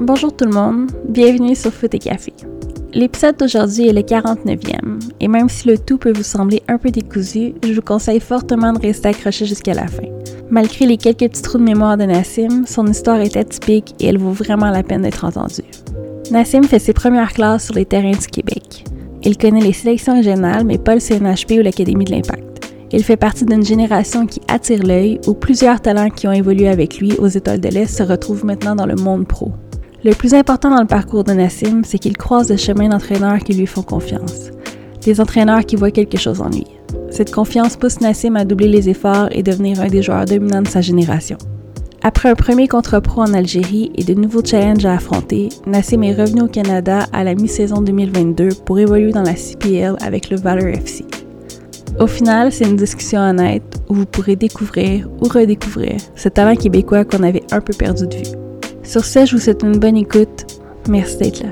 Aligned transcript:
Bonjour 0.00 0.36
tout 0.36 0.44
le 0.44 0.52
monde, 0.52 0.92
bienvenue 1.08 1.56
sur 1.56 1.72
Foot 1.72 1.94
et 1.94 1.98
Café. 1.98 2.32
L'épisode 2.92 3.36
d'aujourd'hui 3.36 3.88
est 3.88 3.92
le 3.92 4.02
49e, 4.02 5.00
et 5.18 5.26
même 5.26 5.48
si 5.48 5.66
le 5.66 5.78
tout 5.78 5.98
peut 5.98 6.12
vous 6.12 6.22
sembler 6.22 6.62
un 6.68 6.78
peu 6.78 6.90
décousu, 6.90 7.54
je 7.64 7.72
vous 7.72 7.82
conseille 7.82 8.20
fortement 8.20 8.72
de 8.72 8.78
rester 8.78 9.08
accroché 9.08 9.46
jusqu'à 9.46 9.74
la 9.74 9.88
fin. 9.88 10.06
Malgré 10.48 10.86
les 10.86 10.96
quelques 10.96 11.28
petits 11.28 11.42
trous 11.42 11.58
de 11.58 11.64
mémoire 11.64 11.96
de 11.96 12.04
Nassim, 12.04 12.64
son 12.66 12.86
histoire 12.86 13.20
est 13.20 13.36
atypique 13.36 13.96
et 13.98 14.06
elle 14.06 14.18
vaut 14.18 14.30
vraiment 14.30 14.70
la 14.70 14.84
peine 14.84 15.02
d'être 15.02 15.24
entendue. 15.24 15.64
Nassim 16.30 16.62
fait 16.62 16.78
ses 16.78 16.92
premières 16.92 17.32
classes 17.32 17.64
sur 17.64 17.74
les 17.74 17.84
terrains 17.84 18.12
du 18.12 18.26
Québec. 18.28 18.84
Il 19.24 19.36
connaît 19.36 19.60
les 19.60 19.72
sélections 19.72 20.14
régionales, 20.14 20.64
mais 20.64 20.78
pas 20.78 20.94
le 20.94 21.00
CNHP 21.00 21.58
ou 21.58 21.62
l'Académie 21.62 22.04
de 22.04 22.12
l'Impact. 22.12 22.47
Il 22.90 23.04
fait 23.04 23.16
partie 23.16 23.44
d'une 23.44 23.64
génération 23.64 24.26
qui 24.26 24.40
attire 24.48 24.82
l'œil, 24.82 25.20
où 25.26 25.34
plusieurs 25.34 25.80
talents 25.80 26.08
qui 26.08 26.26
ont 26.26 26.32
évolué 26.32 26.68
avec 26.68 26.98
lui 26.98 27.12
aux 27.18 27.26
Étoiles 27.26 27.60
de 27.60 27.68
l'Est 27.68 27.98
se 27.98 28.02
retrouvent 28.02 28.46
maintenant 28.46 28.74
dans 28.74 28.86
le 28.86 28.94
monde 28.94 29.26
pro. 29.26 29.52
Le 30.04 30.14
plus 30.14 30.32
important 30.32 30.70
dans 30.70 30.80
le 30.80 30.86
parcours 30.86 31.24
de 31.24 31.32
Nassim, 31.32 31.82
c'est 31.84 31.98
qu'il 31.98 32.16
croise 32.16 32.48
des 32.48 32.56
chemins 32.56 32.88
d'entraîneurs 32.88 33.40
qui 33.40 33.52
lui 33.52 33.66
font 33.66 33.82
confiance. 33.82 34.50
Des 35.02 35.20
entraîneurs 35.20 35.66
qui 35.66 35.76
voient 35.76 35.90
quelque 35.90 36.16
chose 36.16 36.40
en 36.40 36.48
lui. 36.48 36.66
Cette 37.10 37.34
confiance 37.34 37.76
pousse 37.76 38.00
Nassim 38.00 38.36
à 38.36 38.44
doubler 38.44 38.68
les 38.68 38.88
efforts 38.88 39.28
et 39.32 39.42
devenir 39.42 39.80
un 39.80 39.88
des 39.88 40.02
joueurs 40.02 40.24
dominants 40.24 40.62
de 40.62 40.68
sa 40.68 40.80
génération. 40.80 41.36
Après 42.02 42.30
un 42.30 42.34
premier 42.36 42.68
contrat 42.68 43.00
pro 43.00 43.22
en 43.22 43.34
Algérie 43.34 43.90
et 43.96 44.04
de 44.04 44.14
nouveaux 44.14 44.44
challenges 44.44 44.86
à 44.86 44.94
affronter, 44.94 45.48
Nassim 45.66 46.02
est 46.04 46.14
revenu 46.14 46.42
au 46.42 46.48
Canada 46.48 47.06
à 47.12 47.24
la 47.24 47.34
mi-saison 47.34 47.82
2022 47.82 48.50
pour 48.64 48.78
évoluer 48.78 49.10
dans 49.10 49.22
la 49.22 49.34
CPL 49.34 49.96
avec 50.00 50.30
le 50.30 50.36
Valor 50.36 50.68
FC. 50.68 51.04
Au 52.00 52.06
final, 52.06 52.52
c'est 52.52 52.64
une 52.64 52.76
discussion 52.76 53.18
honnête 53.18 53.82
où 53.88 53.94
vous 53.94 54.06
pourrez 54.06 54.36
découvrir 54.36 55.08
ou 55.20 55.26
redécouvrir 55.26 55.96
ce 56.14 56.28
talent 56.28 56.54
québécois 56.54 57.04
qu'on 57.04 57.24
avait 57.24 57.42
un 57.50 57.60
peu 57.60 57.72
perdu 57.76 58.06
de 58.06 58.14
vue. 58.14 58.36
Sur 58.84 59.04
ce, 59.04 59.26
je 59.26 59.34
vous 59.34 59.42
souhaite 59.42 59.64
une 59.64 59.80
bonne 59.80 59.96
écoute. 59.96 60.46
Merci 60.88 61.16
d'être 61.18 61.42
là. 61.42 61.50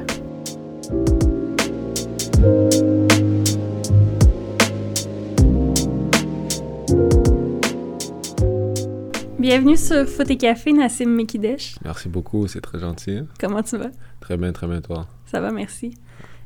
Bienvenue 9.41 9.77
sur 9.77 10.09
Foot 10.09 10.31
et 10.31 10.37
Café, 10.37 10.73
Nassim 10.73 11.09
Mekidesh. 11.09 11.75
Merci 11.85 12.09
beaucoup, 12.09 12.47
c'est 12.47 12.61
très 12.61 12.79
gentil. 12.79 13.23
Comment 13.41 13.65
tu 13.65 13.79
vas? 13.79 13.91
Très 14.21 14.37
bien, 14.37 14.53
très 14.53 14.69
bien, 14.69 14.81
toi. 14.81 15.09
Ça 15.25 15.41
va, 15.41 15.51
merci. 15.51 15.93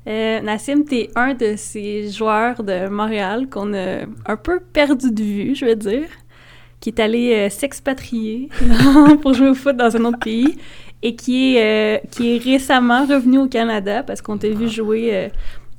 Euh, 0.06 0.40
Nassim, 0.40 0.84
tu 0.84 0.96
es 0.96 1.10
un 1.14 1.34
de 1.34 1.54
ces 1.56 2.10
joueurs 2.10 2.62
de 2.62 2.88
Montréal 2.88 3.48
qu'on 3.50 3.74
a 3.74 4.06
un 4.26 4.36
peu 4.36 4.60
perdu 4.60 5.10
de 5.10 5.22
vue, 5.22 5.54
je 5.54 5.66
veux 5.66 5.76
dire, 5.76 6.08
qui 6.80 6.88
est 6.88 7.00
allé 7.00 7.34
euh, 7.34 7.50
s'expatrier 7.50 8.48
pour 9.22 9.34
jouer 9.34 9.50
au 9.50 9.54
foot 9.54 9.76
dans 9.76 9.94
un 9.96 10.04
autre 10.06 10.18
pays 10.18 10.56
et 11.02 11.14
qui 11.14 11.56
est, 11.56 11.98
euh, 11.98 12.08
qui 12.10 12.34
est 12.34 12.38
récemment 12.38 13.04
revenu 13.04 13.38
au 13.38 13.48
Canada 13.48 14.02
parce 14.02 14.22
qu'on 14.22 14.38
t'a 14.38 14.48
vu 14.48 14.68
jouer 14.68 15.14
euh, 15.14 15.28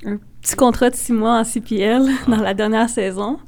un 0.05 0.19
petit 0.42 0.55
contrat 0.55 0.92
de 0.92 0.95
six 0.95 1.14
mois 1.14 1.39
en 1.39 1.44
CPL 1.44 2.08
dans 2.27 2.42
la 2.42 2.53
dernière 2.53 2.89
saison. 2.89 3.39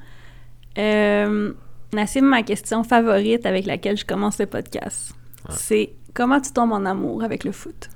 Nassim, 0.76 2.22
ma 2.22 2.42
question 2.42 2.84
favorite 2.84 3.46
avec 3.46 3.68
laquelle 3.68 3.98
je 3.98 4.06
commence 4.06 4.40
le 4.40 4.48
podcast, 4.48 5.14
c'est 5.50 5.94
comment 6.16 6.42
tu 6.42 6.52
tombes 6.52 6.72
en 6.72 6.86
amour 6.86 7.24
avec 7.24 7.44
le 7.44 7.52
foot? 7.52 7.90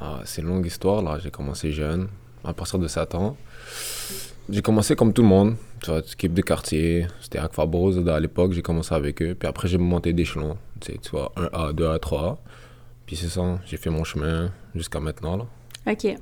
Ah, 0.00 0.20
c'est 0.24 0.42
une 0.42 0.48
longue 0.48 0.66
histoire, 0.66 1.02
là. 1.02 1.18
J'ai 1.22 1.30
commencé 1.30 1.72
jeune, 1.72 2.08
à 2.44 2.52
partir 2.52 2.78
de 2.78 2.88
7 2.88 3.14
ans. 3.14 3.36
J'ai 4.48 4.62
commencé 4.62 4.94
comme 4.94 5.12
tout 5.12 5.22
le 5.22 5.28
monde, 5.28 5.56
tu 5.82 5.90
vois, 5.90 6.00
équipe 6.00 6.32
de 6.32 6.42
quartier. 6.42 7.06
C'était 7.20 7.38
à 7.38 7.48
Fabrose 7.48 8.06
à 8.08 8.20
l'époque, 8.20 8.52
j'ai 8.52 8.62
commencé 8.62 8.94
avec 8.94 9.20
eux. 9.20 9.34
Puis 9.34 9.48
après, 9.48 9.66
j'ai 9.66 9.78
monté 9.78 10.12
d'échelon, 10.12 10.56
tu 10.80 10.92
sais, 10.92 10.98
tu 10.98 11.10
vois, 11.10 11.32
1A, 11.36 11.72
2A, 11.72 11.98
3A. 11.98 12.36
Puis 13.06 13.16
c'est 13.16 13.28
ça, 13.28 13.58
j'ai 13.66 13.76
fait 13.76 13.90
mon 13.90 14.04
chemin 14.04 14.52
jusqu'à 14.74 15.00
maintenant, 15.00 15.36
là. 15.36 15.46
OK. 15.90 16.16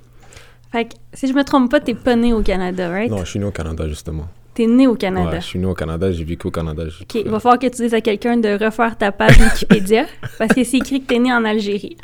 Fait 0.72 0.84
que, 0.86 0.94
si 1.12 1.28
je 1.28 1.32
me 1.32 1.44
trompe 1.44 1.70
pas, 1.70 1.80
t'es 1.80 1.94
pas 1.94 2.16
né 2.16 2.32
au 2.32 2.42
Canada, 2.42 2.88
right? 2.88 3.10
Non, 3.10 3.18
je 3.18 3.30
suis 3.30 3.38
né 3.38 3.44
au 3.44 3.50
Canada, 3.50 3.86
justement. 3.88 4.28
T'es 4.54 4.66
né 4.66 4.86
au 4.86 4.94
Canada. 4.94 5.30
Ouais, 5.30 5.40
je 5.40 5.46
suis 5.46 5.58
né 5.58 5.66
au 5.66 5.74
Canada, 5.74 6.12
j'ai 6.12 6.22
vécu 6.24 6.46
au 6.46 6.50
Canada. 6.50 6.84
OK, 6.84 7.14
il 7.16 7.28
va 7.28 7.40
falloir 7.40 7.58
que 7.58 7.66
tu 7.66 7.82
dises 7.82 7.92
à 7.94 8.00
quelqu'un 8.00 8.36
de 8.36 8.50
refaire 8.64 8.96
ta 8.96 9.10
page 9.10 9.36
Wikipédia 9.38 10.06
parce 10.38 10.54
que 10.54 10.62
c'est 10.62 10.76
écrit 10.76 11.02
que 11.02 11.06
t'es 11.06 11.18
né 11.18 11.32
en 11.32 11.44
Algérie. 11.44 11.96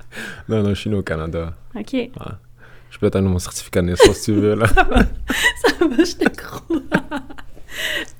Non, 0.48 0.62
non, 0.62 0.70
je 0.70 0.80
suis 0.80 0.90
né 0.90 0.96
au 0.96 1.02
Canada. 1.02 1.54
OK. 1.76 1.92
Ouais. 1.92 2.10
Je 2.90 2.98
peux 2.98 3.08
t'amener 3.08 3.30
mon 3.30 3.38
certificat 3.38 3.82
de 3.82 3.86
naissance 3.86 4.16
si 4.16 4.32
tu 4.32 4.40
veux, 4.40 4.56
là. 4.56 4.66
Ça 4.66 5.86
va, 5.86 5.96
je 6.04 6.16
te 6.16 6.28
crois. 6.28 6.76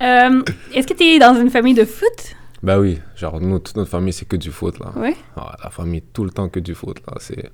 Euh, 0.00 0.42
Est-ce 0.74 0.86
que 0.86 0.94
t'es 0.94 1.18
dans 1.18 1.34
une 1.34 1.50
famille 1.50 1.74
de 1.74 1.84
foot? 1.84 2.36
bah 2.62 2.78
oui, 2.78 2.98
genre, 3.16 3.40
nous, 3.40 3.58
toute 3.58 3.76
notre 3.76 3.90
famille, 3.90 4.12
c'est 4.12 4.28
que 4.28 4.36
du 4.36 4.50
foot, 4.52 4.78
là. 4.78 4.92
Oui. 4.96 5.16
Ah, 5.36 5.56
la 5.64 5.70
famille, 5.70 6.02
tout 6.12 6.22
le 6.24 6.30
temps 6.30 6.48
que 6.48 6.60
du 6.60 6.74
foot, 6.74 6.98
là. 7.06 7.14
C'est, 7.18 7.50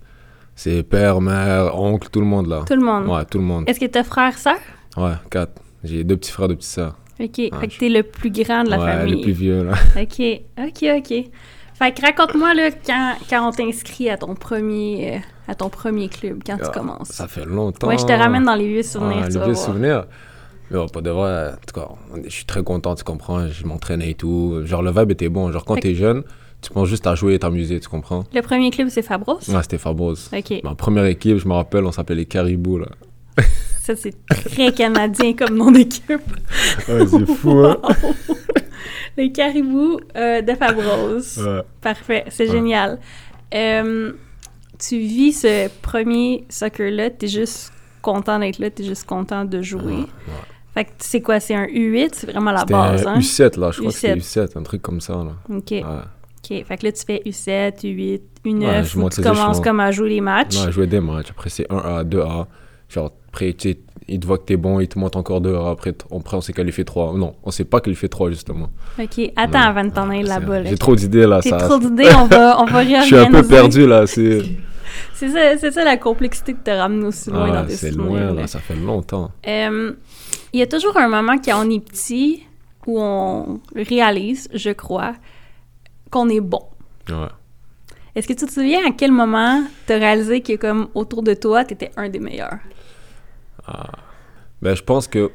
c'est 0.54 0.82
père, 0.82 1.20
mère, 1.22 1.74
oncle, 1.80 2.08
tout 2.10 2.20
le 2.20 2.26
monde, 2.26 2.48
là. 2.48 2.64
Tout 2.66 2.74
le 2.76 2.82
monde. 2.84 3.06
Ouais, 3.06 3.24
tout 3.24 3.38
le 3.38 3.44
monde. 3.44 3.64
Est-ce 3.66 3.80
que 3.80 3.86
t'as 3.86 4.04
frère, 4.04 4.36
sœur? 4.36 4.58
Ouais, 4.96 5.14
quatre. 5.30 5.62
J'ai 5.84 6.04
deux 6.04 6.16
petits 6.16 6.30
frères, 6.32 6.48
deux 6.48 6.56
petites 6.56 6.70
sœurs. 6.70 6.96
OK. 7.20 7.36
Fait 7.36 7.50
que 7.50 7.78
t'es 7.78 7.88
le 7.88 8.02
plus 8.02 8.30
grand 8.30 8.64
de 8.64 8.70
la 8.70 8.78
ouais, 8.78 8.92
famille. 8.92 9.14
les 9.16 9.22
plus 9.22 9.32
vieux, 9.32 9.64
là. 9.64 9.72
OK. 10.00 10.22
OK, 10.58 10.84
OK. 10.98 11.24
Fait 11.78 11.92
que 11.94 12.00
raconte-moi, 12.02 12.54
là, 12.54 12.70
quand, 12.86 13.14
quand 13.28 13.48
on 13.48 13.52
t'inscrit 13.52 14.08
à 14.10 14.16
ton 14.16 14.34
premier... 14.34 15.16
euh, 15.16 15.18
à 15.48 15.54
ton 15.54 15.68
premier 15.68 16.08
club, 16.08 16.40
quand 16.44 16.56
tu 16.56 16.64
Ah, 16.66 16.70
commences. 16.72 17.08
Ça 17.08 17.28
fait 17.28 17.44
longtemps. 17.44 17.86
Ouais, 17.88 17.98
je 17.98 18.04
te 18.06 18.12
ramène 18.12 18.44
dans 18.44 18.54
les 18.54 18.66
vieux 18.66 18.82
souvenirs, 18.82 19.18
Ah, 19.24 19.26
tu 19.28 19.34
les 19.34 19.38
vas 19.38 19.44
vieux 19.44 19.54
voir. 19.54 19.66
souvenirs. 19.66 20.04
Mais 20.70 20.78
bon, 20.78 20.88
pas 20.88 21.00
de 21.00 21.10
vrai, 21.10 21.50
en 21.50 21.56
tout 21.66 21.80
cas, 21.80 21.88
je 22.24 22.30
suis 22.30 22.44
très 22.44 22.64
content, 22.64 22.94
tu 22.96 23.04
comprends. 23.04 23.46
Je 23.46 23.64
m'entraînais 23.66 24.10
et 24.10 24.14
tout. 24.14 24.62
Genre, 24.64 24.82
le 24.82 24.90
vibe 24.90 25.12
était 25.12 25.28
bon. 25.28 25.52
Genre, 25.52 25.64
quand 25.64 25.76
t'es 25.76 25.94
jeune, 25.94 26.24
tu 26.60 26.70
penses 26.72 26.88
juste 26.88 27.06
à 27.06 27.14
jouer 27.14 27.34
et 27.34 27.38
t'amuser, 27.38 27.78
tu 27.78 27.88
comprends. 27.88 28.24
Le 28.34 28.40
premier 28.42 28.70
club, 28.70 28.88
c'est 28.88 29.02
Fabros? 29.02 29.38
Ouais, 29.48 29.62
c'était 29.62 29.78
Fabros. 29.78 30.14
OK. 30.32 30.60
Ma 30.64 30.74
première 30.74 31.04
équipe, 31.04 31.36
je 31.38 31.46
me 31.46 31.52
rappelle, 31.52 31.84
on 31.84 31.92
s'appelait 31.92 32.16
les 32.16 32.26
Caribous, 32.26 32.78
là. 32.78 32.86
Ça, 33.86 33.94
c'est 33.94 34.14
très 34.26 34.72
canadien 34.72 35.32
comme 35.34 35.56
nom 35.56 35.70
d'équipe. 35.70 36.10
Ouais, 36.88 37.06
c'est 37.06 37.26
fou, 37.26 37.50
hein. 37.64 37.78
Wow. 37.86 37.92
Les 39.16 39.30
caribous 39.32 39.98
euh, 40.16 40.42
de 40.42 40.52
Fabros. 40.54 41.38
Ouais. 41.38 41.62
Parfait, 41.80 42.24
c'est 42.28 42.46
Ouais. 42.46 42.50
génial. 42.52 42.98
Euh, 43.54 44.12
tu 44.78 44.98
vis 44.98 45.32
ce 45.32 45.68
premier 45.82 46.44
soccer-là, 46.48 47.10
t'es 47.10 47.28
juste 47.28 47.72
content 48.02 48.38
d'être 48.40 48.58
là, 48.58 48.70
t'es 48.70 48.82
juste 48.84 49.04
content 49.06 49.44
de 49.44 49.62
jouer. 49.62 49.82
Ouais. 49.94 50.06
Fait 50.74 50.84
que 50.84 50.90
c'est 50.98 51.22
quoi, 51.22 51.38
c'est 51.38 51.54
un 51.54 51.66
U8, 51.66 52.10
c'est 52.12 52.30
vraiment 52.30 52.50
la 52.52 52.64
base, 52.64 53.06
hein? 53.06 53.18
U7, 53.20 53.58
là. 53.58 53.70
Je 53.70 53.78
crois 53.78 53.92
que 53.92 53.96
c'était 53.96 54.16
U7. 54.16 54.48
U7, 54.52 54.58
un 54.58 54.62
truc 54.64 54.82
comme 54.82 55.00
ça, 55.00 55.14
là. 55.14 55.32
OK. 55.48 55.72
OK. 55.72 56.64
Fait 56.64 56.76
que 56.76 56.86
là, 56.86 56.92
tu 56.92 57.04
fais 57.06 57.22
U7, 57.24 57.80
U8, 57.84 58.20
U9, 58.44 58.66
Ouais, 58.66 58.84
je 58.84 58.96
où 58.96 59.00
monte 59.00 59.14
tu 59.14 59.22
commences 59.22 59.60
comme 59.60 59.78
à 59.80 59.92
jouer 59.92 60.08
les 60.10 60.20
matchs. 60.20 60.62
Ouais, 60.64 60.72
jouer 60.72 60.86
des 60.88 61.00
matchs. 61.00 61.30
Après, 61.30 61.48
c'est 61.50 61.66
1A, 61.70 62.04
2A. 62.04 62.46
Genre, 62.88 63.10
après, 63.28 63.52
tu 63.52 63.70
sais, 63.70 63.78
il 64.08 64.20
te 64.20 64.26
voit 64.26 64.38
que 64.38 64.44
t'es 64.44 64.56
bon, 64.56 64.78
il 64.80 64.86
te 64.88 64.98
monte 64.98 65.16
encore 65.16 65.40
2A. 65.40 65.70
Après, 65.72 65.92
après 66.14 66.36
on 66.36 66.40
s'est 66.40 66.52
qualifié 66.52 66.84
3. 66.84 67.14
Non, 67.14 67.34
on 67.42 67.50
s'est 67.50 67.64
pas 67.64 67.80
qualifié 67.80 68.08
3, 68.08 68.30
justement. 68.30 68.70
OK, 69.00 69.32
attends 69.36 69.58
Non. 69.58 69.64
avant 69.66 69.84
de 69.84 69.90
t'en 69.90 70.08
aller 70.10 70.22
C'est- 70.22 70.28
là-bas. 70.28 70.60
là. 70.60 70.70
J'ai 70.70 70.78
trop 70.78 70.94
d'idées, 70.94 71.26
là. 71.26 71.42
Ça- 71.42 71.56
trop 71.56 71.78
d'idées, 71.78 72.08
on 72.16 72.26
va, 72.26 72.60
on 72.60 72.64
va 72.66 72.84
Je 73.00 73.02
suis 73.06 73.16
un 73.16 73.30
peu 73.30 73.42
perdu, 73.42 73.86
là. 73.86 74.06
C'est 74.06 74.42
C'est 75.14 75.28
ça, 75.30 75.58
c'est 75.58 75.70
ça 75.72 75.84
la 75.84 75.96
complexité 75.96 76.52
de 76.52 76.58
te 76.58 76.70
ramener 76.70 77.06
aussi 77.06 77.30
loin 77.30 77.48
Ah, 77.52 77.62
dans 77.62 77.66
tes 77.66 77.74
c'est 77.74 77.90
souvenirs. 77.90 78.08
loin, 78.10 78.20
là. 78.34 78.40
là. 78.42 78.46
Ça 78.46 78.60
fait 78.60 78.76
longtemps. 78.76 79.30
Euh, 79.46 79.92
Il 80.52 80.60
y 80.60 80.62
a 80.62 80.66
toujours 80.66 80.96
un 80.96 81.08
moment 81.08 81.36
quand 81.44 81.66
on 81.66 81.70
est 81.70 81.80
petit 81.84 82.42
où 82.86 83.00
on 83.00 83.60
réalise, 83.74 84.48
je 84.54 84.70
crois, 84.70 85.14
qu'on 86.10 86.28
est 86.28 86.40
bon. 86.40 86.62
Ouais. 87.08 87.14
Est-ce 88.16 88.26
que 88.26 88.32
tu 88.32 88.46
te 88.46 88.50
souviens 88.50 88.80
à 88.86 88.90
quel 88.96 89.12
moment 89.12 89.62
tu 89.86 89.92
as 89.92 89.98
réalisé 89.98 90.40
que 90.40 90.56
comme 90.56 90.88
autour 90.94 91.22
de 91.22 91.34
toi, 91.34 91.64
tu 91.64 91.74
étais 91.74 91.90
un 91.96 92.08
des 92.08 92.18
meilleurs? 92.18 92.58
Ben, 94.62 94.74
je 94.74 94.82
pense 94.82 95.06
que 95.06 95.30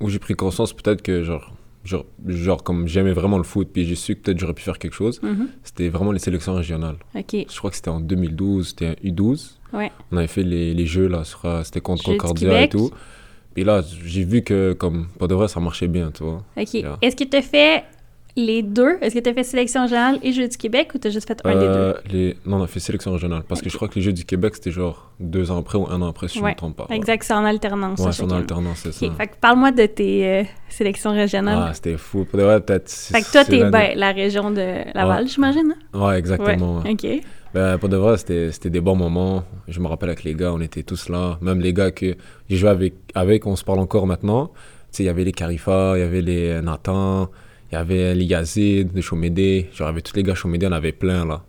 où 0.00 0.08
j'ai 0.08 0.18
pris 0.18 0.34
conscience, 0.34 0.72
peut-être 0.72 1.02
que, 1.02 1.22
genre, 1.22 1.52
genre, 1.84 2.04
genre 2.26 2.62
comme 2.64 2.88
j'aimais 2.88 3.12
vraiment 3.12 3.36
le 3.38 3.44
foot, 3.44 3.68
puis 3.72 3.84
j'ai 3.84 3.94
su 3.94 4.16
que 4.16 4.20
peut-être 4.22 4.38
j'aurais 4.38 4.54
pu 4.54 4.62
faire 4.62 4.78
quelque 4.78 4.94
chose, 4.94 5.20
Mhm. 5.22 5.48
c'était 5.62 5.88
vraiment 5.88 6.12
les 6.12 6.18
sélections 6.18 6.54
régionales. 6.54 6.96
OK. 7.14 7.32
Je 7.48 7.58
crois 7.58 7.70
que 7.70 7.76
c'était 7.76 7.90
en 7.90 8.00
2012, 8.00 8.68
c'était 8.68 8.86
un 8.86 8.94
U12. 9.04 9.58
Ouais. 9.72 9.92
On 10.10 10.16
avait 10.16 10.26
fait 10.26 10.42
les, 10.42 10.72
les 10.74 10.86
jeux, 10.86 11.08
là, 11.08 11.22
euh, 11.44 11.62
c'était 11.62 11.80
contre 11.80 12.04
Jeux 12.04 12.12
Concordia 12.16 12.62
et 12.62 12.68
tout. 12.68 12.90
Puis 13.54 13.62
là, 13.64 13.82
j'ai 14.04 14.24
vu 14.24 14.42
que, 14.42 14.72
comme, 14.72 15.08
pas 15.18 15.26
de 15.28 15.34
vrai, 15.34 15.46
ça 15.46 15.60
marchait 15.60 15.86
bien, 15.88 16.10
tu 16.10 16.24
vois. 16.24 16.42
OK. 16.56 16.74
Yeah. 16.74 16.98
Est-ce 17.02 17.14
que 17.16 17.24
tu 17.24 17.36
as 17.36 17.42
fait 17.42 17.84
les 18.36 18.62
deux? 18.62 18.98
Est-ce 19.00 19.14
que 19.14 19.20
tu 19.20 19.30
as 19.30 19.34
fait 19.34 19.44
sélection 19.44 19.86
générale 19.86 20.18
et 20.22 20.32
Jeux 20.32 20.48
du 20.48 20.56
Québec 20.56 20.90
ou 20.94 20.98
tu 20.98 21.06
as 21.06 21.10
juste 21.10 21.28
fait 21.28 21.40
un 21.44 21.54
des 21.56 21.66
Euh, 21.66 21.92
deux? 21.92 22.12
les... 22.12 22.36
Non, 22.44 22.56
on 22.58 22.62
a 22.64 22.66
fait 22.66 22.80
sélection 22.80 23.12
régionale. 23.12 23.44
Parce 23.48 23.62
que 23.62 23.70
je 23.70 23.76
crois 23.76 23.88
que 23.88 23.94
les 23.94 24.02
Jeux 24.02 24.12
du 24.12 24.24
Québec, 24.24 24.54
c'était 24.56 24.70
genre 24.72 25.10
deux 25.20 25.50
ans 25.50 25.58
après 25.58 25.78
ou 25.78 25.86
un 25.88 26.02
an 26.02 26.08
après, 26.08 26.26
si 26.28 26.34
je 26.34 26.40
ne 26.40 26.44
Ouais, 26.46 26.50
me 26.52 26.56
trompe 26.56 26.76
pas. 26.76 26.86
Ouais. 26.90 26.96
Exact, 26.96 27.22
c'est 27.22 27.32
en 27.34 27.44
alternance. 27.44 28.00
Ouais, 28.00 28.12
c'est 28.12 28.24
en 28.24 28.30
alternance, 28.30 28.78
c'est 28.82 28.92
ça. 28.92 29.06
Fait 29.16 29.26
que 29.28 29.34
parle-moi 29.40 29.70
de 29.70 29.86
tes 29.86 30.26
euh, 30.26 30.42
sélections 30.68 31.12
régionales. 31.12 31.66
Ah, 31.68 31.74
c'était 31.74 31.96
fou. 31.96 32.24
Pour 32.24 32.38
de 32.38 32.44
vrai, 32.44 32.60
peut-être. 32.60 32.90
fait 32.90 33.22
que 33.22 33.30
toi, 33.30 33.44
t'es 33.44 33.70
ben, 33.70 33.92
la 33.96 34.10
région 34.12 34.50
de 34.50 34.92
Laval, 34.94 35.28
j'imagine? 35.28 35.74
hein? 35.92 36.06
Ouais, 36.06 36.18
exactement. 36.18 36.80
ouais. 36.82 36.90
OK. 36.92 37.06
Ben, 37.54 37.78
pour 37.78 37.88
de 37.88 37.96
vrai, 37.96 38.16
c'était 38.16 38.50
c'était 38.50 38.70
des 38.70 38.80
bons 38.80 38.96
moments. 38.96 39.44
Je 39.68 39.78
me 39.78 39.86
rappelle 39.86 40.08
avec 40.08 40.24
les 40.24 40.34
gars, 40.34 40.52
on 40.52 40.60
était 40.60 40.82
tous 40.82 41.08
là. 41.08 41.38
Même 41.40 41.60
les 41.60 41.72
gars 41.72 41.92
que 41.92 42.16
j'ai 42.50 42.56
joué 42.56 42.68
avec, 42.68 42.94
avec, 43.14 43.46
on 43.46 43.54
se 43.54 43.62
parle 43.62 43.78
encore 43.78 44.08
maintenant. 44.08 44.48
Tu 44.48 44.54
sais, 44.98 45.02
il 45.04 45.06
y 45.06 45.08
avait 45.08 45.22
les 45.22 45.30
Carifa, 45.30 45.92
il 45.96 46.00
y 46.00 46.02
avait 46.02 46.20
les 46.20 46.60
Nathan, 46.62 47.28
il 47.74 47.78
y 47.78 47.80
avait 47.80 48.14
les 48.14 48.24
Yazid 48.24 48.92
de 48.92 49.00
Chomédé. 49.00 49.68
Genre, 49.72 49.88
il 49.88 49.90
y 49.90 49.92
avait 49.94 50.00
tous 50.00 50.14
les 50.14 50.22
gars 50.22 50.34
Chomédé, 50.34 50.68
on 50.68 50.72
avait 50.72 50.92
plein, 50.92 51.26
là. 51.26 51.42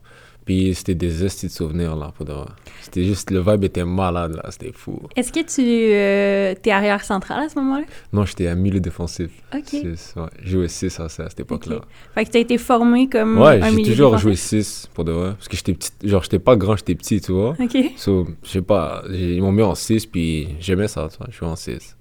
Puis 0.44 0.74
c'était 0.74 0.96
des 0.96 1.24
estis 1.24 1.48
de 1.48 1.52
souvenirs, 1.52 1.96
là, 1.96 2.12
pour 2.16 2.26
de. 2.26 2.34
C'était 2.82 3.04
juste, 3.04 3.30
le 3.30 3.42
vibe 3.42 3.64
était 3.64 3.86
malade, 3.86 4.36
là, 4.36 4.44
c'était 4.50 4.72
fou. 4.72 5.02
Est-ce 5.16 5.32
que 5.32 5.40
tu 5.40 5.62
euh, 5.62 6.56
t'es 6.60 6.72
arrière 6.72 7.04
central 7.04 7.44
à 7.44 7.50
ce 7.50 7.60
moment-là? 7.60 7.86
Non, 8.12 8.26
j'étais 8.26 8.48
un 8.48 8.56
milieu 8.56 8.80
défensif. 8.80 9.30
OK. 9.56 9.66
Six, 9.66 10.14
ouais. 10.16 10.24
J'ai 10.44 10.52
joué 10.52 10.68
6 10.68 11.00
à, 11.00 11.10
cette 11.10 11.40
époque-là. 11.40 11.78
Ok. 11.78 11.84
Fait 12.16 12.26
que 12.26 12.32
t'as 12.32 12.40
été 12.40 12.58
formé 12.58 13.08
comme 13.08 13.40
Ouais, 13.40 13.60
j'ai 13.62 13.84
toujours 13.84 14.18
joué 14.18 14.32
défensif? 14.32 14.66
6, 14.66 14.90
pour 14.94 15.04
de 15.04 15.12
vrai. 15.12 15.32
Parce 15.34 15.48
que 15.48 15.58
j'étais 15.58 15.74
petit, 15.74 15.92
genre, 16.04 16.24
j'étais 16.24 16.40
pas 16.40 16.56
grand, 16.56 16.76
j'étais 16.76 16.96
petit, 16.96 17.22
tu 17.22 17.34
vois. 17.34 17.56
OK. 17.60 17.78
So, 17.98 18.28
je 18.44 18.50
sais 18.50 18.62
pas, 18.62 19.04
ils 19.12 19.42
m'ont 19.42 19.52
mis 19.52 19.64
en 19.64 19.76
6, 19.76 20.08
puis 20.08 20.50
j'aimais 20.60 20.88
ça, 20.88 21.08
tu 21.12 21.18
vois, 21.18 21.28
je 21.30 21.36
suis 21.36 21.46
en 21.46 21.56
6. 21.56 21.98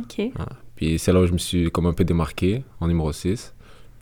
OK. 0.00 0.30
Puis 0.76 0.96
c'est 1.00 1.12
là 1.12 1.20
où 1.20 1.26
je 1.26 1.32
me 1.32 1.38
suis 1.38 1.72
comme 1.72 1.86
un 1.86 1.92
peu 1.92 2.04
démarqué, 2.04 2.62
en 2.78 2.86
numéro 2.86 3.12
6. 3.12 3.52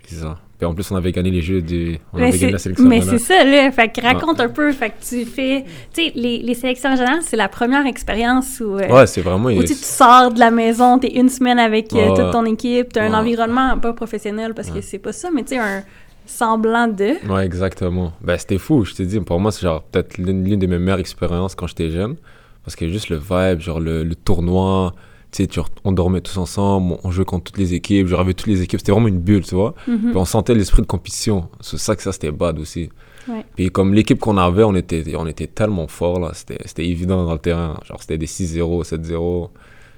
C'est 0.06 0.16
ça. 0.16 0.38
Puis 0.58 0.64
en 0.64 0.72
plus, 0.72 0.90
on 0.90 0.96
avait 0.96 1.12
gagné 1.12 1.30
les 1.30 1.42
jeux 1.42 1.60
du... 1.60 1.98
On 2.14 2.16
Mais 2.16 2.28
avait 2.28 2.38
gagné 2.38 2.52
la 2.52 2.58
c'est 2.58 2.62
sélection 2.64 2.88
mais 2.88 3.02
c'est 3.02 3.18
ça, 3.18 3.44
là. 3.44 3.70
Fait 3.72 3.88
que 3.88 4.00
raconte 4.00 4.40
un 4.40 4.48
peu. 4.48 4.72
Fait 4.72 4.88
que 4.88 4.94
tu 5.06 5.26
fais... 5.26 5.64
Tu 5.92 6.04
sais, 6.04 6.12
les, 6.14 6.38
les 6.38 6.54
sélections 6.54 6.88
régionales, 6.90 7.20
c'est 7.22 7.36
la 7.36 7.48
première 7.48 7.84
expérience 7.84 8.60
où... 8.60 8.78
euh, 8.78 8.88
Ouais, 8.88 9.06
c'est 9.06 9.20
vraiment... 9.20 9.50
où 9.50 9.62
tu, 9.62 9.74
sors 9.74 10.32
de 10.32 10.38
la 10.38 10.50
maison, 10.50 10.98
t'es 10.98 11.12
une 11.14 11.28
semaine 11.28 11.58
avec 11.58 11.92
euh, 11.92 12.14
toute 12.14 12.30
ton 12.30 12.46
équipe, 12.46 12.92
t'as 12.92 13.04
un 13.04 13.12
environnement 13.12 13.78
pas 13.78 13.92
professionnel 13.92 14.54
parce 14.54 14.70
que 14.70 14.80
c'est 14.80 14.98
pas 14.98 15.12
ça, 15.12 15.28
mais 15.30 15.42
tu 15.42 15.56
sais, 15.56 15.58
un 15.58 15.82
semblant 16.24 16.88
de... 16.88 17.14
Ouais, 17.30 17.44
exactement. 17.44 18.12
Ben, 18.22 18.38
c'était 18.38 18.58
fou, 18.58 18.84
je 18.84 18.94
te 18.94 19.02
dis. 19.02 19.20
Pour 19.20 19.38
moi, 19.38 19.52
c'est 19.52 19.62
genre 19.62 19.82
peut-être 19.82 20.16
l'une 20.18 20.44
l'une 20.44 20.58
de 20.58 20.66
mes 20.66 20.78
meilleures 20.78 21.00
expériences 21.00 21.54
quand 21.54 21.66
j'étais 21.66 21.90
jeune. 21.90 22.16
Parce 22.64 22.74
que 22.74 22.88
juste 22.88 23.10
le 23.10 23.16
vibe, 23.16 23.60
genre 23.60 23.78
le, 23.78 24.02
le 24.02 24.14
tournoi, 24.16 24.92
tu 25.36 25.42
sais, 25.42 25.46
tu- 25.48 25.60
on 25.84 25.92
dormait 25.92 26.20
tous 26.20 26.36
ensemble, 26.38 26.96
on 27.04 27.10
jouait 27.10 27.24
contre 27.24 27.44
toutes 27.44 27.58
les 27.58 27.74
équipes, 27.74 28.06
genre 28.06 28.20
avec 28.20 28.36
toutes 28.36 28.46
les 28.48 28.62
équipes. 28.62 28.80
C'était 28.80 28.92
vraiment 28.92 29.08
une 29.08 29.18
bulle, 29.20 29.44
tu 29.44 29.54
vois. 29.54 29.74
Mhm. 29.86 29.98
Puis 30.10 30.16
on 30.16 30.24
sentait 30.24 30.54
l'esprit 30.54 30.82
de 30.82 30.86
compétition. 30.86 31.48
C'est 31.60 31.78
ça 31.78 31.94
que 31.94 32.02
ça, 32.02 32.12
c'était 32.12 32.30
bad 32.32 32.58
aussi. 32.58 32.88
Ouais. 33.28 33.44
Puis 33.56 33.70
comme 33.70 33.92
l'équipe 33.92 34.18
qu'on 34.18 34.38
avait, 34.38 34.62
on 34.62 34.74
était, 34.74 35.04
on 35.16 35.26
était 35.26 35.46
tellement 35.48 35.88
fort 35.88 36.20
là. 36.20 36.30
C'était 36.32 36.86
évident 36.86 37.24
dans 37.26 37.32
le 37.32 37.38
terrain. 37.38 37.78
Genre, 37.84 38.00
c'était 38.00 38.18
des 38.18 38.26
6-0, 38.26 38.82
7-0. 38.84 39.50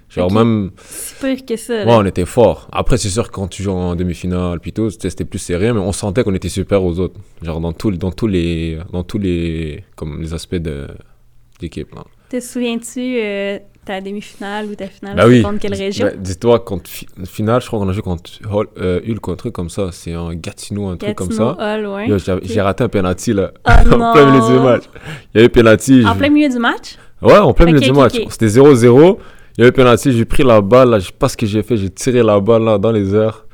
Genre, 0.09 0.33
même. 0.33 0.71
Si 0.79 1.15
pire 1.21 1.45
que 1.45 1.57
ça, 1.57 1.85
Ouais, 1.85 1.93
on 1.95 2.05
était 2.07 2.25
fort. 2.25 2.67
Après, 2.73 2.97
c'est 2.97 3.11
sûr 3.11 3.29
que 3.29 3.33
quand 3.35 3.47
tu 3.47 3.63
joues 3.63 3.73
en 3.73 3.95
demi-finale, 3.95 4.59
puis 4.59 4.73
tout, 4.73 4.89
c'était 4.89 5.27
plus 5.27 5.39
serré, 5.39 5.71
mais 5.75 5.81
on 5.81 5.93
sentait 5.93 6.25
qu'on 6.25 6.35
était 6.35 6.49
super 6.49 6.83
aux 6.83 6.99
autres. 6.99 7.21
Genre, 7.43 7.61
dans, 7.61 7.75
tout, 7.75 7.91
dans 7.91 8.11
tous 8.11 8.27
les. 8.27 8.79
Dans 8.91 9.03
tous 9.05 9.19
les. 9.19 9.85
Comme 9.95 10.23
les 10.23 10.33
aspects 10.33 10.55
de 10.57 10.89
d'équipe, 11.61 11.95
là. 11.95 12.05
Te 12.31 12.41
souviens-tu 12.41 13.19
euh, 13.21 13.59
ta 13.89 14.01
demi-finale 14.01 14.67
ou 14.67 14.75
ta 14.75 14.87
finale 14.87 15.17
Bah 15.17 15.25
oui. 15.27 15.43
contre 15.43 15.59
quelle 15.61 15.75
région? 15.75 16.07
Ben, 16.07 16.21
Dis-toi, 16.21 16.59
contre 16.61 16.89
fi- 16.91 17.07
finale, 17.25 17.61
je 17.63 17.67
crois 17.67 17.79
qu'on 17.81 17.89
a 17.89 17.93
joué 17.93 18.03
contre 18.03 18.31
Hol- 18.53 18.69
euh, 18.79 19.01
Hulk, 19.09 19.29
un 19.29 19.35
truc 19.37 19.53
comme 19.55 19.71
ça. 19.71 19.89
C'est 19.93 20.13
un 20.13 20.35
Gatineau, 20.35 20.89
un 20.89 20.97
truc 20.97 21.15
comme 21.15 21.33
ça. 21.33 21.57
Ouais. 21.59 22.07
J'ai 22.43 22.61
raté 22.61 22.85
un 22.85 22.89
penalty, 22.89 23.33
là. 23.33 23.53
Ah 23.65 23.83
en 23.93 24.13
plein 24.13 24.31
milieu 24.31 24.47
du 24.47 24.63
match. 24.63 24.83
Il 25.35 25.39
y 25.39 25.41
avait 25.41 25.49
penalty. 25.49 26.05
En 26.07 26.13
je- 26.13 26.19
plein 26.19 26.29
milieu 26.29 26.49
du 26.49 26.59
match? 26.59 26.97
Ouais, 27.23 27.39
en 27.39 27.53
plein 27.53 27.67
milieu 27.67 27.79
Ok, 27.79 27.85
du 27.85 27.93
match. 27.93 28.15
C'était 28.31 28.47
0-0. 28.49 29.19
Il 29.57 29.63
y 29.63 29.65
avait 29.65 29.73
penalty, 29.73 30.13
j'ai 30.13 30.25
pris 30.25 30.45
la 30.45 30.61
balle, 30.61 30.91
là, 30.91 30.99
je 31.01 31.07
sais 31.07 31.13
pas 31.19 31.29
ce 31.29 31.37
que 31.37 31.47
j'ai 31.47 31.63
fait, 31.65 31.77
j'ai 31.77 31.91
tiré 31.91 32.23
la 32.23 32.39
balle 32.39 32.63
là, 32.63 32.79
dans 32.79 32.93
les 32.93 33.13
airs. 33.15 33.45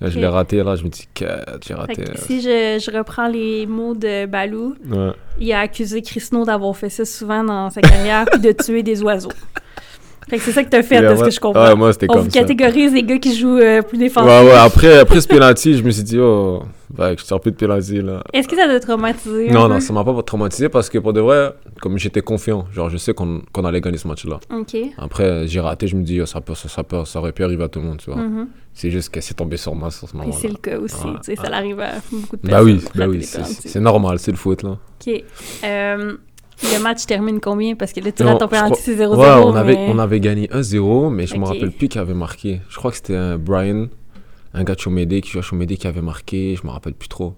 Là, 0.00 0.08
Je 0.08 0.18
l'ai 0.18 0.26
raté, 0.26 0.62
là, 0.62 0.76
je 0.76 0.84
me 0.84 0.88
dis, 0.88 1.06
que 1.14 1.24
j'ai 1.66 1.74
raté. 1.74 1.94
que 2.04 2.18
si 2.18 2.40
je, 2.40 2.82
je 2.82 2.96
reprends 2.96 3.28
les 3.28 3.66
mots 3.66 3.94
de 3.94 4.26
Balou, 4.26 4.74
Ouais. 4.90 5.10
il 5.38 5.52
a 5.52 5.60
accusé 5.60 6.00
Chrisno 6.00 6.44
d'avoir 6.44 6.74
fait 6.76 6.88
ça 6.88 7.04
souvent 7.04 7.44
dans 7.44 7.68
sa 7.70 7.80
carrière 7.82 8.24
puis 8.30 8.40
de 8.40 8.52
tuer 8.52 8.82
des 8.82 9.02
oiseaux. 9.02 9.32
Fait 10.30 10.36
que 10.38 10.42
c'est 10.44 10.52
ça 10.52 10.62
que 10.62 10.68
t'as 10.70 10.82
fait, 10.84 10.96
Et 10.96 11.00
de 11.08 11.16
ce 11.16 11.24
que 11.24 11.30
je 11.30 11.40
comprends. 11.40 11.64
Ouais, 11.66 11.74
moi, 11.74 11.92
c'était 11.92 12.06
comme 12.06 12.20
vous 12.22 12.30
ça. 12.30 12.38
catégorise 12.40 12.92
les 12.92 13.02
gars 13.02 13.18
qui 13.18 13.34
jouent 13.36 13.58
euh, 13.58 13.82
plus 13.82 13.98
défensifs. 13.98 14.30
Ouais, 14.30 14.44
ouais, 14.46 14.52
après, 14.52 14.98
après 15.00 15.20
ce 15.20 15.26
penalty, 15.26 15.76
je 15.76 15.82
me 15.82 15.90
suis 15.90 16.04
dit, 16.04 16.18
oh, 16.20 16.62
bah, 16.88 17.16
je 17.18 17.24
sors 17.24 17.40
plus 17.40 17.50
de 17.50 17.56
penalty, 17.56 18.00
là. 18.00 18.22
Est-ce 18.32 18.46
que 18.46 18.54
ça 18.54 18.66
t'a 18.68 18.78
traumatisé? 18.78 19.50
Non, 19.50 19.66
non, 19.68 19.80
ça 19.80 19.92
m'a 19.92 20.04
pas 20.04 20.22
traumatisé 20.22 20.68
parce 20.68 20.88
que 20.88 20.98
pour 20.98 21.12
de 21.12 21.20
vrai, 21.20 21.52
comme 21.80 21.98
j'étais 21.98 22.20
confiant, 22.20 22.64
genre, 22.72 22.88
je 22.90 22.96
sais 22.96 23.12
qu'on 23.12 23.42
qu'on 23.52 23.64
allait 23.64 23.80
gagner 23.80 23.98
ce 23.98 24.06
match-là. 24.06 24.38
Ok. 24.56 24.76
Après, 24.98 25.48
j'ai 25.48 25.58
raté, 25.58 25.88
je 25.88 25.96
me 25.96 26.04
dis, 26.04 26.20
oh, 26.20 26.26
ça, 26.26 26.40
peut, 26.40 26.54
ça, 26.54 26.68
ça, 26.68 26.84
peut, 26.84 27.04
ça 27.04 27.18
aurait 27.18 27.32
pu 27.32 27.42
arriver 27.42 27.64
à 27.64 27.68
tout 27.68 27.80
le 27.80 27.86
monde, 27.86 27.98
tu 27.98 28.10
vois. 28.12 28.22
Mhm. 28.22 28.46
C'est 28.72 28.90
juste 28.90 29.08
que 29.12 29.20
c'est 29.20 29.34
tombé 29.34 29.56
sur 29.56 29.74
moi 29.74 29.90
sur 29.90 30.08
ce 30.08 30.14
Et 30.14 30.18
moment-là. 30.18 30.36
c'est 30.40 30.48
le 30.48 30.54
cas 30.54 30.78
aussi. 30.78 30.94
Ouais, 31.04 31.14
tu 31.14 31.18
sais, 31.24 31.34
Ça 31.36 31.42
ouais. 31.42 31.50
l'arrive 31.50 31.80
à 31.80 31.94
beaucoup 32.12 32.36
de 32.36 32.42
personnes. 32.42 32.50
Bah 32.50 32.62
oui, 32.62 32.80
bah 32.94 33.06
oui, 33.08 33.22
c'est 33.24 33.80
normal, 33.80 34.20
c'est 34.20 34.30
le 34.30 34.36
foot, 34.36 34.62
là. 34.62 34.70
Ok. 35.04 35.22
Euh, 35.64 36.16
le 36.62 36.82
match 36.82 37.06
termine 37.06 37.40
combien? 37.40 37.74
Parce 37.74 37.92
que 37.92 38.00
là, 38.00 38.12
tu 38.12 38.22
rates 38.22 38.38
ton 38.38 38.48
penalty, 38.48 38.80
c'est 38.82 38.96
0-0. 38.96 39.16
Ouais, 39.16 39.28
on 39.44 39.54
avait, 39.54 39.76
on 39.88 39.98
avait 39.98 40.20
gagné 40.20 40.46
1-0, 40.48 41.10
mais 41.10 41.26
je 41.26 41.34
me 41.36 41.42
Ok. 41.42 41.48
rappelle 41.54 41.70
plus 41.72 41.88
qui 41.88 41.98
avait 41.98 42.14
marqué. 42.14 42.60
Je 42.68 42.76
crois 42.76 42.90
que 42.90 42.96
c'était 42.96 43.16
un 43.16 43.38
Brian, 43.38 43.86
un 44.54 44.64
gars 44.64 44.74
de 44.74 44.80
Chomédé, 44.80 45.20
qui 45.20 45.30
joue 45.30 45.38
à 45.38 45.42
Chomédé, 45.42 45.76
qui 45.76 45.86
avait 45.86 46.02
marqué. 46.02 46.56
Je 46.60 46.66
me 46.66 46.72
rappelle 46.72 46.94
plus 46.94 47.08
trop. 47.08 47.34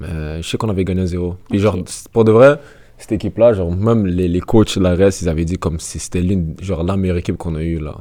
Mais 0.00 0.08
euh, 0.08 0.42
je 0.42 0.48
sais 0.48 0.58
qu'on 0.58 0.68
avait 0.68 0.84
gagné 0.84 1.04
1-0. 1.04 1.36
Puis 1.48 1.58
genre, 1.58 1.76
pour 2.12 2.24
de 2.24 2.32
vrai, 2.32 2.60
cette 2.98 3.12
équipe-là, 3.12 3.52
genre, 3.54 3.74
même 3.74 4.06
les, 4.06 4.28
les 4.28 4.40
coachs 4.40 4.76
de 4.78 4.82
la 4.82 4.94
reste, 4.94 5.22
ils 5.22 5.28
avaient 5.28 5.44
dit 5.46 5.56
comme 5.56 5.78
si 5.80 5.98
c'était 5.98 6.20
l'une, 6.20 6.54
genre, 6.60 6.82
la 6.84 6.96
meilleure 6.96 7.16
équipe 7.16 7.36
qu'on 7.36 7.54
a 7.54 7.62
eue, 7.62 7.78
là. 7.78 7.94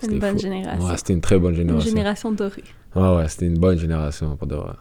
C'est 0.00 0.06
une 0.06 0.14
C'était 0.14 0.26
bonne 0.26 0.36
fou. 0.36 0.42
génération. 0.42 0.86
Ouais, 0.88 0.96
c'était 0.96 1.12
une 1.12 1.20
très 1.20 1.38
bonne 1.38 1.52
une 1.52 1.58
génération. 1.58 1.88
génération 1.90 2.32
dorée. 2.32 2.64
Ouais, 2.96 3.16
ouais, 3.16 3.28
c'était 3.28 3.46
une 3.46 3.58
bonne 3.58 3.78
génération, 3.78 4.36
pour 4.36 4.46
de 4.48 4.56
vrai. 4.56 4.72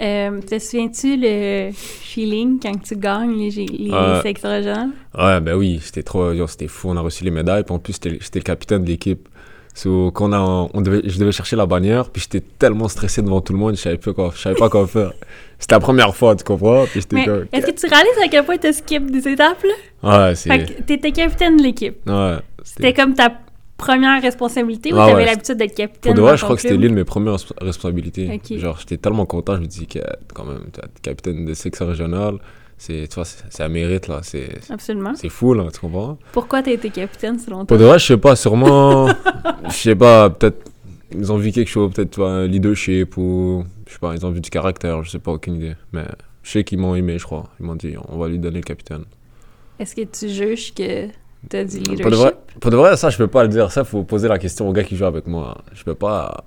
Euh, 0.00 0.40
te 0.40 0.58
souviens-tu 0.58 1.16
le 1.18 1.70
feeling 1.72 2.58
quand 2.60 2.80
tu 2.82 2.96
gagnes 2.96 3.36
les, 3.36 3.50
les 3.50 3.90
sélections 4.22 4.48
régionales? 4.48 4.90
Ouais, 5.16 5.40
ben 5.40 5.54
oui, 5.54 5.78
c'était 5.82 6.02
trop, 6.02 6.32
c'était 6.46 6.68
fou. 6.68 6.88
On 6.90 6.96
a 6.96 7.00
reçu 7.00 7.22
les 7.24 7.30
médailles, 7.30 7.64
puis 7.64 7.74
en 7.74 7.78
plus, 7.78 7.94
j'étais 8.02 8.38
le 8.38 8.42
capitaine 8.44 8.82
de 8.84 8.88
l'équipe. 8.88 9.28
So, 9.74 10.10
quand 10.10 10.30
on 10.30 10.32
a, 10.32 10.70
on 10.74 10.80
devait, 10.80 11.02
je 11.04 11.18
devais 11.18 11.32
chercher 11.32 11.54
la 11.56 11.64
bannière, 11.66 12.10
puis 12.10 12.22
j'étais 12.22 12.44
tellement 12.58 12.88
stressé 12.88 13.22
devant 13.22 13.40
tout 13.40 13.52
le 13.52 13.58
monde, 13.58 13.76
je 13.76 13.80
savais 13.80 13.98
pas 13.98 14.12
quoi, 14.12 14.32
je 14.34 14.40
savais 14.40 14.56
pas 14.56 14.68
quoi 14.68 14.86
faire. 14.88 15.12
C'était 15.58 15.74
la 15.76 15.80
première 15.80 16.14
fois, 16.16 16.34
tu 16.34 16.42
comprends? 16.44 16.86
Puis 16.86 17.00
j'étais 17.02 17.20
est-ce 17.52 17.66
que 17.66 17.70
tu 17.72 17.86
réalises 17.86 18.18
à 18.24 18.28
quel 18.28 18.44
point 18.44 18.56
tu 18.58 18.72
skip 18.72 19.10
des 19.10 19.28
étapes? 19.28 19.62
Là? 20.02 20.28
Ouais, 20.28 20.34
Fait 20.34 20.66
c'est. 20.66 20.74
que 20.76 20.82
t'étais 20.82 21.12
capitaine 21.12 21.56
de 21.58 21.62
l'équipe. 21.62 21.96
Ouais. 22.06 22.36
C'était 22.64 22.92
comme 22.94 23.14
ta 23.14 23.32
première 23.80 24.20
responsabilité 24.22 24.92
ou 24.92 24.96
Ah 24.98 25.06
t'avais 25.06 25.14
ouais, 25.22 25.24
l'habitude 25.26 25.56
d'être 25.56 25.74
capitaine? 25.74 26.12
Pour 26.12 26.14
de 26.14 26.20
vrai, 26.20 26.36
je 26.36 26.44
crois 26.44 26.56
que 26.56 26.62
c'était 26.62 26.76
l'une 26.76 26.90
de 26.92 26.96
mes 26.96 27.04
premières 27.04 27.34
resp- 27.36 27.52
responsabilités. 27.60 28.30
Ok. 28.34 28.58
Genre, 28.58 28.78
j'étais 28.78 28.96
tellement 28.98 29.26
content, 29.26 29.56
je 29.56 29.60
me 29.62 29.66
dis 29.66 29.86
que, 29.86 29.98
quand 30.34 30.44
même, 30.44 30.62
être 30.68 31.00
capitaine 31.02 31.44
de 31.44 31.54
section 31.54 31.86
régionale, 31.86 32.34
c'est, 32.78 33.08
tu 33.08 33.14
vois, 33.16 33.24
un 33.58 33.68
mérite, 33.68 34.08
là. 34.08 34.20
C'est 34.22 34.48
Absolument. 34.70 35.14
c'est 35.14 35.28
fou, 35.28 35.54
là, 35.54 35.64
tu 35.72 35.80
comprends? 35.80 36.18
Pourquoi 36.32 36.62
t'as 36.62 36.72
été 36.72 36.90
capitaine 36.90 37.38
selon 37.38 37.58
toi? 37.58 37.66
Pour 37.66 37.78
de 37.78 37.84
vrai, 37.84 37.98
je 37.98 38.06
sais 38.06 38.16
pas, 38.16 38.36
sûrement, 38.36 39.08
je 39.68 39.72
sais 39.72 39.96
pas, 39.96 40.30
peut-être, 40.30 40.70
ils 41.12 41.30
ont 41.32 41.36
vu 41.36 41.50
quelque 41.52 41.68
chose, 41.68 41.92
peut-être, 41.92 42.10
tu 42.12 42.20
vois, 42.20 42.30
un 42.30 42.46
leadership 42.46 43.16
ou, 43.16 43.64
je 43.86 43.92
sais 43.94 43.98
pas, 43.98 44.14
ils 44.14 44.24
ont 44.24 44.30
vu 44.30 44.40
du 44.40 44.50
caractère, 44.50 45.02
je 45.02 45.10
sais 45.10 45.18
pas, 45.18 45.32
aucune 45.32 45.56
idée. 45.56 45.74
Mais 45.92 46.04
je 46.42 46.50
sais 46.50 46.64
qu'ils 46.64 46.78
m'ont 46.78 46.94
aimé, 46.94 47.18
je 47.18 47.24
crois. 47.24 47.50
Ils 47.60 47.66
m'ont 47.66 47.74
dit, 47.76 47.94
on 48.08 48.16
va 48.18 48.28
lui 48.28 48.38
donner 48.38 48.58
le 48.60 48.64
capitaine. 48.64 49.04
Est-ce 49.78 49.94
que 49.94 50.02
tu 50.02 50.28
juges 50.28 50.72
que 50.74 51.08
t'as 51.48 51.64
du 51.64 51.78
leadership? 51.78 52.02
Pour 52.02 52.10
de, 52.10 52.16
vrai, 52.16 52.34
pour 52.60 52.70
de 52.70 52.76
vrai, 52.76 52.96
ça, 52.96 53.10
je 53.10 53.16
peux 53.16 53.26
pas 53.28 53.42
le 53.42 53.48
dire. 53.48 53.70
Ça, 53.72 53.84
faut 53.84 54.02
poser 54.04 54.28
la 54.28 54.38
question 54.38 54.68
au 54.68 54.72
gars 54.72 54.84
qui 54.84 54.96
joue 54.96 55.04
avec 55.06 55.26
moi. 55.26 55.58
Je 55.72 55.82
peux 55.84 55.94
pas. 55.94 56.44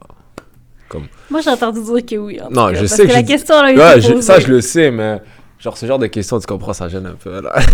Moi, 1.31 1.41
j'ai 1.41 1.49
entendu 1.49 1.81
dire 1.81 2.05
que 2.05 2.15
oui. 2.17 2.39
en 2.39 2.49
Non, 2.51 2.67
cas, 2.67 2.73
je 2.75 2.79
parce 2.81 2.91
sais 2.93 3.03
que, 3.03 3.07
que 3.09 3.13
la 3.13 3.23
question 3.23 3.65
été 3.65 3.79
Ouais, 3.79 3.99
je- 3.99 4.21
ça, 4.21 4.39
je 4.39 4.47
le 4.47 4.61
sais, 4.61 4.91
mais 4.91 5.21
genre, 5.59 5.75
ce 5.75 5.87
genre 5.87 5.97
de 5.97 6.05
questions, 6.07 6.39
tu 6.39 6.45
comprends, 6.45 6.73
ça 6.73 6.87
gêne 6.87 7.07
un 7.07 7.15
peu, 7.15 7.41
là. 7.41 7.55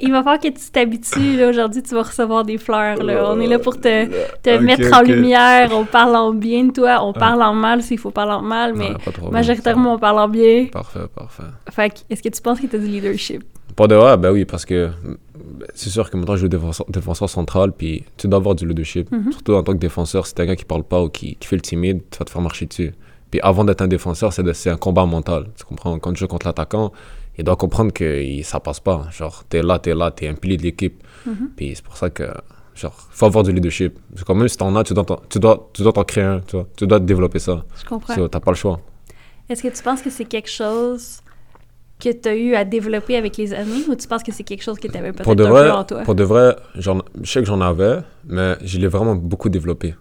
Il 0.00 0.12
va 0.12 0.18
falloir 0.22 0.38
que 0.38 0.46
tu 0.46 0.70
t'habitues. 0.72 1.36
là. 1.36 1.48
Aujourd'hui, 1.48 1.82
tu 1.82 1.92
vas 1.96 2.02
recevoir 2.04 2.44
des 2.44 2.56
fleurs. 2.56 3.02
Là. 3.02 3.32
On 3.32 3.40
est 3.40 3.48
là 3.48 3.58
pour 3.58 3.80
te, 3.80 4.04
te 4.40 4.56
mettre 4.58 4.96
en 4.96 5.02
lumière. 5.02 5.70
On 5.72 5.84
parle 5.84 6.14
en 6.14 6.32
bien 6.32 6.66
de 6.66 6.70
toi. 6.72 7.00
On 7.02 7.12
parle 7.12 7.42
en 7.42 7.52
mal 7.52 7.82
s'il 7.82 7.98
faut 7.98 8.12
parler 8.12 8.30
en 8.34 8.42
mal, 8.42 8.74
mais 8.74 8.90
majoritairement, 9.32 9.94
on 9.94 9.98
parle 9.98 10.20
en 10.20 10.28
bien. 10.28 10.66
Parfait, 10.66 11.00
parfait. 11.12 11.42
Fait 11.72 11.90
que, 11.90 11.96
est-ce 12.10 12.22
que 12.22 12.28
tu 12.28 12.40
penses 12.40 12.60
que 12.60 12.68
tu 12.68 12.76
as 12.76 12.78
du 12.78 12.86
leadership? 12.86 13.42
Pour 13.78 13.86
de 13.86 13.94
vrai, 13.94 14.16
ben 14.16 14.32
oui, 14.32 14.44
parce 14.44 14.64
que 14.64 14.90
c'est 15.72 15.88
sûr 15.90 16.10
que 16.10 16.16
maintenant 16.16 16.34
je 16.34 16.40
joue 16.40 16.48
défenseur, 16.48 16.84
défenseur 16.90 17.30
central, 17.30 17.70
puis 17.70 18.04
tu 18.16 18.26
dois 18.26 18.38
avoir 18.38 18.56
du 18.56 18.66
leadership. 18.66 19.08
Mhm. 19.12 19.30
Surtout 19.30 19.54
en 19.54 19.62
tant 19.62 19.72
que 19.72 19.78
défenseur, 19.78 20.26
si 20.26 20.34
t'es 20.34 20.42
un 20.42 20.46
gars 20.46 20.56
qui 20.56 20.64
parle 20.64 20.82
pas 20.82 21.00
ou 21.00 21.08
qui, 21.08 21.36
qui 21.36 21.46
fait 21.46 21.54
le 21.54 21.62
timide, 21.62 22.00
tu 22.10 22.18
vas 22.18 22.24
te 22.24 22.30
faire 22.30 22.42
marcher 22.42 22.66
dessus. 22.66 22.92
Puis 23.30 23.38
avant 23.40 23.64
d'être 23.64 23.80
un 23.80 23.86
défenseur, 23.86 24.32
c'est 24.32 24.70
un 24.70 24.76
combat 24.76 25.06
mental. 25.06 25.46
Tu 25.56 25.64
comprends? 25.64 25.96
Quand 26.00 26.12
tu 26.12 26.18
joues 26.18 26.26
contre 26.26 26.46
l'attaquant, 26.48 26.90
il 27.38 27.44
doit 27.44 27.54
comprendre 27.54 27.92
que 27.92 28.20
il- 28.20 28.42
ça 28.44 28.58
passe 28.58 28.80
pas. 28.80 29.06
Genre, 29.16 29.44
t'es 29.48 29.62
là, 29.62 29.78
t'es 29.78 29.94
là, 29.94 30.10
t'es 30.10 30.26
un 30.26 30.34
pilier 30.34 30.56
de 30.56 30.64
l'équipe. 30.64 31.00
Mhm. 31.24 31.50
Puis 31.54 31.72
c'est 31.76 31.84
pour 31.84 31.96
ça 31.96 32.10
que, 32.10 32.24
genre, 32.74 32.96
faut 33.10 33.26
avoir 33.26 33.44
du 33.44 33.52
leadership. 33.52 33.96
Parce 34.12 34.24
que 34.24 34.32
même 34.32 34.48
si 34.48 34.56
t'en 34.56 34.74
as, 34.74 34.82
tu 34.82 34.92
dois 34.92 35.04
t'en- 35.04 35.20
tu 35.30 35.38
dois, 35.38 35.70
tu 35.72 35.82
dois 35.82 35.92
t'en 35.92 36.02
créer 36.02 36.24
un, 36.24 36.40
tu 36.40 36.56
vois. 36.56 36.66
Tu 36.76 36.84
dois 36.84 36.98
développer 36.98 37.38
ça. 37.38 37.64
Je 37.80 37.84
comprends. 37.88 38.16
So, 38.16 38.26
T'as 38.26 38.40
pas 38.40 38.50
le 38.50 38.56
choix. 38.56 38.80
Est-ce 39.48 39.62
que 39.62 39.68
tu 39.68 39.82
penses 39.84 40.02
que 40.02 40.10
c'est 40.10 40.24
quelque 40.24 40.50
chose 40.50 41.20
que 42.00 42.12
tu 42.12 42.28
as 42.28 42.36
eu 42.36 42.54
à 42.54 42.64
développer 42.64 43.16
avec 43.16 43.36
les 43.36 43.52
années 43.52 43.84
ou 43.88 43.94
tu 43.94 44.06
penses 44.06 44.22
que 44.22 44.32
c'est 44.32 44.44
quelque 44.44 44.62
chose 44.62 44.78
que 44.78 44.86
tu 44.88 44.96
avais 44.96 45.12
peut-être 45.12 45.28
un 45.30 45.34
peu 45.34 45.70
en 45.72 45.84
toi? 45.84 46.02
pour 46.02 46.14
de 46.14 46.24
vrai, 46.24 46.56
je 46.76 46.90
sais 47.24 47.40
que 47.40 47.46
j'en 47.46 47.60
avais, 47.60 47.98
mais 48.26 48.56
je 48.62 48.78
l'ai 48.78 48.86
vraiment 48.86 49.14
beaucoup 49.16 49.48
développé. 49.48 49.94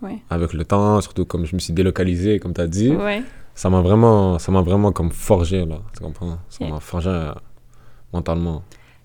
Ouais. 0.00 0.18
Avec 0.30 0.52
le 0.52 0.64
temps, 0.64 1.00
surtout 1.00 1.24
comme 1.24 1.44
je 1.44 1.54
me 1.54 1.60
suis 1.60 1.72
délocalisé, 1.72 2.38
comme 2.40 2.54
tu 2.54 2.60
as 2.60 2.66
dit, 2.66 2.90
Ouais. 2.90 3.22
ça 3.54 3.70
m'a 3.70 3.80
vraiment, 3.82 4.38
ça 4.38 4.50
m'a 4.50 4.62
vraiment 4.62 4.92
comme 4.92 5.10
forgé, 5.12 5.64
là. 5.64 5.76
Tu 5.94 6.02
comprends? 6.02 6.38
Ça 6.48 6.66
m'a 6.66 6.80
forgé 6.80 7.10
euh, 7.10 7.32
mentalement. 8.12 8.62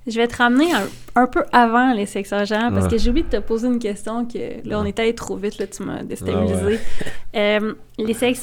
Je 0.07 0.15
vais 0.19 0.27
te 0.27 0.37
ramener 0.37 0.71
un, 0.73 0.83
un 1.15 1.27
peu 1.27 1.43
avant 1.51 1.91
les 1.93 2.05
sélections 2.05 2.37
régionales 2.37 2.71
parce 2.73 2.85
Ouais. 2.85 2.91
que 2.91 2.97
j'ai 2.97 3.09
oublié 3.09 3.25
de 3.29 3.37
te 3.37 3.41
poser 3.41 3.67
une 3.67 3.79
question 3.79 4.25
que 4.25 4.37
là, 4.67 4.79
on 4.79 4.83
Ouais. 4.83 4.89
est 4.89 4.99
allé 4.99 5.13
trop 5.13 5.35
vite, 5.35 5.57
là, 5.59 5.67
tu 5.67 5.83
m'as 5.83 6.03
déstabilisé. 6.03 6.79
Ah 7.01 7.03
Euh, 7.37 7.73
les 7.99 8.13
c'est 8.13 8.33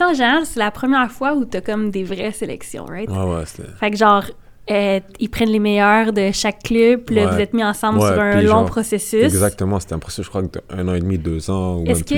la 0.57 0.71
première 0.71 1.11
fois 1.11 1.35
où 1.35 1.45
tu 1.45 1.57
as 1.57 1.61
comme 1.61 1.91
des 1.91 2.05
vraies 2.05 2.31
sélections, 2.33 2.85
right? 2.85 3.11
Ouais, 3.11 3.17
ouais, 3.17 3.43
c'était. 3.47 3.69
Fait 3.81 3.91
que 3.91 3.97
genre, 3.97 4.25
euh, 4.71 5.01
ils 5.19 5.29
prennent 5.29 5.49
les 5.51 5.59
meilleurs 5.59 6.13
de 6.13 6.31
chaque 6.33 6.63
club, 6.63 7.01
puis 7.01 7.17
Ouais. 7.17 7.27
vous 7.27 7.41
êtes 7.41 7.55
mis 7.55 7.65
ensemble 7.65 7.99
Ouais, 7.99 8.13
sur 8.13 8.21
un 8.21 8.41
long 8.43 8.47
genre, 8.49 8.65
processus. 8.67 9.25
Exactement, 9.25 9.81
c'était 9.81 9.95
un 9.95 9.99
processus, 9.99 10.27
je 10.27 10.29
crois, 10.31 10.43
que 10.43 10.59
d'un 10.75 10.87
an 10.89 10.95
et 10.95 11.01
demi, 11.01 11.19
deux 11.19 11.51
ans 11.51 11.79
ou 11.81 11.87
Est-ce 11.87 12.05
que, 12.05 12.15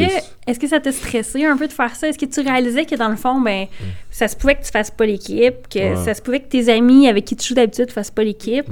est-ce 0.46 0.58
que 0.60 0.66
ça 0.68 0.80
t'a 0.80 0.92
stressé 0.92 1.44
un 1.46 1.56
peu 1.56 1.66
de 1.66 1.72
faire 1.72 1.94
ça? 1.96 2.08
Est-ce 2.08 2.18
que 2.18 2.26
tu 2.26 2.40
réalisais 2.40 2.84
que 2.84 2.94
dans 2.96 3.08
le 3.08 3.16
fond, 3.16 3.40
ben, 3.40 3.66
ça 4.10 4.28
se 4.28 4.36
pouvait 4.36 4.56
que 4.56 4.64
tu 4.64 4.70
fasses 4.70 4.90
pas 4.90 5.06
l'équipe, 5.06 5.68
que 5.70 5.78
Ouais. 5.78 5.96
ça 6.04 6.12
se 6.14 6.20
pouvait 6.20 6.40
que 6.40 6.48
tes 6.48 6.68
amis 6.70 7.08
avec 7.08 7.24
qui 7.24 7.36
tu 7.36 7.48
joues 7.48 7.54
d'habitude 7.54 7.90
fassent 7.90 8.10
pas 8.10 8.22
l'équipe? 8.24 8.66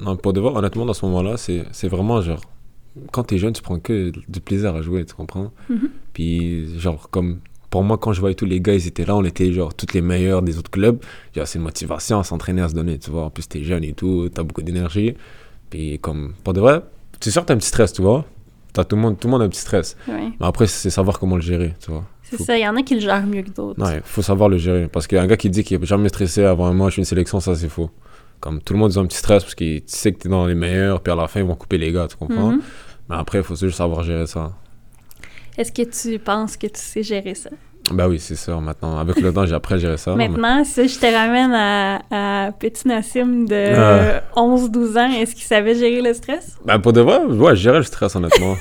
Non, 0.00 0.16
pour 0.16 0.32
de 0.32 0.40
vrai, 0.40 0.52
honnêtement, 0.54 0.84
dans 0.84 0.92
ce 0.94 1.04
moment-là, 1.06 1.36
c'est 1.36 1.88
vraiment 1.88 2.20
genre. 2.20 2.40
Quand 3.12 3.24
t'es 3.24 3.36
jeune, 3.38 3.52
tu 3.52 3.62
prends 3.62 3.78
que 3.78 4.10
du 4.28 4.40
plaisir 4.40 4.74
à 4.74 4.80
jouer, 4.82 5.04
tu 5.04 5.14
comprends? 5.14 5.52
Mhm. 5.68 5.90
Puis, 6.12 6.78
genre, 6.78 7.10
comme. 7.10 7.40
Pour 7.68 7.82
moi, 7.82 7.98
quand 7.98 8.12
je 8.12 8.20
voyais 8.20 8.34
tous 8.36 8.46
les 8.46 8.60
gars, 8.60 8.74
ils 8.74 8.86
étaient 8.86 9.04
là, 9.04 9.16
on 9.16 9.24
était 9.24 9.52
genre 9.52 9.74
toutes 9.74 9.92
les 9.92 10.00
meilleurs 10.00 10.40
des 10.40 10.56
autres 10.56 10.70
clubs. 10.70 10.98
C'est 11.44 11.56
une 11.58 11.64
motivation 11.64 12.18
à 12.18 12.24
s'entraîner, 12.24 12.62
à 12.62 12.68
se 12.68 12.74
donner, 12.74 12.98
tu 12.98 13.10
vois. 13.10 13.24
En 13.24 13.30
plus, 13.30 13.46
t'es 13.48 13.62
jeune 13.64 13.84
et 13.84 13.92
tout, 13.92 14.28
t'as 14.32 14.42
beaucoup 14.44 14.62
d'énergie. 14.62 15.14
Puis, 15.70 15.98
comme. 15.98 16.34
Pour 16.44 16.54
de 16.54 16.60
vrai, 16.60 16.80
c'est 17.20 17.30
sûr 17.30 17.42
que 17.42 17.46
t'as 17.48 17.54
un 17.54 17.58
petit 17.58 17.68
stress, 17.68 17.92
tu 17.92 18.02
vois. 18.02 18.24
T'as 18.72 18.84
tout 18.84 18.96
le 18.96 19.02
monde, 19.02 19.18
tout 19.18 19.26
le 19.28 19.32
monde 19.32 19.42
a 19.42 19.44
un 19.46 19.48
petit 19.48 19.60
stress. 19.60 19.96
Ouais. 20.06 20.28
Mais 20.38 20.46
après, 20.46 20.66
c'est 20.66 20.90
savoir 20.90 21.18
comment 21.18 21.36
le 21.36 21.42
gérer, 21.42 21.74
tu 21.80 21.90
vois. 21.90 22.04
C'est 22.22 22.36
Faut- 22.36 22.44
ça, 22.44 22.56
il 22.58 22.62
y 22.62 22.68
en 22.68 22.76
a 22.76 22.82
qui 22.82 22.94
le 22.94 23.00
gèrent 23.00 23.26
mieux 23.26 23.42
que 23.42 23.50
d'autres. 23.50 23.82
Ouais, 23.82 24.00
faut 24.04 24.22
savoir 24.22 24.48
le 24.48 24.58
gérer. 24.58 24.88
Parce 24.88 25.06
qu'un 25.06 25.26
gars 25.26 25.36
qui 25.36 25.48
dit 25.50 25.64
qu'il 25.64 25.78
n'est 25.78 25.86
jamais 25.86 26.08
stressé 26.08 26.44
avant 26.44 26.66
un 26.66 26.74
match, 26.74 26.98
une 26.98 27.04
sélection, 27.04 27.40
ça 27.40 27.54
c'est 27.54 27.68
faux. 27.68 27.90
Comme 28.40 28.60
tout 28.60 28.72
le 28.74 28.78
monde, 28.78 28.92
ils 28.92 28.98
ont 28.98 29.02
un 29.02 29.06
petit 29.06 29.16
stress 29.18 29.42
parce 29.42 29.54
qu'ils 29.54 29.80
tu 29.80 29.96
sais 29.96 30.12
que 30.12 30.18
tu 30.20 30.28
es 30.28 30.30
dans 30.30 30.46
les 30.46 30.54
meilleurs, 30.54 31.00
puis 31.00 31.12
à 31.12 31.16
la 31.16 31.26
fin, 31.26 31.40
ils 31.40 31.46
vont 31.46 31.54
couper 31.56 31.78
les 31.78 31.90
gars, 31.92 32.06
tu 32.08 32.16
comprends? 32.16 32.52
Mhm. 32.52 32.60
Mais 33.08 33.16
après, 33.16 33.38
il 33.38 33.44
faut 33.44 33.54
juste 33.56 33.76
savoir 33.78 34.02
gérer 34.02 34.26
ça. 34.26 34.52
Est-ce 35.56 35.72
que 35.72 35.82
tu 35.82 36.18
penses 36.18 36.56
que 36.56 36.66
tu 36.66 36.78
sais 36.80 37.02
gérer 37.02 37.34
ça? 37.34 37.50
Bah 37.92 38.08
oui, 38.08 38.18
c'est 38.18 38.34
sûr, 38.36 38.60
maintenant. 38.60 38.98
Avec 38.98 39.20
le 39.20 39.32
temps, 39.32 39.46
j'ai 39.46 39.54
appris 39.54 39.74
à 39.74 39.78
gérer 39.78 39.96
ça. 39.96 40.14
mais- 40.16 40.28
Maintenant, 40.28 40.64
si 40.64 40.88
je 40.88 40.98
te 40.98 41.06
ramène 41.06 41.52
à, 41.54 42.46
à 42.46 42.52
petit 42.52 42.86
Nassim 42.88 43.44
de 43.46 43.54
Ouais. 43.54 44.22
11-12 44.34 44.96
ans, 44.98 45.10
est-ce 45.12 45.34
qu'il 45.34 45.44
savait 45.44 45.74
gérer 45.76 46.02
le 46.02 46.12
stress? 46.12 46.56
Bah 46.64 46.78
pour 46.80 46.92
de 46.92 47.00
vrai, 47.00 47.24
ouais, 47.24 47.54
je 47.56 47.60
gérais 47.62 47.78
le 47.78 47.84
stress, 47.84 48.16
honnêtement. 48.16 48.56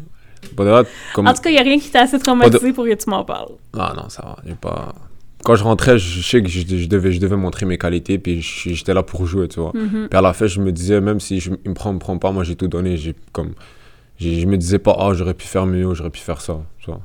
pour 0.56 0.64
de 0.64 0.70
vrai, 0.70 0.84
comme. 1.14 1.26
En 1.28 1.34
tout 1.34 1.42
cas, 1.42 1.50
il 1.50 1.54
n'y 1.54 1.58
a 1.58 1.62
rien 1.62 1.78
qui 1.78 1.90
t'a 1.90 2.02
assez 2.02 2.18
traumatisé 2.18 2.72
pour 2.72 2.84
que 2.84 2.94
tu 2.94 3.10
m'en 3.10 3.22
parles. 3.24 3.52
Ah 3.78 3.92
non, 3.94 4.08
ça 4.08 4.22
va, 4.22 4.36
j'ai 4.46 4.54
pas. 4.54 4.94
Quand 5.44 5.54
je 5.54 5.64
rentrais, 5.64 5.98
je 5.98 6.20
sais 6.22 6.42
que 6.42 6.48
je, 6.48 6.60
je 6.60 6.86
devais, 6.86 7.12
je 7.12 7.20
devais 7.20 7.36
montrer 7.36 7.64
mes 7.66 7.78
qualités, 7.78 8.18
puis 8.18 8.42
je- 8.42 8.70
j'étais 8.74 8.92
là 8.94 9.02
pour 9.02 9.26
jouer, 9.26 9.48
tu 9.48 9.60
vois. 9.60 9.72
Mhm. 9.74 10.08
Puis 10.10 10.18
à 10.18 10.20
la 10.20 10.32
fin, 10.32 10.46
je 10.46 10.60
me 10.60 10.70
disais, 10.72 11.00
même 11.00 11.18
si 11.20 11.40
je, 11.40 11.50
il 11.64 11.70
me 11.70 11.74
prend, 11.74 11.92
me 11.92 11.98
prend 11.98 12.18
pas, 12.18 12.30
moi 12.30 12.44
j'ai 12.44 12.56
tout 12.56 12.68
donné. 12.68 12.96
J'ai 12.98 13.14
comme, 13.32 13.54
je 14.18 14.44
me 14.46 14.56
disais 14.58 14.78
pas, 14.78 14.94
ah, 14.98 15.12
j'aurais 15.14 15.34
pu 15.34 15.46
faire 15.46 15.66
mieux, 15.66 15.94
j'aurais 15.94 16.10
pu 16.10 16.20
faire 16.20 16.40
ça. 16.40 16.60
Tu 16.78 16.86
vois. 16.90 17.00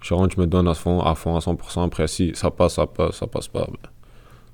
Je 0.00 0.14
rentre, 0.14 0.34
je 0.36 0.40
me 0.40 0.46
donne 0.46 0.68
à 0.68 0.74
fond, 0.74 1.00
à 1.00 1.14
fond, 1.16 1.34
à 1.36 1.40
100%. 1.40 1.84
Après, 1.84 2.06
si 2.06 2.32
ça 2.34 2.50
passe, 2.52 2.74
ça 2.74 2.86
passe, 2.86 3.16
ça 3.16 3.26
passe 3.26 3.48
pas. 3.48 3.66
ben, 3.66 3.90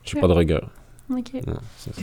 j'ai 0.04 0.18
pas 0.18 0.28
de 0.28 0.32
rigueur. 0.32 0.70
OK. 1.10 1.30
Ouais, 1.34 1.42
c'est 1.76 1.94
ça. 1.94 2.02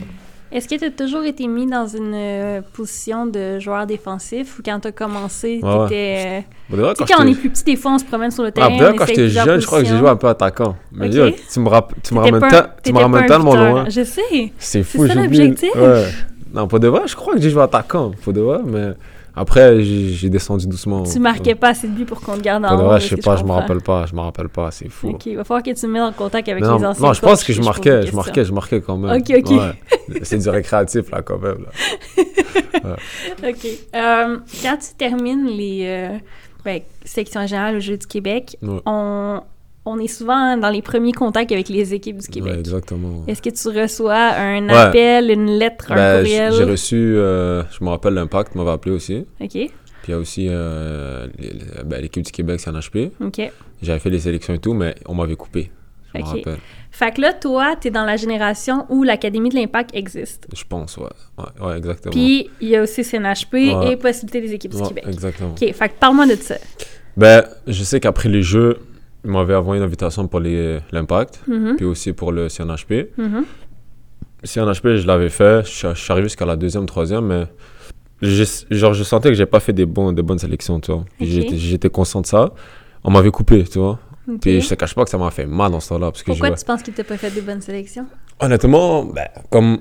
Est-ce 0.52 0.66
que 0.68 0.74
tu 0.74 0.84
as 0.84 0.90
toujours 0.90 1.22
été 1.24 1.46
mis 1.46 1.66
dans 1.66 1.86
une 1.86 2.12
euh, 2.14 2.60
position 2.72 3.26
de 3.26 3.60
joueur 3.60 3.86
défensif 3.86 4.58
ou 4.58 4.62
quand 4.64 4.80
tu 4.80 4.88
as 4.88 4.92
commencé, 4.92 5.60
Ouais, 5.62 5.68
ouais. 5.74 5.84
t'étais... 5.88 6.44
Bon, 6.68 6.76
de 6.76 6.82
vrai, 6.82 6.94
Tu 6.94 7.04
sais, 7.06 7.12
quand 7.12 7.22
on 7.24 7.26
est 7.28 7.34
plus 7.34 7.50
petit, 7.50 7.64
des 7.64 7.76
fois, 7.76 7.92
on 7.92 7.98
se 7.98 8.04
promène 8.04 8.30
sur 8.32 8.42
le 8.42 8.48
Ah, 8.48 8.52
terrain, 8.52 8.92
on 8.92 8.96
quand 8.96 9.06
j'étais 9.06 9.28
jeune, 9.28 9.60
je 9.60 9.66
crois 9.66 9.80
que 9.82 9.88
j'ai 9.88 9.96
joué 9.96 10.08
un 10.08 10.16
peu 10.16 10.28
attaquant. 10.28 10.74
Mais 10.92 11.08
yo, 11.08 11.30
tu 11.52 11.60
me, 11.60 11.68
rapp- 11.68 11.94
tu 12.02 12.14
me 12.14 12.18
ramènes, 12.20 12.40
ta- 12.40 12.74
tu 12.82 12.92
me 12.92 13.26
tellement 13.28 13.54
loin. 13.54 13.84
Je 13.88 14.02
sais. 14.02 14.52
C'est 14.58 14.82
fou, 14.82 15.06
ça 15.06 15.14
j'ai 15.14 15.20
oublié. 15.20 15.44
l'objectif. 15.48 15.74
Ouais. 15.76 16.04
Non, 16.52 16.66
pour 16.66 16.80
de 16.80 16.88
vrai, 16.88 17.02
je 17.06 17.14
crois 17.14 17.34
que 17.34 17.40
j'ai 17.40 17.50
joué 17.50 17.62
attaquant, 17.62 18.10
pour 18.22 18.32
de 18.32 18.40
vrai, 18.40 18.58
mais 18.64 18.88
après, 19.34 19.80
j'ai 19.82 20.28
descendu 20.28 20.66
doucement. 20.66 21.04
Tu 21.04 21.18
marquais 21.18 21.54
pas 21.54 21.68
assez 21.68 21.88
de 21.88 21.92
buts 21.92 22.04
pour 22.04 22.20
qu'on 22.20 22.36
te 22.36 22.40
garde 22.40 22.64
en 22.64 22.88
haut, 22.88 22.96
est-ce 22.96 23.08
je 23.08 23.16
sais 23.16 23.22
pas, 23.22 23.36
je 23.36 23.44
me 23.44 23.52
rappelle 23.52 23.80
pas, 23.80 24.06
je 24.06 24.14
me 24.14 24.20
rappelle 24.20 24.48
pas, 24.48 24.70
c'est 24.70 24.88
fou. 24.88 25.10
OK, 25.10 25.26
il 25.26 25.36
va 25.36 25.44
falloir 25.44 25.62
que 25.62 25.70
tu 25.70 25.86
me 25.86 25.92
mettes 25.92 26.02
en 26.02 26.12
contact 26.12 26.48
avec 26.48 26.62
non, 26.62 26.78
les 26.78 26.84
anciens 26.84 27.06
non, 27.06 27.12
je 27.12 27.20
pense 27.20 27.44
que 27.44 27.52
je 27.52 27.62
marquais, 27.62 28.06
je 28.06 28.14
marquais, 28.14 28.44
je 28.44 28.52
marquais 28.52 28.80
quand 28.80 28.96
même. 28.96 29.20
Ok, 29.20 29.32
ok. 29.36 29.50
Ouais. 29.50 30.20
C'est 30.22 30.38
du 30.38 30.48
récréatif, 30.48 31.10
là, 31.10 31.22
quand 31.22 31.38
même. 31.38 31.64
Là. 31.64 32.96
OK. 33.48 33.66
Euh, 33.94 34.38
quand 34.62 34.76
tu 34.76 34.94
termines 34.96 35.46
les 35.46 35.84
euh, 35.84 36.18
ben, 36.64 36.80
sections 37.04 37.46
générales 37.46 37.76
au 37.76 37.80
Jeu 37.80 37.96
du 37.96 38.06
Québec, 38.06 38.56
Ouais. 38.62 38.80
on, 38.86 39.40
on 39.90 39.98
est 39.98 40.06
souvent 40.08 40.56
dans 40.56 40.70
les 40.70 40.82
premiers 40.82 41.12
contacts 41.12 41.52
avec 41.52 41.68
les 41.68 41.92
équipes 41.94 42.18
du 42.18 42.28
Québec. 42.28 42.52
Ouais, 42.52 42.58
exactement. 42.58 43.24
Est-ce 43.26 43.42
que 43.42 43.50
tu 43.50 43.68
reçois 43.78 44.14
un 44.36 44.66
Ouais. 44.68 44.74
appel, 44.74 45.30
une 45.30 45.46
lettre, 45.58 45.92
un 45.92 45.96
Ben, 45.96 46.18
courriel? 46.22 46.52
j'ai 46.52 46.64
reçu, 46.64 46.96
euh, 46.96 47.62
je 47.70 47.84
me 47.84 47.90
rappelle, 47.90 48.14
l'Impact 48.14 48.54
m'avait 48.54 48.70
appelé 48.70 48.94
aussi. 48.94 49.26
OK, 49.40 49.48
Puis 49.50 49.70
il 50.08 50.10
y 50.10 50.14
a 50.14 50.18
aussi 50.18 50.46
euh, 50.48 51.26
ben, 51.84 52.00
l'équipe 52.00 52.24
du 52.24 52.32
Québec, 52.32 52.60
CNHP. 52.60 53.10
OK. 53.20 53.50
J'avais 53.82 53.98
fait 53.98 54.10
les 54.10 54.20
sélections 54.20 54.54
et 54.54 54.58
tout, 54.58 54.72
mais 54.74 54.94
on 55.06 55.14
m'avait 55.14 55.36
coupé. 55.36 55.70
Je 56.14 56.20
Ok. 56.20 56.26
me 56.26 56.30
rappelle. 56.38 56.58
Fait 56.90 57.12
que 57.12 57.20
là, 57.20 57.32
toi, 57.32 57.76
t'es 57.80 57.90
dans 57.90 58.04
la 58.04 58.16
génération 58.16 58.84
où 58.88 59.04
l'Académie 59.04 59.48
de 59.48 59.54
l'Impact 59.54 59.90
existe. 59.94 60.48
Je 60.52 60.64
pense, 60.68 60.96
ouais. 60.96 61.04
Ouais, 61.38 61.66
ouais, 61.68 61.78
exactement. 61.78 62.10
Puis, 62.12 62.50
il 62.60 62.68
y 62.68 62.76
a 62.76 62.82
aussi 62.82 63.04
CNHP 63.04 63.52
Ouais. 63.54 63.92
et 63.92 63.96
possibilité 63.96 64.40
des 64.40 64.52
équipes 64.54 64.74
du 64.74 64.82
Québec. 64.82 65.04
exactement. 65.06 65.50
OK, 65.52 65.58
fait 65.72 65.88
que 65.88 65.94
parle-moi 66.00 66.26
de 66.26 66.34
ça. 66.34 66.56
Ben, 67.16 67.44
je 67.66 67.82
sais 67.84 68.00
qu'après 68.00 68.28
les 68.28 68.42
Jeux, 68.42 68.78
ils 69.24 69.30
m'avaient 69.30 69.54
envoyé 69.54 69.80
une 69.80 69.86
invitation 69.86 70.26
pour 70.28 70.40
l'Impact, 70.40 71.40
Mhm, 71.46 71.76
puis 71.76 71.84
aussi 71.86 72.12
pour 72.12 72.32
le 72.32 72.48
CNHP. 72.48 73.10
mhm. 73.18 73.44
CNHP, 74.44 74.96
je 74.96 75.06
l'avais 75.06 75.28
fait. 75.28 75.62
Je 75.64 75.70
suis- 75.70 75.88
je 75.88 75.94
suis 76.00 76.12
arrivé 76.12 76.26
jusqu'à 76.28 76.46
la 76.46 76.56
deuxième, 76.56 76.86
troisième, 76.86 77.26
mais 77.26 77.44
j'ai- 78.22 78.44
genre, 78.70 78.94
je 78.94 79.04
sentais 79.04 79.28
que 79.28 79.34
j'ai 79.34 79.46
pas 79.46 79.60
fait 79.60 79.72
des, 79.74 79.86
bons, 79.86 80.12
des 80.12 80.22
bonnes 80.22 80.38
sélections, 80.38 80.80
tu 80.80 80.92
vois. 80.92 81.04
J'étais- 81.20 81.90
conscient 81.90 82.22
de 82.22 82.26
ça. 82.26 82.52
On 83.04 83.10
m'avait 83.10 83.30
coupé, 83.30 83.64
tu 83.64 83.78
vois. 83.78 83.98
OK. 84.28 84.40
Puis 84.40 84.60
je 84.60 84.68
te 84.68 84.74
cache 84.74 84.94
pas 84.94 85.04
que 85.04 85.10
ça 85.10 85.18
m'a 85.18 85.30
fait 85.30 85.46
mal 85.46 85.70
dans 85.72 85.80
ce 85.80 85.88
temps-là. 85.90 86.10
Je 86.14 86.22
Pourquoi 86.24 86.48
jouais- 86.48 86.56
tu 86.56 86.64
penses 86.64 86.82
qu'il 86.82 86.94
t'a 86.94 87.04
pas 87.04 87.16
fait 87.16 87.30
des 87.30 87.40
bonnes 87.40 87.60
sélections? 87.60 88.06
Honnêtement, 88.38 89.04
ben, 89.04 89.26
comme. 89.50 89.78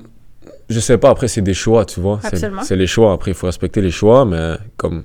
Je 0.70 0.80
sais 0.80 0.98
pas, 0.98 1.10
après, 1.10 1.28
c'est 1.28 1.42
des 1.42 1.54
choix, 1.54 1.84
tu 1.86 2.00
vois. 2.00 2.20
C'est 2.64 2.76
les 2.76 2.88
choix. 2.88 3.14
Après, 3.14 3.32
il 3.32 3.34
faut 3.34 3.46
respecter 3.48 3.82
les 3.82 3.92
choix, 3.92 4.26
mais 4.26 4.56
comme. 4.78 5.04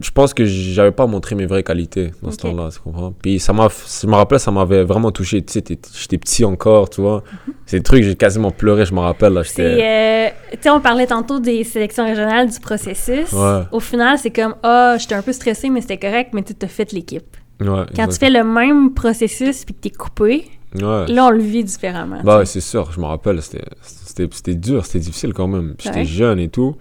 Je 0.00 0.10
pense 0.10 0.32
que 0.32 0.44
j'avais 0.46 0.92
pas 0.92 1.06
montré 1.06 1.34
mes 1.34 1.44
vraies 1.46 1.62
qualités 1.62 2.10
dans 2.22 2.30
ce 2.30 2.38
temps-là, 2.38 2.70
tu 2.72 2.80
comprends? 2.80 3.12
Puis 3.12 3.38
ça 3.38 3.52
m'a. 3.52 3.68
Je 3.68 4.06
me 4.06 4.14
rappelle, 4.14 4.40
ça 4.40 4.50
m'avait 4.50 4.82
vraiment 4.84 5.10
touché. 5.12 5.42
Tu 5.42 5.52
sais, 5.52 5.62
j'étais 5.94 6.16
petit 6.18 6.44
encore, 6.44 6.88
tu 6.88 7.00
vois. 7.02 7.22
C'est 7.66 7.78
des 7.78 7.82
trucs, 7.82 8.02
j'ai 8.04 8.16
quasiment 8.16 8.50
pleuré, 8.50 8.86
je 8.86 8.94
me 8.94 9.00
rappelle. 9.00 9.34
Là, 9.34 9.42
j'étais- 9.42 9.62
euh, 9.82 10.28
tu 10.52 10.58
sais, 10.62 10.70
on 10.70 10.80
parlait 10.80 11.06
tantôt 11.06 11.38
des 11.38 11.64
sélections 11.64 12.04
régionales, 12.06 12.48
du 12.50 12.58
processus. 12.60 13.30
Ouais. 13.32 13.60
Au 13.72 13.80
final, 13.80 14.16
c'est 14.18 14.30
comme, 14.30 14.54
ah, 14.62 14.96
j'étais 14.98 15.14
un 15.16 15.22
peu 15.22 15.32
stressé, 15.32 15.68
mais 15.68 15.82
c'était 15.82 15.98
correct, 15.98 16.30
mais 16.32 16.42
tu 16.42 16.54
t'as 16.54 16.66
fait 16.66 16.92
l'équipe. 16.92 17.36
Ouais, 17.60 17.84
Quand 17.94 18.06
tu 18.08 18.16
fais 18.18 18.30
le 18.30 18.42
même 18.42 18.94
processus 18.94 19.66
puis 19.66 19.74
que 19.74 19.80
t'es 19.80 19.90
coupé, 19.90 20.46
Ouais. 20.76 21.06
là, 21.08 21.26
on 21.26 21.30
le 21.30 21.42
vit 21.42 21.62
différemment. 21.62 22.20
Bah 22.24 22.38
ouais, 22.38 22.46
c'est 22.46 22.60
sûr, 22.62 22.90
je 22.90 23.00
me 23.00 23.04
rappelle, 23.04 23.42
c'était- 23.42 23.64
c'était 23.82 24.26
c'était 24.32 24.54
dur, 24.54 24.86
c'était 24.86 25.00
difficile 25.00 25.34
quand 25.34 25.46
même. 25.48 25.74
J'étais 25.78 25.98
Ouais. 25.98 26.04
jeune 26.06 26.38
et 26.38 26.48
tout. 26.48 26.76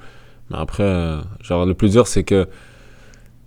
Mais 0.49 0.57
après, 0.57 0.83
euh, 0.83 1.17
genre, 1.41 1.65
le 1.65 1.73
plus 1.73 1.91
dur, 1.91 2.07
c'est 2.07 2.23
que, 2.23 2.47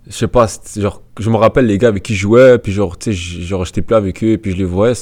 je 0.07 0.11
sais 0.13 0.27
pas, 0.27 0.47
genre, 0.77 1.01
je 1.19 1.29
me 1.29 1.37
rappelle 1.37 1.65
les 1.65 1.77
gars 1.77 1.87
avec 1.89 2.03
qui 2.03 2.13
je 2.15 2.21
jouais, 2.21 2.57
puis 2.59 2.71
genre, 2.71 2.97
tu 2.97 3.13
sais, 3.13 3.41
genre, 3.43 3.65
j'étais 3.65 3.81
plus 3.81 3.95
avec 3.95 4.23
eux, 4.23 4.37
puis 4.37 4.51
je 4.51 4.57
les 4.57 4.63
voyais, 4.65 4.93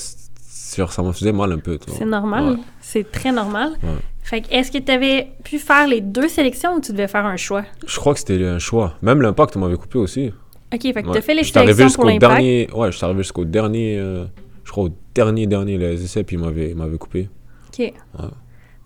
genre, 0.77 0.91
ça 0.91 1.01
me 1.03 1.11
faisait 1.11 1.31
mal 1.31 1.51
un 1.51 1.57
peu. 1.57 1.77
C'est 1.87 2.05
normal. 2.05 2.49
Ouais. 2.53 2.57
C'est 2.81 3.11
très 3.11 3.31
normal. 3.31 3.71
Ouais. 3.83 3.89
Fait 4.23 4.41
que, 4.41 4.47
est-ce 4.51 4.71
que 4.71 4.77
tu 4.77 4.91
avais 4.91 5.29
pu 5.43 5.57
faire 5.57 5.87
les 5.87 5.99
deux 6.01 6.27
sélections 6.29 6.75
ou 6.75 6.79
tu 6.81 6.91
devais 6.91 7.07
faire 7.07 7.25
un 7.25 7.37
choix? 7.37 7.63
Je 7.87 7.97
crois 7.99 8.13
que 8.13 8.19
c'était 8.19 8.45
un 8.45 8.59
choix. 8.59 8.93
Même 9.01 9.21
l'impact 9.21 9.55
m'avait 9.55 9.75
coupé 9.77 9.97
aussi. 9.97 10.31
OK, 10.73 10.81
fait 10.81 10.93
que 10.93 11.07
Ouais. 11.07 11.13
t'as 11.15 11.21
fait 11.21 11.33
les 11.33 11.41
arrivé 11.57 11.73
sélections 11.73 11.75
pour 11.75 11.87
jusqu'au 11.87 12.07
l'impact. 12.07 12.21
dernier, 12.41 12.69
ouais, 12.73 12.91
j'étais 12.91 13.03
arrivé 13.03 13.23
jusqu'au 13.23 13.43
dernier, 13.45 13.97
euh, 13.97 14.25
je 14.63 14.71
crois 14.71 14.85
au 14.85 14.89
dernier, 15.13 15.47
dernier, 15.47 15.77
les 15.77 16.01
essais, 16.03 16.23
puis 16.23 16.37
ils 16.37 16.75
m'avaient 16.75 16.97
coupé. 16.97 17.27
OK. 17.69 17.93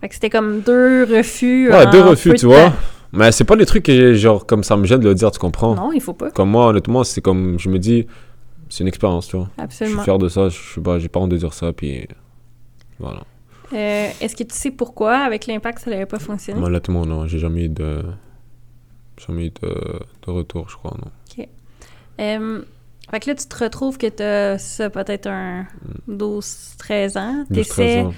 Fait 0.01 0.07
que 0.10 0.13
c'était 0.13 0.29
comme 0.29 0.62
deux 0.62 1.03
refus. 1.03 1.69
Ouais, 1.69 1.86
en 1.86 1.89
deux 1.91 2.01
peu 2.01 2.10
refus, 2.10 2.29
de 2.29 2.36
tu 2.36 2.45
vois. 2.48 2.69
temps. 2.69 2.74
Mais 3.12 3.31
c'est 3.31 3.43
pas 3.43 3.55
des 3.55 3.65
trucs 3.65 3.83
que, 3.83 4.13
genre, 4.13 4.45
comme 4.45 4.63
ça 4.63 4.75
me 4.77 4.85
gêne 4.85 5.00
de 5.00 5.09
le 5.09 5.15
dire, 5.15 5.31
tu 5.31 5.39
comprends? 5.39 5.75
Non, 5.75 5.91
il 5.93 6.01
faut 6.01 6.13
pas. 6.13 6.31
Comme 6.31 6.50
moi, 6.50 6.67
honnêtement, 6.67 7.03
c'est 7.03 7.21
comme, 7.21 7.57
je 7.59 7.69
me 7.69 7.79
dis, 7.79 8.07
c'est 8.69 8.81
une 8.83 8.88
expérience, 8.88 9.27
tu 9.27 9.38
vois. 9.38 9.50
Je 9.57 9.63
Absolument. 9.63 9.97
suis 9.97 10.03
fier 10.03 10.17
de 10.17 10.27
ça, 10.27 10.50
je 10.50 10.57
suis 10.57 10.81
pas, 10.81 11.00
j'ai 11.00 11.07
pas 11.09 11.19
honte 11.19 11.29
de 11.31 11.38
dire 11.38 11.53
ça, 11.53 11.71
puis 11.74 12.07
voilà. 13.00 13.24
Euh, 13.74 14.09
est-ce 14.21 14.35
que 14.35 14.43
tu 14.43 14.55
sais 14.55 14.71
pourquoi, 14.71 15.17
avec 15.17 15.47
l'impact, 15.47 15.79
ça 15.79 15.91
n'avait 15.91 16.05
pas 16.05 16.19
fonctionné? 16.19 16.62
Honnêtement, 16.62 17.05
non, 17.05 17.25
j'ai 17.25 17.39
jamais 17.39 17.65
eu 17.65 17.69
de, 17.69 18.03
jamais 19.17 19.47
eu 19.47 19.51
de, 19.62 19.69
de 20.27 20.31
retour, 20.31 20.69
je 20.69 20.75
crois, 20.75 20.95
non. 21.03 21.12
Euh, 22.17 22.62
fait 23.12 23.19
que 23.19 23.29
là, 23.29 23.35
tu 23.35 23.45
te 23.45 23.63
retrouves 23.63 23.97
que 23.97 24.07
tu 24.07 24.24
as 24.24 24.57
ça, 24.57 24.89
peut-être 24.89 25.27
un 25.27 25.67
12-13 26.09 27.17
ans. 27.17 27.45
12, 27.50 27.67
13 27.67 27.75
T'essaies 27.75 28.01
ans. 28.01 28.13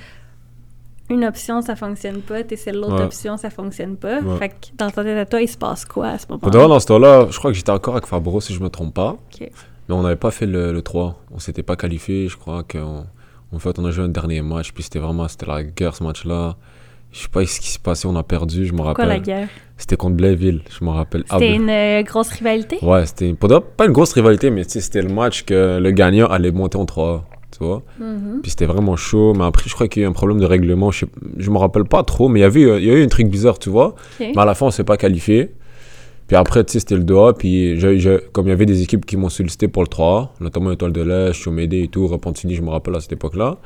Une 1.09 1.23
option, 1.25 1.61
ça 1.61 1.75
fonctionne 1.75 2.21
pas. 2.21 2.43
T'essaies 2.43 2.71
l'autre 2.73 2.95
Ouais. 2.95 3.01
option, 3.03 3.37
ça 3.37 3.49
fonctionne 3.49 3.95
pas. 3.95 4.19
Ouais. 4.19 4.37
Fait 4.37 4.49
que 4.49 4.55
dans 4.77 4.89
ta 4.91 5.03
tête 5.03 5.17
à 5.17 5.25
toi, 5.25 5.41
il 5.41 5.47
se 5.47 5.57
passe 5.57 5.85
quoi 5.85 6.07
à 6.09 6.17
ce 6.17 6.25
moment-là? 6.29 6.67
dans 6.67 6.79
ce 6.79 6.85
temps-là, 6.87 7.27
je 7.29 7.37
crois 7.37 7.51
que 7.51 7.57
j'étais 7.57 7.71
encore 7.71 7.95
avec 7.95 8.05
Fabro, 8.07 8.41
si 8.41 8.53
je 8.53 8.61
me 8.61 8.69
trompe 8.69 8.93
pas. 8.93 9.15
Mais 9.39 9.95
on 9.95 10.01
n'avait 10.03 10.15
pas 10.17 10.31
fait 10.31 10.45
le, 10.45 10.73
le 10.73 10.81
3. 10.81 11.15
On 11.31 11.39
s'était 11.39 11.63
pas 11.63 11.75
qualifié, 11.77 12.27
je 12.27 12.35
crois 12.37 12.63
qu'en 12.63 13.05
en 13.53 13.59
fait, 13.59 13.79
on 13.79 13.85
a 13.85 13.91
joué 13.91 14.03
un 14.03 14.09
dernier 14.09 14.41
match, 14.41 14.73
puis 14.73 14.83
c'était 14.83 14.99
vraiment, 14.99 15.27
c'était 15.29 15.45
la 15.45 15.63
guerre 15.63 15.95
ce 15.95 16.03
match-là. 16.03 16.57
Je 17.13 17.19
sais 17.21 17.29
pas 17.29 17.45
ce 17.45 17.61
qui 17.61 17.69
s'est 17.69 17.79
passé, 17.79 18.05
on 18.05 18.15
a 18.17 18.23
perdu, 18.23 18.65
je 18.65 18.73
me 18.73 18.79
Quoi 18.79 18.87
la 19.05 19.13
rappelle. 19.13 19.21
guerre? 19.21 19.47
C'était 19.77 19.95
contre 19.95 20.17
Blainville, 20.17 20.61
je 20.77 20.83
me 20.83 20.89
rappelle. 20.89 21.23
Ah, 21.29 21.35
C'était 21.39 21.55
une 21.55 21.69
euh, 21.69 22.03
grosse 22.03 22.29
rivalité? 22.31 22.79
Ouais, 22.81 23.05
c'était 23.05 23.33
pas 23.33 23.85
une 23.85 23.93
grosse 23.93 24.11
rivalité, 24.11 24.49
mais 24.49 24.63
c'était 24.67 25.01
le 25.01 25.07
match 25.13 25.43
que 25.45 25.79
le 25.79 25.91
gagnant 25.91 26.27
allait 26.27 26.51
monter 26.51 26.77
en 26.77 26.85
3 26.85 27.23
tu 27.57 27.63
vois. 27.65 27.81
Mhm. 27.99 28.39
Puis 28.41 28.51
c'était 28.51 28.65
vraiment 28.65 28.95
chaud, 28.95 29.33
mais 29.33 29.45
après, 29.45 29.63
je 29.67 29.73
crois 29.73 29.87
qu'il 29.87 30.01
y 30.01 30.05
a 30.05 30.07
eu 30.07 30.09
un 30.09 30.13
problème 30.13 30.39
de 30.39 30.45
règlement, 30.45 30.91
je, 30.91 31.05
je 31.37 31.49
me 31.49 31.57
rappelle 31.57 31.85
pas 31.85 32.03
trop, 32.03 32.27
mais 32.29 32.39
il 32.39 32.43
y 32.43 32.45
avait 32.45 32.61
il 32.61 32.85
y 32.85 32.89
a 32.91 32.93
eu 32.93 33.03
un 33.03 33.07
truc 33.07 33.27
bizarre, 33.27 33.59
tu 33.59 33.69
vois. 33.69 33.95
Ok. 34.19 34.27
Mais 34.35 34.37
à 34.39 34.45
la 34.45 34.53
fin, 34.55 34.67
on 34.67 34.71
s'est 34.71 34.83
pas 34.83 34.97
qualifié. 34.97 35.51
Puis 36.27 36.35
après, 36.35 36.63
tu 36.65 36.73
sais, 36.73 36.79
c'était 36.79 36.95
le 36.95 37.03
2A. 37.03 37.33
Puis 37.37 37.79
j'ai- 37.79 37.99
j'ai- 37.99 38.19
comme 38.33 38.47
il 38.47 38.49
y 38.49 38.51
avait 38.51 38.65
des 38.65 38.81
équipes 38.81 39.05
qui 39.05 39.15
m'ont 39.15 39.29
sollicité 39.29 39.67
pour 39.69 39.81
le 39.83 39.87
3A, 39.87 40.31
notamment 40.41 40.71
Étoile 40.71 40.91
de 40.91 41.01
l'Est, 41.01 41.33
Chaumédé 41.33 41.83
et 41.83 41.87
tout, 41.87 42.05
Repentigny, 42.07 42.53
je 42.55 42.61
me 42.61 42.69
rappelle 42.69 42.95
à 42.95 42.99
cette 42.99 43.13
époque-là. 43.13 43.57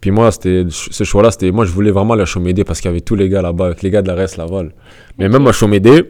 Puis 0.00 0.10
moi, 0.10 0.30
c'était 0.32 0.64
ce 0.70 1.04
choix-là, 1.04 1.30
c'était 1.30 1.50
moi, 1.50 1.64
je 1.64 1.72
voulais 1.72 1.90
vraiment 1.90 2.14
aller 2.14 2.22
à 2.22 2.26
Chaumédé 2.26 2.64
parce 2.64 2.80
qu'il 2.80 2.90
y 2.90 2.92
avait 2.92 3.00
tous 3.00 3.14
les 3.16 3.28
gars 3.28 3.42
là-bas, 3.42 3.66
avec 3.66 3.82
les 3.82 3.90
gars 3.90 4.02
de 4.02 4.08
la 4.08 4.14
reste 4.14 4.36
Laval. 4.38 4.72
Mais 5.18 5.28
même 5.28 5.46
à 5.46 5.52
Chaumédé, 5.52 6.08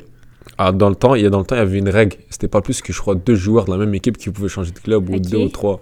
ah, 0.59 0.71
dans 0.73 0.89
le 0.89 0.95
temps, 0.95 1.15
il 1.17 1.23
y 1.23 1.27
a 1.27 1.31
dans 1.31 1.39
le 1.41 1.45
temps, 1.45 1.57
il 1.57 1.59
y 1.59 1.63
avait 1.63 1.79
une 1.79 1.89
règle. 1.89 2.17
C'était 2.31 2.49
pas 2.49 2.61
plus 2.61 2.81
que 2.81 2.93
je 2.93 2.99
crois 3.01 3.15
deux 3.17 3.35
joueurs 3.35 3.65
de 3.65 3.71
la 3.73 3.77
même 3.77 3.95
équipe 3.95 4.17
qui 4.17 4.31
pouvaient 4.31 4.49
changer 4.49 4.71
de 4.73 4.79
club 4.79 5.09
ou 5.11 5.19
deux 5.19 5.39
ou 5.39 5.49
trois. 5.49 5.81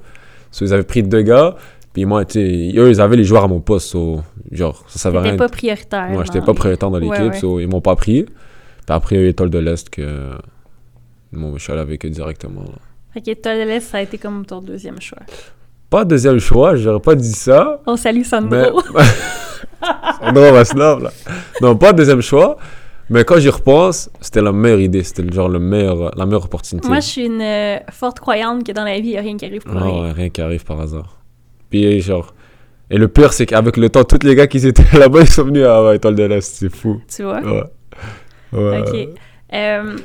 So, 0.52 0.64
ils 0.64 0.72
avaient 0.72 0.84
pris 0.84 1.02
deux 1.02 1.22
gars. 1.22 1.56
Puis 1.92 2.04
moi, 2.04 2.24
tu 2.24 2.38
eux, 2.38 2.90
ils 2.90 3.00
avaient 3.00 3.16
les 3.16 3.24
joueurs 3.24 3.42
à 3.44 3.48
mon 3.48 3.60
poste. 3.60 3.88
so, 3.88 4.22
genre, 4.50 4.84
ça 4.86 4.98
savait 5.00 5.18
rien. 5.18 5.36
pas 5.36 5.48
prioritaire. 5.48 6.08
Moi, 6.10 6.22
j'étais 6.24 6.40
pas 6.40 6.54
prioritaire 6.54 6.90
dans 6.90 7.00
Ouais, 7.00 7.18
l'équipe, 7.18 7.32
ouais. 7.32 7.38
so, 7.40 7.58
ils 7.58 7.66
m'ont 7.68 7.80
pas 7.80 7.96
pris. 7.96 8.22
Puis 8.24 8.32
après, 8.88 9.16
il 9.16 9.18
y 9.18 9.22
a 9.22 9.26
eu 9.26 9.28
Étoile 9.30 9.50
de 9.50 9.58
l'Est 9.58 9.90
que. 9.90 10.30
Bon, 11.32 11.56
je 11.56 11.62
suis 11.62 11.72
allé 11.72 11.82
avec 11.82 12.04
eux 12.06 12.10
directement. 12.10 12.62
là. 12.62 12.78
Fait 13.12 13.20
qu'Étoile 13.20 13.58
de 13.58 13.64
l'Est, 13.64 13.80
ça 13.80 13.98
a 13.98 14.00
été 14.02 14.16
comme 14.18 14.46
ton 14.46 14.60
deuxième 14.60 15.00
choix. 15.00 15.18
Pas 15.90 16.04
deuxième 16.06 16.38
choix, 16.38 16.76
j'aurais 16.76 17.00
pas 17.00 17.14
dit 17.14 17.32
ça. 17.32 17.80
On 17.86 17.96
salue 17.96 18.18
Mais. 18.18 18.24
Sandro. 18.24 18.80
Sandro 20.20 20.52
Vaslav, 20.52 21.02
là. 21.02 21.10
Non, 21.60 21.76
pas 21.76 21.92
deuxième 21.92 22.22
choix. 22.22 22.56
Mais 23.12 23.24
quand 23.24 23.38
j'y 23.38 23.50
repense, 23.50 24.10
c'était 24.20 24.40
la 24.40 24.52
meilleure 24.52 24.80
idée. 24.80 25.02
C'était 25.04 25.30
genre 25.32 25.48
le 25.48 25.58
meilleur, 25.58 26.16
la 26.16 26.24
meilleure 26.24 26.44
opportunité. 26.46 26.88
Moi, 26.88 27.00
je 27.00 27.06
suis 27.06 27.26
une 27.26 27.42
euh, 27.42 27.76
forte 27.90 28.18
croyante 28.20 28.64
que 28.64 28.72
dans 28.72 28.84
la 28.84 28.98
vie, 28.98 29.08
il 29.08 29.12
n'y 29.12 29.18
a 29.18 29.20
rien 29.20 29.36
qui 29.36 29.44
arrive 29.44 29.62
pour 29.62 29.74
Non, 29.74 30.00
rien. 30.02 30.12
rien 30.14 30.28
qui 30.30 30.40
arrive 30.40 30.64
par 30.64 30.80
hasard. 30.80 31.18
Puis, 31.70 32.00
genre. 32.00 32.34
Et 32.90 32.96
le 32.98 33.08
pire, 33.08 33.32
c'est 33.32 33.46
qu'avec 33.46 33.76
le 33.76 33.88
temps, 33.90 34.04
tous 34.04 34.24
les 34.26 34.34
gars 34.34 34.46
qui 34.46 34.66
étaient 34.66 34.98
là-bas, 34.98 35.20
ils 35.20 35.28
sont 35.30 35.44
venus 35.44 35.64
à 35.66 35.94
Étoile 35.94 36.14
de 36.14 36.24
l'Est. 36.24 36.42
C'est 36.56 36.74
fou. 36.74 37.00
Tu 37.14 37.22
vois? 37.22 37.40
Ouais. 37.40 37.62
Ouais. 38.52 38.78
OK. 38.80 39.08
Euh, 39.54 39.96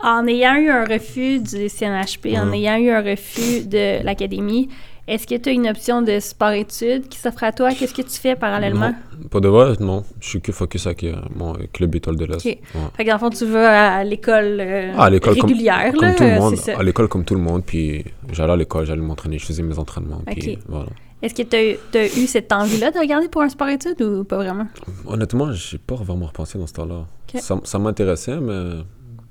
en 0.00 0.26
ayant 0.26 0.56
eu 0.56 0.68
un 0.68 0.84
refus 0.84 1.38
du 1.40 1.68
CNHP, 1.68 2.36
en 2.36 2.52
ayant 2.52 2.76
eu 2.76 2.90
un 2.90 3.02
refus 3.02 3.66
de 3.66 4.02
l'académie, 4.04 4.68
est-ce 5.08 5.26
que 5.26 5.34
tu 5.34 5.48
as 5.48 5.52
une 5.52 5.68
option 5.68 6.00
de 6.02 6.20
sport-études 6.20 7.08
qui 7.08 7.18
s'offre 7.18 7.42
à 7.44 7.52
toi? 7.52 7.72
Qu'est-ce 7.74 7.94
que 7.94 8.02
tu 8.02 8.18
fais 8.20 8.36
parallèlement? 8.36 8.90
Non. 9.20 9.28
Pas 9.28 9.40
de 9.40 9.48
vrai, 9.48 9.74
non. 9.80 10.04
Je 10.20 10.28
suis 10.28 10.40
que 10.40 10.52
focus 10.52 10.86
avec 10.86 11.04
euh, 11.04 11.16
mon 11.34 11.54
club 11.72 11.94
Étoile 11.94 12.16
de 12.16 12.24
l'Est. 12.24 12.36
Ok. 12.36 12.44
Ouais. 12.44 12.58
Fait 12.96 13.04
que 13.04 13.08
dans 13.08 13.14
le 13.16 13.20
fond, 13.20 13.30
tu 13.30 13.44
vas 13.46 13.96
à 13.96 14.04
l'école 14.04 14.58
euh, 14.60 14.92
Ah, 14.96 15.10
comme- 15.20 15.34
régulière, 15.34 15.92
Comme 15.92 16.02
là, 16.02 16.14
tout 16.14 16.22
le 16.22 16.30
euh, 16.30 16.38
monde, 16.38 16.56
ça. 16.56 16.78
à 16.78 16.82
l'école 16.82 17.08
comme 17.08 17.24
tout 17.24 17.34
le 17.34 17.40
monde, 17.40 17.64
puis 17.64 18.04
j'allais 18.32 18.52
à 18.52 18.56
l'école, 18.56 18.84
j'allais 18.86 19.00
m'entraîner, 19.02 19.38
je 19.38 19.46
faisais 19.46 19.62
mes 19.62 19.78
entraînements, 19.78 20.22
puis 20.26 20.52
Ok. 20.54 20.58
voilà. 20.68 20.86
Est-ce 21.20 21.34
que 21.34 21.42
tu 21.42 21.98
as, 21.98 22.06
eu 22.18 22.26
cette 22.26 22.52
envie-là 22.52 22.90
de 22.90 22.98
regarder 22.98 23.28
pour 23.28 23.42
un 23.42 23.48
sport-études 23.48 24.02
ou 24.02 24.24
pas 24.24 24.36
vraiment? 24.38 24.66
Honnêtement, 25.06 25.52
j'ai 25.52 25.78
pas 25.78 25.94
vraiment 25.94 26.26
repensé 26.26 26.58
dans 26.58 26.66
ce 26.66 26.72
temps-là. 26.74 27.06
Ok. 27.32 27.40
Ça, 27.40 27.60
ça 27.62 27.78
m'intéressait, 27.78 28.40
mais 28.40 28.82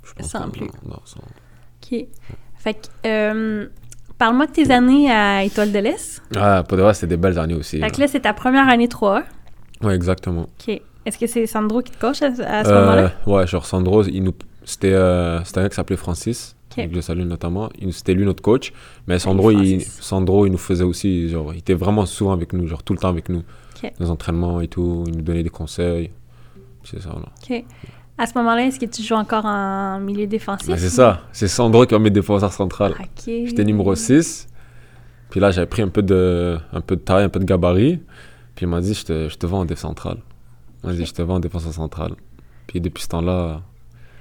je 0.05 0.13
pense 0.13 0.27
Sans 0.31 0.39
pas, 0.41 0.47
plus. 0.49 0.67
non, 0.85 0.95
OK. 0.95 2.05
Fait 2.57 2.73
que, 2.75 2.79
euh, 3.05 3.67
parle-moi 4.21 4.45
de 4.45 4.51
tes 4.51 4.69
années 4.69 5.09
à 5.09 5.43
Étoile 5.43 5.71
de 5.71 5.79
l'Est. 5.79 6.21
Ah, 6.35 6.63
pour 6.67 6.77
de 6.77 6.83
vrai, 6.83 6.93
c'était 6.93 7.07
des 7.07 7.17
belles 7.17 7.39
années 7.39 7.55
aussi. 7.55 7.77
Fait 7.77 7.79
là. 7.79 7.89
que 7.89 7.99
là, 7.99 8.07
c'est 8.07 8.19
ta 8.19 8.33
première 8.33 8.69
année 8.69 8.87
3 8.87 9.23
Ouais, 9.81 9.95
exactement. 9.95 10.43
OK. 10.43 10.79
Est-ce 11.07 11.17
que 11.17 11.25
c'est 11.25 11.47
Sandro 11.47 11.81
qui 11.81 11.91
te 11.91 11.99
coach 11.99 12.21
à, 12.21 12.27
à 12.27 12.63
ce 12.63 12.69
moment-là? 12.69 13.11
Euh, 13.27 13.31
ouais, 13.31 13.47
genre 13.47 13.65
Sandro, 13.65 14.03
il 14.03 14.21
nous... 14.21 14.33
c'était 14.63 14.93
euh, 14.93 15.43
c'était 15.43 15.61
un 15.61 15.63
gars 15.63 15.69
qui 15.69 15.75
s'appelait 15.75 15.97
Francis, 15.97 16.55
Ok. 16.77 16.87
que 16.87 16.95
je 16.95 17.01
salue 17.01 17.23
notamment. 17.23 17.69
C'était 17.89 18.13
lui 18.13 18.23
notre 18.23 18.43
coach, 18.43 18.73
mais 19.07 19.17
Sandro, 19.17 19.49
il. 19.49 19.81
Sandro, 19.81 20.45
il 20.45 20.51
nous 20.51 20.59
faisait 20.59 20.83
aussi, 20.83 21.27
genre, 21.29 21.51
il 21.55 21.57
était 21.57 21.73
vraiment 21.73 22.05
souvent 22.05 22.33
avec 22.33 22.53
nous, 22.53 22.67
genre 22.67 22.83
tout 22.83 22.93
le 22.93 22.99
temps 22.99 23.09
avec 23.09 23.27
nous. 23.27 23.41
Ok. 23.83 23.91
Nos 23.99 24.11
entraînements 24.11 24.61
et 24.61 24.67
tout, 24.67 25.03
il 25.07 25.15
nous 25.15 25.23
donnait 25.23 25.41
des 25.41 25.49
conseils. 25.49 26.11
C'est 26.83 27.01
ça, 27.01 27.09
là. 27.09 27.25
OK. 27.41 27.65
À 28.17 28.27
ce 28.27 28.37
moment-là, 28.37 28.65
est-ce 28.65 28.79
que 28.79 28.85
tu 28.85 29.01
joues 29.01 29.15
encore 29.15 29.45
en 29.45 29.99
milieu 29.99 30.27
défensif? 30.27 30.67
Ouais, 30.69 30.77
c'est 30.77 30.89
ça, 30.89 31.21
c'est 31.31 31.47
Sandro 31.47 31.85
qui 31.85 31.95
a 31.95 31.99
mis 31.99 32.11
défenseur 32.11 32.51
central. 32.53 32.91
OK. 32.99 33.23
J'étais 33.25 33.63
numéro 33.63 33.95
6. 33.95 34.47
Puis 35.29 35.39
là, 35.39 35.49
j'avais 35.51 35.67
pris 35.67 35.81
un 35.81 35.87
peu, 35.87 36.03
de, 36.03 36.57
un 36.73 36.81
peu 36.81 36.97
de 36.97 37.01
taille, 37.01 37.23
un 37.23 37.29
peu 37.29 37.39
de 37.39 37.45
gabarit. 37.45 37.99
Puis 38.55 38.65
il 38.65 38.69
m'a 38.69 38.81
dit, 38.81 38.93
je 38.93 39.05
te, 39.05 39.29
je 39.29 39.37
te 39.37 39.45
vends 39.45 39.61
en 39.61 39.65
défense 39.65 39.89
centrale. 39.89 40.17
Il 40.83 40.89
m'a 40.89 40.95
dit, 40.95 41.05
je 41.05 41.13
te 41.13 41.21
vends 41.21 41.35
en 41.35 41.39
défense 41.39 41.69
centrale. 41.71 42.13
Puis 42.67 42.81
depuis 42.81 43.03
ce 43.03 43.07
temps-là, 43.09 43.61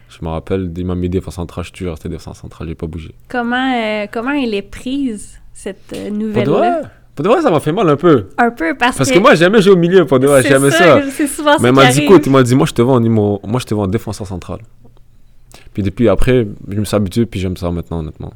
je 0.08 0.24
me 0.24 0.30
rappelle, 0.30 0.72
il 0.76 0.86
m'a 0.86 0.94
mis 0.94 1.08
défense 1.08 1.34
centrale, 1.34 1.64
je 1.64 1.68
suis 1.68 1.78
toujours 1.78 1.92
resté 1.92 2.08
défense 2.08 2.38
centrale, 2.38 2.68
j'ai 2.68 2.74
pas 2.74 2.86
bougé. 2.86 3.14
Comment, 3.28 3.74
euh, 3.74 4.06
comment 4.10 4.30
elle 4.32 4.54
est 4.54 4.62
prise, 4.62 5.40
cette 5.52 5.92
euh, 5.94 6.10
nouvelle-là? 6.10 6.82
Pour 7.20 7.24
de 7.24 7.34
vrai, 7.34 7.42
ça 7.42 7.50
m'a 7.50 7.60
fait 7.60 7.72
mal 7.72 7.86
un 7.86 7.96
peu. 7.96 8.28
Un 8.38 8.50
peu, 8.50 8.74
parce, 8.74 8.96
Parce 8.96 9.10
que 9.10 9.18
moi, 9.18 9.34
jamais 9.34 9.60
joué 9.60 9.74
au 9.74 9.76
milieu, 9.76 10.06
pour 10.06 10.18
de 10.18 10.26
vrai, 10.26 10.40
c'est 10.40 10.48
j'aimais 10.48 10.70
ça. 10.70 11.02
C'est 11.10 11.26
souvent 11.26 11.52
ça 11.52 11.58
Mais 11.60 11.68
il 11.68 11.74
m'a 11.74 11.92
dit, 11.92 12.00
écoute, 12.00 12.22
il 12.24 12.32
m'a 12.32 12.42
dit, 12.42 12.54
moi, 12.54 12.66
je 12.66 12.72
te 12.72 12.80
vends 12.80 12.94
en 12.94 13.00
numéro, 13.00 13.42
moi, 13.44 13.60
je 13.60 13.66
te 13.66 13.74
vends 13.74 13.82
en 13.82 13.88
défenseur 13.88 14.26
central. 14.26 14.60
Puis 15.74 15.82
depuis, 15.82 16.08
après, 16.08 16.46
je 16.66 16.80
me 16.80 16.84
suis 16.86 16.96
habitué, 16.96 17.26
puis 17.26 17.38
j'aime 17.38 17.58
ça 17.58 17.70
maintenant, 17.70 17.98
honnêtement. 17.98 18.32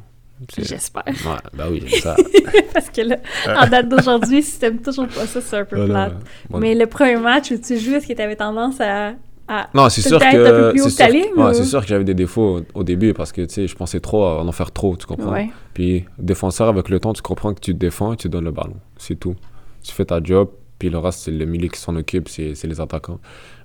J'espère. 0.55 1.03
Ouais, 1.07 1.13
bah 1.57 1.63
oui, 1.71 1.83
j'aime 1.87 1.99
ça. 1.99 2.15
parce 2.75 2.91
que 2.91 3.01
là, 3.01 3.15
en 3.47 3.67
date 3.67 3.89
d'aujourd'hui, 3.89 4.43
si 4.43 4.59
t'aimes 4.59 4.79
toujours 4.79 5.07
pas 5.07 5.25
ça, 5.25 5.41
c'est 5.41 5.57
un 5.57 5.65
peu 5.65 5.77
Voilà. 5.77 6.09
plate. 6.09 6.21
Bon. 6.51 6.59
Mais 6.59 6.75
le 6.75 6.85
premier 6.85 7.17
match 7.17 7.49
où 7.49 7.57
tu 7.57 7.79
joues, 7.79 7.95
est-ce 7.95 8.05
que 8.05 8.13
t'avais 8.13 8.35
tendance 8.35 8.79
à... 8.81 9.13
à- 9.47 9.69
Non, 9.73 9.89
c'est 9.89 10.01
sûr 10.01 10.19
que. 10.19 10.25
un 10.25 10.31
peu 10.65 10.71
plus 10.71 10.81
haut 10.81 10.89
c'est 10.89 11.11
sûr, 11.11 11.37
ouais, 11.37 11.51
ou- 11.51 11.53
c'est 11.53 11.63
sûr 11.65 11.81
que 11.81 11.87
j'avais 11.87 12.03
des 12.03 12.13
défauts 12.13 12.59
au, 12.75 12.79
au 12.79 12.83
début 12.83 13.13
parce 13.13 13.31
que 13.31 13.41
tu 13.41 13.53
sais, 13.53 13.67
je 13.67 13.75
pensais 13.75 13.99
trop 13.99 14.23
à 14.23 14.43
en 14.43 14.51
faire 14.51 14.71
trop, 14.71 14.95
tu 14.97 15.05
comprends? 15.05 15.31
Ouais. 15.33 15.49
Puis, 15.73 16.05
défenseur, 16.17 16.67
avec 16.69 16.89
le 16.89 16.99
temps, 16.99 17.13
tu 17.13 17.21
comprends 17.21 17.53
que 17.53 17.59
tu 17.59 17.73
te 17.73 17.77
défends 17.77 18.13
et 18.13 18.17
tu 18.17 18.29
donnes 18.29 18.45
le 18.45 18.51
ballon. 18.51 18.75
C'est 18.97 19.19
tout. 19.19 19.35
Tu 19.83 19.91
fais 19.91 20.05
ta 20.05 20.21
job, 20.23 20.49
puis 20.79 20.89
le 20.89 20.97
reste, 20.97 21.19
c'est 21.19 21.31
le 21.31 21.45
milieu 21.45 21.67
qui 21.67 21.79
s'en 21.79 21.95
occupe, 21.95 22.27
c'est 22.29 22.55
c'est 22.55 22.67
les 22.67 22.81
attaquants. 22.81 23.19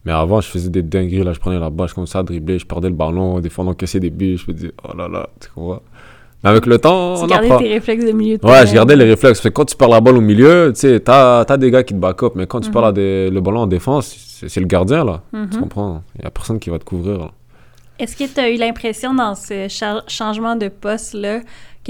Mais 0.04 0.12
avant, 0.12 0.40
je 0.40 0.48
faisais 0.48 0.70
des 0.70 0.82
dingueries, 0.82 1.24
là, 1.24 1.32
je 1.32 1.40
prenais 1.40 1.58
la 1.58 1.70
balle, 1.70 1.88
je 1.88 1.94
commençais 1.94 2.18
à 2.18 2.22
dribbler, 2.22 2.58
je 2.58 2.66
perdais 2.66 2.88
le 2.88 2.94
ballon, 2.94 3.40
des 3.40 3.48
fois, 3.50 3.64
on 3.64 3.68
encaissait 3.68 4.00
des 4.00 4.10
buts, 4.10 4.36
je 4.38 4.50
me 4.50 4.54
disais, 4.56 4.72
oh 4.84 4.96
là 4.96 5.08
là, 5.08 5.28
tu 5.40 5.48
comprends? 5.50 5.82
Mais 6.42 6.50
avec 6.50 6.66
le 6.66 6.78
temps, 6.78 7.16
Tu 7.16 7.24
on 7.24 7.26
gardais 7.26 7.48
tes 7.58 7.68
réflexes 7.74 8.04
de 8.04 8.12
milieu 8.12 8.38
de 8.38 8.46
Ouais, 8.46 8.66
je 8.66 8.72
gardais 8.74 8.96
les 8.96 9.04
réflexes. 9.04 9.40
Fait 9.40 9.50
que 9.50 9.54
quand 9.54 9.66
tu 9.66 9.76
perds 9.76 9.88
la 9.90 10.00
balle 10.00 10.16
au 10.16 10.20
milieu, 10.22 10.72
tu 10.74 10.80
sais, 10.80 11.00
t'as 11.00 11.40
as 11.42 11.56
des 11.56 11.70
gars 11.70 11.82
qui 11.82 11.92
te 11.94 11.98
back 11.98 12.22
up, 12.22 12.32
mais 12.34 12.46
quand 12.46 12.60
tu 12.60 12.68
Mhm. 12.68 12.72
perds 12.72 12.82
la 12.82 12.92
dé- 12.92 13.30
le 13.30 13.40
ballon 13.40 13.60
en 13.60 13.66
défense, 13.66 14.16
c'est 14.48 14.60
le 14.60 14.66
gardien, 14.66 15.04
là. 15.04 15.20
Mhm. 15.32 15.50
Tu 15.50 15.58
comprends? 15.58 16.02
Il 16.18 16.24
y 16.24 16.26
a 16.26 16.30
personne 16.30 16.58
qui 16.58 16.70
va 16.70 16.78
te 16.78 16.84
couvrir, 16.84 17.18
là. 17.18 17.30
Est-ce 17.98 18.16
que 18.16 18.24
tu 18.32 18.40
as 18.40 18.48
eu 18.48 18.56
l'impression 18.56 19.12
dans 19.12 19.34
ce 19.34 19.68
cha- 19.68 20.02
changement 20.08 20.56
de 20.56 20.68
poste-là 20.68 21.40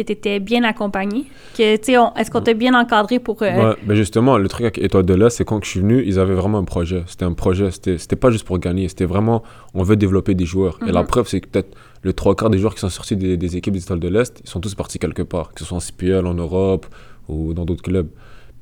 que 0.02 0.06
tu 0.06 0.12
étais 0.12 0.40
bien 0.40 0.62
accompagné? 0.64 1.24
Que, 1.56 1.62
est-ce 1.74 2.30
qu'on 2.30 2.40
t'a 2.40 2.54
bien 2.54 2.74
encadré 2.78 3.18
pour... 3.18 3.42
euh, 3.42 3.70
Ouais, 3.70 3.76
mais 3.86 3.96
justement, 3.96 4.38
le 4.38 4.48
truc 4.48 4.62
avec 4.62 4.78
Étoile 4.78 5.04
de 5.04 5.14
l'Est, 5.14 5.30
c'est 5.30 5.44
quand 5.44 5.62
je 5.64 5.68
suis 5.70 5.80
venu, 5.80 6.02
ils 6.06 6.18
avaient 6.18 6.34
vraiment 6.34 6.58
un 6.58 6.64
projet. 6.64 7.02
C'était 7.06 7.24
un 7.24 7.32
projet, 7.32 7.70
c'était 7.70 7.98
c'était 7.98 8.16
pas 8.16 8.30
juste 8.30 8.46
pour 8.46 8.58
gagner, 8.58 8.88
c'était 8.88 9.04
vraiment, 9.04 9.42
on 9.74 9.82
veut 9.82 9.96
développer 9.96 10.34
des 10.34 10.44
joueurs. 10.46 10.78
Et 10.86 10.92
la 10.92 11.00
Mhm. 11.02 11.06
preuve, 11.08 11.28
c'est 11.28 11.40
que 11.40 11.48
peut-être 11.48 11.76
le 12.02 12.12
trois 12.12 12.34
quarts 12.34 12.50
des 12.50 12.58
joueurs 12.58 12.74
qui 12.74 12.80
sont 12.80 12.88
sortis 12.88 13.16
des, 13.16 13.36
des 13.36 13.56
équipes 13.56 13.74
des 13.74 13.82
Étoiles 13.82 14.00
de 14.00 14.08
l'Est, 14.08 14.40
ils 14.44 14.48
sont 14.48 14.60
tous 14.60 14.74
partis 14.74 14.98
quelque 14.98 15.22
part, 15.22 15.52
que 15.52 15.60
ce 15.60 15.66
soit 15.66 15.76
en 15.76 15.80
CPL, 15.80 16.26
en 16.26 16.34
Europe 16.34 16.86
ou 17.28 17.52
dans 17.54 17.64
d'autres 17.64 17.82
clubs. 17.82 18.08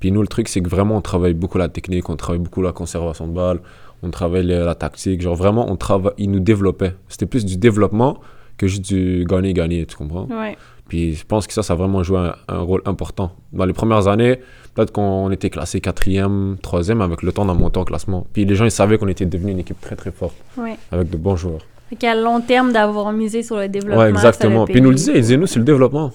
Puis 0.00 0.12
nous, 0.12 0.20
le 0.22 0.28
truc, 0.28 0.48
c'est 0.48 0.60
que 0.60 0.68
vraiment, 0.68 0.96
on 0.96 1.00
travaille 1.00 1.34
beaucoup 1.34 1.58
la 1.58 1.68
technique, 1.68 2.08
on 2.08 2.16
travaille 2.16 2.38
beaucoup 2.40 2.62
la 2.62 2.72
conservation 2.72 3.26
de 3.26 3.32
balle, 3.32 3.60
on 4.02 4.10
travaille 4.10 4.46
la, 4.46 4.64
la 4.64 4.74
tactique. 4.76 5.20
Genre 5.20 5.34
vraiment, 5.34 5.70
on 5.70 5.76
travaille, 5.76 6.12
ils 6.18 6.30
nous 6.30 6.38
développaient. 6.40 6.94
C'était 7.08 7.26
plus 7.26 7.44
du 7.44 7.56
développement 7.56 8.18
que 8.56 8.66
juste 8.68 8.86
du 8.92 9.24
gagner-gagner, 9.28 9.86
tu 9.86 9.96
comprends? 9.96 10.26
Ouais. 10.30 10.56
Puis 10.88 11.14
je 11.14 11.24
pense 11.24 11.46
que 11.46 11.52
ça, 11.52 11.62
ça 11.62 11.74
a 11.74 11.76
vraiment 11.76 12.02
joué 12.02 12.18
un, 12.18 12.34
un 12.48 12.58
rôle 12.60 12.82
important. 12.86 13.32
Dans 13.52 13.64
les 13.66 13.72
premières 13.72 14.08
années, 14.08 14.40
peut-être 14.74 14.90
qu'on 14.92 15.30
était 15.30 15.50
classé 15.50 15.80
quatrième, 15.80 16.56
troisième, 16.62 17.00
avec 17.02 17.22
le 17.22 17.30
temps 17.32 17.44
on 17.46 17.50
a 17.50 17.54
monté 17.54 17.78
en 17.78 17.84
classement. 17.84 18.26
Puis 18.32 18.44
les 18.44 18.54
gens, 18.54 18.64
ils 18.64 18.70
savaient 18.70 18.96
qu'on 18.98 19.08
était 19.08 19.26
devenu 19.26 19.52
une 19.52 19.58
équipe 19.60 19.80
très 19.80 19.96
très 19.96 20.10
forte, 20.10 20.34
Ouais. 20.56 20.76
avec 20.90 21.10
de 21.10 21.16
bons 21.16 21.36
joueurs. 21.36 21.60
Fait 21.90 21.96
qu'à 21.96 22.14
long 22.14 22.40
terme, 22.40 22.72
d'avoir 22.72 23.12
misé 23.12 23.42
sur 23.42 23.56
le 23.56 23.68
développement. 23.68 24.02
Ouais, 24.02 24.10
exactement. 24.10 24.64
Puis 24.66 24.74
ils 24.76 24.82
nous 24.82 24.90
le 24.90 24.96
disaient, 24.96 25.12
ils 25.14 25.20
disaient, 25.22 25.36
nous, 25.36 25.46
c'est 25.46 25.58
le 25.58 25.64
développement. 25.64 26.10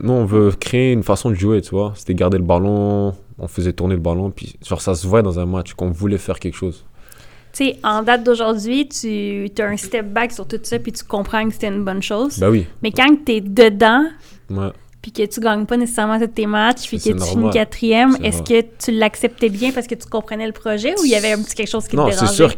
Nous, 0.00 0.12
on 0.12 0.24
veut 0.24 0.52
créer 0.52 0.92
une 0.92 1.02
façon 1.02 1.28
de 1.30 1.34
jouer, 1.34 1.60
tu 1.60 1.70
vois. 1.70 1.92
C'était 1.96 2.14
garder 2.14 2.38
le 2.38 2.44
ballon, 2.44 3.14
on 3.38 3.48
faisait 3.48 3.72
tourner 3.72 3.94
le 3.94 4.00
ballon, 4.00 4.30
puis 4.30 4.56
genre 4.66 4.80
ça 4.80 4.94
se 4.94 5.06
voit 5.06 5.22
dans 5.22 5.38
un 5.38 5.46
match 5.46 5.74
qu'on 5.74 5.90
voulait 5.90 6.18
faire 6.18 6.38
quelque 6.38 6.56
chose. 6.56 6.84
Sais, 7.58 7.76
en 7.82 8.04
date 8.04 8.22
d'aujourd'hui, 8.22 8.88
tu 8.88 9.50
as 9.58 9.64
un 9.64 9.76
step 9.76 10.06
back 10.12 10.30
sur 10.30 10.46
tout 10.46 10.60
ça, 10.62 10.78
puis 10.78 10.92
tu 10.92 11.02
comprends 11.02 11.44
que 11.44 11.52
c'était 11.52 11.66
une 11.66 11.84
bonne 11.84 12.02
chose. 12.02 12.38
Bah 12.38 12.50
oui, 12.50 12.66
Mais 12.84 12.92
quand 12.92 13.08
tu 13.26 13.32
es 13.32 13.40
dedans, 13.40 14.04
ouais. 14.50 14.68
puis 15.02 15.10
que 15.10 15.26
tu 15.26 15.40
gagnes 15.40 15.66
pas 15.66 15.76
nécessairement 15.76 16.20
tous 16.20 16.28
tes 16.28 16.46
matchs, 16.46 16.86
puis 16.86 17.00
C'est 17.00 17.14
que 17.14 17.18
tu 17.18 17.24
finis 17.24 17.50
quatrième, 17.50 18.12
C'est 18.12 18.26
est-ce 18.26 18.42
que 18.42 18.64
tu 18.78 18.92
l'acceptais 18.92 19.48
bien 19.48 19.72
parce 19.72 19.88
que 19.88 19.96
tu 19.96 20.06
comprenais 20.06 20.46
le 20.46 20.52
projet 20.52 20.94
ou 21.00 21.04
il 21.04 21.10
y 21.10 21.16
avait 21.16 21.32
un 21.32 21.42
petit 21.42 21.56
quelque 21.56 21.68
chose 21.70 21.88
qui 21.88 21.96
Non, 21.96 22.06
te 22.06 22.12
c'est 22.12 22.20
dérangeait? 22.20 22.36
sûr 22.36 22.54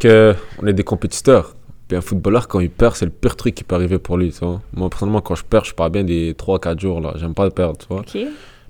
qu'on 0.59 0.67
est 0.67 0.73
des 0.73 0.83
compétiteurs. 0.83 1.55
Puis 1.87 1.97
un 1.97 2.01
footballeur, 2.01 2.47
quand 2.47 2.59
il 2.59 2.69
perd, 2.69 2.95
c'est 2.95 3.05
le 3.05 3.11
pire 3.11 3.35
truc 3.35 3.55
qui 3.55 3.63
peut 3.63 3.73
arriver 3.75 3.97
pour 3.97 4.17
lui, 4.17 4.31
tu 4.31 4.45
vois. 4.45 4.61
Moi, 4.73 4.87
personnellement, 4.89 5.21
quand 5.21 5.35
je 5.35 5.43
perds, 5.43 5.65
je 5.65 5.73
pars 5.73 5.89
bien 5.89 6.03
des 6.03 6.33
3-4 6.35 6.79
jours, 6.79 7.01
là. 7.01 7.13
J'aime 7.15 7.33
pas 7.33 7.49
perdre, 7.49 7.77
tu 7.79 7.87
vois. 7.89 8.01
OK. 8.01 8.17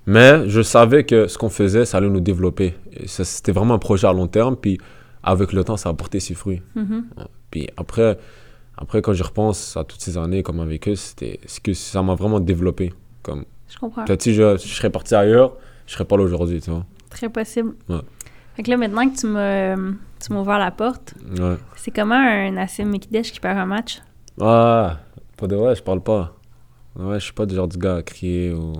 Mais 0.06 0.48
je 0.48 0.62
savais 0.62 1.04
que 1.04 1.26
ce 1.28 1.36
qu'on 1.36 1.50
faisait, 1.50 1.84
ça 1.84 1.98
allait 1.98 2.08
nous 2.08 2.20
développer. 2.20 2.74
C'était 3.06 3.52
vraiment 3.52 3.74
un 3.74 3.78
projet 3.78 4.06
à 4.08 4.12
long 4.14 4.26
terme. 4.26 4.56
Puis 4.56 4.78
avec 5.22 5.52
le 5.52 5.64
temps, 5.64 5.76
ça 5.76 5.88
a 5.88 5.94
porté 5.94 6.20
ses 6.20 6.34
fruits. 6.34 6.62
Mhm. 6.74 7.06
Puis 7.50 7.68
après, 7.76 8.18
après 8.76 9.02
quand 9.02 9.12
je 9.12 9.22
repense 9.22 9.76
à 9.76 9.84
toutes 9.84 10.00
ces 10.00 10.16
années 10.18 10.42
comme 10.42 10.60
avec 10.60 10.88
eux, 10.88 10.94
c'était 10.96 11.38
ce 11.46 11.60
que 11.60 11.74
ça 11.74 12.02
m'a 12.02 12.14
vraiment 12.14 12.40
développé. 12.40 12.92
Comme, 13.22 13.44
Je 13.68 13.78
comprends. 13.78 14.04
peut-être 14.04 14.22
si 14.22 14.34
je, 14.34 14.56
je 14.56 14.66
serais 14.68 14.90
parti 14.90 15.14
ailleurs, 15.14 15.54
je 15.86 15.92
serais 15.92 16.04
pas 16.04 16.16
là 16.16 16.24
aujourd'hui, 16.24 16.60
tu 16.60 16.70
vois. 16.70 16.84
Très 17.10 17.28
possible. 17.28 17.74
Ouais. 17.88 18.00
Fait 18.54 18.62
que 18.62 18.70
là, 18.70 18.76
maintenant 18.76 19.08
que 19.08 19.16
tu 19.16 19.26
m'as 19.26 19.76
tu 19.76 20.32
m'as 20.32 20.40
ouvert 20.40 20.58
la 20.58 20.70
porte, 20.70 21.14
Ouais. 21.40 21.56
c'est 21.76 21.90
comment 21.90 22.14
un 22.14 22.50
Nassim 22.52 22.84
Mekdesh 22.86 23.32
qui 23.32 23.40
perd 23.40 23.58
un 23.58 23.66
match? 23.66 24.00
Ah, 24.40 24.98
pas 25.36 25.46
de 25.46 25.56
vrai, 25.56 25.74
je 25.74 25.82
parle 25.82 26.02
pas. 26.02 26.36
Ouais, 26.96 27.18
je 27.18 27.24
suis 27.24 27.32
pas 27.32 27.46
du 27.46 27.54
genre 27.54 27.68
de 27.68 27.76
gars 27.76 27.96
à 27.96 28.02
crier 28.02 28.52
ou... 28.52 28.72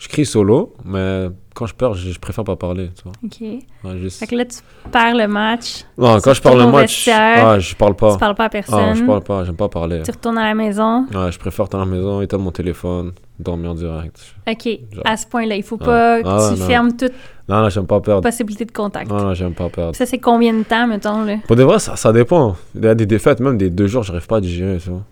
Je 0.00 0.08
crie 0.08 0.24
solo, 0.24 0.72
mais 0.82 1.28
quand 1.54 1.66
je 1.66 1.74
perds, 1.74 1.92
je, 1.92 2.10
je 2.12 2.18
préfère 2.18 2.42
pas 2.42 2.56
parler, 2.56 2.88
tu 2.96 3.02
vois. 3.04 3.12
OK. 3.22 3.40
Ouais, 3.84 3.98
juste... 3.98 4.18
Fait 4.18 4.26
que 4.26 4.34
là, 4.34 4.46
tu 4.46 4.56
perds 4.90 5.14
le 5.14 5.28
match, 5.28 5.84
Non, 5.98 6.18
quand 6.20 6.32
je 6.32 6.40
parle 6.40 6.58
le 6.58 6.66
match, 6.70 7.06
ah, 7.12 7.58
je 7.58 7.74
parle 7.74 7.94
pas. 7.96 8.12
tu 8.14 8.18
parles 8.18 8.34
pas 8.34 8.44
à 8.44 8.46
Ah, 8.46 8.50
personne, 8.50 8.94
je 8.96 9.04
parle 9.04 9.20
pas, 9.22 9.44
j'aime 9.44 9.56
pas 9.56 9.68
parler. 9.68 10.00
tu 10.02 10.10
retournes 10.10 10.38
à 10.38 10.48
la 10.48 10.54
maison. 10.54 11.04
Ouais, 11.14 11.30
je 11.30 11.38
préfère 11.38 11.66
être 11.66 11.74
à 11.74 11.80
la 11.80 11.84
maison, 11.84 12.22
éteindre 12.22 12.44
mon 12.44 12.50
téléphone, 12.50 13.12
dormir 13.38 13.74
direct. 13.74 14.18
OK, 14.48 14.64
Genre. 14.90 15.02
à 15.04 15.18
ce 15.18 15.26
point-là, 15.26 15.56
il 15.56 15.62
faut 15.62 15.76
Ah. 15.82 15.84
pas 15.84 16.22
que 16.22 16.28
Ah, 16.28 16.50
tu 16.54 16.60
non. 16.60 16.66
fermes 16.66 16.96
toute 16.96 17.12
Non, 17.46 17.60
non, 17.60 17.68
j'aime 17.68 17.86
pas 17.86 18.00
perdre. 18.00 18.22
possibilité 18.22 18.64
de 18.64 18.72
contact. 18.72 19.10
Non, 19.10 19.18
non, 19.22 19.34
j'aime 19.34 19.52
pas 19.52 19.68
perdre. 19.68 19.94
Ça, 19.94 20.06
c'est 20.06 20.18
combien 20.18 20.54
de 20.54 20.62
temps, 20.62 20.86
mettons, 20.86 21.24
là? 21.24 21.36
Pour 21.46 21.56
de 21.56 21.62
vrai, 21.62 21.78
ça, 21.78 21.96
ça 21.96 22.10
dépend. 22.10 22.56
Il 22.74 22.82
y 22.84 22.88
a 22.88 22.94
des 22.94 23.04
défaites, 23.04 23.38
même 23.40 23.58
des 23.58 23.68
deux 23.68 23.86
jours, 23.86 24.02
j'arrive 24.02 24.26
pas 24.26 24.38
à 24.38 24.40
digérer, 24.40 24.78
tu 24.78 24.88
vois. 24.88 25.02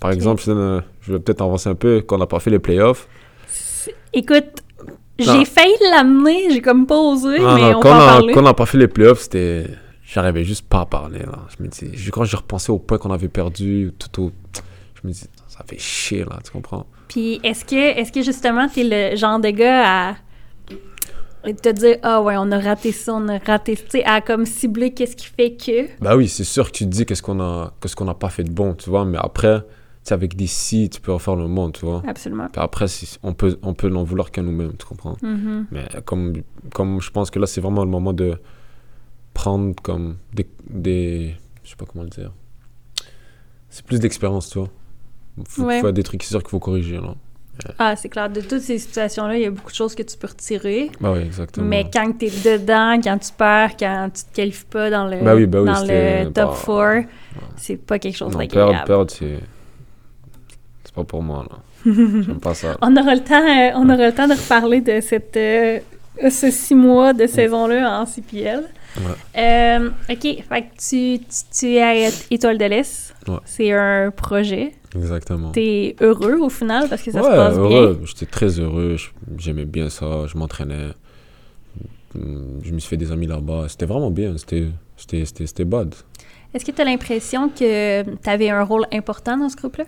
Par 0.00 0.10
exemple, 0.12 0.42
je 0.46 1.12
vais 1.12 1.18
peut-être 1.18 1.42
avancer 1.42 1.68
un 1.68 1.74
peu, 1.74 2.00
quand 2.00 2.16
on 2.16 2.20
n'a 2.20 2.26
pas 2.26 2.38
fait 2.40 2.50
les 2.50 2.60
playoffs. 2.60 3.08
Écoute, 4.12 4.62
j'ai 5.18 5.44
failli 5.44 5.72
l'amener, 5.92 6.50
j'ai 6.50 6.60
comme 6.62 6.86
pas 6.86 6.96
osé, 6.98 7.38
mais 7.38 7.38
non, 7.72 7.78
on 7.78 7.80
peut 7.82 7.88
en 7.88 7.92
on 7.92 8.00
a, 8.00 8.06
parler. 8.06 8.32
quand 8.34 8.40
on 8.40 8.44
n'a 8.44 8.54
pas 8.54 8.66
fait 8.66 8.78
les 8.78 8.88
playoffs, 8.88 9.20
c'était. 9.22 9.66
J'arrivais 10.04 10.44
juste 10.44 10.66
pas 10.66 10.80
à 10.80 10.86
parler, 10.86 11.18
là. 11.18 11.40
Je 11.56 11.62
me 11.62 11.68
dis, 11.68 11.90
je- 11.94 12.10
quand 12.10 12.24
j'ai 12.24 12.36
repensé 12.38 12.72
au 12.72 12.78
point 12.78 12.96
qu'on 12.98 13.10
avait 13.12 13.28
perdu, 13.28 13.92
tout 13.98 14.22
au. 14.22 14.32
Je 15.02 15.06
me 15.06 15.12
dis, 15.12 15.20
ça 15.48 15.60
fait 15.68 15.78
chier, 15.78 16.20
là, 16.20 16.38
tu 16.42 16.50
comprends? 16.50 16.86
Puis 17.08 17.40
est-ce 17.44 17.64
que, 17.64 17.74
est-ce 17.98 18.10
que 18.12 18.22
justement, 18.22 18.68
t'es 18.68 18.84
le 18.84 19.16
genre 19.16 19.38
de 19.38 19.50
gars 19.50 20.10
à 20.10 20.14
te 21.62 21.68
dire 21.70 21.96
ah 22.02 22.20
ouais 22.20 22.34
on 22.36 22.50
a 22.50 22.58
raté 22.58 22.90
ça 22.92 23.14
on 23.14 23.26
a 23.28 23.38
raté 23.38 23.76
ça 23.76 23.82
tu 23.84 23.90
sais 23.90 24.04
à 24.04 24.20
comme 24.20 24.44
cibler 24.44 24.92
qu'est-ce 24.92 25.16
qui 25.16 25.26
fait 25.26 25.52
que? 25.52 25.88
Bah 26.02 26.16
oui, 26.16 26.28
c'est 26.28 26.44
sûr 26.44 26.66
que 26.70 26.76
tu 26.76 26.84
te 26.84 26.90
dis 26.90 27.06
qu'est-ce 27.06 27.22
qu'on 27.22 27.40
a, 27.40 27.72
qu'est-ce 27.80 27.94
qu'on 27.96 28.04
n'a 28.04 28.14
pas 28.14 28.28
fait 28.28 28.42
de 28.44 28.50
bon, 28.50 28.74
tu 28.74 28.90
vois, 28.90 29.04
mais 29.04 29.18
après, 29.20 29.60
avec 30.12 30.36
des 30.36 30.46
si, 30.46 30.88
tu 30.90 31.00
peux 31.00 31.12
refaire 31.12 31.36
le 31.36 31.48
monde, 31.48 31.72
tu 31.74 31.84
vois. 31.86 32.02
absolument 32.06 32.48
Puis 32.52 32.60
après, 32.62 32.86
on 33.22 33.32
peut, 33.34 33.58
on 33.62 33.74
peut 33.74 33.88
n'en 33.88 34.04
vouloir 34.04 34.30
qu'à 34.30 34.42
nous-mêmes, 34.42 34.72
tu 34.78 34.86
comprends? 34.86 35.16
Mhm. 35.22 35.66
Mais 35.70 35.86
comme, 36.04 36.34
comme 36.72 37.00
je 37.00 37.10
pense 37.10 37.30
que 37.30 37.38
là, 37.38 37.46
c'est 37.46 37.60
vraiment 37.60 37.84
le 37.84 37.90
moment 37.90 38.12
de 38.12 38.38
prendre 39.34 39.74
comme 39.82 40.16
des, 40.32 40.46
des 40.68 41.34
je 41.64 41.70
sais 41.70 41.76
pas 41.76 41.84
comment 41.86 42.04
le 42.04 42.10
dire. 42.10 42.32
C'est 43.70 43.84
plus 43.84 44.00
d'expérience, 44.00 44.50
tu 44.50 44.58
vois. 44.58 44.68
Faut, 45.46 45.64
Ouais. 45.64 45.92
des 45.92 46.02
trucs, 46.02 46.22
c'est 46.22 46.30
sûr 46.30 46.40
qu'il 46.42 46.50
faut 46.50 46.58
corriger, 46.58 46.96
là. 46.96 47.14
ah 47.78 47.94
c'est 47.96 48.08
clair 48.08 48.30
de 48.30 48.40
toutes 48.40 48.60
ces 48.60 48.78
situations 48.78 49.26
là 49.26 49.34
il 49.36 49.42
y 49.42 49.44
a 49.44 49.50
beaucoup 49.50 49.70
de 49.70 49.74
choses 49.74 49.96
que 49.96 50.04
tu 50.04 50.16
peux 50.16 50.28
retirer 50.28 50.92
Bah 51.00 51.10
oui, 51.12 51.22
exactement. 51.22 51.66
mais 51.66 51.90
quand 51.92 52.12
t'es 52.16 52.30
dedans 52.30 53.00
quand 53.02 53.18
tu 53.18 53.32
perds 53.32 53.76
quand 53.76 54.10
tu 54.14 54.22
te 54.24 54.32
qualifies 54.32 54.64
pas 54.66 54.90
dans 54.90 55.08
le 55.08 55.24
Bah 55.24 55.34
oui, 55.34 55.46
bah 55.46 55.60
oui, 55.62 55.66
dans 55.66 55.80
le 55.82 56.26
top 56.32 56.54
pas- 56.66 56.94
4 56.94 57.08
c'est 57.56 57.76
pas 57.76 57.98
quelque 57.98 58.16
chose 58.16 58.36
d'agréable 58.36 58.70
perdre, 58.70 58.84
perdre, 58.86 59.10
c'est... 59.10 59.40
Pas 60.98 61.04
pour 61.04 61.22
moi, 61.22 61.46
là. 61.48 61.58
J'aime 61.86 62.40
pas 62.40 62.54
ça. 62.54 62.76
On 62.82 62.96
aura 62.96 63.14
le 63.14 63.22
temps, 63.22 63.36
euh, 63.36 63.70
on 63.76 63.88
aura 63.88 64.06
le 64.08 64.12
temps 64.12 64.26
de 64.26 64.32
reparler 64.32 64.80
de 64.80 65.00
cette, 65.00 65.36
euh, 65.36 65.78
ce 66.28 66.50
six 66.50 66.74
mois 66.74 67.12
de 67.12 67.28
saison-là 67.28 68.00
en 68.00 68.04
CPL. 68.04 68.64
Euh, 69.36 69.90
ok, 70.10 70.22
fait 70.22 70.42
que 70.42 70.66
tu, 70.76 71.20
tu, 71.20 71.26
tu 71.56 71.74
es 71.74 71.82
à 71.82 72.10
Étoile 72.32 72.58
de 72.58 72.64
l'Est. 72.64 73.14
Ouais. 73.28 73.36
C'est 73.44 73.70
un 73.70 74.10
projet. 74.10 74.72
Exactement. 74.96 75.52
T'es 75.52 75.94
heureux 76.00 76.38
au 76.40 76.48
final 76.48 76.88
parce 76.88 77.02
que 77.02 77.12
ça 77.12 77.20
ouais, 77.20 77.30
se 77.30 77.36
passe 77.36 77.56
heureux. 77.56 78.00
J'étais 78.04 78.26
très 78.26 78.58
heureux. 78.58 78.96
J'aimais 79.36 79.66
bien 79.66 79.88
ça. 79.88 80.26
Je 80.26 80.36
m'entraînais. 80.36 80.88
Hum, 82.16 82.58
Je 82.64 82.72
me 82.72 82.80
suis 82.80 82.88
fait 82.88 82.96
des 82.96 83.12
amis 83.12 83.28
là-bas. 83.28 83.66
C'était 83.68 83.86
vraiment 83.86 84.10
bien. 84.10 84.34
C'était, 84.36 85.64
bad. 85.64 85.90
bien. 85.90 85.98
Est-ce 86.54 86.64
que 86.64 86.72
tu 86.72 86.82
as 86.82 86.84
l'impression 86.84 87.50
que 87.50 88.02
tu 88.02 88.28
avais 88.28 88.50
un 88.50 88.64
rôle 88.64 88.86
important 88.92 89.36
dans 89.36 89.48
ce 89.48 89.54
groupe-là? 89.54 89.84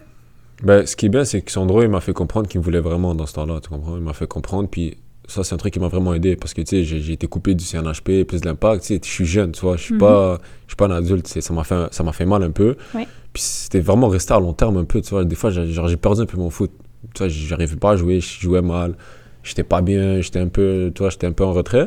Ben, 0.63 0.87
ce 0.87 0.95
qui 0.97 1.07
est 1.07 1.09
bien, 1.09 1.25
c'est 1.25 1.41
que 1.43 1.51
Sandro, 1.51 1.83
il 1.83 1.89
m'a 1.89 2.01
fait 2.01 2.13
comprendre 2.13 2.49
qu'il 2.49 2.61
me 2.61 2.65
voulait 2.65 2.81
vraiment 2.81 3.15
dans 3.15 3.27
ce 3.27 3.35
temps-là. 3.35 3.61
Tu 3.63 3.69
comprends? 3.71 3.97
Il 3.97 4.03
m'a 4.03 4.13
fait 4.13 4.27
comprendre. 4.27 4.69
Puis 4.69 4.97
ça, 5.27 5.43
c'est 5.45 5.55
un 5.55 5.59
truc 5.59 5.73
qui 5.73 5.81
m'a 5.81 5.89
vraiment 5.89 6.13
aidé. 6.15 6.37
Parce 6.37 6.53
que, 6.55 6.61
tu 6.63 6.85
sais, 6.85 7.01
j'ai, 7.01 7.13
été 7.13 7.27
coupé 7.27 7.55
du 7.55 7.65
CNHP, 7.65 8.25
plus 8.25 8.41
de 8.41 8.47
l'impact. 8.47 8.83
Tu 8.83 8.95
sais, 8.95 9.01
je 9.03 9.09
suis 9.11 9.25
jeune, 9.25 9.53
tu 9.53 9.63
vois. 9.63 9.77
Je 9.77 9.83
suis 9.85 9.95
Mhm. 9.95 10.01
pas, 10.01 10.39
je 10.67 10.71
suis 10.73 10.77
pas 10.77 10.87
un 10.87 10.91
adulte. 10.91 11.27
Ça 11.27 11.55
m'a 11.55 11.65
fait, 11.65 11.93
ça 11.93 12.03
m'a 12.03 12.13
fait 12.13 12.27
mal 12.27 12.43
un 12.43 12.51
peu. 12.51 12.77
Oui. 12.95 13.05
Puis 13.33 13.43
c'était 13.43 13.81
vraiment 13.81 14.09
resté 14.09 14.35
à 14.35 14.41
long 14.41 14.53
terme 14.53 14.77
un 14.77 14.85
peu, 14.85 15.01
tu 15.01 15.11
vois. 15.11 15.25
Des 15.25 15.37
fois, 15.37 15.51
j'ai 15.51 15.97
perdu 15.97 16.21
un 16.23 16.27
peu 16.27 16.37
mon 16.37 16.51
foot. 16.51 16.71
Tu 17.15 17.19
vois, 17.23 17.29
j'arrivais 17.29 17.77
pas 17.77 17.93
à 17.93 17.97
jouer. 17.97 18.21
Je 18.21 18.41
jouais 18.41 18.63
mal. 18.63 18.95
J'étais 19.43 19.63
pas 19.65 19.81
bien. 19.81 20.21
J'étais 20.21 20.41
un 20.41 20.49
peu, 20.49 20.93
tu 20.95 20.99
vois, 21.03 21.11
j'étais 21.11 21.27
un 21.27 21.33
peu 21.33 21.45
en 21.45 21.53
retrait. 21.53 21.87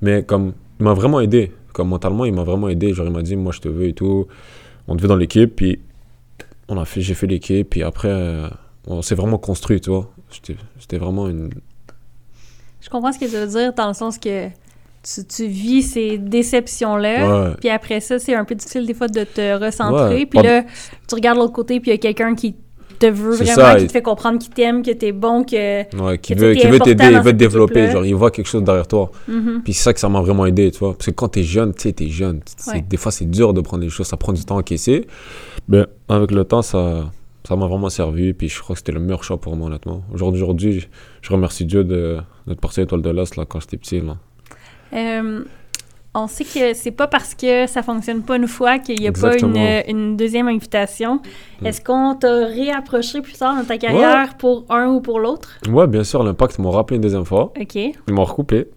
Mais 0.00 0.22
comme, 0.22 0.52
il 0.80 0.84
m'a 0.84 0.94
vraiment 0.94 1.20
aidé. 1.20 1.52
Comme 1.72 1.88
mentalement, 1.88 2.24
il 2.24 2.32
m'a 2.32 2.44
vraiment 2.44 2.68
aidé. 2.68 2.94
Genre, 2.94 3.06
il 3.06 3.12
m'a 3.12 3.22
dit, 3.22 3.36
moi, 3.36 3.52
je 3.52 3.60
te 3.60 3.68
veux 3.68 3.88
et 3.88 3.92
tout. 3.92 4.26
On 4.88 4.96
te 4.96 5.02
veut 5.02 5.08
dans 5.08 5.16
l'équipe. 5.16 5.54
Puis, 5.56 5.80
on 6.68 6.78
a 6.78 6.84
fait, 6.84 7.00
j'ai 7.00 7.14
fait 7.14 7.26
l'équipe. 7.26 7.70
Puis 7.70 7.82
après, 7.82 8.08
euh, 8.10 8.48
on 8.86 9.02
s'est 9.02 9.14
vraiment 9.14 9.38
construit, 9.38 9.80
tu 9.80 9.90
vois. 9.90 10.10
C'était, 10.78 10.98
vraiment 10.98 11.28
une. 11.28 11.50
Je 12.80 12.88
comprends 12.88 13.12
ce 13.12 13.18
que 13.18 13.24
tu 13.24 13.32
veux 13.32 13.46
dire 13.46 13.72
dans 13.72 13.88
le 13.88 13.94
sens 13.94 14.18
que 14.18 14.48
tu, 14.48 15.24
tu 15.24 15.46
vis 15.46 15.82
ces 15.82 16.18
déceptions-là. 16.18 17.54
Puis 17.60 17.68
après 17.68 18.00
ça, 18.00 18.18
c'est 18.18 18.34
un 18.34 18.44
peu 18.44 18.54
difficile 18.54 18.86
des 18.86 18.94
fois 18.94 19.08
de 19.08 19.24
te 19.24 19.62
recentrer. 19.62 20.26
Puis 20.26 20.42
là, 20.42 20.64
tu 21.08 21.14
regardes 21.14 21.38
l'autre 21.38 21.52
côté, 21.52 21.80
puis 21.80 21.90
il 21.90 21.94
y 21.94 21.96
a 21.96 21.98
quelqu'un 21.98 22.34
qui 22.34 22.56
te 22.98 23.06
veut 23.06 23.34
vraiment, 23.34 23.54
ça, 23.54 23.74
qui 23.76 23.82
il- 23.82 23.86
te 23.88 23.92
fait 23.92 24.02
comprendre 24.02 24.38
qu'il 24.38 24.50
t'aime, 24.52 24.82
que 24.82 24.90
t'es 24.90 25.12
bon, 25.12 25.44
que... 25.44 25.82
Ouais, 26.02 26.18
qui 26.18 26.34
veut, 26.34 26.54
t'aider, 26.54 26.62
il 27.12 27.20
veut 27.20 27.32
te 27.32 27.36
développer. 27.36 27.90
Genre, 27.90 28.04
il 28.04 28.14
voit 28.14 28.30
quelque 28.30 28.46
chose 28.48 28.62
derrière 28.62 28.86
toi. 28.88 29.10
Mhm. 29.28 29.62
Puis 29.64 29.72
c'est 29.74 29.82
ça 29.84 29.92
que 29.94 30.00
ça 30.00 30.08
m'a 30.08 30.20
vraiment 30.20 30.46
aidé, 30.46 30.70
tu 30.70 30.78
vois. 30.78 30.92
Parce 30.94 31.06
que 31.06 31.10
quand 31.12 31.28
t'es 31.28 31.42
jeune, 31.42 31.74
tu 31.74 31.82
sais, 31.82 31.92
t'es 31.92 32.08
jeune. 32.08 32.40
Ouais. 32.68 32.84
Des 32.88 32.96
fois, 32.96 33.12
c'est 33.12 33.28
dur 33.30 33.52
de 33.54 33.60
prendre 33.60 33.82
les 33.82 33.90
choses. 33.90 34.06
Ça 34.06 34.16
prend 34.16 34.32
du 34.32 34.44
temps 34.44 34.56
à 34.56 34.60
encaisser. 34.60 35.06
Mais 35.68 35.84
avec 36.08 36.30
le 36.30 36.44
temps, 36.44 36.62
ça 36.62 37.10
ça 37.48 37.54
m'a 37.54 37.66
vraiment 37.66 37.88
servi. 37.90 38.32
Puis 38.32 38.48
je 38.48 38.60
crois 38.60 38.74
que 38.74 38.78
c'était 38.80 38.92
le 38.92 38.98
meilleur 39.00 39.22
choix 39.22 39.36
pour 39.40 39.54
moi, 39.56 39.68
honnêtement. 39.68 40.02
Aujourd'hui, 40.12 40.80
je- 41.22 41.32
remercie 41.32 41.64
Dieu 41.64 41.84
de, 41.84 42.18
d'être 42.46 42.60
parti 42.60 42.80
à 42.80 42.82
l'Étoile 42.84 43.02
de 43.02 43.10
l'Est 43.10 43.36
là, 43.36 43.44
quand 43.48 43.60
j'étais 43.60 43.76
petit. 43.76 44.00
Là. 44.00 44.16
Euh, 44.94 45.44
on 46.16 46.26
sait 46.26 46.44
que 46.44 46.74
c'est 46.74 46.90
pas 46.90 47.06
parce 47.06 47.34
que 47.34 47.66
ça 47.66 47.82
fonctionne 47.82 48.22
pas 48.22 48.36
une 48.36 48.48
fois 48.48 48.78
qu'il 48.78 49.00
y 49.02 49.06
a 49.06 49.12
pas 49.12 49.36
une, 49.36 49.56
une 49.86 50.16
deuxième 50.16 50.48
invitation. 50.48 51.20
Mm. 51.60 51.66
Est-ce 51.66 51.80
qu'on 51.82 52.14
t'a 52.14 52.46
réapproché 52.46 53.20
plus 53.20 53.34
tard 53.34 53.54
dans 53.54 53.64
ta 53.64 53.76
carrière 53.76 54.36
pour 54.38 54.64
un 54.70 54.88
ou 54.88 55.00
pour 55.00 55.20
l'autre? 55.20 55.50
Ouais, 55.68 55.86
bien 55.86 56.04
sûr, 56.04 56.22
l'Impact 56.22 56.58
m'ont 56.58 56.70
rappelé 56.70 56.96
une 56.96 57.02
deuxième 57.02 57.26
fois. 57.26 57.52
OK. 57.60 57.74
Ils 57.74 57.94
m'ont 58.08 58.24
recoupé. 58.24 58.68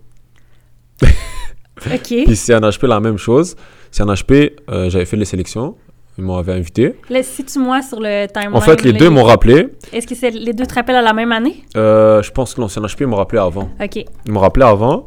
OK. 1.02 2.02
Puis 2.02 2.36
CNHP, 2.36 2.84
la 2.84 3.00
même 3.00 3.18
chose. 3.18 3.56
CNHP, 3.92 4.32
euh, 4.70 4.90
j'avais 4.90 5.06
fait 5.06 5.18
les 5.18 5.26
sélections. 5.26 5.76
Ils 6.18 6.26
m'avaient 6.26 6.52
invité. 6.52 6.96
Situe-moi 7.22 7.82
sur 7.82 8.02
le 8.02 8.28
timeline. 8.28 8.54
En 8.54 8.60
fait, 8.60 8.84
les 8.84 8.92
deux 8.92 9.10
m'ont 9.10 9.24
rappelé. 9.24 9.70
Est-ce 9.94 10.06
que 10.06 10.16
c'est 10.16 10.32
les 10.32 10.52
deux 10.52 10.66
te 10.66 10.74
rappellent 10.74 10.98
à 10.98 11.02
la 11.02 11.14
même 11.14 11.32
année? 11.32 11.64
Euh, 11.78 12.22
je 12.22 12.30
pense 12.32 12.54
que 12.54 12.60
non, 12.60 12.68
CNHP, 12.68 13.02
ils 13.02 13.08
m'ont 13.08 13.16
rappelé 13.16 13.40
avant. 13.40 13.70
OK. 13.82 14.04
Ils 14.26 14.32
m'ont 14.34 14.42
rappelé 14.42 14.66
avant. 14.66 15.06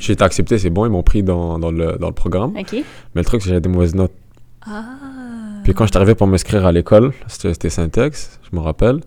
J'ai 0.00 0.14
été 0.14 0.24
accepté, 0.24 0.58
c'est 0.58 0.70
bon, 0.70 0.86
ils 0.86 0.90
m'ont 0.90 1.02
pris 1.02 1.22
dans, 1.22 1.58
dans 1.58 1.70
le, 1.70 1.96
dans 1.98 2.08
le 2.08 2.14
programme. 2.14 2.52
Mais 2.54 2.82
le 3.14 3.24
truc, 3.24 3.42
c'est 3.42 3.46
que 3.46 3.50
j'avais 3.50 3.60
des 3.60 3.68
mauvaises 3.68 3.94
notes. 3.94 4.14
Ah. 4.62 4.96
Puis 5.62 5.74
quand 5.74 5.84
je 5.84 5.90
suis 5.90 5.96
arrivé 5.96 6.14
pour 6.14 6.26
m'inscrire 6.26 6.66
à 6.66 6.72
l'école, 6.72 7.12
c'était 7.28 7.70
Syntex, 7.70 8.40
je 8.50 8.56
me 8.56 8.60
rappelle. 8.60 9.00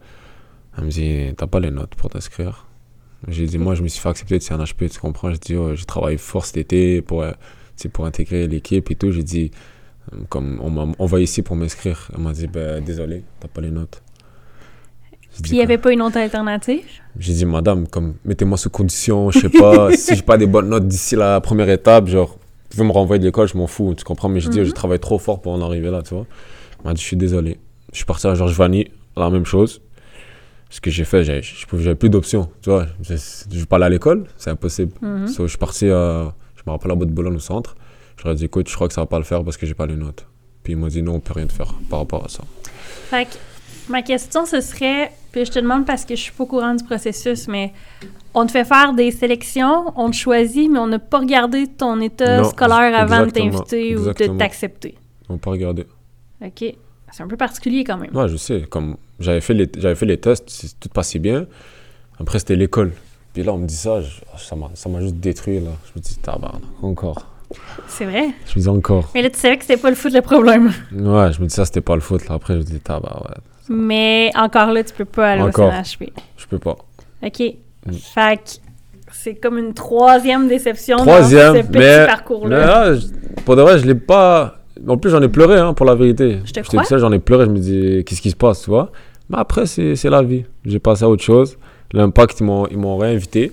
Elle 0.78 0.86
me 0.86 0.90
dit, 0.90 1.34
t'as 1.36 1.48
pas 1.48 1.60
les 1.60 1.72
notes 1.72 1.96
pour 1.96 2.10
t'inscrire. 2.10 2.68
J'ai 3.28 3.46
dit, 3.46 3.58
moi, 3.58 3.74
je 3.76 3.84
me 3.84 3.88
suis 3.88 4.02
fait 4.02 4.10
accepter 4.10 4.38
de 4.38 4.44
CNHP, 4.44 4.90
tu 4.90 5.00
comprends? 5.00 5.32
J'ai 5.32 5.38
dit, 5.38 5.56
oh, 5.56 5.76
j'ai 5.76 5.86
travaillé 5.86 6.18
fort 6.18 6.46
cet 6.46 6.58
été 6.58 7.02
pour, 7.02 7.24
euh, 7.24 7.32
pour 7.92 8.06
intégrer 8.06 8.48
l'équipe 8.48 8.92
et 8.92 8.96
tout. 8.96 9.12
J'ai 9.12 9.24
dit, 9.24 9.52
euh, 10.12 10.18
comme 10.30 10.60
on 10.62 10.70
m'a 10.70 10.86
envoyé 11.00 11.24
ici 11.24 11.42
pour 11.42 11.56
m'inscrire. 11.56 12.10
Elle 12.14 12.22
m'a 12.22 12.34
dit, 12.34 12.48
ben, 12.48 12.84
désolé, 12.84 13.24
t'as 13.40 13.48
pas 13.48 13.62
les 13.62 13.72
notes. 13.72 14.02
Il 15.46 15.54
n'y 15.54 15.62
avait 15.62 15.78
pas 15.78 15.92
une 15.92 16.02
autre 16.02 16.18
alternative? 16.18 16.84
J'ai 17.18 17.34
dit, 17.34 17.46
madame, 17.46 17.88
comme, 17.88 18.16
mettez-moi 18.26 18.58
sous 18.58 18.70
condition, 18.70 19.32
je 19.32 19.40
sais 19.40 19.50
pas, 19.50 19.92
si 19.98 20.16
j'ai 20.16 20.22
pas 20.22 20.38
des 20.38 20.46
bonnes 20.48 20.70
notes 20.70 20.88
d'ici 20.88 21.16
la 21.16 21.42
première 21.42 21.70
étape, 21.70 22.08
genre, 22.08 22.30
vous 22.30 22.38
pouvez 22.78 22.84
me 22.88 22.92
renvoyer 22.92 23.20
de 23.20 23.26
l'école, 23.26 23.48
je 23.48 23.58
m'en 23.58 23.68
fous, 23.68 23.94
tu 23.98 24.04
comprends? 24.04 24.30
Mais 24.30 24.40
j'ai 24.40 24.50
dit, 24.50 24.60
Mhm. 24.60 24.66
je 24.66 24.72
travaille 24.72 25.00
trop 25.00 25.18
fort 25.20 25.42
pour 25.42 25.52
en 25.54 25.62
arriver 25.62 25.90
là, 25.92 26.02
tu 26.02 26.14
vois. 26.14 26.26
Elle 26.80 26.86
m'a 26.86 26.94
dit, 26.94 27.02
je 27.02 27.08
suis 27.08 27.18
désolé. 27.18 27.58
Je 27.92 27.98
suis 27.98 28.06
parti 28.06 28.28
à 28.28 28.34
Georges 28.36 28.56
Vanny, 28.58 28.88
la 29.16 29.30
même 29.30 29.46
chose. 29.46 29.82
Ce 30.70 30.82
que 30.82 30.90
j'ai 30.90 31.04
fait, 31.06 31.24
j'avais 31.24 31.42
je 31.44 31.94
plus 31.94 32.10
d'options, 32.10 32.50
tu 32.64 32.72
vois. 32.72 32.88
Je, 33.04 33.14
je 33.52 33.60
vais 33.60 33.66
pas 33.66 33.76
aller 33.76 33.86
à 33.86 33.90
l'école, 33.90 34.26
c'est 34.38 34.50
impossible. 34.50 34.92
Mhm. 35.02 35.28
So, 35.28 35.44
je 35.44 35.50
suis 35.50 35.58
parti 35.60 35.86
à, 35.90 36.34
je 36.56 36.62
me 36.66 36.72
rappelle 36.72 36.92
à 36.92 36.96
bout 36.96 37.06
de 37.06 37.12
Boulogne 37.12 37.36
au 37.36 37.40
centre. 37.40 37.76
Je 38.18 38.24
leur 38.24 38.34
ai 38.34 38.36
dit, 38.36 38.46
écoute, 38.46 38.68
je 38.70 38.74
crois 38.76 38.88
que 38.88 38.94
ça 38.94 39.02
va 39.02 39.08
pas 39.08 39.18
le 39.20 39.24
faire 39.24 39.44
parce 39.44 39.58
que 39.58 39.66
j'ai 39.68 39.74
pas 39.76 39.86
les 39.86 39.96
notes. 39.96 40.26
Puis 40.64 40.74
ils 40.74 40.76
m'ont 40.76 40.88
dit, 40.88 41.04
non, 41.04 41.16
on 41.16 41.20
peut 41.20 41.34
rien 41.36 41.46
te 41.46 41.54
faire 41.54 41.74
par 41.90 42.00
rapport 42.00 42.26
à 42.26 42.30
ça. 42.30 42.44
Fait 43.10 43.26
que 43.26 43.36
Ma 43.90 44.02
question, 44.02 44.46
ce 44.46 44.62
serait, 44.62 45.12
puis 45.32 45.46
je 45.46 45.52
te 45.52 45.60
demande 45.60 45.86
parce 45.86 46.06
que 46.06 46.16
je 46.16 46.22
suis 46.22 46.32
pas 46.32 46.44
au 46.44 46.48
courant 46.48 46.74
du 46.74 46.84
processus, 46.84 47.48
mais 47.48 47.74
on 48.34 48.46
te 48.46 48.52
fait 48.52 48.64
faire 48.66 48.94
des 48.94 49.12
sélections, 49.12 49.94
on 49.96 50.10
te 50.10 50.16
choisit, 50.16 50.70
mais 50.72 50.80
on 50.80 50.88
n'a 50.88 51.00
pas 51.00 51.20
regardé 51.20 51.68
ton 51.68 52.00
état 52.02 52.38
Non, 52.38 52.44
scolaire 52.46 52.98
avant 52.98 53.26
de 53.26 53.32
t'inviter 53.32 53.96
ou 53.98 54.06
de 54.08 54.38
t'accepter. 54.38 54.96
On 55.30 55.38
peut 55.38 55.50
regarder. 55.50 55.86
OK. 56.44 56.64
C'est 57.12 57.22
un 57.24 57.28
peu 57.28 57.38
particulier 57.38 57.84
quand 57.84 57.98
même. 57.98 58.16
Ouais, 58.16 58.28
je 58.28 58.38
sais. 58.38 58.64
Comme 58.70 58.98
j'avais 59.20 59.42
fait 59.42 59.54
les, 59.54 59.70
j'avais 59.78 59.94
fait 59.96 60.08
les 60.08 60.18
tests, 60.18 60.76
tout 60.80 60.90
passait 60.90 61.20
bien. 61.20 61.46
Après, 62.20 62.40
c'était 62.40 62.56
l'école. 62.56 62.92
Puis 63.34 63.44
là, 63.44 63.54
on 63.54 63.58
me 63.58 63.68
dit 63.68 63.76
ça, 63.76 64.02
je- 64.02 64.22
ça 64.38 64.56
m'a, 64.56 64.72
ça 64.74 64.90
m'a 64.90 65.00
juste 65.02 65.16
détruit, 65.18 65.60
là. 65.60 65.70
Je 65.86 66.00
me 66.00 66.04
dis, 66.04 66.16
tabarnak, 66.16 66.62
encore. 66.82 67.28
C'est 67.88 68.06
vrai? 68.06 68.30
Je 68.48 68.58
me 68.58 68.62
dis 68.64 68.68
encore. 68.70 69.10
Mais 69.14 69.22
là, 69.22 69.30
tu 69.30 69.38
savais 69.40 69.58
que 69.58 69.64
c'était 69.64 69.80
pas 69.80 69.90
le 69.92 69.96
foot 69.96 70.12
le 70.14 70.22
problème. 70.22 70.72
Ouais, 70.92 71.32
je 71.34 71.42
me 71.42 71.46
dis 71.46 71.54
ça, 71.54 71.66
c'était 71.66 71.82
pas 71.82 71.94
le 71.96 72.02
foot, 72.02 72.28
là. 72.28 72.36
Après, 72.36 72.54
je 72.56 72.60
me 72.60 72.64
dis, 72.64 72.80
tabarnak, 72.80 73.24
ouais, 73.30 73.36
Mais 73.70 74.32
encore 74.36 74.72
là, 74.72 74.84
tu 74.84 74.94
peux 74.94 75.06
pas 75.06 75.32
aller 75.32 75.42
Encore. 75.42 75.68
au 75.68 75.72
CNHP. 75.72 76.12
je 76.38 76.46
peux 76.48 76.60
pas. 76.60 76.76
OK. 77.26 77.40
Mm. 77.86 77.92
Fait 77.94 78.38
que 78.38 78.50
c'est 79.12 79.36
comme 79.36 79.58
une 79.58 79.74
troisième 79.74 80.48
déception 80.48 80.98
Troisième, 80.98 81.54
dans 81.54 81.62
ce 81.62 81.68
petit 81.68 81.80
mais- 81.80 82.06
parcours-là. 82.08 82.60
Mais 82.60 82.66
là, 82.66 82.94
je- 82.96 83.08
pour 83.44 83.56
de 83.56 83.62
vrai, 83.62 83.80
je 83.80 83.86
l'ai 83.86 83.96
pas. 83.96 84.60
En 84.88 84.98
plus, 84.98 85.12
j'en 85.12 85.22
ai 85.22 85.30
pleuré, 85.30 85.60
hein, 85.60 85.74
pour 85.74 85.86
la 85.86 85.96
vérité. 85.96 86.40
Je 86.46 86.52
te 86.52 86.60
J'étais 86.64 86.78
crois. 86.78 86.98
j'en 86.98 87.12
ai 87.12 87.20
pleuré, 87.20 87.46
je 87.46 87.52
me 87.52 87.60
dis, 87.60 88.04
qu'est-ce 88.06 88.22
qui 88.22 88.32
se 88.32 88.36
passe, 88.36 88.64
tu 88.64 88.70
vois? 88.72 88.92
Mais 89.30 89.38
après, 89.38 89.66
c'est 89.66 90.04
la 90.10 90.22
vie. 90.24 90.46
J'ai 90.66 90.80
passé 90.80 91.04
à 91.06 91.10
autre 91.10 91.24
chose. 91.24 91.58
L'impact, 91.94 92.40
ils 92.42 92.44
m'ont 92.46 92.98
réinvité. 92.98 93.52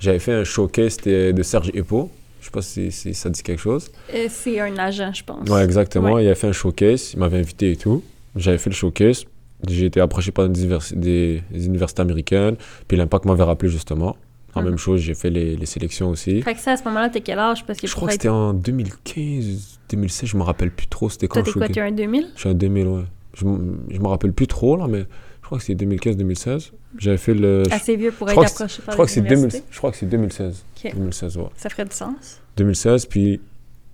J'avais 0.00 0.18
fait 0.18 0.32
un 0.32 0.44
showcase 0.44 0.96
de 0.96 1.42
Serge 1.42 1.70
Epo. 1.74 2.10
Je 2.40 2.46
sais 2.46 2.50
pas 2.50 2.62
si, 2.62 2.90
si 2.90 3.14
ça 3.14 3.30
dit 3.30 3.42
quelque 3.42 3.60
chose. 3.60 3.88
Euh, 4.12 4.26
c'est 4.28 4.58
un 4.58 4.76
agent, 4.78 5.12
je 5.14 5.22
pense. 5.22 5.48
Ouais, 5.48 5.62
exactement. 5.62 6.14
Ouais. 6.14 6.24
Il 6.24 6.28
a 6.30 6.34
fait 6.34 6.48
un 6.48 6.52
showcase. 6.52 7.12
Il 7.12 7.20
m'avait 7.20 7.38
invité 7.38 7.70
et 7.72 7.76
tout. 7.76 8.02
J'avais 8.34 8.58
fait 8.58 8.70
le 8.70 8.74
showcase. 8.74 9.24
J'ai 9.68 9.86
été 9.86 10.00
approché 10.00 10.32
par 10.32 10.48
des, 10.48 10.66
des- 10.92 11.42
des 11.50 11.66
universités 11.66 12.02
américaines. 12.02 12.56
Puis 12.88 12.96
l'impact 12.96 13.24
m'avait 13.24 13.44
rappelé 13.44 13.70
justement. 13.70 14.16
La 14.54 14.60
Mhm. 14.62 14.68
même 14.68 14.78
chose, 14.78 15.00
j'ai 15.00 15.14
fait 15.14 15.30
les, 15.30 15.56
les 15.56 15.66
sélections 15.66 16.10
aussi. 16.10 16.42
Fait 16.42 16.52
que 16.54 16.60
ça, 16.60 16.72
à 16.72 16.76
ce 16.76 16.84
moment-là, 16.84 17.08
t'es 17.08 17.22
quel 17.22 17.38
âge? 17.38 17.64
Parce 17.64 17.78
que 17.80 17.86
Je 17.86 17.94
crois 17.94 18.08
que 18.08 18.14
être- 18.14 18.20
c'était 18.22 18.28
en 18.28 18.52
2015, 18.52 19.78
2016, 19.90 20.28
je 20.28 20.36
me 20.36 20.42
rappelle 20.42 20.70
plus 20.70 20.86
trop. 20.88 21.08
C'était 21.08 21.28
quand 21.28 21.42
Toi, 21.42 21.52
t'es 21.52 21.58
quoi? 21.58 21.68
T'es 21.68 21.80
un 21.80 21.90
2000? 21.92 22.28
Je 22.34 22.40
suis 22.40 22.48
en 22.50 22.54
2000, 22.54 22.86
ouais. 22.86 23.02
Je, 23.34 23.40
je 23.40 23.98
me 24.00 24.06
rappelle 24.08 24.32
plus 24.32 24.46
trop 24.46 24.76
là, 24.76 24.86
mais 24.88 25.06
je 25.40 25.46
crois 25.46 25.56
que 25.58 25.64
c'est 25.64 25.74
2015-2016. 25.74 26.72
J'avais 26.98 27.16
fait 27.16 27.32
le. 27.34 27.62
Je, 27.66 27.74
Assez 27.74 27.96
vieux 27.96 28.12
pour 28.12 28.28
je 28.28 28.32
être 28.32 28.36
crois 28.42 28.50
approché 28.50 28.76
je 28.80 28.82
par 28.84 28.94
crois 28.94 29.04
les 29.04 29.08
que 29.08 29.12
c'est 29.14 29.20
2000 29.22 29.32
universités. 29.38 29.64
je 29.70 29.78
crois 29.78 29.90
que 29.90 29.96
c'est 29.96 30.06
2016. 30.06 30.64
Ok. 30.84 30.92
2016, 30.94 31.36
ouais. 31.38 31.44
Ça 31.56 31.70
ferait 31.70 31.84
du 31.86 31.94
sens. 31.96 32.40
2016, 32.58 33.06
puis 33.06 33.40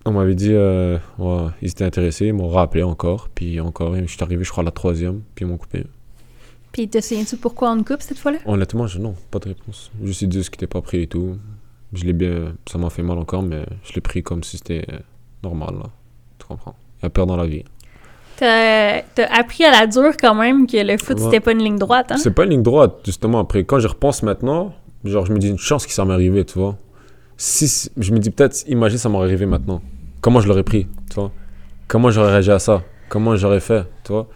on 0.09 0.13
m'avait 0.13 0.35
dit, 0.35 0.53
euh, 0.53 0.99
ouais, 1.19 1.47
ils 1.63 1.71
étaient 1.71 1.85
intéressés, 1.85 2.27
ils 2.27 2.33
m'ont 2.35 2.49
rappelé 2.49 2.83
encore, 2.83 3.29
puis 3.35 3.61
encore, 3.61 3.95
je 3.97 4.05
suis 4.07 4.23
arrivé, 4.23 4.45
je 4.45 4.51
crois, 4.51 4.63
à 4.63 4.65
la 4.65 4.71
troisième, 4.71 5.23
puis 5.35 5.45
ils 5.45 5.49
m'ont 5.49 5.57
coupé. 5.57 5.85
Puis 6.73 6.89
te 6.89 7.01
souviens-tu 7.01 7.37
pourquoi 7.37 7.71
on 7.73 7.83
te 7.83 7.93
coupe 7.93 8.03
cette 8.03 8.19
fois-là? 8.19 8.39
Honnêtement, 8.47 8.87
je, 8.87 8.99
non, 8.99 9.15
pas 9.31 9.39
de 9.39 9.49
réponse. 9.49 9.91
Juste 10.03 10.23
ils 10.23 10.29
disent 10.29 10.51
que 10.51 10.57
t'es 10.57 10.67
pas 10.67 10.83
pris 10.83 11.03
et 11.03 11.07
tout. 11.07 11.37
Je 11.95 12.05
l'ai 12.05 12.13
bien, 12.13 12.55
ça 12.71 12.77
m'a 12.79 12.91
fait 12.91 13.03
mal 13.03 13.17
encore, 13.19 13.43
mais 13.43 13.63
je 13.85 13.95
l'ai 13.95 14.01
pris 14.03 14.23
comme 14.23 14.43
si 14.43 14.59
c'était 14.59 14.85
euh, 14.93 14.99
normal, 15.43 15.75
là. 15.83 15.87
Tu 16.39 16.47
comprends? 16.47 16.75
Il 17.01 17.05
y 17.05 17.07
a 17.07 17.11
peur 17.11 17.27
dans 17.27 17.37
la 17.37 17.47
vie. 17.47 17.65
T'as 18.37 19.03
t'as 19.15 19.27
appris 19.35 19.65
à 19.65 19.71
la 19.73 19.87
dure 19.87 20.13
quand 20.21 20.35
même 20.35 20.67
que 20.67 20.77
le 20.77 20.97
foot, 20.99 21.19
Ouais. 21.19 21.25
c'était 21.25 21.41
pas 21.41 21.53
une 21.53 21.63
ligne 21.63 21.79
droite, 21.79 22.13
hein? 22.13 22.17
C'est 22.19 22.31
pas 22.35 22.45
une 22.45 22.51
ligne 22.51 22.63
droite, 22.63 22.99
justement. 23.05 23.41
Après, 23.41 23.65
quand 23.65 23.81
je 23.81 23.89
repense 23.89 24.23
maintenant, 24.23 24.75
genre, 25.05 25.25
je 25.27 25.33
me 25.33 25.39
dis 25.39 25.49
une 25.49 25.59
chance 25.59 25.87
que 25.87 25.93
ça 25.93 26.05
m'est 26.05 26.13
arrivé, 26.15 26.45
tu 26.45 26.59
vois. 26.59 26.77
Si, 27.37 27.89
je 27.97 28.13
me 28.13 28.19
dis 28.19 28.31
peut-être, 28.31 28.65
imagine 28.69 28.99
ça 28.99 29.09
m'aurait 29.09 29.27
arrivé 29.27 29.47
maintenant. 29.47 29.81
Comment 30.21 30.41
je 30.41 30.49
l'aurais 30.49 30.63
pris, 30.65 30.87
tu 31.11 31.15
vois? 31.17 31.31
Comment 31.87 32.11
j'aurais 32.11 32.33
réagi 32.33 32.51
à 32.51 32.59
ça? 32.59 32.83
Comment 33.09 33.37
j'aurais 33.37 33.61
fait, 33.61 33.85
tu 34.05 34.13
vois? 34.13 34.27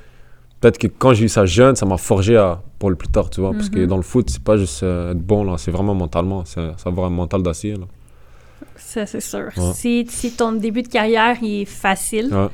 Peut-être 0.61 0.79
que 0.79 0.87
quand 0.87 1.13
j'ai 1.13 1.25
eu 1.25 1.29
ça 1.29 1.45
jeune, 1.45 1.75
ça 1.75 1.85
m'a 1.87 1.97
forgé 1.99 2.37
à, 2.37 2.63
pour 2.79 2.89
le 2.91 2.97
plus 2.97 3.09
tard, 3.09 3.29
tu 3.31 3.41
vois? 3.41 3.53
Parce 3.53 3.69
que 3.69 3.81
Mhm. 3.81 3.87
dans 3.87 3.97
le 3.97 4.03
foot, 4.03 4.31
c'est 4.31 4.43
pas 4.43 4.57
juste 4.57 4.83
euh, 4.85 5.11
être 5.13 5.19
bon, 5.19 5.43
là. 5.45 5.59
C'est 5.59 5.73
vraiment 5.73 5.95
mentalement. 5.95 6.45
C'est 6.45 6.61
avoir 6.87 7.07
un 7.09 7.11
mental 7.11 7.43
d'acier, 7.43 7.75
là. 7.75 7.87
Ça, 8.77 9.05
c'est 9.07 9.21
sûr. 9.21 9.49
Ouais. 9.57 9.73
Si, 9.75 10.07
si 10.09 10.33
ton 10.33 10.53
début 10.53 10.83
de 10.83 10.89
carrière 10.89 11.37
il 11.43 11.63
est 11.63 11.65
facile, 11.65 12.33
Ouais. 12.33 12.49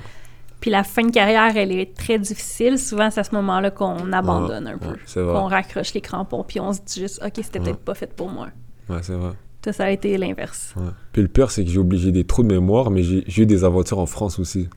puis 0.61 0.71
la 0.71 0.83
fin 0.85 1.03
de 1.05 1.11
carrière, 1.11 1.55
elle 1.57 1.71
est 1.73 1.95
très 1.97 2.19
difficile, 2.19 2.79
souvent, 2.79 3.11
c'est 3.11 3.21
à 3.21 3.25
ce 3.25 3.35
moment-là 3.35 3.71
qu'on 3.71 4.11
abandonne 4.13 4.67
un 4.67 4.79
peu. 4.79 4.97
Qu'on 5.15 5.47
raccroche 5.47 5.93
les 5.95 6.01
crampons, 6.01 6.45
puis 6.49 6.61
on 6.61 6.73
se 6.73 6.81
dit 6.81 7.01
juste, 7.01 7.23
OK, 7.25 7.33
c'était 7.37 7.61
peut-être 7.61 7.79
pas 7.85 7.95
fait 7.95 8.13
pour 8.13 8.31
moi. 8.31 8.49
Ouais, 8.89 8.99
c'est 9.03 9.13
vrai. 9.15 9.33
Toi, 9.63 9.73
ça 9.73 9.85
a 9.85 9.91
été 9.91 10.17
l'inverse. 10.19 10.75
Ouais. 10.77 10.85
Puis 11.13 11.23
le 11.23 11.29
pire, 11.29 11.51
c'est 11.51 11.65
que 11.65 11.71
j'ai 11.71 11.79
obligé 11.79 12.13
des 12.13 12.25
trous 12.25 12.43
de 12.43 12.49
mémoire, 12.49 12.91
mais 12.91 13.03
j'ai 13.03 13.43
eu 13.43 13.47
des 13.47 13.65
aventures 13.65 13.99
en 13.99 14.07
France 14.07 14.39
aussi. 14.39 14.69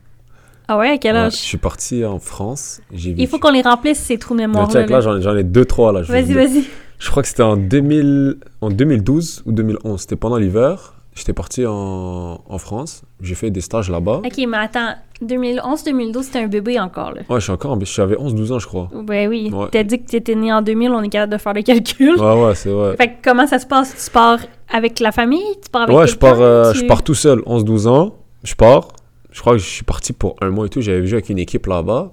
Ah 0.68 0.78
ouais, 0.78 0.90
à 0.90 0.98
quel 0.98 1.14
Ouais, 1.14 1.20
âge? 1.22 1.32
je 1.32 1.38
suis 1.38 1.58
parti 1.58 2.04
en 2.04 2.18
France. 2.18 2.80
Il 2.92 3.26
faut 3.28 3.38
qu'on 3.38 3.50
les 3.50 3.62
remplisse, 3.62 3.98
ces 3.98 4.18
trous 4.18 4.34
de 4.34 4.40
mémoire 4.40 4.70
check, 4.70 4.88
là, 4.90 5.00
j'en 5.00 5.20
j'en 5.20 5.36
ai 5.36 5.44
deux, 5.44 5.64
trois, 5.64 5.92
là. 5.92 6.02
Vas-y, 6.02 6.32
vas-y. 6.34 6.64
Je 6.98 7.10
crois 7.10 7.22
que 7.22 7.28
c'était 7.28 7.42
en, 7.42 7.56
2000, 7.56 8.36
en 8.60 8.70
2012 8.70 9.42
ou 9.46 9.52
2011. 9.52 10.00
C'était 10.00 10.16
pendant 10.16 10.36
l'hiver. 10.36 10.94
J'étais 11.14 11.32
parti 11.34 11.66
en, 11.66 12.40
en 12.48 12.58
France. 12.58 13.02
J'ai 13.20 13.34
fait 13.34 13.50
des 13.50 13.60
stages 13.60 13.90
là-bas. 13.90 14.22
OK, 14.24 14.38
mais 14.48 14.56
attends, 14.56 14.94
2011-2012, 15.22 16.22
c'était 16.22 16.38
un 16.38 16.46
bébé 16.48 16.80
encore, 16.80 17.12
là. 17.12 17.20
Ouais, 17.28 17.36
je 17.38 17.44
suis 17.44 17.52
encore 17.52 17.72
en... 17.72 17.78
J'avais 17.84 18.16
11-12 18.16 18.52
ans, 18.52 18.58
je 18.58 18.66
crois. 18.66 18.88
Ben 19.04 19.28
oui. 19.28 19.50
Ouais. 19.52 19.66
T'as 19.70 19.82
dit 19.82 20.00
que 20.02 20.06
t'étais 20.08 20.34
né 20.34 20.52
en 20.52 20.62
2000, 20.62 20.90
on 20.90 21.02
est 21.02 21.08
capable 21.10 21.32
de 21.34 21.38
faire 21.38 21.52
le 21.52 21.62
calcul. 21.62 22.18
Ouais, 22.18 22.42
ouais, 22.44 22.54
c'est 22.54 22.70
vrai. 22.70 22.96
Fait 22.96 23.08
que 23.08 23.12
comment 23.22 23.46
ça 23.46 23.58
se 23.58 23.66
passe? 23.66 23.94
Tu 24.06 24.10
pars 24.10 24.38
avec 24.72 25.00
la 25.00 25.12
famille? 25.12 25.44
Tu 25.62 25.68
pars 25.70 25.82
avec 25.82 25.94
Ouais, 25.96 26.06
je 26.06 26.16
pars, 26.16 26.40
euh, 26.40 26.72
Tu- 26.72 26.78
je 26.80 26.86
pars 26.86 27.02
tout 27.02 27.14
seul, 27.14 27.40
11-12 27.46 27.86
ans. 27.88 28.14
Je 28.44 28.54
pars. 28.54 28.88
Je 29.30 29.40
crois 29.40 29.52
que 29.52 29.58
je 29.58 29.68
suis 29.68 29.84
parti 29.84 30.12
pour 30.14 30.36
un 30.40 30.50
mois 30.50 30.66
et 30.66 30.68
tout. 30.70 30.80
J'avais 30.80 31.06
joué 31.06 31.16
avec 31.18 31.28
une 31.28 31.38
équipe 31.38 31.66
là-bas. 31.66 32.12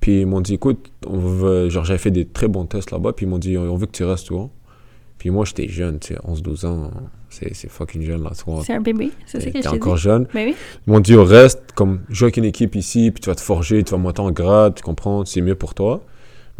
Puis 0.00 0.20
ils 0.20 0.26
m'ont 0.26 0.40
dit, 0.40 0.54
écoute, 0.54 0.90
on 1.06 1.18
veut... 1.18 1.68
genre 1.68 1.84
j'avais 1.84 1.98
fait 1.98 2.10
des 2.10 2.24
très 2.26 2.48
bons 2.48 2.64
tests 2.64 2.92
là-bas. 2.92 3.12
Puis 3.12 3.26
ils 3.26 3.28
m'ont 3.28 3.38
dit, 3.38 3.58
on 3.58 3.76
veut 3.76 3.86
que 3.86 3.92
tu 3.92 4.04
restes, 4.04 4.26
tu 4.28 4.32
vois. 4.32 4.48
Puis 5.18 5.30
moi, 5.30 5.44
j'étais 5.44 5.68
jeune, 5.68 5.98
tu 5.98 6.14
sais, 6.14 6.20
11-12 6.26 6.66
ans. 6.66 6.90
C'est 7.52 7.68
fucking 7.70 8.02
jeune, 8.02 8.22
là, 8.22 8.30
tu 8.36 8.44
vois. 8.50 8.62
C'est 8.64 8.74
un 8.74 8.80
bébé, 8.80 9.10
c'est 9.26 9.40
ça 9.40 9.50
que 9.50 9.58
T'es 9.58 9.68
encore 9.68 9.94
dit. 9.96 10.00
jeune. 10.02 10.26
Ben 10.34 10.48
oui. 10.48 10.54
Ils 10.86 10.90
m'ont 10.92 11.00
dit, 11.00 11.14
oh, 11.14 11.24
reste, 11.24 11.62
comme, 11.74 12.00
joue 12.08 12.24
avec 12.24 12.36
une 12.36 12.44
équipe 12.44 12.74
ici, 12.74 13.10
puis 13.10 13.20
tu 13.20 13.28
vas 13.30 13.34
te 13.34 13.40
forger, 13.40 13.82
tu 13.84 13.90
vas 13.92 13.98
monter 13.98 14.20
en 14.20 14.30
grade, 14.30 14.74
tu 14.76 14.82
comprends, 14.82 15.24
c'est 15.24 15.40
mieux 15.40 15.54
pour 15.54 15.74
toi. 15.74 16.02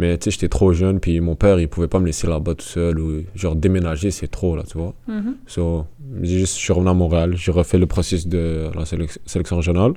Mais 0.00 0.16
tu 0.16 0.24
sais, 0.24 0.30
j'étais 0.30 0.48
trop 0.48 0.72
jeune, 0.72 1.00
puis 1.00 1.18
mon 1.20 1.34
père, 1.34 1.58
il 1.58 1.66
pouvait 1.68 1.88
pas 1.88 1.98
me 1.98 2.06
laisser 2.06 2.28
là-bas 2.28 2.54
tout 2.54 2.64
seul, 2.64 3.00
ou 3.00 3.22
genre 3.34 3.56
déménager, 3.56 4.12
c'est 4.12 4.28
trop, 4.28 4.54
là, 4.54 4.62
tu 4.62 4.78
vois. 4.78 4.94
Mhm. 5.08 5.34
So, 5.46 5.86
j'ai 6.22 6.38
juste, 6.38 6.54
je 6.56 6.60
suis 6.62 6.72
revenu 6.72 6.90
à 6.90 6.94
Montréal, 6.94 7.34
j'ai 7.36 7.50
refait 7.50 7.78
le 7.78 7.86
processus 7.86 8.28
de 8.28 8.70
la 8.76 8.84
sélec- 8.84 9.18
sélection 9.26 9.56
régionale. 9.56 9.94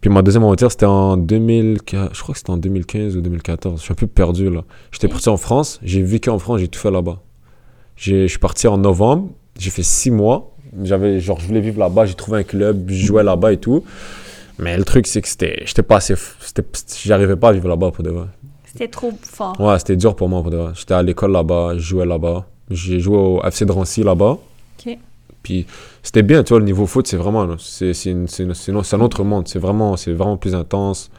Puis 0.00 0.10
ma 0.10 0.22
deuxième 0.22 0.42
aventure, 0.44 0.70
c'était 0.72 0.86
en 0.86 1.16
2015, 1.16 2.10
je 2.12 2.20
crois 2.22 2.32
que 2.32 2.38
c'était 2.38 2.50
en 2.50 2.56
2015 2.56 3.16
ou 3.16 3.20
2014, 3.20 3.78
je 3.80 3.84
suis 3.84 3.92
un 3.92 3.94
peu 3.94 4.06
perdu, 4.08 4.50
là. 4.50 4.64
J'étais 4.92 5.08
parti 5.08 5.28
en 5.28 5.36
France, 5.36 5.78
j'ai 5.84 6.02
vécu 6.02 6.30
en 6.30 6.38
France, 6.40 6.58
j'ai 6.60 6.68
tout 6.68 6.78
fait 6.80 6.90
là-bas. 6.90 7.20
J'ai- 7.96 8.22
Je 8.22 8.28
suis 8.28 8.38
parti 8.38 8.66
en 8.68 8.78
novembre, 8.78 9.30
j'ai 9.58 9.70
fait 9.70 9.82
six 9.82 10.10
mois. 10.10 10.54
J'avais, 10.82 11.20
genre, 11.20 11.40
je 11.40 11.46
voulais 11.46 11.60
vivre 11.60 11.80
là-bas, 11.80 12.06
j'ai 12.06 12.14
trouvé 12.14 12.40
un 12.40 12.42
club, 12.42 12.88
je 12.88 13.06
jouais 13.06 13.24
là-bas 13.24 13.52
et 13.52 13.56
tout. 13.56 13.84
Mais 14.58 14.76
le 14.76 14.84
truc, 14.84 15.06
c'est 15.06 15.22
que 15.22 15.28
c'était, 15.28 15.62
j'étais 15.64 15.82
pas 15.82 15.96
assez, 15.96 16.14
j'arrivais 17.04 17.36
pas 17.36 17.50
à 17.50 17.52
vivre 17.52 17.68
là-bas 17.68 17.90
pour 17.90 18.04
de 18.04 18.10
vrai. 18.10 18.26
C'était 18.64 18.88
trop 18.88 19.12
fort. 19.22 19.58
Ouais, 19.60 19.78
c'était 19.78 19.96
dur 19.96 20.14
pour 20.14 20.28
moi 20.28 20.42
pour 20.42 20.50
de 20.50 20.56
vrai. 20.56 20.72
J'étais 20.74 20.94
à 20.94 21.02
l'école 21.02 21.32
là-bas, 21.32 21.74
je 21.76 21.80
jouais 21.80 22.06
là-bas. 22.06 22.46
J'ai 22.70 23.00
joué 23.00 23.16
au 23.16 23.42
FC 23.42 23.64
Drancy 23.64 24.02
là-bas. 24.02 24.38
Ok. 24.78 24.98
Puis 25.42 25.66
c'était 26.02 26.22
bien, 26.22 26.42
tu 26.42 26.50
vois, 26.50 26.58
le 26.58 26.66
niveau 26.66 26.86
foot, 26.86 27.06
c'est 27.06 27.16
vraiment, 27.16 27.56
c'est, 27.58 27.94
c'est, 27.94 28.12
un 28.12 29.00
autre 29.00 29.24
monde. 29.24 29.48
C'est 29.48 29.58
vraiment, 29.58 29.96
c'est 29.96 30.12
vraiment 30.12 30.36
plus 30.36 30.54
intense, 30.54 31.10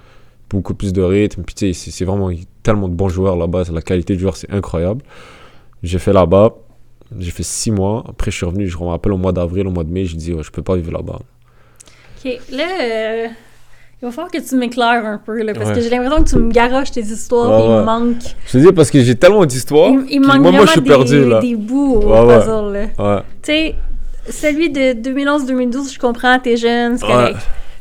beaucoup 0.50 0.74
plus 0.74 0.94
de 0.94 1.02
rythme. 1.02 1.44
Puis 1.44 1.56
tu 1.56 1.74
sais, 1.74 1.74
c'est, 1.74 1.92
c'est 1.92 2.06
vraiment 2.06 2.30
tellement 2.62 2.88
de 2.88 2.94
bons 2.94 3.10
joueurs 3.10 3.36
là-bas. 3.36 3.64
La 3.74 3.82
qualité 3.82 4.16
du 4.16 4.20
joueur, 4.20 4.36
c'est 4.36 4.52
incroyable. 4.52 5.04
J'ai 5.82 5.98
fait 5.98 6.14
là-bas. 6.14 6.56
J'ai 7.18 7.32
fait 7.32 7.44
six 7.44 7.72
mois. 7.72 8.04
Après, 8.08 8.30
je 8.32 8.38
suis 8.38 8.46
revenu, 8.46 8.68
je 8.68 8.78
me 8.78 8.84
rappelle, 8.84 9.12
au 9.14 9.18
mois 9.18 9.32
d'avril, 9.32 9.66
au 9.68 9.72
mois 9.72 9.84
de 9.84 9.90
mai, 9.92 10.06
j'ai 10.06 10.18
dit, 10.18 10.34
ouais, 10.34 10.44
je 10.44 10.52
peux 10.52 10.62
pas 10.62 10.76
vivre 10.76 10.92
là-bas. 10.92 11.20
OK, 12.24 12.32
là, 12.52 12.64
euh, 12.82 13.28
il 14.02 14.06
va 14.06 14.12
falloir 14.12 14.32
que 14.32 14.38
tu 14.38 14.56
m'éclaires 14.56 15.06
un 15.06 15.18
peu, 15.18 15.42
là, 15.42 15.54
parce 15.54 15.70
Ouais. 15.70 15.76
que 15.76 15.82
j'ai 15.82 15.90
l'impression 15.90 16.24
que 16.24 16.30
tu 16.30 16.36
me 16.38 16.52
garoches 16.52 16.92
tes 16.92 17.02
histoires, 17.02 17.50
Ouais, 17.60 17.66
il 17.66 17.72
me 17.80 17.84
manque... 17.84 18.16
Je 18.48 18.52
te 18.52 18.58
dis 18.60 18.72
parce 18.74 18.92
que 18.92 19.02
j'ai 19.04 19.16
tellement 19.16 19.46
d'histoires. 19.46 19.90
il, 19.92 20.06
il 20.12 20.20
manque 20.22 20.40
moi, 20.42 20.52
moi, 20.52 20.66
je 20.66 20.72
suis 20.72 20.82
des, 20.82 20.90
perdu, 20.90 21.26
là. 21.26 21.40
des 21.40 21.56
bouts 21.56 21.96
au 21.96 22.00
puzzle, 22.02 22.74
là. 22.98 23.24
Tu 23.42 23.52
sais, 23.52 23.76
celui 24.30 24.70
de 24.70 24.94
2011-2012, 24.94 25.94
je 25.94 26.00
comprends, 26.00 26.38
t'es 26.40 26.58
jeune, 26.58 26.98
c'est 26.98 27.08
correct. 27.08 27.38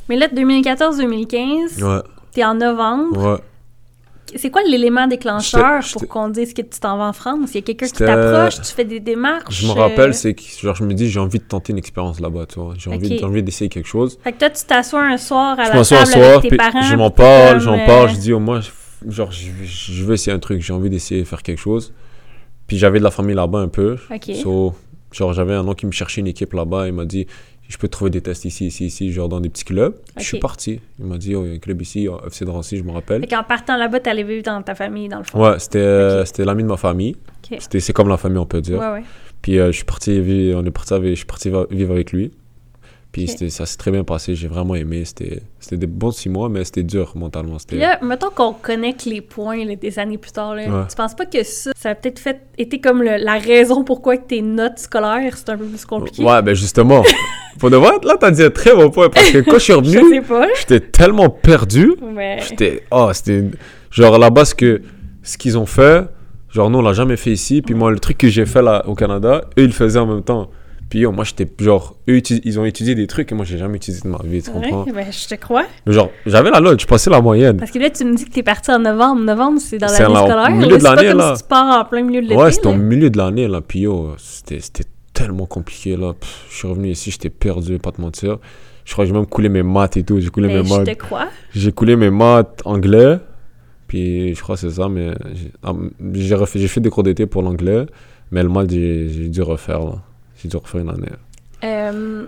Mais 0.09 0.17
là, 0.17 0.27
de 0.29 0.35
2014-2015, 0.35 1.83
Ouais. 1.85 2.01
t'es 2.33 2.45
en 2.45 2.55
novembre. 2.55 3.33
Ouais. 3.35 3.39
C'est 4.37 4.51
quoi 4.51 4.63
l'élément 4.63 5.07
déclencheur 5.07 5.83
pour 5.93 6.07
qu'on 6.09 6.29
dise 6.29 6.53
que 6.55 6.63
tu 6.63 6.81
t'en 6.81 6.99
vas 6.99 7.09
en 7.09 7.13
France? 7.13 7.51
Il 7.53 7.57
y 7.57 7.59
a 7.59 7.63
quelqu'un 7.63 7.87
qui 7.87 7.93
t'approche, 7.93 8.57
tu 8.61 8.75
fais 8.75 8.85
des 8.85 9.01
démarches? 9.01 9.63
Je 9.63 9.67
me 9.67 9.73
euh, 9.73 9.75
rappelle, 9.75 10.15
c'est 10.15 10.35
que 10.35 10.43
genre, 10.43 10.75
je 10.75 10.85
me 10.85 10.95
dis, 10.95 11.09
j'ai 11.09 11.21
envie 11.21 11.39
de 11.39 11.45
tenter 11.45 11.73
une 11.73 11.79
expérience 11.79 12.21
là-bas, 12.21 12.47
tu 12.47 12.61
vois. 12.61 12.75
J'ai 12.79 12.91
envie, 12.91 13.13
Ok. 13.13 13.19
j'ai 13.19 13.25
envie 13.25 13.43
d'essayer 13.43 13.69
quelque 13.69 13.89
chose. 13.89 14.19
Fait 14.23 14.33
que 14.33 14.39
toi, 14.39 14.51
tu 14.51 14.65
t'assois 14.65 15.03
un 15.05 15.17
soir 15.17 15.59
à 15.59 15.65
je 15.65 15.69
la 15.71 15.79
un 15.79 15.83
table 15.83 16.07
soir, 16.07 16.23
avec 16.23 16.43
tes 16.43 16.49
puis 16.49 16.57
parents. 16.57 16.83
je 16.83 16.97
m'en 16.97 17.11
parle, 17.11 17.61
j'en 17.61 17.79
euh, 17.79 17.87
parle, 17.87 18.11
je 18.11 18.17
dis 18.17 18.33
au 18.33 18.41
moins, 18.41 18.61
genre, 19.07 19.31
je, 19.33 19.49
je 19.65 20.05
veux 20.05 20.15
essayer 20.15 20.33
un 20.33 20.39
truc, 20.39 20.61
j'ai 20.61 20.73
envie 20.73 20.91
d'essayer 20.91 21.23
de 21.23 21.27
faire 21.27 21.43
quelque 21.43 21.61
chose. 21.61 21.93
Puis 22.67 22.77
j'avais 22.77 22.99
de 22.99 23.05
la 23.05 23.11
famille 23.11 23.35
là-bas 23.35 23.61
un 23.61 23.69
peu. 23.69 23.97
OK. 24.15 24.35
So, 24.43 24.75
genre, 25.11 25.33
j'avais 25.33 25.55
un 25.55 25.63
nom 25.63 25.75
qui 25.75 25.87
me 25.87 25.93
cherchait 25.93 26.21
une 26.21 26.27
équipe 26.27 26.53
là-bas, 26.53 26.87
il 26.87 26.93
m'a 26.93 27.07
dit, 27.07 27.27
je 27.69 27.77
peux 27.77 27.89
trouver 27.89 28.11
des 28.11 28.23
tests 28.23 28.47
ici, 28.47 28.67
ici, 28.67 28.87
ici, 28.87 29.13
genre 29.13 29.29
dans 29.29 29.41
des 29.41 29.51
petits 29.51 29.65
clubs. 29.65 29.95
Je 30.17 30.23
suis 30.23 30.39
parti. 30.39 30.81
Il 30.99 31.05
m'a 31.05 31.19
dit, 31.19 31.35
oh, 31.35 31.45
il 31.45 31.49
y 31.49 31.53
a 31.53 31.55
un 31.57 31.59
club 31.59 31.83
ici, 31.83 32.09
FC 32.27 32.45
de 32.45 32.51
Drancy, 32.51 32.79
je 32.79 32.83
me 32.83 32.93
rappelle. 32.93 33.21
Fait 33.21 33.27
qu'en 33.27 33.45
partant 33.45 33.77
là-bas, 33.77 34.01
t'allais 34.01 34.23
vivre 34.23 34.43
dans 34.43 34.63
ta 34.63 34.75
famille, 34.75 35.09
dans 35.09 35.19
le 35.19 35.25
fond. 35.25 35.43
Ouais, 35.43 35.59
c'était 35.59 35.79
euh, 35.79 36.25
c'était 36.25 36.47
l'ami 36.47 36.63
de 36.63 36.69
ma 36.69 36.79
famille. 36.79 37.15
Ok. 37.45 37.59
C'était 37.61 37.81
C'est 37.81 37.93
comme 37.93 38.09
la 38.09 38.17
famille, 38.17 38.39
on 38.39 38.47
peut 38.47 38.63
dire. 38.63 38.79
Ouais, 38.79 38.91
ouais. 38.91 39.03
Puis 39.43 39.59
euh, 39.59 39.67
je 39.67 39.77
suis 39.77 39.85
parti, 39.85 40.19
on 40.57 40.65
est 40.65 40.71
parti 40.71 40.95
avec, 40.95 41.11
je 41.11 41.17
suis 41.17 41.27
parti 41.27 41.51
vivre 41.71 41.93
avec 41.93 42.13
lui. 42.13 42.33
Puis 43.11 43.23
Ok. 43.25 43.29
c'était- 43.31 43.49
ça 43.51 43.65
s'est 43.65 43.79
très 43.79 43.91
bien 43.91 44.05
passé, 44.05 44.35
j'ai 44.35 44.49
vraiment 44.49 44.75
aimé. 44.75 45.05
C'était 45.07 45.41
des 45.73 45.87
bons 45.87 46.11
six 46.11 46.29
mois, 46.29 46.51
mais 46.51 46.63
c'était 46.65 46.83
dur 46.83 47.13
mentalement. 47.17 47.57
Puis 47.67 47.79
là, 47.79 47.99
mettons 48.03 48.29
qu'on 48.29 48.53
connecte 48.53 49.07
les 49.07 49.23
points 49.23 49.65
là, 49.65 49.77
des 49.77 49.99
années 49.99 50.19
plus 50.19 50.31
tard. 50.31 50.55
Là. 50.55 50.63
Ouais. 50.69 50.87
Tu 50.91 50.95
penses 50.95 51.15
pas 51.15 51.25
que 51.25 51.43
ça, 51.43 51.71
ça 51.75 51.91
a 51.91 51.95
peut-être 51.95 52.19
fait, 52.19 52.41
été 52.59 52.81
comme 52.81 53.03
le- 53.03 53.17
la 53.17 53.39
raison 53.39 53.83
pourquoi 53.83 54.19
tes 54.19 54.43
notes 54.43 54.79
scolaires, 54.79 55.37
c'est 55.39 55.49
un 55.49 55.57
peu 55.57 55.65
plus 55.65 55.87
compliqué? 55.87 56.23
Ouais, 56.23 56.43
ben 56.43 56.55
justement. 56.55 57.03
Pour 57.59 57.71
de 57.71 57.77
vrai, 57.77 57.93
là, 58.05 58.17
t'as 58.21 58.31
dit 58.31 58.43
un 58.43 58.51
très 58.51 58.75
bon 58.75 58.89
point. 58.91 59.09
Parce 59.09 59.31
que 59.33 59.39
quand 59.39 59.55
je 59.55 59.59
suis 59.59 59.73
revenu, 59.73 60.23
j'étais 60.61 60.79
tellement 60.81 61.29
perdu. 61.31 61.95
J'étais. 62.47 62.85
Oh, 62.93 63.09
c'était. 63.13 63.45
Genre 63.91 64.17
là-bas, 64.19 64.45
ce 64.45 64.55
qu'ils 64.55 65.59
ont 65.59 65.67
fait, 65.67 66.05
genre 66.51 66.69
nous, 66.71 66.79
on 66.79 66.83
l'a 66.83 66.93
jamais 66.93 67.17
fait 67.17 67.33
ici. 67.33 67.63
Puis 67.63 67.75
moi, 67.75 67.91
le 67.91 67.99
truc 67.99 68.19
que 68.19 68.29
j'ai 68.29 68.45
fait 68.47 68.63
là 68.63 68.85
au 68.87 68.95
Canada, 68.95 69.41
eux, 69.59 69.63
ils 69.63 69.67
le 69.67 69.73
faisaient 69.73 69.99
en 69.99 70.07
même 70.07 70.23
temps. 70.23 70.51
Puis 70.89 71.01
yo, 71.01 71.13
moi, 71.13 71.25
j'étais 71.25 71.47
genre. 71.63 71.97
Eux, 72.09 72.21
ils 72.45 72.59
ont 72.59 72.65
étudié 72.65 72.95
des 72.95 73.07
trucs 73.07 73.29
que 73.29 73.35
moi, 73.35 73.45
j'ai 73.45 73.59
jamais 73.59 73.77
utilisé 73.77 74.03
de 74.03 74.09
ma 74.09 74.19
vie, 74.25 74.43
tu 74.43 74.51
comprends? 74.51 74.85
Ouais, 74.85 74.93
ben, 74.93 75.07
je 75.13 75.29
te 75.29 75.35
crois. 75.35 75.65
Mais 75.87 75.93
genre, 75.93 76.11
j'avais 76.25 76.51
la 76.51 76.61
note, 76.61 76.81
je 76.81 76.87
passais 76.87 77.11
la 77.11 77.21
moyenne. 77.21 77.59
Parce 77.59 77.71
que 77.71 77.79
là, 77.79 77.91
tu 77.91 78.05
me 78.05 78.17
dis 78.17 78.25
que 78.25 78.31
t'es 78.31 78.43
parti 78.43 78.71
en 78.71 78.79
novembre. 78.79 79.21
Novembre, 79.23 79.61
c'est 79.61 79.77
dans 79.77 79.87
l'année 79.87 80.15
là, 80.15 80.23
au 80.23 80.27
scolaire. 80.27 80.51
milieu 80.51 80.67
de 80.69 80.73
C'est 80.79 80.83
pas 80.85 80.95
l'année, 80.95 81.09
comme 81.11 81.19
là. 81.19 81.37
si 81.37 81.43
tu 81.43 81.49
pars 81.49 81.81
en 81.81 81.85
plein 81.85 82.03
milieu 82.03 82.23
de 82.23 82.29
l'été. 82.29 82.41
Ouais, 82.41 82.53
c'était 82.53 82.69
au 82.69 82.75
milieu 82.75 83.11
de 83.11 83.19
l'année, 83.19 83.49
là. 83.49 83.61
Puis 83.61 83.81
yo, 83.81 84.15
c'était 84.17 84.61
c'était 84.61 84.85
tellement 85.13 85.45
compliqué, 85.47 85.95
là. 85.95 86.15
Pff, 86.15 86.47
je 86.51 86.57
suis 86.57 86.69
revenu 86.69 86.89
ici, 86.89 87.11
j'étais 87.11 87.31
perdu, 87.31 87.79
pas 87.79 87.93
te 87.93 88.01
mentir. 88.01 88.39
Je 88.87 88.93
crois 88.95 89.05
que 89.05 89.09
j'ai 89.09 89.15
même 89.15 89.27
coulé 89.27 89.51
mes 89.51 89.63
maths 89.63 89.99
et 89.99 90.05
tout. 90.05 90.19
J'ai 90.19 90.31
coulé 90.31 90.49
Mais 90.49 90.63
mes 90.63 90.65
je 90.65 90.75
maths. 90.75 90.87
te 90.87 90.95
crois. 90.95 91.29
J'ai 91.55 91.73
coulé 91.73 91.97
mes 91.97 92.09
maths 92.09 92.63
anglais. 92.65 93.19
Puis 93.87 94.35
je 94.35 94.43
crois 94.43 94.55
que 94.55 94.63
c'est 94.63 94.71
ça, 94.71 94.89
mais 94.89 95.13
j'ai 96.15 96.35
ah, 96.35 96.47
fait 96.47 96.81
des 96.81 96.89
cours 96.89 97.03
d'été 97.03 97.27
pour 97.27 97.43
l'anglais. 97.43 97.85
Mais 98.31 98.43
le 98.43 98.49
maths, 98.49 98.71
j'ai 98.71 99.09
j'ai 99.11 99.29
dû 99.29 99.43
refaire, 99.43 99.81
là. 99.81 100.03
J'ai 100.41 100.49
dû 100.49 100.57
refaire 100.57 100.81
une 100.81 100.91
année. 100.91 101.09
Euh, 101.65 102.25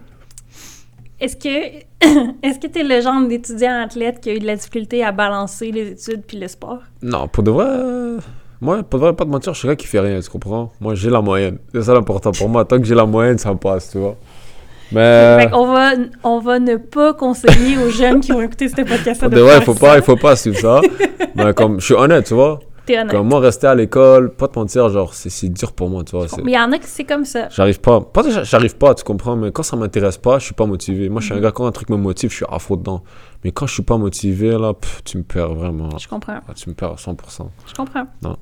Est-ce 1.20 1.36
que 1.36 1.48
est-ce 2.42 2.58
que 2.58 2.66
t'es 2.66 2.82
le 2.82 3.00
genre 3.00 3.26
d'étudiant 3.28 3.82
athlète 3.82 4.20
qui 4.20 4.30
a 4.30 4.34
eu 4.34 4.38
de 4.40 4.46
la 4.46 4.56
difficulté 4.56 5.04
à 5.04 5.12
balancer 5.12 5.70
les 5.70 5.90
études 5.92 6.22
puis 6.26 6.38
le 6.38 6.48
sport? 6.48 6.80
Non, 7.02 7.28
pour 7.28 7.42
de 7.42 7.50
vrai. 7.50 7.66
Moi, 8.60 8.82
pour 8.82 8.98
de 9.00 9.04
vrai, 9.06 9.14
pas 9.14 9.24
te 9.24 9.30
mentir, 9.30 9.54
je 9.54 9.58
suis 9.58 9.68
gars 9.68 9.76
qui 9.76 9.86
fait 9.86 10.00
rien, 10.00 10.20
tu 10.20 10.28
comprends? 10.28 10.72
Moi, 10.80 10.94
j'ai 10.94 11.08
la 11.10 11.20
moyenne. 11.20 11.58
C'est 11.74 11.82
ça 11.82 11.94
l'important 11.94 12.32
pour 12.32 12.48
moi. 12.48 12.64
Tant 12.64 12.78
que 12.78 12.84
j'ai 12.84 12.94
la 12.94 13.06
moyenne, 13.06 13.38
ça 13.38 13.54
passe, 13.54 13.90
tu 13.90 13.98
vois. 13.98 14.16
Mais. 14.92 15.48
Qu'on 15.52 15.72
va, 15.72 15.92
on 16.24 16.40
va 16.40 16.58
ne 16.58 16.76
pas 16.76 17.14
conseiller 17.14 17.78
aux 17.78 17.90
jeunes 17.90 18.20
qui 18.20 18.32
vont 18.32 18.42
écouter 18.42 18.68
ce 18.68 18.74
podcast 18.82 19.22
de 19.24 19.28
de 19.28 19.40
vrai, 19.40 19.58
il 19.58 19.64
faut 19.64 19.74
ça. 19.74 19.80
pas, 19.80 19.96
il 19.96 20.02
faut 20.02 20.16
pas 20.16 20.36
suivre 20.36 20.58
ça. 20.58 20.80
Mais 21.36 21.54
comme, 21.54 21.80
je 21.80 21.84
suis 21.86 21.94
honnête, 21.94 22.26
tu 22.26 22.34
vois. 22.34 22.60
T'es 22.90 22.98
honnête. 23.00 23.10
Comme 23.12 23.28
moi, 23.28 23.40
rester 23.40 23.66
à 23.66 23.74
l'école, 23.74 24.30
pas 24.34 24.48
te 24.48 24.58
mentir, 24.58 24.88
genre, 24.88 25.14
c'est 25.14 25.30
c'est 25.30 25.48
dur 25.48 25.72
pour 25.72 25.88
moi, 25.90 26.02
tu 26.04 26.16
vois. 26.16 26.28
c'est- 26.28 26.42
Mais 26.42 26.52
il 26.52 26.54
y 26.54 26.58
en 26.58 26.72
a 26.72 26.78
qui 26.78 26.86
c'est 26.86 27.04
comme 27.04 27.24
ça. 27.24 27.48
J'arrive 27.50 27.80
pas. 27.80 28.00
Pas 28.00 28.22
que 28.22 28.30
j'arrive 28.44 28.76
pas, 28.76 28.94
tu 28.94 29.04
comprends, 29.04 29.36
mais 29.36 29.52
quand 29.52 29.62
ça 29.62 29.76
m'intéresse 29.76 30.18
pas, 30.18 30.38
je 30.38 30.44
suis 30.46 30.54
pas 30.54 30.66
motivé. 30.66 31.08
Moi, 31.08 31.20
je 31.20 31.26
suis 31.26 31.34
un 31.34 31.40
gars, 31.40 31.50
quand 31.52 31.66
un 31.66 31.72
truc 31.72 31.88
me 31.90 31.96
motive, 31.96 32.30
je 32.30 32.36
suis 32.36 32.46
à 32.50 32.58
fond 32.58 32.76
dedans. 32.76 33.02
Mais 33.44 33.52
quand 33.52 33.66
je 33.66 33.74
suis 33.74 33.82
pas 33.82 33.96
motivé, 33.96 34.50
là, 34.50 34.74
pff, 34.74 35.02
tu 35.04 35.16
me 35.18 35.22
perds 35.22 35.54
vraiment. 35.54 35.88
Je 35.98 36.08
comprends. 36.08 36.40
Ah, 36.48 36.52
Tu 36.54 36.68
me 36.68 36.74
perds 36.74 36.92
à 36.92 36.96
100%. 36.96 37.50
Je 37.66 37.74
comprends. 37.74 38.06
Non. 38.22 38.32
OK. 38.32 38.36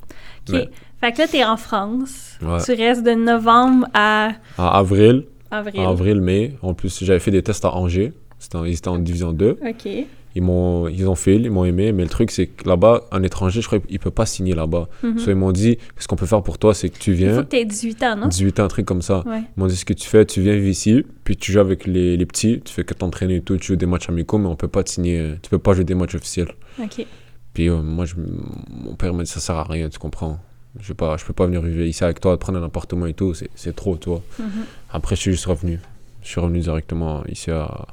Mais- 0.50 0.68
Fait 1.00 1.12
que 1.12 1.18
là, 1.18 1.28
t'es 1.28 1.44
en 1.44 1.56
France. 1.56 2.36
Ouais. 2.42 2.58
Tu 2.64 2.72
restes 2.72 3.04
de 3.04 3.12
novembre 3.12 3.86
à 3.94 4.30
En 4.58 4.64
avril, 4.64 5.26
avril. 5.50 5.80
en 5.80 5.90
avril, 5.90 6.20
mai, 6.20 6.56
en 6.62 6.74
plus, 6.74 7.04
j'avais 7.04 7.20
fait 7.20 7.30
des 7.30 7.42
tests 7.42 7.64
à 7.64 7.72
Angers. 7.76 8.12
C'était 8.40 8.56
en- 8.56 8.64
ils 8.64 8.74
étaient 8.74 8.88
en 8.88 8.98
division 8.98 9.32
2. 9.32 9.56
OK. 9.64 9.88
Ils 10.38 10.44
m'ont 10.44 10.86
ils 10.86 11.08
ont 11.08 11.16
fait, 11.16 11.34
ils 11.34 11.50
m'ont 11.50 11.64
aimé, 11.64 11.90
mais 11.90 12.04
le 12.04 12.08
truc, 12.08 12.30
c'est 12.30 12.46
que 12.46 12.68
là-bas, 12.68 13.02
un 13.10 13.24
étranger, 13.24 13.60
je 13.60 13.66
crois 13.66 13.80
qu'il 13.80 13.98
peut 13.98 14.12
pas 14.12 14.24
signer 14.24 14.54
là-bas. 14.54 14.88
Mhm. 15.02 15.18
Soit 15.18 15.32
ils 15.32 15.36
m'ont 15.36 15.50
dit, 15.50 15.78
ce 15.98 16.06
qu'on 16.06 16.14
peut 16.14 16.26
faire 16.26 16.44
pour 16.44 16.58
toi, 16.58 16.74
c'est 16.74 16.90
que 16.90 16.96
tu 16.96 17.10
Il 17.10 17.16
faut 17.16 17.32
viens, 17.32 17.42
que 17.42 17.48
t'aies 17.48 17.64
18 17.64 18.02
ans, 18.04 18.16
non? 18.16 18.28
18 18.28 18.60
ans, 18.60 18.64
un 18.64 18.68
truc 18.68 18.86
comme 18.86 19.02
ça. 19.02 19.24
Ouais. 19.26 19.40
Ils 19.40 19.60
m'ont 19.60 19.66
dit 19.66 19.74
ce 19.74 19.84
que 19.84 19.94
tu 19.94 20.06
fais, 20.06 20.24
tu 20.24 20.40
viens 20.40 20.52
vivre 20.54 20.68
ici, 20.68 21.04
puis 21.24 21.36
tu 21.36 21.50
joues 21.50 21.58
avec 21.58 21.88
les, 21.88 22.16
les 22.16 22.26
petits, 22.26 22.60
tu 22.64 22.72
fais 22.72 22.84
que 22.84 22.94
t'entraîner 22.94 23.36
et 23.36 23.40
tout, 23.40 23.56
tu 23.56 23.66
joues 23.66 23.76
des 23.76 23.86
matchs 23.86 24.08
amicaux, 24.08 24.38
mais 24.38 24.46
on 24.46 24.54
peut 24.54 24.68
pas 24.68 24.84
te 24.84 24.90
signer, 24.90 25.34
tu 25.42 25.50
peux 25.50 25.58
pas 25.58 25.74
jouer 25.74 25.82
des 25.82 25.96
matchs 25.96 26.14
officiels. 26.14 26.52
OK. 26.80 27.04
Puis 27.52 27.68
euh, 27.68 27.82
moi, 27.82 28.04
je, 28.04 28.14
mon 28.70 28.94
père 28.94 29.12
m'a 29.12 29.24
dit 29.24 29.30
ça 29.30 29.40
sert 29.40 29.56
à 29.56 29.64
rien, 29.64 29.88
tu 29.88 29.98
comprends. 29.98 30.38
Je, 30.78 30.92
pas, 30.92 31.16
je 31.16 31.24
peux 31.24 31.32
pas 31.32 31.46
venir 31.46 31.60
vivre 31.62 31.82
ici 31.82 32.04
avec 32.04 32.20
toi, 32.20 32.38
prendre 32.38 32.60
un 32.60 32.62
appartement 32.64 33.06
et 33.06 33.14
tout, 33.14 33.34
c'est 33.34 33.74
trop, 33.74 33.96
tu 33.96 34.10
vois. 34.10 34.22
Mhm. 34.38 34.46
Après, 34.92 35.16
je 35.16 35.22
suis 35.22 35.30
juste 35.32 35.46
revenu. 35.46 35.80
Je 36.22 36.28
suis 36.28 36.40
revenu 36.40 36.60
directement 36.60 37.24
ici 37.26 37.50
à 37.50 37.86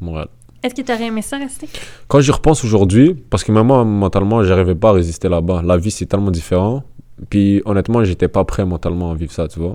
Montréal. 0.00 0.28
Est-ce 0.62 0.74
que 0.74 0.82
t'aurais 0.82 1.06
aimé 1.06 1.22
ça 1.22 1.38
rester? 1.38 1.68
Quand 2.08 2.20
j'y 2.20 2.30
repense 2.30 2.64
aujourd'hui, 2.64 3.14
parce 3.30 3.42
que 3.44 3.50
même 3.52 3.66
moi, 3.66 3.84
mentalement, 3.84 4.42
j'arrivais 4.44 4.74
pas 4.76 4.90
à 4.90 4.92
résister 4.92 5.28
là-bas. 5.28 5.62
La 5.64 5.76
vie, 5.76 5.90
c'est 5.90 6.06
tellement 6.06 6.30
différent. 6.30 6.84
Puis 7.30 7.62
honnêtement, 7.64 8.02
j'étais 8.04 8.28
pas 8.28 8.44
prêt 8.44 8.64
mentalement 8.64 9.10
à 9.10 9.14
vivre 9.14 9.32
ça, 9.32 9.48
tu 9.48 9.58
vois. 9.60 9.74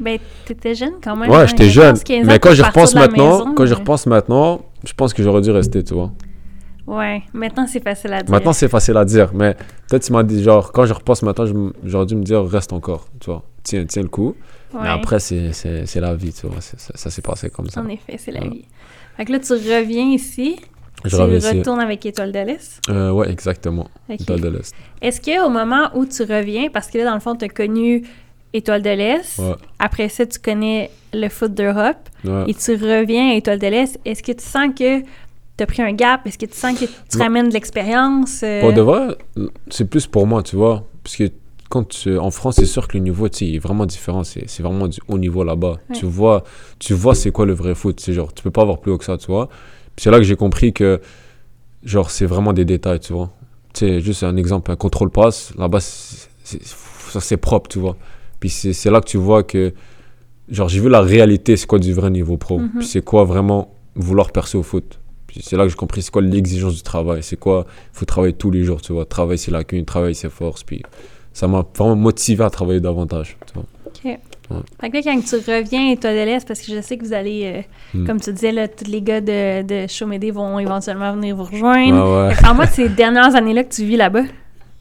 Ben, 0.00 0.18
t'étais 0.44 0.74
jeune 0.74 0.94
quand 1.02 1.16
même. 1.16 1.30
hein, 1.30 1.38
Ouais, 1.40 1.46
j'étais 1.48 1.64
14, 1.68 1.72
jeune. 1.72 1.98
15 1.98 2.24
ans 2.24 2.26
Mais 2.26 2.38
quand 2.38 2.52
j'y 2.52 2.62
repense 2.62 2.94
maintenant, 2.94 3.38
maison, 3.38 3.54
quand 3.54 3.64
j'y 3.66 3.72
mais- 3.72 3.78
repense 3.78 4.06
maintenant, 4.06 4.60
je 4.84 4.92
pense 4.92 5.12
que 5.12 5.22
j'aurais 5.22 5.40
dû 5.40 5.50
rester, 5.50 5.82
tu 5.82 5.94
vois. 5.94 6.12
Ouais, 6.86 7.22
maintenant 7.34 7.66
c'est 7.66 7.82
facile 7.82 8.12
à 8.14 8.22
dire. 8.22 8.30
Maintenant, 8.30 8.52
c'est 8.54 8.68
facile 8.68 8.96
à 8.96 9.04
dire, 9.04 9.30
mais 9.34 9.54
peut-être 9.88 10.04
tu 10.04 10.12
m'as 10.12 10.22
dit, 10.22 10.42
genre, 10.42 10.72
quand 10.72 10.86
je 10.86 10.94
repense 10.94 11.22
maintenant, 11.22 11.44
je 11.46 11.52
j'aurais 11.84 12.06
dû 12.06 12.16
me 12.16 12.22
dire, 12.22 12.42
reste 12.46 12.72
encore, 12.72 13.08
tu 13.20 13.26
vois. 13.30 13.42
Tiens, 13.62 13.84
tiens 13.86 14.02
le 14.02 14.08
coup. 14.08 14.34
Ouais. 14.72 14.80
Mais 14.84 14.88
après, 14.88 15.18
c'est 15.20 15.50
la 15.96 16.14
vie, 16.14 16.32
tu 16.32 16.46
vois. 16.46 16.60
Ça, 16.60 16.76
ça 16.94 17.10
s'est 17.10 17.20
passé 17.22 17.50
comme 17.50 17.68
ça. 17.68 17.82
En 17.82 17.88
effet, 17.88 18.16
c'est 18.18 18.30
la 18.30 18.40
Ouais. 18.40 18.48
vie. 18.48 18.64
Fait 19.18 19.24
que 19.26 19.32
là, 19.32 19.38
tu 19.40 19.52
reviens 19.52 20.06
ici. 20.12 20.56
Je 21.04 21.10
tu 21.16 21.16
retournes 21.58 21.80
avec 21.80 22.04
Étoile 22.06 22.32
de 22.32 22.38
l'Est. 22.38 22.80
Euh, 22.88 23.10
ouais, 23.12 23.30
exactement. 23.30 23.88
Étoile 24.08 24.40
de 24.40 24.48
l'Est. 24.48 24.74
Est-ce 25.02 25.20
qu'au 25.20 25.48
moment 25.50 25.90
où 25.94 26.06
tu 26.06 26.22
reviens, 26.22 26.70
parce 26.72 26.88
que 26.88 26.98
là, 26.98 27.04
dans 27.04 27.14
le 27.14 27.20
fond, 27.20 27.36
tu 27.36 27.44
as 27.44 27.48
connu 27.48 28.04
Étoile 28.54 28.80
de 28.82 28.90
l'Est, 28.90 29.38
Ouais. 29.38 29.54
après 29.78 30.08
ça, 30.08 30.24
tu 30.24 30.38
connais 30.38 30.90
le 31.12 31.28
foot 31.28 31.52
d'Europe, 31.52 32.08
Ouais. 32.24 32.44
et 32.48 32.54
tu 32.54 32.72
reviens 32.72 33.30
à 33.32 33.34
Étoile 33.34 33.58
de 33.58 33.66
l'Est, 33.66 34.00
est-ce 34.06 34.22
que 34.22 34.32
tu 34.32 34.42
sens 34.44 34.68
que 34.76 35.00
tu 35.02 35.04
as 35.60 35.66
pris 35.66 35.82
un 35.82 35.92
gap? 35.92 36.26
Est-ce 36.26 36.38
que 36.38 36.46
tu 36.46 36.56
sens 36.56 36.78
que 36.78 36.86
tu 36.86 37.18
Non. 37.18 37.24
ramènes 37.24 37.48
de 37.50 37.52
l'expérience? 37.54 38.40
euh, 38.42 38.60
Pour 38.62 38.72
de 38.72 38.80
vrai, 38.80 39.16
c'est 39.68 39.84
plus 39.88 40.06
pour 40.06 40.26
moi, 40.26 40.42
tu 40.42 40.56
vois. 40.56 40.84
Parce 41.04 41.16
que 41.16 41.24
quand 41.68 41.84
tu- 41.88 42.16
en 42.18 42.30
France, 42.30 42.56
c'est 42.56 42.66
sûr 42.66 42.88
que 42.88 42.96
le 42.96 43.02
niveau, 43.04 43.26
est 43.26 43.58
vraiment 43.58 43.86
différent. 43.86 44.24
C'est 44.24 44.48
c'est 44.48 44.62
vraiment 44.62 44.88
du 44.88 45.00
haut 45.08 45.18
niveau 45.18 45.44
là-bas. 45.44 45.78
Ouais. 45.90 45.96
Tu 45.96 46.06
vois, 46.06 46.44
tu 46.78 46.94
vois 46.94 47.14
c'est 47.14 47.30
quoi 47.30 47.46
le 47.46 47.52
vrai 47.52 47.74
foot. 47.74 48.00
C'est 48.00 48.12
genre, 48.12 48.32
tu 48.32 48.42
peux 48.42 48.50
pas 48.50 48.62
avoir 48.62 48.78
plus 48.80 48.92
haut 48.92 48.98
que 48.98 49.04
ça, 49.04 49.16
tu 49.18 49.26
vois. 49.26 49.48
C'est 49.96 50.10
là 50.10 50.18
que 50.18 50.24
j'ai 50.24 50.36
compris 50.36 50.72
que, 50.72 51.00
genre, 51.84 52.10
c'est 52.10 52.26
vraiment 52.26 52.52
des 52.52 52.64
détails, 52.64 53.00
tu 53.00 53.12
vois. 53.12 53.30
Tu 53.74 53.80
sais, 53.86 54.00
juste 54.00 54.22
un 54.22 54.36
exemple, 54.36 54.70
un 54.70 54.76
contrôle 54.76 55.10
passe, 55.10 55.52
là-bas, 55.58 55.80
ça, 55.80 57.20
c'est 57.20 57.36
propre, 57.36 57.68
tu 57.68 57.78
vois. 57.78 57.96
Puis 58.40 58.48
c'est 58.50 58.72
c'est 58.72 58.90
là 58.90 59.00
que 59.00 59.06
tu 59.08 59.16
vois 59.18 59.42
que, 59.42 59.72
genre, 60.48 60.68
j'ai 60.68 60.80
vu 60.80 60.88
la 60.88 61.00
réalité, 61.00 61.56
c'est 61.56 61.66
quoi 61.66 61.78
du 61.78 61.92
vrai 61.92 62.10
niveau 62.10 62.36
pro. 62.36 62.58
Mhm. 62.58 62.70
Puis 62.78 62.86
c'est 62.86 63.02
quoi 63.04 63.24
vraiment 63.24 63.74
vouloir 63.94 64.30
percer 64.32 64.56
au 64.56 64.62
foot. 64.62 65.00
Puis 65.26 65.40
c'est 65.42 65.56
là 65.56 65.64
que 65.64 65.68
j'ai 65.68 65.76
compris 65.76 66.00
c'est 66.00 66.10
quoi 66.10 66.22
l'exigence 66.22 66.74
du 66.76 66.82
travail. 66.82 67.22
C'est 67.22 67.36
quoi, 67.36 67.66
il 67.94 67.98
faut 67.98 68.06
travailler 68.06 68.32
tous 68.32 68.50
les 68.50 68.64
jours, 68.64 68.80
tu 68.80 68.92
vois. 68.94 69.04
Travailler 69.04 69.36
ses 69.36 69.50
lacunes, 69.50 69.84
travailler 69.84 70.14
ses 70.14 70.30
forces. 70.30 70.62
Puis 70.64 70.82
ça 71.38 71.46
m'a 71.46 71.64
vraiment 71.76 71.94
motivé 71.94 72.42
à 72.42 72.50
travailler 72.50 72.80
davantage, 72.80 73.36
tu 73.46 73.54
vois. 73.54 73.64
OK. 73.86 74.18
Fait 74.80 74.90
que 74.90 74.96
là, 74.96 75.02
quand 75.04 75.20
tu 75.24 75.36
reviens 75.36 75.90
Étoile 75.92 76.14
de 76.16 76.24
l'Est, 76.24 76.48
parce 76.48 76.60
que 76.60 76.74
je 76.74 76.80
sais 76.80 76.96
que 76.96 77.04
vous 77.04 77.12
allez, 77.12 77.44
euh, 77.94 77.98
Mm. 77.98 78.06
comme 78.06 78.20
tu 78.20 78.32
disais, 78.32 78.50
là, 78.50 78.66
tous 78.66 78.90
les 78.90 79.00
gars 79.02 79.20
de, 79.20 79.62
de 79.62 80.30
vont 80.32 80.58
éventuellement 80.58 81.12
venir 81.12 81.36
vous 81.36 81.44
rejoindre. 81.44 81.96
Ah 81.96 82.28
ouais. 82.28 82.34
Parle-moi 82.42 82.66
de 82.66 82.70
ces 82.72 82.88
dernières 82.88 83.36
années-là 83.36 83.62
que 83.62 83.72
tu 83.72 83.84
vis 83.84 83.96
là-bas. 83.96 84.22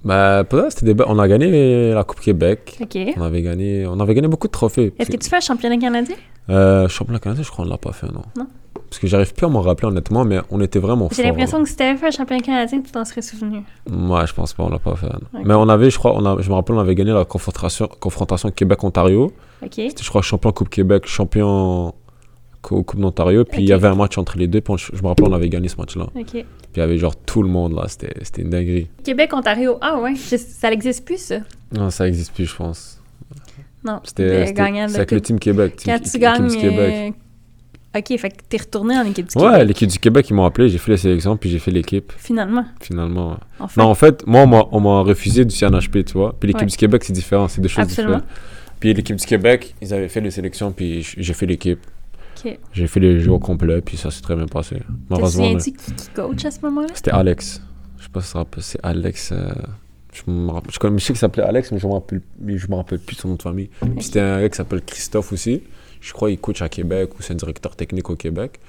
Bah, 0.04 0.44
pour 0.44 0.60
ça, 0.60 0.70
c'était 0.70 0.94
des 0.94 1.04
on 1.08 1.20
a 1.20 1.28
gagné 1.28 1.92
la 1.94 2.04
Coupe 2.04 2.20
Québec. 2.20 2.80
On 3.18 3.22
avait 3.24 3.42
gagné, 3.42 3.86
on 3.88 4.00
avait 4.00 4.14
gagné 4.14 4.28
beaucoup 4.28 4.48
de 4.48 4.52
trophées. 4.52 4.94
Est-ce 5.00 5.10
que 5.12 5.18
tu 5.18 5.30
fais 5.30 5.38
un 5.38 5.42
championnat 5.42 5.78
canadien? 5.78 6.16
Euh, 6.50 6.88
championnat 6.88 7.20
canadien, 7.20 7.44
je 7.44 7.50
crois 7.52 7.66
qu'on 7.66 7.72
l'a 7.72 7.78
pas 7.78 7.92
fait, 7.92 8.08
non. 8.08 8.22
Non. 8.38 8.48
Parce 8.90 9.00
que 9.00 9.08
j'arrive 9.08 9.34
plus 9.34 9.46
à 9.46 9.50
m'en 9.50 9.60
rappeler 9.62 9.90
honnêtement, 9.90 10.24
mais 10.24 10.40
on 10.50 10.62
était 10.62 10.80
vraiment 10.80 11.10
J'ai 11.14 11.24
l'impression 11.24 11.62
que 11.62 11.68
si 11.68 11.76
t'avais 11.76 11.98
fait 11.98 12.08
un 12.08 12.12
championnat 12.12 12.42
canadien, 12.42 12.80
tu 12.82 12.90
t'en 12.92 13.04
serais 13.04 13.22
souvenu. 13.22 13.58
Ouais, 13.92 14.26
je 14.28 14.34
pense 14.34 14.54
pas, 14.54 14.64
on 14.64 14.70
l'a 14.70 14.80
pas 14.80 14.96
fait. 14.96 15.08
non. 15.08 15.20
Ok. 15.34 15.42
Mais 15.44 15.54
on 15.56 15.68
avait, 15.68 15.90
je 15.90 15.98
crois, 15.98 16.14
on 16.16 16.26
a, 16.26 16.42
je 16.42 16.50
me 16.50 16.56
rappelle, 16.56 16.76
on 16.76 16.80
avait 16.80 16.96
gagné 16.96 17.12
la 17.12 17.26
confrontation, 17.26 17.90
confrontation 18.00 18.50
Québec-Ontario. 18.50 19.34
OK. 19.62 19.72
C'était, 19.74 20.04
je 20.04 20.08
crois, 20.10 20.22
champion 20.22 20.52
Coupe 20.54 20.70
Québec, 20.70 21.06
champion 21.06 21.94
Cou- 22.68 22.84
Coupe 22.84 23.00
d'Ontario. 23.00 23.46
Puis 23.46 23.62
il 23.62 23.70
y 23.70 23.72
avait 23.72 23.88
un 23.88 23.96
match 23.96 24.18
entre 24.18 24.38
les 24.38 24.48
deux. 24.48 24.60
Puis 24.60 24.74
on- 24.74 24.78
je 24.78 25.02
me 25.02 25.08
rappelle, 25.08 25.26
on 25.26 25.34
avait 25.34 25.48
gagné 25.48 25.70
ce 25.70 25.78
match-là. 25.78 26.08
Puis 26.14 26.26
il 26.76 26.80
y 26.80 26.82
avait 26.82 26.98
genre 26.98 27.16
tout 27.16 27.42
le 27.42 27.48
monde 27.50 27.74
là. 27.74 27.86
C'était, 27.88 28.42
une 28.42 28.50
dinguerie. 28.50 28.88
Québec, 29.04 29.32
Ontario. 29.34 29.78
Ah 29.80 30.00
ouais, 30.02 30.16
je- 30.16 30.36
ça 30.36 30.70
n'existe 30.70 31.06
plus, 31.06 31.18
ça? 31.18 31.38
Non, 31.72 31.90
ça 31.90 32.08
existe 32.08 32.34
plus, 32.34 32.46
je 32.46 32.56
pense. 32.56 33.02
Non. 33.86 34.02
C'était, 34.04 34.24
de 34.24 34.46
c'est 34.54 34.60
avec 34.96 35.12
le. 35.12 35.22
Team 35.22 35.40
Québec. 35.40 35.78
Team- 35.78 35.94
Quand 35.94 36.04
tu 36.12 36.20
gagnes. 36.20 36.50
Québec. 36.50 37.14
euh, 37.96 38.00
OK, 38.00 38.20
fait 38.20 38.30
que 38.30 38.36
t'es 38.50 38.58
retourné 38.58 38.98
en 38.98 39.06
équipe 39.06 39.28
du 39.28 39.38
Ouais, 39.42 39.50
Québec. 39.52 39.68
l'équipe 39.70 39.90
du 39.90 40.00
Québec, 40.00 40.30
ils 40.30 40.34
m'ont 40.34 40.46
appelé. 40.46 40.68
J'ai 40.68 40.78
fait 40.78 40.92
les 40.92 40.98
sélections. 40.98 41.38
Puis 41.38 41.50
j'ai 41.50 41.60
fait 41.60 41.72
l'équipe, 41.72 42.12
Finalement. 42.18 42.66
finalement. 42.82 43.30
ouais. 43.32 43.38
Enfin. 43.60 43.82
Non, 43.82 43.90
en 43.90 43.96
fait, 43.96 44.28
moi, 44.28 44.42
on 44.72 44.80
m'a, 44.82 45.02
refusé 45.02 45.46
du 45.46 45.56
CNHP, 45.56 46.04
tu 46.04 46.14
vois. 46.14 46.36
Puis 46.38 46.48
l'équipe 46.48 46.62
Ouais. 46.64 46.68
du 46.68 46.76
Québec, 46.78 47.04
c'est 47.06 47.14
différent. 47.14 47.48
C'est 47.48 47.62
deux 47.62 47.70
choses 47.70 47.86
Absolument. 47.86 48.18
différentes. 48.18 48.36
Puis 48.80 48.94
l'équipe 48.94 49.16
du 49.16 49.26
Québec, 49.26 49.74
ils 49.82 49.94
avaient 49.94 50.10
fait 50.10 50.22
les 50.22 50.32
sélections. 50.32 50.72
Puis 50.74 51.02
j'ai 51.18 51.34
fait 51.34 51.46
l'équipe. 51.46 51.80
J'ai 52.74 52.88
fait 52.88 53.00
les 53.00 53.20
jeux 53.20 53.32
au 53.32 53.40
complet, 53.40 53.82
puis 53.82 53.98
ça 53.98 54.12
s'est 54.12 54.22
très 54.22 54.36
bien 54.36 54.46
passé. 54.48 54.78
Malheureusement, 55.10 55.44
souviens-tu 55.44 55.72
qui, 55.74 55.92
qui 55.94 56.10
coach 56.10 56.46
à 56.46 56.52
ce 56.52 56.60
moment-là? 56.62 56.88
C'était 56.94 57.12
Alex. 57.12 57.62
Je 57.98 58.04
sais 58.04 58.10
pas 58.10 58.22
si 58.22 58.28
ça 58.32 58.40
rappelle. 58.40 58.64
C'est 58.64 58.80
Alex. 58.84 59.32
euh, 59.32 59.50
je, 60.14 60.32
me 60.32 60.50
rappelle, 60.52 60.72
je, 60.72 60.80
connais- 60.80 61.00
s'appelait 61.00 61.44
Alex, 61.44 61.72
mais 61.72 61.80
je 61.80 61.88
me 61.88 61.94
rappelle, 61.94 62.22
mais 62.40 62.58
je 62.58 62.68
me 62.70 62.76
rappelle 62.76 63.00
plus 63.00 63.16
de 63.16 63.22
son 63.22 63.30
nom 63.30 63.36
de 63.36 63.42
famille. 63.42 63.70
C'était 64.00 64.20
un 64.20 64.42
gars 64.42 64.50
qui 64.50 64.58
s'appelle 64.58 64.82
Christophe 64.82 65.32
aussi. 65.34 65.64
Je 66.00 66.14
crois 66.14 66.30
qu'il 66.30 66.40
coach 66.40 66.62
à 66.62 66.70
Québec 66.70 67.12
ou 67.18 67.22
c'est 67.22 67.34
un 67.34 67.38
directeur 67.38 67.76
technique 67.76 68.10
au 68.10 68.16
Québec. 68.16 68.60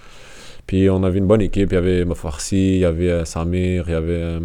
Puis 0.66 0.88
on 0.90 1.02
avait 1.04 1.18
une 1.18 1.26
bonne 1.26 1.40
équipe. 1.42 1.70
Il 1.72 1.74
y 1.74 1.78
avait 1.78 2.04
Mafarsi, 2.04 2.56
il 2.74 2.78
y 2.80 2.84
avait 2.84 3.10
euh, 3.10 3.24
Samir, 3.24 3.84
il 3.88 3.92
y 3.92 3.94
avait, 3.94 4.12
euh, 4.12 4.40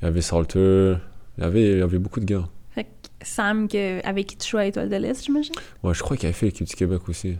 il 0.00 0.04
y 0.04 0.08
avait 0.08 0.20
Salter. 0.20 0.94
Il 1.38 1.44
y 1.44 1.46
avait, 1.46 1.72
il 1.72 1.78
y 1.78 1.82
avait 1.82 1.98
beaucoup 1.98 2.20
de 2.20 2.26
gars. 2.26 2.46
Fait 2.74 2.84
que 2.84 2.88
Sam, 3.22 3.68
que, 3.68 4.06
avec 4.06 4.26
qui 4.26 4.36
tu 4.36 4.50
jouais 4.50 4.62
à 4.62 4.66
Étoile 4.66 4.88
de 4.90 4.96
l'Est, 4.96 5.24
j'imagine? 5.24 5.54
Ouais, 5.82 5.94
je 5.94 6.02
crois 6.02 6.16
qu'il 6.16 6.26
avait 6.26 6.34
fait 6.34 6.46
l'équipe 6.46 6.66
du 6.66 6.74
Québec 6.74 7.00
aussi. 7.08 7.36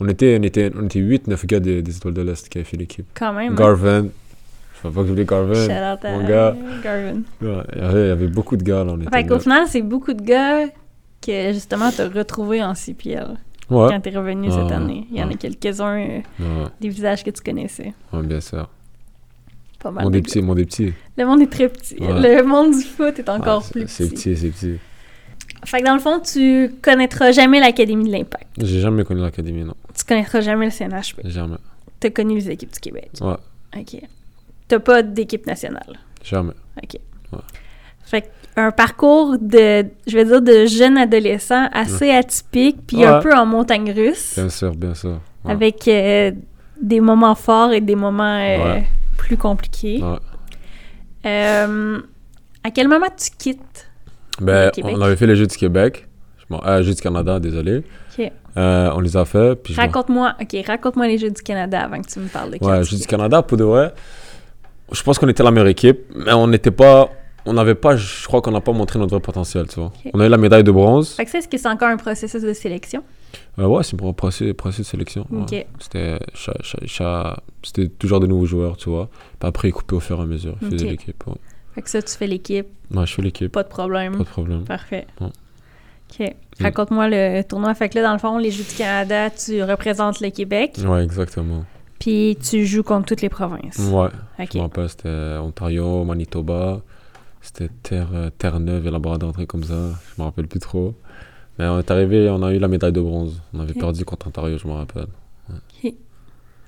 On 0.00 0.08
était, 0.08 0.38
on 0.40 0.42
était, 0.44 0.70
on 0.76 0.84
était 0.86 1.00
8-9 1.00 1.46
gars 1.46 1.60
des, 1.60 1.82
des 1.82 1.96
Étoiles 1.96 2.14
de 2.14 2.22
l'Est 2.22 2.48
qui 2.48 2.58
avaient 2.58 2.64
fait 2.64 2.76
l'équipe. 2.76 3.06
Quand 3.14 3.32
même. 3.32 3.52
hein? 3.52 3.56
Garvin. 3.56 4.06
Je 4.74 4.88
sais 4.88 4.94
pas 4.94 5.00
que 5.02 5.08
j'oublie 5.08 5.24
Garvin. 5.24 5.54
Shout 5.54 5.70
out 5.72 6.04
à 6.04 6.12
mon 6.12 6.28
gars. 6.28 6.56
Garvin. 6.84 7.22
Ouais, 7.42 7.62
il, 7.74 7.78
y 7.78 7.84
avait, 7.84 8.04
il 8.04 8.08
y 8.08 8.10
avait 8.10 8.26
beaucoup 8.28 8.56
de 8.56 8.62
gars 8.62 8.84
là. 8.84 8.92
On 8.92 9.00
était 9.00 9.10
Fait 9.10 9.26
qu'au 9.26 9.40
final, 9.40 9.64
c'est 9.66 9.82
beaucoup 9.82 10.12
de 10.14 10.22
gars 10.22 10.66
que 11.20 11.52
justement 11.52 11.90
t'as 11.90 12.08
retrouvé 12.08 12.62
en 12.62 12.74
CPL 12.74 13.36
Ouais. 13.70 13.88
quand 13.90 14.00
t'es 14.00 14.16
revenu 14.16 14.48
Ouais, 14.48 14.54
cette 14.54 14.72
année. 14.72 15.06
Il 15.10 15.18
y 15.18 15.22
en 15.22 15.28
a 15.30 15.34
quelques-uns 15.34 15.98
euh, 16.40 16.66
des 16.80 16.88
visages 16.88 17.22
que 17.24 17.30
tu 17.30 17.42
connaissais. 17.42 17.92
ouais, 18.14 18.22
bien 18.22 18.40
sûr. 18.40 18.66
Pas 19.82 19.90
mal. 19.90 20.04
Mon 20.04 20.10
de 20.10 20.14
des 20.14 20.22
gars. 20.22 20.26
petits, 20.26 20.42
mon 20.42 20.54
des 20.54 20.64
petits. 20.64 20.92
Le 21.18 21.24
monde 21.26 21.42
est 21.42 21.50
très 21.52 21.68
petit. 21.68 21.96
Le 22.00 22.42
monde 22.42 22.70
du 22.72 22.82
foot 22.84 23.18
est 23.18 23.28
encore 23.28 23.68
plus 23.68 23.82
c'est- 23.88 24.04
C'est 24.04 24.10
petit. 24.14 24.30
petit, 24.30 24.36
c'est 24.36 24.48
petit. 24.50 24.78
Fait 25.66 25.80
que 25.80 25.84
dans 25.86 25.94
le 25.94 26.00
fond, 26.00 26.20
tu 26.20 26.70
connaîtras 26.80 27.32
jamais 27.32 27.58
l'Académie 27.60 28.06
de 28.06 28.12
l'Impact. 28.12 28.46
J'ai 28.62 28.80
jamais 28.80 29.04
connu 29.04 29.20
l'académie, 29.20 29.64
non. 29.64 29.74
Tu 29.98 30.04
connaîtras 30.04 30.40
jamais 30.40 30.66
le 30.66 30.70
CNHP. 30.70 31.20
Jamais. 31.24 31.56
T'as 32.00 32.10
connu 32.10 32.36
les 32.36 32.50
équipes 32.50 32.72
du 32.72 32.78
Québec. 32.78 33.10
Ouais, 33.20 33.34
OK. 33.76 34.00
T'as 34.68 34.78
pas 34.78 35.02
d'équipe 35.02 35.46
nationale. 35.46 35.98
jamais. 36.22 36.52
OK. 36.82 37.00
Ouais. 37.32 37.38
Fait 38.04 38.30
un 38.56 38.70
parcours 38.70 39.36
de, 39.38 39.86
je 40.06 40.16
vais 40.16 40.24
dire, 40.24 40.42
de 40.42 40.66
jeune 40.66 40.96
adolescent 40.98 41.68
assez 41.72 42.10
atypique, 42.10 42.78
puis 42.86 43.04
un 43.04 43.20
peu 43.20 43.32
en 43.34 43.46
montagne 43.46 43.92
russe, 43.92 44.34
Bien 44.36 44.48
sûr, 44.48 44.74
bien 44.74 44.94
sûr. 44.94 45.20
Avec 45.44 45.86
euh, 45.88 46.32
des 46.80 47.00
moments 47.00 47.34
forts 47.34 47.72
et 47.72 47.80
des 47.80 47.94
moments 47.94 48.38
euh, 48.40 48.80
plus 49.16 49.36
compliqués. 49.36 50.02
Ouais. 50.02 50.18
Euh, 51.26 52.00
à 52.64 52.70
quel 52.70 52.88
moment 52.88 53.06
tu 53.16 53.30
quittes? 53.36 53.88
Ben, 54.40 54.66
Le 54.66 54.70
Québec? 54.70 54.94
on 54.96 55.02
avait 55.02 55.16
fait 55.16 55.26
les 55.26 55.36
Jeux 55.36 55.46
du 55.46 55.56
Québec. 55.56 56.06
Je 56.38 56.54
euh, 56.54 56.82
Jeux 56.82 56.94
du 56.94 57.00
Canada, 57.00 57.38
désolé. 57.40 57.84
Euh, 58.58 58.90
on 58.94 59.00
les 59.00 59.16
a 59.16 59.24
fait. 59.24 59.54
Puis 59.62 59.74
je 59.74 59.80
Raconte-moi, 59.80 60.34
ok, 60.40 60.56
raconte-moi 60.66 61.06
les 61.06 61.16
Jeux 61.18 61.30
du 61.30 61.42
Canada 61.42 61.80
avant 61.82 62.00
que 62.02 62.08
tu 62.08 62.18
me 62.18 62.28
parles 62.28 62.58
de 62.58 62.64
Ouais, 62.64 62.82
Jeux 62.84 62.96
du. 62.98 63.06
Canada, 63.06 63.40
pour 63.42 63.56
de 63.56 63.64
vrai, 63.64 63.94
je 64.92 65.02
pense 65.02 65.18
qu'on 65.18 65.28
était 65.28 65.42
la 65.42 65.50
meilleure 65.50 65.68
équipe, 65.68 66.00
mais 66.14 66.32
on 66.32 66.46
n'était 66.48 66.70
pas. 66.70 67.08
On 67.46 67.52
n'avait 67.54 67.74
pas. 67.76 67.96
Je 67.96 68.26
crois 68.26 68.42
qu'on 68.42 68.50
n'a 68.50 68.60
pas 68.60 68.72
montré 68.72 68.98
notre 68.98 69.12
vrai 69.12 69.20
potentiel, 69.22 69.66
tu 69.68 69.80
vois. 69.80 69.92
On 70.12 70.20
a 70.20 70.26
eu 70.26 70.28
la 70.28 70.36
médaille 70.36 70.64
de 70.64 70.72
bronze. 70.72 71.12
Fait 71.14 71.24
que 71.24 71.30
ça, 71.30 71.38
est-ce 71.38 71.48
que 71.48 71.56
c'est 71.56 71.68
encore 71.68 71.88
un 71.88 71.96
processus 71.96 72.42
de 72.42 72.52
sélection? 72.52 73.02
Euh, 73.58 73.66
ouais, 73.66 73.82
c'est 73.84 73.96
pour 73.96 74.08
un 74.08 74.12
processus, 74.12 74.52
processus 74.54 74.86
de 74.86 74.90
sélection. 74.90 75.26
ouais. 75.30 75.66
C'était 75.78 76.18
cha- 76.34 76.52
cha- 76.62 76.78
cha- 76.86 77.36
c'était 77.62 77.88
toujours 77.88 78.20
de 78.20 78.26
nouveaux 78.26 78.44
joueurs, 78.46 78.76
tu 78.76 78.90
vois. 78.90 79.08
Puis 79.38 79.48
après, 79.48 79.68
ils 79.68 79.72
coupaient 79.72 79.94
au 79.96 80.00
fur 80.00 80.18
et 80.18 80.22
à 80.22 80.26
mesure. 80.26 80.56
Faisaient 80.60 80.84
Ok. 80.84 80.90
l'équipe. 80.90 81.24
Ouais. 81.26 81.34
Fait 81.74 81.82
que 81.82 81.90
ça, 81.90 82.02
tu 82.02 82.14
fais 82.14 82.26
l'équipe, 82.26 82.66
Ouais, 82.94 83.06
je 83.06 83.14
fais 83.14 83.22
l'équipe. 83.22 83.52
pas 83.52 83.62
de 83.62 83.68
problème. 83.68 84.12
Pas 84.12 84.24
de 84.24 84.28
problème. 84.28 84.64
Parfait. 84.64 85.06
Ouais. 85.20 85.28
OK. 86.10 86.34
Raconte-moi 86.60 87.08
le 87.08 87.42
tournoi. 87.42 87.74
Fait 87.74 87.88
que 87.88 87.96
là, 87.98 88.02
dans 88.04 88.12
le 88.12 88.18
fond, 88.18 88.38
les 88.38 88.50
Jeux 88.50 88.64
du 88.64 88.74
Canada, 88.74 89.30
tu 89.30 89.62
représentes 89.62 90.20
le 90.20 90.30
Québec, 90.30 90.76
Ouais, 90.84 91.04
exactement. 91.04 91.64
puis 91.98 92.36
tu 92.42 92.64
joues 92.66 92.82
contre 92.82 93.06
toutes 93.06 93.22
les 93.22 93.28
provinces. 93.28 93.78
Ouais. 93.92 94.08
OK. 94.38 94.48
Je 94.52 94.56
me 94.58 94.62
rappelle, 94.62 94.88
c'était 94.88 95.36
Ontario, 95.40 96.04
Manitoba. 96.04 96.80
C'était 97.40 97.68
Terre, 97.82 98.08
euh, 98.12 98.30
Terre-Neuve 98.36 98.86
et 98.86 98.90
la 98.90 98.98
barre 98.98 99.18
d'entrée 99.18 99.46
comme 99.46 99.62
ça. 99.62 99.74
Je 100.16 100.20
me 100.20 100.24
rappelle 100.26 100.48
plus 100.48 100.58
trop. 100.60 100.94
Mais 101.58 101.66
on 101.66 101.78
est 101.78 101.90
arrivé, 101.90 102.28
on 102.30 102.42
a 102.42 102.52
eu 102.52 102.58
la 102.58 102.68
médaille 102.68 102.92
de 102.92 103.00
bronze. 103.00 103.40
On 103.54 103.60
avait 103.60 103.72
Ok. 103.72 103.78
perdu 103.78 104.04
contre 104.04 104.26
Ontario, 104.28 104.58
je 104.58 104.66
me 104.66 104.72
rappelle. 104.72 105.06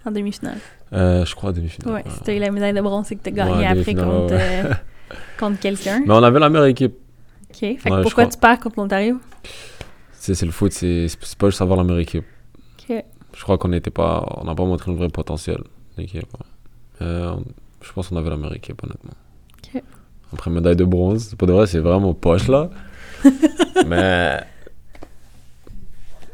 En 0.07 0.11
demi-finale. 0.13 0.57
Euh, 0.95 1.27
je 1.27 1.35
crois 1.35 1.51
à 1.51 1.53
demi-finale. 1.53 1.93
Ouais, 1.95 2.03
ouais. 2.03 2.11
si 2.11 2.21
t'as 2.21 2.35
eu 2.35 2.39
la 2.39 2.51
médaille 2.51 2.73
de 2.73 2.81
bronze, 2.81 3.05
c'est 3.07 3.17
que 3.17 3.23
t'as 3.23 3.31
gagné 3.33 3.53
Ouais, 3.59 3.67
après 3.67 3.95
contre, 3.95 4.33
ouais. 4.33 4.63
euh, 4.65 4.73
contre 5.39 5.61
quelqu'un. 5.61 6.01
Mais 6.07 6.15
on 6.15 6.23
avait 6.23 6.39
la 6.39 6.49
meilleure 6.49 6.67
équipe. 6.69 6.95
OK. 7.51 7.59
Fait 7.61 7.77
que 7.77 7.95
Ouais, 7.95 8.03
pourquoi 8.03 8.25
crois. 8.25 8.27
tu 8.33 8.39
perds 8.39 8.61
contre 8.61 8.79
l'Ontario? 8.81 9.19
C'est 10.13 10.43
le 10.43 10.51
foot, 10.53 10.73
c'est 10.73 11.07
pas 11.39 11.49
juste 11.49 11.63
avoir 11.63 11.79
la 11.79 11.85
meilleure 11.85 12.01
équipe. 12.01 12.25
OK. 12.89 13.05
Je 13.37 13.43
crois 13.43 13.59
qu'on 13.59 13.69
n'était 13.69 13.91
pas, 13.91 14.27
on 14.37 14.45
n'a 14.45 14.55
pas 14.55 14.65
montré 14.65 14.91
le 14.91 14.97
vrai 14.97 15.09
potentiel. 15.09 15.59
Euh, 17.03 17.35
je 17.83 17.93
pense 17.93 18.09
qu'on 18.09 18.17
avait 18.17 18.31
la 18.31 18.37
meilleure 18.37 18.55
équipe, 18.57 18.83
honnêtement. 18.83 19.13
Ok. 19.75 19.83
Après 20.33 20.51
médaille 20.51 20.77
de 20.77 20.85
bronze, 20.85 21.35
pour 21.37 21.49
de 21.49 21.53
vrai, 21.53 21.67
c'est 21.67 21.79
vraiment 21.81 22.15
poche 22.15 22.49
là. 22.49 22.71
Mais 23.87 24.41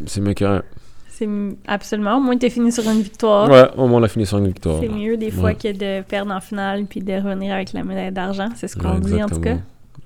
c'est 0.07 0.21
mieux 0.21 0.35
que 0.35 0.45
rien. 0.45 0.62
C'est 1.09 1.29
absolument. 1.67 2.19
Au 2.19 2.21
moins, 2.21 2.37
t'es 2.37 2.51
fini 2.51 2.71
sur 2.71 2.85
une 2.91 3.01
victoire. 3.01 3.49
Ouais, 3.49 3.69
au 3.77 3.87
moins 3.89 4.01
on 4.01 4.03
a 4.03 4.09
fini 4.09 4.27
sur 4.27 4.37
une 4.39 4.49
victoire. 4.49 4.81
C'est 4.83 4.89
mieux 4.89 5.17
des 5.17 5.31
fois 5.31 5.45
Ouais. 5.51 5.55
que 5.55 5.73
de 5.73 6.03
perdre 6.03 6.33
en 6.33 6.41
finale 6.41 6.85
puis 6.85 7.01
de 7.01 7.14
revenir 7.14 7.55
avec 7.55 7.73
la 7.73 7.83
médaille 7.85 8.12
d'argent. 8.12 8.49
C'est 8.55 8.69
ce 8.69 8.77
qu'on 8.77 8.95
Ouais, 8.97 9.01
dit 9.01 9.23
en 9.23 9.29
tout 9.29 9.41
cas. 9.41 9.57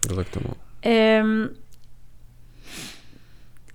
exactement. 0.08 0.54
Euh, 0.86 1.48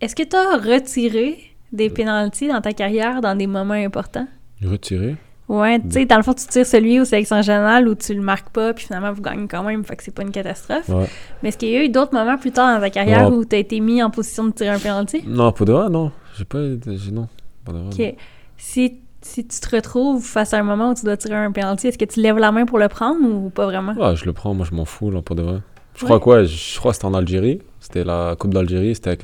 Est-ce 0.01 0.16
que 0.16 0.24
tu 0.24 0.36
as 0.36 0.58
retiré 0.58 1.38
des 1.72 1.89
pénalties 1.89 2.47
dans 2.47 2.62
ta 2.62 2.74
carrière 2.74 3.22
dans 3.22 3.36
des 3.36 3.47
moments 3.47 3.74
importants? 3.74 4.28
Retiré. 4.64 5.16
Ouais, 5.47 5.80
tu 5.80 5.91
sais, 5.91 6.06
dans 6.06 6.18
le 6.18 6.24
fond, 6.24 6.34
tu 6.34 6.47
tires 6.47 6.66
celui 6.66 6.99
aux 6.99 7.06
sélections 7.06 7.39
générales 7.43 7.88
où 7.88 7.93
tu 7.93 8.16
le 8.16 8.22
marques 8.22 8.49
pas, 8.49 8.74
puis 8.74 8.86
finalement, 8.86 9.12
vous 9.14 9.22
gagnez 9.22 9.47
quand 9.47 9.62
même, 9.64 9.84
fait 9.86 9.95
que 9.95 10.03
c'est 10.03 10.14
pas 10.14 10.24
une 10.24 10.32
catastrophe. 10.32 10.89
Ouais. 10.89 11.06
Mais 11.43 11.49
est-ce 11.49 11.58
qu'il 11.60 11.70
y 11.70 11.78
a 11.78 11.84
eu 11.84 11.89
d'autres 11.89 12.14
moments 12.16 12.38
plus 12.38 12.51
tard 12.51 12.74
dans 12.76 12.82
ta 12.82 12.89
carrière 12.89 13.30
Non. 13.30 13.38
où 13.38 13.45
tu 13.45 13.56
as 13.56 13.60
été 13.60 13.80
mis 13.80 14.01
en 14.01 14.10
position 14.10 14.45
de 14.45 14.51
tirer 14.51 14.70
un 14.72 14.80
pénalty? 14.80 15.24
Non, 15.28 15.51
pour 15.51 15.68
de 15.68 15.74
vrai, 15.74 15.89
non. 15.89 16.12
J'ai 16.36 16.45
pas. 16.45 16.58
Non. 16.58 17.28
Pour 17.64 17.74
de 17.76 17.80
vrai, 17.80 17.89
non. 17.99 18.08
Ok. 18.10 18.16
Si, 18.58 18.99
si 19.22 19.45
tu 19.45 19.60
te 19.60 19.76
retrouves 19.76 20.24
face 20.26 20.53
à 20.56 20.58
un 20.58 20.64
moment 20.64 20.91
où 20.91 20.93
tu 20.95 21.06
dois 21.06 21.16
tirer 21.18 21.36
un 21.36 21.51
pénalty, 21.51 21.89
est-ce 21.89 21.97
que 21.99 22.06
tu 22.06 22.22
lèves 22.22 22.38
la 22.39 22.51
main 22.51 22.66
pour 22.66 22.80
le 22.80 22.88
prendre 22.88 23.24
ou 23.24 23.51
pas 23.51 23.66
vraiment? 23.66 23.93
Ouais, 23.93 24.16
je 24.16 24.26
le 24.26 24.34
prends, 24.34 24.56
moi 24.56 24.66
je 24.68 24.74
m'en 24.76 24.86
fous 24.86 25.12
là 25.12 25.22
pour 25.22 25.36
de 25.36 25.43
vrai. 25.43 25.60
Je 25.96 26.04
crois 26.06 26.20
quoi 26.20 26.43
Je 26.43 26.78
crois 26.80 26.91
que 26.91 26.96
c'était 26.96 27.06
en 27.06 27.14
Algérie. 27.14 27.62
C'était 27.80 28.04
la 28.04 28.36
Coupe 28.38 28.54
d'Algérie, 28.54 28.96
c'était 28.96 29.10
avec 29.10 29.24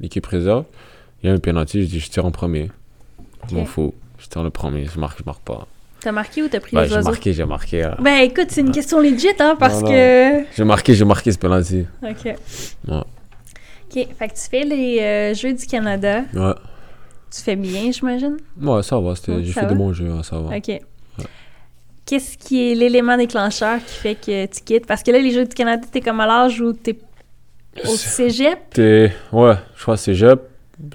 l'équipe 0.00 0.26
réserve. 0.26 0.64
Il 1.22 1.28
y 1.28 1.30
a 1.30 1.34
un 1.34 1.38
penalty, 1.38 1.82
je 1.82 1.86
dis 1.88 2.00
je 2.00 2.10
tire 2.10 2.24
en 2.26 2.30
premier. 2.30 2.70
Je 3.50 3.54
m'en 3.56 3.64
fous. 3.64 3.94
Je 4.18 4.26
tire 4.28 4.42
le 4.42 4.50
premier, 4.50 4.86
je 4.86 4.98
marque, 4.98 5.18
je 5.18 5.24
marque 5.24 5.42
pas. 5.42 5.66
T'as 6.00 6.12
marqué 6.12 6.42
ou 6.42 6.48
t'as 6.48 6.60
pris 6.60 6.76
Ouais, 6.76 6.82
les 6.82 6.88
j'ai 6.88 6.94
oiseaux? 6.96 7.10
marqué, 7.10 7.32
j'ai 7.32 7.44
marqué. 7.46 7.82
euh. 7.84 7.90
Ben 8.00 8.18
écoute, 8.18 8.46
c'est 8.50 8.60
une 8.60 8.72
question 8.72 9.00
legit, 9.00 9.28
hein, 9.40 9.56
parce 9.58 9.80
Non, 9.80 9.88
non. 9.88 9.92
que... 9.92 10.44
J'ai 10.54 10.64
marqué, 10.64 10.94
j'ai 10.94 11.04
marqué 11.06 11.32
ce 11.32 11.38
penalty. 11.38 11.86
OK. 12.02 12.24
Ouais. 12.26 12.34
OK, 12.90 14.08
fait 14.18 14.28
que 14.28 14.34
tu 14.34 14.40
fais 14.50 14.64
les 14.64 15.00
euh, 15.00 15.34
Jeux 15.34 15.54
du 15.54 15.66
Canada. 15.66 16.22
Ouais. 16.34 16.52
Tu 17.34 17.40
fais 17.40 17.56
bien, 17.56 17.90
j'imagine? 17.90 18.36
Ouais, 18.60 18.82
ça 18.82 19.00
va, 19.00 19.14
c'était- 19.16 19.42
j'ai 19.42 19.52
fait 19.52 19.66
de 19.66 19.74
bons 19.74 19.92
jeux, 19.94 20.10
hein, 20.10 20.22
ça 20.22 20.38
va. 20.38 20.54
OK. 20.56 20.80
Qu'est-ce 22.06 22.36
qui 22.36 22.70
est 22.70 22.74
l'élément 22.74 23.16
déclencheur 23.16 23.78
qui 23.84 23.94
fait 23.94 24.14
que 24.14 24.46
tu 24.46 24.60
quittes? 24.62 24.86
Parce 24.86 25.02
que 25.02 25.10
là, 25.10 25.18
les 25.18 25.30
Jeux 25.30 25.44
du 25.46 25.54
Canada, 25.54 25.86
t'es 25.90 26.00
comme 26.00 26.20
à 26.20 26.26
l'âge 26.26 26.60
où 26.60 26.72
t'es 26.72 26.98
au 27.84 27.96
cégep. 27.96 28.58
T'es- 28.70 29.12
Ouais, 29.32 29.54
je 29.76 29.82
crois 29.82 29.96
Cégep. 29.96 30.40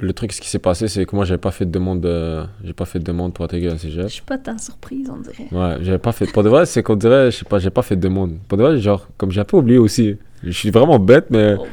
Le 0.01 0.11
truc, 0.13 0.33
ce 0.33 0.41
qui 0.41 0.49
s'est 0.49 0.59
passé, 0.59 0.87
c'est 0.89 1.05
que 1.05 1.15
moi, 1.15 1.23
j'avais 1.25 1.37
pas 1.39 1.51
fait 1.51 1.65
de 1.65 1.71
demande, 1.71 2.01
de... 2.01 2.41
j'ai 2.63 2.73
pas 2.73 2.83
fait 2.85 2.99
de 2.99 3.05
demande 3.05 3.33
pour 3.33 3.45
intégrer 3.45 3.71
Je 3.71 3.77
Cégep. 3.77 4.09
suis 4.09 4.21
pas 4.21 4.37
tant 4.37 4.57
surprise, 4.57 5.09
on 5.09 5.19
dirait. 5.21 5.47
Ouais, 5.51 5.77
j'avais 5.81 5.97
pas 5.97 6.11
fait. 6.11 6.29
Pour 6.31 6.43
de 6.43 6.49
vrai, 6.49 6.65
c'est 6.65 6.83
qu'on 6.83 6.95
dirait, 6.97 7.31
je 7.31 7.37
sais 7.37 7.45
pas, 7.45 7.59
j'ai 7.59 7.69
pas 7.69 7.81
fait 7.81 7.95
de 7.95 8.01
demande. 8.01 8.37
Pour 8.47 8.57
de 8.57 8.63
vrai, 8.63 8.77
genre, 8.79 9.07
comme 9.17 9.31
j'ai 9.31 9.39
un 9.41 9.45
peu 9.45 9.57
oublié 9.57 9.77
aussi. 9.79 10.17
Je 10.43 10.51
suis 10.51 10.69
vraiment 10.69 10.99
bête, 10.99 11.27
mais 11.31 11.55
Oh 11.57 11.65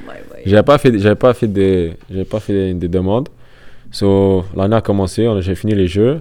j'avais 0.44 0.62
pas 0.62 0.78
fait, 0.78 0.96
j'avais 0.98 1.14
pas 1.16 1.34
fait 1.34 1.48
des, 1.48 1.94
j'avais 2.10 2.24
pas 2.24 2.38
fait 2.40 2.52
des, 2.52 2.74
des 2.74 2.88
demandes. 2.88 3.28
So, 3.90 4.44
l'année 4.56 4.76
a 4.76 4.80
commencé, 4.80 5.28
j'ai 5.40 5.54
fini 5.54 5.74
les 5.74 5.86
jeux. 5.88 6.20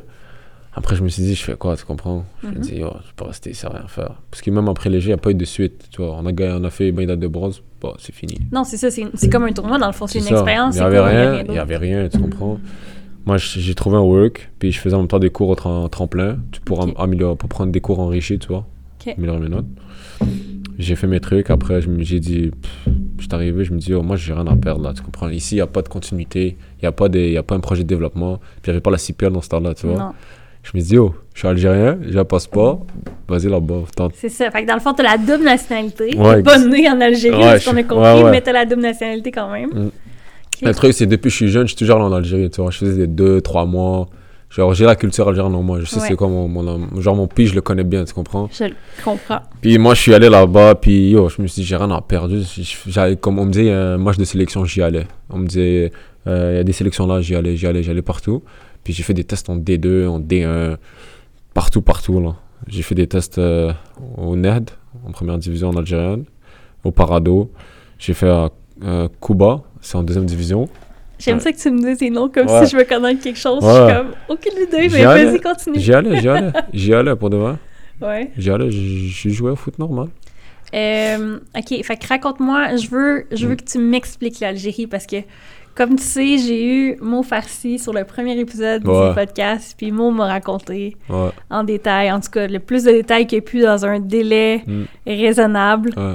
Après, 0.77 0.95
je 0.97 1.03
me 1.03 1.07
suis 1.09 1.23
dit, 1.23 1.35
je 1.35 1.43
fais 1.43 1.55
quoi, 1.55 1.77
tu 1.77 1.85
comprends? 1.85 2.25
Je 2.43 2.47
me 2.49 2.53
Mhm. 2.55 2.59
dis, 2.59 2.81
oh, 2.83 2.91
je 3.07 3.11
peux 3.15 3.23
rester 3.25 3.53
à 3.63 3.69
rien 3.69 3.87
faire. 3.87 4.21
Parce 4.29 4.41
que 4.41 4.51
même 4.51 4.67
après 4.67 4.91
jeux, 4.91 4.99
il 4.99 5.07
n'y 5.07 5.13
a 5.13 5.17
pas 5.17 5.31
eu 5.31 5.35
de 5.35 5.45
suite. 5.45 5.87
Tu 5.89 6.01
vois, 6.01 6.17
on 6.21 6.25
a, 6.25 6.31
on 6.59 6.63
a 6.65 6.69
fait 6.69 6.91
médaille 6.91 7.17
de 7.17 7.27
bronze, 7.27 7.63
bon, 7.81 7.93
c'est 7.97 8.13
fini. 8.13 8.37
Non, 8.51 8.65
c'est 8.65 8.75
ça, 8.77 8.89
c'est 8.91 9.29
comme 9.29 9.43
un 9.43 9.53
tournoi, 9.53 9.77
dans 9.77 9.87
le 9.87 9.93
fond, 9.93 10.05
c'est 10.05 10.19
une 10.19 10.25
ça. 10.25 10.31
expérience. 10.35 10.75
Il 10.75 10.79
n'y 10.79 10.85
avait 10.85 10.99
rien, 10.99 11.33
il 11.35 11.39
d'autre. 11.43 11.53
y 11.53 11.57
avait 11.59 11.77
rien, 11.77 12.09
tu 12.09 12.19
comprends? 12.19 12.59
Moi, 13.25 13.37
j'ai 13.37 13.73
trouvé 13.73 13.95
un 13.97 14.01
work, 14.01 14.51
puis 14.59 14.71
je 14.71 14.79
faisais 14.79 14.95
en 14.95 14.99
même 14.99 15.07
temps 15.07 15.17
des 15.17 15.29
cours 15.31 15.49
au 15.49 15.55
tra- 15.55 15.89
tremplin 15.89 16.37
pour, 16.65 16.85
améliorer, 16.99 17.35
pour 17.37 17.47
prendre 17.49 17.71
des 17.71 17.81
cours 17.81 17.99
enrichis, 17.99 18.37
tu 18.37 18.49
vois, 18.49 18.67
Ok. 19.01 19.13
améliorer 19.17 19.39
mes 19.39 19.49
notes. 19.49 19.65
J'ai 20.77 20.95
fait 20.97 21.07
mes 21.07 21.21
trucs, 21.21 21.49
après, 21.49 21.81
je 21.81 21.89
me- 21.89 22.03
j'ai 22.03 22.19
dit, 22.19 22.51
je 23.17 23.23
suis 23.23 23.33
arrivé, 23.33 23.63
je 23.63 23.71
me 23.73 23.79
dis, 23.79 23.93
oh, 23.93 24.03
moi, 24.03 24.17
j'ai 24.17 24.33
rien 24.33 24.45
à 24.45 24.55
perdre 24.57 24.83
là, 24.83 24.93
tu 24.93 25.01
comprends? 25.01 25.29
Ici, 25.29 25.55
il 25.55 25.59
n'y 25.59 25.61
a 25.61 25.67
pas 25.67 25.81
de 25.81 25.87
continuité, 25.87 26.57
il 26.79 26.81
n'y 26.83 26.87
a, 26.87 26.91
pas 26.91 27.07
des- 27.07 27.31
y 27.31 27.37
a 27.37 27.43
pas 27.43 27.55
un 27.55 27.61
projet 27.61 27.83
de 27.83 27.87
développement, 27.87 28.37
puis 28.37 28.45
il 28.65 28.69
n'y 28.71 28.71
avait 28.71 28.81
pas 28.81 28.91
la 28.91 28.97
CPL 28.97 29.31
dans 29.31 29.41
ce 29.41 29.47
temps-là, 29.49 29.73
tu 29.73 29.87
vois. 29.87 29.97
Non, 29.97 30.11
Je 30.65 30.77
me 30.77 30.81
dis, 30.83 30.97
oh, 30.97 31.13
je 31.33 31.39
suis 31.39 31.47
algérien, 31.47 31.97
j'ai 32.07 32.17
un 32.17 32.25
passeport, 32.25 32.85
vas-y 33.27 33.47
là-bas, 33.47 33.83
tente. 33.95 34.13
c'est 34.15 34.29
ça. 34.29 34.49
Fait 34.49 34.63
que 34.63 34.67
dans 34.67 34.73
le 34.73 34.79
fond, 34.79 34.93
t'as 34.93 35.03
la 35.03 35.17
double 35.17 35.43
nationalité. 35.43 36.17
Ouais, 36.17 36.41
pas 36.41 36.57
né 36.57 36.89
en 36.89 36.99
Algérie, 36.99 37.37
Ouais, 37.37 37.59
ce 37.59 37.69
qu'on 37.69 37.77
a 37.77 37.83
compris, 37.83 38.23
ouais, 38.23 38.31
mais 38.31 38.41
t'as 38.41 38.51
la 38.51 38.65
double 38.65 38.81
nationalité 38.81 39.31
quand 39.31 39.51
même. 39.51 39.69
Mm. 39.69 39.91
Le 40.63 40.73
truc, 40.73 40.93
c'est 40.93 41.05
depuis 41.05 41.23
que 41.27 41.29
je 41.29 41.35
suis 41.35 41.49
jeune, 41.49 41.63
je 41.67 41.73
suis 41.75 41.77
toujours 41.77 41.97
allé 41.97 42.05
en 42.05 42.13
Algérie, 42.13 42.49
tu 42.49 42.61
vois. 42.61 42.71
Je 42.71 42.77
faisais 42.79 42.95
des 42.97 43.07
deux, 43.07 43.41
trois 43.41 43.65
mois. 43.65 44.07
Genre, 44.49 44.73
j'ai 44.73 44.85
la 44.85 44.95
culture 44.95 45.27
algérienne 45.27 45.53
en 45.53 45.61
moi. 45.61 45.79
Je 45.81 45.85
sais 45.85 45.99
c'est 45.99 46.15
quoi 46.15 46.29
mon, 46.29 46.47
mon- 46.47 47.01
Genre, 47.01 47.15
mon 47.15 47.27
pays, 47.27 47.47
je 47.47 47.55
le 47.55 47.61
connais 47.61 47.83
bien, 47.83 48.05
tu 48.05 48.13
comprends? 48.13 48.47
Je 48.57 48.63
le 48.65 48.75
comprends. 49.03 49.41
Puis 49.59 49.77
moi, 49.77 49.93
je 49.95 50.01
suis 50.01 50.13
allé 50.13 50.29
là-bas, 50.29 50.75
puis 50.75 51.09
yo, 51.09 51.27
je 51.27 51.41
me 51.41 51.47
suis 51.47 51.61
dit, 51.61 51.67
j'ai 51.67 51.75
rien 51.75 51.91
à 51.91 51.99
perdre. 51.99 52.33
J'allais, 52.87 53.17
comme 53.17 53.37
on 53.37 53.45
me 53.45 53.51
disait, 53.51 53.71
un 53.71 53.97
match 53.97 54.17
de 54.17 54.23
sélection, 54.23 54.63
j'y 54.63 54.81
allais. 54.81 55.07
On 55.29 55.39
me 55.39 55.47
disait, 55.47 55.91
euh, 56.27 56.51
il 56.53 56.57
y 56.57 56.59
a 56.59 56.63
des 56.63 56.71
sélections 56.71 57.05
là, 57.05 57.19
j'y 57.21 57.35
allais, 57.35 57.57
j'y 57.57 57.67
allais, 57.67 57.83
j'y 57.83 57.91
allais 57.91 58.01
partout. 58.01 58.43
Puis 58.85 58.93
j'ai 58.93 59.03
fait 59.03 59.13
des 59.13 59.25
tests 59.25 59.49
en 59.49 59.57
D2, 59.57 60.07
en 60.07 60.19
D1, 60.21 60.77
partout, 61.53 61.81
partout, 61.81 62.21
là. 62.21 62.35
J'ai 62.67 62.83
fait 62.83 62.95
des 62.95 63.07
tests 63.07 63.37
euh, 63.37 63.73
au 64.17 64.35
NED, 64.37 64.69
en 65.05 65.11
première 65.11 65.37
division 65.37 65.69
en 65.69 65.75
algérienne, 65.75 66.23
au 66.85 66.91
Parado. 66.91 67.51
J'ai 67.99 68.13
fait 68.13 68.29
à 68.29 68.49
euh, 68.83 69.09
Cuba, 69.21 69.61
c'est 69.81 69.97
en 69.97 70.03
deuxième 70.03 70.25
division. 70.25 70.69
J'aime 71.19 71.37
Ouais. 71.37 71.43
ça 71.43 71.51
que 71.51 71.57
tu 71.57 71.69
me 71.71 71.81
dises 71.81 71.97
des 71.99 72.09
noms 72.09 72.29
comme 72.29 72.47
Ouais. 72.47 72.65
si 72.65 72.71
je 72.71 72.77
veux 72.77 72.83
connaître 72.85 73.21
quelque 73.23 73.39
chose. 73.39 73.59
Je 73.63 73.69
suis 73.69 73.95
comme, 73.95 74.13
aucune 74.29 74.61
idée, 74.61 74.89
mais 74.89 75.03
vas-y, 75.03 75.39
continue. 75.41 75.79
J'y 75.79 75.93
allais, 75.93 76.19
j'y 76.21 76.29
allais, 76.29 76.51
j'y 76.73 76.93
allais 76.93 77.15
pour 77.15 77.29
de 77.29 77.37
vrai. 77.37 77.55
Ouais. 78.01 78.31
J'y 78.37 78.51
allais, 78.51 78.69
j'ai 78.71 79.29
joué 79.31 79.51
au 79.51 79.55
foot 79.55 79.77
normal. 79.79 80.07
Euh, 80.73 81.39
ok, 81.57 81.83
fait 81.83 81.97
que 81.97 82.07
raconte-moi, 82.07 82.75
je 82.75 82.87
veux, 82.89 83.25
je 83.31 83.47
veux 83.47 83.53
Mm. 83.53 83.57
que 83.57 83.63
tu 83.63 83.77
m'expliques 83.79 84.39
l'Algérie 84.41 84.87
parce 84.87 85.05
que, 85.05 85.17
comme 85.75 85.95
tu 85.97 86.03
sais, 86.03 86.37
j'ai 86.37 86.65
eu 86.65 86.97
Mo 87.01 87.21
Farsi 87.23 87.77
sur 87.79 87.91
le 87.93 88.03
premier 88.05 88.39
épisode 88.39 88.87
Ouais. 88.87 89.09
du 89.09 89.15
podcast, 89.15 89.75
puis 89.77 89.91
Mo 89.91 90.09
m'a 90.11 90.25
raconté 90.27 90.95
Ouais, 91.09 91.29
en 91.49 91.63
détail, 91.63 92.11
en 92.11 92.19
tout 92.21 92.31
cas, 92.31 92.47
le 92.47 92.59
plus 92.59 92.83
de 92.85 92.91
détails 92.91 93.27
qu'il 93.27 93.37
y 93.37 93.39
a 93.39 93.43
pu 93.43 93.61
dans 93.61 93.85
un 93.85 93.99
délai 93.99 94.63
Mm. 94.65 94.83
raisonnable. 95.07 95.89
ouais. 95.97 96.13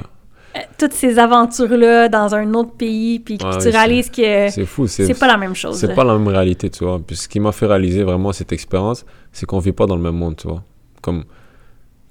Euh, 0.53 0.59
toutes 0.77 0.91
ces 0.91 1.17
aventures-là 1.17 2.09
dans 2.09 2.35
un 2.35 2.53
autre 2.55 2.71
pays, 2.73 3.19
puis 3.19 3.37
que 3.37 3.61
tu 3.63 3.69
réalises 3.69 4.09
que 4.09 4.49
C'est 4.49 4.65
fou, 4.65 4.85
c'est 4.85 5.17
pas 5.17 5.27
la 5.27 5.37
même 5.37 5.55
chose. 5.55 5.77
C'est 5.77 5.95
pas 5.95 6.03
la 6.03 6.17
même 6.17 6.27
réalité, 6.27 6.69
tu 6.69 6.83
vois. 6.83 6.99
Puis 6.99 7.15
ce 7.15 7.29
qui 7.29 7.39
m'a 7.39 7.53
fait 7.53 7.67
réaliser 7.67 8.03
vraiment 8.03 8.33
cette 8.33 8.51
expérience, 8.51 9.05
c'est 9.31 9.45
qu'on 9.45 9.59
vit 9.59 9.71
pas 9.71 9.85
dans 9.85 9.95
le 9.95 10.01
même 10.01 10.15
monde, 10.17 10.35
tu 10.35 10.49
vois. 10.49 10.61
Comme 11.01 11.23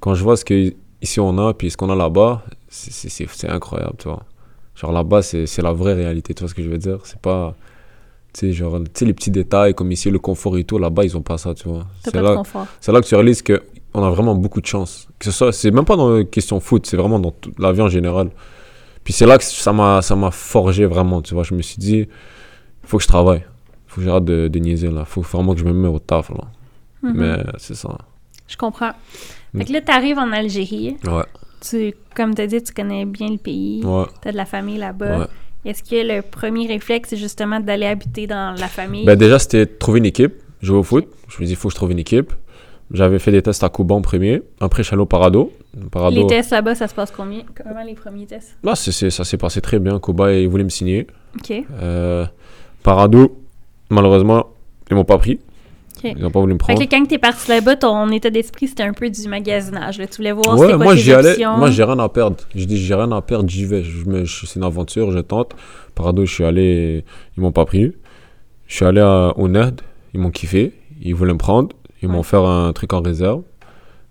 quand 0.01 0.15
je 0.15 0.23
vois 0.25 0.39
ce 0.39 0.45
que 0.47 0.73
ici 1.03 1.21
on 1.21 1.37
a, 1.37 1.53
puis 1.53 1.71
ce 1.71 1.77
qu'on 1.77 1.91
a 1.91 1.95
là-bas, 1.95 2.43
c'est 2.67 3.51
incroyable, 3.51 3.97
tu 3.99 4.09
vois. 4.09 4.23
Genre 4.81 4.93
là-bas, 4.93 5.21
c'est 5.21 5.59
la 5.59 5.73
vraie 5.73 5.93
réalité, 5.93 6.33
tu 6.33 6.41
vois 6.41 6.49
ce 6.49 6.55
que 6.55 6.63
je 6.63 6.71
veux 6.71 6.79
dire? 6.79 7.01
C'est 7.05 7.21
pas, 7.21 7.55
tu 8.33 8.41
sais, 8.41 8.53
genre, 8.53 8.79
tu 8.83 8.91
sais, 8.95 9.05
les 9.05 9.13
petits 9.13 9.31
détails 9.31 9.75
comme 9.75 9.93
ici, 9.93 10.11
le 10.11 10.19
confort 10.19 10.57
et 10.57 10.65
tout, 10.65 10.79
là-bas, 10.79 11.05
ils 11.05 11.17
ont 11.19 11.23
pas 11.23 11.37
ça, 11.37 11.53
tu 11.53 11.69
vois. 11.69 11.87
C'est 12.03 12.15
là, 12.15 12.35
là 12.35 13.01
que 13.01 13.07
tu 13.07 13.15
réalises 13.15 13.43
que 13.43 13.63
on 13.93 14.03
a 14.03 14.09
vraiment 14.09 14.35
beaucoup 14.35 14.63
de 14.63 14.67
chance. 14.67 15.07
Que 15.19 15.27
ce 15.27 15.33
soit, 15.33 15.53
c'est 15.53 15.71
même 15.71 15.85
pas 15.85 15.97
dans 15.97 16.17
la 16.17 16.25
question 16.25 16.61
foot, 16.61 16.87
c'est 16.87 16.97
vraiment 16.97 17.19
dans 17.19 17.33
toute 17.33 17.59
la 17.59 17.73
vie 17.73 17.83
en 17.83 17.89
général. 17.89 18.31
Puis 19.05 19.13
c'est 19.13 19.27
là 19.27 19.37
que 19.37 19.45
ça 19.45 19.73
m'a, 19.73 20.01
ça 20.01 20.17
m'a 20.17 20.31
forgé 20.31 20.87
vraiment, 20.87 21.21
tu 21.21 21.35
vois. 21.35 21.43
Je 21.43 21.55
me 21.55 21.61
suis 21.61 21.79
dit, 21.79 22.09
faut 22.85 22.97
que 22.97 23.03
je 23.03 23.09
travaille. 23.09 23.45
Faut 23.87 24.01
que 24.01 24.07
j'arrête 24.07 24.25
de, 24.25 24.49
de 24.49 24.59
niaiser, 24.61 24.91
là. 24.91 25.05
Faut 25.05 25.21
vraiment 25.21 25.53
que 25.53 25.61
je 25.61 25.65
me 25.65 25.73
mette 25.73 25.93
au 25.93 25.99
taf, 25.99 26.31
là. 26.31 26.45
Mhm. 27.03 27.13
Mais 27.17 27.37
c'est 27.59 27.75
ça. 27.75 27.99
Je 28.47 28.57
comprends. 28.57 28.93
Mm. 29.53 29.59
Fait 29.59 29.65
que 29.67 29.73
là, 29.73 29.81
t'arrives 29.81 30.19
en 30.19 30.33
Algérie. 30.33 30.97
Ouais, 31.05 31.25
Tu, 31.61 31.95
comme 32.17 32.35
tu 32.35 32.43
as 32.43 32.47
dit, 32.47 32.63
tu 32.63 32.73
connais 32.73 33.05
bien 33.05 33.29
le 33.31 33.37
pays. 33.39 33.83
ouais, 33.85 34.05
T'as 34.23 34.33
de 34.33 34.37
la 34.37 34.47
famille 34.47 34.79
là-bas. 34.79 35.19
ouais. 35.19 35.27
Est-ce 35.65 35.83
que 35.83 35.97
le 36.17 36.23
premier 36.23 36.67
réflexe, 36.67 37.11
c'est 37.11 37.17
justement 37.19 37.61
d'aller 37.61 37.85
habiter 37.87 38.27
dans 38.27 38.59
la 38.59 38.67
famille? 38.69 39.05
Ben 39.05 39.15
déjà, 39.17 39.39
c'était 39.39 39.67
trouver 39.67 39.99
une 39.99 40.07
équipe, 40.07 40.35
jouer 40.63 40.79
au 40.79 40.83
foot. 40.83 41.07
Je 41.29 41.41
me 41.43 41.47
dis, 41.47 41.55
faut 41.55 41.69
que 41.69 41.73
je 41.73 41.77
trouve 41.77 41.93
une 41.93 41.99
équipe. 41.99 42.33
J'avais 42.93 43.19
fait 43.19 43.31
des 43.31 43.43
tests 43.43 43.63
à 43.63 43.69
Cuba 43.69 43.95
en 43.95 44.01
premier. 44.01 44.43
Après, 44.59 44.83
au 44.95 45.07
Parado. 45.07 45.53
Parado. 45.93 46.17
les 46.17 46.27
tests 46.27 46.51
là-bas, 46.51 46.75
ça 46.75 46.89
se 46.89 46.95
passe 46.95 47.11
combien? 47.13 47.43
Comment 47.57 47.83
les 47.85 47.95
premiers 47.95 48.27
tests? 48.27 48.57
Là, 48.65 48.75
c'est- 48.75 48.91
c'est- 48.91 49.11
ça 49.11 49.23
s'est 49.23 49.37
passé 49.37 49.61
très 49.61 49.79
bien. 49.79 50.01
Cuba, 50.01 50.33
ils 50.33 50.49
voulaient 50.49 50.65
me 50.65 50.71
signer. 50.71 51.07
OK. 51.37 51.53
Euh, 51.81 52.27
Parado, 52.83 53.39
malheureusement, 53.91 54.47
ils 54.91 54.97
m'ont 54.97 55.05
pas 55.05 55.19
pris. 55.19 55.39
OK. 56.05 56.13
Ils 56.17 56.23
n'ont 56.23 56.31
pas 56.31 56.41
voulu 56.41 56.55
me 56.55 56.59
Fait 56.59 56.65
prendre. 56.75 56.79
que 56.79 56.85
là, 56.85 56.99
quand 56.99 57.07
t'es 57.07 57.19
parti 57.19 57.49
là-bas, 57.51 57.77
ton 57.77 58.11
état 58.11 58.31
d'esprit, 58.31 58.69
c'était 58.69 58.83
un 58.83 58.93
peu 58.93 59.09
du 59.11 59.29
magasinage. 59.29 59.99
là. 59.99 60.07
Tu 60.07 60.17
voulais 60.17 60.33
voir 60.33 60.55
Ouais, 60.59 60.67
c'était 60.67 60.77
quoi 60.77 60.85
moi 60.85 60.95
tes 60.97 61.13
allais. 61.13 61.29
options? 61.31 61.57
Moi 61.59 61.71
j'ai 61.71 61.85
rien 61.85 61.99
à 61.99 62.09
perdre. 62.09 62.37
Je 62.55 62.65
dis 62.65 62.77
j'ai 62.79 62.95
rien 62.95 63.11
à 63.13 63.21
perdre, 63.23 63.49
j'y 63.49 63.65
vais. 63.65 63.83
Je 63.83 64.05
me- 64.07 64.25
je- 64.25 64.47
c'est 64.47 64.59
une 64.59 64.65
aventure, 64.65 65.11
je 65.13 65.19
tente. 65.21 65.55
Parado, 65.95 66.25
je 66.25 66.33
suis 66.33 66.45
allé, 66.45 67.05
ils 67.37 67.41
m'ont 67.41 67.53
pas 67.53 67.65
pris. 67.65 67.93
Je 68.67 68.75
suis 68.77 68.85
allé 68.85 69.01
à, 69.01 69.33
au 69.37 69.49
NED, 69.49 69.81
ils 70.15 70.21
m'ont 70.21 70.31
kiffé, 70.31 70.73
ils 71.03 71.15
voulaient 71.15 71.33
me 71.33 71.39
prendre, 71.39 71.71
ils 72.03 72.09
m'ont 72.09 72.15
Ouais. 72.15 72.21
offert 72.21 72.45
un 72.45 72.73
truc 72.73 72.93
en 72.93 73.01
réserve. 73.03 73.43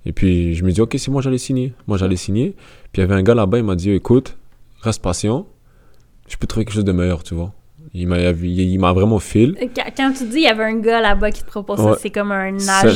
Et 0.05 0.11
puis 0.13 0.53
je 0.55 0.63
me 0.63 0.71
dis 0.71 0.81
ok, 0.81 0.95
c'est 0.97 1.11
moi 1.11 1.21
j'allais 1.21 1.37
signer. 1.37 1.73
Moi 1.87 1.97
j'allais 1.97 2.15
signer. 2.15 2.55
Puis 2.91 3.01
il 3.01 3.01
y 3.01 3.03
avait 3.03 3.15
un 3.15 3.23
gars 3.23 3.35
là-bas, 3.35 3.57
il 3.57 3.63
m'a 3.63 3.75
dit 3.75 3.91
écoute, 3.91 4.37
reste 4.81 5.01
patient, 5.01 5.45
je 6.27 6.35
peux 6.37 6.47
trouver 6.47 6.65
quelque 6.65 6.73
chose 6.75 6.85
de 6.85 6.91
meilleur, 6.91 7.23
tu 7.23 7.35
vois. 7.35 7.53
Il 7.93 8.07
m'a, 8.07 8.19
il, 8.19 8.59
il 8.59 8.77
m'a 8.79 8.93
vraiment 8.93 9.17
fil. 9.19 9.55
Quand, 9.97 10.11
tu 10.13 10.25
dis 10.25 10.37
il 10.37 10.43
y 10.43 10.47
avait 10.47 10.63
un 10.63 10.75
gars 10.75 11.01
là-bas 11.01 11.31
qui 11.31 11.41
te 11.43 11.47
propose 11.47 11.79
ça, 11.79 11.97
c'est 11.99 12.11
comme 12.11 12.31
un 12.31 12.55
agent? 12.55 12.91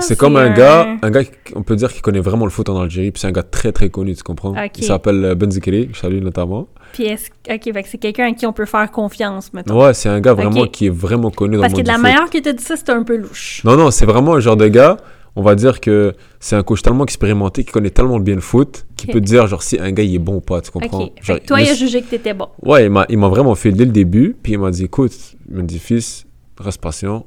c'est 0.00 0.16
comme 0.18 0.36
un 0.36 0.46
un 0.46 0.54
gars, 0.54 0.86
un 1.02 1.10
gars, 1.10 1.24
qui- 1.24 1.30
on 1.54 1.62
peut 1.62 1.76
dire 1.76 1.92
qu'il 1.92 2.00
connaît 2.00 2.20
vraiment 2.20 2.46
le 2.46 2.50
foot 2.50 2.68
en 2.70 2.80
Algérie, 2.80 3.10
puis 3.10 3.20
c'est 3.20 3.26
un 3.26 3.32
gars 3.32 3.42
très 3.42 3.72
très 3.72 3.90
connu, 3.90 4.14
tu 4.14 4.22
comprends? 4.22 4.54
Il 4.76 4.84
s'appelle 4.84 5.22
euh, 5.24 5.34
Ben 5.34 5.50
Zikri, 5.50 5.90
je 5.92 5.98
salue 5.98 6.22
notamment. 6.22 6.66
Puis 6.94 7.04
est-ce... 7.04 7.28
OK, 7.52 7.72
fait 7.74 7.82
que 7.82 7.88
c'est 7.90 7.98
quelqu'un 7.98 8.28
à 8.28 8.32
qui 8.32 8.46
on 8.46 8.52
peut 8.54 8.64
faire 8.64 8.90
confiance, 8.90 9.52
mettons. 9.52 9.78
Ouais, 9.84 9.92
c'est 9.92 10.08
un 10.08 10.20
gars 10.20 10.32
vraiment 10.32 10.66
qui 10.66 10.86
est 10.86 10.90
vraiment 10.90 11.30
connu 11.30 11.56
dans 11.56 11.60
Parce 11.60 11.74
le 11.74 11.82
que 11.82 11.88
monde 11.88 11.96
de 11.98 12.02
la 12.02 12.10
manière 12.10 12.30
que 12.30 12.38
tu 12.38 12.48
as 12.48 12.52
dit 12.54 12.64
ça, 12.64 12.76
c'était 12.76 12.92
un 12.92 13.02
peu 13.02 13.16
louche. 13.16 13.60
Non, 13.64 13.76
non, 13.76 13.90
c'est 13.90 14.06
vraiment 14.06 14.34
un 14.36 14.40
genre 14.40 14.56
de 14.56 14.68
gars, 14.68 14.96
on 15.36 15.42
va 15.42 15.54
dire 15.54 15.80
que 15.80 16.14
c'est 16.40 16.56
un 16.56 16.62
coach 16.62 16.82
tellement 16.82 17.04
expérimenté, 17.04 17.64
qui 17.64 17.70
connaît 17.72 17.90
tellement 17.90 18.18
bien 18.20 18.34
le 18.34 18.40
foot, 18.40 18.86
qui 18.96 19.06
peut 19.06 19.20
te 19.20 19.26
dire 19.26 19.46
genre 19.46 19.62
si 19.62 19.78
un 19.78 19.92
gars 19.92 20.02
il 20.02 20.14
est 20.14 20.18
bon 20.18 20.36
ou 20.36 20.40
pas, 20.40 20.60
tu 20.60 20.70
comprends? 20.70 20.98
Genre, 21.22 21.36
toi, 21.46 21.60
il- 21.60 21.70
a 21.70 21.74
jugé 21.74 22.02
que 22.02 22.08
t'étais 22.10 22.34
bon. 22.34 22.48
Ouais, 22.62 22.84
il 22.86 22.90
m'a, 22.90 23.06
il 23.08 23.18
m'a 23.18 23.28
vraiment 23.28 23.54
fait 23.54 23.70
dès 23.72 23.84
le 23.84 23.92
début, 23.92 24.36
puis 24.42 24.52
il 24.52 24.58
m'a 24.58 24.70
dit 24.70 24.84
écoute, 24.84 25.12
il 25.48 25.56
m'a 25.56 25.62
dit 25.62 25.78
fils, 25.78 26.26
reste 26.58 26.80
patient, 26.80 27.24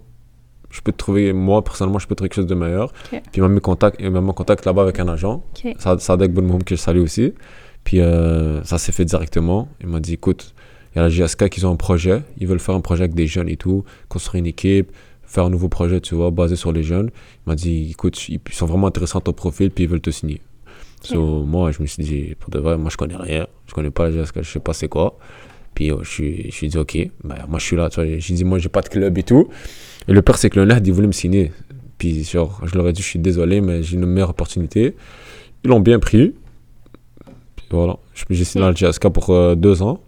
je 0.69 0.81
peux 0.81 0.91
te 0.91 0.97
trouver, 0.97 1.33
moi 1.33 1.63
personnellement, 1.63 1.99
je 1.99 2.07
peux 2.07 2.15
te 2.15 2.17
trouver 2.17 2.29
quelque 2.29 2.35
chose 2.41 2.47
de 2.47 2.55
meilleur. 2.55 2.91
Puis 3.21 3.21
il 3.35 3.41
m'a 3.43 3.49
mis, 3.49 3.59
contact, 3.61 3.97
il 3.99 4.09
m'a 4.09 4.21
mis 4.21 4.29
en 4.29 4.33
contact 4.33 4.65
là-bas 4.65 4.83
avec 4.83 4.99
un 4.99 5.07
agent. 5.07 5.43
Sa- 5.79 5.97
Sadek 5.99 6.33
Bonmoum 6.33 6.63
que 6.63 6.75
je 6.75 6.79
salue 6.81 6.99
aussi. 7.01 7.33
Puis 7.83 7.99
euh, 7.99 8.63
ça 8.63 8.77
s'est 8.77 8.91
fait 8.91 9.05
directement. 9.05 9.67
Il 9.81 9.87
m'a 9.87 9.99
dit 9.99 10.13
écoute, 10.13 10.53
il 10.93 10.97
y 10.97 10.99
a 10.99 11.03
la 11.03 11.09
GSK 11.09 11.49
qui 11.49 11.63
ont 11.65 11.71
un 11.71 11.75
projet, 11.77 12.21
ils 12.37 12.47
veulent 12.47 12.59
faire 12.59 12.75
un 12.75 12.81
projet 12.81 13.03
avec 13.03 13.13
des 13.15 13.25
jeunes 13.27 13.49
et 13.49 13.55
tout, 13.57 13.83
construire 14.09 14.39
une 14.41 14.45
équipe, 14.47 14.91
faire 15.31 15.45
un 15.45 15.49
nouveau 15.49 15.69
projet, 15.69 16.01
tu 16.01 16.15
vois, 16.15 16.29
basé 16.29 16.55
sur 16.55 16.71
les 16.71 16.83
jeunes. 16.83 17.09
Il 17.45 17.49
m'a 17.49 17.55
dit 17.55 17.91
écoute, 17.91 18.27
ils 18.27 18.39
sont 18.51 18.65
vraiment 18.65 18.87
intéressants 18.87 19.19
à 19.19 19.21
ton 19.21 19.33
profil, 19.33 19.71
puis 19.71 19.85
ils 19.85 19.89
veulent 19.89 20.01
te 20.01 20.11
signer. 20.11 20.41
So, 21.03 21.43
moi, 21.43 21.71
je 21.71 21.81
me 21.81 21.87
suis 21.87 22.03
dit, 22.03 22.35
pour 22.39 22.51
de 22.51 22.59
vrai, 22.59 22.77
moi 22.77 22.91
je 22.91 22.97
connais 22.97 23.15
rien, 23.15 23.47
je 23.65 23.73
connais 23.73 23.89
pas 23.89 24.11
GSK, 24.11 24.43
je 24.43 24.51
sais 24.51 24.59
pas 24.59 24.73
c'est 24.73 24.87
quoi. 24.87 25.17
Puis 25.73 25.91
euh, 25.91 26.03
je 26.03 26.09
suis, 26.09 26.43
je 26.51 26.55
suis 26.55 26.67
dit 26.67 26.77
ok, 26.77 26.97
ben, 27.23 27.45
moi 27.47 27.59
je 27.59 27.65
suis 27.65 27.75
là, 27.77 27.89
tu 27.89 28.01
vois. 28.01 28.19
J'ai 28.19 28.33
dit 28.33 28.43
moi 28.43 28.59
j'ai 28.59 28.69
pas 28.69 28.81
de 28.81 28.89
club 28.89 29.17
et 29.17 29.23
tout. 29.23 29.47
Et 30.07 30.13
le 30.13 30.21
pire 30.21 30.37
c'est 30.37 30.49
que 30.49 30.59
le 30.59 30.65
NAD, 30.65 30.85
ils 30.85 30.93
voulaient 30.93 31.07
me 31.07 31.13
signer. 31.13 31.51
Puis 31.97 32.23
genre, 32.25 32.61
je 32.65 32.75
leur 32.75 32.87
ai 32.89 32.93
dit 32.93 33.01
je 33.01 33.07
suis 33.07 33.19
désolé, 33.19 33.61
mais 33.61 33.81
j'ai 33.83 33.95
une 33.95 34.05
meilleure 34.05 34.31
opportunité. 34.31 34.95
Ils 35.63 35.69
l'ont 35.69 35.79
bien 35.79 35.97
pris. 35.99 36.35
Puis 37.55 37.65
voilà, 37.71 37.97
j'ai 38.29 38.43
signé 38.43 38.63
dans 38.65 38.69
le 38.69 38.75
GSK 38.75 39.09
pour 39.09 39.29
euh, 39.29 39.55
deux 39.55 39.81
ans. 39.81 40.01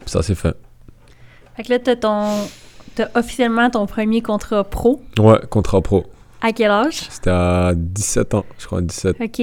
Puis 0.00 0.10
ça 0.10 0.22
s'est 0.22 0.36
fait. 0.36 0.56
Fait 1.56 1.62
que 1.62 1.70
là, 1.70 1.78
t'as 1.78 1.96
ton... 1.96 2.46
T'as 2.96 3.08
officiellement 3.14 3.70
ton 3.70 3.86
premier 3.86 4.20
contrat 4.22 4.64
pro? 4.64 5.00
Ouais, 5.18 5.38
contrat 5.50 5.80
pro. 5.80 6.04
À 6.40 6.52
quel 6.52 6.70
âge? 6.70 7.06
C'était 7.10 7.30
à 7.30 7.72
17 7.74 8.34
ans, 8.34 8.44
je 8.58 8.66
crois, 8.66 8.80
17. 8.80 9.16
OK. 9.20 9.42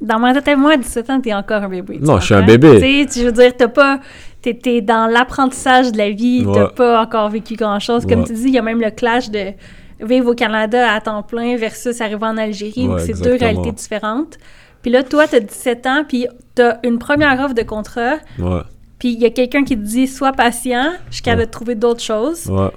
Dans 0.00 0.18
ma 0.18 0.34
tête 0.40 0.58
moi, 0.58 0.72
à 0.72 0.76
17 0.76 1.10
ans, 1.10 1.20
t'es 1.20 1.32
encore 1.32 1.62
un 1.62 1.68
bébé. 1.68 1.98
tu 1.98 2.04
Non, 2.04 2.18
je 2.18 2.24
suis 2.26 2.34
un 2.34 2.42
bébé. 2.42 2.72
Tu 2.74 2.80
sais, 2.80 3.06
tu- 3.12 3.20
je 3.20 3.26
veux 3.26 3.32
dire, 3.32 3.52
t'as 3.56 3.68
pas... 3.68 4.00
T'es, 4.42 4.80
dans 4.82 5.06
l'apprentissage 5.10 5.92
de 5.92 5.96
la 5.98 6.10
vie, 6.10 6.44
t'as 6.52 6.64
Ouais. 6.64 6.70
pas 6.74 7.00
encore 7.00 7.30
vécu 7.30 7.54
grand-chose. 7.54 8.04
Comme 8.06 8.20
Ouais. 8.20 8.26
tu 8.26 8.34
dis, 8.34 8.44
il 8.48 8.54
y 8.54 8.58
a 8.58 8.62
même 8.62 8.80
le 8.80 8.90
clash 8.90 9.30
de 9.30 9.52
vivre 10.00 10.32
au 10.32 10.34
Canada 10.34 10.92
à 10.92 11.00
temps 11.00 11.22
plein 11.22 11.56
versus 11.56 12.00
arriver 12.02 12.26
en 12.26 12.36
Algérie, 12.36 12.88
Ouais, 12.88 13.00
c'est 13.00 13.18
deux 13.22 13.36
réalités 13.36 13.72
différentes. 13.72 14.36
Puis 14.82 14.90
là, 14.90 15.02
toi, 15.02 15.26
t'as 15.26 15.40
17 15.40 15.86
ans, 15.86 16.04
puis 16.06 16.26
t'as 16.54 16.76
une 16.82 16.98
première 16.98 17.40
offre 17.42 17.54
de 17.54 17.62
contrat, 17.62 18.16
Ouais, 18.38 18.60
puis 19.04 19.12
il 19.12 19.20
y 19.20 19.26
a 19.26 19.30
quelqu'un 19.30 19.64
qui 19.64 19.76
te 19.76 19.82
dit 19.82 20.06
«Sois 20.08 20.32
patient, 20.32 20.92
suis 21.10 21.20
capable 21.22 21.40
Ouais. 21.42 21.46
de 21.46 21.50
trouver 21.50 21.74
d'autres 21.74 22.00
choses. 22.02 22.46
ouais. 22.46 22.70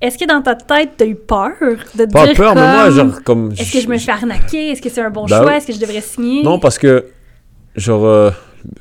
Est-ce 0.00 0.16
que 0.16 0.26
dans 0.28 0.42
ta 0.42 0.54
tête, 0.54 0.90
t'as 0.96 1.06
eu 1.06 1.14
peur 1.16 1.50
de 1.96 2.04
te 2.04 2.12
Pas 2.12 2.26
dire 2.26 2.36
peur, 2.36 2.54
mais 2.54 2.60
moi, 2.60 2.90
genre, 2.90 3.22
comme. 3.24 3.50
Est-ce 3.52 3.72
que 3.72 3.80
je 3.80 3.88
me 3.88 3.96
fais 3.98 4.12
arnaquer? 4.12 4.68
Est-ce 4.70 4.82
que 4.82 4.88
c'est 4.90 5.00
un 5.00 5.10
bon 5.10 5.24
Bah 5.26 5.40
choix? 5.42 5.56
Est-ce 5.56 5.66
que 5.66 5.72
je 5.72 5.80
devrais 5.80 6.02
signer? 6.02 6.42
Non, 6.44 6.60
parce 6.60 6.78
que, 6.78 7.06
genre, 7.74 8.04
euh, 8.04 8.30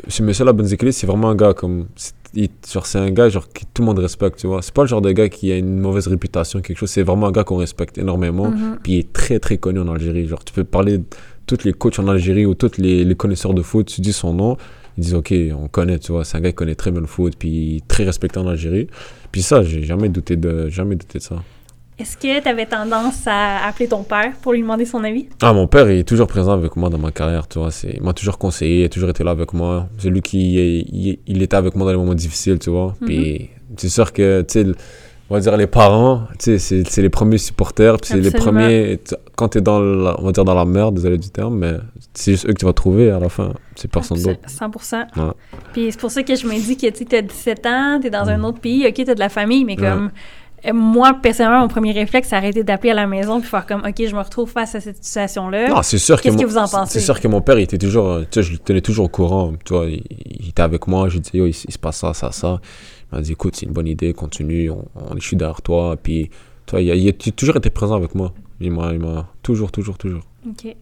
ce 0.10 0.22
monsieur-là, 0.22 0.52
Benzekele, 0.54 0.92
c'est 0.94 1.08
vraiment 1.08 1.30
un 1.30 1.36
gars 1.36 1.54
comme. 1.54 1.88
il- 2.36 2.50
genre, 2.72 2.86
c'est 2.86 3.00
un 3.00 3.10
gars 3.12 3.30
genre, 3.30 3.48
que 3.48 3.62
tout 3.74 3.82
le 3.82 3.86
monde 3.86 4.00
respecte, 4.00 4.38
tu 4.40 4.46
vois. 4.48 4.62
C'est 4.62 4.74
pas 4.74 4.82
le 4.84 4.88
genre 4.90 5.02
de 5.02 5.12
gars 5.14 5.30
qui 5.30 5.52
a 5.54 5.58
une 5.58 5.80
mauvaise 5.80 6.08
réputation, 6.08 6.60
quelque 6.62 6.78
chose. 6.78 6.90
C'est 6.90 7.02
vraiment 7.04 7.28
un 7.28 7.32
gars 7.32 7.46
qu'on 7.46 7.58
respecte 7.58 7.98
énormément. 7.98 8.50
Mhm. 8.50 8.80
Puis 8.84 8.94
il 8.94 9.00
est 9.00 9.14
très, 9.14 9.40
très 9.40 9.58
connu 9.58 9.80
en 9.80 9.88
Algérie. 9.88 10.28
Genre, 10.28 10.44
tu 10.44 10.54
peux 10.54 10.66
parler 10.66 10.98
de 10.98 11.06
tous 11.48 11.64
les 11.64 11.72
coachs 11.72 11.98
en 11.98 12.10
Algérie 12.10 12.46
ou 12.46 12.56
tous 12.56 12.74
les, 12.78 13.06
les 13.06 13.16
connaisseurs 13.16 13.54
de 13.54 13.62
foot, 13.62 13.86
tu 13.88 14.02
dis 14.02 14.12
son 14.14 14.34
nom, 14.34 14.58
ils 14.98 15.02
disent, 15.02 15.16
OK, 15.16 15.34
on 15.58 15.68
connaît, 15.68 16.00
tu 16.00 16.12
vois. 16.12 16.24
C'est 16.24 16.38
un 16.38 16.42
gars 16.42 16.50
qui 16.50 16.56
connaît 16.56 16.76
très 16.76 16.92
bien 16.92 17.02
le 17.02 17.08
foot, 17.08 17.36
puis 17.38 17.84
très 17.88 18.04
respecté 18.04 18.40
en 18.40 18.48
Algérie. 18.48 18.88
Puis 19.32 19.42
ça, 19.42 19.64
j'ai 19.64 19.84
jamais 19.84 20.10
douté 20.10 20.38
de, 20.38 20.70
jamais 20.70 20.96
douté 20.96 21.20
de 21.20 21.24
ça. 21.24 21.44
Est-ce 21.98 22.18
que 22.18 22.42
tu 22.42 22.50
avais 22.50 22.66
tendance 22.66 23.26
à 23.26 23.66
appeler 23.66 23.88
ton 23.88 24.04
père 24.04 24.34
pour 24.42 24.52
lui 24.52 24.62
demander 24.62 24.86
son 24.86 25.02
avis? 25.04 25.28
Ah, 25.42 25.54
mon 25.54 25.66
père, 25.68 25.90
il 25.90 26.00
est 26.00 26.04
toujours 26.04 26.28
présent 26.28 26.52
avec 26.52 26.76
moi 26.76 26.90
dans 26.90 26.98
ma 26.98 27.12
carrière, 27.12 27.48
tu 27.48 27.58
vois. 27.58 27.72
C'est, 27.72 27.92
il 27.96 28.04
m'a 28.04 28.14
toujours 28.14 28.38
conseillé, 28.38 28.82
il 28.82 28.86
a 28.86 28.90
toujours 28.90 29.10
été 29.10 29.24
là 29.24 29.32
avec 29.32 29.54
moi. 29.54 29.88
C'est 29.98 30.10
lui 30.10 30.22
qui, 30.22 30.56
il, 30.56 31.20
il 31.26 31.42
était 31.42 31.56
avec 31.56 31.74
moi 31.76 31.86
dans 31.86 31.92
les 31.92 31.98
moments 31.98 32.14
difficiles, 32.14 32.60
tu 32.60 32.70
vois. 32.70 32.96
Puis, 33.06 33.50
c'est 33.78 33.90
sûr 33.90 34.12
que, 34.12 34.42
tu 34.42 34.64
sais, 34.64 34.72
on 35.30 35.34
va 35.34 35.40
dire 35.40 35.58
les 35.58 35.68
parents, 35.68 36.24
tu 36.38 36.46
sais, 36.52 36.60
c'est 36.60 36.88
c'est 36.88 37.02
les 37.02 37.10
premiers 37.10 37.38
supporters, 37.40 37.98
puis 37.98 38.10
c'est 38.12 38.20
les 38.20 38.32
premiers, 38.32 39.00
quand 39.36 39.50
t'es 39.50 39.62
dans 39.62 39.80
la, 39.80 40.16
on 40.20 40.26
va 40.26 40.32
dire 40.32 40.46
dans 40.46 40.54
la 40.54 40.66
merde, 40.66 40.96
désolé 40.96 41.18
du 41.18 41.30
terme, 41.30 41.58
mais 41.58 41.74
c'est 42.14 42.34
juste 42.34 42.46
eux 42.48 42.54
que 42.54 42.60
tu 42.60 42.66
vas 42.66 42.74
trouver 42.74 43.10
à 43.10 43.20
la 43.20 43.30
fin, 43.30 43.54
c'est 43.76 43.90
personne 43.90 44.22
d'autre. 44.22 44.40
100%. 44.48 45.06
Ouais. 45.18 45.32
Puis 45.74 45.88
c'est 45.92 46.00
pour 46.00 46.12
ça 46.12 46.22
que 46.24 46.36
je 46.36 46.46
me 46.46 46.54
dis 46.54 46.78
que 46.78 46.88
tu 46.90 47.16
as 47.16 47.22
17 47.22 47.66
ans, 47.66 47.98
tu 48.00 48.08
es 48.08 48.10
dans 48.10 48.30
un 48.30 48.44
autre 48.44 48.60
pays, 48.60 48.86
ok, 48.88 48.94
tu 48.94 49.10
as 49.10 49.16
de 49.16 49.20
la 49.20 49.30
famille, 49.30 49.66
mais 49.66 49.76
comme 49.76 50.12
euh, 50.68 50.74
moi, 50.74 51.16
personnellement, 51.22 51.60
mon 51.60 51.68
premier 51.68 51.92
réflexe, 51.92 52.30
c'est 52.30 52.36
arrêter 52.36 52.64
d'appeler 52.64 52.90
à 52.92 52.96
la 52.96 53.06
maison 53.06 53.40
puis 53.40 53.48
faire 53.50 53.66
comme, 53.68 53.82
ok, 53.86 53.96
je 54.08 54.16
me 54.16 54.22
retrouve 54.22 54.50
face 54.50 54.74
à 54.74 54.80
cette 54.80 55.04
situation-là. 55.04 55.70
Non, 55.70 55.82
c'est 55.84 56.00
sûr 56.00 56.18
que, 56.18 56.24
Qu'est-ce 56.24 56.36
mon- 56.38 56.42
que 56.42 56.48
vous 56.48 56.58
en 56.58 56.68
pensez? 56.68 56.94
C'est 57.00 57.06
sûr 57.06 57.20
que 57.20 57.28
mon 57.28 57.42
père, 57.42 57.60
il 57.60 57.64
était 57.64 57.78
toujours, 57.78 58.20
tu 58.22 58.42
sais, 58.42 58.44
je 58.44 58.52
le 58.54 58.58
tenais 58.60 58.82
toujours 58.82 59.06
au 59.06 59.10
courant, 59.10 59.54
tu 59.64 59.74
vois, 59.76 59.86
il, 59.86 60.02
il 60.40 60.50
était 60.50 60.64
avec 60.64 60.88
moi, 60.88 61.08
je 61.10 61.16
lui 61.16 61.20
disais, 61.20 61.38
yo, 61.38 61.46
il, 61.46 61.50
il 61.50 61.72
se 61.72 61.78
passe 61.78 61.98
ça, 61.98 62.14
ça, 62.16 62.32
ça. 62.32 62.60
Il 63.12 63.16
m'a 63.16 63.22
dit, 63.22 63.32
écoute, 63.34 63.56
c'est 63.56 63.66
une 63.66 63.72
bonne 63.74 63.88
idée, 63.88 64.14
continue, 64.14 64.70
on, 64.72 64.86
on, 64.96 65.16
je 65.18 65.26
suis 65.26 65.38
derrière 65.38 65.62
toi, 65.62 65.96
puis, 66.02 66.30
tu 66.66 66.72
vois, 66.72 66.82
il, 66.82 66.92
a, 66.92 66.96
il 66.96 67.08
a 67.08 67.12
toujours 67.14 67.56
été 67.58 67.70
présent 67.70 67.96
avec 67.96 68.16
moi. 68.16 68.34
Il 68.60 68.72
m'a, 68.72 68.92
il 68.94 69.00
m'a 69.00 69.28
toujours, 69.44 69.72
toujours, 69.72 69.98
toujours. 69.98 70.24
Ok. 70.48 70.76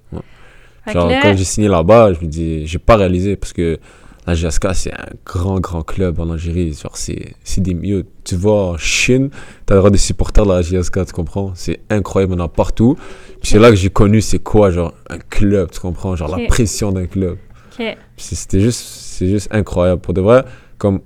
Genre, 0.93 1.07
là, 1.09 1.19
quand 1.21 1.35
j'ai 1.37 1.43
signé 1.45 1.67
là-bas, 1.67 2.13
je 2.13 2.19
me 2.21 2.29
dis, 2.29 2.67
j'ai 2.67 2.79
pas 2.79 2.95
réalisé 2.97 3.35
parce 3.35 3.53
que 3.53 3.79
la 4.27 4.35
GSK, 4.35 4.67
c'est 4.73 4.93
un 4.93 5.07
grand, 5.25 5.59
grand 5.59 5.81
club 5.83 6.19
en 6.19 6.29
Algérie. 6.31 6.73
Genre, 6.73 6.95
c'est, 6.95 7.33
c'est 7.43 7.61
des 7.61 7.73
mieux. 7.73 8.05
Tu 8.23 8.35
vois, 8.35 8.67
en 8.71 8.77
Chine, 8.77 9.29
t'as 9.65 9.75
le 9.75 9.79
droit 9.79 9.91
des 9.91 9.97
supporters 9.97 10.45
de 10.45 10.51
la 10.51 10.61
GSK, 10.61 11.05
tu 11.05 11.13
comprends? 11.13 11.51
C'est 11.55 11.79
incroyable, 11.89 12.33
y 12.33 12.35
en 12.37 12.45
a 12.45 12.47
partout. 12.47 12.95
Puis 13.41 13.51
c'est 13.51 13.59
là 13.59 13.69
que 13.69 13.75
j'ai 13.75 13.89
connu 13.89 14.21
c'est 14.21 14.39
quoi, 14.39 14.71
genre, 14.71 14.93
un 15.09 15.17
club, 15.19 15.71
tu 15.71 15.79
comprends? 15.79 16.15
Genre, 16.15 16.29
la 16.29 16.37
pression 16.47 16.91
d'un 16.91 17.05
club. 17.07 17.37
ok. 17.71 17.77
Puis 17.77 17.95
c'est- 18.17 18.35
C'était 18.35 18.59
juste, 18.61 18.79
c'est 18.81 19.27
juste 19.27 19.47
incroyable. 19.51 20.01
Pour 20.01 20.13
de 20.13 20.21
vrai, 20.21 20.43
comme 20.77 20.99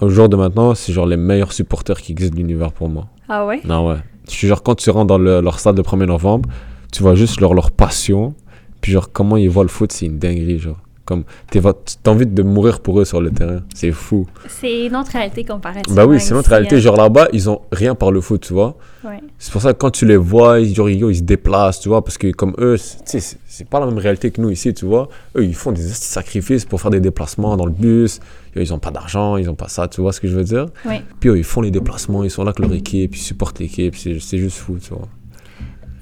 au 0.00 0.08
jour 0.08 0.28
de 0.28 0.36
maintenant, 0.36 0.74
c'est 0.74 0.92
genre 0.92 1.06
les 1.06 1.16
meilleurs 1.16 1.52
supporters 1.52 2.00
qui 2.00 2.12
existent 2.12 2.34
de 2.34 2.40
l'univers 2.40 2.72
pour 2.72 2.88
moi. 2.88 3.06
Ah 3.28 3.46
ouais? 3.46 3.60
Non, 3.64 3.88
ouais. 3.88 3.96
Je 4.28 4.32
suis 4.32 4.48
genre, 4.48 4.62
quand 4.62 4.74
tu 4.74 4.90
rentres 4.90 5.06
dans 5.06 5.18
le- 5.18 5.40
leur 5.40 5.58
stade 5.58 5.76
le 5.76 5.82
1er 5.82 6.06
novembre, 6.06 6.48
tu 6.92 7.02
vois 7.02 7.14
juste 7.14 7.40
leur, 7.40 7.54
leur 7.54 7.70
passion. 7.70 8.34
Puis 8.80 8.92
genre, 8.92 9.10
comment 9.12 9.36
ils 9.36 9.48
voient 9.50 9.64
le 9.64 9.68
foot, 9.68 9.92
c'est 9.92 10.06
une 10.06 10.18
dinguerie, 10.18 10.58
genre. 10.58 10.78
Comme, 11.04 11.24
t'as 11.50 12.10
envie 12.10 12.24
de 12.26 12.42
mourir 12.42 12.80
pour 12.80 12.98
eux 12.98 13.04
sur 13.04 13.20
le 13.20 13.30
terrain. 13.30 13.60
C'est 13.74 13.92
fou. 13.92 14.26
C'est 14.48 14.86
une 14.86 14.96
autre 14.96 15.10
réalité 15.12 15.44
comparativement. 15.44 15.94
Bah 15.94 16.06
oui, 16.06 16.18
c'est 16.18 16.32
notre 16.32 16.48
ici, 16.48 16.54
réalité. 16.54 16.80
Genre 16.80 16.96
là-bas, 16.96 17.28
ils 17.34 17.50
ont 17.50 17.60
rien 17.72 17.94
par 17.94 18.10
le 18.10 18.22
foot, 18.22 18.40
tu 18.40 18.54
vois. 18.54 18.76
Ouais. 19.04 19.20
C'est 19.38 19.52
pour 19.52 19.60
ça 19.60 19.74
que 19.74 19.78
quand 19.78 19.90
tu 19.90 20.06
les 20.06 20.16
vois, 20.16 20.60
ils, 20.60 20.74
genre, 20.74 20.88
ils 20.88 21.16
se 21.16 21.22
déplacent, 21.22 21.80
tu 21.80 21.90
vois. 21.90 22.02
Parce 22.02 22.16
que 22.16 22.30
comme 22.32 22.54
eux, 22.58 22.76
c'est- 22.78 23.38
pas 23.68 23.80
la 23.80 23.86
même 23.86 23.98
réalité 23.98 24.30
que 24.30 24.40
nous 24.40 24.48
ici, 24.50 24.72
tu 24.72 24.86
vois. 24.86 25.08
Eux, 25.36 25.44
ils 25.44 25.54
font 25.54 25.72
des 25.72 25.82
sacrifices 25.82 26.64
pour 26.64 26.80
faire 26.80 26.90
des 26.90 27.00
déplacements 27.00 27.54
dans 27.56 27.66
le 27.66 27.72
bus. 27.72 28.20
Ils 28.56 28.72
ont 28.72 28.78
pas 28.78 28.90
d'argent, 28.90 29.36
ils 29.36 29.50
ont 29.50 29.54
pas 29.54 29.68
ça, 29.68 29.88
tu 29.88 30.00
vois 30.00 30.12
ce 30.12 30.20
que 30.20 30.28
je 30.28 30.34
veux 30.36 30.44
dire. 30.44 30.66
Ouais. 30.86 31.02
Puis 31.20 31.28
eux, 31.28 31.36
ils 31.36 31.44
font 31.44 31.60
les 31.60 31.70
déplacements, 31.70 32.24
ils 32.24 32.30
sont 32.30 32.44
là 32.44 32.50
avec 32.50 32.60
leur 32.60 32.72
équipe, 32.72 33.14
ils 33.14 33.18
supportent 33.20 33.58
l'équipe. 33.58 33.94
C'est 33.96 34.38
juste 34.38 34.56
fou, 34.56 34.78
tu 34.82 34.88
vois. 34.94 35.08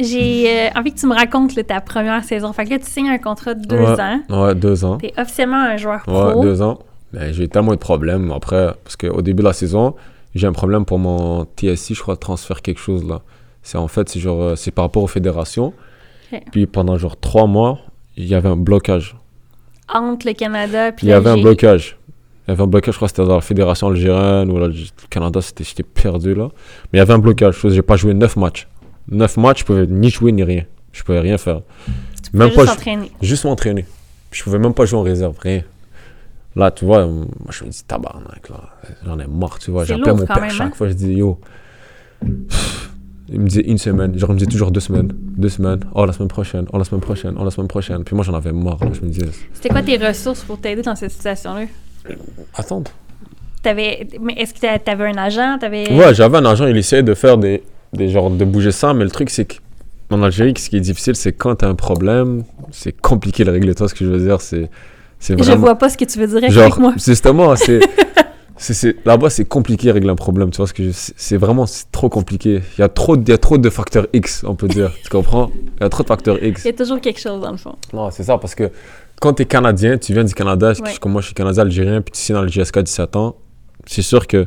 J'ai 0.01 0.49
euh, 0.49 0.69
envie 0.75 0.93
que 0.93 0.99
tu 0.99 1.07
me 1.07 1.15
racontes 1.15 1.55
là, 1.55 1.63
ta 1.63 1.81
première 1.81 2.25
saison. 2.25 2.53
Fait 2.53 2.65
que 2.65 2.71
là, 2.71 2.79
tu 2.79 2.87
signes 2.87 3.09
un 3.09 3.19
contrat 3.19 3.55
de 3.55 3.65
deux 3.67 3.79
Ouais. 3.79 4.01
ans. 4.01 4.21
Ouais, 4.31 4.55
deux 4.55 4.85
ans. 4.85 4.97
T'es 4.99 5.13
officiellement 5.19 5.57
un 5.63 5.77
joueur 5.77 6.03
Ouais, 6.09 6.33
pro. 6.33 6.43
deux 6.43 6.63
ans. 6.63 6.79
Mais 7.13 7.33
j'ai 7.33 7.45
eu 7.45 7.49
tellement 7.49 7.73
de 7.73 7.77
problèmes 7.77 8.33
après, 8.33 8.73
parce 8.85 8.97
qu'au 8.97 9.21
début 9.21 9.43
de 9.43 9.49
la 9.49 9.53
saison, 9.53 9.95
j'ai 10.35 10.47
un 10.47 10.53
problème 10.53 10.85
pour 10.87 10.99
mon 10.99 11.45
TSI, 11.45 11.95
je 11.95 12.01
crois, 12.01 12.17
transfert 12.17 12.63
quelque 12.63 12.81
chose 12.81 13.05
là. 13.07 13.21
C'est 13.63 13.79
en 13.79 13.87
fait, 13.87 14.09
c'est 14.09 14.19
genre, 14.19 14.43
euh, 14.43 14.57
c'est 14.57 14.71
par 14.71 14.85
rapport 14.87 15.03
aux 15.03 15.09
fédérations. 15.09 15.73
Ok. 16.33 16.41
Puis 16.51 16.67
pendant 16.67 16.97
genre 16.97 17.17
trois 17.21 17.47
mois, 17.47 17.79
il 18.17 18.27
y 18.27 18.35
avait 18.35 18.49
un 18.49 18.57
blocage. 18.57 19.15
Entre 19.93 20.27
le 20.27 20.33
Canada 20.33 20.91
puis 20.91 21.07
Il 21.07 21.11
y 21.11 21.13
avait 21.13 21.31
un 21.31 21.37
blocage. 21.37 21.99
Il 22.49 22.51
y 22.51 22.55
avait 22.55 22.63
un 22.63 22.67
blocage, 22.67 22.95
je 22.95 22.99
crois 22.99 23.09
que 23.09 23.15
c'était 23.15 23.29
dans 23.29 23.35
la 23.37 23.41
fédération 23.43 23.89
algérienne 23.89 24.51
ou 24.51 24.59
là, 24.59 24.67
le 24.69 24.75
Canada, 25.11 25.41
c'était, 25.43 25.63
j'étais 25.65 25.83
perdu 25.85 26.35
là. 26.35 26.49
Mais 26.93 26.97
il 26.97 26.99
y 26.99 27.01
avait 27.01 27.13
un 27.13 27.19
blocage, 27.19 27.55
chose, 27.55 27.75
j'ai 27.75 27.83
pas 27.83 27.97
joué 27.97 28.15
neuf 28.15 28.37
matchs. 28.37 28.67
Neuf 29.09 29.37
matchs, 29.37 29.61
je 29.61 29.65
pouvais 29.65 29.87
ni 29.87 30.11
jouer 30.11 30.33
ni 30.33 30.43
rien. 30.43 30.65
Je 30.93 31.03
pouvais 31.03 31.21
rien 31.21 31.39
faire. 31.39 31.63
Tu 32.23 32.37
Même 32.37 32.51
pas, 32.51 32.63
juste 32.63 32.75
s'entraîner. 32.75 33.13
Juste 33.21 33.45
m'entraîner. 33.45 33.87
Je 34.31 34.43
pouvais 34.43 34.59
même 34.59 34.75
pas 34.75 34.85
jouer 34.85 34.99
en 34.99 35.03
réserve, 35.03 35.37
rien. 35.39 35.63
Là, 36.55 36.71
tu 36.71 36.85
vois, 36.85 37.07
moi, 37.07 37.27
je 37.51 37.65
me 37.65 37.71
dis 37.71 37.83
tabarnak, 37.85 38.49
là. 38.51 38.61
J'en 39.05 39.19
ai 39.19 39.27
marre, 39.27 39.59
tu 39.59 39.71
vois. 39.71 39.85
Lourd 39.87 40.17
mon 40.17 40.27
père 40.27 40.41
même, 40.41 40.51
chaque 40.51 40.69
hein. 40.69 40.75
fois, 40.75 40.89
je 40.89 40.93
dis 40.93 41.15
yo. 41.15 41.39
Il 43.29 43.41
me 43.41 43.49
disait 43.49 43.63
une 43.63 43.79
semaine, 43.79 44.19
genre 44.19 44.31
il 44.31 44.35
me 44.35 44.39
disait 44.39 44.51
toujours 44.51 44.71
deux 44.71 44.81
semaines, 44.81 45.11
deux 45.15 45.49
semaines, 45.49 45.81
oh 45.95 46.05
la 46.05 46.13
semaine 46.13 46.29
prochaine, 46.29 46.67
oh 46.71 46.77
la 46.77 46.85
semaine 46.85 47.01
prochaine, 47.01 47.35
oh 47.39 47.45
la 47.45 47.51
semaine 47.51 47.69
prochaine. 47.69 48.05
Puis 48.05 48.15
moi 48.15 48.25
j'en 48.25 48.35
avais 48.35 48.53
marre, 48.53 48.79
là. 48.85 48.91
je 48.93 49.01
me 49.01 49.07
disais, 49.07 49.29
C'était 49.55 49.71
quoi 49.71 49.83
tes 49.83 49.97
ressources 49.97 50.43
pour 50.43 50.59
t'aider 50.61 50.83
dans 50.83 50.95
cette 50.95 51.13
situation-là? 51.13 51.65
attends. 52.55 52.85
T'avais... 53.63 54.07
Mais 54.21 54.35
est-ce 54.35 54.53
que 54.53 54.59
t'a- 54.59 54.79
t'avais 54.79 55.07
un 55.07 55.17
agent? 55.17 55.57
T'avais... 55.61 55.91
Ouais, 55.95 56.13
j'avais 56.15 56.39
un 56.39 56.45
agent, 56.45 56.67
il 56.67 56.77
essayait 56.77 57.05
de 57.05 57.15
faire 57.15 57.39
des, 57.39 57.63
des 57.93 58.09
genres 58.09 58.31
de 58.31 58.45
bouger 58.45 58.73
ça, 58.73 58.95
mais 58.95 59.05
le 59.05 59.11
truc 59.11 59.31
c'est 59.31 59.47
qu'en 60.09 60.23
Algérie, 60.23 60.55
ce 60.59 60.69
qui 60.71 60.77
est 60.77 60.81
difficile, 60.81 61.17
c'est 61.17 61.33
quand 61.33 61.55
t'as 61.57 61.69
un 61.69 61.75
problème, 61.75 62.45
c'est 62.71 62.93
compliqué 62.93 63.45
de 63.45 63.49
le 63.49 63.55
régler. 63.55 63.75
Toi, 63.75 63.89
ce 63.89 63.95
que 63.95 64.05
je 64.05 64.11
veux 64.11 64.19
dire, 64.25 64.41
c'est. 64.41 64.71
c'est 65.19 65.39
Je 65.39 65.43
vraiment- 65.45 65.61
vois 65.61 65.75
pas 65.77 65.89
ce 65.89 65.97
que 65.97 66.05
tu 66.05 66.19
veux 66.19 66.27
dire 66.27 66.51
Genre, 66.51 66.63
avec 66.65 66.77
moi. 66.79 66.95
justement, 67.05 67.55
c'est. 67.57 67.81
Là-bas, 69.05 69.29
c'est 69.29 69.45
compliqué 69.45 69.89
de 69.89 69.93
régler 69.93 70.11
un 70.11 70.15
problème, 70.15 70.51
tu 70.51 70.59
vois 70.59 70.69
ce 70.69 70.73
que 70.73 70.91
C'est 70.93 71.37
vraiment 71.37 71.67
c'est 71.67 71.91
trop 71.91 72.09
compliqué. 72.09 72.61
Il 72.79 72.81
y, 72.81 72.85
a 72.85 72.89
trop, 72.89 73.17
de- 73.17 73.23
il 73.23 73.29
y 73.31 73.33
a 73.33 73.39
trop 73.39 73.59
de 73.59 73.69
facteurs 73.71 74.07
X, 74.13 74.45
on 74.47 74.55
peut 74.55 74.69
dire. 74.69 74.93
tu 75.03 75.09
comprends? 75.09 75.51
Il 75.79 75.83
y 75.83 75.87
a 75.87 75.89
trop 75.89 76.03
de 76.05 76.09
facteurs 76.09 76.41
X. 76.43 76.63
Il 76.65 76.69
y 76.69 76.71
a 76.71 76.77
toujours 76.77 77.01
quelque 77.01 77.19
chose 77.19 77.41
dans 77.41 77.51
le 77.51 77.57
fond. 77.57 77.75
Non, 77.93 78.11
c'est 78.13 78.23
ça, 78.23 78.39
parce 78.39 78.55
que 78.55 78.71
quand 79.21 79.33
tu 79.35 79.43
es 79.43 79.47
Canadien, 79.47 79.99
tu 79.99 80.13
viens 80.13 80.23
du 80.25 80.35
Canada, 80.35 80.73
Ouais. 80.81 80.95
comme 81.01 81.11
moi 81.13 81.21
je 81.23 81.27
suis 81.27 81.35
Canadien 81.35 81.63
algérien, 81.65 82.03
puis 82.03 82.13
tu 82.13 82.21
signes 82.21 82.37
dans 82.37 82.43
le 82.43 82.49
GSK 82.49 82.77
à 82.77 82.83
17 82.83 83.17
ans, 83.17 83.35
c'est 83.87 84.03
sûr 84.03 84.27
que 84.29 84.47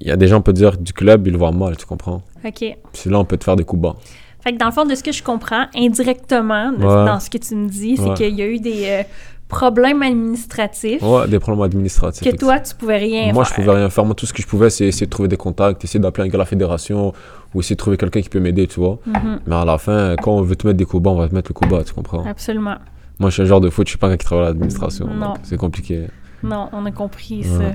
il 0.00 0.06
y 0.08 0.10
a 0.10 0.16
des 0.16 0.26
gens, 0.28 0.38
on 0.38 0.42
peut 0.42 0.52
dire, 0.52 0.76
du 0.76 0.92
club, 0.92 1.26
ils 1.26 1.32
le 1.32 1.38
voient 1.38 1.52
mal, 1.52 1.76
tu 1.76 1.86
comprends? 1.86 2.22
OK. 2.44 2.76
Puis 2.92 3.10
là, 3.10 3.18
on 3.18 3.24
peut 3.24 3.36
te 3.36 3.44
faire 3.44 3.56
des 3.56 3.64
coups 3.64 3.82
bas. 3.82 3.96
Fait 4.42 4.52
que 4.52 4.58
dans 4.58 4.66
le 4.66 4.72
fond, 4.72 4.84
de 4.86 4.94
ce 4.94 5.02
que 5.02 5.12
je 5.12 5.22
comprends, 5.22 5.66
indirectement, 5.76 6.72
de- 6.72 6.78
Ouais. 6.78 7.04
dans 7.06 7.20
ce 7.20 7.28
que 7.28 7.38
tu 7.38 7.54
me 7.54 7.68
dis, 7.68 7.96
c'est 7.96 8.02
Ouais. 8.08 8.14
qu'il 8.14 8.34
y 8.34 8.42
a 8.42 8.46
eu 8.46 8.58
des 8.58 8.84
euh, 8.86 9.02
problèmes 9.48 10.02
administratifs 10.02 11.02
Ouais, 11.02 11.28
des 11.28 11.38
problèmes 11.38 11.62
administratifs. 11.64 12.30
que 12.30 12.36
toi, 12.36 12.58
tu 12.60 12.74
pouvais 12.74 12.96
rien 12.98 13.32
Moi, 13.32 13.44
je 13.44 13.48
faire. 13.52 13.64
pouvais 13.64 13.76
rien 13.76 13.90
faire. 13.90 14.04
Moi, 14.04 14.14
tout 14.14 14.24
ce 14.26 14.32
que 14.32 14.40
je 14.40 14.46
pouvais, 14.46 14.70
c'est 14.70 14.86
essayer 14.86 15.06
de 15.06 15.10
trouver 15.10 15.28
des 15.28 15.36
contacts, 15.36 15.84
essayer 15.84 16.00
d'appeler 16.00 16.26
un 16.28 16.30
gars 16.30 16.36
à 16.36 16.38
la 16.38 16.44
fédération 16.46 17.12
ou 17.54 17.60
essayer 17.60 17.74
de 17.76 17.78
trouver 17.80 17.96
quelqu'un 17.98 18.20
qui 18.22 18.28
peut 18.30 18.40
m'aider, 18.40 18.66
tu 18.66 18.80
vois. 18.80 18.98
Mhm. 19.06 19.40
Mais 19.46 19.56
à 19.56 19.64
la 19.66 19.76
fin, 19.76 20.16
quand 20.22 20.32
on 20.32 20.40
veut 20.42 20.56
te 20.56 20.66
mettre 20.66 20.78
des 20.78 20.84
coups 20.86 21.02
bas, 21.02 21.10
on 21.10 21.16
va 21.18 21.28
te 21.28 21.34
mettre 21.34 21.50
le 21.50 21.54
coup 21.54 21.66
bas, 21.68 21.82
tu 21.84 21.92
comprends? 21.92 22.24
Absolument. 22.24 22.76
Moi, 23.18 23.28
je 23.28 23.34
suis 23.34 23.42
un 23.42 23.46
genre 23.46 23.60
de 23.60 23.68
foot, 23.68 23.86
je 23.86 23.90
suis 23.90 23.98
pas 23.98 24.06
un 24.06 24.10
gars 24.10 24.16
qui 24.16 24.24
travaille 24.24 24.46
à 24.46 24.48
l'administration. 24.48 25.06
Non. 25.06 25.34
C'est 25.42 25.58
compliqué. 25.58 26.06
Non, 26.42 26.68
on 26.72 26.86
a 26.86 26.90
compris 26.92 27.40
Ouais. 27.40 27.44
ça. 27.58 27.72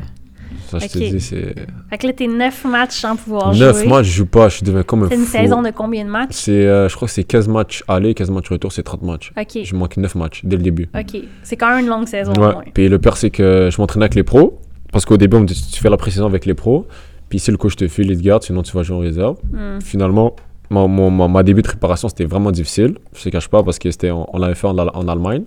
Ça, 0.67 0.79
je 0.79 0.87
te 0.87 0.97
dis, 0.97 1.19
c'est. 1.21 1.55
Fait 1.89 1.97
que 1.97 2.07
là, 2.07 2.13
t'es 2.13 2.27
neuf 2.27 2.65
matchs 2.65 2.95
sans 3.01 3.15
pouvoir 3.15 3.53
jouer. 3.53 3.85
mois, 3.87 4.03
je 4.03 4.11
joue 4.11 4.25
pas, 4.25 4.49
je 4.49 4.63
deviens 4.63 4.83
comme 4.83 5.03
un 5.03 5.09
C'est 5.09 5.15
une 5.15 5.21
fou. 5.25 5.31
saison 5.31 5.61
de 5.61 5.69
combien 5.71 6.03
de 6.05 6.09
matchs? 6.09 6.31
C'est, 6.31 6.51
euh, 6.51 6.89
je 6.89 6.95
crois 6.95 7.07
que 7.07 7.13
c'est 7.13 7.23
15 7.23 7.47
matchs 7.47 7.83
aller, 7.87 8.13
15 8.13 8.31
matchs 8.31 8.49
retour, 8.49 8.71
c'est 8.71 8.83
30 8.83 9.03
matchs. 9.03 9.31
OK. 9.39 9.59
Je 9.63 9.75
manque 9.75 9.97
9 9.97 10.15
matchs 10.15 10.41
dès 10.43 10.57
le 10.57 10.63
début. 10.63 10.89
OK. 10.97 11.21
C'est 11.43 11.55
quand 11.57 11.69
même 11.75 11.79
une 11.85 11.89
longue 11.89 12.07
saison, 12.07 12.31
au 12.33 12.39
Ouais. 12.39 12.53
moins. 12.53 12.63
Puis 12.73 12.89
le 12.89 12.99
pire, 12.99 13.17
c'est 13.17 13.29
que 13.29 13.69
je 13.71 13.81
m'entraînais 13.81 14.05
avec 14.05 14.15
les 14.15 14.23
pros. 14.23 14.59
Parce 14.91 15.05
qu'au 15.05 15.17
début, 15.17 15.37
on 15.37 15.41
me 15.41 15.45
dit 15.45 15.69
tu 15.73 15.81
fais 15.81 15.89
la 15.89 15.97
pré-saison 15.97 16.25
avec 16.25 16.45
les 16.45 16.53
pros. 16.53 16.87
Puis 17.29 17.39
si 17.39 17.51
le 17.51 17.57
coach 17.57 17.75
te 17.75 17.87
file, 17.87 18.11
il 18.11 18.17
te 18.17 18.23
garde, 18.23 18.43
sinon 18.43 18.61
tu 18.63 18.71
vas 18.75 18.83
jouer 18.83 18.95
en 18.97 18.99
réserve. 18.99 19.37
Hmm. 19.51 19.79
Finalement, 19.81 20.35
ma, 20.69 20.87
ma 20.87 21.43
début 21.43 21.61
de 21.61 21.67
préparation, 21.67 22.07
c'était 22.07 22.25
vraiment 22.25 22.51
difficile. 22.51 22.95
Je 23.15 23.23
te 23.23 23.29
cache 23.29 23.47
pas 23.49 23.61
parce 23.63 23.79
que 23.79 23.89
c'était, 23.91 24.11
on, 24.11 24.25
on 24.33 24.37
l'avait 24.39 24.55
fait 24.55 24.67
en 24.67 25.07
Allemagne. 25.07 25.43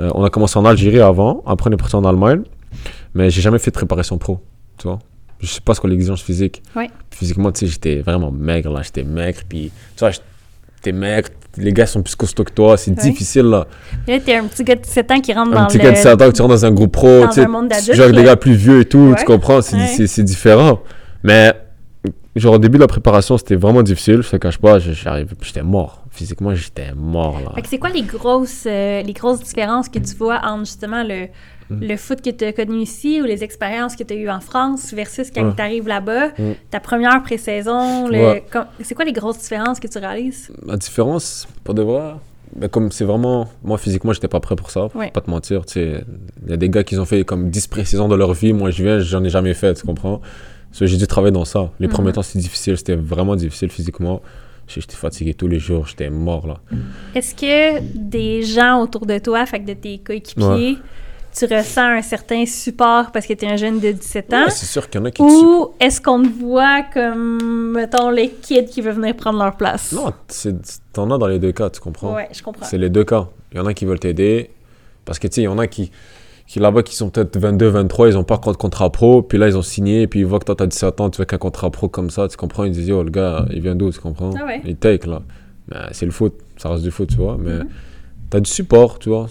Euh, 0.00 0.10
on 0.14 0.24
a 0.24 0.30
commencé 0.30 0.58
en 0.58 0.64
Algérie 0.64 1.00
avant, 1.00 1.42
après 1.46 1.70
on 1.70 1.72
est 1.72 1.76
parti 1.78 1.96
en 1.96 2.04
Allemagne. 2.04 2.42
Mais 3.14 3.30
j'ai 3.30 3.40
jamais 3.40 3.58
fait 3.58 3.70
de 3.70 3.76
préparation 3.76 4.18
pro, 4.18 4.40
tu 4.78 4.88
vois. 4.88 4.98
Je 5.40 5.46
sais 5.46 5.60
pas 5.60 5.74
ce 5.74 5.80
que 5.80 5.86
l'exigence 5.86 6.22
physique. 6.22 6.62
Ouais. 6.74 6.88
Physiquement, 7.10 7.52
tu 7.52 7.60
sais, 7.60 7.66
j'étais 7.72 8.00
vraiment 8.00 8.30
maigre 8.32 8.72
là, 8.72 8.80
j'étais 8.82 9.04
maigre. 9.04 9.40
Puis, 9.48 9.70
tu 9.94 10.00
vois, 10.00 10.10
j'étais 10.10 10.92
maigre. 10.92 11.28
Les 11.58 11.72
gars 11.72 11.86
sont 11.86 12.02
plus 12.02 12.14
costauds 12.14 12.44
que 12.44 12.52
toi, 12.52 12.76
c'est 12.76 12.90
Ouais. 12.90 12.96
difficile 13.10 13.44
là. 13.44 13.66
Là, 14.06 14.20
t'es 14.20 14.34
un 14.36 14.44
petit 14.46 14.64
gars 14.64 14.74
de 14.76 14.80
17 14.82 15.10
ans 15.10 15.20
qui 15.20 15.32
rentre 15.34 15.52
Un 15.52 15.62
dans 15.62 15.66
petit 15.66 15.78
le... 15.78 15.84
gars 15.84 15.92
de 15.92 15.96
7 15.96 16.20
ans 16.22 16.30
que 16.30 16.36
tu 16.36 16.42
rentres 16.42 16.54
dans 16.54 16.64
un 16.66 16.72
groupe 16.72 16.92
pro, 16.92 17.20
dans 17.20 17.28
tu 17.28 17.34
sais, 17.34 17.40
un 17.44 17.48
monde 17.48 17.70
tu 17.84 17.94
joues 17.94 18.12
des 18.12 18.22
gars 18.24 18.36
plus 18.36 18.54
vieux 18.54 18.80
et 18.80 18.84
tout, 18.86 19.10
Ouais. 19.10 19.16
tu 19.18 19.24
comprends, 19.24 19.60
c'est 19.62 20.22
différent. 20.24 20.80
Mais, 21.22 21.52
genre, 22.34 22.54
au 22.54 22.58
début 22.58 22.76
de 22.78 22.82
la 22.82 22.86
préparation, 22.88 23.36
c'était 23.38 23.56
vraiment 23.56 23.82
difficile, 23.82 24.22
je 24.22 24.30
te 24.30 24.36
cache 24.36 24.58
pas, 24.58 24.78
j'étais 24.78 25.62
mort. 25.62 26.02
Physiquement, 26.10 26.54
j'étais 26.54 26.92
mort 26.94 27.40
là. 27.44 27.52
Fait 27.54 27.62
que 27.62 27.68
c'est 27.68 27.78
quoi 27.78 27.90
les 27.90 28.02
grosses, 28.02 28.64
euh, 28.66 29.02
les 29.02 29.12
grosses 29.12 29.42
différences 29.42 29.88
que 29.90 29.98
tu 29.98 30.14
vois 30.16 30.40
entre 30.44 30.60
justement 30.64 31.02
le, 31.02 31.26
Le 31.70 31.96
foot 31.96 32.20
que 32.22 32.30
tu 32.30 32.44
as 32.44 32.52
connu 32.52 32.78
ici 32.80 33.20
ou 33.20 33.24
les 33.24 33.42
expériences 33.42 33.96
que 33.96 34.04
tu 34.04 34.14
as 34.14 34.16
eues 34.16 34.28
en 34.30 34.40
France 34.40 34.92
versus 34.94 35.30
quand 35.34 35.52
tu 35.52 35.62
arrives 35.62 35.88
là-bas, 35.88 36.30
ta 36.70 36.80
première 36.80 37.22
pré-saison, 37.22 38.08
le- 38.08 38.40
c'est 38.82 38.94
quoi 38.94 39.04
les 39.04 39.12
grosses 39.12 39.38
différences 39.38 39.80
que 39.80 39.86
tu 39.88 39.98
réalises? 39.98 40.50
La 40.66 40.76
différence, 40.76 41.48
pour 41.64 41.74
de 41.74 41.82
vrai, 41.82 42.12
ben, 42.54 42.68
comme 42.68 42.90
c'est 42.92 43.04
vraiment. 43.04 43.48
Moi, 43.64 43.76
physiquement, 43.78 44.12
j'étais 44.12 44.28
pas 44.28 44.40
prêt 44.40 44.56
pour 44.56 44.70
ça. 44.70 44.88
Ouais. 44.94 45.10
Pas 45.10 45.20
te 45.20 45.28
mentir. 45.30 45.62
Il 45.74 46.04
y 46.48 46.52
a 46.52 46.56
des 46.56 46.70
gars 46.70 46.84
qui 46.84 46.96
ont 46.98 47.04
fait 47.04 47.24
comme 47.24 47.50
10 47.50 47.66
pré-saisons 47.66 48.08
de 48.08 48.14
leur 48.14 48.32
vie. 48.32 48.52
Moi, 48.52 48.70
je 48.70 48.82
viens, 48.82 48.98
j'en 49.00 49.22
ai 49.24 49.28
jamais 49.30 49.54
fait, 49.54 49.74
tu 49.74 49.84
comprends? 49.84 50.20
J'ai 50.72 50.96
dû 50.96 51.06
travailler 51.06 51.32
dans 51.32 51.44
ça. 51.46 51.70
Les 51.80 51.86
Mhm. 51.86 51.92
premiers 51.92 52.12
temps, 52.12 52.22
c'était 52.22 52.38
difficile. 52.40 52.76
C'était 52.76 52.96
vraiment 52.96 53.34
difficile 53.34 53.70
physiquement. 53.70 54.20
J'étais 54.68 54.94
fatigué 54.96 55.32
tous 55.32 55.48
les 55.48 55.58
jours. 55.58 55.86
J'étais 55.86 56.10
mort, 56.10 56.46
là. 56.46 56.58
Est-ce 57.14 57.34
que 57.34 57.80
des 57.96 58.42
gens 58.42 58.80
autour 58.82 59.06
de 59.06 59.18
toi, 59.18 59.46
fait 59.46 59.60
que 59.60 59.66
de 59.66 59.72
tes 59.74 59.98
coéquipiers, 59.98 60.76
tu 61.36 61.44
ressens 61.44 61.98
un 61.98 62.02
certain 62.02 62.46
support 62.46 63.12
parce 63.12 63.26
que 63.26 63.34
tu 63.34 63.44
es 63.44 63.48
un 63.48 63.56
jeune 63.56 63.78
de 63.78 63.92
17 63.92 64.32
ans? 64.32 64.44
Ouais, 64.44 64.50
c'est 64.50 64.64
sûr 64.64 64.88
qu'il 64.88 65.00
y 65.00 65.02
en 65.02 65.04
a 65.04 65.10
qui 65.10 65.22
te. 65.22 65.28
Ou 65.28 65.72
est-ce 65.78 66.00
qu'on 66.00 66.22
te 66.22 66.28
voit 66.28 66.82
comme, 66.94 67.72
mettons, 67.72 68.08
les 68.08 68.30
kids 68.30 68.64
qui 68.64 68.80
veulent 68.80 68.94
venir 68.94 69.14
prendre 69.14 69.38
leur 69.38 69.54
place? 69.56 69.92
Non, 69.92 70.12
t'en 70.94 71.10
as 71.10 71.18
dans 71.18 71.26
les 71.26 71.38
deux 71.38 71.52
cas, 71.52 71.68
tu 71.68 71.80
comprends? 71.80 72.14
Ouais, 72.14 72.28
je 72.32 72.42
comprends. 72.42 72.64
C'est 72.64 72.78
les 72.78 72.88
deux 72.88 73.04
cas. 73.04 73.28
Il 73.52 73.58
y 73.58 73.60
en 73.60 73.66
a 73.66 73.74
qui 73.74 73.84
veulent 73.84 74.00
t'aider. 74.00 74.50
Parce 75.04 75.18
que, 75.18 75.28
tu 75.28 75.34
sais, 75.34 75.40
il 75.42 75.44
y 75.44 75.48
en 75.48 75.58
a 75.58 75.66
qui, 75.66 75.90
qui 76.46 76.58
là-bas, 76.58 76.82
qui 76.82 76.96
sont 76.96 77.10
peut-être 77.10 77.38
22, 77.38 77.68
23, 77.68 78.08
ils 78.08 78.16
ont 78.16 78.24
pas 78.24 78.36
encore 78.36 78.54
de 78.54 78.58
contrat 78.58 78.90
pro. 78.90 79.22
Puis 79.22 79.36
là, 79.36 79.46
ils 79.46 79.58
ont 79.58 79.62
signé. 79.62 80.06
Puis 80.06 80.20
ils 80.20 80.26
voient 80.26 80.38
que 80.38 80.46
toi, 80.46 80.56
t'as 80.56 80.66
17 80.66 81.00
ans, 81.02 81.10
tu 81.10 81.18
veux 81.18 81.26
qu'un 81.26 81.36
contrat 81.36 81.70
pro 81.70 81.88
comme 81.88 82.08
ça, 82.08 82.28
tu 82.28 82.38
comprends? 82.38 82.64
Ils 82.64 82.72
disent, 82.72 82.88
yo, 82.88 83.02
le 83.02 83.10
gars, 83.10 83.44
il 83.52 83.60
vient 83.60 83.74
d'où, 83.74 83.90
tu 83.90 84.00
comprends? 84.00 84.30
Ah 84.40 84.46
ouais. 84.46 84.62
Il 84.64 84.76
take, 84.76 85.06
là. 85.06 85.20
C'est 85.92 86.06
le 86.06 86.12
foot. 86.12 86.32
Ça 86.56 86.70
reste 86.70 86.82
du 86.82 86.90
foot, 86.90 87.10
tu 87.10 87.16
vois. 87.16 87.36
Mais 87.38 87.58
Mhm. 88.26 88.30
t'as 88.30 88.40
du 88.40 88.50
support, 88.50 88.98
tu 88.98 89.08
vois. 89.08 89.28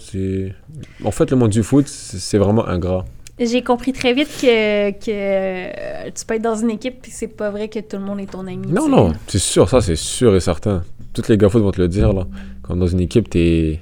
En 1.03 1.11
fait, 1.11 1.31
le 1.31 1.37
monde 1.37 1.49
du 1.49 1.63
foot, 1.63 1.87
c'est 1.87 2.37
vraiment 2.37 2.67
ingrat. 2.67 3.05
J'ai 3.37 3.61
compris 3.61 3.91
très 3.91 4.13
vite 4.13 4.29
que, 4.41 4.91
que 4.91 5.09
euh, 5.09 6.09
tu 6.15 6.25
peux 6.25 6.35
être 6.35 6.41
dans 6.41 6.55
une 6.55 6.69
équipe 6.69 7.01
puis 7.01 7.11
c'est 7.11 7.27
pas 7.27 7.49
vrai 7.49 7.67
que 7.67 7.79
tout 7.79 7.97
le 7.97 8.03
monde 8.03 8.21
est 8.21 8.31
ton 8.31 8.47
ami. 8.47 8.67
Non, 8.67 8.85
tu 8.85 8.91
non, 8.91 9.13
c'est 9.27 9.39
sûr, 9.39 9.67
ça, 9.67 9.81
c'est 9.81 9.97
sûr 9.97 10.33
et 10.35 10.39
certain. 10.39 10.83
Tous 11.13 11.27
les 11.27 11.37
gars 11.37 11.49
foot 11.49 11.61
vont 11.61 11.71
te 11.71 11.81
le 11.81 11.89
dire, 11.89 12.13
là. 12.13 12.25
Quand 12.61 12.75
dans 12.77 12.87
une 12.87 13.01
équipe, 13.01 13.29
t'es. 13.29 13.81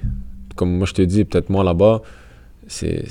Comme 0.56 0.76
moi, 0.76 0.86
je 0.86 0.94
te 0.94 1.02
dis, 1.02 1.24
peut-être 1.24 1.50
moi 1.50 1.62
là-bas, 1.62 2.02
c'est. 2.66 3.04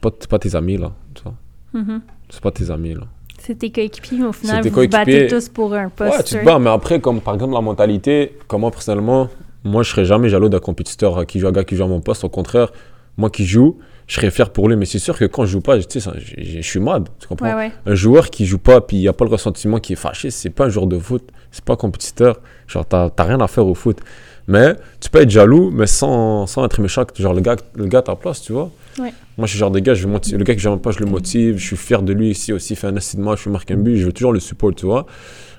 Pas, 0.00 0.10
pas 0.10 0.38
tes 0.38 0.54
amis, 0.54 0.78
là. 0.78 0.92
Tu 1.14 1.22
vois. 1.22 1.34
Mhm. 1.74 2.00
C'est 2.30 2.40
pas 2.40 2.50
tes 2.50 2.70
amis, 2.70 2.94
là. 2.94 3.02
C'est 3.38 3.58
tes 3.58 3.70
coéquipiers, 3.70 4.18
mais 4.18 4.26
au 4.26 4.32
final, 4.32 4.62
vous 4.66 4.70
vous 4.70 4.88
battez 4.88 5.26
tous 5.26 5.48
pour 5.48 5.72
un 5.74 5.88
poste. 5.88 6.16
Ouais, 6.16 6.22
tu 6.22 6.34
te 6.36 6.44
bats, 6.44 6.58
mais 6.58 6.70
après, 6.70 7.00
comme 7.00 7.20
par 7.20 7.34
exemple 7.34 7.54
la 7.54 7.60
mentalité, 7.62 8.36
comme 8.46 8.62
moi 8.62 8.70
personnellement, 8.70 9.28
moi 9.64 9.82
je 9.82 9.90
serais 9.90 10.04
jamais 10.04 10.28
jaloux 10.28 10.48
d'un 10.48 10.58
compétiteur 10.60 11.26
qui 11.26 11.38
joue, 11.40 11.48
un 11.48 11.52
gars 11.52 11.64
qui 11.64 11.76
joue 11.76 11.84
à 11.84 11.88
mon 11.88 12.00
poste. 12.00 12.24
Au 12.24 12.28
contraire, 12.28 12.72
moi 13.16 13.30
qui 13.30 13.44
joue, 13.44 13.78
je 14.06 14.14
serais 14.14 14.30
fier 14.30 14.50
pour 14.50 14.68
lui. 14.68 14.76
Mais 14.76 14.86
c'est 14.86 14.98
sûr 14.98 15.16
que 15.18 15.24
quand 15.26 15.44
je 15.44 15.52
joue 15.52 15.60
pas, 15.60 15.78
tu 15.78 16.00
je 16.00 16.10
je- 16.38 16.60
suis 16.62 16.80
mad, 16.80 17.08
tu 17.18 17.26
comprends? 17.28 17.46
Ouais, 17.48 17.54
ouais. 17.54 17.72
Un 17.86 17.94
joueur 17.94 18.30
qui 18.30 18.46
joue 18.46 18.58
pas, 18.58 18.80
puis 18.80 18.96
il 18.96 19.00
n'y 19.00 19.08
a 19.08 19.12
pas 19.12 19.24
le 19.24 19.30
ressentiment 19.30 19.78
qui 19.78 19.92
est 19.92 19.96
fâché, 19.96 20.30
c'est 20.30 20.50
pas 20.50 20.66
un 20.66 20.68
joueur 20.70 20.86
de 20.86 20.98
foot, 20.98 21.28
c'est 21.50 21.64
pas 21.64 21.74
un 21.74 21.76
compétiteur. 21.76 22.40
Genre, 22.66 22.86
t'as 22.86 23.10
rien 23.18 23.40
à 23.40 23.48
faire 23.48 23.66
au 23.66 23.74
foot. 23.74 23.98
Mais 24.48 24.74
tu 25.00 25.10
peux 25.10 25.20
être 25.20 25.30
jaloux, 25.30 25.70
mais 25.70 25.86
sans, 25.86 26.46
sans 26.46 26.64
être 26.64 26.80
méchant. 26.80 27.04
Genre, 27.14 27.34
le 27.34 27.40
gars, 27.40 27.56
le 27.76 27.86
gars 27.86 27.98
à 27.98 28.02
ta 28.02 28.16
place, 28.16 28.40
tu 28.42 28.52
vois? 28.52 28.70
Ouais. 28.98 29.12
Moi, 29.38 29.46
je 29.46 29.50
suis 29.50 29.58
genre 29.58 29.70
de 29.70 29.78
gars, 29.78 29.94
je 29.94 30.06
vais 30.06 30.12
motiver- 30.12 30.38
le 30.38 30.44
gars 30.44 30.54
que 30.54 30.60
j'aime 30.60 30.80
pas, 30.80 30.90
je 30.90 30.98
le 30.98 31.06
motive, 31.06 31.56
je 31.58 31.64
suis 31.64 31.76
fier 31.76 32.02
de 32.02 32.12
lui 32.12 32.30
ici 32.30 32.52
aussi, 32.52 32.72
il 32.72 32.76
fait 32.76 32.88
un 32.88 32.96
assist 32.96 33.16
de 33.16 33.22
moi, 33.22 33.36
je 33.36 33.48
marque 33.48 33.70
un 33.70 33.76
but, 33.76 33.96
je 33.96 34.06
veux 34.06 34.12
toujours 34.12 34.32
le 34.32 34.40
support, 34.40 34.74
tu 34.74 34.86
vois? 34.86 35.06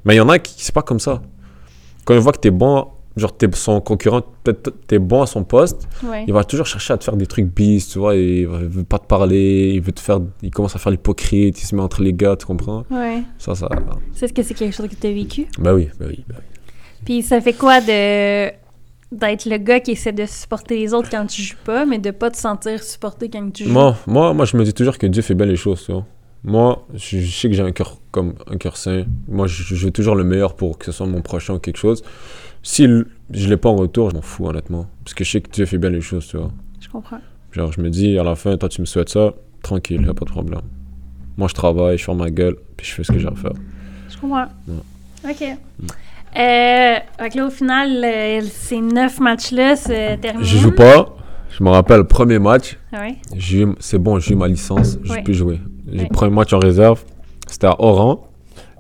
Mais 0.03 0.15
il 0.15 0.17
y 0.17 0.21
en 0.21 0.27
a 0.27 0.39
qui, 0.39 0.55
c'est 0.57 0.73
pas 0.75 0.81
comme 0.81 0.99
ça. 0.99 1.21
Quand 2.03 2.13
il 2.13 2.19
voit 2.19 2.33
que 2.33 2.39
t'es 2.39 2.51
bon, 2.51 2.87
genre, 3.17 3.35
t'es 3.35 3.47
son 3.53 3.81
concurrent, 3.81 4.21
peut-être 4.43 4.73
t'es 4.87 4.97
bon 4.99 5.21
à 5.21 5.25
son 5.25 5.43
poste, 5.43 5.87
Ouais. 6.03 6.23
il 6.27 6.33
va 6.33 6.43
toujours 6.43 6.65
chercher 6.65 6.93
à 6.93 6.97
te 6.97 7.03
faire 7.03 7.15
des 7.17 7.25
trucs 7.27 7.45
bis, 7.45 7.89
tu 7.89 7.99
vois, 7.99 8.15
et 8.15 8.41
il 8.41 8.47
veut 8.47 8.83
pas 8.83 8.99
te 8.99 9.05
parler, 9.07 9.71
il 9.75 9.81
veut 9.81 9.91
te 9.91 9.99
faire, 9.99 10.19
il 10.41 10.49
commence 10.51 10.75
à 10.75 10.79
faire 10.79 10.91
l'hypocrite, 10.91 11.61
il 11.61 11.65
se 11.65 11.75
met 11.75 11.81
entre 11.81 12.01
les 12.01 12.13
gars, 12.13 12.35
tu 12.37 12.45
comprends? 12.45 12.83
Ouais. 12.89 13.21
Ça, 13.37 13.53
ça. 13.55 13.67
C'est 14.13 14.27
ce 14.29 14.33
que 14.33 14.43
c'est 14.43 14.53
quelque 14.53 14.73
chose 14.75 14.87
que 14.87 14.95
tu 14.95 15.07
as 15.07 15.11
vécu? 15.11 15.47
Bah 15.59 15.73
oui, 15.73 15.89
bah 15.99 16.05
oui, 16.09 16.23
bah 16.27 16.35
oui. 16.37 16.43
Puis 17.03 17.21
ça 17.23 17.41
fait 17.41 17.53
quoi 17.53 17.81
de 17.81 18.49
d'être 19.11 19.45
le 19.45 19.57
gars 19.57 19.81
qui 19.81 19.91
essaie 19.91 20.13
de 20.13 20.25
supporter 20.25 20.77
les 20.77 20.93
autres 20.93 21.09
quand 21.09 21.25
tu 21.25 21.41
joues 21.41 21.57
pas, 21.65 21.85
mais 21.85 21.97
de 21.99 22.11
pas 22.11 22.31
te 22.31 22.37
sentir 22.37 22.81
supporté 22.81 23.29
quand 23.29 23.51
tu 23.51 23.65
joues? 23.65 23.71
Moi, 23.71 23.97
moi, 24.07 24.33
moi, 24.33 24.45
je 24.45 24.55
me 24.55 24.63
dis 24.63 24.73
toujours 24.73 24.97
que 24.97 25.05
Dieu 25.07 25.21
fait 25.21 25.35
bien 25.35 25.45
les 25.47 25.57
choses, 25.57 25.83
tu 25.85 25.91
vois. 25.91 26.05
Moi, 26.45 26.87
je, 26.93 27.19
je 27.19 27.29
sais 27.39 27.49
que 27.49 27.53
j'ai 27.53 27.61
un 27.61 27.73
cœur 27.73 27.97
comme 28.11 28.35
un 28.47 28.55
cœur 28.55 28.77
sain. 28.77 29.03
Moi, 29.27 29.47
je, 29.47 29.63
je 29.63 29.85
veux 29.85 29.91
toujours 29.91 30.15
le 30.15 30.23
meilleur 30.23 30.55
pour 30.55 30.77
que 30.77 30.85
ce 30.85 30.91
soit 30.93 31.05
mon 31.07 31.21
prochain 31.21 31.55
ou 31.55 31.59
quelque 31.59 31.77
chose. 31.77 32.03
Si 32.63 32.85
je 33.31 33.47
l'ai 33.49 33.57
pas 33.57 33.69
en 33.69 33.75
retour, 33.75 34.09
je 34.11 34.15
m'en 34.15 34.21
fous, 34.21 34.47
honnêtement. 34.47 34.87
Parce 35.03 35.13
que 35.13 35.23
je 35.23 35.31
sais 35.31 35.41
que 35.41 35.49
Dieu 35.51 35.65
fait 35.65 35.77
bien 35.77 35.89
les 35.89 36.01
choses, 36.01 36.27
tu 36.27 36.37
vois. 36.37 36.51
Je 36.79 36.87
comprends. 36.89 37.19
Genre, 37.51 37.71
je 37.71 37.81
me 37.81 37.89
dis, 37.89 38.17
à 38.17 38.23
la 38.23 38.35
fin, 38.35 38.55
toi, 38.57 38.69
tu 38.69 38.81
me 38.81 38.85
souhaites 38.85 39.09
ça, 39.09 39.33
tranquille, 39.63 40.01
y 40.05 40.09
a 40.09 40.13
pas 40.13 40.25
de 40.25 40.29
problème. 40.31 40.61
Moi, 41.37 41.47
je 41.47 41.53
travaille, 41.53 41.97
je 41.97 42.03
ferme 42.03 42.19
ma 42.19 42.29
gueule, 42.29 42.55
puis 42.77 42.85
je 42.87 42.93
fais 42.93 43.03
ce 43.03 43.11
que 43.11 43.19
j'ai 43.19 43.27
à 43.27 43.35
faire. 43.35 43.53
Je 44.09 44.17
comprends. 44.17 44.45
OK. 45.27 45.41
Euh, 45.43 46.95
fait 47.19 47.29
que 47.29 47.37
là, 47.37 47.45
au 47.47 47.49
final, 47.49 48.03
euh, 48.05 48.41
ces 48.49 48.79
neuf 48.79 49.19
matchs-là 49.19 49.75
se 49.75 50.15
terminent? 50.17 50.43
Je 50.45 50.57
joue 50.57 50.71
pas. 50.71 51.15
Je 51.49 51.61
me 51.63 51.69
rappelle, 51.69 51.97
le 51.97 52.07
premier 52.07 52.39
match, 52.39 52.77
ouais? 52.93 53.17
j'ai 53.35 53.65
c'est 53.79 53.97
bon, 53.97 54.17
j'ai 54.19 54.31
eu 54.33 54.37
ma 54.37 54.47
licence, 54.47 54.97
je 55.03 55.11
Ouais. 55.11 55.21
peux 55.23 55.33
jouer. 55.33 55.59
J'ai 55.91 56.03
Ouais. 56.03 56.07
premier 56.07 56.33
match 56.33 56.53
en 56.53 56.59
réserve, 56.59 57.03
c'était 57.47 57.67
à 57.67 57.75
Oran. 57.81 58.29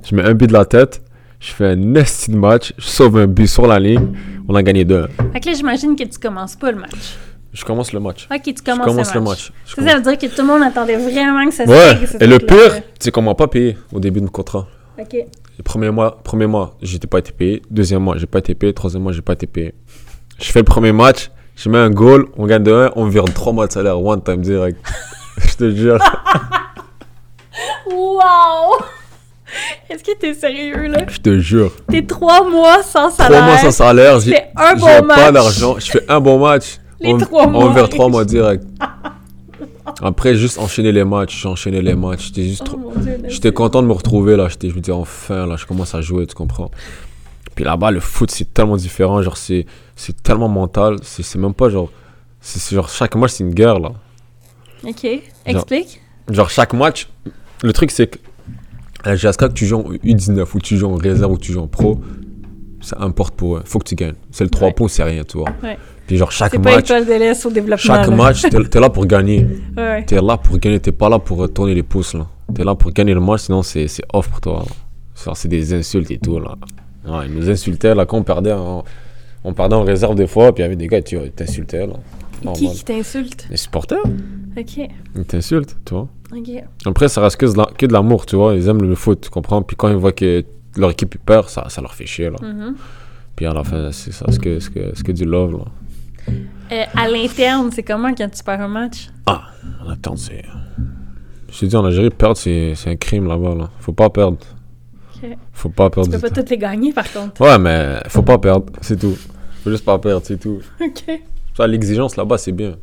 Je 0.05 0.15
mets 0.15 0.23
un 0.23 0.33
but 0.33 0.47
de 0.47 0.53
la 0.53 0.63
tête, 0.63 1.01
je 1.41 1.51
fais 1.51 1.65
un 1.65 1.75
nasty 1.75 2.31
match, 2.31 2.73
je 2.77 2.85
sauve 2.85 3.17
un 3.17 3.27
but 3.27 3.47
sur 3.47 3.67
la 3.67 3.79
ligne, 3.79 4.07
on 4.47 4.55
a 4.55 4.63
gagné 4.63 4.85
2 4.85 5.07
Fait 5.33 5.39
que 5.41 5.47
là, 5.47 5.53
j'imagine 5.53 5.95
que 5.95 6.03
tu 6.03 6.17
commences 6.19 6.55
pas 6.55 6.71
le 6.71 6.77
match. 6.79 7.17
Je 7.51 7.65
commence 7.65 7.91
le 7.91 7.99
match. 7.99 8.29
Ok, 8.33 8.43
tu 8.43 8.53
Je 8.57 8.63
commences, 8.63 8.85
commence 8.85 9.13
le 9.13 9.19
le 9.19 9.25
match. 9.25 9.49
match. 9.49 9.51
Je 9.65 9.75
Ça, 9.75 9.85
ça 9.89 9.95
veut 9.97 10.01
dire 10.03 10.17
que 10.17 10.33
tout 10.33 10.41
le 10.41 10.47
monde 10.47 10.63
attendais 10.63 10.95
vraiment 10.95 11.45
que 11.45 11.53
ça 11.53 11.65
se 11.65 11.69
Ouais, 11.69 11.97
et 12.21 12.27
le 12.27 12.37
pire, 12.39 12.81
c'est 12.97 13.11
qu'on 13.11 13.23
m'a 13.23 13.35
pas 13.35 13.47
payé 13.47 13.75
au 13.91 13.99
début 13.99 14.19
de 14.21 14.25
mon 14.25 14.31
contrat. 14.31 14.67
Ok. 14.97 15.13
Le 15.57 15.63
premier 15.63 15.89
mois, 15.89 16.21
premier 16.23 16.47
mois, 16.47 16.77
j'étais 16.81 17.07
pas 17.07 17.19
été 17.19 17.33
payé. 17.33 17.61
Deuxième 17.69 18.01
mois, 18.03 18.15
j'ai 18.17 18.25
pas 18.27 18.39
été 18.39 18.55
payé. 18.55 18.73
Troisième 18.73 19.03
mois, 19.03 19.11
j'ai 19.11 19.21
pas 19.21 19.33
été 19.33 19.47
payé. 19.47 19.73
Je 20.39 20.49
fais 20.51 20.59
le 20.59 20.65
premier 20.65 20.93
match, 20.93 21.29
je 21.57 21.67
mets 21.69 21.77
un 21.77 21.89
goal, 21.89 22.27
on 22.37 22.45
gagne 22.45 22.63
de 22.63 22.71
1, 22.71 22.91
on 22.95 23.05
vire 23.07 23.25
3 23.25 23.51
mois 23.51 23.67
de 23.67 23.71
salaire, 23.73 24.01
one 24.01 24.21
time 24.23 24.41
direct. 24.41 24.77
je 25.37 25.55
te 25.55 25.71
jure. 25.75 25.99
Wow! 27.89 28.77
Est-ce 29.89 30.03
que 30.03 30.17
t'es 30.17 30.33
sérieux, 30.33 30.87
là? 30.87 31.05
Je 31.07 31.17
te 31.17 31.39
jure. 31.39 31.71
T'es 31.89 32.05
trois 32.05 32.47
mois 32.49 32.83
sans 32.83 33.09
salaire. 33.09 33.39
Trois 33.41 33.53
mois 33.53 33.57
sans 33.57 33.71
salaire, 33.71 34.19
j'ai 34.19 34.35
un 34.55 34.75
bon 34.75 34.87
j'ai 34.87 35.01
match. 35.01 35.17
pas 35.19 35.31
d'argent. 35.31 35.75
Je 35.79 35.91
fais 35.91 36.05
un 36.09 36.19
bon 36.19 36.39
match. 36.39 36.79
Les 36.99 37.13
on, 37.13 37.17
trois 37.17 37.47
mois. 37.47 37.65
On 37.65 37.73
vire 37.73 37.89
3 37.89 38.09
mois 38.09 38.25
direct. 38.25 38.63
Après, 40.01 40.35
juste 40.35 40.59
enchaîner 40.59 40.91
les 40.91 41.03
matchs. 41.03 41.41
J'ai 41.41 41.47
enchaîné 41.47 41.81
les 41.81 41.95
matchs. 41.95 42.27
J'étais 42.27 42.43
juste 42.43 42.63
Oh 42.73 42.93
J'étais 43.27 43.51
content 43.51 43.81
de 43.81 43.87
me 43.87 43.93
retrouver 43.93 44.35
là. 44.35 44.47
J'étais, 44.47 44.69
je 44.69 44.75
me 44.75 44.81
dis 44.81 44.91
enfin 44.91 45.45
là, 45.47 45.55
je 45.57 45.65
commence 45.65 45.95
à 45.95 46.01
jouer, 46.01 46.27
tu 46.27 46.35
comprends. 46.35 46.69
Puis 47.55 47.65
là-bas, 47.65 47.91
le 47.91 47.99
foot 47.99 48.31
c'est 48.31 48.53
tellement 48.53 48.77
différent, 48.77 49.21
genre 49.21 49.37
c'est, 49.37 49.65
c'est 49.95 50.21
tellement 50.23 50.47
mental, 50.47 50.97
c'est, 51.03 51.23
c'est 51.23 51.37
même 51.37 51.53
pas 51.53 51.69
genre, 51.69 51.91
c'est, 52.39 52.59
c'est 52.59 52.75
genre 52.75 52.89
chaque 52.89 53.15
match 53.15 53.31
c'est 53.31 53.43
une 53.43 53.53
guerre 53.53 53.79
là. 53.79 53.91
Ok, 54.87 55.05
explique. 55.45 56.01
Genre 56.29 56.49
chaque 56.49 56.73
match, 56.73 57.09
le 57.61 57.73
truc 57.73 57.91
c'est 57.91 58.07
que 58.07 58.19
à 59.03 59.15
la 59.15 59.33
que 59.33 59.45
tu 59.53 59.65
joues 59.65 59.77
en 59.77 59.91
U19 59.93 60.45
ou 60.53 60.59
tu 60.59 60.77
joues 60.77 60.87
en 60.87 60.95
réserve 60.95 61.31
ou 61.31 61.37
tu 61.37 61.51
joues 61.53 61.61
en 61.61 61.67
pro, 61.67 61.99
ça 62.81 62.97
importe 62.99 63.35
pour 63.35 63.57
eux. 63.57 63.61
Faut 63.65 63.79
que 63.79 63.85
tu 63.85 63.95
gagnes. 63.95 64.15
C'est 64.31 64.43
le 64.43 64.49
3 64.49 64.67
Ouais. 64.69 64.73
points, 64.73 64.87
c'est 64.87 65.03
rien, 65.03 65.23
tu 65.23 65.37
vois. 65.37 65.49
Ouais. 65.63 65.77
Puis 66.07 66.17
genre 66.17 66.31
chaque 66.31 66.51
pas 66.61 66.75
match, 66.75 66.91
au 66.91 67.49
développement. 67.51 67.77
chaque 67.77 68.07
là. 68.07 68.15
match, 68.15 68.41
t'es, 68.41 68.63
t'es 68.65 68.79
là 68.79 68.89
pour 68.89 69.05
gagner. 69.05 69.45
Ouais. 69.77 70.03
T'es 70.05 70.21
là 70.21 70.37
pour 70.37 70.57
gagner, 70.57 70.79
t'es 70.79 70.91
pas 70.91 71.09
là 71.09 71.19
pour 71.19 71.51
tourner 71.53 71.73
les 71.73 71.83
pouces 71.83 72.13
là. 72.13 72.27
T'es 72.53 72.63
là 72.63 72.75
pour 72.75 72.91
gagner 72.91 73.13
le 73.13 73.21
match, 73.21 73.41
sinon 73.43 73.61
c'est, 73.63 73.87
off 74.13 74.29
pour 74.29 74.41
toi. 74.41 74.65
c'est 75.15 75.47
des 75.47 75.73
insultes 75.73 76.11
et 76.11 76.17
tout 76.17 76.39
là. 76.39 76.55
Ouais, 77.07 77.25
ils 77.27 77.33
nous 77.33 77.49
insultaient 77.49 77.95
là 77.95 78.05
quand 78.05 78.17
on 78.17 78.23
perdait 78.23 78.51
en, 78.51 78.83
on 79.43 79.53
perdait 79.53 79.75
en 79.75 79.83
réserve 79.83 80.15
des 80.15 80.27
fois, 80.27 80.53
puis 80.53 80.61
il 80.61 80.65
y 80.65 80.67
avait 80.67 80.75
des 80.75 80.87
gars 80.87 81.01
qui 81.01 81.15
t'insultaient 81.35 81.87
là. 81.87 81.93
Qui 82.41 82.45
Normal. 82.45 82.71
qui 82.75 82.83
t'insulte? 82.83 83.47
Les 83.49 83.57
supporters, 83.57 84.03
Ok, 84.57 84.77
ils 85.15 85.25
t'insultent, 85.25 85.77
tu 85.85 85.93
vois. 85.93 86.07
Après, 86.85 87.07
ça 87.07 87.21
reste 87.21 87.37
que 87.37 87.45
de, 87.45 87.57
la- 87.57 87.69
que 87.77 87.85
de 87.85 87.93
l'amour, 87.93 88.25
tu 88.25 88.35
vois. 88.35 88.55
Ils 88.55 88.67
aiment 88.67 88.81
le 88.81 88.95
foot, 88.95 89.21
tu 89.21 89.29
comprends? 89.29 89.61
Puis 89.61 89.75
quand 89.75 89.89
ils 89.89 89.95
voient 89.95 90.11
que 90.13 90.43
leur 90.77 90.91
équipe 90.91 91.17
perd, 91.25 91.49
ça, 91.49 91.67
ça 91.69 91.81
leur 91.81 91.93
fait 91.93 92.05
chier 92.05 92.29
là. 92.29 92.37
Mhm. 92.41 92.75
Puis 93.35 93.45
à 93.45 93.53
la 93.53 93.63
fin, 93.63 93.91
c'est 93.91 94.11
ça, 94.11 94.25
c'est 94.29 94.39
que, 94.41 94.59
c'est 94.59 94.73
que, 94.73 95.01
que 95.03 95.11
du 95.11 95.25
love 95.25 95.57
là. 95.57 95.65
Euh, 96.71 96.83
à 96.95 97.07
l'interne, 97.09 97.69
c'est 97.73 97.83
comment 97.83 98.13
quand 98.13 98.29
tu 98.29 98.43
perds 98.43 98.61
un 98.61 98.67
match? 98.67 99.09
Ah, 99.25 99.49
attends, 99.89 100.15
c'est. 100.15 100.43
Je 101.51 101.59
te 101.59 101.65
dis, 101.65 101.75
en 101.75 101.83
Algérie, 101.83 102.09
perdre, 102.09 102.37
c'est, 102.37 102.73
un 102.85 102.95
crime 102.95 103.27
là-bas 103.27 103.55
là. 103.55 103.69
Faut 103.79 103.91
pas 103.91 104.09
perdre. 104.09 104.37
Ok. 105.15 105.37
Faut 105.51 105.69
pas 105.69 105.89
perdre 105.89 106.09
Tu 106.09 106.15
peux 106.19 106.29
pas 106.29 106.33
toutes 106.33 106.49
les 106.49 106.57
gagner, 106.57 106.93
par 106.93 107.11
contre. 107.11 107.41
Ouais, 107.41 107.59
mais 107.59 107.99
faut 108.07 108.21
pas 108.21 108.37
perdre, 108.37 108.67
c'est 108.81 108.97
tout. 108.97 109.17
Faut 109.63 109.69
juste 109.69 109.83
pas 109.85 109.99
perdre, 109.99 110.21
c'est 110.25 110.37
tout. 110.39 110.59
Ok. 110.79 111.19
Ça, 111.57 111.67
l'exigence 111.67 112.15
là-bas, 112.15 112.37
c'est 112.37 112.53
bien. 112.53 112.77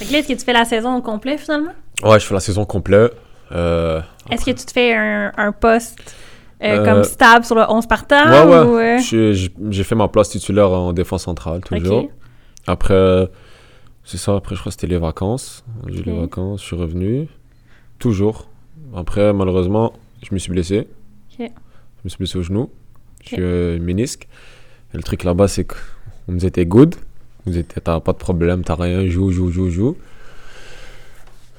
Fait 0.00 0.06
que 0.06 0.12
là, 0.12 0.18
est-ce 0.20 0.28
que 0.28 0.32
tu 0.32 0.44
fais 0.46 0.54
la 0.54 0.64
saison 0.64 0.96
au 0.96 1.02
complet, 1.02 1.36
finalement? 1.36 1.72
Ouais, 2.02 2.18
je 2.18 2.24
fais 2.24 2.32
la 2.32 2.40
saison 2.40 2.64
complète. 2.64 3.12
Euh, 3.52 4.00
Est-ce 4.30 4.46
que 4.46 4.50
tu 4.52 4.64
te 4.64 4.72
fais 4.72 4.94
un, 4.94 5.30
un 5.36 5.52
poste 5.52 6.16
euh, 6.62 6.78
Euh, 6.78 6.84
comme 6.86 7.04
stable 7.04 7.44
sur 7.44 7.54
le 7.54 7.64
11 7.68 7.86
partant? 7.86 8.30
ouais, 8.30 8.44
ouais. 8.46 8.62
Ou, 8.66 8.78
euh, 8.78 8.98
j'ai- 9.70 9.84
fait 9.84 9.94
ma 9.94 10.08
place 10.08 10.30
titulaire 10.30 10.70
en 10.70 10.94
défense 10.94 11.24
centrale, 11.24 11.60
toujours. 11.60 12.08
Après, 12.66 12.94
euh, 12.94 13.26
c'est 14.04 14.16
ça, 14.16 14.36
après, 14.36 14.54
je 14.54 14.60
crois 14.60 14.70
que 14.70 14.74
c'était 14.80 14.86
les 14.86 14.96
vacances. 14.96 15.64
J'ai 15.88 16.00
eu 16.00 16.02
les 16.04 16.18
vacances, 16.18 16.62
je 16.62 16.66
suis 16.68 16.76
revenu. 16.76 17.28
Toujours. 17.98 18.48
Après, 18.96 19.34
malheureusement, 19.34 19.92
je 20.22 20.32
me 20.34 20.38
suis 20.38 20.50
blessé. 20.50 20.88
Je 21.38 21.44
me 22.04 22.08
suis 22.08 22.16
blessé 22.16 22.38
au 22.38 22.42
genou. 22.42 22.70
J'ai 23.22 23.36
eu 23.36 23.40
euh, 23.42 23.78
ménisque. 23.78 24.28
Et 24.94 24.96
le 24.96 25.02
truc 25.02 25.24
là-bas, 25.24 25.46
c'est 25.48 25.64
qu'on 25.64 25.76
nous 26.28 26.38
t'es 26.48 26.64
good. 26.64 26.94
Nous 27.46 27.52
disait 27.52 27.64
t'as 27.64 28.00
pas 28.00 28.12
de 28.12 28.18
problème, 28.18 28.62
t'as 28.64 28.74
rien, 28.74 29.06
joue, 29.08 29.30
joue, 29.30 29.50
joue, 29.50 29.70
joue. 29.70 29.96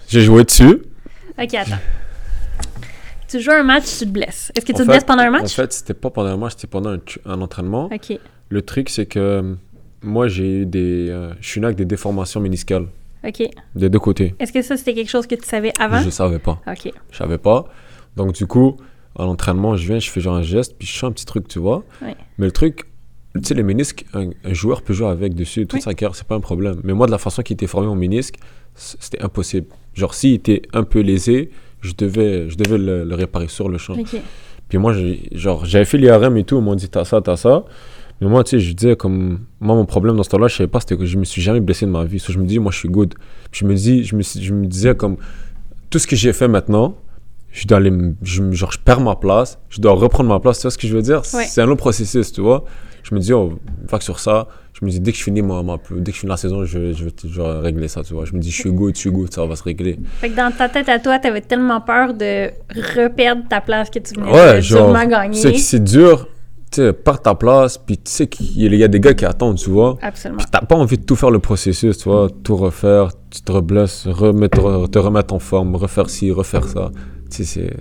J'ai 0.07 0.21
joué 0.21 0.43
dessus. 0.43 0.83
Ok, 1.41 1.53
attends. 1.53 1.75
Tu 3.27 3.39
joues 3.39 3.51
un 3.51 3.63
match, 3.63 3.85
tu 3.99 4.05
te 4.05 4.09
blesses. 4.11 4.51
Est-ce 4.55 4.65
que 4.65 4.73
tu 4.73 4.75
En 4.75 4.79
te 4.79 4.83
fait- 4.83 4.89
blesses 4.91 5.03
pendant 5.05 5.23
un 5.23 5.29
En 5.29 5.31
match? 5.31 5.53
fait, 5.55 5.71
c'était 5.71 5.93
pas 5.93 6.09
pendant 6.09 6.29
un 6.29 6.37
match, 6.37 6.53
c'était 6.55 6.67
pendant 6.67 6.97
un, 7.25 7.41
entraînement. 7.41 7.85
Ok. 7.91 8.17
Le 8.49 8.61
truc, 8.61 8.89
c'est 8.89 9.05
que 9.05 9.19
euh, 9.19 9.53
moi, 10.01 10.27
j'ai 10.27 10.61
eu 10.61 10.65
des. 10.65 11.07
euh, 11.09 11.33
je 11.39 11.47
suis 11.47 11.61
né 11.61 11.65
avec 11.65 11.77
des 11.77 11.85
déformations 11.85 12.41
méniscales. 12.41 12.87
OK. 13.25 13.43
des 13.75 13.89
deux 13.89 13.99
côtés. 13.99 14.35
Est-ce 14.39 14.51
que 14.51 14.61
ça, 14.63 14.75
c'était 14.75 14.95
quelque 14.95 15.09
chose 15.09 15.27
que 15.27 15.35
tu 15.35 15.45
savais 15.47 15.71
avant? 15.79 15.99
Je 16.01 16.09
savais 16.09 16.39
pas. 16.39 16.59
OK. 16.67 16.91
Je 17.11 17.17
savais 17.17 17.37
pas. 17.37 17.65
Donc, 18.17 18.33
du 18.33 18.47
coup, 18.47 18.75
à 19.17 19.23
l'entraînement, 19.23 19.75
je 19.77 19.87
viens, 19.87 19.99
je 19.99 20.09
fais 20.09 20.19
genre 20.19 20.35
un 20.35 20.41
geste, 20.41 20.75
puis 20.77 20.87
je 20.87 20.97
fais 20.99 21.05
un 21.05 21.11
petit 21.11 21.25
truc, 21.25 21.47
tu 21.47 21.59
vois. 21.59 21.83
Ouais. 22.01 22.15
Mais 22.37 22.47
le 22.47 22.51
truc, 22.51 22.85
tu 23.35 23.41
sais, 23.43 23.53
les 23.53 23.63
ménisques, 23.63 24.05
un, 24.13 24.29
un 24.43 24.53
joueur 24.53 24.81
peut 24.81 24.93
jouer 24.93 25.07
avec 25.07 25.33
dessus 25.35 25.61
toute 25.61 25.73
Oui. 25.75 25.81
sa 25.81 25.93
carrière, 25.93 26.15
c'est 26.15 26.27
pas 26.27 26.35
un 26.35 26.39
problème. 26.41 26.81
Mais 26.83 26.93
moi, 26.93 27.05
de 27.07 27.11
la 27.11 27.17
façon 27.17 27.41
qu'il 27.41 27.53
était 27.55 27.67
formé 27.67 27.87
au 27.87 27.95
ménisque, 27.95 28.35
c'était 28.75 29.21
impossible. 29.21 29.67
Genre, 29.93 30.13
s'il 30.13 30.33
était 30.33 30.61
un 30.73 30.83
peu 30.83 30.99
lésé, 30.99 31.49
je 31.81 31.93
devais, 31.97 32.49
je 32.49 32.57
devais 32.57 32.77
le, 32.77 33.03
le 33.05 33.15
réparer 33.15 33.47
sur 33.47 33.69
le 33.69 33.77
champ. 33.77 33.95
Puis 34.69 34.77
moi, 34.77 34.93
genre, 35.33 35.65
j'avais 35.65 35.85
fait 35.85 35.97
l'IRM 35.97 36.37
et 36.37 36.43
tout, 36.43 36.57
ils 36.57 36.63
m'ont 36.63 36.75
dit 36.75 36.89
t'as 36.89 37.03
ça, 37.05 37.21
t'as 37.21 37.35
ça. 37.37 37.65
Mais 38.21 38.27
moi, 38.27 38.43
tu 38.43 38.51
sais, 38.51 38.59
je 38.59 38.73
disais 38.73 38.95
comme. 38.95 39.39
Moi, 39.59 39.75
mon 39.75 39.85
problème 39.85 40.15
dans 40.15 40.23
ce 40.23 40.29
temps-là, 40.29 40.47
je 40.47 40.55
savais 40.57 40.67
pas, 40.69 40.79
c'était 40.79 40.95
que 40.95 41.05
je 41.05 41.17
me 41.17 41.23
suis 41.25 41.41
jamais 41.41 41.59
blessé 41.59 41.85
de 41.87 41.91
ma 41.91 42.03
vie. 42.05 42.19
So, 42.19 42.31
je 42.31 42.37
me 42.39 42.45
dis, 42.45 42.59
moi, 42.59 42.71
je 42.71 42.77
suis 42.77 42.87
good. 42.89 43.15
Puis 43.49 43.61
je 43.61 43.65
me, 43.65 43.73
dis, 43.73 44.03
je, 44.03 44.15
me, 44.15 44.21
je 44.21 44.53
me 44.53 44.67
disais 44.67 44.95
comme. 44.95 45.17
Tout 45.89 45.99
ce 45.99 46.05
que 46.07 46.15
j'ai 46.15 46.31
fait 46.31 46.47
maintenant, 46.47 46.95
je 47.51 47.65
dois 47.67 47.79
aller. 47.79 47.91
Je, 48.21 48.49
genre, 48.51 48.71
je 48.71 48.77
perds 48.77 49.01
ma 49.01 49.15
place, 49.15 49.57
je 49.69 49.81
dois 49.81 49.93
reprendre 49.93 50.29
ma 50.29 50.39
place. 50.39 50.59
Tu 50.59 50.61
vois 50.63 50.71
ce 50.71 50.77
que 50.77 50.87
je 50.87 50.95
veux 50.95 51.01
dire? 51.01 51.21
Ouais. 51.33 51.45
C'est 51.45 51.61
un 51.61 51.65
long 51.65 51.75
processus, 51.75 52.31
tu 52.31 52.41
vois? 52.41 52.63
Je 53.03 53.15
me 53.15 53.19
dis, 53.19 53.33
oh, 53.33 53.53
va 53.89 53.97
que 53.97 54.03
sur 54.03 54.19
ça. 54.19 54.47
Je 54.79 54.85
me 54.85 54.89
dis, 54.91 54.99
dès 54.99 55.11
que 55.11 55.17
je 55.17 55.23
finis, 55.23 55.41
ma, 55.41 55.61
ma- 55.63 55.77
dès 55.97 56.11
que 56.11 56.15
je 56.15 56.21
finis 56.21 56.29
la 56.29 56.37
saison, 56.37 56.63
je, 56.65 56.93
je 56.93 57.05
vais 57.41 57.59
régler 57.59 57.87
ça, 57.87 58.03
tu 58.03 58.13
vois. 58.13 58.25
Je 58.25 58.33
me 58.33 58.39
dis, 58.39 58.49
je 58.51 58.55
suis 58.61 58.71
good, 58.71 58.95
je 58.95 58.99
suis 59.01 59.11
good, 59.11 59.31
ça 59.33 59.45
va 59.45 59.55
se 59.55 59.63
régler. 59.63 59.99
Fait 60.19 60.29
que 60.29 60.35
dans 60.35 60.51
ta 60.51 60.69
tête 60.69 60.89
à 60.89 60.97
toi, 60.99 61.19
t'avais 61.19 61.41
tellement 61.41 61.81
peur 61.81 62.13
de 62.13 62.49
reperdre 62.97 63.43
ta 63.49 63.61
place 63.61 63.89
que 63.89 63.99
tu 63.99 64.13
venais 64.15 64.31
Ouais, 64.31 64.55
de 64.55 64.61
genre, 64.61 64.93
gagner. 65.07 65.41
que 65.41 65.57
c'est 65.57 65.83
dur, 65.83 66.27
tu 66.71 66.81
sais, 66.81 66.93
par 66.93 67.21
ta 67.21 67.35
place, 67.35 67.77
puis 67.77 67.97
tu 67.97 68.09
sais 68.11 68.27
qu'il 68.27 68.73
y 68.73 68.83
a- 68.83 68.87
des 68.87 68.99
gars 68.99 69.13
qui 69.13 69.25
attendent, 69.25 69.57
tu 69.57 69.69
vois. 69.69 69.97
Absolument. 70.01 70.37
Puis 70.39 70.47
t'as 70.49 70.61
pas 70.61 70.75
envie 70.75 70.97
de 70.97 71.03
tout 71.03 71.15
faire 71.15 71.31
le 71.31 71.39
processus, 71.39 71.97
tu 71.97 72.09
vois, 72.09 72.27
tout 72.43 72.55
refaire, 72.55 73.09
tu 73.29 73.41
te 73.41 73.51
reblesses, 73.51 74.07
remettre, 74.07 74.87
te 74.89 74.97
remettre 74.99 75.33
en 75.33 75.39
forme, 75.39 75.75
refaire 75.75 76.09
ci, 76.09 76.31
refaire 76.31 76.63
ça. 76.63 76.91
Tu 77.29 77.37
sais, 77.37 77.43
c'est, 77.43 77.73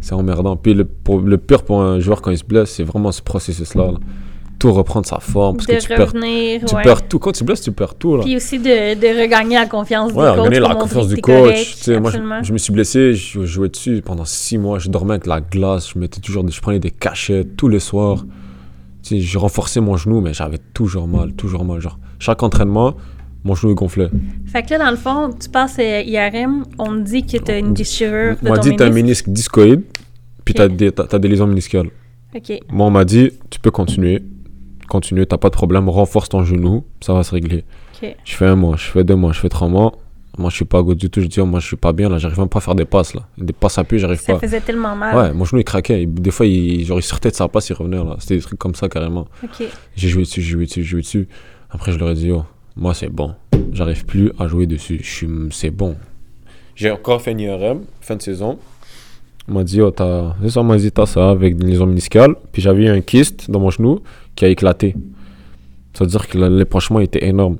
c'est 0.00 0.14
emmerdant. 0.14 0.56
Puis 0.56 0.74
le, 0.74 0.84
pour, 0.84 1.20
le 1.20 1.38
pire 1.38 1.62
pour 1.62 1.82
un 1.82 2.00
joueur 2.00 2.20
quand 2.20 2.30
il 2.30 2.38
se 2.38 2.44
blesse, 2.44 2.70
c'est 2.70 2.84
vraiment 2.84 3.12
ce 3.12 3.22
processus-là. 3.22 3.92
là. 3.92 3.98
Tout 4.58 4.72
reprendre 4.72 5.06
sa 5.06 5.20
forme, 5.20 5.56
parce 5.56 5.68
de 5.68 5.74
que 5.74 5.80
tu 5.80 5.88
perds, 5.88 6.12
tu 6.66 6.74
perds 6.82 7.06
tout. 7.08 7.18
Quand 7.20 7.30
tu 7.30 7.44
blesses, 7.44 7.60
tu 7.60 7.70
perds 7.70 7.94
tout, 7.94 8.16
là. 8.16 8.24
Puis 8.24 8.34
aussi 8.34 8.58
de, 8.58 8.94
de 8.94 9.20
regagner 9.22 9.54
la 9.54 9.66
confiance 9.66 10.12
Ouais, 10.12 10.30
du 10.32 10.36
coach. 10.36 10.44
gagner 10.50 10.60
la 10.60 10.74
confiance 10.74 11.06
du 11.08 11.14
que 11.16 11.20
coach. 11.20 11.36
correct, 11.36 11.78
Tu 11.84 12.00
moi, 12.00 12.42
je, 12.42 12.52
me 12.52 12.58
suis 12.58 12.72
blessé, 12.72 13.14
je 13.14 13.44
jouais 13.44 13.68
dessus 13.68 14.02
pendant 14.04 14.24
six 14.24 14.58
mois. 14.58 14.80
Je 14.80 14.88
dormais 14.88 15.12
avec 15.14 15.26
la 15.26 15.40
glace, 15.40 15.90
je 15.94 15.98
mettais 16.00 16.20
toujours, 16.20 16.44
je 16.50 16.60
prenais 16.60 16.80
des 16.80 16.90
cachets 16.90 17.44
tous 17.44 17.68
les 17.68 17.78
soirs. 17.78 18.24
Tu 19.04 19.10
sais, 19.16 19.20
je 19.20 19.38
renforçais 19.38 19.80
mon 19.80 19.96
genou, 19.96 20.20
mais 20.20 20.34
j'avais 20.34 20.58
toujours 20.74 21.06
mal, 21.06 21.32
toujours 21.34 21.64
mal. 21.64 21.80
Genre, 21.80 21.98
chaque 22.18 22.42
entraînement, 22.42 22.94
mon 23.44 23.54
genou 23.54 23.70
il 23.72 23.76
gonflait. 23.76 24.10
Fait 24.46 24.64
que 24.64 24.70
là, 24.70 24.78
dans 24.78 24.90
le 24.90 24.96
fond, 24.96 25.30
tu 25.40 25.48
passes 25.48 25.76
euh, 25.78 26.02
IRM, 26.04 26.64
on 26.80 26.94
te 26.96 27.00
dit 27.08 27.24
que 27.24 27.36
t'as 27.38 27.60
une 27.60 27.74
déchirure 27.74 28.34
On 28.44 28.48
m'a 28.50 28.58
dit 28.58 28.74
t'as 28.74 28.86
un 28.86 28.90
ménisque. 28.90 29.28
discoïde, 29.28 29.82
puis 30.44 30.52
Ok. 30.52 30.56
t'as 30.56 30.68
des, 30.68 30.90
t'as, 30.90 31.04
t'as 31.04 31.18
des 31.20 31.28
lésions 31.28 31.46
méniscales. 31.46 31.90
OK. 32.34 32.58
Moi, 32.72 32.86
on 32.86 32.90
m'a 32.90 33.04
dit 33.04 33.30
tu 33.50 33.60
peux 33.60 33.70
continuer, 33.70 34.22
continue, 34.88 35.26
t'as 35.26 35.38
pas 35.38 35.48
de 35.48 35.54
problème, 35.54 35.88
renforce 35.88 36.28
ton 36.28 36.42
genou, 36.44 36.84
ça 37.00 37.14
va 37.14 37.22
se 37.22 37.30
régler. 37.32 37.64
Je 38.02 38.34
fais 38.36 38.46
un 38.46 38.56
mois, 38.56 38.76
je 38.76 38.84
fais 38.84 39.04
deux 39.04 39.16
mois, 39.16 39.32
je 39.32 39.40
fais 39.40 39.48
trois 39.48 39.68
mois. 39.68 39.92
Moi, 40.36 40.50
je 40.50 40.54
suis 40.56 40.64
pas 40.64 40.82
good 40.82 40.96
du 40.98 41.10
tout. 41.10 41.20
Je 41.20 41.26
dis, 41.26 41.40
oh, 41.40 41.46
moi, 41.46 41.58
je 41.58 41.66
suis 41.66 41.76
pas 41.76 41.92
bien 41.92 42.08
là, 42.08 42.18
j'arrive 42.18 42.38
même 42.38 42.48
pas 42.48 42.58
à 42.58 42.60
faire 42.60 42.76
des 42.76 42.84
passes 42.84 43.12
là. 43.12 43.22
Des 43.38 43.52
passes 43.52 43.76
à 43.76 43.82
pied, 43.82 43.98
j'arrive 43.98 44.20
Ça 44.20 44.34
pas. 44.34 44.38
faisait 44.38 44.60
tellement 44.60 44.94
mal. 44.94 45.16
Ouais, 45.16 45.32
mon 45.32 45.44
genou 45.44 45.60
il 45.60 45.64
craquait. 45.64 46.02
Il- 46.04 46.14
Des 46.14 46.30
fois, 46.30 46.46
il, 46.46 46.84
genre, 46.84 47.00
il 47.00 47.02
sortait 47.02 47.30
de 47.30 47.34
sa 47.34 47.48
place, 47.48 47.68
il 47.70 47.72
revenait 47.72 47.96
là. 47.96 48.14
C'était 48.20 48.36
des 48.36 48.42
trucs 48.42 48.58
comme 48.58 48.76
ça 48.76 48.88
carrément. 48.88 49.26
OK. 49.42 49.66
J'ai 49.96 50.08
joué 50.08 50.22
dessus, 50.22 50.40
j'ai 50.40 50.50
joué 50.52 50.66
dessus, 50.66 50.82
j'ai 50.84 50.88
joué 50.88 51.00
dessus. 51.00 51.28
Après, 51.70 51.90
je 51.90 51.98
leur 51.98 52.10
ai 52.10 52.14
dit, 52.14 52.30
oh, 52.30 52.44
moi 52.76 52.94
c'est 52.94 53.08
bon. 53.08 53.34
J'arrive 53.72 54.04
plus 54.06 54.30
à 54.38 54.46
jouer 54.46 54.66
dessus. 54.66 55.00
Je 55.02 55.10
suis, 55.10 55.28
c'est 55.50 55.70
bon. 55.70 55.96
J'ai 56.76 56.92
encore 56.92 57.20
fait 57.20 57.32
une 57.32 57.40
IRM, 57.40 57.80
fin 58.00 58.14
de 58.14 58.22
saison. 58.22 58.58
On 59.48 59.54
m'a 59.54 59.64
dit, 59.64 59.80
oh, 59.80 59.90
t'as, 59.90 60.34
c'est 60.42 60.50
ça, 60.50 60.60
on 60.60 60.64
m'a 60.64 60.76
dit, 60.76 60.92
t'as 60.92 61.06
ça 61.06 61.30
avec 61.30 61.54
une 61.60 61.66
lésion 61.66 61.86
méniscale. 61.86 62.36
Puis 62.52 62.62
j'avais 62.62 62.86
un 62.88 63.00
kyste 63.00 63.50
dans 63.50 63.58
mon 63.58 63.70
genou 63.70 64.00
qui 64.38 64.44
a 64.44 64.48
éclaté. 64.48 64.94
Ça 65.94 66.04
veut 66.04 66.10
dire 66.10 66.28
que 66.28 66.38
l'épanchement 66.38 67.00
était 67.00 67.26
énorme. 67.26 67.56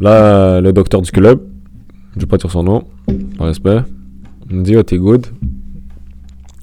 Là, 0.00 0.62
le 0.62 0.72
docteur 0.72 1.02
du 1.02 1.12
club, 1.12 1.46
je 2.14 2.20
vais 2.20 2.26
pas 2.26 2.38
dire 2.38 2.50
son 2.50 2.62
nom, 2.62 2.84
par 3.36 3.48
respect, 3.48 3.82
me 4.48 4.62
dit, 4.62 4.76
oh, 4.78 4.82
t'es 4.82 4.96
good. 4.96 5.26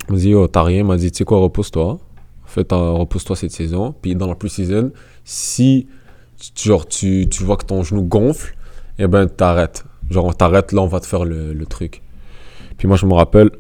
Me 0.09 0.17
dit, 0.17 0.34
oh, 0.34 0.47
t'as 0.47 0.63
rien. 0.63 0.80
Il 0.80 0.86
m'a 0.86 0.97
dit, 0.97 1.11
tu 1.11 1.19
sais 1.19 1.24
quoi, 1.24 1.38
repose-toi. 1.38 1.99
Fais 2.45 2.63
ta, 2.63 2.76
repose-toi 2.76 3.36
cette 3.36 3.51
saison. 3.51 3.93
Puis 4.01 4.15
dans 4.15 4.28
la 4.28 4.34
pre-season, 4.34 4.91
si 5.24 5.88
genre, 6.55 6.88
tu, 6.88 7.28
tu 7.30 7.43
vois 7.43 7.57
que 7.57 7.65
ton 7.65 7.84
genou 7.84 8.01
gonfle, 8.01 8.55
eh 8.97 9.05
ben, 9.05 9.28
t'arrêtes. 9.28 9.86
Genre, 10.09 10.26
on 10.26 10.34
t'arrête, 10.34 10.72
là, 10.72 10.82
on 10.82 10.88
va 10.88 10.99
te 10.99 11.05
faire 11.05 11.26
le, 11.26 11.53
le 11.53 11.65
truc. 11.67 12.01
Puis 12.78 12.88
moi, 12.88 12.97
je 12.97 13.05
me 13.05 13.13
rappelle, 13.13 13.51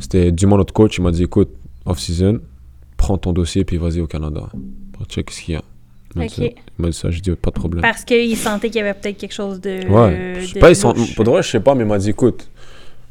c'était 0.00 0.32
Dumont, 0.32 0.56
notre 0.56 0.74
coach, 0.74 0.98
il 0.98 1.02
m'a 1.02 1.12
dit, 1.12 1.22
écoute, 1.22 1.50
off-season, 1.86 2.40
prends 2.96 3.16
ton 3.16 3.32
dossier, 3.32 3.64
puis 3.64 3.76
vas-y 3.76 4.00
au 4.00 4.08
Canada. 4.08 4.48
Pour 4.98 5.06
check 5.06 5.30
ce 5.30 5.40
qu'il 5.40 5.54
y 5.54 5.56
a? 5.56 5.62
Il 6.14 6.20
m'a 6.20 6.26
dit 6.26 6.34
Ok. 6.34 6.44
ça. 6.44 6.62
Il 6.78 6.82
m'a 6.82 6.88
dit 6.88 6.96
ça, 6.96 7.10
j'ai 7.10 7.20
dit, 7.20 7.30
pas 7.30 7.50
de 7.50 7.54
problème. 7.54 7.82
Parce 7.82 8.04
qu'il 8.04 8.36
sentait 8.36 8.68
qu'il 8.68 8.78
y 8.78 8.82
avait 8.82 8.94
peut-être 8.94 9.16
quelque 9.16 9.34
chose 9.34 9.60
de. 9.60 9.86
Ouais. 9.88 10.40
Je 10.40 10.46
sais 10.46 10.58
pas, 10.58 10.74
sont. 10.74 10.92
Pour 11.14 11.24
de 11.24 11.30
vrai, 11.30 11.42
je 11.42 11.48
sais 11.48 11.60
pas, 11.60 11.74
mais 11.74 11.84
il 11.84 11.88
m'a 11.88 11.98
dit 11.98 12.10
écoute, 12.10 12.50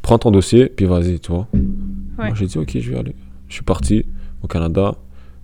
prends 0.01 0.17
ton 0.17 0.31
dossier, 0.31 0.67
puis 0.67 0.85
vas-y, 0.85 1.19
tu 1.19 1.31
vois. 1.31 1.47
Ouais. 1.53 2.27
Moi, 2.27 2.33
j'ai 2.35 2.45
dit 2.45 2.57
ok, 2.57 2.77
je 2.77 2.91
vais 2.91 2.97
aller. 2.97 3.15
Je 3.47 3.53
suis 3.53 3.63
parti 3.63 4.05
au 4.43 4.47
Canada. 4.47 4.95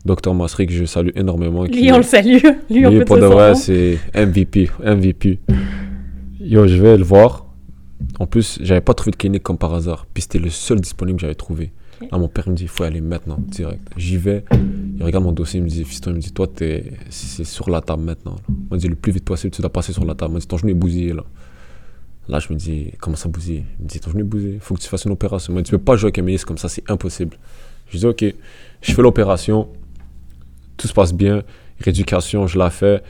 Docteur 0.05 0.33
Masri, 0.33 0.67
que 0.67 0.73
je 0.73 0.83
salue 0.83 1.11
énormément. 1.15 1.63
Lui, 1.63 1.89
on 1.93 1.97
le 1.97 2.03
salue. 2.03 2.39
Lui, 2.69 2.85
on 2.85 2.89
lui, 2.89 2.99
peut 2.99 3.05
pour 3.05 3.17
de 3.17 3.25
vrai, 3.25 3.55
c'est 3.55 3.97
MVP. 4.13 4.69
MVP. 4.83 5.39
Yo, 6.41 6.67
je 6.67 6.75
vais 6.75 6.97
le 6.97 7.05
voir. 7.05 7.45
En 8.19 8.25
plus, 8.25 8.59
j'avais 8.61 8.81
pas 8.81 8.93
trouvé 8.93 9.11
de 9.11 9.15
clinique 9.15 9.43
comme 9.43 9.57
par 9.57 9.73
hasard. 9.73 10.05
Puis 10.13 10.23
c'était 10.23 10.39
le 10.39 10.49
seul 10.49 10.81
disponible 10.81 11.17
que 11.17 11.21
j'avais 11.21 11.35
trouvé. 11.35 11.71
Là, 12.11 12.17
mon 12.17 12.27
père 12.27 12.47
me 12.49 12.55
dit 12.55 12.63
il 12.63 12.69
faut 12.69 12.83
y 12.83 12.87
aller 12.87 13.01
maintenant, 13.01 13.37
direct. 13.47 13.81
J'y 13.97 14.17
vais. 14.17 14.43
Il 14.97 15.03
regarde 15.03 15.23
mon 15.23 15.31
dossier, 15.31 15.59
il 15.59 15.63
me 15.63 15.69
dit 15.69 15.83
Fiston, 15.83 16.11
il 16.11 16.15
me 16.15 16.19
dit 16.19 16.31
toi, 16.31 16.47
t'es- 16.47 16.93
c'est 17.09 17.43
sur 17.43 17.69
la 17.69 17.81
table 17.81 18.03
maintenant. 18.03 18.35
Il 18.49 18.55
m'a 18.71 18.77
dit 18.77 18.87
le 18.87 18.95
plus 18.95 19.11
vite 19.11 19.25
possible, 19.25 19.53
tu 19.53 19.61
dois 19.61 19.71
passer 19.71 19.93
sur 19.93 20.05
la 20.05 20.13
table. 20.15 20.31
Il 20.31 20.33
m'a 20.35 20.39
dit 20.39 20.47
ton 20.47 20.57
genou 20.57 20.71
est 20.71 20.75
bousillé 20.75 21.13
là. 21.13 21.23
Là, 22.29 22.39
je 22.39 22.53
me 22.53 22.57
dis 22.57 22.91
comment 22.99 23.15
ça 23.17 23.27
bousillé 23.27 23.65
Il 23.79 23.83
me 23.83 23.89
dit 23.89 23.99
ton 23.99 24.11
genou 24.11 24.21
est 24.21 24.27
bousillé, 24.27 24.57
faut 24.61 24.75
que 24.75 24.79
tu 24.81 24.87
fasses 24.87 25.05
une 25.05 25.11
opération. 25.11 25.51
Il 25.51 25.55
m'a 25.55 25.61
dit 25.61 25.69
tu 25.69 25.77
peux 25.77 25.83
pas 25.83 25.95
jouer 25.95 26.07
avec 26.07 26.19
un 26.19 26.23
ménisque 26.23 26.47
comme 26.47 26.57
ça, 26.57 26.69
c'est 26.69 26.89
impossible. 26.89 27.37
Je 27.89 27.97
dis 27.97 28.05
ok, 28.05 28.23
je 28.81 28.91
fais 28.93 29.01
l'opération, 29.01 29.67
tout 30.77 30.87
se 30.87 30.93
passe 30.93 31.13
bien, 31.13 31.43
rééducation, 31.79 32.47
je 32.47 32.57
la 32.57 32.69
fais. 32.69 33.01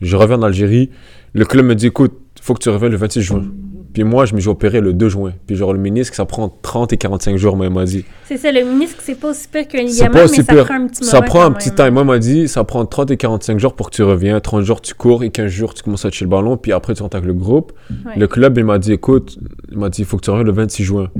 Je 0.00 0.14
reviens 0.16 0.38
en 0.38 0.42
Algérie, 0.42 0.90
le 1.32 1.44
club 1.44 1.66
me 1.66 1.74
dit 1.74 1.86
écoute, 1.86 2.12
faut 2.40 2.54
que 2.54 2.62
tu 2.62 2.68
reviennes 2.68 2.92
le 2.92 2.98
26 2.98 3.20
juin. 3.22 3.44
Puis 3.92 4.04
moi, 4.04 4.26
je 4.26 4.34
me 4.34 4.40
suis 4.40 4.48
opéré 4.48 4.80
le 4.80 4.92
2 4.92 5.08
juin. 5.08 5.32
Puis 5.46 5.56
genre 5.56 5.72
le 5.72 5.78
ménisque, 5.78 6.14
ça 6.14 6.24
prend 6.26 6.48
30 6.48 6.92
et 6.92 6.96
45 6.96 7.36
jours, 7.36 7.56
moi, 7.56 7.66
il 7.66 7.72
m'a 7.72 7.84
dit. 7.84 8.04
C'est 8.26 8.36
ça, 8.36 8.52
le 8.52 8.64
ménisque, 8.64 8.98
c'est 9.00 9.18
pas 9.18 9.30
aussi 9.30 9.48
pire 9.48 9.66
qu'un 9.66 9.78
C'est 9.78 9.84
ligament, 9.86 10.10
pas 10.12 10.18
mais 10.18 10.24
aussi 10.24 10.42
ça 10.42 10.52
pire. 10.52 10.64
prend 10.66 10.74
un 10.74 10.86
petit. 10.86 11.04
Ça 11.04 11.22
prend 11.22 11.42
un 11.42 11.52
petit 11.52 11.70
temps. 11.70 11.86
Et 11.86 11.90
moi, 11.90 12.02
il 12.02 12.06
m'a 12.06 12.18
dit, 12.18 12.48
ça 12.48 12.64
prend 12.64 12.84
30 12.84 13.10
et 13.10 13.16
45 13.16 13.58
jours 13.58 13.74
pour 13.74 13.90
que 13.90 13.96
tu 13.96 14.02
reviens. 14.02 14.38
30 14.40 14.62
jours, 14.62 14.80
tu 14.80 14.94
cours. 14.94 15.24
Et 15.24 15.30
15 15.30 15.50
jours, 15.50 15.74
tu 15.74 15.82
commences 15.82 16.04
à 16.04 16.10
toucher 16.10 16.24
le 16.26 16.30
ballon. 16.30 16.56
Puis 16.56 16.72
après, 16.72 16.94
tu 16.94 17.02
avec 17.02 17.24
le 17.24 17.34
groupe. 17.34 17.72
Ouais. 18.06 18.12
Le 18.16 18.26
club, 18.28 18.58
il 18.58 18.64
m'a 18.64 18.78
dit, 18.78 18.92
écoute, 18.92 19.38
il 19.72 19.78
m'a 19.78 19.88
dit, 19.88 20.02
il 20.02 20.04
faut 20.04 20.16
que 20.18 20.22
tu 20.24 20.30
reviennes 20.30 20.46
le 20.46 20.52
26 20.52 20.84
juin. 20.84 21.10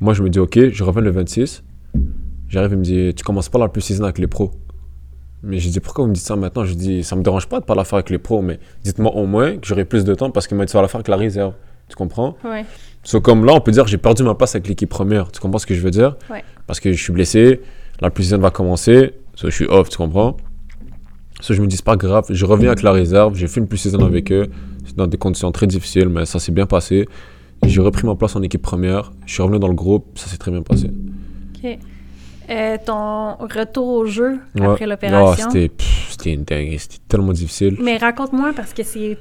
Moi, 0.00 0.12
je 0.12 0.22
me 0.22 0.28
dis, 0.28 0.38
ok, 0.38 0.70
je 0.70 0.84
reviens 0.84 1.02
le 1.02 1.10
26. 1.10 1.62
J'arrive, 2.48 2.72
il 2.72 2.78
me 2.78 2.84
dit, 2.84 3.14
tu 3.14 3.24
commences 3.24 3.48
pas 3.48 3.58
la 3.58 3.68
plus 3.68 3.80
saison 3.80 4.04
avec 4.04 4.18
les 4.18 4.26
pros. 4.26 4.50
Mais 5.42 5.58
j'ai 5.58 5.70
dit, 5.70 5.80
pourquoi 5.80 6.04
vous 6.04 6.10
me 6.10 6.14
dites 6.14 6.24
ça 6.24 6.36
maintenant? 6.36 6.64
Je 6.64 6.74
dis, 6.74 7.02
ça 7.04 7.16
me 7.16 7.22
dérange 7.22 7.46
pas 7.48 7.60
de 7.60 7.64
pas 7.64 7.74
la 7.74 7.84
faire 7.84 7.96
avec 7.98 8.10
les 8.10 8.18
pros, 8.18 8.40
mais 8.42 8.58
dites-moi 8.82 9.14
au 9.14 9.26
moins 9.26 9.56
que 9.56 9.66
j'aurai 9.66 9.84
plus 9.84 10.04
de 10.04 10.14
temps 10.14 10.30
parce 10.30 10.46
qu'il 10.46 10.56
m'a 10.56 10.64
dit, 10.64 10.70
tu 10.70 10.76
vas 10.76 10.82
la 10.82 10.88
faire 10.88 10.96
avec 11.00 11.08
la 11.08 11.16
réserve. 11.16 11.52
Tu 11.88 11.96
comprends? 11.96 12.36
Ouais. 12.44 12.64
So, 13.02 13.20
comme 13.20 13.44
là, 13.44 13.52
on 13.54 13.60
peut 13.60 13.72
dire 13.72 13.86
j'ai 13.86 13.98
perdu 13.98 14.22
ma 14.22 14.34
place 14.34 14.54
avec 14.54 14.68
l'équipe 14.68 14.88
première. 14.88 15.30
Tu 15.30 15.40
comprends 15.40 15.58
ce 15.58 15.66
que 15.66 15.74
je 15.74 15.80
veux 15.80 15.90
dire? 15.90 16.16
Ouais. 16.30 16.42
Parce 16.66 16.80
que 16.80 16.92
je 16.92 17.02
suis 17.02 17.12
blessé, 17.12 17.60
la 18.00 18.10
plus 18.10 18.32
va 18.32 18.50
commencer, 18.50 19.12
so, 19.34 19.50
je 19.50 19.54
suis 19.54 19.66
off, 19.66 19.88
tu 19.90 19.96
comprends? 19.98 20.36
So, 21.40 21.52
je 21.52 21.60
me 21.60 21.66
dis, 21.66 21.76
c'est 21.76 21.84
pas 21.84 21.96
grave, 21.96 22.24
je 22.30 22.44
reviens 22.46 22.68
avec 22.70 22.82
la 22.82 22.92
réserve, 22.92 23.34
j'ai 23.34 23.46
fait 23.48 23.60
une 23.60 23.66
plus-saison 23.68 24.04
avec 24.04 24.32
eux, 24.32 24.46
c'est 24.86 24.96
dans 24.96 25.06
des 25.06 25.18
conditions 25.18 25.52
très 25.52 25.66
difficiles, 25.66 26.08
mais 26.08 26.24
ça 26.24 26.38
s'est 26.38 26.52
bien 26.52 26.66
passé. 26.66 27.06
J'ai 27.66 27.80
repris 27.80 28.06
ma 28.06 28.14
place 28.14 28.34
en 28.36 28.42
équipe 28.42 28.62
première, 28.62 29.12
je 29.26 29.32
suis 29.34 29.42
revenu 29.42 29.58
dans 29.58 29.68
le 29.68 29.74
groupe, 29.74 30.18
ça 30.18 30.28
s'est 30.28 30.36
très 30.38 30.50
bien 30.50 30.62
passé. 30.62 30.90
OK. 31.62 31.78
Euh, 32.50 32.76
ton 32.84 33.36
retour 33.36 33.86
au 33.88 34.06
jeu 34.06 34.38
Ouais. 34.54 34.66
après 34.66 34.86
l'opération? 34.86 35.48
pff, 35.50 36.08
c'était 36.10 36.34
une 36.34 36.44
dingue, 36.44 36.76
c'était 36.78 36.98
tellement 37.08 37.32
difficile. 37.32 37.76
mais 37.80 37.96
raconte-moi 37.96 38.52
parce 38.54 38.72
que 38.74 38.82
c'est. 38.82 39.16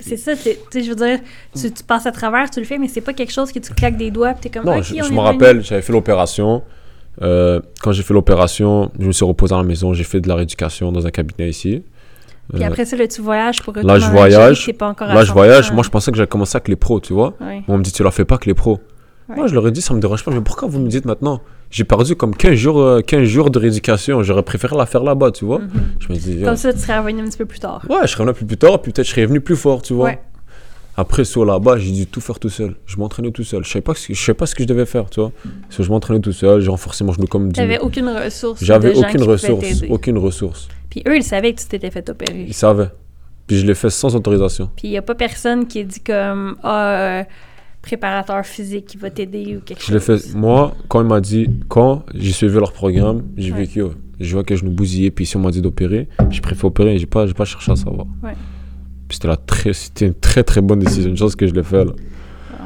C'est 0.00 0.16
ça, 0.16 0.32
tu 0.36 0.50
je 0.84 0.88
veux 0.88 0.94
dire, 0.94 1.18
tu, 1.60 1.72
tu 1.72 1.82
passes 1.82 2.06
à 2.06 2.12
travers, 2.12 2.48
tu 2.50 2.60
le 2.60 2.66
fais, 2.66 2.78
mais 2.78 2.88
c'est 2.88 3.00
pas 3.00 3.12
quelque 3.12 3.32
chose 3.32 3.50
que 3.52 3.58
tu 3.58 3.72
claques 3.74 3.96
des 3.96 4.10
doigts 4.10 4.32
puis 4.32 4.42
t'es 4.42 4.58
comme, 4.58 4.64
Non, 4.64 4.80
je, 4.82 4.94
je 4.94 5.12
me 5.12 5.18
rappelle, 5.20 5.62
j'avais 5.62 5.82
fait 5.82 5.92
l'opération. 5.92 6.62
Euh, 7.20 7.60
quand 7.82 7.90
j'ai 7.92 8.02
fait 8.04 8.14
l'opération, 8.14 8.90
je 8.98 9.06
me 9.06 9.12
suis 9.12 9.24
reposé 9.24 9.54
à 9.54 9.58
la 9.58 9.64
maison, 9.64 9.92
j'ai 9.92 10.04
fait 10.04 10.20
de 10.20 10.28
la 10.28 10.36
rééducation 10.36 10.92
dans 10.92 11.06
un 11.06 11.10
cabinet 11.10 11.48
ici. 11.50 11.82
Puis 12.52 12.62
Euh, 12.62 12.66
après 12.66 12.84
ça, 12.84 12.96
là, 12.96 13.06
tu 13.08 13.20
voyages 13.20 13.60
pour 13.60 13.74
Là, 13.74 13.80
retourner 13.82 14.00
je 14.00 14.06
en 14.06 14.10
voyage. 14.12 14.66
Là, 15.00 15.24
je 15.24 15.32
voyage. 15.32 15.70
100%. 15.70 15.74
Moi, 15.74 15.82
je 15.82 15.88
pensais 15.90 16.10
que 16.10 16.16
j'allais 16.16 16.28
commencer 16.28 16.56
avec 16.56 16.68
les 16.68 16.76
pros, 16.76 17.00
tu 17.00 17.12
vois. 17.12 17.34
On 17.66 17.76
me 17.78 17.82
dit, 17.82 17.92
tu 17.92 18.02
la 18.02 18.10
fais 18.10 18.24
pas 18.24 18.36
avec 18.36 18.46
les 18.46 18.54
pros. 18.54 18.78
Ouais. 19.28 19.36
Moi, 19.36 19.46
je 19.46 19.54
leur 19.54 19.66
ai 19.68 19.70
dit, 19.72 19.82
ça 19.82 19.92
me 19.94 20.00
dérange 20.00 20.24
pas. 20.24 20.30
Mais 20.30 20.40
pourquoi 20.40 20.68
vous 20.68 20.78
me 20.80 20.88
dites 20.88 21.04
maintenant? 21.04 21.40
J'ai 21.70 21.84
perdu 21.84 22.16
comme 22.16 22.34
15 22.34 22.54
jours, 22.54 22.80
euh, 22.80 23.00
15 23.02 23.24
jours 23.24 23.50
de 23.50 23.58
rééducation. 23.58 24.22
J'aurais 24.22 24.42
préféré 24.42 24.74
la 24.76 24.86
faire 24.86 25.02
là-bas, 25.04 25.32
tu 25.32 25.44
vois. 25.44 25.58
Mhm. 25.58 25.70
Je 26.00 26.12
me 26.12 26.18
dis, 26.18 26.42
Comme 26.42 26.56
ça, 26.56 26.72
tu 26.72 26.78
serais 26.78 26.98
revenu 26.98 27.20
un 27.20 27.26
petit 27.26 27.36
peu 27.36 27.44
plus 27.44 27.58
tard. 27.60 27.84
ouais, 27.90 27.98
je 28.02 28.12
serais 28.12 28.24
revenu 28.24 28.46
plus 28.46 28.56
tard, 28.56 28.80
puis 28.80 28.92
peut-être 28.92 29.06
je 29.06 29.10
serais 29.12 29.26
venu 29.26 29.40
plus 29.40 29.56
fort, 29.56 29.82
tu 29.82 29.92
vois. 29.92 30.06
Ouais. 30.06 30.18
Après, 30.96 31.24
sur 31.24 31.44
là-bas, 31.44 31.76
j'ai 31.78 31.92
dû 31.92 32.06
tout 32.06 32.20
faire 32.20 32.40
tout 32.40 32.48
seul. 32.48 32.74
Je 32.86 32.96
m'entraînais 32.96 33.30
tout 33.30 33.44
seul. 33.44 33.62
Je 33.64 33.68
savais 33.70 33.82
pas 33.82 33.94
ce 33.94 34.08
que, 34.08 34.14
je 34.14 34.20
savais 34.20 34.34
pas 34.34 34.46
ce 34.46 34.54
que 34.56 34.64
je 34.64 34.68
devais 34.68 34.86
faire, 34.86 35.08
tu 35.10 35.20
vois. 35.20 35.30
Parce 35.62 35.76
que 35.76 35.82
je 35.84 35.90
m'entraînais 35.90 36.18
tout 36.20 36.32
seul, 36.32 36.60
j'ai 36.60 36.70
renforcé 36.70 37.04
mon 37.04 37.12
genou 37.12 37.26
comme 37.26 37.48
dit. 37.52 37.60
T'avais 37.60 37.78
aucune 37.78 38.08
ressource. 38.08 38.64
J'avais 38.64 38.96
aucune 38.96 39.22
ressource, 39.22 39.82
aucune 39.90 40.18
ressource. 40.18 40.66
Puis 40.90 41.02
eux, 41.06 41.16
ils 41.16 41.22
savaient 41.22 41.52
que 41.52 41.60
tu 41.60 41.66
t'étais 41.68 41.90
fait 41.90 42.08
opérer. 42.08 42.46
Ils 42.48 42.54
savaient. 42.54 42.90
Puis 43.46 43.58
je 43.58 43.66
l'ai 43.66 43.74
fait 43.74 43.90
sans 43.90 44.16
autorisation. 44.16 44.70
Puis 44.76 44.88
il 44.88 44.90
n'y 44.90 44.98
a 44.98 45.02
pas 45.02 45.14
personne 45.14 45.66
qui 45.68 45.84
dit 45.84 46.00
comme 46.00 46.56
Ah, 46.62 46.88
euh, 47.20 47.24
préparateur 47.82 48.44
physique 48.44 48.86
qui 48.86 48.96
va 48.96 49.10
t'aider 49.10 49.56
ou 49.56 49.60
quelque 49.60 49.82
Je 49.82 49.98
chose. 49.98 50.02
fait. 50.04 50.34
Moi, 50.34 50.74
quand 50.88 51.00
il 51.00 51.06
m'a 51.06 51.20
dit, 51.20 51.48
quand 51.68 52.04
j'ai 52.14 52.32
suivi 52.32 52.54
leur 52.54 52.72
programme, 52.72 53.22
j'ai 53.36 53.52
Ouais. 53.52 53.58
vécu. 53.60 53.82
Je 54.20 54.32
vois 54.34 54.42
que 54.44 54.56
je 54.56 54.64
nous 54.64 54.70
bousillais, 54.72 55.10
puis 55.12 55.26
si 55.26 55.36
on 55.36 55.40
m'a 55.40 55.50
dit 55.50 55.62
d'opérer, 55.62 56.08
j'ai 56.30 56.40
préféré 56.40 56.66
opérer, 56.66 56.98
j'ai 56.98 57.06
pas, 57.06 57.26
j'ai 57.26 57.34
pas 57.34 57.44
cherché 57.44 57.70
à 57.70 57.76
savoir. 57.76 58.06
Ouais. 58.22 58.32
C'était 59.10 59.28
la 59.28 59.36
très, 59.36 59.72
c'était 59.72 60.06
une 60.06 60.14
très 60.14 60.42
très 60.44 60.60
bonne 60.60 60.80
décision, 60.80 61.08
une 61.10 61.16
chose 61.16 61.36
que 61.36 61.46
je 61.46 61.54
l'ai 61.54 61.62
fait 61.62 61.84
là. 61.84 61.92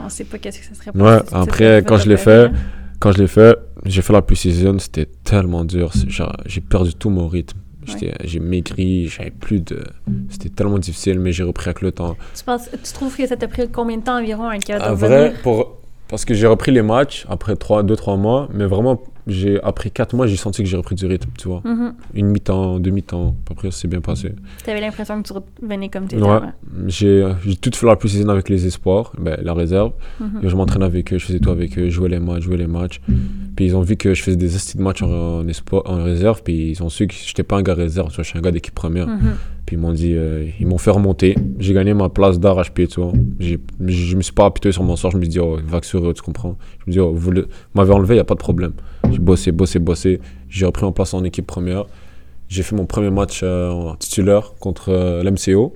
On 0.05 0.09
sait 0.09 0.25
pas 0.25 0.39
qu'est-ce 0.39 0.59
que 0.61 0.65
ça 0.65 0.75
serait 0.75 0.91
Ouais, 0.99 1.21
tu 1.21 1.35
après, 1.35 1.85
quand 1.87 1.99
je 1.99 2.09
l'ai 2.09 2.17
fait, 2.17 2.47
hein. 2.47 2.53
Quand 2.99 3.11
je 3.13 3.19
l'ai 3.19 3.27
fait, 3.27 3.57
j'ai 3.85 4.01
fait 4.01 4.13
la 4.13 4.23
précision, 4.23 4.79
c'était 4.79 5.09
tellement 5.25 5.65
dur. 5.65 5.91
J'ai 6.47 6.61
perdu 6.61 6.95
tout 6.95 7.11
mon 7.11 7.27
rythme. 7.29 7.59
J'étais- 7.87 8.15
J'ai 8.25 8.41
maigri, 8.41 9.09
j'avais 9.09 9.31
plus 9.31 9.61
de. 9.61 9.83
C'était 10.31 10.49
tellement 10.51 10.79
difficile, 10.79 11.19
mais 11.19 11.33
j'ai 11.33 11.43
repris 11.43 11.69
avec 11.69 11.81
le 11.83 11.93
temps. 11.93 12.17
Tu, 12.37 12.45
penses, 12.45 12.69
tu 12.71 12.93
trouves 12.93 13.17
que 13.17 13.27
ça 13.27 13.37
t'a 13.37 13.49
pris 13.49 13.69
combien 13.69 13.97
de 13.97 14.03
temps 14.03 14.19
environ 14.19 14.49
un 14.49 14.59
cas 14.59 14.79
de 14.79 14.95
vrai, 14.95 15.35
pour... 15.43 15.79
parce 16.09 16.25
que 16.25 16.35
j'ai 16.35 16.47
repris 16.47 16.71
les 16.73 16.83
matchs 16.83 17.27
après 17.29 17.55
2-3 17.55 18.17
mois, 18.19 18.49
mais 18.53 18.67
vraiment, 18.67 19.03
j'ai 19.27 19.61
après 19.63 19.91
4 19.91 20.15
mois, 20.17 20.27
j'ai 20.27 20.37
senti 20.37 20.63
que 20.63 20.69
j'ai 20.69 20.77
repris 20.77 20.95
du 20.95 21.07
rythme, 21.07 21.31
tu 21.39 21.49
vois. 21.49 21.61
Mhm. 21.65 21.95
Une 22.15 22.27
mi-temps, 22.27 22.79
deux 22.81 22.91
mi-temps, 22.91 23.35
après, 23.51 23.71
ça 23.71 23.79
s'est 23.81 23.89
bien 23.89 24.01
passé. 24.01 24.35
T'avais 24.65 24.81
l'impression 24.81 25.23
que 25.23 25.29
tu 25.29 25.33
revenais 25.33 25.89
comme 25.89 26.07
t'étais 26.07 26.23
Ouais, 26.23 26.29
avant. 26.31 26.53
j'ai 26.89 27.25
tout 27.61 27.71
fait 27.73 27.87
la 27.87 27.97
précision 27.97 28.29
avec 28.29 28.49
les 28.49 28.67
espoirs, 28.67 29.13
ben, 29.19 29.37
la 29.43 29.55
réserve. 29.55 29.93
Mhm. 30.21 30.41
Je 30.43 30.57
m'entraînais 30.57 30.85
avec 30.87 31.13
eux, 31.13 31.19
je 31.19 31.27
faisais 31.27 31.39
tout 31.41 31.51
avec 31.51 31.79
eux, 31.79 31.85
je 31.85 31.91
jouais 31.91 32.09
les 32.09 32.19
matchs, 32.21 32.43
jouais 32.43 32.57
les 32.57 32.67
matchs. 32.67 33.01
Puis 33.57 33.67
ils 33.67 33.77
ont 33.77 33.83
vu 33.83 33.97
que 33.97 34.15
je 34.15 34.23
faisais 34.23 34.37
des 34.37 34.55
estis 34.57 34.77
de 34.77 34.83
matchs 34.83 35.03
en, 35.03 35.11
en 35.41 35.49
espoir, 35.49 35.83
en 35.87 36.03
réserve, 36.03 36.43
puis 36.43 36.71
ils 36.71 36.83
ont 36.83 36.89
su 36.89 37.07
que 37.07 37.15
j'étais 37.15 37.43
pas 37.43 37.57
un 37.57 37.63
gars 37.63 37.75
réserve, 37.75 38.09
tu 38.09 38.17
vois, 38.17 38.25
je 38.25 38.29
suis 38.31 38.39
un 38.39 38.43
gars 38.43 38.51
d'équipe 38.51 38.75
première. 38.75 39.09
Puis 39.73 39.79
ils 39.79 39.81
m'ont 39.81 39.93
dit, 39.95 40.13
euh, 40.15 40.45
ils 40.61 40.67
m'ont 40.67 40.77
fait 40.77 40.91
remonter. 40.91 41.35
J'ai 41.59 41.73
gagné 41.73 41.95
ma 41.95 42.11
place 42.11 42.39
d'arrache-pied, 42.39 42.89
tu 42.89 43.01
vois. 43.01 43.13
Je 43.41 44.17
me 44.17 44.21
suis 44.21 44.35
pas 44.35 44.45
apitoyé 44.45 44.71
sur 44.75 44.83
mon 44.83 44.97
sort, 44.97 45.13
je 45.13 45.17
me 45.17 45.23
suis 45.23 45.31
dit, 45.31 45.39
oh, 45.41 45.57
vague 45.65 45.85
sur 45.85 46.07
eux, 46.07 46.13
tu 46.13 46.21
comprends. 46.21 46.59
Je 46.81 46.85
me 46.89 46.93
dis, 46.93 47.01
oh, 47.01 47.11
vous 47.15 47.31
le- 47.31 47.49
m'avez 47.75 47.91
enlevé, 47.95 48.17
y 48.17 48.19
a 48.19 48.25
pas 48.25 48.35
de 48.35 48.39
problème. 48.39 48.75
J'ai 49.11 49.19
bossé, 49.19 49.51
bossé, 49.51 49.79
bossé. 49.79 50.21
J'ai 50.51 50.67
repris 50.67 50.85
en 50.85 50.93
place 50.93 51.15
en 51.15 51.25
équipe 51.25 51.47
première. 51.47 51.87
J'ai 52.51 52.63
fait 52.63 52.77
mon 52.77 52.85
premier 52.85 53.09
match 53.09 53.41
euh, 53.43 53.71
en 53.71 53.95
titulaire 53.97 54.53
contre 54.61 54.91
euh, 54.91 55.23
l'MCO. 55.23 55.75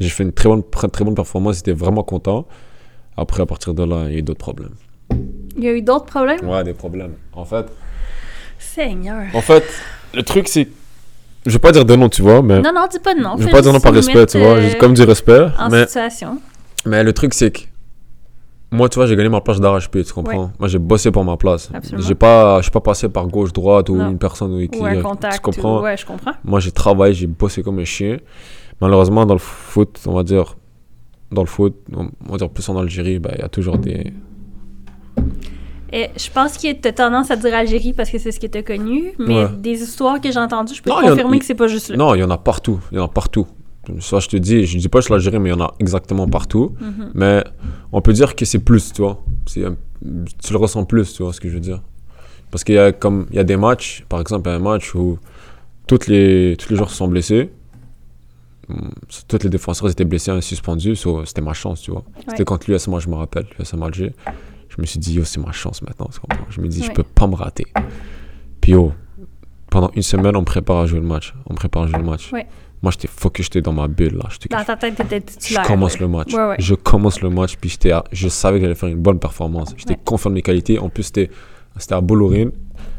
J'ai 0.00 0.08
fait 0.08 0.24
une 0.24 0.32
très 0.32 0.48
bonne, 0.48 0.64
très 0.90 1.04
bonne 1.04 1.14
performance, 1.14 1.58
j'étais 1.58 1.70
vraiment 1.70 2.02
content. 2.02 2.44
Après, 3.16 3.40
à 3.44 3.46
partir 3.46 3.72
de 3.72 3.84
là, 3.84 4.06
il 4.08 4.14
y 4.14 4.16
a 4.16 4.18
eu 4.18 4.22
d'autres 4.22 4.40
problèmes. 4.40 4.74
Il 5.56 5.62
y 5.62 5.68
a 5.68 5.72
eu 5.76 5.82
d'autres 5.82 6.06
problèmes? 6.06 6.44
Ouais, 6.44 6.64
des 6.64 6.74
problèmes. 6.74 7.12
En 7.34 7.44
fait, 7.44 7.66
Seigneur. 8.58 9.26
en 9.32 9.40
fait 9.42 9.62
le 10.12 10.24
truc, 10.24 10.48
c'est. 10.48 10.66
Je 11.48 11.52
vais 11.54 11.58
pas 11.58 11.72
dire 11.72 11.84
de 11.84 11.96
nom, 11.96 12.08
tu 12.08 12.22
vois, 12.22 12.42
mais. 12.42 12.60
Non, 12.60 12.72
non, 12.74 12.86
dis 12.90 12.98
pas 12.98 13.14
de 13.14 13.20
nom. 13.20 13.36
je 13.38 13.44
vais 13.44 13.50
pas 13.50 13.60
dire 13.62 13.72
non 13.72 13.80
par 13.80 13.92
respect, 13.92 14.26
tu 14.26 14.38
vois. 14.38 14.56
euh, 14.56 14.74
comme 14.78 14.94
du 14.94 15.02
respect. 15.02 15.46
En 15.58 15.70
Mais, 15.70 15.86
situation. 15.86 16.38
mais 16.86 17.02
le 17.02 17.12
truc, 17.12 17.34
c'est 17.34 17.50
que. 17.50 17.60
Moi, 18.70 18.88
tu 18.90 18.96
vois, 18.96 19.06
j'ai 19.06 19.16
gagné 19.16 19.30
ma 19.30 19.40
place 19.40 19.58
d'arrache-pied, 19.60 20.04
tu 20.04 20.12
comprends? 20.12 20.50
Moi, 20.58 20.68
j'ai 20.68 20.78
bossé 20.78 21.10
pour 21.10 21.24
ma 21.24 21.38
place. 21.38 21.70
Absolument. 21.72 22.06
J'ai 22.06 22.14
pas, 22.14 22.58
je 22.58 22.64
suis 22.64 22.70
pas 22.70 22.80
passé 22.82 23.08
par 23.08 23.26
gauche-droite 23.26 23.88
ou 23.88 23.96
Non. 23.96 24.10
une 24.10 24.18
personne 24.18 24.52
ou 24.52 24.68
qui. 24.68 24.78
Ou 24.78 24.84
un 24.84 24.96
tu 24.96 25.02
contact. 25.02 25.40
comprends? 25.40 25.78
ou- 25.80 25.82
Ouais, 25.84 25.96
je 25.96 26.04
comprends. 26.04 26.32
Moi, 26.44 26.60
j'ai 26.60 26.70
travaillé, 26.70 27.14
j'ai 27.14 27.26
bossé 27.26 27.62
comme 27.62 27.78
un 27.78 27.84
chien. 27.86 28.18
Malheureusement, 28.82 29.24
dans 29.24 29.34
le 29.34 29.40
foot, 29.40 29.98
on 30.06 30.12
va 30.12 30.22
dire. 30.22 30.54
Dans 31.32 31.42
le 31.42 31.46
foot, 31.48 31.74
on 31.96 32.10
va 32.30 32.36
dire 32.38 32.48
plus 32.50 32.68
en 32.68 32.76
Algérie, 32.78 33.18
ben, 33.18 33.30
il 33.36 33.40
y 33.40 33.44
a 33.44 33.48
toujours 33.48 33.78
des. 33.78 34.12
Et 35.92 36.08
je 36.16 36.30
pense 36.30 36.58
que 36.58 36.72
tu 36.72 36.88
as 36.88 36.92
tendance 36.92 37.30
à 37.30 37.36
dire 37.36 37.54
Algérie 37.54 37.92
parce 37.94 38.10
que 38.10 38.18
c'est 38.18 38.32
ce 38.32 38.38
que 38.40 38.46
tu 38.46 38.58
as 38.58 38.62
connu, 38.62 39.12
mais 39.18 39.44
Ouais. 39.44 39.48
des 39.58 39.82
histoires 39.82 40.20
que 40.20 40.30
j'ai 40.30 40.38
entendues, 40.38 40.74
je 40.74 40.82
peux 40.82 40.90
Non, 40.90 41.00
confirmer 41.00 41.36
il- 41.36 41.40
que 41.40 41.46
c'est 41.46 41.54
pas 41.54 41.66
juste 41.68 41.88
là. 41.88 41.96
Non, 41.96 42.14
il 42.14 42.20
y 42.20 42.22
en 42.24 42.30
a 42.30 42.38
partout. 42.38 42.78
Il 42.92 42.98
y 42.98 43.00
en 43.00 43.04
a 43.06 43.08
partout. 43.08 43.46
Ça, 44.00 44.20
je 44.20 44.28
te 44.28 44.36
dis, 44.36 44.66
je 44.66 44.76
dis 44.76 44.88
pas 44.88 44.98
que 45.00 45.06
je 45.06 45.10
l'Algérie, 45.12 45.38
mais 45.38 45.48
il 45.48 45.52
y 45.52 45.56
en 45.56 45.64
a 45.64 45.72
exactement 45.78 46.28
partout. 46.28 46.74
Mhm. 46.78 47.10
Mais 47.14 47.42
on 47.90 48.02
peut 48.02 48.12
dire 48.12 48.36
que 48.36 48.44
c'est 48.44 48.58
plus, 48.58 48.92
tu 48.92 49.00
vois. 49.00 49.22
Un- 49.56 49.76
tu 50.44 50.52
le 50.52 50.58
ressens 50.58 50.84
plus, 50.84 51.14
tu 51.14 51.22
vois 51.22 51.32
ce 51.32 51.40
que 51.40 51.48
je 51.48 51.54
veux 51.54 51.60
dire. 51.60 51.80
Parce 52.50 52.64
qu'il 52.64 52.74
y 52.74 52.78
a 52.78 52.92
comme 52.92 53.26
il 53.30 53.36
y 53.36 53.38
a 53.38 53.44
des 53.44 53.56
matchs, 53.56 54.04
par 54.08 54.20
exemple, 54.20 54.48
un 54.50 54.58
match 54.58 54.94
où 54.94 55.18
toutes 55.86 56.06
les, 56.06 56.56
tous 56.58 56.68
les 56.68 56.76
joueurs 56.76 56.90
se 56.90 56.96
sont 56.96 57.08
blessés. 57.08 57.50
Hum, 58.68 58.90
Tous 59.26 59.38
les 59.42 59.48
défenseurs 59.48 59.88
étaient 59.88 60.04
blessés, 60.04 60.30
un 60.30 60.42
suspendu. 60.42 60.94
so, 60.94 61.24
C'était 61.24 61.40
ma 61.40 61.54
chance, 61.54 61.80
tu 61.80 61.90
vois. 61.90 62.04
C'était 62.28 62.44
contre 62.44 62.70
l'US, 62.70 62.86
moi 62.88 63.00
je 63.00 63.08
me 63.08 63.14
rappelle, 63.14 63.46
l'USM 63.58 63.82
Alger. 63.82 64.12
Je 64.68 64.76
me 64.80 64.86
suis 64.86 64.98
dit, 64.98 65.14
yo, 65.14 65.24
c'est 65.24 65.40
ma 65.40 65.52
chance 65.52 65.82
maintenant. 65.82 66.08
Je 66.50 66.60
me 66.60 66.68
dis, 66.68 66.82
je 66.82 66.88
Ouais. 66.88 66.94
peux 66.94 67.02
pas 67.02 67.26
me 67.26 67.34
rater. 67.34 67.66
Puis, 68.60 68.72
yo, 68.72 68.92
pendant 69.70 69.90
une 69.94 70.02
semaine, 70.02 70.36
on 70.36 70.40
me 70.40 70.44
prépare 70.44 70.78
à 70.78 70.86
jouer 70.86 71.00
le 71.00 71.06
match. 71.06 71.34
On 71.46 71.52
me 71.54 71.58
prépare 71.58 71.84
à 71.84 71.86
jouer 71.86 71.98
le 71.98 72.04
match. 72.04 72.32
Ouais. 72.32 72.46
Moi, 72.82 72.92
j'étais 72.92 73.08
focus, 73.08 73.46
j'étais 73.46 73.60
dans 73.62 73.72
ma 73.72 73.88
bulle, 73.88 74.16
là. 74.16 74.28
Dans 74.50 74.64
ta 74.64 74.76
tête, 74.76 74.94
t'étais 74.96 75.20
je 75.26 75.36
titulaire. 75.38 75.64
commence 75.64 75.94
ouais. 75.94 76.00
le 76.00 76.08
match. 76.08 76.32
Ouais. 76.32 76.54
Je 76.58 76.74
commence 76.74 77.20
le 77.22 77.30
match, 77.30 77.56
puis 77.56 77.70
j'étais 77.70 77.90
à- 77.90 78.04
je 78.12 78.28
savais 78.28 78.58
que 78.58 78.64
j'allais 78.64 78.74
faire 78.76 78.88
une 78.88 79.00
bonne 79.02 79.18
performance. 79.18 79.74
J'étais 79.76 79.96
confiant 79.96 80.30
de 80.30 80.34
mes 80.36 80.42
qualités. 80.42 80.78
En 80.78 80.88
plus, 80.88 81.04
c'était 81.04 81.30
c'était 81.76 81.94
à 81.94 82.00
Bollorine. 82.00 82.50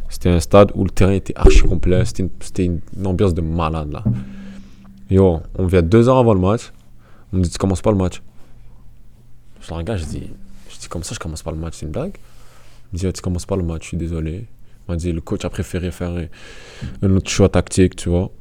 C'était 0.10 0.30
un 0.30 0.40
stade 0.40 0.72
où 0.76 0.84
le 0.84 0.90
terrain 0.90 1.12
était 1.14 1.34
archi 1.38 1.62
complet. 1.62 2.04
C'était 2.06 2.66
une, 2.66 2.82
ambiance 3.06 3.34
de 3.34 3.42
malade, 3.42 3.92
là. 3.92 4.04
Yo, 5.10 5.42
on 5.58 5.66
vient 5.66 5.82
deux 5.82 6.10
heures 6.10 6.18
avant 6.18 6.34
le 6.34 6.40
match. 6.40 6.72
On 7.32 7.38
me 7.38 7.44
dit, 7.44 7.50
tu 7.50 7.58
commences 7.58 7.82
pas 7.82 7.92
le 7.92 7.98
match. 7.98 8.22
Je 9.62 9.70
le 9.70 9.76
regarde, 9.78 10.00
je 10.00 10.06
dis, 10.06 10.32
comme 10.90 11.04
ça, 11.04 11.14
je 11.16 11.20
commence 11.20 11.44
pas 11.44 11.52
le 11.52 11.58
match, 11.58 11.76
c'est 11.78 11.86
une 11.86 11.92
blague. 11.92 12.16
Il 12.92 12.96
me 12.96 13.00
dit, 13.00 13.08
Ah, 13.08 13.12
tu 13.12 13.22
commences 13.22 13.46
pas 13.46 13.56
le 13.56 13.64
match, 13.64 13.84
je 13.84 13.88
suis 13.90 13.98
désolé. 13.98 14.46
Il 14.88 14.92
m'a 14.92 14.96
dit, 14.98 15.12
le 15.12 15.22
coach 15.22 15.46
a 15.46 15.50
préféré 15.50 15.92
faire 15.92 16.12
un, 17.02 17.16
autre 17.16 17.30
choix 17.30 17.50
tactique, 17.50 17.96
tu 17.96 18.10
vois. 18.10 18.32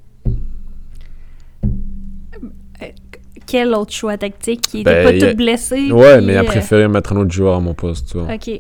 Quel 3.47 3.73
autre 3.75 3.93
choix 3.93 4.19
tactique 4.19 4.61
qui 4.61 4.83
Ben, 4.83 4.93
était 4.93 5.05
pas 5.05 5.13
il 5.17 5.25
a- 5.25 5.31
tout 5.31 5.37
blessé? 5.37 5.91
Ouais, 5.91 6.19
puis, 6.19 6.27
mais 6.27 6.35
il 6.35 6.37
a 6.37 6.41
euh, 6.43 6.45
préféré 6.45 6.87
mettre 6.89 7.13
un 7.15 7.17
autre 7.17 7.33
joueur 7.33 7.55
à 7.57 7.61
mon 7.61 7.73
poste, 7.73 8.11
tu 8.11 8.19
vois. 8.19 8.35
Ok. 8.35 8.51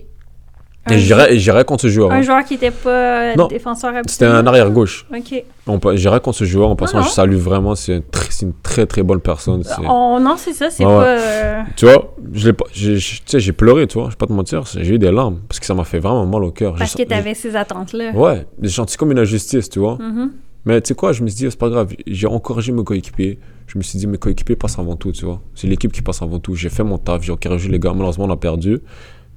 J'irais 0.96 1.38
j'irais 1.38 1.64
contre 1.64 1.82
ce 1.82 1.88
joueur. 1.88 2.10
un 2.12 2.16
hein. 2.16 2.22
joueur 2.22 2.44
qui 2.44 2.54
était 2.54 2.70
pas 2.70 3.34
Non. 3.36 3.48
défenseur 3.48 3.92
C'était 4.06 4.24
un 4.26 4.46
arrière 4.46 4.70
gauche. 4.70 5.06
Ok. 5.14 5.44
On 5.66 5.78
J'irais 5.96 6.20
contre 6.20 6.38
ce 6.38 6.44
joueur 6.44 6.70
en 6.70 6.76
passant. 6.76 6.98
non. 6.98 7.04
Je 7.04 7.10
salue 7.10 7.34
vraiment. 7.36 7.74
C'est 7.74 7.96
un 7.96 7.98
tr- 7.98 8.42
une 8.42 8.52
très 8.62 8.86
très 8.86 9.02
bonne 9.02 9.20
personne. 9.20 9.62
c'est- 9.64 9.74
Oh, 9.88 10.18
non, 10.20 10.34
c'est 10.38 10.52
ça, 10.52 10.70
c'est 10.70 10.84
ouais. 10.84 10.90
pas. 10.90 11.04
euh, 11.06 11.62
Tu 11.76 11.84
vois, 11.84 12.14
je 12.32 12.52
j'ai- 12.72 13.40
tu 13.40 13.52
pleuré, 13.52 13.86
tu 13.86 13.98
vois. 13.98 14.06
Je 14.06 14.10
vais 14.12 14.16
pas 14.16 14.26
te 14.26 14.32
mentir. 14.32 14.62
J'ai 14.66 14.94
eu 14.94 14.98
des 14.98 15.10
larmes 15.12 15.40
parce 15.48 15.58
que 15.60 15.66
ça 15.66 15.74
m'a 15.74 15.84
fait 15.84 15.98
vraiment 15.98 16.24
mal 16.26 16.44
au 16.44 16.50
cœur. 16.52 16.74
Parce 16.76 16.96
J'ai- 16.96 17.04
que 17.04 17.08
t'avais 17.08 17.34
ces 17.34 17.54
attentes-là. 17.56 18.12
Ouais, 18.12 18.46
j'ai 18.62 18.70
senti 18.70 18.96
comme 18.96 19.10
une 19.12 19.18
injustice, 19.18 19.68
tu 19.68 19.78
vois. 19.80 19.98
Mhm. 20.00 20.30
Mais 20.64 20.80
tu 20.80 20.88
sais 20.88 20.94
quoi, 20.94 21.12
je 21.12 21.22
me 21.22 21.28
suis 21.28 21.36
dit, 21.44 21.50
c'est 21.50 21.58
pas 21.58 21.68
grave. 21.70 21.92
J'ai 22.06 22.26
encouragé 22.26 22.72
mes 22.72 22.84
coéquipiers. 22.84 23.38
Je 23.66 23.78
me 23.78 23.82
suis 23.82 23.98
dit, 23.98 24.06
mes 24.06 24.18
coéquipiers 24.18 24.56
passent 24.56 24.78
avant 24.78 24.96
tout, 24.96 25.12
tu 25.12 25.24
vois. 25.24 25.40
C'est 25.54 25.66
l'équipe 25.66 25.92
qui 25.92 26.02
passe 26.02 26.20
avant 26.22 26.38
tout. 26.38 26.54
J'ai 26.54 26.68
fait 26.68 26.82
mon 26.84 26.98
taf, 26.98 27.22
j'ai 27.22 27.32
encouragé 27.32 27.68
les 27.68 27.78
gars. 27.78 27.92
Malheureusement, 27.94 28.24
on 28.26 28.30
a 28.30 28.36
perdu. 28.36 28.80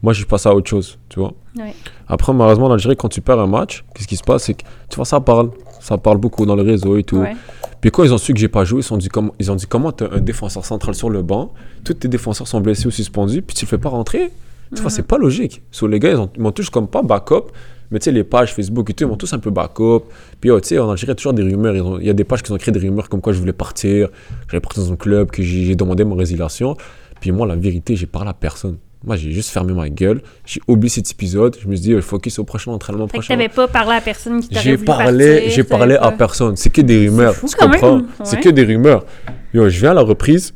Moi, 0.04 0.14
je 0.14 0.26
passe 0.26 0.46
à 0.48 0.56
autre 0.56 0.68
chose, 0.70 0.98
tu 1.10 1.20
vois. 1.20 1.34
Ouais. 1.58 1.74
Après, 2.08 2.34
malheureusement, 2.34 2.66
en 2.68 2.72
Algérie, 2.72 2.96
quand 2.96 3.10
tu 3.10 3.22
perds 3.22 3.40
un 3.40 3.48
match, 3.48 3.84
qu'est-ce 3.94 4.08
qui 4.08 4.18
se 4.18 4.24
passe? 4.24 4.44
C'est 4.46 4.56
que, 4.56 4.64
tu 4.90 4.96
vois, 4.96 5.06
ça 5.06 5.20
parle. 5.20 5.52
Ça 5.80 5.98
parle 5.98 6.18
beaucoup 6.18 6.46
dans 6.46 6.56
le 6.56 6.62
réseau 6.64 6.98
et 6.98 7.04
tout. 7.04 7.18
Ouais. 7.18 7.36
Puis 7.82 7.90
quand 7.92 8.04
ils 8.04 8.14
ont 8.14 8.18
su 8.20 8.34
que 8.34 8.40
j'ai 8.40 8.48
pas 8.48 8.64
joué, 8.66 8.80
ils, 8.80 8.84
se 8.84 8.90
sont 8.90 8.98
dit, 8.98 9.10
comme, 9.10 9.32
ils 9.40 9.52
ont 9.52 9.56
dit 9.56 9.66
comment 9.66 9.92
t'as 9.92 10.12
un 10.16 10.20
défenseur 10.20 10.64
central 10.64 10.94
sur 10.94 11.10
le 11.10 11.24
banc, 11.24 11.54
tous 11.84 11.96
tes 11.96 12.08
défenseurs 12.08 12.48
sont 12.48 12.62
blessés 12.62 12.86
ou 12.88 12.92
suspendus, 12.92 13.42
puis 13.42 13.56
tu 13.56 13.66
le 13.66 13.70
fais 13.70 13.80
pas 13.80 13.90
rentrer? 13.90 14.32
Tu 14.76 14.82
vois, 14.82 14.86
Mhm. 14.86 14.90
c'est 14.96 15.08
pas 15.08 15.18
logique. 15.18 15.64
Sur 15.72 15.88
les 15.88 16.00
gars, 16.00 16.12
ils, 16.12 16.18
ont- 16.18 16.30
m'ont 16.38 16.52
tous 16.52 16.70
comme 16.70 16.88
pas 16.88 17.02
backup, 17.02 17.48
mais 17.90 17.98
tu 18.00 18.06
sais, 18.06 18.12
les 18.12 18.24
pages 18.24 18.54
Facebook 18.54 18.90
et 18.92 18.94
tout, 18.94 19.04
ils 19.04 19.08
m'ont 19.08 19.18
tous 19.18 19.34
un 19.34 19.40
peu 19.40 19.50
backup. 19.50 20.04
Puis 20.40 20.52
oh, 20.52 20.60
tu 20.62 20.68
sais, 20.70 20.78
en 20.80 20.92
Algérie, 20.92 21.08
il 21.08 21.10
y 21.10 21.12
a 21.12 21.16
toujours 21.16 21.34
des 21.34 21.44
rumeurs. 21.44 21.86
Ont- 21.86 22.00
Il 22.00 22.06
y 22.06 22.10
a 22.12 22.14
des 22.14 22.24
pages 22.24 22.44
qui 22.44 22.52
ont 22.52 22.58
créé 22.58 22.72
des 22.72 22.80
rumeurs 22.80 23.10
comme 23.10 23.22
quoi 23.22 23.34
je 23.34 23.40
voulais 23.40 23.54
partir, 23.54 24.10
j'allais 24.50 24.62
partir 24.62 24.84
dans 24.84 24.94
un 24.94 24.96
club, 24.96 25.32
que 25.32 25.42
j'ai 25.42 25.66
j'ai 25.66 25.76
demandé 25.76 26.04
mon 26.04 26.16
résiliation. 26.16 26.78
Puis 27.20 27.32
moi, 27.32 27.48
la 27.48 27.56
vérité, 27.56 27.96
j'ai 27.96 28.06
parlé 28.06 28.30
à 28.30 28.34
personne. 28.34 28.78
Moi, 29.04 29.16
j'ai 29.16 29.32
juste 29.32 29.50
fermé 29.50 29.74
ma 29.74 29.90
gueule. 29.90 30.22
J'ai 30.46 30.62
oublié 30.68 30.90
cet 30.90 31.10
épisode. 31.12 31.58
Je 31.60 31.68
me 31.68 31.76
suis 31.76 31.82
dit, 31.86 31.94
euh, 31.94 32.02
focus 32.02 32.38
au 32.38 32.44
prochain 32.44 32.72
entraînement 32.72 33.08
Fait 33.08 33.14
que 33.14 33.18
prochain. 33.18 33.34
t'avais 33.36 33.50
pas 33.50 33.68
parlé 33.68 33.94
à 33.96 34.02
personne 34.02 34.42
qui 34.42 34.54
J'ai 34.60 34.78
parlé, 34.78 35.50
j'ai 35.50 35.64
parlé 35.64 35.96
à 35.96 36.12
personne. 36.12 36.56
C'est 36.56 36.70
que 36.70 36.82
des 36.82 37.08
rumeurs. 37.10 37.34
fou 37.34 37.48
tu 37.48 37.56
comprends? 37.56 37.98
même, 37.98 38.08
C'est 38.24 38.36
ouais. 38.38 38.42
que 38.44 38.50
des 38.50 38.64
rumeurs. 38.64 39.06
Yo, 39.54 39.68
je 39.70 39.80
viens 39.80 39.92
à 39.92 39.94
la 39.96 40.02
reprise. 40.02 40.54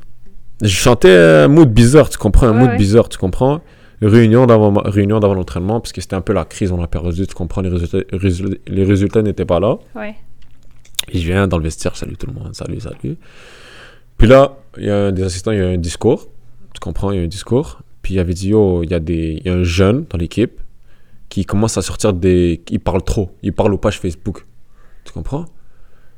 Je 0.62 0.68
chantais 0.68 1.10
un 1.16 1.48
mood 1.48 1.70
bizarre, 1.74 2.08
tu 2.10 2.18
comprends? 2.20 2.48
Un 2.48 2.52
Ouais, 2.54 2.60
mood 2.60 2.70
ouais. 2.70 2.78
bizarre, 2.78 3.10
tu 3.10 3.18
comprends? 3.18 3.62
Réunion 4.02 4.46
d'avant 4.46 4.72
réunion 4.86 5.20
d'avant 5.20 5.34
l'entraînement, 5.34 5.80
parce 5.82 5.92
que 5.92 6.00
c'était 6.02 6.16
un 6.16 6.22
peu 6.22 6.34
la 6.34 6.46
crise, 6.46 6.72
on 6.72 6.82
a 6.84 6.88
perdu, 6.88 7.26
tu 7.26 7.34
comprends? 7.34 7.62
Les 7.62 7.70
résultats, 7.70 7.98
résul- 8.14 8.60
les 8.68 8.84
résultats 8.84 9.22
n'étaient 9.24 9.46
pas 9.46 9.60
là. 9.60 9.78
Ouais. 9.96 10.16
Et 11.12 11.18
je 11.20 11.26
viens 11.26 11.48
dans 11.48 11.58
le 11.58 11.64
vestiaire, 11.64 11.96
salut 11.98 12.16
tout 12.16 12.28
le 12.28 12.34
monde, 12.34 12.54
salut, 12.56 12.80
salut. 12.80 13.18
Puis 14.18 14.28
là, 14.28 14.58
il 14.78 14.86
y 14.86 14.90
a 14.90 14.96
un 15.08 15.12
des 15.12 15.24
assistants, 15.24 15.52
il 15.52 15.58
y 15.58 15.62
a 15.62 15.68
un 15.68 15.78
discours. 15.78 16.28
Tu 16.74 16.80
comprends, 16.80 17.12
il 17.12 17.18
y 17.18 17.22
a 17.22 17.24
un 17.24 17.28
discours. 17.28 17.82
Puis 18.06 18.14
il 18.14 18.20
avait 18.20 18.36
dit, 18.36 18.54
oh, 18.54 18.84
il 18.84 18.92
y, 18.92 18.94
a 18.94 19.00
y 19.00 19.50
a 19.50 19.52
un 19.52 19.64
jeune 19.64 20.06
dans 20.12 20.20
l'équipe 20.20 20.62
qui 21.28 21.44
commence 21.44 21.76
à 21.80 21.82
sortir 21.82 22.14
des. 22.14 22.62
Il 22.70 22.80
parle 22.80 23.02
trop. 23.02 23.32
Il 23.42 23.52
parle 23.52 23.74
aux 23.74 23.80
pages 23.80 24.00
Facebook. 24.00 24.46
Tu 25.06 25.12
comprends? 25.12 25.46
Tu 25.46 25.50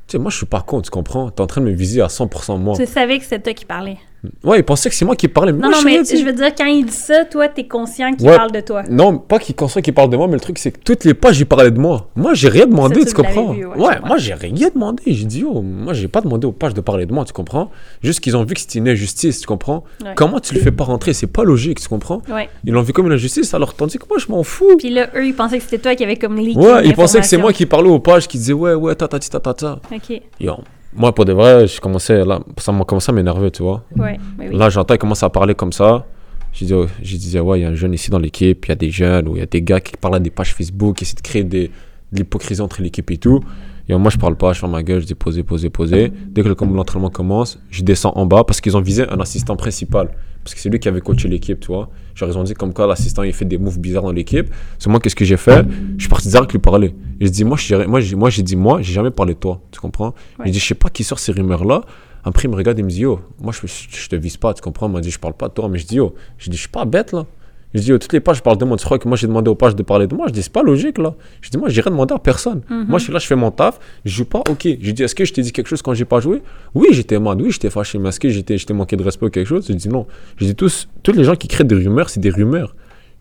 sais, 0.08 0.18
moi, 0.18 0.30
je 0.30 0.36
suis 0.36 0.44
pas 0.44 0.60
con, 0.60 0.82
tu 0.82 0.90
comprends? 0.90 1.30
T'es 1.30 1.40
en 1.40 1.46
train 1.46 1.62
de 1.62 1.66
me 1.66 1.72
viser 1.72 2.02
à 2.02 2.08
100% 2.08 2.60
moi. 2.60 2.76
Tu 2.76 2.84
savais 2.84 3.16
que 3.18 3.24
c'était 3.24 3.40
toi 3.40 3.54
qui 3.54 3.64
parlais. 3.64 3.96
Ouais, 4.42 4.58
il 4.58 4.64
pensait 4.64 4.88
que 4.90 4.96
c'est 4.96 5.04
moi 5.04 5.14
qui 5.14 5.28
parlais. 5.28 5.52
Non, 5.52 5.58
Moi, 5.68 5.70
non, 5.70 5.82
mais 5.84 6.02
je 6.04 6.24
veux 6.24 6.32
dire, 6.32 6.52
quand 6.56 6.64
il 6.66 6.84
dit 6.86 6.92
ça, 6.92 7.24
toi, 7.24 7.46
t'es 7.48 7.68
conscient 7.68 8.12
qu'il 8.14 8.26
Ouais. 8.28 8.36
parle 8.36 8.50
de 8.50 8.60
toi. 8.60 8.82
Non, 8.90 9.16
pas 9.18 9.38
qu'il 9.38 9.54
conscient 9.54 9.80
qu'il 9.80 9.94
parle 9.94 10.10
de 10.10 10.16
moi, 10.16 10.26
mais 10.26 10.34
le 10.34 10.40
truc, 10.40 10.58
c'est 10.58 10.72
que 10.72 10.78
toutes 10.84 11.04
les 11.04 11.14
pages, 11.14 11.38
il 11.38 11.46
parlait 11.46 11.70
de 11.70 11.78
moi. 11.78 12.08
Moi, 12.16 12.34
j'ai 12.34 12.48
rien 12.48 12.66
demandé, 12.66 13.02
Ça, 13.02 13.06
tu 13.10 13.14
comprends? 13.14 13.52
vu, 13.52 13.64
ouais, 13.64 14.00
moi, 14.04 14.16
j'ai 14.18 14.34
rien 14.34 14.70
demandé. 14.74 15.02
J'ai 15.06 15.24
dit, 15.24 15.44
oh, 15.48 15.62
moi, 15.62 15.92
j'ai 15.92 16.08
pas 16.08 16.20
demandé 16.20 16.46
aux 16.48 16.52
pages 16.52 16.74
de 16.74 16.80
parler 16.80 17.06
de 17.06 17.12
moi, 17.12 17.24
tu 17.24 17.32
comprends? 17.32 17.70
Juste 18.02 18.18
qu'ils 18.18 18.36
ont 18.36 18.42
vu 18.42 18.54
que 18.54 18.60
c'était 18.60 18.80
une 18.80 18.88
injustice, 18.88 19.40
tu 19.40 19.46
comprends? 19.46 19.84
Ouais. 20.04 20.10
Comment 20.16 20.40
tu 20.40 20.52
le 20.54 20.60
fais 20.60 20.72
pas 20.72 20.84
rentrer? 20.84 21.12
C'est 21.12 21.28
pas 21.28 21.44
logique, 21.44 21.80
tu 21.80 21.88
comprends? 21.88 22.20
Ouais. 22.28 22.48
Ils 22.64 22.72
l'ont 22.72 22.82
vu 22.82 22.92
comme 22.92 23.06
une 23.06 23.12
injustice, 23.12 23.54
alors 23.54 23.74
tandis 23.74 23.98
que 23.98 24.04
moi, 24.10 24.18
je 24.18 24.26
m'en 24.32 24.42
fous. 24.42 24.76
Puis 24.78 24.90
là, 24.90 25.10
eux, 25.14 25.26
ils 25.26 25.34
pensaient 25.34 25.58
que 25.58 25.64
c'était 25.64 25.78
toi 25.78 25.94
qui 25.94 26.02
avais 26.02 26.16
comme 26.16 26.36
leaké 26.36 26.58
Ouais, 26.58 26.86
ils 26.86 26.94
pensaient 26.94 27.20
que 27.20 27.26
c'est 27.26 27.38
moi 27.38 27.52
qui 27.52 27.66
parlais 27.66 27.88
aux 27.88 28.00
pages, 28.00 28.26
qui 28.26 28.36
disaient, 28.38 28.52
ouais, 28.52 28.74
ouais, 28.74 28.96
ta, 28.96 29.06
ta, 29.06 29.20
ta, 29.20 29.38
ta, 29.38 29.54
ta. 29.54 29.80
Ok. 29.94 30.20
Yo, 30.40 30.54
moi, 30.98 31.14
pour 31.14 31.24
de 31.24 31.32
vrai, 31.32 31.66
je 31.66 31.80
commençais, 31.80 32.24
là, 32.24 32.40
ça 32.58 32.72
m'a 32.72 32.84
commencé 32.84 33.10
à 33.10 33.14
m'énerver, 33.14 33.50
tu 33.50 33.62
vois 33.62 33.84
Ouais. 33.96 34.18
oui. 34.38 34.46
Là, 34.52 34.68
j'entends, 34.68 34.94
il 34.94 34.98
commence 34.98 35.22
à 35.22 35.30
parler 35.30 35.54
comme 35.54 35.72
ça. 35.72 36.06
J'ai 36.52 36.66
dit, 36.66 36.74
oh, 36.74 36.86
j'ai 37.02 37.16
dit, 37.16 37.38
ouais, 37.38 37.60
il 37.60 37.62
y 37.62 37.64
a 37.64 37.68
un 37.68 37.74
jeune 37.74 37.94
ici 37.94 38.10
dans 38.10 38.18
l'équipe, 38.18 38.66
il 38.66 38.68
y 38.68 38.72
a 38.72 38.74
des 38.74 38.90
jeunes, 38.90 39.28
ou 39.28 39.36
il 39.36 39.40
y 39.40 39.42
a 39.42 39.46
des 39.46 39.62
gars 39.62 39.80
qui 39.80 39.92
parlent 39.96 40.16
à 40.16 40.20
des 40.20 40.30
pages 40.30 40.54
Facebook, 40.54 40.96
qui 40.96 41.04
essaient 41.04 41.14
de 41.14 41.20
créer 41.20 41.44
des, 41.44 41.68
de 42.12 42.18
l'hypocrisie 42.18 42.60
entre 42.60 42.82
l'équipe 42.82 43.10
et 43.10 43.18
tout. 43.18 43.40
Et 43.88 43.94
moi, 43.96 44.10
je 44.10 44.18
parle 44.18 44.36
pas, 44.36 44.52
je 44.52 44.60
ferme 44.60 44.72
ma 44.72 44.82
gueule, 44.82 45.00
je 45.00 45.06
dis 45.06 45.14
poser, 45.14 45.42
poser, 45.42 45.70
poser. 45.70 46.12
Dès 46.26 46.42
que 46.42 46.48
l'entraînement 46.48 47.10
commence, 47.10 47.58
je 47.70 47.82
descends 47.82 48.12
en 48.16 48.26
bas 48.26 48.44
parce 48.44 48.60
qu'ils 48.60 48.76
ont 48.76 48.80
visé 48.82 49.08
un 49.08 49.20
assistant 49.20 49.56
principal. 49.56 50.10
Parce 50.44 50.54
que 50.54 50.60
c'est 50.60 50.68
lui 50.70 50.78
qui 50.78 50.88
avait 50.88 51.00
coaché 51.00 51.28
l'équipe, 51.28 51.60
tu 51.60 51.66
vois. 51.68 51.90
Genre, 52.14 52.28
ils 52.28 52.38
ont 52.38 52.42
dit 52.42 52.54
comme 52.54 52.72
quoi 52.72 52.86
l'assistant, 52.86 53.22
il 53.22 53.32
fait 53.32 53.44
des 53.44 53.58
moves 53.58 53.78
bizarres 53.78 54.02
dans 54.04 54.12
l'équipe. 54.12 54.48
C'est 54.78 54.88
moi, 54.88 54.98
qu'est-ce 55.00 55.14
que 55.16 55.24
j'ai 55.24 55.36
fait? 55.36 55.64
Je 55.96 56.02
suis 56.02 56.08
parti 56.08 56.28
direct 56.28 56.52
lui 56.52 56.58
parler. 56.58 56.94
Et 57.20 57.26
je 57.26 57.30
dis, 57.30 57.44
moi, 57.44 57.56
je 57.56 57.66
dirais- 57.66 57.86
moi, 57.86 58.00
j'ai, 58.00 58.16
moi, 58.16 58.30
j'ai 58.30 58.42
dit, 58.42 58.56
moi, 58.56 58.80
j'ai 58.80 58.92
jamais 58.92 59.10
parlé 59.10 59.34
de 59.34 59.38
toi, 59.38 59.60
tu 59.70 59.78
comprends? 59.80 60.14
Ouais. 60.38 60.46
Il 60.46 60.52
dit, 60.52 60.58
je 60.58 60.66
sais 60.66 60.74
pas 60.74 60.88
qui 60.88 61.04
sort 61.04 61.18
ces 61.18 61.32
rumeurs-là. 61.32 61.82
Après, 62.24 62.48
il 62.48 62.50
me 62.50 62.56
regarde 62.56 62.78
et 62.78 62.80
il 62.80 62.84
me 62.84 62.90
dit, 62.90 63.00
yo, 63.00 63.20
moi, 63.40 63.52
je, 63.52 63.66
je, 63.66 63.96
je 63.96 64.08
te 64.08 64.16
vise 64.16 64.36
pas, 64.36 64.52
tu 64.54 64.62
comprends? 64.62 64.88
Il 64.88 64.92
m'a 64.92 65.00
dit, 65.00 65.10
je 65.10 65.18
parle 65.18 65.34
pas 65.34 65.48
de 65.48 65.54
toi, 65.54 65.68
mais 65.68 65.78
je 65.78 65.86
dis, 65.86 65.96
yo, 65.96 66.14
je 66.38 66.50
dis, 66.50 66.56
je 66.56 66.62
suis 66.62 66.68
pas 66.70 66.84
bête, 66.84 67.12
là. 67.12 67.26
Je 67.74 67.80
dis, 67.80 67.88
yo, 67.90 67.98
toutes 67.98 68.12
les 68.14 68.20
pages 68.20 68.42
parlent 68.42 68.56
de 68.56 68.64
moi. 68.64 68.76
Tu 68.78 68.84
crois 68.84 68.98
que 68.98 69.06
moi, 69.06 69.16
j'ai 69.16 69.26
demandé 69.26 69.50
aux 69.50 69.54
pages 69.54 69.76
de 69.76 69.82
parler 69.82 70.06
de 70.06 70.14
moi? 70.14 70.26
Je 70.28 70.32
dis, 70.32 70.42
c'est 70.42 70.52
pas 70.52 70.62
logique, 70.62 70.96
là. 70.98 71.14
Je 71.42 71.50
dis, 71.50 71.58
moi, 71.58 71.68
j'ai 71.68 71.82
rien 71.82 71.90
demandé 71.90 72.14
à 72.14 72.18
personne. 72.18 72.62
Moi, 72.70 72.98
je 72.98 73.04
suis 73.04 73.12
là, 73.12 73.18
je 73.18 73.26
fais 73.26 73.36
mon 73.36 73.50
taf, 73.50 73.78
je 74.04 74.10
joue 74.10 74.24
pas, 74.24 74.42
ok. 74.48 74.66
Je 74.80 74.90
dis, 74.90 75.02
est-ce 75.02 75.14
que 75.14 75.24
je 75.24 75.32
t'ai 75.32 75.42
dit 75.42 75.52
quelque 75.52 75.68
chose 75.68 75.82
quand 75.82 75.92
j'ai 75.94 76.06
pas 76.06 76.20
joué? 76.20 76.42
Oui, 76.74 76.88
j'étais 76.92 77.18
mal, 77.18 77.40
oui, 77.40 77.50
j'étais 77.50 77.70
fâché, 77.70 77.98
mais 77.98 78.08
est-ce 78.08 78.20
que 78.20 78.28
j'étais, 78.30 78.56
manqué 78.72 78.96
de 78.96 79.02
respect 79.02 79.26
ou 79.26 79.30
quelque 79.30 79.46
chose 79.46 79.66
Je 79.68 79.74
dis, 79.74 79.88
non. 79.88 80.06
Je 80.38 80.46
dis, 80.46 80.54
tous, 80.54 80.88
tous 81.02 81.12
les 81.12 81.24
gens 81.24 81.36
qui 81.36 81.48
créent 81.48 81.64
des 81.64 81.74
rumeurs, 81.74 82.08
c'est 82.08 82.20
des 82.20 82.30
rumeurs. 82.30 82.74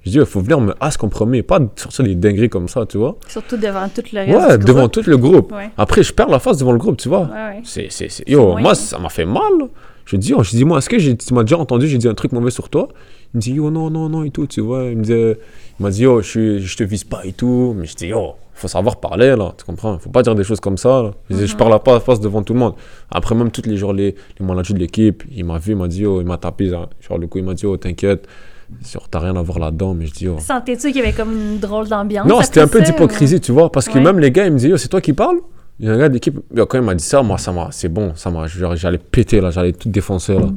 Je 0.05 0.11
dis, 0.11 0.17
il 0.17 0.25
faut 0.25 0.39
venir 0.39 0.61
me 0.61 0.73
as 0.79 0.95
comme 0.95 1.09
premier, 1.09 1.43
pas 1.43 1.59
sortir 1.75 2.05
des 2.05 2.15
dingueries 2.15 2.47
comme 2.49 2.69
ça, 2.69 2.85
tu 2.85 2.97
vois. 2.97 3.17
Surtout 3.27 3.57
devant 3.57 3.89
tout 3.89 4.03
le 4.13 4.19
reste. 4.19 4.49
Ouais, 4.49 4.57
du 4.57 4.63
devant 4.65 4.79
groupe. 4.81 4.91
tout 4.93 5.03
le 5.05 5.17
groupe. 5.17 5.51
Ouais. 5.51 5.69
Après, 5.77 6.01
je 6.03 6.13
perds 6.13 6.29
la 6.29 6.39
face 6.39 6.57
devant 6.57 6.71
le 6.71 6.77
groupe, 6.77 6.95
tu 6.95 7.09
vois. 7.09 7.23
Ouais, 7.23 7.59
ouais. 7.59 7.89
C'est, 7.89 8.29
Yo, 8.29 8.57
moi, 8.57 8.73
ça 8.75 8.97
m'a 8.99 9.09
fait 9.09 9.25
mal. 9.25 9.41
Je 10.05 10.15
dis, 10.15 10.33
oh, 10.33 10.41
je 10.41 10.51
dis, 10.51 10.63
moi, 10.63 10.77
est-ce 10.77 10.87
que 10.87 10.95
tu 10.95 11.33
m'as 11.33 11.43
déjà 11.43 11.57
entendu, 11.57 11.89
j'ai 11.89 11.97
dit 11.97 12.07
un 12.07 12.13
truc 12.13 12.31
mauvais 12.31 12.51
sur 12.51 12.69
toi? 12.69 12.87
Il 13.33 13.37
me 13.37 13.41
dit, 13.41 13.53
yo, 13.53 13.69
non, 13.69 13.89
non, 13.89 14.09
non, 14.09 14.23
et 14.23 14.31
tout, 14.31 14.47
tu 14.47 14.61
vois. 14.61 14.85
Il 14.85 14.97
me 14.97 15.03
disait, 15.03 15.37
il 15.79 15.83
m'a 15.83 15.89
dit, 15.89 16.03
yo, 16.03 16.21
je, 16.21 16.27
suis, 16.27 16.59
je 16.59 16.77
te 16.77 16.83
vise 16.83 17.03
pas 17.03 17.21
et 17.25 17.33
tout. 17.33 17.75
Mais 17.77 17.85
je 17.85 17.95
dis, 17.95 18.07
yo, 18.07 18.33
faut 18.53 18.67
savoir 18.67 18.95
parler, 18.99 19.35
là, 19.35 19.53
tu 19.57 19.65
comprends 19.65 19.99
Faut 19.99 20.09
pas 20.09 20.23
dire 20.23 20.33
des 20.33 20.43
choses 20.43 20.59
comme 20.59 20.77
ça, 20.77 21.03
là. 21.03 21.11
Je, 21.29 21.35
dis, 21.35 21.47
je 21.47 21.55
parle 21.55 21.77
pas 21.83 21.95
à 21.97 21.99
face 21.99 22.19
devant 22.19 22.41
tout 22.41 22.53
le 22.53 22.59
monde. 22.59 22.73
Après, 23.11 23.35
même 23.35 23.51
tous 23.51 23.67
les 23.67 23.77
jours, 23.77 23.93
les, 23.93 24.15
les 24.39 24.45
managers 24.45 24.73
de 24.73 24.79
l'équipe, 24.79 25.23
il 25.31 25.45
m'a 25.45 25.57
vu, 25.59 25.73
il 25.73 25.77
m'a 25.77 25.87
dit, 25.87 26.01
yo, 26.01 26.21
il 26.21 26.25
m'a 26.27 26.37
tapé, 26.37 26.69
genre, 26.69 26.87
le 27.19 27.27
coup, 27.27 27.37
il 27.37 27.43
m'a 27.43 27.53
dit, 27.53 27.65
oh, 27.65 27.77
t'inquiète, 27.77 28.27
genre, 28.91 29.07
t'as 29.09 29.19
rien 29.19 29.35
à 29.35 29.41
voir 29.41 29.59
là-dedans. 29.59 29.93
Mais 29.93 30.05
je 30.07 30.13
dis, 30.13 30.27
oh. 30.27 30.37
Sentais-tu 30.39 30.87
qu'il 30.87 30.97
y 30.97 31.01
avait 31.01 31.13
comme 31.13 31.31
une 31.33 31.59
drôle 31.59 31.87
d'ambiance? 31.87 32.27
Non, 32.27 32.41
c'était 32.41 32.61
un 32.61 32.67
peu 32.67 32.81
d'hypocrisie, 32.81 33.39
tu 33.41 33.51
vois, 33.51 33.71
parce 33.71 33.87
que 33.87 33.97
Ouais. 33.97 34.03
même 34.03 34.19
les 34.19 34.31
gars, 34.31 34.45
ils 34.45 34.51
me 34.51 34.57
disaient, 34.57 34.69
Yo, 34.69 34.77
c'est 34.77 34.87
toi 34.87 35.01
qui 35.01 35.13
parles? 35.13 35.37
Il 35.79 35.85
y 35.85 35.89
a 35.89 35.93
un 35.93 35.97
gars 35.99 36.09
d'équipe, 36.09 36.39
yo, 36.55 36.65
quand 36.65 36.79
il 36.79 36.83
m'a 36.83 36.95
dit 36.95 37.03
ça, 37.03 37.21
moi, 37.21 37.37
ça 37.37 37.51
m'a, 37.51 37.67
c'est 37.71 37.89
bon, 37.89 38.13
ça 38.15 38.31
m'a, 38.31 38.47
j'allais 38.47 38.97
péter, 38.97 39.39
là, 39.41 39.51
j'allais 39.51 39.73
tout 39.73 39.89
défoncer, 39.89 40.33
là. 40.33 40.47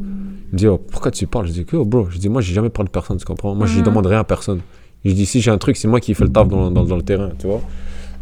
Il 0.51 0.55
me 0.55 0.59
dit, 0.59 0.65
Yo, 0.65 0.79
pourquoi 0.79 1.11
tu 1.11 1.27
parles? 1.27 1.47
Je 1.47 1.53
dis, 1.53 1.67
oh, 1.73 1.85
bro, 1.85 2.09
je 2.11 2.19
dis, 2.19 2.29
moi, 2.29 2.41
j'ai 2.43 2.53
jamais 2.55 2.71
parlé 2.71 2.89
de 2.89 2.93
personne, 2.93 3.17
tu 3.17 3.25
comprends? 3.25 3.55
Moi, 3.55 3.67
je 3.67 3.79
Mhm. 3.79 3.85
demande 3.85 4.07
rien 4.07 4.21
à 4.21 4.25
personne. 4.25 4.61
Je 5.05 5.13
dis, 5.13 5.25
si 5.27 5.41
j'ai 5.41 5.51
un 5.51 5.59
truc, 5.59 5.77
c'est 5.77 5.89
moi 5.89 6.01
qui 6.01 6.13
fais 6.15 6.25
le 6.25 6.33
taf 6.33 6.49
dans, 6.49 6.71
dans, 6.71 6.85
dans 6.85 6.97
le 6.97 7.03
terrain, 7.03 7.31
tu 7.39 7.47
vois 7.47 7.61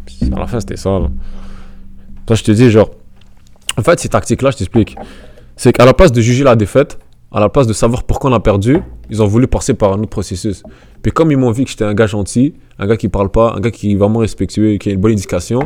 Puis, 0.07 0.19
à 0.35 0.39
la 0.39 0.47
fin, 0.47 0.61
c'était 0.61 0.77
ça, 0.77 0.91
là. 0.91 1.09
Toi, 2.27 2.37
je 2.37 2.45
te 2.45 2.53
dis, 2.53 2.71
genre, 2.71 2.91
en 3.77 3.83
fait, 3.83 3.99
ces 4.01 4.09
tactiques-là, 4.09 4.51
je 4.51 4.59
t'explique. 4.59 4.97
C'est 5.57 5.73
qu'à 5.73 5.85
la 5.85 5.95
place 5.95 6.13
de 6.13 6.21
juger 6.21 6.45
la 6.45 6.55
défaite, 6.57 6.99
à 7.33 7.41
la 7.41 7.49
place 7.49 7.67
de 7.67 7.73
savoir 7.73 8.05
pourquoi 8.05 8.31
on 8.31 8.35
a 8.35 8.41
perdu, 8.41 8.81
ils 9.11 9.23
ont 9.23 9.27
voulu 9.27 9.47
passer 9.47 9.75
par 9.75 9.93
un 9.93 9.99
autre 9.99 10.09
processus. 10.11 10.63
Puis 11.03 11.13
comme 11.13 11.31
ils 11.31 11.37
m'ont 11.37 11.51
vu 11.51 11.65
que 11.65 11.71
j'étais 11.71 11.85
un 11.85 11.95
gars 11.95 12.07
gentil, 12.07 12.55
un 12.79 12.87
gars 12.87 12.97
qui 12.97 13.09
parle 13.09 13.31
pas, 13.31 13.55
un 13.57 13.61
gars 13.61 13.71
qui 13.71 13.93
est 13.93 13.97
vraiment 13.97 14.21
respectueux, 14.21 14.77
qui 14.77 14.89
a 14.91 14.93
une 14.93 15.01
bonne 15.01 15.13
éducation, 15.13 15.61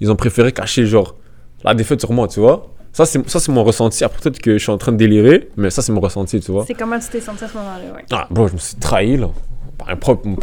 ils 0.00 0.10
ont 0.12 0.16
préféré 0.16 0.52
cacher 0.52 0.86
genre 0.86 1.16
la 1.64 1.74
défaite 1.74 2.00
sur 2.00 2.12
moi, 2.12 2.28
tu 2.28 2.38
vois. 2.40 2.72
Ça 2.98 3.06
c'est 3.06 3.30
ça 3.30 3.38
c'est 3.38 3.52
mon 3.52 3.62
ressenti. 3.62 4.02
Après 4.02 4.18
peut-être 4.20 4.40
que 4.40 4.54
je 4.54 4.58
suis 4.58 4.72
en 4.72 4.76
train 4.76 4.90
de 4.90 4.96
délirer, 4.96 5.50
mais 5.56 5.70
ça 5.70 5.82
c'est 5.82 5.92
mon 5.92 6.00
ressenti, 6.00 6.40
tu 6.40 6.50
vois. 6.50 6.64
C'est 6.66 6.74
comment 6.74 6.98
tu 6.98 7.06
t'es 7.06 7.20
senti 7.20 7.44
à 7.44 7.48
ce 7.48 7.56
moment-là, 7.56 7.94
ouais. 7.94 8.04
Ah 8.10 8.26
bro, 8.28 8.48
je 8.48 8.54
me 8.54 8.58
suis 8.58 8.74
trahi 8.74 9.16
là. 9.16 9.28
Par 9.78 9.88
un 9.90 9.94
propre, 9.94 10.26
mon 10.26 10.34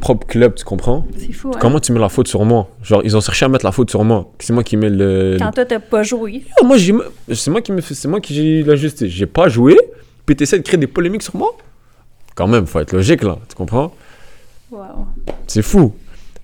propre 0.00 0.26
club, 0.26 0.56
tu 0.56 0.64
comprends? 0.64 1.06
C'est 1.16 1.30
fou, 1.30 1.52
hein? 1.54 1.58
Comment 1.60 1.78
tu 1.78 1.92
mets 1.92 2.00
la 2.00 2.08
faute 2.08 2.26
sur 2.26 2.44
moi? 2.44 2.66
Genre 2.82 3.02
ils 3.04 3.16
ont 3.16 3.20
cherché 3.20 3.44
à 3.44 3.48
mettre 3.48 3.64
la 3.64 3.70
faute 3.70 3.90
sur 3.90 4.02
moi. 4.02 4.28
C'est 4.40 4.52
moi 4.52 4.64
qui 4.64 4.76
mets 4.76 4.90
le, 4.90 5.36
Quand 5.38 5.52
toi, 5.52 5.64
t'as 5.64 5.78
pas 5.78 6.02
joué. 6.02 6.42
ah, 6.60 6.64
moi, 6.64 6.76
j'ai- 6.78 6.92
c'est 7.32 7.48
moi 7.52 7.60
qui 7.60 7.70
me 7.70 7.80
c'est 7.80 8.08
moi 8.08 8.20
qui 8.20 8.34
j'ai 8.34 8.64
la 8.64 8.74
justice. 8.74 9.06
J'ai 9.08 9.26
pas 9.26 9.48
joué, 9.48 9.78
puis 10.26 10.34
t'essaies 10.34 10.58
de 10.58 10.64
créer 10.64 10.78
des 10.78 10.88
polémiques 10.88 11.22
sur 11.22 11.36
moi? 11.36 11.56
Quand 12.34 12.48
même, 12.48 12.66
faut 12.66 12.80
être 12.80 12.92
logique 12.92 13.22
là, 13.22 13.38
tu 13.48 13.54
comprends? 13.54 13.92
Wow. 14.72 15.06
C'est 15.46 15.62
fou. 15.62 15.94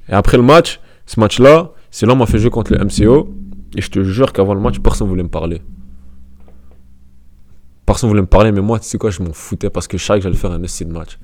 Et 0.08 0.12
après 0.12 0.36
le 0.36 0.44
match, 0.44 0.78
ce 1.06 1.18
match-là, 1.18 1.72
c'est 1.90 2.06
là 2.06 2.12
on 2.12 2.16
m'a 2.16 2.26
fait 2.26 2.38
jouer 2.38 2.50
contre 2.50 2.72
le 2.72 2.78
MCO. 2.84 3.34
Et 3.76 3.82
je 3.82 3.90
te 3.90 4.02
jure 4.02 4.32
qu'avant 4.32 4.54
le 4.54 4.60
match, 4.60 4.78
personne 4.80 5.06
voulait 5.06 5.22
me 5.22 5.28
parler. 5.28 5.60
Personne 7.84 8.08
voulait 8.08 8.22
me 8.22 8.26
parler, 8.26 8.50
mais 8.50 8.62
moi, 8.62 8.80
tu 8.80 8.86
sais 8.86 8.98
quoi, 8.98 9.10
je 9.10 9.22
m'en 9.22 9.32
foutais 9.32 9.70
parce 9.70 9.86
que 9.86 9.98
je 9.98 10.04
savais 10.04 10.18
que 10.18 10.24
j'allais 10.24 10.36
faire 10.36 10.50
un 10.50 10.62
essai 10.62 10.86
de 10.86 10.92
match. 10.92 11.18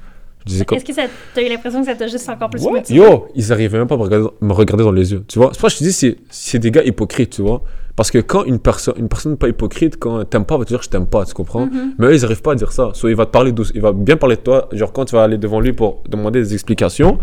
Est-ce 0.47 0.85
que 0.85 0.93
ça, 0.93 1.03
t'as 1.35 1.43
eu 1.43 1.49
l'impression 1.49 1.81
que 1.81 1.87
ça 1.87 1.95
t'a 1.95 2.07
juste 2.07 2.29
encore 2.29 2.51
plus 2.51 2.63
Ouais, 2.65 2.73
motivé? 2.73 2.99
yo, 2.99 3.27
ils 3.35 3.53
arrivaient 3.53 3.79
même 3.79 3.87
pas 3.87 3.95
à 3.95 3.99
me 3.99 4.03
regarder, 4.03 4.29
me 4.41 4.53
regarder 4.53 4.85
dans 4.85 4.93
les 4.93 5.13
yeux, 5.13 5.25
tu 5.29 5.39
vois. 5.39 5.51
C'est 5.53 5.61
pour 5.61 5.71
ça 5.71 5.77
que 5.79 5.85
je 5.85 5.91
te 5.91 6.07
dis, 6.07 6.17
c'est, 6.31 6.59
des 6.59 6.71
gars 6.71 6.83
hypocrites, 6.85 7.31
tu 7.31 7.43
vois. 7.43 7.63
Parce 7.95 8.11
que 8.11 8.19
quand 8.19 8.45
une 8.45 8.59
personne, 8.59 8.95
une 8.97 9.09
personne 9.09 9.37
pas 9.37 9.49
hypocrite, 9.49 9.99
quand 9.99 10.25
t'aimes 10.25 10.47
pas, 10.47 10.57
va 10.57 10.65
te 10.65 10.69
dire 10.71 10.83
je 10.83 10.89
t'aime 10.89 11.07
pas, 11.07 11.27
tu 11.27 11.35
comprends? 11.35 11.67
Mhm. 11.67 11.95
Mais 11.99 12.07
eux, 12.07 12.15
ils 12.15 12.25
arrivent 12.25 12.41
pas 12.41 12.53
à 12.53 12.55
dire 12.55 12.73
ça. 12.73 12.91
Soit 12.95 13.11
il 13.11 13.17
va 13.17 13.27
te 13.27 13.31
parler 13.31 13.53
douce, 13.53 13.71
il 13.75 13.83
va 13.83 13.93
bien 13.93 14.17
parler 14.17 14.37
de 14.37 14.41
toi. 14.41 14.69
Genre 14.73 14.93
quand 14.93 15.05
tu 15.05 15.15
vas 15.15 15.25
aller 15.25 15.37
devant 15.37 15.61
lui 15.61 15.75
pour 15.75 16.03
demander 16.09 16.41
des 16.41 16.55
explications, 16.55 17.19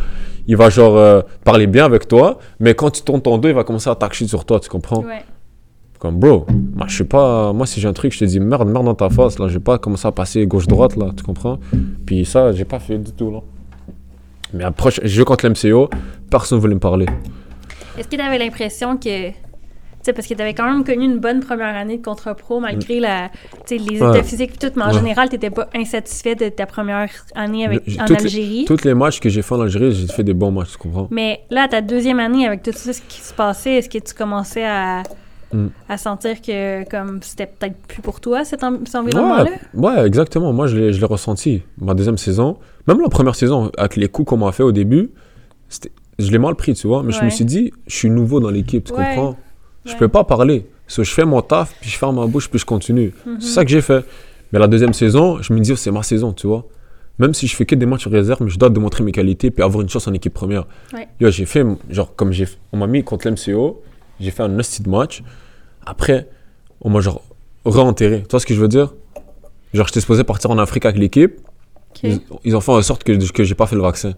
il 0.47 0.55
va 0.57 0.69
genre 0.69 0.95
euh, 0.95 1.21
parler 1.43 1.65
bien 1.65 1.85
avec 1.85 2.07
toi. 2.07 2.37
Mais 2.59 2.75
quand 2.75 2.91
tu 2.91 3.01
tournes 3.01 3.21
ton 3.21 3.39
dos, 3.39 3.49
il 3.49 3.55
va 3.55 3.63
commencer 3.63 3.89
à 3.89 3.95
t'acheter 3.95 4.27
sur 4.27 4.45
toi, 4.45 4.59
tu 4.59 4.69
comprends? 4.69 4.99
Ouais. 5.03 5.23
Comme 5.97 6.17
bro, 6.17 6.45
moi 6.75 6.85
je 6.87 6.97
sais 6.99 7.03
pas, 7.03 7.51
moi 7.51 7.65
si 7.65 7.81
j'ai 7.81 7.87
un 7.89 7.91
truc, 7.91 8.13
je 8.13 8.19
te 8.19 8.25
dis 8.25 8.39
merde, 8.39 8.69
merde 8.69 8.85
dans 8.85 8.95
ta 8.95 9.09
face, 9.09 9.37
là, 9.37 9.49
je 9.49 9.55
vais 9.55 9.59
pas 9.59 9.77
commencer 9.79 10.07
à 10.07 10.13
passer 10.13 10.47
gauche-droite, 10.47 10.95
là, 10.95 11.07
tu 11.15 11.23
comprends? 11.23 11.59
Puis 12.09 12.25
ça, 12.25 12.51
j'ai 12.53 12.65
pas 12.65 12.79
fait 12.79 12.97
du 12.97 13.11
tout, 13.11 13.29
là. 13.29 13.39
Mais 14.51 14.63
après, 14.63 14.89
je 14.89 15.07
joue 15.07 15.25
contre 15.25 15.47
l'MCO, 15.47 15.91
personne 16.31 16.57
voulait 16.57 16.73
me 16.73 16.79
parler. 16.79 17.05
Est-ce 17.99 18.07
que 18.07 18.15
t'avais 18.15 18.39
l'impression 18.39 18.97
que. 18.97 19.29
Tu 19.29 19.35
sais, 20.01 20.13
parce 20.13 20.25
que 20.25 20.33
t'avais 20.33 20.55
quand 20.55 20.67
même 20.67 20.83
connu 20.83 21.05
une 21.05 21.19
bonne 21.19 21.39
première 21.41 21.75
année 21.75 21.97
de 21.99 22.03
contrat 22.03 22.33
pro, 22.33 22.59
malgré 22.59 22.99
la, 22.99 23.29
tu 23.67 23.77
les 23.77 23.97
états 23.97 24.09
Ouais. 24.09 24.23
physiques 24.23 24.53
et 24.55 24.57
tout, 24.57 24.73
mais 24.75 24.85
en 24.85 24.87
Ouais. 24.87 24.93
général, 24.95 25.29
t'étais 25.29 25.51
pas 25.51 25.69
insatisfait 25.75 26.33
de 26.33 26.49
ta 26.49 26.65
première 26.65 27.09
année 27.35 27.65
avec, 27.65 27.83
en 28.01 28.05
toutes 28.05 28.21
Algérie? 28.21 28.65
Tous 28.65 28.83
les 28.83 28.95
matchs 28.95 29.19
que 29.19 29.29
j'ai 29.29 29.43
fait 29.43 29.53
en 29.53 29.61
Algérie, 29.61 29.91
j'ai 29.91 30.07
fait 30.07 30.23
des 30.23 30.33
bons 30.33 30.49
matchs, 30.49 30.71
tu 30.71 30.77
comprends. 30.79 31.09
Mais 31.11 31.41
là, 31.51 31.67
ta 31.67 31.81
deuxième 31.81 32.19
année, 32.19 32.47
avec 32.47 32.63
tout 32.63 32.71
ça 32.73 32.91
ce 32.91 33.01
qui 33.07 33.21
se 33.21 33.35
passait, 33.35 33.75
est-ce 33.75 33.89
que 33.89 33.99
tu 33.99 34.15
commençais 34.15 34.65
à, 34.65 35.03
Mm. 35.51 35.67
à 35.87 35.97
sentir 35.97 36.41
que 36.43 36.87
comme 36.89 37.23
c'était 37.23 37.47
peut-être 37.47 37.75
plus 37.87 38.01
pour 38.03 38.19
toi, 38.21 38.45
cet, 38.45 38.63
en- 38.63 38.85
cet 38.85 38.95
environnement-là? 38.95 39.49
Ouais, 39.73 39.95
ouais, 39.97 40.05
exactement. 40.07 40.53
Moi, 40.53 40.67
je 40.67 40.77
l'ai, 40.77 41.05
ressenti. 41.05 41.63
Ma 41.79 41.93
deuxième 41.95 42.17
saison, 42.19 42.57
même 42.87 43.01
la 43.01 43.09
première 43.09 43.33
saison, 43.35 43.71
avec 43.77 43.95
les 43.95 44.07
coups 44.09 44.29
qu'on 44.29 44.37
m'a 44.37 44.51
fait 44.51 44.63
au 44.63 44.71
début, 44.71 45.09
je 46.19 46.31
l'ai 46.31 46.37
mal 46.37 46.55
pris, 46.55 46.73
tu 46.73 46.87
vois. 46.87 47.01
Mais 47.03 47.11
je 47.13 47.23
me 47.23 47.29
suis 47.29 47.45
dit, 47.45 47.71
je 47.87 47.95
suis 47.95 48.09
nouveau 48.09 48.39
dans 48.39 48.49
l'équipe, 48.51 48.83
tu 48.85 48.93
Ouais. 48.93 49.15
comprends? 49.15 49.37
Je 49.85 49.95
peux 49.95 50.07
pas 50.07 50.23
parler. 50.23 50.67
So, 50.87 51.03
je 51.03 51.11
fais 51.11 51.25
mon 51.25 51.41
taf, 51.41 51.73
puis 51.81 51.89
je 51.89 51.97
ferme 51.97 52.15
ma 52.17 52.25
bouche, 52.27 52.49
puis 52.49 52.59
je 52.59 52.65
continue. 52.65 53.13
Mhm. 53.25 53.37
C'est 53.39 53.47
ça 53.53 53.63
que 53.63 53.71
j'ai 53.71 53.81
fait. 53.81 54.03
Mais 54.51 54.59
la 54.59 54.67
deuxième 54.67 54.93
saison, 54.93 55.41
je 55.41 55.53
me 55.53 55.59
dis, 55.59 55.71
oh, 55.71 55.75
c'est 55.75 55.91
ma 55.91 56.03
saison, 56.03 56.33
tu 56.33 56.47
vois. 56.47 56.65
Même 57.19 57.33
si 57.33 57.47
je 57.47 57.55
fais 57.55 57.65
que 57.65 57.75
des 57.75 57.85
matchs 57.85 58.07
réserve, 58.07 58.41
mais 58.43 58.49
je 58.49 58.57
dois 58.57 58.69
démontrer 58.69 59.03
mes 59.03 59.11
qualités, 59.11 59.51
puis 59.51 59.63
avoir 59.63 59.81
une 59.81 59.89
chance 59.89 60.07
en 60.07 60.13
équipe 60.13 60.33
première. 60.33 60.65
Yo, 61.19 61.29
j'ai 61.31 61.45
fait, 61.45 61.65
genre, 61.89 62.15
comme 62.15 62.31
j'ai, 62.31 62.47
on 62.71 62.77
m'a 62.77 62.87
mis 62.87 63.03
contre 63.03 63.27
l'MCO, 63.27 63.81
j'ai 64.19 64.31
fait 64.31 64.43
un 64.43 64.57
hostie 64.59 64.81
de 64.83 64.89
match. 64.89 65.21
Après, 65.85 66.27
on 66.81 66.89
m'a 66.89 66.99
genre 67.01 67.21
re-enterré. 67.65 68.21
Tu 68.23 68.31
vois 68.31 68.39
ce 68.39 68.45
que 68.45 68.53
je 68.53 68.59
veux 68.61 68.67
dire? 68.67 68.93
Genre, 69.73 69.87
j'étais 69.87 70.01
supposé 70.01 70.23
partir 70.23 70.49
en 70.51 70.57
Afrique 70.57 70.85
avec 70.85 70.97
l'équipe. 70.97 71.39
Ils, 72.03 72.21
ils 72.43 72.55
ont 72.55 72.61
fait 72.61 72.71
en 72.71 72.81
sorte 72.81 73.03
que, 73.03 73.31
que 73.31 73.43
j'ai 73.43 73.55
pas 73.55 73.67
fait 73.67 73.75
le 73.75 73.81
vaccin. 73.81 74.13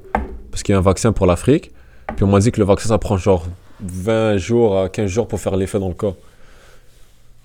Parce 0.52 0.64
qu'il 0.64 0.74
y 0.74 0.76
a 0.76 0.80
un 0.80 0.82
vaccin 0.84 1.12
pour 1.14 1.26
l'Afrique. 1.26 1.72
Puis 2.16 2.24
on 2.24 2.28
m'a 2.28 2.40
dit 2.40 2.52
que 2.52 2.60
le 2.60 2.66
vaccin, 2.66 2.90
ça 2.90 2.98
prend 2.98 3.18
genre 3.18 3.46
20 3.82 4.38
jours 4.38 4.80
à 4.80 4.90
15 4.90 5.10
jours 5.10 5.28
pour 5.28 5.40
faire 5.40 5.56
l'effet 5.56 5.80
dans 5.80 5.88
le 5.88 5.94
corps. 5.94 6.16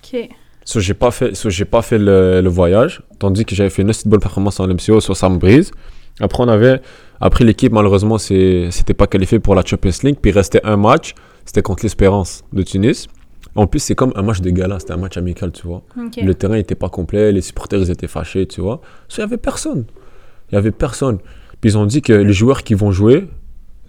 Ok. 0.05 0.29
So, 0.65 0.81
j'ai 0.81 0.95
pas 0.95 1.13
fait, 1.13 1.35
so, 1.35 1.49
j'ai 1.49 1.65
pas 1.65 1.81
fait 1.81 1.99
le, 1.99 2.41
le 2.41 2.49
voyage, 2.49 3.01
tandis 3.21 3.45
que 3.45 3.55
j'avais 3.55 3.71
fait 3.71 3.83
une 3.83 3.91
assez 3.91 4.09
bonne 4.09 4.19
performance 4.19 4.59
en 4.59 4.67
MCO, 4.67 5.01
ça 5.01 5.29
me 5.29 5.39
brise. 5.39 5.71
Après, 6.19 6.43
on 6.43 6.49
avait, 6.49 6.81
après 7.21 7.45
l'équipe, 7.45 7.73
malheureusement, 7.73 8.19
c'était 8.19 8.95
pas 8.97 9.07
qualifié 9.07 9.39
pour 9.39 9.55
la 9.55 9.65
Champions 9.65 9.93
League, 10.03 10.17
puis 10.21 10.33
il 10.33 10.35
restait 10.35 10.61
un 10.65 10.77
match, 10.77 11.15
c'était 11.45 11.63
contre 11.63 11.85
l'Espérance 11.85 12.43
de 12.53 12.63
Tunis. 12.63 13.07
En 13.57 13.67
plus, 13.67 13.81
c'est 13.81 13.95
comme 13.95 14.13
un 14.17 14.23
match 14.23 14.41
de 14.41 14.51
gala, 14.51 14.79
c'était 14.79 14.93
un 14.93 14.97
match 14.99 15.17
amical, 15.17 15.51
tu 15.53 15.67
vois. 15.67 15.83
Le 15.97 16.35
terrain 16.35 16.55
n'était 16.57 16.75
pas 16.75 16.89
complet, 16.89 17.33
les 17.33 17.41
supporters 17.41 17.81
ils 17.81 17.91
étaient 17.91 18.07
fâchés, 18.09 18.47
tu 18.47 18.61
vois. 18.61 18.81
Il 19.11 19.21
n'y 19.21 19.25
avait 19.25 19.37
personne. 19.39 19.85
Il 20.51 20.55
n'y 20.55 20.59
avait 20.59 20.71
personne. 20.73 21.19
Puis 21.61 21.71
ils 21.71 21.79
ont 21.79 21.87
dit 21.87 22.03
que 22.03 22.13
les 22.13 22.33
joueurs 22.33 22.63
qui 22.63 22.75
vont 22.75 22.93
jouer, 22.93 23.29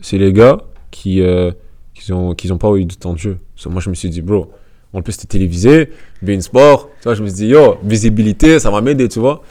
c'est 0.02 0.18
les 0.18 0.31
gars 0.34 0.57
qui 0.91 1.22
euh, 1.22 1.52
qui 1.94 2.14
ont, 2.14 2.34
qui 2.35 2.52
ont 2.52 2.57
pas 2.57 2.73
eu 2.76 2.85
du 2.85 2.95
temps 2.95 3.14
de 3.14 3.18
jeu. 3.18 3.38
So, 3.56 3.69
moi, 3.69 3.81
je 3.81 3.89
me 3.89 3.95
suis 3.95 4.10
dit, 4.10 4.22
bro, 4.22 4.52
en 4.94 5.02
plus, 5.02 5.14
c'était 5.14 5.27
télévisé, 5.27 5.89
Bein 6.22 6.39
Sport. 6.41 6.89
Tu 7.02 7.03
vois, 7.06 7.15
je 7.15 7.23
me 7.23 7.27
suis 7.27 7.35
dit, 7.38 7.48
yo, 7.48 7.77
visibilité, 7.84 8.60
ça 8.60 8.69
va 8.72 8.81
m'aider, 8.81 9.07
tu 9.10 9.19
vois. 9.19 9.41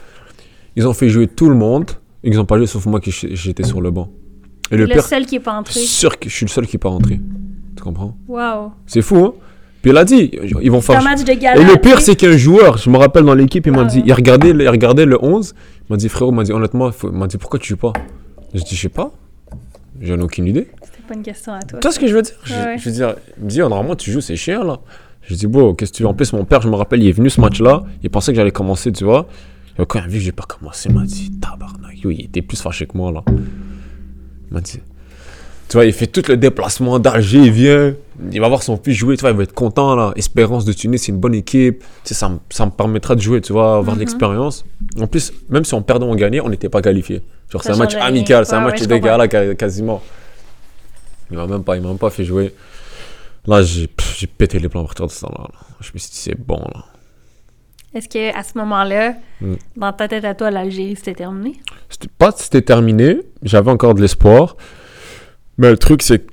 Ils 0.76 0.86
ont 0.86 0.92
fait 0.92 1.08
jouer 1.08 1.26
tout 1.26 1.48
le 1.48 1.56
monde. 1.56 1.90
et 2.22 2.28
Ils 2.30 2.36
n'ont 2.36 2.44
pas 2.44 2.56
joué 2.56 2.66
sauf 2.66 2.86
moi 2.86 3.00
qui 3.00 3.10
j'étais 3.10 3.64
sur 3.64 3.80
le 3.80 3.90
banc. 3.90 4.10
Et 4.70 4.76
le 4.76 4.86
Le 4.86 5.00
seul 5.00 5.26
qui 5.26 5.36
est 5.36 5.40
pas 5.40 5.54
entré. 5.58 5.78
sûr 5.80 6.18
que 6.18 6.28
je 6.28 6.34
suis 6.34 6.46
le 6.46 6.50
seul 6.50 6.66
qui 6.66 6.76
n'est 6.76 6.80
pas 6.80 6.88
rentré. 6.88 7.20
Tu 7.76 7.82
comprends? 7.82 8.16
Wow. 8.28 8.72
C'est 8.86 9.02
fou, 9.02 9.16
hein? 9.16 9.34
Puis 9.86 9.92
il 9.92 9.98
a 9.98 10.04
dit, 10.04 10.32
ils 10.62 10.70
vont 10.72 10.80
faire. 10.80 10.98
un 10.98 11.04
match 11.04 11.22
de 11.22 11.32
gala. 11.32 11.60
Et 11.60 11.64
le 11.64 11.76
pire, 11.76 12.00
c'est 12.00 12.16
qu'un 12.16 12.36
joueur, 12.36 12.76
je 12.76 12.90
me 12.90 12.96
rappelle 12.96 13.22
dans 13.22 13.34
l'équipe, 13.34 13.64
il 13.66 13.72
m'a 13.72 13.82
Ah 13.82 13.84
dit, 13.84 14.02
il 14.04 14.12
regardait, 14.12 14.50
il 14.50 14.68
regardait 14.68 15.04
le 15.06 15.16
11, 15.24 15.54
il 15.54 15.92
m'a 15.92 15.96
dit, 15.96 16.08
frérot, 16.08 16.32
il 16.32 16.34
m'a 16.34 16.42
dit, 16.42 16.50
honnêtement, 16.50 16.90
il 17.04 17.10
m'a 17.10 17.28
dit, 17.28 17.36
pourquoi 17.38 17.60
tu 17.60 17.68
joues 17.68 17.76
pas? 17.76 17.92
Je 18.52 18.64
dis, 18.64 18.74
je 18.74 18.80
sais 18.80 18.88
pas, 18.88 19.12
j'en 20.00 20.18
ai 20.18 20.22
aucune 20.22 20.48
idée. 20.48 20.66
C'était 20.82 21.02
pas 21.06 21.14
une 21.14 21.22
question 21.22 21.52
à 21.52 21.60
toi. 21.62 21.78
Tu 21.78 21.86
vois 21.86 21.92
ce 21.92 22.00
que 22.00 22.08
je 22.08 22.14
veux 22.16 22.22
dire? 22.22 22.34
Je, 22.42 22.52
Ouais, 22.52 22.64
ouais. 22.64 22.78
je 22.78 22.84
veux 22.88 22.94
dire, 22.96 23.14
il 23.38 23.44
me 23.44 23.48
dit, 23.48 23.62
oh, 23.62 23.68
normalement, 23.68 23.94
tu 23.94 24.10
joues, 24.10 24.20
c'est 24.20 24.34
chiant, 24.34 24.64
là. 24.64 24.80
Je 25.22 25.36
dis, 25.36 25.46
bon, 25.46 25.72
qu'est-ce 25.76 25.92
que 25.92 25.98
tu 25.98 26.02
veux? 26.02 26.08
En 26.08 26.14
plus, 26.14 26.32
mon 26.32 26.44
père, 26.44 26.62
je 26.62 26.68
me 26.68 26.74
rappelle, 26.74 27.00
il 27.00 27.08
est 27.08 27.12
venu 27.12 27.30
ce 27.30 27.40
match-là, 27.40 27.84
il 28.02 28.10
pensait 28.10 28.32
que 28.32 28.36
j'allais 28.38 28.50
commencer, 28.50 28.90
tu 28.90 29.04
vois. 29.04 29.28
Et 29.78 29.86
quand 29.86 30.00
il 30.00 30.04
a 30.04 30.08
vu 30.08 30.18
que 30.18 30.24
j'ai 30.24 30.32
pas 30.32 30.46
commencé, 30.48 30.88
il 30.88 30.96
m'a 30.96 31.04
dit, 31.04 31.30
tabarnak, 31.40 31.96
yo, 32.02 32.10
il 32.10 32.22
était 32.24 32.42
plus 32.42 32.60
fâché 32.60 32.86
que 32.86 32.98
moi, 32.98 33.12
là. 33.12 33.22
Il 33.28 34.52
m'a 34.54 34.60
dit, 34.60 34.80
tu 35.68 35.76
vois, 35.76 35.84
il 35.84 35.92
fait 35.92 36.06
tout 36.06 36.22
le 36.28 36.36
déplacement 36.36 36.98
d'Alger, 36.98 37.38
il 37.38 37.50
vient, 37.50 37.94
il 38.32 38.40
va 38.40 38.48
voir 38.48 38.62
son 38.62 38.76
fils 38.76 38.94
jouer, 38.96 39.16
tu 39.16 39.22
vois, 39.22 39.30
il 39.30 39.36
va 39.36 39.42
être 39.42 39.52
content, 39.54 39.96
là. 39.96 40.12
Espérance 40.16 40.64
de 40.64 40.72
Tunis, 40.72 40.98
c'est 41.02 41.12
une 41.12 41.18
bonne 41.18 41.34
équipe, 41.34 41.80
tu 41.80 41.86
sais, 42.04 42.14
ça, 42.14 42.28
me- 42.28 42.38
ça 42.50 42.66
me 42.66 42.70
permettra 42.70 43.14
de 43.16 43.20
jouer, 43.20 43.40
tu 43.40 43.52
vois, 43.52 43.76
avoir 43.78 43.84
de 43.84 43.90
Mhm. 43.92 43.98
l'expérience. 44.00 44.64
En 45.00 45.06
plus, 45.06 45.32
même 45.48 45.64
si 45.64 45.74
on 45.74 45.82
perdait 45.82 46.06
ou 46.06 46.10
on 46.10 46.14
gagnait, 46.14 46.40
on 46.40 46.48
n'était 46.48 46.68
pas 46.68 46.82
qualifié. 46.82 47.22
Genre, 47.50 47.62
c'est 47.62 47.72
un 47.72 47.76
match 47.76 47.94
amical, 47.96 48.46
c'est 48.46 48.54
un 48.54 48.58
Ouais, 48.64 48.70
match 48.70 48.80
ouais, 48.80 48.86
de 48.86 48.96
gala 48.98 49.26
ca- 49.30 49.54
quasiment. 49.54 50.02
Il 51.30 51.36
m'a 51.36 51.46
même 51.46 51.64
pas, 51.64 51.76
il 51.76 51.82
m'a 51.82 51.88
même 51.88 51.98
pas 51.98 52.10
fait 52.10 52.24
jouer. 52.24 52.54
Là, 53.46 53.62
j'ai 53.62 53.88
pété 54.26 54.58
les 54.58 54.68
plans 54.68 54.80
à 54.82 54.84
partir 54.84 55.06
de 55.06 55.10
ce 55.12 55.20
temps-là. 55.22 55.44
là. 55.52 55.58
Je 55.80 55.90
me 55.94 55.98
suis 55.98 56.10
dit, 56.10 56.16
c'est 56.16 56.38
bon, 56.38 56.58
là. 56.74 56.84
Est-ce 57.94 58.08
que 58.08 58.36
à 58.36 58.42
ce 58.42 58.58
moment-là, 58.58 59.14
Mm. 59.40 59.54
dans 59.76 59.92
ta 59.92 60.06
tête 60.08 60.24
à 60.24 60.34
toi, 60.34 60.50
l'Algérie, 60.50 60.96
c'était 60.96 61.14
terminé? 61.14 61.56
C'était 61.88 62.08
pas 62.18 62.32
c'était 62.36 62.60
terminé, 62.62 63.18
j'avais 63.42 63.70
encore 63.70 63.94
de 63.94 64.02
l'espoir. 64.02 64.56
Mais 65.58 65.70
le 65.70 65.78
truc, 65.78 66.02
c'est 66.02 66.26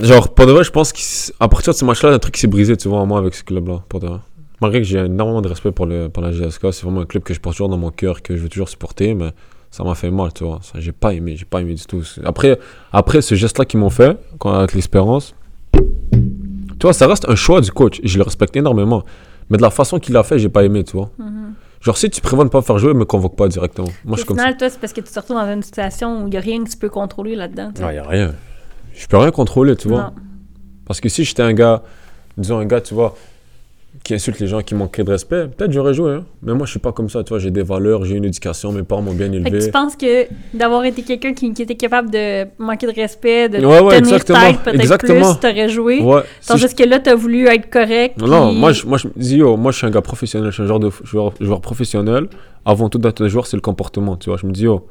genre, 0.00 0.32
pour 0.34 0.46
de 0.46 0.52
vrai, 0.52 0.64
je 0.64 0.70
pense 0.70 0.92
qu'à 0.92 1.48
partir 1.48 1.72
de 1.72 1.78
ce 1.78 1.84
match-là, 1.84 2.10
un 2.10 2.18
truc 2.18 2.36
s'est 2.36 2.46
brisé, 2.46 2.76
tu 2.76 2.88
vois, 2.88 2.98
en 2.98 3.06
moi, 3.06 3.18
avec 3.18 3.34
ce 3.34 3.42
club-là, 3.42 3.82
pour 3.88 4.00
de 4.00 4.06
vrai. 4.06 4.18
Malgré 4.60 4.80
que 4.80 4.86
j'ai 4.86 4.98
énormément 4.98 5.40
de 5.40 5.48
respect 5.48 5.72
pour, 5.72 5.86
le, 5.86 6.08
pour 6.08 6.22
la 6.22 6.32
GSK, 6.32 6.72
c'est 6.72 6.82
vraiment 6.82 7.00
un 7.00 7.06
club 7.06 7.22
que 7.22 7.32
je 7.32 7.40
porte 7.40 7.56
toujours 7.56 7.70
dans 7.70 7.78
mon 7.78 7.90
cœur, 7.90 8.22
que 8.22 8.36
je 8.36 8.42
veux 8.42 8.48
toujours 8.48 8.68
supporter, 8.68 9.14
mais 9.14 9.32
ça 9.70 9.84
m'a 9.84 9.94
fait 9.94 10.10
mal, 10.10 10.32
tu 10.32 10.44
vois. 10.44 10.60
J'ai 10.74 10.92
pas 10.92 11.14
aimé, 11.14 11.34
j'ai 11.36 11.46
pas 11.46 11.60
aimé 11.62 11.74
du 11.74 11.84
tout. 11.86 12.02
Après, 12.24 12.58
après 12.92 13.22
ce 13.22 13.34
geste-là 13.34 13.64
qu'ils 13.64 13.80
m'ont 13.80 13.90
fait, 13.90 14.18
quand, 14.38 14.52
avec 14.52 14.74
l'espérance, 14.74 15.34
tu 15.72 16.82
vois, 16.82 16.92
ça 16.92 17.06
reste 17.06 17.28
un 17.28 17.36
choix 17.36 17.60
du 17.60 17.72
coach, 17.72 18.00
je 18.04 18.18
le 18.18 18.24
respecte 18.24 18.54
énormément. 18.56 19.02
Mais 19.48 19.56
de 19.56 19.62
la 19.62 19.70
façon 19.70 19.98
qu'il 19.98 20.14
l'a 20.14 20.22
fait, 20.22 20.38
j'ai 20.38 20.48
pas 20.48 20.62
aimé, 20.62 20.84
tu 20.84 20.92
vois. 20.92 21.10
Mhm. 21.18 21.54
Genre, 21.80 21.96
si 21.96 22.10
tu 22.10 22.20
prévois 22.20 22.44
de 22.44 22.50
pas 22.50 22.58
me 22.58 22.62
faire 22.62 22.78
jouer, 22.78 22.92
me 22.92 23.06
convoque 23.06 23.36
pas 23.36 23.48
directement. 23.48 23.88
Moi, 24.04 24.16
je 24.16 24.20
suis 24.20 24.26
comme 24.26 24.36
ça. 24.36 24.42
final, 24.42 24.56
toi, 24.58 24.68
c'est 24.68 24.78
parce 24.78 24.92
que 24.92 25.00
tu 25.00 25.10
te 25.10 25.18
retrouves 25.18 25.36
dans 25.36 25.50
une 25.50 25.62
situation 25.62 26.22
où 26.22 26.26
il 26.26 26.30
n'y 26.30 26.36
a 26.36 26.40
rien 26.40 26.62
que 26.62 26.68
tu 26.68 26.76
peux 26.76 26.90
contrôler 26.90 27.36
là-dedans. 27.36 27.70
sais. 27.74 27.82
Il 27.90 27.98
a 27.98 28.02
rien. 28.02 28.34
Je 28.92 29.06
peux 29.06 29.16
rien 29.16 29.30
contrôler, 29.30 29.76
tu 29.76 29.88
vois. 29.88 30.02
Non. 30.02 30.12
Parce 30.84 31.00
que 31.00 31.08
si 31.08 31.24
j'étais 31.24 31.42
un 31.42 31.54
gars, 31.54 31.82
disons 32.36 32.58
un 32.58 32.66
gars, 32.66 32.82
tu 32.82 32.92
vois, 32.92 33.16
qui 34.02 34.14
insulte 34.14 34.40
les 34.40 34.46
gens, 34.46 34.62
qui 34.62 34.74
manqueraient 34.74 35.04
de 35.04 35.10
respect, 35.10 35.46
peut-être 35.48 35.72
j'aurais 35.72 35.92
joué. 35.94 36.12
Hein. 36.12 36.24
Mais 36.42 36.54
moi, 36.54 36.64
je 36.64 36.70
suis 36.70 36.80
pas 36.80 36.90
comme 36.92 37.08
ça, 37.10 37.22
tu 37.22 37.28
vois. 37.30 37.38
J'ai 37.38 37.50
des 37.50 37.62
valeurs, 37.62 38.04
j'ai 38.04 38.16
une 38.16 38.24
éducation, 38.24 38.72
mes 38.72 38.82
parents 38.82 39.02
m'ont 39.02 39.12
bien 39.12 39.30
Fait 39.30 39.40
que 39.42 39.46
élevé. 39.48 39.66
tu 39.66 39.70
penses 39.70 39.94
que 39.94 40.26
d'avoir 40.56 40.84
été 40.84 41.02
quelqu'un 41.02 41.34
qui, 41.34 41.52
qui 41.52 41.62
était 41.62 41.74
capable 41.74 42.10
de 42.10 42.46
manquer 42.58 42.86
de 42.86 42.92
respect, 42.92 43.48
de 43.50 43.58
Ouais, 43.64 43.80
ouais, 43.80 44.00
tenir 44.00 44.24
tête 44.24 44.36
peut-être 44.64 44.98
plus, 44.98 45.38
t'aurais 45.40 45.68
joué? 45.68 46.00
Ouais. 46.00 46.22
Tandis 46.46 46.74
que 46.74 46.84
là, 46.84 46.98
t'as 46.98 47.14
voulu 47.14 47.46
être 47.46 47.68
correct. 47.70 48.16
Non, 48.20 48.48
puis- 48.50 48.58
moi 48.58 48.72
je, 48.72 48.86
moi, 48.86 48.96
je 48.98 49.08
me 49.08 49.12
dis, 49.16 49.36
yo, 49.36 49.56
moi, 49.56 49.70
je 49.70 49.76
suis 49.78 49.86
un 49.86 49.90
gars 49.90 50.00
professionnel, 50.02 50.48
je 50.50 50.54
suis 50.54 50.62
un 50.62 50.66
genre 50.66 50.80
de 50.80 50.90
joueur, 51.04 51.32
joueur 51.40 51.60
professionnel. 51.60 52.26
Avant 52.64 52.88
tout, 52.88 52.98
d'être 52.98 53.22
un 53.22 53.28
joueur, 53.28 53.46
c'est 53.46 53.56
le 53.56 53.62
comportement, 53.62 54.16
tu 54.16 54.30
vois. 54.30 54.38
Je 54.38 54.46
me 54.46 54.52
dis, 54.52 54.64
yo, 54.64 54.86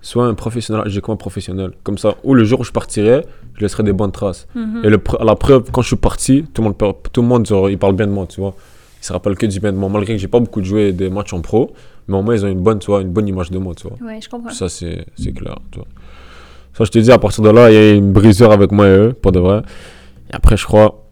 sois 0.00 0.26
un 0.26 0.34
professionnel, 0.34 0.84
j'ai 0.86 1.00
un 1.06 1.16
professionnel? 1.16 1.72
Comme 1.82 1.98
ça, 1.98 2.14
ou 2.24 2.34
le 2.34 2.44
jour 2.44 2.60
où 2.60 2.64
je 2.64 2.72
partirai, 2.72 3.24
je 3.54 3.60
laisserai 3.60 3.82
des 3.82 3.92
bonnes 3.92 4.12
traces. 4.12 4.46
Mhm. 4.54 4.82
Et 4.84 4.88
le, 4.88 5.00
la 5.20 5.34
preuve, 5.36 5.70
quand 5.72 5.82
je 5.82 5.88
suis 5.88 5.96
parti, 5.96 6.44
tout 6.54 6.62
le 6.62 6.68
monde, 6.68 6.94
tout 7.12 7.22
le 7.22 7.28
monde 7.28 7.46
genre, 7.46 7.68
il 7.68 7.78
parle 7.78 7.94
bien 7.94 8.06
de 8.06 8.12
moi, 8.12 8.26
tu 8.26 8.40
vois. 8.40 8.54
Ils 9.00 9.04
se 9.04 9.12
rappellent 9.12 9.36
que 9.36 9.46
du 9.46 9.60
bien 9.60 9.72
de 9.72 9.76
moi, 9.76 9.88
malgré 9.88 10.14
que 10.14 10.20
j'ai 10.20 10.28
pas 10.28 10.40
beaucoup 10.40 10.62
joué 10.62 10.92
des 10.92 11.08
matchs 11.10 11.32
en 11.32 11.40
pro, 11.40 11.72
mais 12.08 12.16
au 12.16 12.22
moins 12.22 12.34
ils 12.34 12.44
ont 12.44 12.48
une 12.48 12.60
bonne, 12.60 12.78
tu 12.78 12.86
vois, 12.86 13.00
une 13.02 13.10
bonne 13.10 13.28
image 13.28 13.50
de 13.50 13.58
moi, 13.58 13.74
tu 13.74 13.88
vois. 13.88 13.96
Ouais, 14.06 14.20
je 14.20 14.28
comprends. 14.28 14.50
Ça, 14.50 14.68
c'est 14.68 15.04
clair, 15.34 15.56
tu 15.70 15.78
vois. 15.78 15.88
Ça, 16.74 16.84
je 16.84 16.90
te 16.90 16.98
dis, 16.98 17.10
à 17.10 17.18
partir 17.18 17.42
de 17.42 17.50
là, 17.50 17.70
il 17.70 17.74
y 17.74 17.76
a 17.76 17.94
une 17.94 18.12
brisure 18.12 18.52
avec 18.52 18.70
moi 18.70 18.86
et 18.86 18.96
eux, 18.96 19.12
pour 19.12 19.32
de 19.32 19.40
vrai. 19.40 19.62
Et 20.30 20.34
après, 20.34 20.56
je 20.56 20.64
crois, 20.64 21.07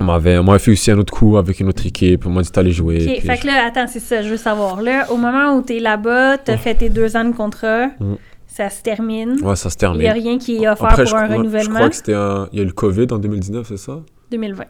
on 0.00 0.04
m'avait 0.04 0.58
fait 0.58 0.72
aussi 0.72 0.90
un 0.90 0.98
autre 0.98 1.12
coup 1.12 1.36
avec 1.36 1.60
une 1.60 1.68
autre 1.68 1.86
équipe, 1.86 2.26
on 2.26 2.30
m'a 2.30 2.42
dit 2.42 2.50
d'aller 2.50 2.72
jouer. 2.72 2.96
Ok, 3.06 3.18
puis 3.18 3.20
fait 3.26 3.38
que 3.38 3.46
là, 3.46 3.64
attends, 3.66 3.86
c'est 3.86 4.00
ça, 4.00 4.22
je 4.22 4.28
veux 4.30 4.36
savoir. 4.36 4.82
Là, 4.82 5.10
au 5.12 5.16
moment 5.16 5.54
où 5.56 5.62
t'es 5.62 5.78
là-bas, 5.80 6.38
t'as 6.38 6.56
fait 6.56 6.74
tes 6.74 6.90
deux 6.90 7.16
ans 7.16 7.24
de 7.24 7.34
contrat, 7.34 7.88
Mhm. 8.00 8.16
ça 8.46 8.70
se 8.70 8.82
termine. 8.82 9.36
Ouais, 9.42 9.56
ça 9.56 9.70
se 9.70 9.74
Il 9.74 9.78
termine. 9.78 10.00
n'y 10.02 10.08
a 10.08 10.12
rien 10.12 10.38
qui 10.38 10.56
est 10.62 10.68
offert 10.68 10.86
Après, 10.86 11.04
pour 11.04 11.10
je, 11.10 11.16
un 11.16 11.24
crois- 11.24 11.34
je 11.34 11.38
renouvellement. 11.40 11.74
crois 11.76 11.88
que 11.90 11.96
c'était 11.96 12.14
un... 12.14 12.48
Il 12.52 12.58
y 12.58 12.60
a 12.60 12.64
eu 12.64 12.66
le 12.66 12.72
Covid 12.72 13.06
en 13.10 13.18
2019, 13.18 13.66
c'est 13.68 13.76
ça? 13.76 14.00
2020. 14.30 14.64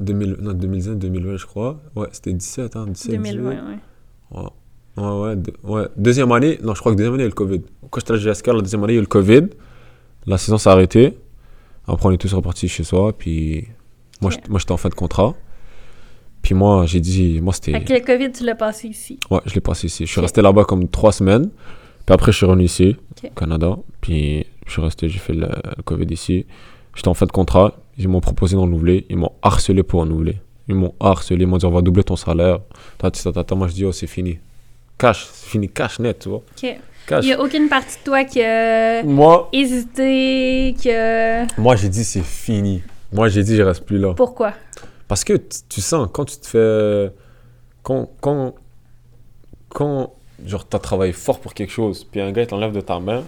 2000, 0.00 0.36
Non, 0.40 0.52
2019, 0.52 0.98
2020, 0.98 1.36
je 1.36 1.46
crois. 1.46 1.80
Ouais, 1.94 2.08
c'était 2.12 2.32
17, 2.32 2.74
hein, 2.76 2.86
17, 2.88 3.12
2020, 3.12 3.50
18. 3.50 3.60
ouais. 4.32 4.40
Ouais, 4.96 5.04
ouais, 5.04 5.34
ouais, 5.34 5.36
ouais. 5.64 5.88
Deuxième 5.96 6.32
année, 6.32 6.58
non, 6.62 6.74
je 6.74 6.80
crois 6.80 6.92
que 6.92 6.96
deuxième 6.96 7.14
année, 7.14 7.22
il 7.24 7.26
y 7.26 7.28
a 7.28 7.28
eu 7.28 7.30
le 7.30 7.34
Covid. 7.34 7.62
Quand 7.90 8.00
j'étais 8.00 8.12
à 8.14 8.16
GSK, 8.16 8.46
la 8.48 8.60
deuxième 8.62 8.82
année, 8.82 8.94
il 8.94 8.96
y 8.96 8.98
a 8.98 9.00
eu 9.00 9.02
le 9.02 9.06
Covid. 9.08 9.42
La 10.26 10.38
saison 10.38 10.58
s'est 10.58 10.70
arrêtée. 10.70 11.16
Après, 11.86 12.08
on 12.08 12.10
est 12.12 12.16
tous 12.16 12.32
repartis 12.34 12.66
chez 12.68 12.82
soi. 12.82 13.16
Puis, 13.16 13.68
moi, 14.20 14.30
j'étais- 14.30 14.48
moi 14.48 14.58
j'étais 14.58 14.72
en 14.72 14.76
fin 14.76 14.88
de 14.88 14.94
contrat. 14.94 15.34
Puis, 16.42 16.54
moi, 16.54 16.86
j'ai 16.86 17.00
dit, 17.00 17.40
moi, 17.40 17.52
c'était. 17.52 17.82
Que 17.82 17.92
le 17.92 18.00
COVID, 18.00 18.30
tu 18.32 18.44
l'as 18.44 18.54
passé 18.54 18.88
ici. 18.88 19.18
Ouais, 19.30 19.40
je 19.46 19.54
l'ai 19.54 19.60
passé 19.60 19.88
ici. 19.88 20.06
Je 20.06 20.12
suis 20.12 20.20
resté 20.20 20.42
là-bas 20.42 20.64
comme 20.64 20.88
trois 20.88 21.10
semaines. 21.12 21.50
Puis 22.06 22.14
après, 22.14 22.30
je 22.30 22.36
suis 22.36 22.46
revenu 22.46 22.64
ici, 22.64 22.96
au 23.24 23.28
Canada. 23.30 23.76
Puis, 24.00 24.46
je 24.64 24.72
suis 24.72 24.80
resté, 24.82 25.08
j'ai 25.08 25.18
fait 25.18 25.32
le, 25.32 25.48
le 25.76 25.82
Covid 25.82 26.06
ici. 26.10 26.46
J'étais 26.94 27.08
en 27.08 27.14
fin 27.14 27.26
de 27.26 27.32
contrat. 27.32 27.74
Ils 27.98 28.06
m'ont 28.08 28.20
proposé 28.20 28.54
de 28.54 28.60
renouveler. 28.60 29.06
Ils 29.10 29.16
m'ont 29.16 29.32
harcelé 29.42 29.82
pour 29.82 30.00
renouveler. 30.02 30.36
Ils 30.68 30.76
m'ont 30.76 30.94
harcelé. 31.00 31.42
Ils 31.42 31.46
m'ont 31.48 31.56
dit, 31.58 31.66
on 31.66 31.70
va 31.72 31.82
doubler 31.82 32.04
ton 32.04 32.14
salaire. 32.16 32.60
Tata, 32.98 33.10
tata, 33.18 33.32
tata. 33.42 33.54
Moi, 33.56 33.66
je 33.66 33.72
dis, 33.74 33.84
oh, 33.84 33.90
c'est 33.92 34.06
fini. 34.06 34.38
Cash, 34.98 35.26
c'est 35.32 35.48
fini, 35.50 35.68
cash 35.68 35.98
net, 35.98 36.20
tu 36.20 36.28
vois. 36.28 36.38
Ok. 36.38 36.76
Cash. 37.08 37.24
Il 37.24 37.26
n'y 37.26 37.32
a 37.34 37.40
aucune 37.40 37.68
partie 37.68 37.98
de 37.98 38.04
toi 38.04 38.24
qui 38.24 38.40
a 38.42 39.02
Moi, 39.02 39.48
hésité, 39.52 40.74
qui 40.78 40.90
a... 40.90 41.46
moi 41.58 41.76
j'ai 41.76 41.88
dit, 41.88 42.02
c'est 42.02 42.24
fini. 42.24 42.82
Moi, 43.12 43.28
j'ai 43.28 43.42
dit, 43.42 43.56
je 43.56 43.62
reste 43.62 43.84
plus 43.84 43.98
là. 43.98 44.14
Pourquoi? 44.14 44.52
Parce 45.08 45.22
que 45.24 45.34
tu, 45.68 45.80
sens, 45.80 46.08
quand 46.12 46.24
tu 46.24 46.36
te 46.38 46.46
fais. 46.46 47.12
Quand. 47.82 48.10
Quand. 48.20 48.54
Quand. 49.68 50.12
Genre, 50.44 50.66
t'as 50.68 50.78
travaillé 50.78 51.12
fort 51.12 51.40
pour 51.40 51.54
quelque 51.54 51.72
chose, 51.72 52.04
puis 52.04 52.20
un 52.20 52.30
gars 52.30 52.42
il 52.42 52.46
t'enlève 52.46 52.72
de 52.72 52.80
ta 52.82 53.00
main, 53.00 53.22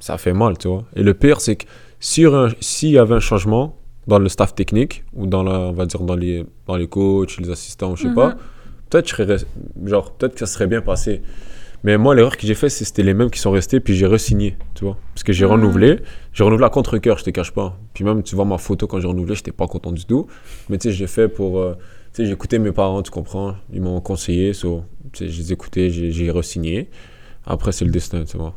ça 0.00 0.16
fait 0.16 0.32
mal, 0.32 0.56
tu 0.56 0.68
vois. 0.68 0.84
Et 0.96 1.02
le 1.02 1.12
pire, 1.12 1.40
c'est 1.42 1.56
que 1.56 1.66
s'il 2.00 2.28
s'il 2.60 2.90
y 2.90 2.98
avait 2.98 3.14
un 3.16 3.20
changement 3.20 3.76
dans 4.06 4.18
le 4.18 4.28
staff 4.30 4.54
technique, 4.54 5.04
ou 5.12 5.26
dans 5.26 5.42
la, 5.42 5.52
on 5.58 5.72
va 5.72 5.84
dire 5.84 6.00
dans 6.00 6.16
les, 6.16 6.46
dans 6.66 6.76
les 6.76 6.88
coachs, 6.88 7.36
les 7.38 7.50
assistants, 7.50 7.94
je 7.96 8.02
sais 8.04 8.08
Mhm. 8.08 8.14
pas, 8.14 8.36
peut-être 8.88 9.14
peut-être 9.16 10.34
que 10.34 10.46
ça 10.46 10.46
serait 10.54 10.66
bien 10.66 10.80
passé. 10.80 11.22
Mais 11.84 11.98
moi, 11.98 12.14
l'erreur 12.14 12.36
que 12.36 12.46
j'ai 12.46 12.54
fait, 12.54 12.68
c'est 12.68 12.84
c'était 12.84 13.02
les 13.02 13.12
mêmes 13.14 13.30
qui 13.30 13.40
sont 13.40 13.50
restés, 13.50 13.80
puis 13.80 13.94
j'ai 13.96 14.06
re-signé, 14.06 14.56
tu 14.74 14.84
vois. 14.84 14.96
Parce 15.14 15.24
que 15.24 15.32
j'ai 15.32 15.44
Mhm. 15.44 15.50
renouvelé. 15.52 15.98
J'ai 16.32 16.44
renouvelé 16.44 16.66
à 16.66 16.70
contre-cœur, 16.70 17.18
je 17.18 17.24
te 17.24 17.30
cache 17.30 17.50
pas. 17.52 17.76
Puis 17.92 18.04
même, 18.04 18.22
tu 18.22 18.36
vois 18.36 18.44
ma 18.44 18.58
photo 18.58 18.86
quand 18.86 19.00
j'ai 19.00 19.08
renouvelé, 19.08 19.34
j'étais 19.34 19.50
pas 19.52 19.66
content 19.66 19.90
du 19.92 20.04
tout. 20.04 20.26
Mais 20.68 20.78
tu 20.78 20.88
sais, 20.90 20.94
j'ai 20.94 21.06
fait 21.08 21.28
pour. 21.28 21.58
euh, 21.58 21.74
tu 22.14 22.18
sais, 22.22 22.26
j'ai 22.26 22.32
écouté 22.32 22.58
mes 22.58 22.72
parents, 22.72 23.02
tu 23.02 23.10
comprends. 23.10 23.54
Ils 23.72 23.80
m'ont 23.82 24.00
conseillé, 24.00 24.52
so, 24.52 24.84
je 25.18 25.24
les 25.24 25.90
j'ai 26.12 26.30
re-signé. 26.30 26.88
Après, 27.46 27.72
c'est 27.72 27.84
le 27.84 27.90
destin, 27.90 28.24
tu 28.24 28.36
vois. 28.36 28.54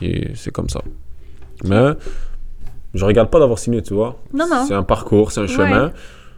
Et 0.00 0.28
c'est 0.34 0.52
comme 0.52 0.68
ça. 0.68 0.82
Mais 1.64 1.92
je 2.94 3.04
regarde 3.04 3.30
pas 3.30 3.40
d'avoir 3.40 3.58
signé, 3.58 3.82
tu 3.82 3.94
vois. 3.94 4.22
Non, 4.32 4.46
non. 4.48 4.64
C'est 4.66 4.74
un 4.74 4.84
parcours, 4.84 5.32
c'est 5.32 5.40
un 5.40 5.46
chemin. 5.48 5.92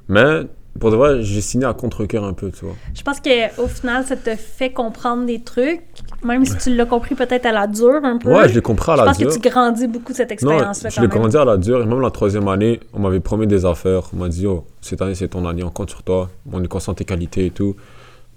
Mais 0.08 0.42
pour 0.78 0.90
de 0.90 0.96
vrai, 0.96 1.22
j'ai 1.22 1.40
signé 1.40 1.66
à 1.66 1.74
contre-cœur 1.74 2.24
un 2.24 2.32
peu, 2.32 2.50
tu 2.50 2.64
vois. 2.64 2.74
Je 2.94 3.02
pense 3.02 3.18
qu'au 3.20 3.66
final, 3.66 4.04
ça 4.04 4.16
te 4.16 4.34
fait 4.36 4.72
comprendre 4.72 5.26
des 5.26 5.40
trucs, 5.40 5.82
même 6.22 6.44
si 6.44 6.56
tu 6.56 6.74
l'as 6.74 6.86
compris 6.86 7.14
peut-être 7.14 7.44
à 7.46 7.52
la 7.52 7.66
dure 7.66 8.00
un 8.04 8.18
peu. 8.18 8.32
Ouais, 8.32 8.48
je 8.48 8.54
l'ai 8.54 8.62
compris 8.62 8.92
à 8.92 8.94
Je 8.94 9.00
la 9.00 9.06
pense 9.06 9.18
dure. 9.18 9.28
que 9.28 9.34
tu 9.34 9.40
grandis 9.40 9.88
beaucoup 9.88 10.12
de 10.12 10.16
cette 10.16 10.30
expérience-là 10.30 10.90
je 10.90 11.00
l'ai 11.00 11.08
grandi 11.08 11.36
à 11.36 11.44
la 11.44 11.56
dure. 11.56 11.82
Et 11.82 11.86
même 11.86 12.00
la 12.00 12.10
troisième 12.10 12.46
année, 12.48 12.80
on 12.92 13.00
m'avait 13.00 13.20
promis 13.20 13.46
des 13.46 13.66
affaires. 13.66 14.02
On 14.14 14.16
m'a 14.16 14.28
dit, 14.28 14.46
oh, 14.46 14.64
cette 14.80 15.02
année, 15.02 15.14
c'est 15.14 15.28
ton 15.28 15.46
année, 15.46 15.64
on 15.64 15.70
compte 15.70 15.90
sur 15.90 16.02
toi. 16.02 16.30
On 16.50 16.62
est 16.62 16.68
conscient 16.68 16.92
de 16.92 16.98
tes 16.98 17.04
qualités 17.04 17.46
et 17.46 17.50
tout. 17.50 17.74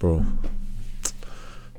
Bro, 0.00 0.20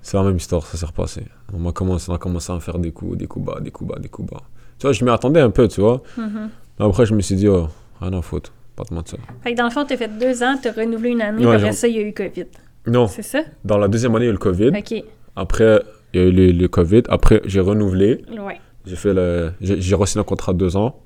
c'est 0.02 0.18
la 0.18 0.24
même 0.24 0.38
histoire, 0.38 0.66
ça 0.66 0.78
s'est 0.78 0.86
repassé. 0.86 1.24
On, 1.54 1.60
m'a 1.60 1.74
commencé, 1.74 2.10
on 2.10 2.16
a 2.16 2.18
commencé 2.18 2.52
à 2.52 2.56
me 2.56 2.60
faire 2.60 2.80
des 2.80 2.92
coups, 2.92 3.18
des 3.18 3.28
coups 3.28 3.46
bas, 3.46 3.60
des 3.60 3.72
coups 3.72 3.92
bas, 3.92 4.00
des 4.00 4.08
coups 4.08 4.32
bas. 4.32 4.42
Tu 4.80 4.88
vois, 4.88 4.94
je 4.94 5.04
m'y 5.04 5.12
attendais 5.12 5.42
un 5.42 5.50
peu, 5.50 5.68
tu 5.68 5.82
vois. 5.82 6.02
Mais 6.18 6.86
après, 6.86 7.06
je 7.06 7.14
me 7.14 7.22
suis 7.22 7.36
dit, 7.36 7.48
oh, 7.48 7.68
rien 8.02 8.14
à 8.18 8.22
foutre. 8.22 8.52
Pas 8.76 8.84
te 8.84 8.94
mentir. 8.94 9.20
Fait 9.44 9.54
que 9.54 9.58
dans 9.58 9.66
le 9.66 9.70
fond, 9.72 9.86
t'as 9.88 9.98
fait 9.98 10.10
deux 10.20 10.44
ans, 10.44 10.58
t'as 10.62 10.72
renouvelé 10.72 11.12
une 11.12 11.22
année, 11.22 11.46
Ouais, 11.46 11.56
après 11.56 11.72
ça, 11.72 11.88
il 11.88 11.96
y 11.96 12.00
a 12.00 12.02
eu 12.02 12.14
COVID. 12.14 12.46
Non, 12.88 13.08
C'est 13.08 13.22
ça? 13.24 13.42
dans 13.64 13.78
la 13.78 13.88
deuxième 13.88 14.16
année, 14.16 14.26
il 14.26 14.28
y 14.28 14.30
a 14.30 14.32
eu 14.32 14.34
le 14.34 14.38
Covid. 14.40 14.68
OK. 14.78 15.04
Après, 15.36 15.82
il 16.14 16.20
y 16.22 16.24
a 16.24 16.28
eu 16.28 16.32
le, 16.32 16.52
le 16.52 16.68
Covid. 16.68 17.04
Après, 17.10 17.42
j'ai 17.46 17.60
renouvelé. 17.60 18.24
Ouais. 18.38 18.60
J'ai 18.86 18.96
fait 18.96 19.14
le, 19.14 19.52
j'ai 19.62 19.96
reçu 19.96 20.20
un 20.20 20.24
contrat 20.24 20.54
de 20.54 20.60
deux 20.60 20.78
ans. 20.78 21.00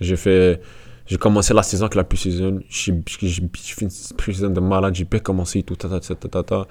J'ai 0.00 0.16
fait, 0.16 0.60
j'ai 1.06 1.16
commencé 1.16 1.54
la 1.54 1.62
saison 1.62 1.84
avec 1.84 1.94
la 1.94 2.02
pre-season. 2.04 2.60
J'ai 2.68 2.92
fait 3.12 3.82
une 3.84 3.90
pre-season 4.16 4.50
de 4.50 4.60
malade. 4.60 4.94
J'ai 4.96 5.04
bien 5.04 5.20
commencé 5.20 5.62
tout, 5.62 5.76
ta, 5.76 5.88
ta, 5.88 6.00
ta, 6.00 6.14
ta, 6.16 6.28
ta, 6.28 6.42
ta. 6.42 6.66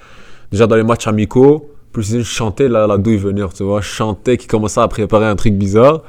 Déjà 0.52 0.68
dans 0.68 0.76
les 0.76 0.84
matchs 0.84 1.08
amicaux, 1.08 1.72
pre-season, 1.94 2.20
je 2.20 2.24
chantais 2.24 2.68
la, 2.68 2.86
la 2.86 2.98
douille 2.98 3.16
venir, 3.18 3.54
tu 3.54 3.64
vois. 3.64 3.80
Je 3.80 3.88
chantais 3.88 4.36
qui 4.36 4.48
commençait 4.48 4.82
à 4.82 4.88
préparer 4.90 5.26
un 5.28 5.36
truc 5.38 5.54
bizarre. 5.54 6.04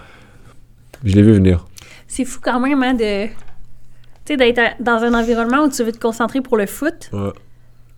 Je 1.05 1.15
l'ai 1.15 1.23
vu 1.23 1.33
venir. 1.35 1.65
C'est 2.09 2.25
fou 2.25 2.41
quand 2.43 2.59
même, 2.59 2.83
hein, 2.83 2.95
de... 2.95 3.27
Tu 4.25 4.33
sais, 4.33 4.37
d'être 4.37 4.61
dans 4.81 5.03
un 5.03 5.13
environnement 5.15 5.65
où 5.65 5.69
tu 5.69 5.83
veux 5.85 5.93
te 5.93 5.99
concentrer 5.99 6.41
pour 6.41 6.57
le 6.57 6.67
foot, 6.67 7.11
Ouais. 7.13 7.31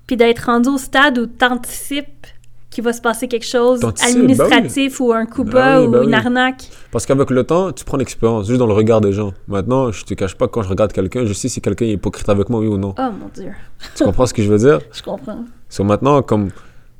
puis 0.06 0.16
d'être 0.16 0.40
rendu 0.46 0.68
au 0.70 0.78
stade 0.78 1.18
où 1.18 1.26
t'anticipes 1.26 2.26
qu'il 2.68 2.82
va 2.84 2.92
se 2.92 3.00
passer 3.00 3.26
quelque 3.28 3.46
chose 3.46 3.80
T'anticipes, 3.80 4.16
administratif 4.16 5.00
ou 5.00 5.12
un 5.12 5.24
coup 5.24 5.44
bas 5.44 5.80
oui, 5.80 5.86
ou 5.86 5.90
bah 5.90 6.02
une 6.02 6.08
oui. 6.08 6.14
arnaque. 6.14 6.68
Parce 6.90 7.06
qu'avec 7.06 7.30
le 7.30 7.44
temps, 7.44 7.72
tu 7.72 7.84
prends 7.84 7.96
l'expérience, 7.96 8.46
juste 8.48 8.58
dans 8.58 8.66
le 8.66 8.74
regard 8.74 9.00
des 9.00 9.12
gens. 9.12 9.32
Maintenant, 9.48 9.92
je 9.92 10.04
te 10.04 10.14
cache 10.14 10.34
pas, 10.34 10.48
quand 10.48 10.62
je 10.62 10.68
regarde 10.68 10.92
quelqu'un, 10.92 11.24
je 11.24 11.32
sais 11.32 11.48
si 11.48 11.60
quelqu'un 11.60 11.86
est 11.86 11.92
hypocrite 11.92 12.28
avec 12.28 12.48
moi, 12.50 12.60
oui 12.60 12.66
ou 12.66 12.76
non. 12.76 12.94
Oh 12.98 13.02
mon 13.02 13.30
Dieu, 13.32 13.52
Tu 13.94 14.04
comprends 14.04 14.26
ce 14.26 14.34
que 14.34 14.42
je 14.42 14.50
veux 14.50 14.58
dire? 14.58 14.80
je 14.92 15.02
comprends. 15.02 15.44
So 15.68 15.84
maintenant, 15.84 16.20
comme 16.22 16.50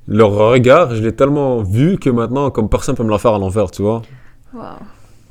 leur 0.08 0.30
regard, 0.30 0.94
je 0.94 1.02
l'ai 1.02 1.14
tellement 1.14 1.62
vu 1.62 1.98
que 1.98 2.10
maintenant, 2.10 2.50
comme 2.50 2.68
personne 2.68 2.94
peut 2.94 3.02
me 3.04 3.10
la 3.10 3.18
faire 3.18 3.34
à 3.34 3.38
l'envers, 3.38 3.70
tu 3.72 3.82
vois? 3.82 4.02
Wow. 4.54 4.62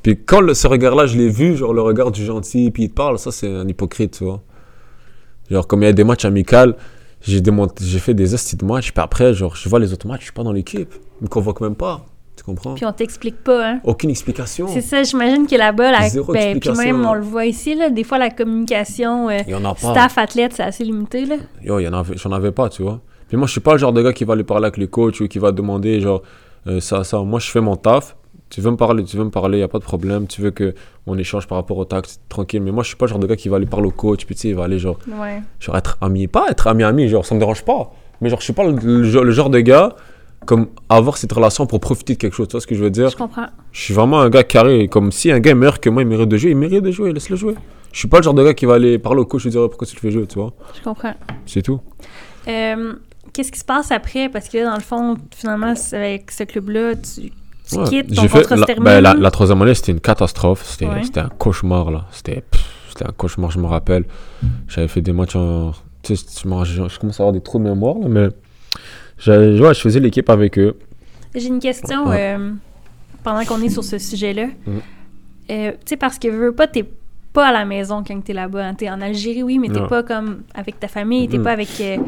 Puis 0.06 0.16
quand 0.24 0.40
le- 0.40 0.54
ce 0.54 0.68
regard-là, 0.68 1.06
je 1.06 1.18
l'ai 1.18 1.28
vu, 1.28 1.56
genre 1.56 1.74
le 1.74 1.82
regard 1.82 2.12
du 2.12 2.24
gentil, 2.24 2.70
puis 2.70 2.84
il 2.84 2.90
te 2.90 2.94
parle, 2.94 3.18
ça 3.18 3.32
c'est 3.32 3.52
un 3.52 3.66
hypocrite, 3.66 4.18
tu 4.18 4.22
vois. 4.24 4.40
Genre, 5.50 5.66
comme 5.66 5.82
il 5.82 5.86
y 5.86 5.88
a 5.88 5.92
des 5.92 6.04
matchs 6.04 6.24
amicaux, 6.24 6.74
j'ai 7.22 7.42
j'ai 7.80 7.98
fait 7.98 8.14
des 8.14 8.32
estis 8.32 8.54
de 8.54 8.64
matchs, 8.64 8.92
puis 8.92 9.02
après, 9.02 9.34
genre, 9.34 9.56
je 9.56 9.68
vois 9.68 9.80
les 9.80 9.92
autres 9.92 10.06
matchs, 10.06 10.20
je 10.20 10.24
suis 10.26 10.32
pas 10.32 10.44
dans 10.44 10.52
l'équipe. 10.52 10.94
Ils 11.20 11.24
me 11.24 11.28
convoquent 11.28 11.60
même 11.60 11.74
pas. 11.74 12.06
Tu 12.36 12.44
comprends? 12.44 12.74
Puis 12.74 12.84
on 12.84 12.92
t'explique 12.92 13.42
pas, 13.42 13.68
hein. 13.68 13.80
Aucune 13.82 14.10
explication. 14.10 14.68
C'est 14.68 14.80
ça, 14.80 15.02
j'imagine 15.02 15.48
que 15.48 15.56
là-bas, 15.56 15.90
la... 15.90 16.08
Zéro 16.08 16.32
ben, 16.32 16.60
puis 16.60 16.70
même 16.70 17.04
on 17.04 17.14
le 17.14 17.22
voit 17.22 17.46
ici, 17.46 17.74
là, 17.74 17.90
des 17.90 18.04
fois 18.04 18.18
la 18.18 18.30
communication 18.30 19.28
euh, 19.28 19.38
staff 19.76 20.18
athlète, 20.18 20.52
c'est 20.54 20.62
assez 20.62 20.84
limité 20.84 21.24
là. 21.24 21.34
Yo, 21.64 21.80
il 21.80 21.82
y 21.82 21.88
en 21.88 21.94
avait, 21.94 22.16
j'en 22.16 22.30
avais 22.30 22.52
pas, 22.52 22.68
tu 22.68 22.84
vois. 22.84 23.00
Puis 23.26 23.36
moi, 23.36 23.48
je 23.48 23.52
suis 23.52 23.60
pas 23.60 23.72
le 23.72 23.78
genre 23.78 23.92
de 23.92 24.02
gars 24.02 24.12
qui 24.12 24.22
va 24.22 24.34
aller 24.34 24.44
parler 24.44 24.66
avec 24.66 24.76
les 24.76 24.86
coachs 24.86 25.18
ou 25.20 25.26
qui 25.26 25.40
va 25.40 25.50
demander, 25.50 26.00
genre, 26.00 26.22
euh, 26.68 26.78
ça, 26.78 27.02
ça. 27.02 27.18
Moi, 27.22 27.40
je 27.40 27.50
fais 27.50 27.60
mon 27.60 27.74
taf. 27.74 28.14
Tu 28.48 28.60
veux 28.60 28.70
me 28.70 28.76
parler, 28.76 29.02
tu 29.04 29.16
veux 29.16 29.24
me 29.24 29.30
parler, 29.30 29.58
y 29.58 29.62
a 29.62 29.68
pas 29.68 29.78
de 29.80 29.84
problème. 29.84 30.26
Tu 30.28 30.40
veux 30.40 30.50
que 30.52 30.74
on 31.06 31.18
échange 31.18 31.46
par 31.48 31.58
rapport 31.58 31.76
au 31.78 31.84
taxe, 31.84 32.20
tranquille. 32.28 32.62
Mais 32.62 32.70
moi, 32.70 32.82
je 32.84 32.88
suis 32.88 32.96
pas 32.96 33.06
le 33.06 33.10
genre 33.10 33.18
de 33.18 33.26
gars 33.26 33.34
qui 33.36 33.48
va 33.48 33.56
aller 33.56 33.66
parler 33.66 33.88
au 33.88 33.90
coach, 33.92 34.24
puis 34.24 34.34
tu 34.36 34.42
sais, 34.42 34.48
il 34.50 34.54
va 34.54 34.64
aller, 34.64 34.78
genre, 34.78 34.98
Ouais. 35.20 35.42
genre 35.58 35.76
être 35.76 35.98
ami. 36.00 36.28
Pas 36.28 36.46
être 36.50 36.66
ami-ami, 36.68 37.08
genre, 37.08 37.24
ça 37.26 37.34
me 37.34 37.40
dérange 37.40 37.64
pas. 37.64 37.92
Mais 38.20 38.28
genre, 38.28 38.38
je 38.38 38.44
suis 38.44 38.52
pas 38.52 38.64
le, 38.64 38.72
le 38.76 39.02
genre- 39.04 39.24
le 39.24 39.30
genre 39.32 39.50
de 39.50 39.58
gars, 39.60 39.96
comme, 40.44 40.68
avoir 40.88 41.16
cette 41.16 41.32
relation 41.32 41.66
pour 41.66 41.80
profiter 41.80 42.14
de 42.14 42.18
quelque 42.18 42.34
chose. 42.34 42.46
Tu 42.46 42.52
vois 42.52 42.60
ce 42.60 42.66
que 42.68 42.76
je 42.76 42.82
veux 42.84 42.90
dire? 42.90 43.08
Je 43.10 43.16
comprends. 43.16 43.46
Je 43.72 43.80
suis 43.82 43.94
vraiment 43.94 44.20
un 44.20 44.30
gars 44.30 44.44
carré. 44.44 44.86
Comme 44.86 45.10
si 45.10 45.32
un 45.32 45.40
gars 45.40 45.50
est 45.50 45.54
meilleur 45.54 45.80
que 45.80 45.90
moi, 45.90 46.02
il 46.02 46.08
mérite 46.08 46.28
de 46.28 46.36
jouer, 46.36 46.50
il 46.50 46.56
mérite 46.56 46.84
de 46.84 46.90
jouer, 46.92 47.12
laisse-le 47.12 47.34
jouer. 47.36 47.54
Je 47.92 47.98
suis 47.98 48.08
pas 48.08 48.18
le 48.18 48.22
genre 48.22 48.34
de 48.34 48.44
gars 48.44 48.54
qui 48.54 48.64
va 48.66 48.74
aller 48.74 48.98
parler 48.98 49.20
au 49.22 49.26
coach 49.26 49.44
et 49.46 49.50
dire 49.50 49.68
pourquoi 49.68 49.86
tu 49.88 49.96
le 49.96 50.00
fais 50.00 50.10
jouer, 50.12 50.26
tu 50.26 50.38
vois? 50.38 50.52
Je 50.78 50.82
comprends. 50.82 51.14
C'est 51.46 51.62
tout. 51.62 51.80
Euh, 52.46 52.92
Qu'est-ce 53.32 53.50
qui 53.52 53.58
se 53.58 53.64
passe 53.64 53.90
après? 53.90 54.28
Parce 54.30 54.48
que 54.48 54.56
là, 54.58 54.66
dans 54.66 54.76
le 54.76 54.80
fond, 54.80 55.16
finalement, 55.34 55.74
avec 55.92 56.30
ce 56.30 56.44
club-là, 56.44 56.94
tu, 56.94 57.32
tu 57.68 57.76
Ouais. 57.78 57.84
quittes, 57.88 58.14
ton 58.14 58.22
J'ai 58.22 58.28
fait 58.28 58.50
la, 58.50 58.66
ben, 58.80 59.00
la, 59.00 59.14
la 59.14 59.30
troisième 59.30 59.60
année, 59.62 59.74
c'était 59.74 59.92
une 59.92 60.00
catastrophe. 60.00 60.64
C'était 60.64 60.86
Ouais. 60.86 61.02
un 61.16 61.28
cauchemar, 61.28 61.90
là. 61.90 62.06
C'était 62.12 62.42
un 63.04 63.12
cauchemar, 63.12 63.50
je 63.50 63.58
me 63.58 63.66
rappelle. 63.66 64.04
J'avais 64.68 64.88
fait 64.88 65.00
des 65.02 65.12
matchs 65.12 65.36
en. 65.36 65.72
Tu 66.02 66.14
sais, 66.16 66.24
je, 66.44 66.48
me- 66.48 66.64
je, 66.64 66.88
je 66.88 66.98
commence 66.98 67.18
à 67.20 67.24
avoir 67.24 67.32
des 67.32 67.40
trous 67.40 67.58
de 67.58 67.64
mémoire, 67.64 67.96
là, 67.98 68.08
mais. 68.08 68.28
Ouais, 69.26 69.74
je 69.74 69.80
faisais 69.80 70.00
l'équipe 70.00 70.28
avec 70.30 70.58
eux. 70.58 70.76
J'ai 71.34 71.48
une 71.48 71.58
question 71.58 72.10
euh, 72.10 72.52
pendant 73.24 73.44
qu'on 73.44 73.60
est 73.62 73.68
sur 73.70 73.84
ce 73.84 73.98
sujet-là. 73.98 74.46
Mhm. 74.66 74.80
Euh, 75.48 75.70
tu 75.72 75.76
sais, 75.90 75.96
parce 75.96 76.18
que 76.18 76.26
veux 76.28 76.50
pas, 76.52 76.66
t'es 76.66 76.84
pas 77.32 77.46
à 77.48 77.52
la 77.52 77.64
maison 77.64 78.02
quand 78.04 78.20
t'es 78.24 78.32
là-bas. 78.32 78.66
hein. 78.66 78.74
T'es 78.74 78.90
en 78.90 79.00
Algérie, 79.00 79.44
oui, 79.44 79.58
mais 79.60 79.68
t'es 79.68 79.80
pas 79.86 80.02
comme 80.02 80.42
avec 80.54 80.80
ta 80.80 80.88
famille, 80.88 81.28
t'es 81.28 81.38
Mhm. 81.38 81.44
pas 81.44 81.52
avec 81.52 81.68
euh, 81.80 81.98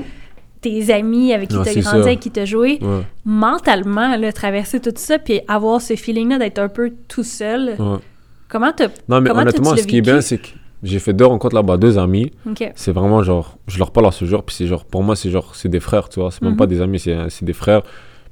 tes 0.61 0.93
amis 0.93 1.33
avec 1.33 1.49
qui 1.51 1.57
t'as 1.57 1.65
c'est 1.65 1.81
grandi, 1.81 2.01
avec 2.09 2.21
qui 2.21 2.31
t'as 2.31 2.45
joué. 2.45 2.79
Ouais, 2.83 3.03
Mentalement, 3.25 4.17
là, 4.17 4.33
traverser 4.33 4.81
tout 4.81 4.93
ça, 4.97 5.19
puis 5.19 5.41
avoir 5.49 5.81
ce 5.81 5.95
feeling-là 5.97 6.39
d'être 6.39 6.59
un 6.59 6.69
peu 6.69 6.93
tout 7.09 7.23
seul, 7.23 7.77
ouais. 7.79 7.97
comment 8.49 8.73
t'as... 8.77 8.89
Non, 9.09 9.21
mais 9.21 9.31
honnêtement, 9.31 9.77
ce 9.77 9.87
qui 9.87 9.99
est 9.99 10.03
bien, 10.03 10.21
c'est 10.21 10.39
que 10.39 10.49
j'ai 10.83 10.99
fait 10.99 11.13
deux 11.13 11.27
rencontres 11.27 11.55
là-bas, 11.55 11.77
deux 11.77 11.99
amis. 11.99 12.33
C'est 12.75 12.93
vraiment 12.93 13.23
genre, 13.23 13.59
je 13.67 13.79
leur 13.79 13.91
parle 13.91 14.07
à 14.07 14.11
ce 14.13 14.25
jour, 14.25 14.43
puis 14.43 14.55
c'est 14.57 14.67
genre, 14.67 14.85
pour 14.85 15.03
moi, 15.03 15.15
c'est 15.17 15.31
genre, 15.31 15.55
c'est 15.55 15.69
des 15.69 15.81
frères, 15.81 16.09
tu 16.09 16.21
vois. 16.21 16.31
C'est 16.31 16.43
même 16.43 16.53
Mhm. 16.53 16.57
pas 16.57 16.67
des 16.67 16.81
amis, 16.81 16.99
c'est 16.99 17.17
c'est 17.31 17.45
des 17.45 17.53
frères. 17.53 17.83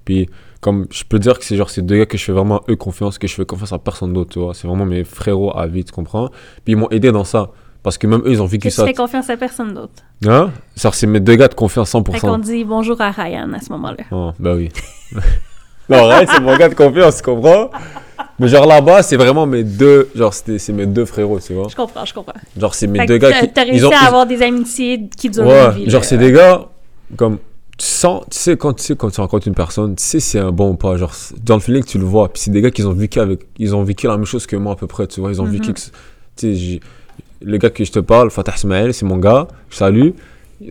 Puis, 0.05 0.29
comme 0.61 0.87
je 0.91 1.03
peux 1.05 1.19
dire 1.19 1.39
que 1.39 1.45
c'est 1.45 1.57
genre, 1.57 1.69
c'est 1.71 1.83
deux 1.85 1.99
gars 1.99 2.07
que 2.07 2.17
je 2.17 2.25
fais 2.25 2.33
vraiment 2.33 2.61
eux 2.69 2.77
confiance, 2.77 3.19
que 3.19 3.27
je 3.27 3.35
fais 3.35 3.45
confiance 3.45 3.73
à 3.73 3.79
personne 3.79 4.13
d'autre, 4.13 4.31
tu 4.33 4.39
vois. 4.39 4.55
C'est 4.55 4.67
vraiment 4.69 4.87
mes 4.87 5.03
frérots 5.05 5.57
à 5.57 5.67
vie, 5.67 5.85
tu 5.85 5.93
comprends? 5.93 6.29
Puis 6.65 6.73
ils 6.75 6.77
m'ont 6.77 6.89
aidé 6.91 7.11
dans 7.13 7.25
ça. 7.25 7.51
Parce 7.87 7.99
que 7.99 8.09
même 8.09 8.21
eux, 8.25 8.33
ils 8.33 8.43
ont 8.43 8.47
vécu 8.47 8.67
Que 8.67 8.73
tu 8.73 8.75
ça. 8.75 8.85
fais 8.85 8.95
confiance 8.95 9.31
à 9.31 9.37
personne 9.37 9.73
d'autre. 9.73 9.93
Hein? 10.27 10.51
Genre, 10.77 10.93
c'est 10.93 11.07
mes 11.07 11.21
deux 11.21 11.37
gars 11.37 11.47
de 11.47 11.55
confiance 11.55 11.93
Fait 11.93 12.03
qu'on 12.19 12.37
100%. 12.39 12.41
dit 12.41 12.65
bonjour 12.65 13.01
à 13.01 13.13
Ryan 13.13 13.53
à 13.53 13.61
ce 13.61 13.71
moment-là. 13.71 14.03
Oh, 14.11 14.33
bah 14.41 14.55
oui. 14.57 14.71
non, 15.89 16.09
Ryan, 16.09 16.27
c'est 16.29 16.41
mon 16.41 16.57
gars 16.57 16.69
de 16.69 16.75
confiance, 16.75 17.19
tu 17.19 17.23
comprends? 17.23 17.71
Mais 18.41 18.49
genre 18.49 18.67
là-bas, 18.67 19.05
c'est 19.05 19.17
vraiment 19.17 19.47
mes 19.47 19.63
deux, 19.63 20.09
genre, 20.17 20.35
c'était- 20.35 20.59
c'est 20.59 20.73
mes 20.73 20.87
deux 20.87 21.05
frérots, 21.05 21.39
tu 21.39 21.53
vois. 21.55 21.69
Je 21.71 21.77
comprends, 21.77 22.05
je 22.05 22.13
comprends. 22.13 22.33
Genre, 22.59 22.75
c'est 22.75 22.89
mes 22.89 22.99
Fait 22.99 23.07
deux 23.07 23.19
gars 23.19 23.31
t'as- 23.31 23.41
qui. 23.47 23.53
T'as 23.53 23.63
réussi 23.63 23.77
ils 23.79 23.87
ont, 23.87 23.91
à 23.91 24.03
ils- 24.03 24.07
avoir 24.09 24.27
des 24.27 24.43
amitiés 24.43 25.09
qui 25.17 25.31
durent 25.31 25.47
Ouais, 25.47 25.67
une 25.67 25.85
vie. 25.85 25.91
genre 25.91 26.05
c'est 26.05 26.19
des 26.19 26.33
gars 26.33 26.67
comme 27.17 27.39
tu 27.79 27.87
sens, 27.87 28.25
tu 28.33 28.37
sais 28.37 28.57
quand 28.57 28.73
tu 28.73 28.83
sais 28.83 28.97
quand 28.97 29.11
tu 29.11 29.21
rencontres 29.21 29.47
une 29.47 29.55
personne, 29.55 29.95
tu 29.95 30.03
sais 30.03 30.19
si 30.19 30.31
c'est 30.31 30.39
un 30.41 30.51
bon 30.51 30.71
ou 30.71 30.75
pas. 30.75 30.97
Genre 30.97 31.13
dans 31.45 31.55
le 31.55 31.61
feeling 31.61 31.85
tu 31.85 31.99
le 31.99 32.05
vois. 32.05 32.33
Puis 32.33 32.43
c'est 32.43 32.51
des 32.51 32.61
gars 32.63 32.73
qui 32.73 32.83
ont 32.83 32.93
vécu 32.93 33.21
avec, 33.21 33.47
ils 33.59 33.77
ont 33.77 33.85
vécu 33.85 34.09
la 34.09 34.17
même 34.17 34.27
chose 34.27 34.45
que 34.45 34.57
moi 34.57 34.73
à 34.73 34.77
peu 34.77 34.89
près. 34.89 35.07
Tu 35.07 35.21
vois, 35.21 35.31
ils 35.31 35.41
ont 35.41 35.45
vécu. 35.45 35.69
Mhm. 35.69 35.75
que- 35.75 35.81
Tu 36.39 36.49
sais, 36.49 36.55
j'ai- 36.55 36.81
le 37.43 37.57
gars 37.59 37.71
que 37.71 37.85
je 37.85 37.93
te 37.93 37.99
parle, 37.99 38.31
Fatah 38.31 38.55
Ismaël, 38.57 38.95
c'est 38.95 39.05
mon 39.07 39.19
gars. 39.19 39.49
Je 39.71 39.77
salue. 39.77 40.11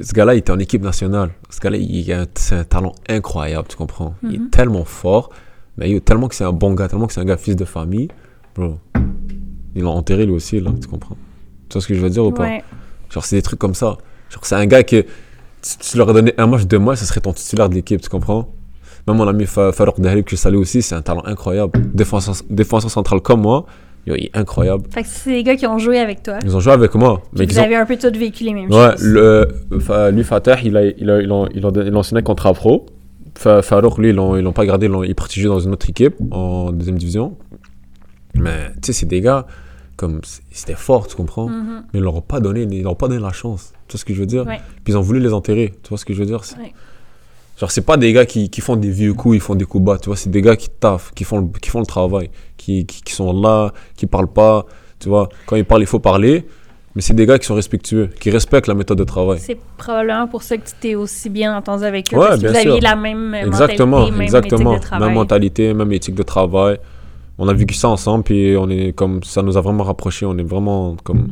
Ce 0.02 0.14
gars-là, 0.14 0.34
il 0.36 0.40
était 0.40 0.52
en 0.52 0.60
équipe 0.60 0.82
nationale. 0.82 1.30
Ce 1.50 1.60
gars-là, 1.60 1.78
il 1.78 2.12
a 2.12 2.22
un, 2.22 2.26
c'est 2.36 2.56
un 2.56 2.64
talent 2.64 2.94
incroyable, 3.08 3.68
tu 3.70 3.76
comprends. 3.78 4.16
Il 4.24 4.30
Mhm. 4.30 4.36
est 4.48 4.50
tellement 4.52 4.84
fort, 4.86 5.30
mais 5.78 5.92
il- 5.92 6.02
tellement 6.02 6.28
que 6.28 6.34
c'est 6.36 6.44
un 6.44 6.52
bon 6.52 6.74
gars, 6.74 6.88
tellement 6.88 7.06
que 7.08 7.14
c'est 7.14 7.22
un 7.22 7.26
gars 7.26 7.38
fils 7.38 7.56
de 7.56 7.66
famille, 7.66 8.08
bro. 8.56 8.80
Ils 9.76 9.84
l'ont 9.84 9.92
enterré 9.92 10.26
lui 10.26 10.34
aussi 10.34 10.60
là, 10.60 10.72
tu 10.82 10.88
comprends. 10.88 11.18
Tu 11.70 11.74
vois 11.74 11.82
ce 11.82 11.88
que 11.88 11.94
je 11.94 12.00
veux 12.02 12.10
dire 12.10 12.26
ou 12.26 12.32
pas? 12.32 12.44
Ouais. 12.44 12.64
Genre, 13.12 13.24
c'est 13.26 13.36
des 13.36 13.42
trucs 13.42 13.60
comme 13.60 13.76
ça. 13.76 13.98
Genre, 14.30 14.44
c'est 14.46 14.56
un 14.56 14.66
gars 14.66 14.84
que 14.84 15.02
tu, 15.02 15.78
tu 15.80 15.98
leur 15.98 16.10
as 16.10 16.14
donné 16.14 16.34
un 16.38 16.48
match, 16.48 16.64
deux 16.66 16.80
mois, 16.80 16.96
ce 16.96 17.06
serait 17.06 17.22
ton 17.22 17.34
titulaire 17.34 17.70
de 17.70 17.76
l'équipe, 17.76 18.02
tu 18.02 18.10
comprends? 18.10 18.50
Même 19.08 19.18
mon 19.18 19.28
ami 19.28 19.46
Fa- 19.46 19.72
Farouk 19.72 20.00
Dahlib, 20.00 20.26
que 20.26 20.32
je 20.32 20.36
salue 20.38 20.56
aussi, 20.56 20.82
c'est 20.82 20.96
un 20.96 21.02
talent 21.04 21.24
incroyable. 21.26 21.80
Défenseur, 21.94 22.36
défenseur 22.50 22.90
central 22.90 23.22
comme 23.22 23.42
moi, 23.42 23.66
yo, 24.06 24.16
il 24.16 24.26
est 24.26 24.38
incroyable. 24.38 24.84
Fait 24.92 25.02
que 25.04 25.08
c'est 25.10 25.32
des 25.32 25.44
gars 25.44 25.56
qui 25.56 25.66
ont 25.68 25.78
joué 25.78 26.00
avec 26.00 26.24
toi. 26.24 26.40
Ils 26.44 26.56
ont 26.56 26.60
joué 26.60 26.74
avec 26.74 26.94
moi. 26.96 27.22
Mais 27.34 27.46
vous 27.46 27.52
ils 27.52 27.60
ont... 27.60 27.64
avez 27.64 27.76
un 27.76 27.86
peu 27.86 27.98
tous 27.98 28.18
vécu 28.18 28.44
les 28.44 28.54
mêmes 28.54 28.72
Ouais, 28.72 28.92
choses. 28.92 29.04
le, 29.04 29.48
Fa- 29.80 30.12
lui, 30.12 30.24
Fatah, 30.24 30.58
il 30.64 30.76
a, 30.78 30.86
il 30.86 31.10
a, 31.10 31.22
il 31.22 31.32
a, 31.32 31.46
il 31.54 31.66
a, 31.66 31.72
il 31.86 31.96
a 31.98 32.04
signé 32.04 32.20
un 32.20 32.24
contrat 32.24 32.54
pro. 32.54 32.86
Fa- 33.38 33.62
Farouk, 33.62 33.98
lui, 33.98 34.10
ils 34.10 34.16
l'ont, 34.16 34.38
ils 34.38 34.44
l'ont 34.44 34.54
pas 34.54 34.66
gardé, 34.66 34.86
ils 34.86 34.92
l'ont- 34.92 35.04
il 35.04 35.12
est 35.12 35.44
dans 35.46 35.60
une 35.60 35.74
autre 35.74 35.90
équipe, 35.90 36.16
en 36.32 36.72
deuxième 36.72 36.98
division. 36.98 37.38
Mais, 38.36 38.72
tu 38.76 38.88
sais, 38.88 38.94
c'est 38.94 39.06
des 39.06 39.22
gars, 39.22 39.46
comme, 39.98 40.22
c'était 40.52 40.74
fort, 40.76 41.08
tu 41.08 41.16
comprends? 41.16 41.48
Mhm. 41.50 41.84
mais 41.94 42.00
ils 42.00 42.04
leur 42.04 42.16
ont 42.16 42.22
pas 42.22 42.40
donné, 42.40 42.64
ils 42.70 42.84
leur 42.84 42.94
ont 42.94 42.96
pas 42.96 43.08
donné 43.08 43.22
la 43.22 43.32
chance. 43.32 43.74
Tu 43.88 43.94
vois 43.94 44.00
ce 44.00 44.06
que 44.06 44.14
je 44.14 44.20
veux 44.20 44.26
dire? 44.26 44.46
Ouais. 44.46 44.60
Puis 44.84 44.94
ils 44.94 44.98
ont 44.98 45.02
voulu 45.02 45.20
les 45.20 45.32
enterrer. 45.34 45.74
Tu 45.84 45.90
vois 45.90 45.98
ce 45.98 46.06
que 46.06 46.14
je 46.14 46.20
veux 46.20 46.26
dire? 46.26 46.42
Ouais. 46.60 46.74
Genre 47.58 47.72
c'est 47.72 47.86
pas 47.86 47.98
des 47.98 48.12
gars 48.12 48.26
qui, 48.26 48.50
qui 48.50 48.62
font 48.62 48.76
des 48.76 48.90
vieux 48.90 49.14
coups, 49.14 49.36
ils 49.36 49.42
font 49.42 49.56
des 49.56 49.66
coups 49.66 49.84
bas. 49.84 49.98
Tu 49.98 50.08
vois, 50.08 50.18
c'est 50.18 50.30
des 50.30 50.42
gars 50.42 50.56
qui 50.56 50.70
taffent, 50.70 51.12
qui 51.14 51.24
font 51.24 51.40
le, 51.40 51.48
qui 51.62 51.70
font 51.70 51.80
le 51.80 51.86
travail, 51.86 52.30
qui, 52.58 52.86
qui, 52.86 53.02
qui 53.02 53.14
sont 53.14 53.34
là, 53.34 53.72
qui 53.96 54.08
parlent 54.08 54.32
pas. 54.32 54.66
Tu 55.00 55.10
vois, 55.10 55.30
quand 55.46 55.56
ils 55.56 55.66
parlent, 55.66 55.82
il 55.82 55.88
faut 55.88 56.00
parler. 56.00 56.46
Mais 56.96 57.02
c'est 57.02 57.14
des 57.14 57.26
gars 57.26 57.38
qui 57.38 57.46
sont 57.46 57.56
respectueux, 57.56 58.10
qui 58.22 58.30
respectent 58.30 58.68
la 58.68 58.74
méthode 58.74 58.98
de 58.98 59.04
travail. 59.04 59.40
C'est 59.40 59.58
probablement 59.78 60.28
pour 60.28 60.44
ça 60.44 60.56
que 60.56 60.66
tu 60.66 60.74
t'es 60.80 60.96
aussi 60.96 61.30
bien 61.30 61.56
entendu 61.56 61.84
avec 61.84 62.14
eux. 62.14 62.18
Ouais, 62.18 62.28
parce 62.30 62.42
que 62.42 62.48
vous 62.48 62.56
aviez 62.56 62.80
la 62.80 62.96
même 62.96 63.34
Exactement, 63.34 64.00
mentalité, 64.00 64.12
même 64.12 64.22
exactement. 64.22 64.72
éthique 64.72 64.82
de 64.82 64.86
travail. 64.88 65.08
Même 65.08 65.16
mentalité, 65.16 65.74
même 65.74 65.92
éthique 65.92 66.16
de 66.16 66.24
travail. 66.24 66.80
On 67.38 67.50
a 67.50 67.54
vécu 67.54 67.74
ça 67.74 67.90
ensemble, 67.90 68.24
puis 68.24 68.56
on 68.58 68.70
est 68.70 68.94
comme 68.94 69.22
ça 69.24 69.42
nous 69.42 69.58
a 69.58 69.62
vraiment 69.62 69.84
rapprochés. 69.84 70.26
On 70.26 70.38
est 70.38 70.44
vraiment 70.44 70.96
comme, 71.04 71.28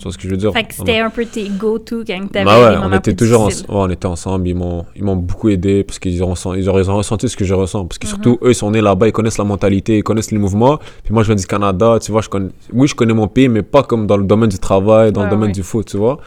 tu 0.00 0.04
vois 0.04 0.12
ce 0.12 0.16
que 0.16 0.24
je 0.24 0.30
veux 0.30 0.38
dire? 0.38 0.50
Fait 0.54 0.64
que 0.64 0.72
c'était 0.74 0.98
un 0.98 1.10
peu 1.10 1.26
tes 1.26 1.46
go-to 1.50 2.04
quand 2.06 2.26
t'avais 2.32 2.46
Bah 2.46 2.58
ouais, 2.58 2.70
des 2.70 2.82
on 2.86 2.92
était 2.96 3.12
toujours 3.14 3.48
ouais, 3.48 3.52
on 3.68 3.90
était 3.90 4.06
ensemble, 4.06 4.48
ils 4.48 4.54
m'ont 4.54 4.86
ils 4.96 5.04
m'ont 5.04 5.14
beaucoup 5.16 5.50
aidé 5.50 5.84
parce 5.84 5.98
qu'ils 5.98 6.24
ont, 6.24 6.32
ils 6.54 6.70
ont, 6.70 6.96
ressenti 6.96 7.28
ce 7.28 7.36
que 7.36 7.44
je 7.44 7.52
ressens 7.52 7.84
parce 7.84 7.98
que 7.98 8.06
Mhm. 8.06 8.10
surtout 8.10 8.38
eux 8.42 8.52
ils 8.52 8.54
sont 8.54 8.70
nés 8.70 8.80
là-bas, 8.80 9.08
ils 9.08 9.12
connaissent 9.12 9.36
la 9.36 9.44
mentalité, 9.44 9.98
ils 9.98 10.02
connaissent 10.02 10.30
les 10.30 10.38
mouvements. 10.38 10.78
Puis 11.04 11.12
moi 11.12 11.22
je 11.22 11.26
viens 11.28 11.36
du 11.36 11.46
Canada, 11.46 11.98
tu 12.00 12.12
vois, 12.12 12.22
je 12.22 12.30
connais 12.30 12.48
oui, 12.72 12.88
je 12.88 12.94
connais 12.94 13.12
mon 13.12 13.28
pays 13.28 13.50
mais 13.50 13.62
pas 13.62 13.82
comme 13.82 14.06
dans 14.06 14.16
le 14.16 14.24
domaine 14.24 14.48
du 14.48 14.58
travail, 14.58 15.12
dans 15.12 15.20
Ouais, 15.20 15.26
le 15.26 15.30
domaine 15.32 15.52
du 15.52 15.62
foot, 15.62 15.86
tu 15.86 15.98
vois. 15.98 16.18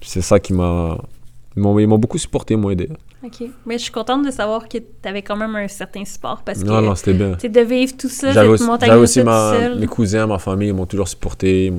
C'est 0.00 0.22
ça 0.22 0.40
qui 0.40 0.54
m'a 0.54 0.96
ils 1.54 1.62
m'ont 1.62 1.98
beaucoup 1.98 2.18
supporté, 2.18 2.56
m'ont 2.56 2.70
aidé. 2.70 2.88
OK. 3.22 3.46
Mais 3.66 3.76
je 3.76 3.82
suis 3.82 3.92
contente 3.92 4.24
de 4.24 4.30
savoir 4.30 4.68
que 4.70 4.78
t'avais 5.02 5.20
quand 5.22 5.36
même 5.36 5.54
un 5.56 5.68
certain 5.68 6.04
support 6.06 6.40
parce 6.46 6.62
que 6.62 6.68
Non 6.68 6.80
non, 6.80 6.94
c'était 6.94 7.12
bien. 7.12 7.34
tu 7.34 7.50
de 7.50 7.60
vivre 7.60 7.92
tout 7.98 8.08
ça, 8.08 8.32
J'avais 8.32 8.46
cette 8.46 8.60
aussi, 8.60 8.64
montagne 8.64 8.88
j'avais 8.88 9.00
russe 9.00 9.10
aussi 9.10 9.20
tout 9.20 9.26
ma, 9.26 9.74
mes 9.74 9.86
cousins, 9.86 10.26
ma 10.26 10.38
famille, 10.38 10.68
ils 10.68 10.74
m'ont 10.74 10.86
toujours 10.86 11.08
supporté. 11.08 11.66
ils 11.66 11.72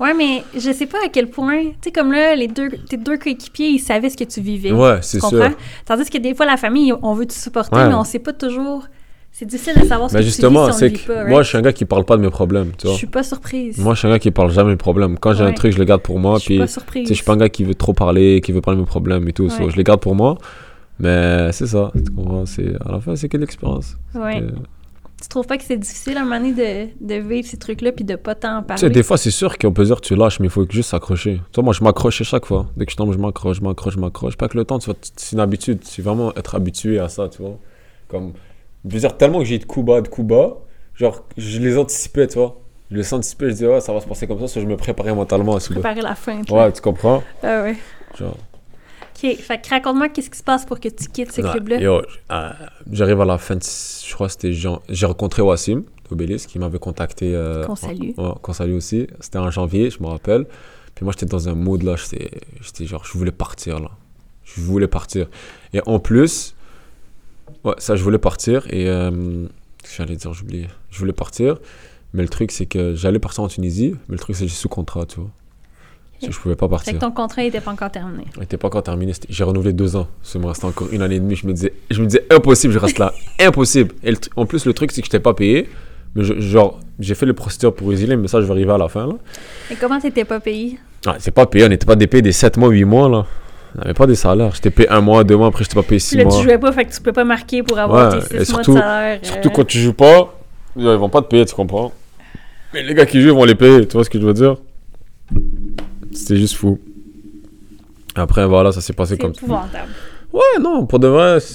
Ouais, 0.00 0.14
mais 0.14 0.42
je 0.54 0.72
sais 0.72 0.86
pas 0.86 0.98
à 1.04 1.08
quel 1.12 1.28
point. 1.28 1.64
Tu 1.64 1.74
sais, 1.84 1.92
comme 1.92 2.12
là, 2.12 2.34
les 2.34 2.48
deux, 2.48 2.70
tes 2.88 2.96
deux 2.96 3.18
coéquipiers, 3.18 3.68
ils 3.68 3.78
savaient 3.78 4.08
ce 4.10 4.16
que 4.16 4.24
tu 4.24 4.40
vivais. 4.40 4.72
Ouais, 4.72 4.98
c'est 5.02 5.18
comprends? 5.18 5.50
Tandis 5.84 6.08
que 6.08 6.18
des 6.18 6.34
fois, 6.34 6.46
la 6.46 6.56
famille, 6.56 6.92
on 7.02 7.12
veut 7.14 7.26
te 7.26 7.32
supporter, 7.34 7.76
Ouais. 7.76 7.88
mais 7.88 7.94
on 7.94 8.04
sait 8.04 8.18
pas 8.20 8.32
toujours. 8.32 8.84
C'est 9.32 9.46
difficile 9.46 9.74
de 9.82 9.86
savoir 9.86 10.08
ce 10.10 10.14
Mais 10.14 10.20
que 10.20 10.26
justement, 10.26 10.66
tu 10.66 10.70
vis 10.86 10.96
si 10.96 11.10
on 11.10 11.12
le 11.14 11.24
vit 11.24 11.30
moi, 11.30 11.42
je 11.42 11.48
suis 11.48 11.58
un 11.58 11.62
gars 11.62 11.72
qui 11.72 11.84
parle 11.84 12.04
pas 12.04 12.16
de 12.16 12.22
mes 12.22 12.30
problèmes, 12.30 12.70
tu 12.78 12.82
Je 12.84 12.88
vois. 12.88 12.96
suis 12.96 13.08
pas 13.08 13.24
surprise. 13.24 13.78
Moi, 13.78 13.94
je 13.94 13.98
suis 13.98 14.06
un 14.06 14.12
gars 14.12 14.18
qui 14.20 14.30
parle 14.30 14.52
jamais 14.52 14.68
de 14.68 14.74
mes 14.74 14.76
problèmes. 14.76 15.18
Quand 15.18 15.32
j'ai 15.34 15.42
un 15.42 15.52
truc, 15.52 15.72
je 15.72 15.78
le 15.78 15.84
garde 15.84 16.02
pour 16.02 16.20
moi. 16.20 16.36
je 16.38 16.42
suis 16.44 16.58
pas 16.58 16.66
surprise. 16.68 17.08
je 17.08 17.14
suis 17.14 17.24
pas 17.24 17.32
un 17.32 17.36
gars 17.38 17.48
qui 17.48 17.64
veut 17.64 17.74
trop 17.74 17.92
parler, 17.92 18.40
qui 18.40 18.52
veut 18.52 18.60
parler 18.60 18.76
de 18.76 18.82
mes 18.82 18.86
problèmes 18.86 19.26
et 19.28 19.32
tout. 19.32 19.48
so, 19.50 19.64
Ouais. 19.64 19.70
je 19.70 19.76
les 19.76 19.82
garde 19.82 20.00
pour 20.00 20.14
moi. 20.14 20.38
Mais 21.00 21.50
c'est 21.50 21.66
ça, 21.66 21.90
tu 21.96 22.12
comprends? 22.12 22.46
C'est, 22.46 22.76
à 22.86 22.92
la 22.92 23.00
fin, 23.00 23.16
c'est 23.16 23.28
que 23.28 23.36
l'expérience. 23.36 23.96
Ouais. 24.14 24.40
Tu 25.24 25.28
trouves 25.30 25.46
pas 25.46 25.56
que 25.56 25.64
c'est 25.64 25.78
difficile 25.78 26.18
à 26.18 26.20
un 26.20 26.24
moment 26.24 26.36
donné 26.38 26.52
de, 27.00 27.14
de 27.14 27.14
vivre 27.26 27.48
ces 27.48 27.56
trucs-là 27.56 27.92
puis 27.92 28.04
de 28.04 28.14
pas 28.14 28.34
t'en 28.34 28.60
Tu 28.60 28.66
parler? 28.66 28.80
sais, 28.82 28.90
des 28.90 29.02
fois, 29.02 29.16
c'est 29.16 29.30
sûr 29.30 29.56
qu'on 29.56 29.72
peut 29.72 29.84
dire 29.84 30.02
tu 30.02 30.14
lâches, 30.14 30.38
mais 30.38 30.48
il 30.48 30.50
faut 30.50 30.66
juste 30.68 30.90
s'accrocher. 30.90 31.36
Tu 31.50 31.54
vois, 31.54 31.64
moi, 31.64 31.72
je 31.72 31.82
m'accroche 31.82 32.20
à 32.20 32.24
chaque 32.24 32.44
fois. 32.44 32.66
Dès 32.76 32.84
que 32.84 32.92
je 32.92 32.96
tombe, 32.98 33.10
je 33.10 33.16
m'accroche, 33.18 33.56
je 33.56 33.62
m'accroche, 33.62 33.94
je 33.94 34.00
m'accroche. 34.00 34.36
Pas 34.36 34.48
que 34.48 34.58
le 34.58 34.66
temps, 34.66 34.78
tu 34.78 34.86
vois, 34.90 34.96
c'est 35.16 35.32
une 35.32 35.40
habitude. 35.40 35.78
C'est 35.82 36.02
vraiment 36.02 36.34
être 36.36 36.54
habitué 36.54 36.98
à 36.98 37.08
ça, 37.08 37.30
tu 37.30 37.40
vois. 37.40 37.56
Comme, 38.08 38.34
je 38.86 38.92
veux 38.94 39.00
dire, 39.00 39.16
tellement 39.16 39.38
que 39.38 39.46
j'ai 39.46 39.54
eu 39.54 39.58
de 39.60 39.64
coups 39.64 39.86
bas, 39.86 40.02
de 40.02 40.08
coups 40.08 40.28
bas, 40.28 40.58
genre, 40.94 41.24
je 41.38 41.58
les 41.58 41.78
anticipais, 41.78 42.26
tu 42.26 42.34
vois. 42.38 42.60
Je 42.90 42.96
les 42.96 43.14
anticipais, 43.14 43.46
je 43.46 43.52
disais, 43.52 43.66
ouais, 43.66 43.80
ça 43.80 43.94
va 43.94 44.00
se 44.02 44.06
passer 44.06 44.26
comme 44.26 44.46
ça, 44.46 44.60
je 44.60 44.66
me 44.66 44.76
préparais 44.76 45.14
mentalement 45.14 45.56
à 45.56 45.60
ce 45.60 45.72
Préparer 45.72 46.02
la 46.02 46.14
fin. 46.14 46.42
tu 46.42 46.52
Ouais, 46.52 46.70
tu 46.70 46.82
comprends? 46.82 47.22
Ah 47.42 47.62
ouais. 47.62 47.76
Genre, 48.18 48.36
OK. 49.24 49.36
Fait 49.38 49.60
que 49.60 49.68
raconte-moi 49.70 50.08
qu'est-ce 50.10 50.30
qui 50.30 50.38
se 50.38 50.42
passe 50.42 50.64
pour 50.66 50.80
que 50.80 50.88
tu 50.88 51.08
quittes 51.08 51.32
ce 51.32 51.40
Ouais, 51.40 51.50
club-là. 51.50 51.76
euh, 52.30 52.50
j'arrive 52.92 53.20
à 53.20 53.24
la 53.24 53.38
fin, 53.38 53.56
de, 53.56 53.62
je 53.62 54.14
crois 54.14 54.26
que 54.26 54.32
c'était 54.32 54.52
jan- 54.52 54.82
J'ai 54.88 55.06
rencontré 55.06 55.42
Wassim, 55.42 55.82
Obélis, 56.10 56.44
qui 56.48 56.58
m'avait 56.58 56.78
contacté. 56.78 57.34
euh, 57.34 57.64
Qu'on 57.64 57.76
salue. 57.76 58.10
Ouais, 58.16 58.32
qu'on 58.42 58.52
salue 58.52 58.74
aussi. 58.74 59.06
C'était 59.20 59.38
en 59.38 59.50
janvier, 59.50 59.90
je 59.90 60.02
me 60.02 60.08
rappelle. 60.08 60.46
Puis 60.94 61.04
moi, 61.04 61.12
j'étais 61.12 61.26
dans 61.26 61.48
un 61.48 61.54
mood 61.54 61.82
là, 61.82 61.96
j'étais 61.96 62.86
genre, 62.86 63.04
je 63.04 63.12
voulais 63.18 63.32
partir 63.32 63.80
là. 63.80 63.90
Je 64.44 64.60
voulais 64.60 64.86
partir. 64.88 65.26
Et 65.72 65.80
en 65.86 65.98
plus, 65.98 66.54
ouais, 67.64 67.74
ça, 67.78 67.96
je 67.96 68.02
voulais 68.04 68.18
partir. 68.18 68.66
Et 68.70 68.88
euh, 68.88 69.46
qu'est-ce 69.78 69.96
que 69.96 70.04
j'allais 70.04 70.16
dire, 70.16 70.32
j'oubliais. 70.34 70.68
Je 70.90 70.98
voulais 70.98 71.12
partir. 71.14 71.58
Mais 72.12 72.22
le 72.22 72.28
truc, 72.28 72.52
c'est 72.52 72.66
que 72.66 72.94
j'allais 72.94 73.18
partir 73.18 73.42
en 73.42 73.48
Tunisie. 73.48 73.94
Mais 74.08 74.12
le 74.14 74.18
truc, 74.20 74.36
c'est 74.36 74.44
que 74.44 74.50
j'ai 74.50 74.54
sous 74.56 74.68
contrat, 74.68 75.04
tu 75.06 75.18
vois. 75.20 75.30
Je 76.22 76.38
pouvais 76.38 76.54
pas 76.56 76.66
Fait 76.66 76.70
partir. 76.70 76.92
que 76.94 76.98
ton 76.98 77.10
contrat 77.10 77.42
n'était 77.42 77.60
pas 77.60 77.70
encore 77.72 77.90
terminé. 77.90 78.24
Il 78.36 78.40
n'était 78.40 78.56
pas 78.56 78.68
encore 78.68 78.82
terminé. 78.82 79.12
J'ai 79.28 79.44
renouvelé 79.44 79.72
deux 79.72 79.94
ans. 79.96 80.06
Ça 80.22 80.38
me 80.38 80.46
restait 80.46 80.64
encore 80.64 80.88
une 80.90 81.02
année 81.02 81.16
et 81.16 81.20
demie. 81.20 81.36
Je 81.36 81.46
me 81.46 81.52
disais, 81.52 81.72
je 81.90 82.00
me 82.00 82.06
disais 82.06 82.24
impossible, 82.30 82.72
je 82.72 82.78
reste 82.78 82.98
là. 82.98 83.12
impossible. 83.40 83.94
Et 84.02 84.10
le 84.12 84.16
en 84.36 84.46
plus, 84.46 84.64
le 84.64 84.72
truc, 84.72 84.90
c'est 84.92 85.02
que 85.02 85.06
je 85.06 85.10
n'étais 85.10 85.22
pas 85.22 85.34
payé. 85.34 85.68
Mais 86.14 86.24
je- 86.24 86.40
genre, 86.40 86.80
j'ai 86.98 87.14
fait 87.14 87.26
les 87.26 87.32
procédures 87.34 87.74
pour 87.74 87.88
résilier, 87.90 88.16
mais 88.16 88.28
ça, 88.28 88.40
je 88.40 88.46
vais 88.46 88.52
arriver 88.52 88.72
à 88.72 88.78
la 88.78 88.88
fin. 88.88 89.06
Là. 89.06 89.14
Et 89.70 89.74
comment 89.74 89.98
t'étais 90.00 90.24
pas 90.24 90.40
payé? 90.40 90.78
Ah, 91.06 91.16
c'est 91.18 91.32
pas 91.32 91.44
payé. 91.46 91.64
On 91.66 91.68
n'était 91.68 91.84
pas 91.86 91.96
des 91.96 92.06
payés 92.06 92.22
des 92.22 92.32
7 92.32 92.56
mois, 92.56 92.70
8 92.70 92.84
mois. 92.84 93.08
là. 93.08 93.26
On 93.76 93.80
n'avait 93.80 93.92
pas 93.94 94.06
des 94.06 94.14
salaires. 94.14 94.54
J'étais 94.54 94.70
payé 94.70 94.88
un 94.88 95.00
mois, 95.00 95.24
deux 95.24 95.36
mois. 95.36 95.48
Après, 95.48 95.64
je 95.64 95.68
n'étais 95.68 95.74
pas 95.82 95.86
payé 95.86 95.98
6 95.98 96.16
Là, 96.16 96.22
tu 96.22 96.28
mois. 96.28 96.42
jouais 96.42 96.58
pas, 96.58 96.72
fait 96.72 96.84
que 96.86 96.94
tu 96.94 97.00
peux 97.02 97.12
pas 97.12 97.24
marquer 97.24 97.62
pour 97.64 97.78
avoir 97.78 98.14
Ouais, 98.14 98.20
tes 98.20 98.36
et 98.36 98.44
6 98.44 98.52
mois 98.52 98.62
surtout- 98.62 98.74
de 98.74 98.78
salaire. 98.78 99.18
euh, 99.22 99.26
Surtout 99.26 99.50
quand 99.50 99.64
tu 99.66 99.78
joues 99.78 99.92
pas, 99.92 100.38
ils 100.76 100.84
vont 100.86 101.08
pas 101.08 101.20
te 101.22 101.26
payer, 101.26 101.44
tu 101.44 101.54
comprends. 101.54 101.92
Mais 102.72 102.82
les 102.84 102.94
gars 102.94 103.04
qui 103.04 103.20
jouent, 103.20 103.28
ils 103.28 103.34
vont 103.34 103.44
les 103.44 103.54
payer. 103.56 103.86
Tu 103.86 103.92
vois 103.94 104.04
ce 104.04 104.10
que 104.10 104.18
je 104.20 104.24
veux 104.24 104.32
dire? 104.32 104.56
C'était 106.14 106.36
juste 106.36 106.54
fou. 106.56 106.78
Après, 108.14 108.46
voilà, 108.46 108.72
ça 108.72 108.80
s'est 108.80 108.92
passé 108.92 109.18
comme 109.18 109.34
ça. 109.34 109.44
Ouais, 110.32 110.40
non, 110.60 110.86
pour 110.86 110.98
de 110.98 111.08
vrai, 111.08 111.40
tu 111.40 111.46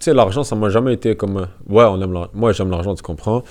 sais, 0.00 0.14
l'argent, 0.14 0.44
ça 0.44 0.54
m'a 0.56 0.68
jamais 0.68 0.94
été 0.94 1.16
comme. 1.16 1.46
Ouais, 1.68 1.84
on 1.84 2.00
aime 2.00 2.12
l'argent. 2.12 2.30
Moi, 2.34 2.52
j'aime 2.52 2.70
l'argent, 2.70 2.94
tu 2.94 3.02
comprends. 3.02 3.42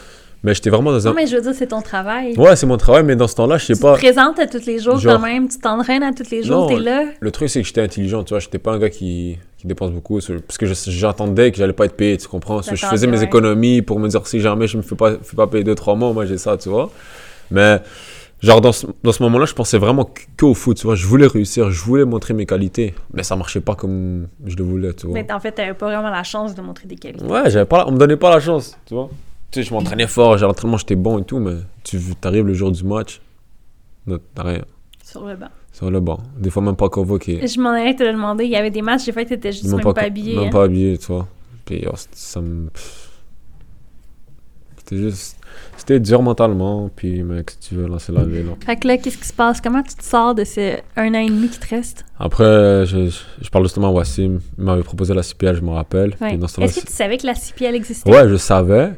Mais 0.43 0.53
j'étais 0.53 0.69
vraiment 0.69 0.91
dans 0.91 1.05
un. 1.07 1.09
Non, 1.09 1.15
mais 1.15 1.25
je 1.25 1.35
veux 1.35 1.41
dire, 1.41 1.53
c'est 1.55 1.67
ton 1.67 1.81
travail. 1.81 2.35
Ouais, 2.37 2.55
c'est 2.55 2.67
mon 2.67 2.77
travail, 2.77 3.03
mais 3.03 3.15
dans 3.15 3.27
ce 3.27 3.33
temps-là, 3.35 3.57
je 3.57 3.65
sais 3.65 3.73
tu 3.73 3.81
pas. 3.81 3.93
te 3.95 3.97
présentes 3.99 4.37
à 4.37 4.45
tous 4.45 4.65
les 4.67 4.77
jours 4.77 4.99
Genre- 4.99 5.15
quand 5.15 5.27
même, 5.27 5.47
tu 5.49 5.57
t'entraînes 5.57 6.03
à 6.03 6.13
tous 6.13 6.29
les 6.29 6.43
jours, 6.43 6.67
t'es 6.67 6.77
là. 6.79 7.05
Le 7.19 7.31
truc, 7.31 7.49
c'est 7.49 7.61
que 7.61 7.67
j'étais 7.67 7.81
intelligent, 7.81 8.23
tu 8.23 8.29
vois. 8.29 8.39
J'étais 8.39 8.59
pas 8.59 8.71
un 8.73 8.77
gars 8.77 8.91
qui, 8.91 9.37
qui 9.57 9.65
dépense 9.65 9.91
beaucoup. 9.91 10.19
Parce 10.45 10.57
que 10.59 10.67
je- 10.67 10.91
j'attendais 10.91 11.51
que 11.51 11.57
j'allais 11.57 11.73
pas 11.73 11.85
être 11.85 11.97
payé, 11.97 12.17
tu 12.17 12.27
comprends. 12.27 12.61
Je 12.61 12.75
faisais 12.75 13.07
mes 13.07 13.21
économies 13.23 13.81
pour 13.81 13.99
me 13.99 14.07
dire 14.07 14.25
si 14.27 14.39
jamais 14.39 14.67
je 14.67 14.77
me 14.77 14.83
fais 14.83 14.95
pas, 14.95 15.13
fais 15.21 15.35
pas 15.35 15.47
payer 15.47 15.63
2-3 15.63 15.95
mois, 15.95 16.13
moi 16.13 16.25
j'ai 16.27 16.37
ça, 16.37 16.55
tu 16.55 16.69
vois. 16.69 16.91
Mais, 17.49 17.79
genre, 18.41 18.61
dans 18.61 18.71
ce, 18.71 18.87
dans 19.03 19.11
ce 19.11 19.23
moment-là, 19.23 19.45
je 19.45 19.53
pensais 19.53 19.77
vraiment 19.77 20.09
qu'au 20.37 20.53
foot, 20.53 20.77
tu 20.77 20.85
vois. 20.85 20.95
Je 20.95 21.05
voulais 21.05 21.27
réussir, 21.27 21.69
je 21.71 21.83
voulais 21.83 22.05
montrer 22.05 22.33
mes 22.33 22.45
qualités. 22.45 22.93
Mais 23.13 23.23
ça 23.23 23.35
marchait 23.35 23.61
pas 23.61 23.75
comme 23.75 24.27
je 24.45 24.55
le 24.55 24.63
voulais, 24.63 24.93
tu 24.93 25.07
vois. 25.07 25.13
Mais 25.13 25.31
en 25.31 25.39
fait, 25.39 25.53
t'avais 25.53 25.73
pas 25.73 25.87
vraiment 25.87 26.09
la 26.09 26.23
chance 26.23 26.55
de 26.55 26.61
montrer 26.61 26.87
des 26.87 26.95
qualités. 26.95 27.25
Ouais, 27.25 27.49
j'avais 27.49 27.65
pas, 27.65 27.85
on 27.87 27.91
me 27.91 27.97
donnait 27.97 28.17
pas 28.17 28.29
la 28.29 28.39
chance, 28.39 28.77
tu 28.85 28.93
vois. 28.93 29.09
Tu 29.51 29.61
sais, 29.61 29.69
je 29.69 29.73
m'entraînais 29.73 30.07
fort, 30.07 30.37
j'ai 30.37 30.45
l'entraînement, 30.45 30.77
j'étais 30.77 30.95
bon 30.95 31.19
et 31.19 31.23
tout, 31.23 31.39
mais 31.39 31.55
tu 31.83 31.99
arrives 32.23 32.45
le 32.45 32.53
jour 32.53 32.71
du 32.71 32.83
match, 32.83 33.21
t'as 34.35 34.43
rien. 34.43 34.63
Sur 35.03 35.25
le 35.25 35.37
banc. 35.37 35.47
Sur 35.71 35.89
le 35.89 35.99
banc. 36.01 36.19
Des 36.37 36.49
fois, 36.49 36.61
même 36.61 36.75
pas 36.75 36.89
convoqué. 36.89 37.47
Je 37.47 37.61
m'en 37.61 37.69
allais 37.69 37.95
te 37.95 38.03
le 38.03 38.11
demander. 38.11 38.43
Il 38.43 38.51
y 38.51 38.57
avait 38.57 38.71
des 38.71 38.81
matchs, 38.81 39.05
des 39.05 39.13
fois, 39.13 39.23
t'étais 39.23 39.53
juste 39.53 39.71
même, 39.71 39.81
pas, 39.81 40.01
habillé. 40.01 40.35
Même 40.35 40.47
hein. 40.47 40.49
pas 40.49 40.63
habillé, 40.63 40.97
tu 40.97 41.05
vois. 41.07 41.27
Puis, 41.63 41.85
oh, 41.87 41.95
ça 42.11 42.41
me. 42.41 42.69
C'était 44.79 44.97
juste. 44.97 45.37
C'était 45.77 45.99
dur 45.99 46.21
mentalement, 46.21 46.89
puis, 46.95 47.23
mec, 47.23 47.51
si 47.51 47.69
tu 47.69 47.75
veux, 47.75 47.87
là, 47.87 47.97
c'est 47.99 48.11
la 48.11 48.23
vie, 48.23 48.43
là. 48.43 48.51
Fait 48.65 48.75
que 48.75 48.87
là, 48.87 48.97
qu'est-ce 48.97 49.17
qui 49.17 49.27
se 49.27 49.33
passe? 49.33 49.61
Comment 49.61 49.83
tu 49.83 49.95
te 49.95 50.03
sors 50.03 50.33
de 50.35 50.43
ce 50.43 50.77
un 50.95 51.13
an 51.13 51.19
et 51.19 51.29
demi 51.29 51.49
qui 51.49 51.59
te 51.59 51.67
reste? 51.67 52.05
Après, 52.19 52.85
je, 52.85 53.09
je 53.41 53.49
parle 53.49 53.65
justement 53.65 53.89
à 53.89 53.91
Wassim, 53.91 54.39
il 54.57 54.63
m'avait 54.63 54.83
proposé 54.83 55.13
la 55.13 55.23
CPL, 55.23 55.55
je 55.55 55.61
me 55.61 55.69
rappelle. 55.71 56.15
Ouais. 56.19 56.37
Est-ce 56.61 56.81
que 56.81 56.85
tu 56.87 56.93
savais 56.93 57.17
que 57.17 57.25
la 57.27 57.35
CPL 57.35 57.75
existait? 57.75 58.09
Ouais, 58.09 58.27
je 58.27 58.35
savais, 58.35 58.93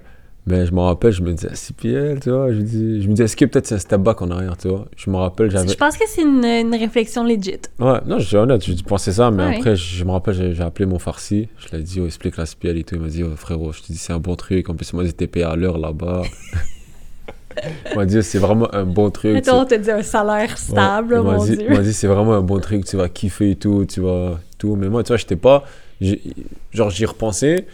mais 0.47 0.65
je 0.65 0.73
me 0.73 0.79
rappelle, 0.79 1.11
je 1.11 1.21
me 1.21 1.31
disais, 1.33 1.49
6 1.53 1.73
PL, 1.73 2.19
tu 2.19 2.29
vois, 2.31 2.51
je, 2.51 2.59
dis, 2.61 3.01
je 3.01 3.07
me 3.07 3.13
disais, 3.13 3.25
est-ce 3.25 3.35
que 3.35 3.45
peut-être 3.45 3.67
c'est 3.67 3.75
un 3.75 3.79
step 3.79 4.01
back 4.01 4.21
en 4.21 4.31
arrière, 4.31 4.57
tu 4.57 4.67
vois. 4.67 4.85
Je 4.97 5.09
me 5.11 5.17
rappelle, 5.17 5.51
j'avais... 5.51 5.67
Je 5.67 5.75
pense 5.75 5.95
que 5.97 6.05
c'est 6.07 6.21
une, 6.23 6.43
une 6.43 6.73
réflexion 6.75 7.23
legit. 7.23 7.59
Ouais, 7.79 7.99
non, 8.07 8.17
je 8.19 8.25
suis 8.25 8.35
honnête, 8.37 8.65
je 8.65 8.73
pensais 8.83 9.11
ça, 9.11 9.29
mais 9.31 9.43
Ouais. 9.45 9.57
après, 9.57 9.75
je 9.75 10.03
me 10.03 10.11
rappelle, 10.11 10.53
j'ai 10.55 10.63
appelé 10.63 10.85
mon 10.87 10.97
farci, 10.99 11.49
je 11.57 11.69
lui 11.69 11.77
ai 11.77 11.83
dit, 11.83 11.99
oh, 12.01 12.05
explique 12.05 12.37
la 12.37 12.45
CPL 12.45 12.77
et 12.77 12.83
tout, 12.83 12.95
il 12.95 13.01
m'a 13.01 13.09
dit, 13.09 13.23
oh, 13.23 13.35
frérot, 13.35 13.71
je 13.73 13.81
te 13.81 13.87
dis, 13.87 13.97
c'est 13.97 14.13
un 14.13 14.19
bon 14.19 14.35
truc, 14.35 14.69
en 14.69 14.75
plus, 14.75 14.91
dit, 14.93 15.13
t'es 15.13 15.27
payé 15.27 15.45
à 15.45 15.55
l'heure 15.55 15.77
là-bas. 15.77 16.23
il 17.91 17.97
m'a 17.97 18.05
dit, 18.05 18.21
c'est 18.23 18.39
vraiment 18.39 18.73
un 18.73 18.85
bon 18.85 19.09
truc. 19.11 19.33
Mais 19.33 19.49
on 19.51 19.65
te 19.65 19.75
dit 19.75 19.91
un 19.91 20.03
salaire 20.03 20.49
Ouais, 20.49 20.55
stable, 20.55 21.15
m'a 21.21 21.35
mon 21.35 21.43
dit, 21.43 21.57
Dieu. 21.57 21.65
il 21.69 21.75
m'a 21.75 21.83
dit, 21.83 21.93
c'est 21.93 22.07
vraiment 22.07 22.33
un 22.33 22.41
bon 22.41 22.59
truc, 22.59 22.85
tu 22.85 22.95
vas 22.97 23.09
kiffer 23.09 23.51
et 23.51 23.55
tout, 23.55 23.85
tu 23.87 24.01
vas 24.01 24.39
tout. 24.57 24.75
Mais 24.75 24.89
moi, 24.89 25.03
tu 25.03 25.09
vois, 25.09 25.17
j'étais 25.17 25.35
pas. 25.35 25.63
Genre, 26.73 26.89
j'y 26.89 27.05
repensais. 27.05 27.65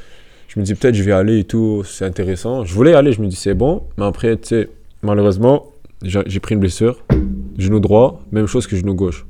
Je 0.56 0.62
me 0.62 0.66
dis, 0.66 0.74
peut-être 0.76 0.96
je 0.96 1.04
vais 1.04 1.12
aller 1.12 1.40
et 1.40 1.44
tout, 1.44 1.84
c'est 1.86 2.06
intéressant. 2.06 2.64
Je 2.64 2.74
voulais 2.74 2.94
aller, 2.94 3.12
je 3.12 3.22
me 3.22 3.28
dis, 3.28 3.36
c'est 3.36 3.54
bon. 3.54 3.84
Mais 3.98 4.06
après, 4.06 4.38
tu 4.38 4.48
sais, 4.48 4.70
malheureusement, 5.04 5.66
j'ai 6.02 6.40
pris 6.40 6.56
une 6.56 6.62
blessure. 6.62 7.04
Genou 7.58 7.80
droit, 7.80 8.22
même 8.32 8.48
chose 8.48 8.66
que 8.68 8.76
genou 8.76 8.94
gauche. 8.96 9.26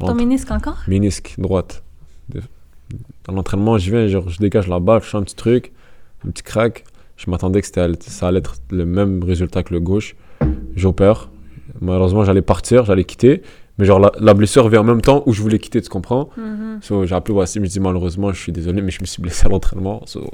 Ton 0.00 0.14
ménisque 0.14 0.50
encore? 0.50 0.78
Ménisque 0.88 1.34
droite. 1.38 1.82
Dans 3.24 3.32
l'entraînement, 3.32 3.78
j'y 3.78 3.90
vais, 3.90 4.08
genre, 4.08 4.28
je 4.28 4.38
dégage 4.38 4.68
la 4.68 4.78
balle, 4.78 5.02
je 5.02 5.06
fais 5.08 5.16
un 5.16 5.22
petit 5.22 5.34
truc, 5.34 5.72
un 6.26 6.30
petit 6.30 6.42
crack. 6.42 6.84
Je 7.16 7.30
m'attendais 7.30 7.60
que 7.60 7.66
c'était- 7.66 7.88
ça 8.02 8.28
allait 8.28 8.38
être 8.38 8.56
le 8.70 8.84
même 8.84 9.24
résultat 9.24 9.62
que 9.62 9.72
le 9.72 9.80
gauche. 9.80 10.14
J'opère. 10.76 11.30
Malheureusement, 11.80 12.24
j'allais 12.24 12.42
partir, 12.42 12.84
j'allais 12.84 13.04
quitter. 13.04 13.42
Mais 13.78 13.84
genre, 13.84 13.98
la, 13.98 14.12
la 14.20 14.32
blessure 14.34 14.68
vient 14.68 14.80
en 14.80 14.84
même 14.84 15.00
temps 15.02 15.22
où 15.26 15.32
je 15.32 15.42
voulais 15.42 15.58
quitter, 15.58 15.80
tu 15.82 15.88
comprends? 15.88 16.30
Mhm. 16.36 16.78
So, 16.82 17.04
J'ai 17.04 17.14
appelé 17.14 17.34
Wassim, 17.36 17.64
je 17.64 17.68
dis 17.70 17.80
malheureusement, 17.80 18.32
je 18.32 18.40
suis 18.40 18.52
désolé, 18.52 18.80
mais 18.80 18.90
je 18.90 19.00
me 19.00 19.06
suis 19.06 19.20
blessé 19.20 19.46
à 19.46 19.48
l'entraînement. 19.48 20.02
So, 20.06 20.30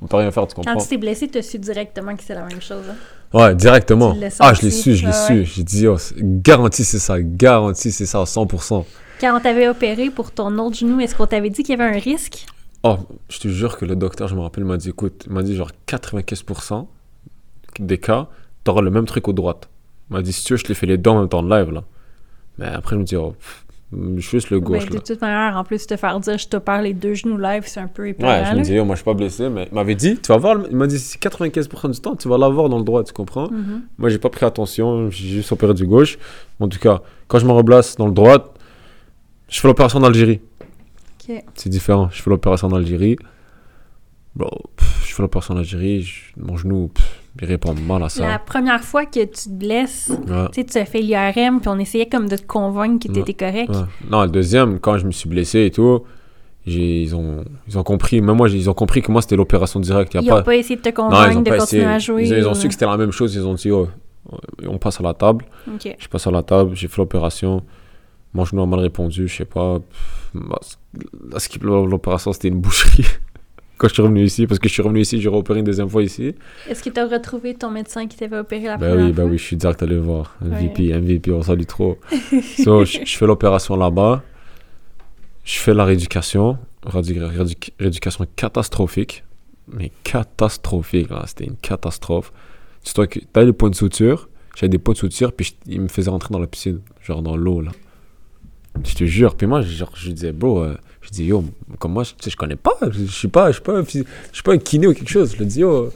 on 0.00 0.06
peut 0.06 0.16
rien 0.16 0.30
faire, 0.30 0.46
tu 0.46 0.54
Quand 0.54 0.62
comprends? 0.62 0.82
tu 0.82 0.88
t'es 0.88 0.96
blessé, 0.98 1.28
tu 1.28 1.38
as 1.38 1.42
su 1.42 1.58
directement 1.58 2.14
que 2.16 2.22
c'est 2.22 2.34
la 2.34 2.44
même 2.44 2.60
chose. 2.60 2.84
hein? 2.90 2.94
Ouais, 3.38 3.54
directement. 3.54 4.14
Ah, 4.40 4.52
je 4.52 4.62
l'ai 4.62 4.70
su, 4.70 4.94
je 4.94 5.02
l'ai 5.06 5.12
Ah 5.12 5.26
su. 5.26 5.32
ouais. 5.32 5.44
J'ai 5.44 5.64
dit, 5.64 5.88
oh, 5.88 5.96
c'est- 5.96 6.14
garanti, 6.18 6.84
c'est 6.84 6.98
ça, 6.98 7.20
garanti, 7.22 7.90
c'est 7.90 8.04
ça, 8.06 8.20
à 8.20 8.24
100%. 8.26 8.84
Quand 9.20 9.36
on 9.36 9.40
t'avait 9.40 9.68
opéré 9.68 10.10
pour 10.10 10.32
ton 10.32 10.58
autre 10.58 10.76
genou, 10.76 11.00
est-ce 11.00 11.14
qu'on 11.14 11.26
t'avait 11.26 11.48
dit 11.48 11.62
qu'il 11.62 11.78
y 11.78 11.80
avait 11.80 11.96
un 11.96 11.98
risque? 11.98 12.44
Oh, 12.82 12.98
je 13.30 13.38
te 13.38 13.48
jure 13.48 13.78
que 13.78 13.84
le 13.84 13.96
docteur, 13.96 14.28
je 14.28 14.34
me 14.34 14.40
rappelle, 14.40 14.64
m'a 14.64 14.76
dit, 14.76 14.90
écoute, 14.90 15.24
il 15.26 15.32
m'a 15.32 15.42
dit 15.42 15.54
genre 15.56 15.70
95% 15.86 16.86
des 17.78 17.98
cas, 17.98 18.28
t'auras 18.64 18.82
le 18.82 18.90
même 18.90 19.06
truc 19.06 19.28
aux 19.28 19.32
droites. 19.32 19.68
Il 20.10 20.14
m'a 20.16 20.22
dit, 20.22 20.32
si 20.32 20.44
tu 20.44 20.52
veux, 20.52 20.56
je 20.58 20.64
te 20.64 20.68
les 20.68 20.74
fais 20.74 20.86
les 20.86 20.98
deux 20.98 21.10
en 21.10 21.20
même 21.20 21.28
temps 21.28 21.42
de 21.42 21.48
live, 21.48 21.70
là. 21.70 21.84
Mais 22.58 22.66
après, 22.66 22.96
je 22.96 23.00
me 23.00 23.04
dis, 23.04 23.16
oh, 23.16 23.30
pff, 23.38 23.64
juste 24.16 24.50
le 24.50 24.58
Ben, 24.60 24.64
gauche, 24.64 24.86
de 24.88 24.94
là. 24.94 25.00
toute 25.00 25.20
manière, 25.20 25.56
en 25.56 25.64
plus, 25.64 25.86
te 25.86 25.96
faire 25.96 26.18
dire 26.20 26.38
je 26.38 26.48
te 26.48 26.56
perds 26.56 26.82
les 26.82 26.94
deux 26.94 27.14
genoux 27.14 27.36
live, 27.38 27.64
c'est 27.66 27.80
un 27.80 27.88
peu 27.88 28.02
Ouais, 28.04 28.10
épeurant. 28.10 28.44
je 28.50 28.56
me 28.56 28.62
dis, 28.62 28.78
oh, 28.78 28.84
moi, 28.84 28.94
je 28.94 29.00
suis 29.00 29.04
pas 29.04 29.14
blessé, 29.14 29.48
mais 29.48 29.68
il 29.70 29.74
m'avait 29.74 29.94
dit, 29.94 30.16
tu 30.18 30.28
vas 30.28 30.38
voir, 30.38 30.56
il 30.70 30.76
m'a 30.76 30.86
dit, 30.86 30.98
si 30.98 31.18
95% 31.18 31.90
du 31.90 32.00
temps, 32.00 32.16
tu 32.16 32.28
vas 32.28 32.38
l'avoir 32.38 32.68
dans 32.68 32.78
le 32.78 32.84
droit, 32.84 33.04
tu 33.04 33.12
comprends? 33.12 33.50
Mhm. 33.50 33.82
Moi, 33.98 34.08
j'ai 34.08 34.18
pas 34.18 34.30
pris 34.30 34.46
attention, 34.46 35.10
j'ai 35.10 35.28
juste 35.28 35.52
opéré 35.52 35.74
du 35.74 35.86
gauche. 35.86 36.18
En 36.60 36.68
tout 36.68 36.78
cas, 36.78 37.02
quand 37.28 37.38
je 37.38 37.46
me 37.46 37.52
replace 37.52 37.96
dans 37.96 38.06
le 38.06 38.12
droit, 38.12 38.54
je 39.48 39.60
fais 39.60 39.68
l'opération 39.68 40.00
d'Algérie. 40.00 40.40
Ok. 41.28 41.42
C'est 41.54 41.68
différent. 41.68 42.08
Je 42.10 42.20
fais 42.22 42.30
l'opération 42.30 42.68
d'Algérie. 42.68 43.16
Bon, 44.34 44.48
pff, 44.76 45.04
je 45.06 45.14
fais 45.14 45.22
l'opération 45.22 45.54
d'Algérie, 45.54 46.02
je- 46.02 46.32
mon 46.38 46.56
genou, 46.56 46.88
pff, 46.88 47.21
il 47.40 47.46
répond 47.48 47.74
mal 47.74 48.02
à 48.02 48.08
ça. 48.08 48.26
La 48.28 48.38
première 48.38 48.82
fois 48.84 49.06
que 49.06 49.24
tu 49.24 49.26
te 49.26 49.48
blesses, 49.48 50.10
Ouais, 50.28 50.48
tu 50.52 50.60
sais, 50.60 50.64
tu 50.66 50.78
as 50.78 50.84
fait 50.84 51.00
l'IRM, 51.00 51.60
puis 51.60 51.68
on 51.68 51.78
essayait 51.78 52.06
comme 52.08 52.28
de 52.28 52.36
te 52.36 52.46
convaincre 52.46 53.06
que 53.06 53.12
Ouais. 53.12 53.22
t'étais 53.22 53.34
correct. 53.34 53.70
ouais. 53.70 54.08
Non, 54.10 54.22
le 54.22 54.28
deuxième, 54.28 54.78
quand 54.78 54.98
je 54.98 55.06
me 55.06 55.12
suis 55.12 55.28
blessé 55.28 55.64
et 55.64 55.70
tout, 55.70 56.02
ils, 56.66 57.14
ont, 57.16 57.44
ils 57.66 57.78
ont 57.78 57.82
compris, 57.82 58.20
même 58.20 58.36
moi, 58.36 58.48
ils 58.50 58.68
ont 58.70 58.74
compris 58.74 59.02
que 59.02 59.10
moi, 59.10 59.22
c'était 59.22 59.36
l'opération 59.36 59.80
directe. 59.80 60.14
Ils 60.14 60.20
n'ont 60.20 60.36
pas... 60.36 60.42
pas 60.42 60.56
essayé 60.56 60.76
de 60.76 60.82
te 60.82 60.90
convaincre 60.90 61.32
ils 61.38 61.42
de 61.42 61.56
continuer 61.56 61.84
à 61.84 61.98
jouer. 61.98 62.24
Ils, 62.26 62.32
ils 62.38 62.46
ont 62.46 62.52
ou- 62.52 62.54
su 62.54 62.68
que 62.68 62.74
c'était 62.74 62.86
la 62.86 62.96
même 62.96 63.12
chose. 63.12 63.34
Ils 63.34 63.46
ont 63.46 63.54
dit, 63.54 63.70
oh, 63.70 63.88
on 64.68 64.78
passe 64.78 65.00
à 65.00 65.02
la 65.02 65.14
table. 65.14 65.44
Je 65.98 66.08
passe 66.08 66.26
à 66.26 66.30
la 66.30 66.42
table, 66.42 66.72
j'ai 66.74 66.86
fait 66.88 66.98
l'opération. 66.98 67.62
Mon 68.34 68.44
genou 68.44 68.62
a 68.62 68.66
mal 68.66 68.80
répondu, 68.80 69.26
je 69.28 69.36
sais 69.36 69.44
pas. 69.44 69.78
Bah, 70.34 70.58
l'opération, 71.62 72.32
c'était 72.32 72.48
une 72.48 72.60
boucherie. 72.60 73.04
Quand 73.82 73.88
je 73.88 73.94
suis 73.94 74.02
revenu 74.02 74.22
ici, 74.22 74.46
parce 74.46 74.60
que 74.60 74.68
je 74.68 74.72
suis 74.74 74.80
revenu 74.82 75.00
ici, 75.00 75.20
j'ai 75.20 75.28
réopéré 75.28 75.58
une 75.58 75.64
deuxième 75.64 75.88
fois 75.88 76.04
ici. 76.04 76.36
Est-ce 76.68 76.84
tu 76.88 77.00
as 77.00 77.04
retrouvé 77.08 77.54
ton 77.56 77.68
médecin 77.68 78.06
qui 78.06 78.16
t'avait 78.16 78.38
opéré 78.38 78.66
la 78.66 78.76
Bah 78.76 78.90
première 78.90 79.06
oui, 79.06 79.12
bah 79.12 79.22
fois? 79.24 79.30
oui, 79.32 79.38
je 79.38 79.42
suis 79.42 79.56
direct 79.56 79.82
allé 79.82 79.98
voir. 79.98 80.36
Ouais. 80.40 80.50
MVP, 80.50 80.94
MVP, 80.96 81.32
on 81.32 81.42
salue 81.42 81.64
trop. 81.64 81.98
so, 82.62 82.84
je, 82.84 83.00
je 83.04 83.16
fais 83.18 83.26
l'opération 83.26 83.74
là-bas. 83.74 84.22
Je 85.44 85.58
fais 85.58 85.74
la 85.74 85.84
rééducation. 85.84 86.58
Réédu- 86.86 87.18
réédu- 87.20 87.70
rééducation 87.80 88.24
catastrophique. 88.36 89.24
Mais 89.66 89.90
catastrophique, 90.04 91.10
là. 91.10 91.24
C'était 91.26 91.46
une 91.46 91.56
catastrophe. 91.56 92.32
Que 92.84 93.18
t'as 93.32 93.42
les 93.42 93.52
points 93.52 93.70
de 93.70 93.74
suture. 93.74 94.28
J'avais 94.54 94.68
des 94.70 94.78
points 94.78 94.94
de 94.94 94.98
suture, 94.98 95.32
puis 95.32 95.46
je- 95.46 95.72
ils 95.72 95.80
me 95.80 95.88
faisaient 95.88 96.10
rentrer 96.10 96.32
dans 96.32 96.38
la 96.38 96.46
piscine. 96.46 96.80
Genre 97.02 97.20
dans 97.22 97.36
l'eau, 97.36 97.60
là. 97.60 97.72
Je 98.84 98.94
te 98.94 99.04
jure. 99.04 99.34
Puis 99.34 99.48
moi, 99.48 99.60
genre, 99.62 99.90
je 99.96 100.10
disais, 100.12 100.30
bro, 100.32 100.62
euh, 100.62 100.76
je 101.02 101.10
dis, 101.10 101.24
yo, 101.24 101.44
comme 101.78 101.92
moi, 101.92 102.04
je, 102.04 102.12
je 102.30 102.36
connais 102.36 102.56
pas. 102.56 102.78
Je, 102.82 103.00
je 103.04 103.12
suis 103.12 103.28
pas, 103.28 103.48
je 103.48 103.54
suis 103.54 103.62
pas, 103.62 103.78
un 103.78 103.84
je 103.84 104.04
suis 104.32 104.42
pas 104.42 104.52
un 104.52 104.58
kiné 104.58 104.86
ou 104.86 104.94
quelque 104.94 105.10
chose. 105.10 105.32
Je 105.32 105.38
lui 105.38 105.46
dis, 105.46 105.60
yo, 105.60 105.92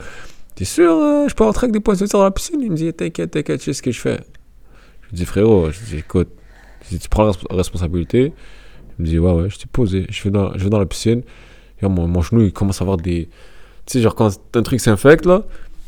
T'es 0.56 0.64
sûr, 0.64 0.90
euh, 0.90 1.28
je 1.28 1.34
peux 1.34 1.44
rentrer 1.44 1.66
avec 1.66 1.78
des 1.82 1.94
suture 1.96 2.18
dans 2.18 2.24
la 2.24 2.30
piscine? 2.30 2.58
Il 2.62 2.70
me 2.70 2.76
dit, 2.76 2.90
t'inquiète, 2.90 3.30
t'inquiète, 3.30 3.60
tu 3.60 3.66
sais 3.66 3.72
ce 3.74 3.82
que 3.82 3.90
je 3.90 4.00
fais. 4.00 4.20
Je 5.02 5.08
lui 5.10 5.16
dis, 5.18 5.24
frérot, 5.26 5.70
je 5.70 5.78
dis, 5.84 5.98
écoute, 5.98 6.28
tu 6.88 6.96
prends 7.10 7.24
la 7.24 7.32
resp- 7.32 7.54
responsabilité, 7.54 8.32
il 8.98 9.02
me 9.02 9.06
dit, 9.06 9.18
ouais, 9.18 9.32
ouais, 9.32 9.50
je 9.50 9.58
t'ai 9.58 9.66
posé. 9.70 10.06
Je 10.08 10.24
vais 10.24 10.30
dans, 10.30 10.56
je 10.56 10.64
vais 10.64 10.70
dans 10.70 10.78
la 10.78 10.86
piscine, 10.86 11.22
et 11.82 11.86
mon, 11.86 12.08
mon 12.08 12.22
genou, 12.22 12.40
il 12.40 12.54
commence 12.54 12.80
à 12.80 12.84
avoir 12.84 12.96
des. 12.96 13.28
Tu 13.84 13.92
sais, 13.92 14.00
genre, 14.00 14.14
quand 14.14 14.30
un 14.54 14.62
truc 14.62 14.80
s'infecte, 14.80 15.26
là, 15.26 15.44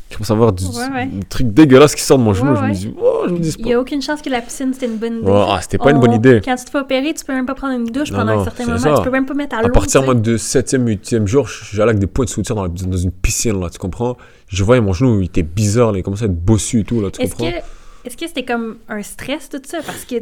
il 0.09 0.15
commence 0.17 0.31
à 0.31 0.33
avoir 0.33 0.51
du, 0.53 0.63
Ouais, 0.65 0.71
ouais. 0.93 1.05
des 1.07 1.23
trucs 1.25 1.53
dégueulasses 1.53 1.93
qui 1.95 2.01
sortent 2.03 2.21
de 2.21 2.25
mon 2.25 2.33
genou. 2.33 2.51
Ouais, 2.53 2.57
je 2.59 2.65
me 2.65 2.73
dis, 2.73 2.93
oh, 2.99 3.23
je 3.27 3.33
me 3.33 3.39
dis, 3.39 3.51
c'est 3.51 3.59
Il 3.59 3.65
n'y 3.65 3.73
a 3.73 3.79
aucune 3.79 4.01
chance 4.01 4.21
que 4.21 4.29
la 4.29 4.41
piscine, 4.41 4.73
c'était 4.73 4.87
une 4.87 4.97
bonne 4.97 5.17
idée. 5.19 5.31
Ah, 5.31 5.59
c'était 5.61 5.77
pas 5.77 5.91
une 5.91 5.99
bonne 5.99 6.11
On- 6.11 6.15
idée. 6.15 6.41
Quand 6.43 6.55
tu 6.55 6.65
te 6.65 6.71
fais 6.71 6.79
opérer, 6.79 7.13
tu 7.13 7.23
peux 7.23 7.33
même 7.33 7.45
pas 7.45 7.53
prendre 7.55 7.73
une 7.75 7.85
douche 7.85 8.11
Non, 8.11 8.19
pendant 8.19 8.35
non, 8.35 8.41
un 8.41 8.43
certain 8.45 8.65
moment. 8.65 8.77
ça. 8.79 8.93
Tu 8.97 9.03
peux 9.03 9.11
même 9.11 9.25
pas 9.25 9.33
mettre 9.35 9.55
à 9.57 9.61
l'eau. 9.61 9.67
À 9.67 9.71
partir 9.71 10.01
moi, 10.03 10.15
de 10.15 10.37
7e, 10.37 10.83
8e 10.87 11.27
jour, 11.27 11.47
j'allais 11.47 11.89
avec 11.89 11.99
des 11.99 12.07
points 12.07 12.25
de 12.25 12.29
suture 12.29 12.55
dans, 12.55 12.67
une 12.67 13.11
piscine, 13.11 13.59
là, 13.59 13.69
tu 13.69 13.77
comprends? 13.77 14.17
Je 14.47 14.63
voyais 14.63 14.81
mon 14.81 14.93
genou, 14.93 15.21
il 15.21 15.25
était 15.25 15.43
bizarre, 15.43 15.91
là, 15.91 15.99
il 15.99 16.03
commençait 16.03 16.23
à 16.23 16.27
être 16.27 16.43
bossu 16.43 16.79
et 16.79 16.83
tout, 16.83 17.01
là, 17.01 17.11
tu 17.11 17.21
Est-ce 17.21 17.35
comprends? 17.35 17.51
que 17.51 17.57
est-ce 18.05 18.15
que 18.15 18.25
c'était 18.27 18.45
comme 18.45 18.77
un 18.87 19.03
stress 19.03 19.49
tout 19.49 19.61
ça? 19.65 19.79
Parce 19.85 20.05
que 20.05 20.15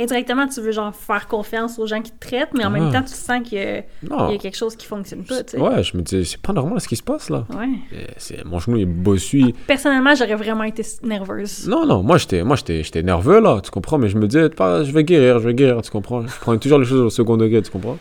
indirectement 0.00 0.46
tu 0.48 0.60
veux 0.60 0.72
genre 0.72 0.94
faire 0.94 1.26
confiance 1.28 1.78
aux 1.78 1.86
gens 1.86 2.00
qui 2.02 2.12
te 2.12 2.26
traitent 2.26 2.50
mais 2.54 2.64
en 2.64 2.70
même 2.70 2.88
Ah. 2.90 2.98
temps 2.98 3.02
tu 3.02 3.14
sens 3.14 3.40
qu'il 3.46 3.58
y 3.58 3.60
a 3.62 4.38
quelque 4.38 4.56
chose 4.56 4.76
qui 4.76 4.86
fonctionne 4.86 5.24
pas 5.24 5.42
tu 5.42 5.52
sais. 5.56 5.60
Ouais, 5.60 5.82
je 5.82 5.96
me 5.96 6.02
dis, 6.02 6.24
c'est 6.24 6.40
pas 6.40 6.52
normal 6.52 6.80
ce 6.80 6.88
qui 6.88 6.96
se 6.96 7.02
passe 7.02 7.30
là. 7.30 7.46
Ouais. 7.56 7.68
C'est- 8.16 8.44
Mon 8.44 8.58
genou 8.58 8.76
il 8.76 8.82
est 8.82 8.86
bossu. 8.86 9.52
Personnellement, 9.66 10.14
j'aurais 10.14 10.34
vraiment 10.36 10.64
été 10.64 10.82
nerveuse. 11.02 11.66
Non, 11.68 11.84
non, 11.86 12.02
moi 12.02 12.18
j'étais, 12.18 12.42
moi 12.44 12.56
j'étais, 12.56 12.82
j'étais 12.82 13.02
nerveux 13.02 13.40
là, 13.40 13.60
tu 13.62 13.70
comprends, 13.70 13.98
mais 13.98 14.08
je 14.08 14.16
me 14.16 14.26
disais, 14.26 14.48
pas, 14.50 14.84
je 14.84 14.92
vais 14.92 15.04
guérir, 15.04 15.38
je 15.40 15.46
vais 15.48 15.54
guérir, 15.54 15.80
tu 15.82 15.90
comprends. 15.90 16.26
Je 16.26 16.38
prenais 16.40 16.58
toujours 16.58 16.78
les 16.78 16.84
choses 16.86 17.00
au 17.00 17.10
second 17.10 17.36
degré, 17.36 17.60
tu 17.62 17.70
comprends. 17.70 17.98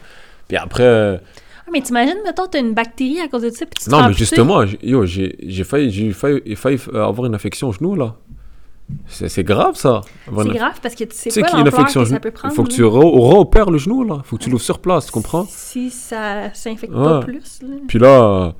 Puis 0.47 0.57
après, 0.57 0.83
euh, 0.83 1.17
Ah, 1.65 1.69
mais 1.73 1.81
t'imagines, 1.81 2.15
mettons, 2.25 2.47
t'as 2.47 2.61
une 2.61 2.73
bactérie 2.73 3.19
à 3.19 3.27
cause 3.27 3.41
de 3.41 3.49
ça, 3.49 3.65
puis 3.65 3.73
tu 3.83 3.85
te 3.85 3.89
non, 3.91 4.07
mais 4.07 4.13
justement, 4.13 4.65
j'ai- 4.65 4.79
yo, 4.81 5.05
j'ai, 5.05 5.35
j'ai 5.45 5.65
failli, 5.65 5.89
j'ai 5.91 6.11
failli, 6.13 6.55
failli 6.55 6.79
euh, 6.93 7.05
avoir 7.05 7.25
une 7.27 7.35
infection 7.35 7.67
au 7.67 7.73
genou 7.73 7.95
là. 7.95 8.15
C'est, 9.07 9.43
grave 9.43 9.75
ça. 9.75 10.01
C'est 10.25 10.47
grave 10.49 10.79
parce 10.81 10.95
que 10.95 11.03
tu 11.03 11.15
sais 11.15 11.29
Tu 11.29 11.35
sais 11.35 11.41
pas 11.41 11.57
l'ampleur 11.61 11.85
que 11.85 12.05
ça 12.05 12.19
peut 12.19 12.31
prendre. 12.31 12.53
Il 12.53 12.55
faut 12.55 12.63
que 12.63 12.69
tu 12.71 12.83
re- 12.83 13.37
repères 13.37 13.69
le 13.69 13.77
genou 13.77 14.03
là. 14.03 14.21
faut 14.23 14.37
que 14.37 14.43
tu 14.43 14.49
l'ouvres 14.49 14.63
sur 14.63 14.79
place, 14.79 15.07
tu 15.07 15.11
comprends? 15.11 15.45
Si 15.49 15.89
ça 15.89 16.53
s'infecte 16.53 16.93
Ouais. 16.93 17.03
pas 17.03 17.19
plus. 17.19 17.59
Là. 17.63 17.75
Puis 17.87 17.99
là, 17.99 18.53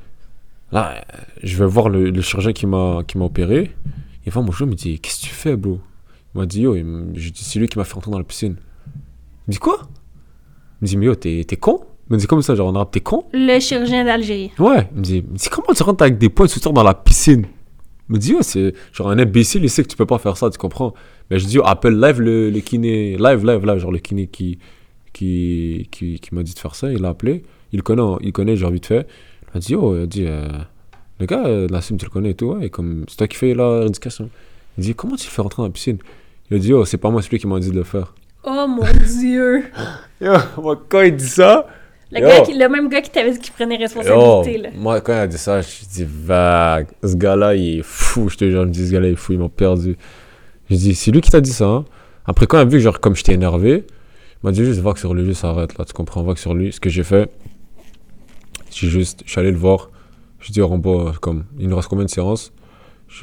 là, 0.71 0.95
je 1.43 1.57
vais 1.57 1.65
voir 1.65 1.87
le, 1.89 2.09
le 2.09 2.21
chirurgien 2.21 2.51
qui 2.51 2.65
m'a, 2.65 3.03
qui 3.07 3.17
m'a 3.17 3.25
opéré. 3.25 3.71
Il 4.25 4.31
voit 4.33 4.41
mon 4.41 4.51
genou, 4.51 4.67
il 4.69 4.71
me 4.71 4.75
dit 4.75 4.99
Qu'est-ce 4.99 5.21
que 5.21 5.25
tu 5.27 5.33
fais, 5.33 5.55
bro 5.55 5.79
Il 6.35 6.39
m'a 6.41 6.45
dit 6.45 6.61
Yo, 6.61 6.75
il 6.75 7.31
c'est 7.35 7.59
lui 7.59 7.67
qui 7.69 7.77
m'a 7.77 7.85
fait 7.85 7.93
rentrer 7.93 8.11
dans 8.11 8.17
la 8.17 8.25
piscine. 8.25 8.57
Il 8.87 9.49
me 9.49 9.51
dit 9.53 9.59
Quoi 9.59 9.77
Il 9.81 9.87
me 10.83 10.87
dit 10.87 10.97
Mais 10.97 11.05
yo, 11.05 11.15
t'es, 11.15 11.45
t'es 11.47 11.55
con 11.55 11.81
Il 12.09 12.13
me 12.15 12.19
dit 12.19 12.27
comme 12.27 12.41
ça, 12.41 12.53
genre 12.53 12.67
en 12.67 12.75
arabe, 12.75 12.89
t'es 12.91 12.99
con 12.99 13.23
Le 13.31 13.59
chirurgien 13.61 14.03
d'Algérie. 14.03 14.51
Ouais. 14.59 14.89
Il 14.91 14.97
me 14.97 15.03
dit, 15.03 15.17
il 15.25 15.31
me 15.31 15.37
dit 15.37 15.47
Comment 15.49 15.73
tu 15.73 15.83
rentres 15.83 16.03
avec 16.03 16.17
des 16.17 16.27
points 16.27 16.47
de 16.47 16.51
suture 16.51 16.73
dans 16.73 16.83
la 16.83 16.93
piscine 16.93 17.45
Il 17.45 17.56
me 18.09 18.17
dit 18.17 18.31
Yo, 18.31 18.41
c'est 18.41 18.73
genre 18.93 19.09
un 19.09 19.19
imbécile, 19.19 19.63
il 19.63 19.69
sait 19.69 19.83
que 19.83 19.89
tu 19.89 19.97
peux 19.97 20.05
pas 20.05 20.17
faire 20.17 20.37
ça, 20.37 20.49
tu 20.49 20.57
comprends 20.57 20.93
Mais 21.29 21.39
je 21.39 21.45
dis 21.45 21.55
Yo, 21.55 21.63
appelle 21.65 21.99
live 21.99 22.21
le, 22.21 22.49
le 22.49 22.59
kiné, 22.59 23.17
live, 23.17 23.45
live, 23.45 23.65
live, 23.65 23.77
genre 23.77 23.91
le 23.91 23.99
kiné 23.99 24.27
qui, 24.27 24.59
qui, 25.13 25.87
qui, 25.91 26.19
qui 26.19 26.35
m'a 26.35 26.43
dit 26.43 26.53
de 26.53 26.59
faire 26.59 26.75
ça, 26.75 26.91
il 26.91 27.01
l'a 27.01 27.09
appelé. 27.09 27.43
Il 27.73 27.83
connaît, 27.83 28.03
il 28.21 28.31
connaît, 28.31 28.55
genre 28.55 28.71
vite 28.71 28.85
fait. 28.85 29.07
Il 29.43 29.49
m'a 29.53 29.59
dit, 29.59 29.75
oh, 29.75 29.95
il 29.95 30.03
a 30.03 30.05
dit, 30.05 30.25
euh, 30.27 30.47
le 31.19 31.25
gars, 31.25 31.45
euh, 31.45 31.67
Nassim, 31.67 31.97
tu 31.97 32.05
le 32.05 32.11
connais 32.11 32.31
et 32.31 32.35
tout, 32.35 32.47
ouais, 32.47 32.67
et 32.67 32.69
comme, 32.69 33.05
c'est 33.07 33.17
toi 33.17 33.27
qui 33.27 33.37
fais 33.37 33.53
la 33.53 33.79
rééducation. 33.79 34.29
Il 34.77 34.83
dit, 34.83 34.95
comment 34.95 35.15
tu 35.15 35.27
le 35.27 35.31
fais 35.31 35.41
rentrer 35.41 35.61
dans 35.61 35.67
la 35.67 35.73
piscine? 35.73 35.97
Il 36.49 36.57
a 36.57 36.59
dit, 36.59 36.73
oh, 36.73 36.85
c'est 36.85 36.97
pas 36.97 37.09
moi, 37.09 37.21
c'est 37.21 37.31
lui 37.31 37.39
qui 37.39 37.47
m'a 37.47 37.59
dit 37.59 37.71
de 37.71 37.75
le 37.75 37.83
faire. 37.83 38.13
Oh 38.43 38.67
mon 38.67 38.83
dieu! 39.19 39.65
Yo, 40.21 40.33
moi, 40.61 40.81
quand 40.87 41.01
il 41.01 41.15
dit 41.15 41.27
ça, 41.27 41.67
Le, 42.11 42.21
Yo. 42.21 42.27
gars 42.27 42.41
qui- 42.41 42.57
le 42.57 42.69
même 42.69 42.87
gars 42.89 43.01
qui 43.01 43.09
t'avait 43.09 43.31
dit 43.31 43.39
qu'il 43.39 43.53
prenait 43.53 43.75
yo, 43.75 43.81
responsabilité. 43.81 44.57
là. 44.57 44.69
moi, 44.75 45.01
quand 45.01 45.13
il 45.13 45.17
a 45.19 45.27
dit 45.27 45.37
ça, 45.37 45.61
je 45.61 45.67
dis, 45.91 46.05
vague, 46.07 46.87
ce 47.03 47.15
gars-là, 47.15 47.55
il 47.55 47.79
est 47.79 47.83
fou, 47.83 48.29
je 48.29 48.37
te 48.37 48.45
jure, 48.49 48.61
je 48.61 48.67
me 48.67 48.71
dis, 48.71 48.87
ce 48.87 48.93
gars-là, 48.93 49.07
il 49.07 49.13
est 49.13 49.15
fou, 49.17 49.33
il 49.33 49.39
m'a 49.39 49.49
perdu. 49.49 49.97
Je 50.69 50.75
dis, 50.75 50.95
c'est 50.95 51.11
lui 51.11 51.19
qui 51.21 51.29
t'a 51.29 51.41
dit 51.41 51.51
ça, 51.51 51.65
hein? 51.65 51.85
Après, 52.25 52.45
quand 52.47 52.57
il 52.57 52.61
a 52.61 52.65
vu 52.65 52.71
que, 52.77 52.79
genre, 52.79 52.99
comme 53.01 53.15
j'étais 53.15 53.33
énervé, 53.33 53.85
il 53.87 54.45
m'a 54.45 54.51
dit 54.51 54.63
juste, 54.63 54.79
va 54.79 54.93
que 54.93 54.99
sur 54.99 55.13
lui, 55.13 55.25
juste 55.25 55.43
arrête, 55.43 55.77
là, 55.77 55.83
tu 55.85 55.93
comprends, 55.93 56.23
va 56.23 56.33
que 56.33 56.39
sur 56.39 56.53
lui. 56.53 56.71
Ce 56.71 56.79
que 56.79 56.89
j'ai 56.89 57.03
fait, 57.03 57.29
j'ai 58.71 58.87
juste, 58.87 59.23
je 59.25 59.31
suis 59.31 59.39
allé 59.39 59.51
le 59.51 59.57
voir, 59.57 59.89
je 60.39 60.51
dis, 60.51 60.61
Rambo, 60.61 61.11
comme, 61.21 61.45
il 61.59 61.67
nous 61.67 61.75
reste 61.75 61.87
combien 61.89 62.05
de 62.05 62.09
séances? 62.09 62.51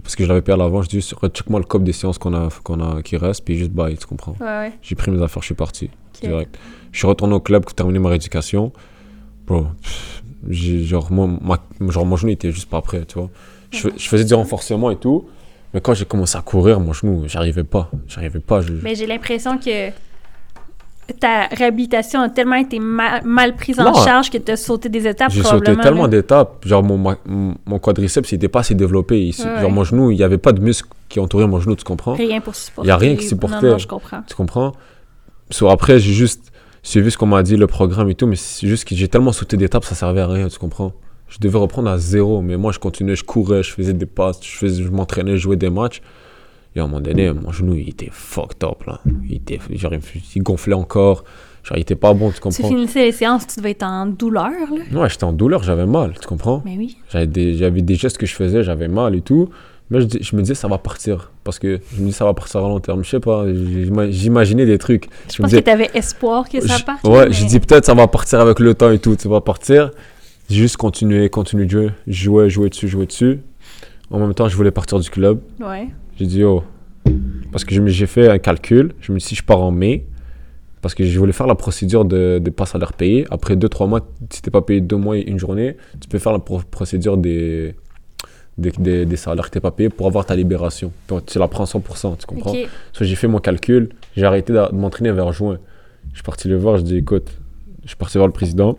Parce 0.02 0.16
que 0.16 0.24
je 0.24 0.28
l'avais 0.28 0.40
payé 0.43 0.55
à 0.55 0.56
l'avant, 0.56 0.82
je 0.82 0.89
dis, 0.89 0.97
juste, 0.97 1.15
check-moi 1.28 1.61
le 1.61 1.66
cop 1.66 1.82
des 1.85 1.93
séances 1.93 2.19
qu'on 2.19 2.35
a, 2.35 2.48
qu'on 2.62 2.81
a, 2.81 3.02
qui 3.02 3.16
reste, 3.16 3.44
puis 3.44 3.56
juste 3.56 3.70
bye, 3.70 3.97
tu 3.97 4.06
comprends? 4.06 4.35
Ouais, 4.40 4.47
ouais. 4.47 4.73
J'ai 4.82 4.94
pris 4.94 5.11
mes 5.11 5.23
affaires, 5.23 5.43
je 5.43 5.47
suis 5.47 5.55
parti, 5.55 5.90
Direct. 6.23 6.59
Je 6.93 6.99
suis 6.99 7.07
retourné 7.07 7.35
au 7.35 7.41
club 7.41 7.62
pour 7.65 7.74
terminer 7.74 7.99
ma 7.99 8.09
rééducation. 8.11 8.73
Bro, 9.47 9.66
genre, 10.51 11.11
moi, 11.12 11.28
ma- 11.41 11.91
genre, 11.91 12.07
mon 12.07 12.16
genou 12.16 12.32
était 12.32 12.51
juste 12.53 12.69
pas 12.69 12.81
prêt, 12.81 13.05
tu 13.07 13.19
vois. 13.19 13.31
Je, 13.70 13.78
fais- 13.78 13.93
je 13.97 14.09
faisais 14.09 14.24
du 14.24 14.35
renforcement 14.35 14.91
et 14.91 14.97
tout, 14.97 15.27
mais 15.73 15.81
quand 15.81 15.95
j'ai 15.95 16.05
commencé 16.05 16.36
à 16.39 16.43
courir, 16.43 16.81
mon 16.81 16.93
genou, 16.93 17.24
j'arrivais 17.27 17.65
pas. 17.65 17.91
J'arrivais 18.09 18.39
pas. 18.41 18.61
je- 18.61 18.73
Mais 18.82 18.95
j'ai 18.95 19.07
l'impression 19.07 19.59
que 19.59 19.91
ta 21.20 21.47
réhabilitation 21.49 22.23
a 22.23 22.31
tellement 22.31 22.57
été 22.57 22.78
ma- 22.78 23.20
mal 23.23 23.55
prise 23.57 23.78
en 23.78 23.93
charge 24.05 24.31
que 24.31 24.39
tu 24.39 24.51
as 24.53 24.57
sauté 24.57 24.89
des 24.89 25.07
étapes 25.07 25.31
J'ai 25.31 25.43
sauté 25.43 25.77
tellement 25.77 26.09
d'étapes. 26.09 26.65
Genre, 26.66 26.82
mon, 26.82 26.97
ma- 26.97 27.19
mon 27.27 27.78
quadriceps, 27.78 28.32
il 28.32 28.36
était 28.36 28.49
pas 28.49 28.61
assez 28.61 28.74
développé. 28.74 29.20
Il- 29.20 29.28
Ouais, 29.28 29.45
genre, 29.61 29.69
ouais. 29.69 29.69
mon 29.70 29.85
genou, 29.85 30.11
il 30.11 30.16
y 30.16 30.23
avait 30.23 30.39
pas 30.39 30.53
de 30.53 30.61
muscle 30.62 30.89
qui 31.11 31.20
entourait 31.20 31.47
mon 31.47 31.61
genou, 31.61 31.77
tu 31.77 31.85
comprends? 31.85 32.15
Rien 32.15 32.41
pour 32.41 32.55
supporter. 32.55 32.89
Y 32.89 32.91
a 32.93 32.97
rien 32.97 33.16
qui 33.16 33.27
supportait. 33.27 33.66
Non, 33.66 33.73
non, 33.73 33.78
je 33.78 33.86
comprends. 33.86 34.23
Tu 34.27 34.35
comprends? 34.35 34.73
So, 35.55 35.69
Après, 35.69 36.01
j'ai 36.01 36.13
juste 36.13 36.51
suivi 36.83 37.13
ce 37.13 37.17
qu'on 37.17 37.27
m'a 37.27 37.45
dit, 37.45 37.57
le 37.57 37.69
programme 37.69 38.11
et 38.11 38.17
tout, 38.17 38.27
mais 38.27 38.35
c'est 38.35 38.67
juste 38.67 38.85
que 38.89 38.97
j'ai 38.97 39.07
tellement 39.07 39.31
sauté 39.31 39.57
d'étapes, 39.57 39.85
ça 39.85 39.95
servait 39.95 40.21
à 40.21 40.27
rien, 40.27 40.49
tu 40.49 40.59
comprends? 40.59 40.93
Je 41.29 41.39
devais 41.39 41.59
reprendre 41.59 41.89
à 41.89 41.97
zéro, 41.97 42.43
mais 42.43 42.57
moi, 42.57 42.73
je 42.73 42.81
continuais, 42.81 43.15
je 43.15 43.23
courais, 43.23 43.63
je 43.63 43.71
faisais 43.71 43.93
des 43.93 44.05
passes, 44.05 44.41
je, 44.43 44.51
faisais, 44.51 44.83
je 44.83 44.89
m'entraînais, 44.89 45.37
je 45.37 45.43
jouais 45.43 45.55
des 45.55 45.71
matchs. 45.71 46.03
Et 46.75 46.81
à 46.81 46.83
un 46.83 46.87
moment 46.89 47.01
donné, 47.01 47.33
mon 47.33 47.53
genou, 47.53 47.77
il 47.77 47.89
était 47.89 48.09
fucked 48.11 48.65
up, 48.65 48.83
là. 48.85 49.01
Il, 49.29 49.37
était, 49.37 49.61
genre, 49.77 49.93
il 50.35 50.43
gonflait 50.43 50.75
encore. 50.75 51.23
Genre, 51.63 51.79
il 51.79 51.83
était 51.83 51.95
pas 51.95 52.15
bon, 52.15 52.31
tu 52.31 52.35
Tu 52.35 52.41
comprends? 52.41 52.69
finissais 52.69 53.05
les 53.05 53.13
séances, 53.13 53.47
tu 53.47 53.61
devais 53.61 53.71
être 53.71 53.85
en 53.85 54.07
douleur, 54.07 54.51
là. 54.51 55.01
Ouais, 55.01 55.09
j'étais 55.09 55.23
en 55.23 55.33
douleur, 55.33 55.63
j'avais 55.63 55.87
mal, 55.87 56.15
tu 56.21 56.27
comprends? 56.27 56.63
Mais 56.65 56.75
oui. 56.77 56.97
J'avais 57.13 57.29
des, 57.29 57.55
j'avais 57.55 57.81
des 57.81 57.95
gestes 57.95 58.19
que 58.19 58.27
je 58.27 58.35
faisais, 58.35 58.65
j'avais 58.65 58.89
mal 58.89 59.15
et 59.15 59.21
tout. 59.21 59.51
Mais 59.90 60.01
je, 60.01 60.06
je 60.20 60.35
me 60.36 60.40
disais, 60.43 60.55
ça 60.55 60.66
va 60.69 60.78
partir. 60.78 61.31
Parce 61.44 61.59
que 61.59 61.78
je 61.94 62.01
me 62.01 62.06
dis, 62.06 62.12
ça 62.12 62.24
va 62.24 62.32
partir 62.35 62.61
à 62.65 62.69
long 62.69 62.81
terme. 62.81 63.05
Je 63.05 63.11
sais 63.11 63.20
pas, 63.20 63.44
j'ima- 63.52 64.11
j'imaginais 64.11 64.65
des 64.66 64.78
trucs. 64.78 65.09
Je 65.28 65.35
me 65.35 65.43
pense 65.43 65.51
disais, 65.51 65.61
que 65.61 65.65
tu 65.66 65.70
avais 65.70 65.90
espoir 65.94 66.48
que 66.48 66.61
ça 66.61 66.78
je- 66.78 66.85
parte. 66.85 67.05
Ouais, 67.06 67.31
je 67.31 67.44
dis 67.44 67.61
peut-être 67.61 67.85
ça 67.85 67.94
va 67.94 68.09
partir 68.09 68.40
avec 68.40 68.61
le 68.61 68.74
temps 68.74 68.90
et 68.90 68.98
tout, 68.98 69.15
ça 69.19 69.28
va 69.28 69.40
partir. 69.43 69.90
J'ai 70.48 70.56
juste 70.56 70.77
continué, 70.78 71.28
continué 71.28 71.66
de 71.66 71.70
jouer. 71.70 71.90
Jouer, 72.06 72.51
jouer 72.51 72.69
dessus, 72.70 72.89
jouer 72.89 73.06
dessus. 73.06 73.40
En 74.11 74.19
même 74.19 74.35
temps, 74.35 74.48
je 74.48 74.56
voulais 74.56 74.70
partir 74.70 74.98
du 75.01 75.09
club. 75.11 75.40
Ouais. 75.61 75.89
J'ai 76.19 76.27
dit, 76.27 76.44
oh. 76.44 76.62
Parce 77.52 77.65
que 77.65 77.74
je 77.74 77.86
j'ai 77.86 78.06
fait 78.06 78.28
un 78.28 78.39
calcul. 78.39 78.93
Je 79.01 79.12
me 79.12 79.19
suis 79.19 79.28
dit, 79.31 79.35
si 79.35 79.35
je 79.36 79.44
pars 79.44 79.61
en 79.61 79.70
mai, 79.70 80.06
parce 80.82 80.94
que 80.94 81.05
je 81.05 81.19
voulais 81.19 81.32
faire 81.32 81.47
la 81.47 81.55
procédure 81.55 82.05
de, 82.05 82.39
de 82.39 82.51
pas 82.51 82.66
salaire 82.66 82.93
payé. 82.93 83.27
Après 83.31 83.55
2-3 83.56 83.89
mois, 83.89 84.01
si 84.31 84.43
t'es 84.43 84.51
pas 84.51 84.61
payé 84.61 84.81
2 84.81 84.97
mois 84.97 85.16
et 85.16 85.23
une 85.28 85.39
journée, 85.39 85.77
tu 86.01 86.09
peux 86.09 86.19
faire 86.19 86.32
la 86.32 86.39
pro- 86.40 86.61
procédure 86.70 87.16
des, 87.16 87.74
des, 88.57 88.71
des, 88.71 89.05
des 89.07 89.17
salaires 89.17 89.47
que 89.47 89.51
t'es 89.51 89.61
pas 89.61 89.71
payé 89.71 89.89
pour 89.89 90.07
avoir 90.07 90.25
ta 90.27 90.37
libération. 90.37 90.93
Donc, 91.09 91.27
tu 91.27 91.39
la 91.39 91.49
prends 91.49 91.65
100%, 91.65 92.17
tu 92.19 92.27
comprends? 92.27 92.53
Ok. 92.53 92.69
So, 92.93 93.05
j'ai 93.05 93.17
fait 93.17 93.27
mon 93.29 93.39
calcul, 93.39 93.91
j'ai 94.17 94.25
arrêté 94.25 94.53
de 94.53 94.61
m'entraîner 94.73 95.11
vers 95.13 95.33
juin. 95.33 95.59
Je 96.11 96.17
suis 96.19 96.23
parti 96.23 96.49
le 96.49 96.57
voir, 96.57 96.77
je 96.77 96.83
dis 96.83 96.97
écoute, 96.99 97.29
je 97.83 97.89
suis 97.89 97.97
parti 97.97 98.19
voir 98.19 98.27
le 98.29 98.33
président. 98.33 98.79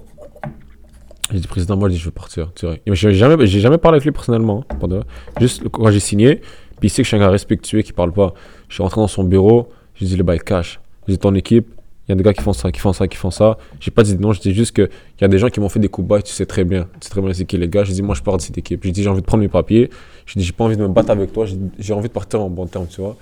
J'ai 1.31 1.39
dit 1.39 1.47
président, 1.47 1.75
moi 1.75 1.89
je 1.89 1.95
dis 1.95 1.99
je 1.99 2.05
veux 2.05 2.11
partir. 2.11 2.51
tu 2.53 2.67
J'ai 2.85 3.13
jamais, 3.13 3.47
jamais 3.47 3.77
parlé 3.79 3.95
avec 3.95 4.05
lui 4.05 4.11
personnellement. 4.11 4.63
hein. 4.69 4.99
Juste 5.39 5.63
quand 5.69 5.89
j'ai 5.89 5.99
signé, 5.99 6.35
puis 6.35 6.83
il 6.83 6.89
sait 6.89 7.01
que 7.01 7.05
je 7.05 7.07
suis 7.09 7.17
un 7.17 7.19
gars 7.19 7.29
respectueux 7.31 7.81
qui 7.81 7.93
parle 7.93 8.11
pas. 8.13 8.33
Je 8.69 8.75
suis 8.75 8.83
rentré 8.83 9.01
dans 9.01 9.07
son 9.07 9.23
bureau, 9.23 9.69
j'ai 9.95 10.05
dit 10.05 10.15
le 10.17 10.23
bail 10.23 10.39
cash. 10.39 10.79
J'ai 11.07 11.13
dit 11.13 11.19
ton 11.19 11.33
équipe, 11.33 11.67
Il 12.07 12.11
y 12.11 12.13
a 12.13 12.15
des 12.15 12.23
gars 12.23 12.33
qui 12.33 12.43
font 12.43 12.53
ça, 12.53 12.71
qui 12.71 12.79
font 12.79 12.93
ça, 12.93 13.07
qui 13.07 13.17
font 13.17 13.31
ça. 13.31 13.57
J'ai 13.79 13.89
pas 13.91 14.03
dit 14.03 14.15
non, 14.17 14.31
je 14.31 14.39
dis 14.39 14.53
juste 14.53 14.75
qu'il 14.75 14.89
y 15.21 15.23
a 15.23 15.27
des 15.27 15.39
gens 15.39 15.49
qui 15.49 15.59
m'ont 15.59 15.69
fait 15.69 15.79
des 15.79 15.87
coups 15.87 16.07
bas, 16.07 16.21
tu 16.21 16.31
sais 16.31 16.45
très 16.45 16.63
bien. 16.63 16.83
Tu 16.99 17.05
sais 17.05 17.09
très 17.09 17.21
bien 17.21 17.33
c'est 17.33 17.45
qui 17.45 17.57
les 17.57 17.67
gars. 17.67 17.83
J'ai 17.83 17.93
dit, 17.93 18.03
moi, 18.03 18.13
je 18.13 18.21
pars 18.21 18.37
de 18.37 18.41
cette 18.43 18.57
équipe. 18.57 18.83
J'ai 18.83 18.91
dit, 18.91 19.01
j'ai 19.01 19.09
envie 19.09 19.21
de 19.21 19.25
prendre 19.25 19.41
mes 19.41 19.49
papiers. 19.49 19.89
J'ai 20.27 20.39
dit, 20.39 20.45
j'ai 20.45 20.51
pas 20.51 20.65
envie 20.65 20.77
de 20.77 20.83
me 20.83 20.87
battre 20.89 21.09
avec 21.09 21.33
toi. 21.33 21.45
J'ai- 21.79 21.93
envie 21.93 22.07
de 22.07 22.13
partir 22.13 22.41
en 22.41 22.49
bon 22.49 22.67
terme, 22.67 22.85
tu 22.87 23.01
vois. 23.01 23.15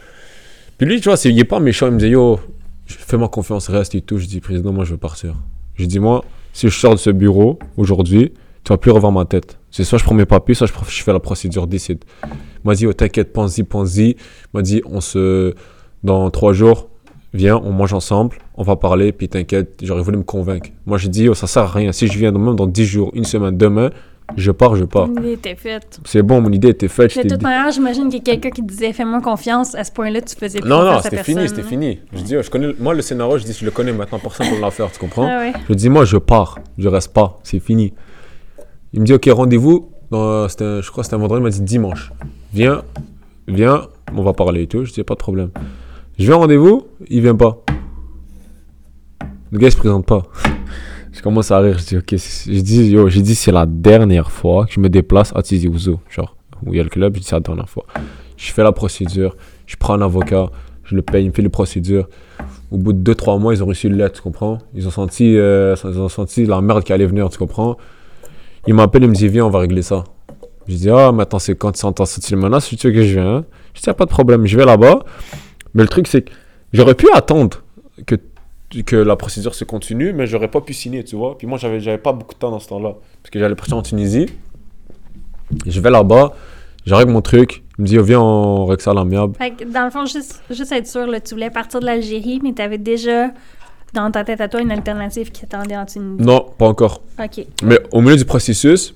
Puis 0.78 0.86
lui, 0.88 1.00
tu 1.00 1.08
vois, 1.10 1.16
c'est- 1.18 1.30
il 1.30 1.40
est 1.40 1.44
pas 1.46 1.60
méchant. 1.62 1.88
Il 1.88 1.94
me 1.94 2.00
dit, 2.00 2.08
yo, 2.10 2.40
fais-moi 2.86 3.30
confiance, 3.30 3.70
reste 3.70 3.96
et 3.96 4.02
tout. 4.02 4.18
Je 4.18 4.26
dis, 4.26 4.42
président, 4.42 4.74
moi, 4.74 4.84
je 4.84 4.92
veux 4.92 4.98
partir. 4.98 5.36
J'ai 5.76 5.88
dit, 5.88 6.00
moi, 6.00 6.26
si 6.52 6.68
je 6.68 6.78
sors 6.78 6.92
de 6.94 7.00
ce 7.00 7.10
bureau 7.10 7.60
aujourd'hui, 7.78 8.34
tu 8.66 8.70
vas 8.74 8.78
plus 8.78 8.92
revoir 8.92 9.12
ma 9.14 9.24
tête. 9.26 9.58
C'est 9.72 9.84
soit 9.86 9.98
je 9.98 10.04
prends 10.04 10.14
mes 10.16 10.26
papiers, 10.26 10.56
soit 10.56 10.68
je 10.68 11.04
fais 11.04 11.14
la 11.14 11.20
procédure, 11.20 11.68
décide. 11.68 12.04
Il 12.26 12.30
m'a 12.66 12.76
dit, 12.76 12.86
oh, 12.86 12.94
t'inquiète, 12.94 13.32
pense-y, 13.34 13.64
pense-y. 13.64 14.10
Il 14.12 14.18
m'a 14.54 14.62
dit, 14.62 14.82
on 14.86 15.00
se. 15.00 15.54
Dans 16.04 16.30
trois 16.32 16.52
jours, 16.52 16.90
viens, 17.34 17.56
on 17.64 17.72
mange 17.72 17.94
ensemble, 17.94 18.38
on 18.56 18.64
va 18.64 18.76
parler, 18.76 19.12
puis 19.12 19.28
t'inquiète, 19.30 19.80
j'aurais 19.82 20.02
voulu 20.04 20.18
me 20.18 20.24
convaincre. 20.24 20.70
Moi, 20.86 20.98
j'ai 20.98 21.10
dit, 21.10 21.28
oh, 21.30 21.34
ça 21.34 21.48
sert 21.48 21.64
à 21.64 21.68
rien. 21.68 21.92
Si 21.92 22.08
je 22.08 22.18
viens 22.18 22.32
même 22.32 22.56
dans 22.56 22.68
10 22.68 22.86
jours, 22.86 23.12
une 23.14 23.24
semaine, 23.26 23.58
demain, 23.58 23.90
je 24.38 24.52
pars, 24.52 24.76
je 24.76 24.86
pars. 24.86 25.08
L'idée 25.08 25.34
était 25.34 25.56
faite. 25.56 26.00
C'est 26.06 26.22
bon, 26.22 26.40
mon 26.40 26.52
idée 26.52 26.70
était 26.70 26.88
faite. 26.88 27.16
De 27.18 27.22
toute 27.24 27.40
dit- 27.40 27.44
manière, 27.44 27.72
j'imagine 27.72 28.06
qu'il 28.10 28.20
y 28.20 28.22
a 28.22 28.24
quelqu'un 28.24 28.50
qui 28.52 28.62
disait 28.64 28.94
fais-moi 28.94 29.22
confiance. 29.22 29.76
À 29.76 29.84
ce 29.84 29.92
point-là, 29.92 30.22
tu 30.22 30.36
faisais 30.36 30.60
plus 30.60 30.70
Non, 30.70 30.84
non, 30.84 31.00
c'était 31.02 31.24
fini, 31.24 31.48
c'était 31.50 31.64
fini. 31.64 32.00
Je 32.14 32.22
dis, 32.22 32.38
oh, 32.38 32.42
je 32.42 32.50
connais, 32.50 32.74
moi, 32.80 32.94
le 32.94 33.02
scénario, 33.02 33.38
je 33.38 33.44
dis, 33.44 33.54
je 33.54 33.66
le 33.66 33.72
connais 33.72 33.92
maintenant, 33.92 34.20
personne 34.20 34.48
ne 34.48 34.56
peut 34.56 34.62
l'en 34.62 34.72
faire, 34.72 34.92
tu 34.92 35.00
comprends? 35.00 35.28
Ah 35.30 35.40
ouais. 35.40 35.54
Je 35.68 35.74
dis, 35.74 35.90
moi, 35.90 36.06
je 36.06 36.18
pars, 36.18 36.60
je 36.78 36.88
reste 36.88 37.12
pas, 37.14 37.40
c'est 37.44 37.60
fini. 37.60 37.94
Il 38.94 39.02
me 39.02 39.06
dit, 39.06 39.14
ok, 39.14 39.28
rendez-vous, 39.32 39.90
dans- 40.12 40.48
c'était 40.48 40.64
un- 40.64 40.82
je 40.82 40.90
crois 40.92 41.02
que 41.02 41.06
c'était 41.06 41.16
un 41.16 41.20
vendredi, 41.20 41.42
il 41.42 41.44
m'a 41.44 41.50
dit 41.50 41.62
dimanche. 41.62 42.12
Viens, 42.54 42.84
viens, 43.48 43.88
on 44.16 44.24
va 44.24 44.34
parler 44.34 44.62
et 44.64 44.68
tout. 44.68 44.86
Je 44.86 44.94
dis, 44.94 45.04
pas 45.04 45.16
de 45.16 45.20
problème. 45.20 45.50
Je 46.18 46.28
vais 46.28 46.34
en 46.34 46.40
rendez-vous, 46.40 46.88
il 47.10 47.22
vient 47.22 47.36
pas. 47.36 47.58
Le 49.54 49.60
gars, 49.60 49.68
il 49.68 49.72
se 49.72 49.78
présente 49.78 50.08
pas. 50.08 50.24
Je 51.12 51.22
commence 51.22 51.52
à 51.52 51.60
rire, 51.60 51.78
je 51.78 51.86
dis, 51.86 51.98
ok, 51.98 52.16
je 52.16 52.60
dis, 52.62 52.90
yo, 52.90 53.08
j'ai 53.08 53.22
dit, 53.22 53.36
c'est 53.36 53.52
la 53.52 53.68
dernière 53.68 54.32
fois 54.32 54.66
que 54.66 54.74
je 54.74 54.80
me 54.80 54.90
déplace 54.90 55.32
à 55.36 55.44
Tizi 55.44 55.68
Ouzou, 55.68 56.00
genre, 56.10 56.36
où 56.66 56.74
il 56.74 56.78
y 56.78 56.80
a 56.80 56.84
le 56.84 56.90
club, 56.90 57.14
je 57.14 57.20
dis, 57.20 57.28
c'est 57.28 57.36
la 57.36 57.40
dernière 57.40 57.70
fois. 57.70 57.86
Je 58.36 58.52
fais 58.52 58.64
la 58.64 58.72
procédure, 58.72 59.38
je 59.68 59.76
prends 59.76 59.94
un 59.94 60.02
avocat, 60.02 60.50
je 60.84 60.96
le 60.96 61.04
paye, 61.04 61.26
il 61.26 61.30
me 61.30 61.34
fait 61.36 61.44
les 61.44 61.50
procédures. 61.50 62.10
Au 62.72 62.78
bout 62.78 62.94
de 62.94 63.14
2-3 63.14 63.40
mois, 63.40 63.54
ils 63.54 63.62
ont 63.62 63.68
reçu 63.68 63.86
une 63.86 63.96
lettre, 63.96 64.16
tu 64.16 64.22
comprends? 64.24 64.58
Ils 64.74 64.88
ont 64.88 64.92
senti, 64.92 65.38
euh, 65.38 65.76
ils 65.84 66.00
ont 66.00 66.10
senti 66.10 66.48
la 66.48 66.60
merde 66.60 66.84
qui 66.84 66.92
allait 66.92 67.06
venir, 67.06 67.30
tu 67.30 67.38
comprends? 67.38 67.78
Il 68.66 68.74
m'appelle, 68.74 69.04
il 69.04 69.10
me 69.10 69.14
dit 69.14 69.28
Viens, 69.28 69.46
on 69.46 69.52
va 69.52 69.60
régler 69.60 69.84
ça. 69.84 70.04
Je 70.68 70.76
dis 70.76 70.90
Ah, 70.90 71.12
maintenant 71.12 71.38
c'est 71.38 71.54
quand 71.56 71.74
tu 71.74 71.86
entends 71.86 72.06
cette 72.06 72.32
menace, 72.32 72.76
tu 72.76 72.88
veux 72.88 72.92
que 72.92 73.04
je 73.04 73.20
vienne? 73.20 73.44
Je 73.76 73.82
dis 73.82 73.90
Ah, 73.92 73.94
pas 73.94 74.06
de 74.06 74.10
problème, 74.10 74.48
je 74.48 74.58
vais 74.58 74.66
là-bas. 74.66 75.04
Mais 75.76 75.84
le 75.84 75.90
truc, 75.90 76.08
c'est 76.08 76.24
que 76.24 76.32
j'aurais 76.74 76.96
pu 76.96 77.08
attendre 77.14 77.62
que, 78.08 78.16
que 78.82 78.96
la 78.96 79.16
procédure 79.16 79.54
se 79.54 79.64
continue, 79.64 80.14
mais 80.14 80.26
j'aurais 80.26 80.48
pas 80.48 80.62
pu 80.62 80.74
signer, 80.74 81.04
tu 81.04 81.16
vois. 81.16 81.38
Puis 81.38 81.46
moi, 81.46 81.60
j'avais 81.60 81.80
j'avais 81.80 82.00
pas 82.00 82.14
beaucoup 82.14 82.34
de 82.34 82.40
temps 82.40 82.50
dans 82.50 82.60
ce 82.60 82.70
temps-là. 82.70 82.96
Parce 83.22 83.30
que 83.30 83.38
j'allais 83.38 83.56
partir 83.56 83.78
en 83.78 83.84
Tunisie. 83.84 84.26
Je 85.68 85.80
vais 85.80 85.92
là-bas, 85.92 86.34
règle 86.88 87.12
mon 87.12 87.22
truc. 87.22 87.64
Il 87.78 87.84
me 87.84 87.88
dit 87.88 88.00
oh, 88.00 88.04
Viens, 88.04 88.22
on 88.22 88.66
règle 88.66 88.82
ça 88.82 88.92
à 88.92 88.94
l'amiable. 88.94 89.36
Fait 89.38 89.52
que, 89.52 89.64
dans 89.66 89.86
le 89.86 89.92
fond, 89.92 90.06
juste, 90.06 90.42
juste 90.50 90.72
être 90.72 90.88
sûr, 90.88 91.06
là, 91.06 91.20
tu 91.20 91.36
voulais 91.36 91.52
partir 91.52 91.80
de 91.80 91.86
l'Algérie, 91.86 92.40
mais 92.42 92.54
tu 92.54 92.62
avais 92.62 92.78
déjà 92.80 93.30
dans 93.94 94.10
ta 94.10 94.24
tête 94.24 94.42
à 94.42 94.48
toi 94.48 94.62
une 94.62 94.72
alternative 94.72 95.32
qui 95.32 95.46
attendait 95.46 95.78
en 95.78 95.86
Tunisie. 95.86 96.24
Non, 96.24 96.46
pas 96.58 96.68
encore. 96.68 97.02
OK. 97.20 97.46
Mais 97.64 97.80
au 97.92 98.02
milieu 98.02 98.18
du 98.18 98.26
processus, 98.26 98.96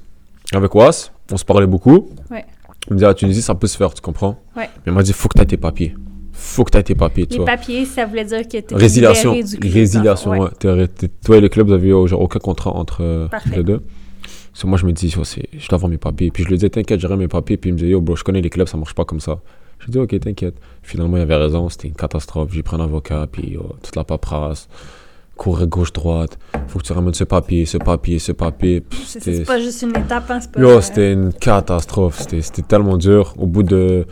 avec 0.53 0.73
Was, 0.73 1.11
on 1.31 1.37
se 1.37 1.45
parlait 1.45 1.67
beaucoup. 1.67 2.09
Ouais. 2.31 2.45
Il 2.89 2.93
me 2.93 2.99
dit, 2.99 3.05
à 3.05 3.13
Tunisie, 3.13 3.41
ça 3.41 3.53
peut 3.53 3.67
se 3.67 3.77
faire, 3.77 3.93
tu 3.93 4.01
comprends? 4.01 4.39
Ouais. 4.55 4.69
Mais 4.85 4.91
il 4.91 4.93
m'a 4.93 5.03
dit, 5.03 5.13
faut 5.13 5.27
que 5.27 5.37
tu 5.37 5.43
aies 5.43 5.45
tes 5.45 5.57
papiers. 5.57 5.93
Faut 6.39 6.63
que 6.63 6.69
tu 6.71 6.77
aies 6.77 6.83
tes 6.83 6.93
papiers, 6.93 7.27
Les 7.29 7.39
papiers, 7.39 7.83
ça 7.85 8.05
voulait 8.05 8.23
dire 8.23 8.47
que 8.47 8.59
tu 8.59 8.75
Résiliation. 8.75 9.33
du 9.33 9.57
club, 9.57 9.73
Résiliation, 9.73 10.31
ouais. 10.31 10.49
Toi 10.59 11.37
et 11.37 11.41
le 11.41 11.49
club, 11.49 11.67
vous 11.67 11.73
avez 11.73 11.89
genre 11.89 12.21
aucun 12.21 12.37
contrat 12.37 12.71
entre 12.75 13.01
euh, 13.01 13.27
Parfait. 13.27 13.57
les 13.57 13.63
deux. 13.63 13.81
So, 14.53 14.67
moi, 14.67 14.77
je 14.77 14.85
me 14.85 14.91
dis, 14.91 15.13
oh, 15.17 15.23
je 15.23 15.67
dois 15.67 15.75
avoir 15.77 15.89
mes 15.89 15.97
papiers. 15.97 16.29
Puis 16.29 16.43
je 16.43 16.49
lui 16.49 16.57
disais, 16.57 16.69
t'inquiète, 16.69 16.99
j'aurai 16.99 17.17
mes 17.17 17.27
papiers. 17.27 17.57
Puis 17.57 17.71
il 17.71 17.73
me 17.73 17.77
disait, 17.79 17.89
yo, 17.89 18.01
bro, 18.01 18.15
je 18.15 18.23
connais 18.23 18.41
les 18.41 18.51
clubs, 18.51 18.67
ça 18.67 18.77
marche 18.77 18.93
pas 18.93 19.03
comme 19.03 19.19
ça. 19.19 19.39
Je 19.79 19.89
dis, 19.89 19.97
ok, 19.97 20.19
t'inquiète. 20.19 20.55
Finalement, 20.83 21.17
il 21.17 21.21
avait 21.21 21.35
raison, 21.35 21.69
c'était 21.69 21.87
une 21.87 21.95
catastrophe. 21.95 22.49
J'ai 22.53 22.61
pris 22.61 22.75
un 22.75 22.81
avocat, 22.81 23.27
puis 23.31 23.57
toute 23.81 23.95
la 23.95 24.03
paperasse. 24.03 24.69
Courir 25.35 25.67
gauche-droite. 25.67 26.37
Faut 26.67 26.77
que 26.79 26.83
tu 26.83 26.93
ramènes 26.93 27.13
ce 27.15 27.23
papier, 27.23 27.65
ce 27.65 27.77
papier, 27.77 28.19
ce 28.19 28.31
papier. 28.31 28.83
C'est 29.05 29.43
pas 29.43 29.59
juste 29.59 29.81
une 29.81 29.89
étape, 29.97 30.29
hein, 30.29 30.39
pas... 30.51 30.59
Yo, 30.59 30.69
euh, 30.69 30.81
c'était 30.81 31.13
une 31.13 31.33
catastrophe. 31.33 32.19
C'était 32.21 32.41
c'était 32.41 32.63
tellement 32.63 32.97
dur. 32.97 33.33
Au 33.37 33.45
bout 33.45 33.63
de 33.63 34.05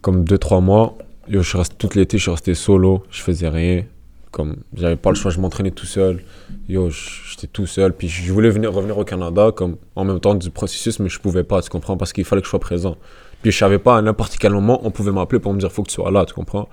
comme 0.00 0.24
2-3 0.24 0.62
mois, 0.62 0.96
yo, 1.32 1.42
je 1.42 1.48
suis 1.48 1.58
resté 1.58 1.76
tout 1.76 1.88
l'été, 1.96 2.18
je 2.18 2.22
suis 2.22 2.30
resté 2.30 2.54
solo. 2.54 3.02
Je 3.10 3.22
faisais 3.22 3.48
rien. 3.48 3.84
Comme 4.30 4.56
j'avais 4.74 4.96
pas 4.96 5.10
le 5.10 5.16
choix, 5.16 5.30
je 5.30 5.40
m'entraînais 5.40 5.70
tout 5.70 5.86
seul. 5.86 6.22
Yo, 6.68 6.88
j'étais 6.90 7.46
tout 7.46 7.66
seul. 7.66 7.92
Puis 7.94 8.08
je 8.08 8.32
voulais 8.32 8.50
venir, 8.50 8.72
revenir 8.72 8.96
au 8.98 9.04
Canada 9.04 9.50
comme 9.54 9.76
en 9.96 10.04
même 10.04 10.20
temps 10.20 10.34
du 10.34 10.50
processus, 10.50 10.98
mais 11.00 11.08
je 11.08 11.18
pouvais 11.18 11.44
pas, 11.44 11.60
tu 11.62 11.70
comprends, 11.70 11.96
parce 11.96 12.12
qu'il 12.12 12.24
fallait 12.24 12.42
que 12.42 12.46
je 12.46 12.50
sois 12.50 12.60
présent. 12.60 12.96
Puis 13.42 13.50
je 13.50 13.58
savais 13.58 13.78
pas, 13.78 13.98
à 13.98 14.02
n'importe 14.02 14.36
quel 14.38 14.52
moment, 14.52 14.80
on 14.86 14.90
pouvait 14.90 15.10
m'appeler 15.12 15.40
pour 15.40 15.52
me 15.52 15.58
dire 15.58 15.70
faut 15.72 15.82
que 15.82 15.88
tu 15.88 15.94
sois 15.94 16.10
là, 16.10 16.24
tu 16.24 16.32
comprends. 16.34 16.68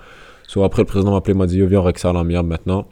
Soit 0.47 0.65
après, 0.65 0.81
le 0.83 0.85
président 0.87 1.11
m'a 1.11 1.17
appelé, 1.17 1.33
m'a 1.33 1.47
dit 1.47 1.61
viens, 1.65 1.81
on 1.81 1.91
ça 1.95 2.09
à 2.09 2.23
maintenant. 2.23 2.87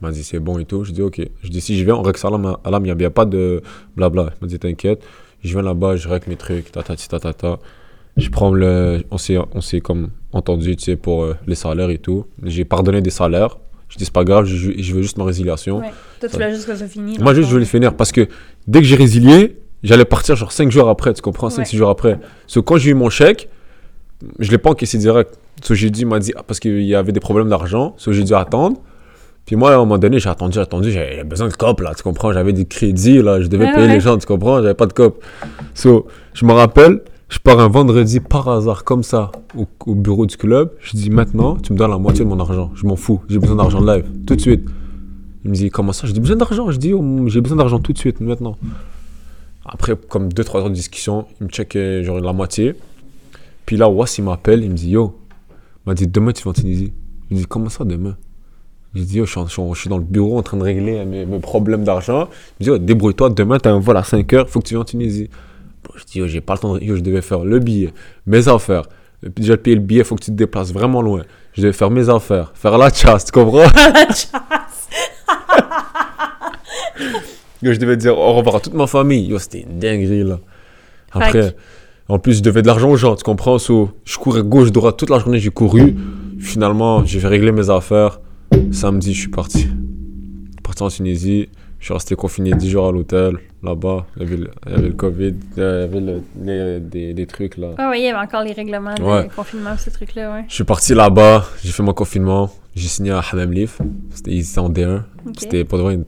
Il 0.00 0.04
m'a 0.06 0.12
dit 0.12 0.22
c'est 0.22 0.38
bon 0.38 0.58
et 0.58 0.64
tout. 0.64 0.84
Je 0.84 0.92
dis 0.92 1.02
ok. 1.02 1.20
Je 1.42 1.48
dis 1.48 1.60
si 1.60 1.78
je 1.78 1.84
viens, 1.84 1.96
on 1.96 2.04
ça 2.14 2.28
à 2.28 2.30
l'ami- 2.30 2.54
à 2.64 2.70
l'amiable. 2.70 3.00
Il 3.00 3.04
n'y 3.04 3.06
a 3.06 3.10
pas 3.10 3.24
de 3.24 3.62
blabla. 3.96 4.30
Il 4.30 4.44
m'a 4.44 4.48
dit 4.48 4.58
t'inquiète. 4.58 5.02
Je 5.42 5.50
viens 5.52 5.62
là-bas, 5.62 5.96
je 5.96 6.08
règle 6.08 6.30
mes 6.30 6.36
trucs, 6.36 6.72
ta 6.72 6.82
ta 6.82 6.96
ta. 7.32 7.58
Je 8.18 8.28
prends 8.30 8.50
le. 8.52 9.02
On 9.10 9.16
s'est, 9.18 9.38
on 9.54 9.60
s'est 9.60 9.80
comme 9.80 10.08
entendu, 10.32 10.76
tu 10.76 10.84
sais, 10.84 10.96
pour 10.96 11.22
euh, 11.24 11.36
les 11.46 11.54
salaires 11.54 11.90
et 11.90 11.98
tout. 11.98 12.26
J'ai 12.42 12.64
pardonné 12.64 13.00
des 13.00 13.10
salaires. 13.10 13.56
Je 13.88 13.96
dis 13.96 14.04
c'est 14.04 14.12
pas 14.12 14.24
grave, 14.24 14.44
je, 14.44 14.72
je 14.78 14.94
veux 14.94 15.00
juste 15.00 15.16
ma 15.16 15.24
résiliation. 15.24 15.78
Ouais. 15.78 15.90
Toi, 16.20 16.28
tu 16.28 16.34
voulais 16.34 16.52
juste 16.54 16.66
que 16.66 16.74
ça 16.76 16.86
finisse. 16.86 17.18
Moi, 17.20 17.32
juste, 17.32 17.48
je 17.48 17.52
voulais 17.54 17.64
finir 17.64 17.94
parce 17.94 18.12
que 18.12 18.28
dès 18.66 18.80
que 18.80 18.84
j'ai 18.86 18.96
résilié, 18.96 19.56
j'allais 19.82 20.04
partir 20.04 20.36
genre 20.36 20.52
5 20.52 20.70
jours 20.70 20.88
après, 20.90 21.14
tu 21.14 21.22
comprends 21.22 21.48
5-6 21.48 21.58
Ouais. 21.58 21.64
jours 21.78 21.88
après. 21.88 22.18
So, 22.46 22.62
quand 22.62 22.76
j'ai 22.76 22.90
eu 22.90 22.94
mon 22.94 23.08
chèque, 23.08 23.48
je 24.40 24.50
l'ai 24.50 24.58
pas 24.58 24.70
encaissé 24.70 24.98
direct. 24.98 25.38
So, 25.62 25.74
j'ai 25.74 25.88
dit, 25.88 26.04
m'a 26.04 26.18
dit, 26.18 26.32
ah, 26.36 26.42
parce 26.46 26.60
qu'il 26.60 26.82
y 26.82 26.94
avait 26.94 27.12
des 27.12 27.20
problèmes 27.20 27.48
d'argent, 27.48 27.94
so, 27.96 28.12
j'ai 28.12 28.24
dû 28.24 28.34
attendre. 28.34 28.76
Puis 29.46 29.56
moi, 29.56 29.70
à 29.70 29.74
un 29.76 29.78
moment 29.78 29.96
donné, 29.96 30.18
j'ai 30.18 30.28
attendu, 30.28 30.56
j'ai 30.56 30.60
attendu, 30.60 30.90
j'avais 30.92 31.24
besoin 31.24 31.48
de 31.48 31.54
cop, 31.54 31.80
là, 31.80 31.94
tu 31.96 32.02
comprends, 32.02 32.30
j'avais 32.34 32.52
des 32.52 32.66
crédits, 32.66 33.22
là, 33.22 33.40
je 33.40 33.46
devais 33.46 33.64
Ouais, 33.64 33.74
payer 33.74 33.88
les 33.88 34.00
gens, 34.00 34.18
tu 34.18 34.26
comprends, 34.26 34.60
j'avais 34.60 34.74
pas 34.74 34.84
de 34.86 34.92
cop. 34.92 35.24
So, 35.72 36.06
je 36.34 36.44
me 36.44 36.52
rappelle, 36.52 37.00
je 37.28 37.38
pars 37.38 37.60
un 37.60 37.68
vendredi 37.68 38.20
par 38.20 38.48
hasard, 38.48 38.84
comme 38.84 39.02
ça, 39.02 39.30
au, 39.56 39.66
au 39.86 39.94
bureau 39.94 40.26
du 40.26 40.36
club. 40.36 40.72
Je 40.80 40.96
dis, 40.96 41.10
maintenant, 41.10 41.56
tu 41.56 41.72
me 41.72 41.78
donnes 41.78 41.90
la 41.90 41.98
moitié 41.98 42.24
de 42.24 42.30
mon 42.30 42.40
argent, 42.40 42.70
je 42.74 42.86
m'en 42.86 42.96
fous, 42.96 43.20
j'ai 43.28 43.38
besoin 43.38 43.56
d'argent 43.56 43.80
live, 43.80 44.06
tout 44.26 44.34
de 44.34 44.40
suite. 44.40 44.64
Il 45.44 45.50
me 45.50 45.54
dit, 45.54 45.70
comment 45.70 45.92
ça? 45.92 46.06
Je 46.06 46.12
dis, 46.12 46.20
besoin 46.20 46.36
d'argent. 46.36 46.70
Je 46.70 46.78
dis, 46.78 46.92
oh, 46.92 47.02
j'ai 47.26 47.40
besoin 47.40 47.58
d'argent 47.58 47.78
tout 47.78 47.92
de 47.92 47.98
suite, 47.98 48.20
maintenant. 48.20 48.56
Après, 49.64 49.94
comme 50.08 50.28
2-3 50.28 50.58
heures 50.58 50.70
de 50.70 50.74
discussion, 50.74 51.26
il 51.40 51.44
me 51.44 51.50
check 51.50 51.76
genre 52.02 52.20
la 52.20 52.32
moitié. 52.32 52.74
Puis 53.66 53.76
là, 53.76 53.88
Was, 53.88 54.16
il 54.18 54.24
m'appelle, 54.24 54.64
il 54.64 54.70
me 54.70 54.74
dit, 54.74 54.90
yo, 54.90 55.18
il 55.50 55.90
m'a 55.90 55.94
dit, 55.94 56.06
demain, 56.06 56.32
tu 56.32 56.42
vas 56.42 56.50
en 56.50 56.54
Tunisie. 56.54 56.92
Je 57.30 57.36
dis, 57.36 57.46
comment 57.46 57.68
ça, 57.68 57.84
demain? 57.84 58.16
Je 58.94 59.02
dis, 59.02 59.18
yo, 59.18 59.26
je 59.26 59.30
suis, 59.30 59.40
je 59.46 59.74
je 59.74 59.88
dans 59.90 59.98
le 59.98 60.04
bureau 60.04 60.38
en 60.38 60.42
train 60.42 60.56
de 60.56 60.62
régler 60.62 61.04
mes, 61.04 61.26
mes 61.26 61.38
problèmes 61.38 61.84
d'argent. 61.84 62.28
Il 62.58 62.64
me 62.64 62.64
dit, 62.64 62.68
yo, 62.70 62.78
débrouille-toi, 62.78 63.30
demain, 63.30 63.58
t'as 63.58 63.70
un 63.70 63.78
vol 63.78 63.96
à 63.98 64.02
5 64.02 64.32
heures, 64.32 64.48
faut 64.48 64.60
que 64.60 64.66
tu 64.66 64.74
viennes 64.74 64.82
en 64.82 64.86
Tunisie. 64.86 65.28
Je 65.96 66.04
dis, 66.04 66.18
yo, 66.18 66.26
j'ai 66.26 66.40
pas 66.40 66.54
le 66.54 66.58
temps. 66.58 66.78
Yo, 66.78 66.96
je 66.96 67.00
devais 67.00 67.22
faire 67.22 67.44
le 67.44 67.58
billet, 67.58 67.92
mes 68.26 68.48
affaires. 68.48 68.84
Déjà, 69.22 69.56
payer 69.56 69.76
le 69.76 69.82
billet, 69.82 70.04
faut 70.04 70.14
que 70.14 70.22
tu 70.24 70.30
te 70.30 70.36
déplaces 70.36 70.72
vraiment 70.72 71.02
loin. 71.02 71.22
Je 71.52 71.62
devais 71.62 71.72
faire 71.72 71.90
mes 71.90 72.08
affaires, 72.08 72.52
faire 72.54 72.78
la 72.78 72.92
chasse, 72.92 73.24
tu 73.24 73.32
comprends? 73.32 73.58
La 73.74 74.06
chasse. 74.08 74.28
Yo, 77.62 77.72
je 77.72 77.78
devais 77.78 77.96
dire 77.96 78.16
au 78.16 78.34
revoir 78.34 78.56
à 78.56 78.60
toute 78.60 78.74
ma 78.74 78.86
famille. 78.86 79.26
Yo, 79.26 79.38
c'était 79.38 79.62
une 79.62 79.78
dinguerie, 79.78 80.22
là. 80.22 80.38
Après, 81.10 81.56
en 82.08 82.18
plus, 82.18 82.38
je 82.38 82.42
devais 82.42 82.62
de 82.62 82.68
l'argent 82.68 82.90
aux 82.90 82.96
gens, 82.96 83.16
tu 83.16 83.24
comprends? 83.24 83.58
So, 83.58 83.90
je 84.04 84.16
courais 84.18 84.42
gauche, 84.42 84.70
droite, 84.70 84.96
toute 84.96 85.10
la 85.10 85.18
journée, 85.18 85.38
j'ai 85.38 85.50
couru. 85.50 85.96
Finalement, 86.38 87.04
j'ai 87.04 87.18
réglé 87.26 87.50
mes 87.50 87.68
affaires. 87.70 88.20
Samedi, 88.70 89.12
je 89.12 89.20
suis 89.20 89.28
parti. 89.28 89.68
Parti 90.62 90.82
en 90.82 90.88
Tunisie. 90.88 91.48
Je 91.80 91.84
suis 91.84 91.94
resté 91.94 92.16
confiné 92.16 92.52
10 92.52 92.70
jours 92.70 92.88
à 92.88 92.92
l'hôtel, 92.92 93.36
là-bas. 93.62 94.04
Il 94.16 94.22
y 94.22 94.26
avait 94.26 94.36
le, 94.36 94.50
il 94.66 94.72
y 94.72 94.74
avait 94.74 94.88
le 94.88 94.94
Covid, 94.94 95.34
il 95.56 95.62
y 95.62 95.64
avait 95.64 96.00
le- 96.00 96.22
les- 96.42 96.80
des, 96.80 97.14
des 97.14 97.26
trucs, 97.26 97.56
là. 97.56 97.68
Ah 97.78 97.88
oui, 97.90 98.00
il 98.00 98.04
y 98.04 98.08
avait 98.08 98.18
encore 98.18 98.42
les 98.42 98.52
règlements 98.52 98.94
de 98.94 99.02
Ouais. 99.02 99.28
confinement, 99.34 99.76
ces 99.78 99.90
trucs-là, 99.92 100.32
ouais. 100.34 100.44
Je 100.48 100.54
suis 100.54 100.64
parti 100.64 100.92
là-bas, 100.94 101.44
j'ai 101.62 101.70
fait 101.70 101.82
mon 101.84 101.92
confinement. 101.94 102.50
J'ai 102.74 102.88
signé 102.88 103.12
à 103.12 103.20
Hammam 103.20 103.52
Leaf. 103.52 103.78
C'était 104.12 104.32
ils 104.32 104.40
étaient 104.48 104.58
en 104.58 104.68
D1. 104.70 105.02
Ok. 105.26 105.34
C'était 105.38 105.64
pour 105.64 105.78
de 105.78 105.82
vrai 105.84 105.94
une... 105.94 106.04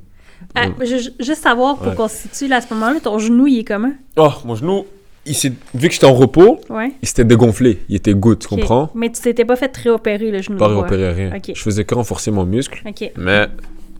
Ah, 0.56 0.66
ju- 0.84 1.10
juste 1.20 1.42
savoir, 1.42 1.76
pour 1.76 1.86
Ouais. 1.88 1.94
qu'on 1.94 2.08
se 2.08 2.16
situe, 2.16 2.48
là, 2.48 2.56
à 2.56 2.60
ce 2.60 2.72
moment-là, 2.74 2.98
ton 3.00 3.18
genou, 3.18 3.46
il 3.46 3.60
est 3.60 3.64
comment? 3.64 3.92
Oh, 4.16 4.30
mon 4.44 4.56
genou, 4.56 4.86
il 5.26 5.34
vu 5.74 5.88
que 5.88 5.94
j'étais 5.94 6.06
en 6.06 6.14
repos, 6.14 6.60
Ouais. 6.68 6.92
il 7.00 7.06
s'était 7.06 7.24
dégonflé. 7.24 7.78
Il 7.88 7.94
était 7.96 8.14
good, 8.14 8.40
tu 8.40 8.48
comprends? 8.48 8.90
Mais 8.96 9.10
tu 9.10 9.20
t'étais 9.20 9.44
pas 9.44 9.54
fait 9.54 9.74
réopérer, 9.76 10.32
le 10.32 10.42
genou 10.42 10.58
Pas 10.58 10.68
droit. 10.68 10.82
réopérer 10.82 11.12
rien. 11.12 11.36
Ok. 11.36 11.52
Je 11.54 11.62
faisais 11.62 11.84
que 11.84 11.94
renforcer 11.94 12.32
mon 12.32 12.44
muscle, 12.44 12.82
OK. 12.86 13.12
mais 13.16 13.46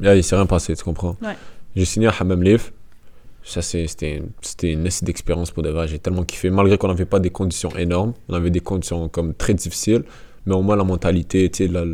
là, 0.01 0.17
il 0.17 0.25
s'est 0.25 0.35
rien 0.35 0.47
passé, 0.47 0.75
tu 0.75 0.83
comprends? 0.83 1.17
Ouais. 1.23 1.35
J'ai 1.77 1.85
signé 1.85 2.09
à 2.09 2.15
Hammam 2.19 2.43
Leaf. 2.43 2.73
Ça, 3.43 3.63
c'était 3.63 4.23
une, 4.63 4.87
acide 4.87 5.07
d'expérience 5.07 5.51
pour 5.51 5.63
de 5.63 5.71
vrai. 5.71 5.89
J'ai 5.89 5.99
tellement 5.99 6.25
kiffé. 6.25 6.51
Malgré 6.51 6.77
qu'on 6.77 6.89
n'avait 6.89 7.07
pas 7.07 7.19
des 7.21 7.31
conditions 7.31 7.71
énormes, 7.79 8.13
on 8.29 8.35
avait 8.35 8.51
des 8.51 8.61
conditions 8.61 9.09
comme 9.09 9.35
très 9.35 9.55
difficiles, 9.55 10.03
mais 10.47 10.55
au 10.55 10.63
moins 10.63 10.77
la 10.77 10.85
mentalité, 10.85 11.51
la, 11.69 11.85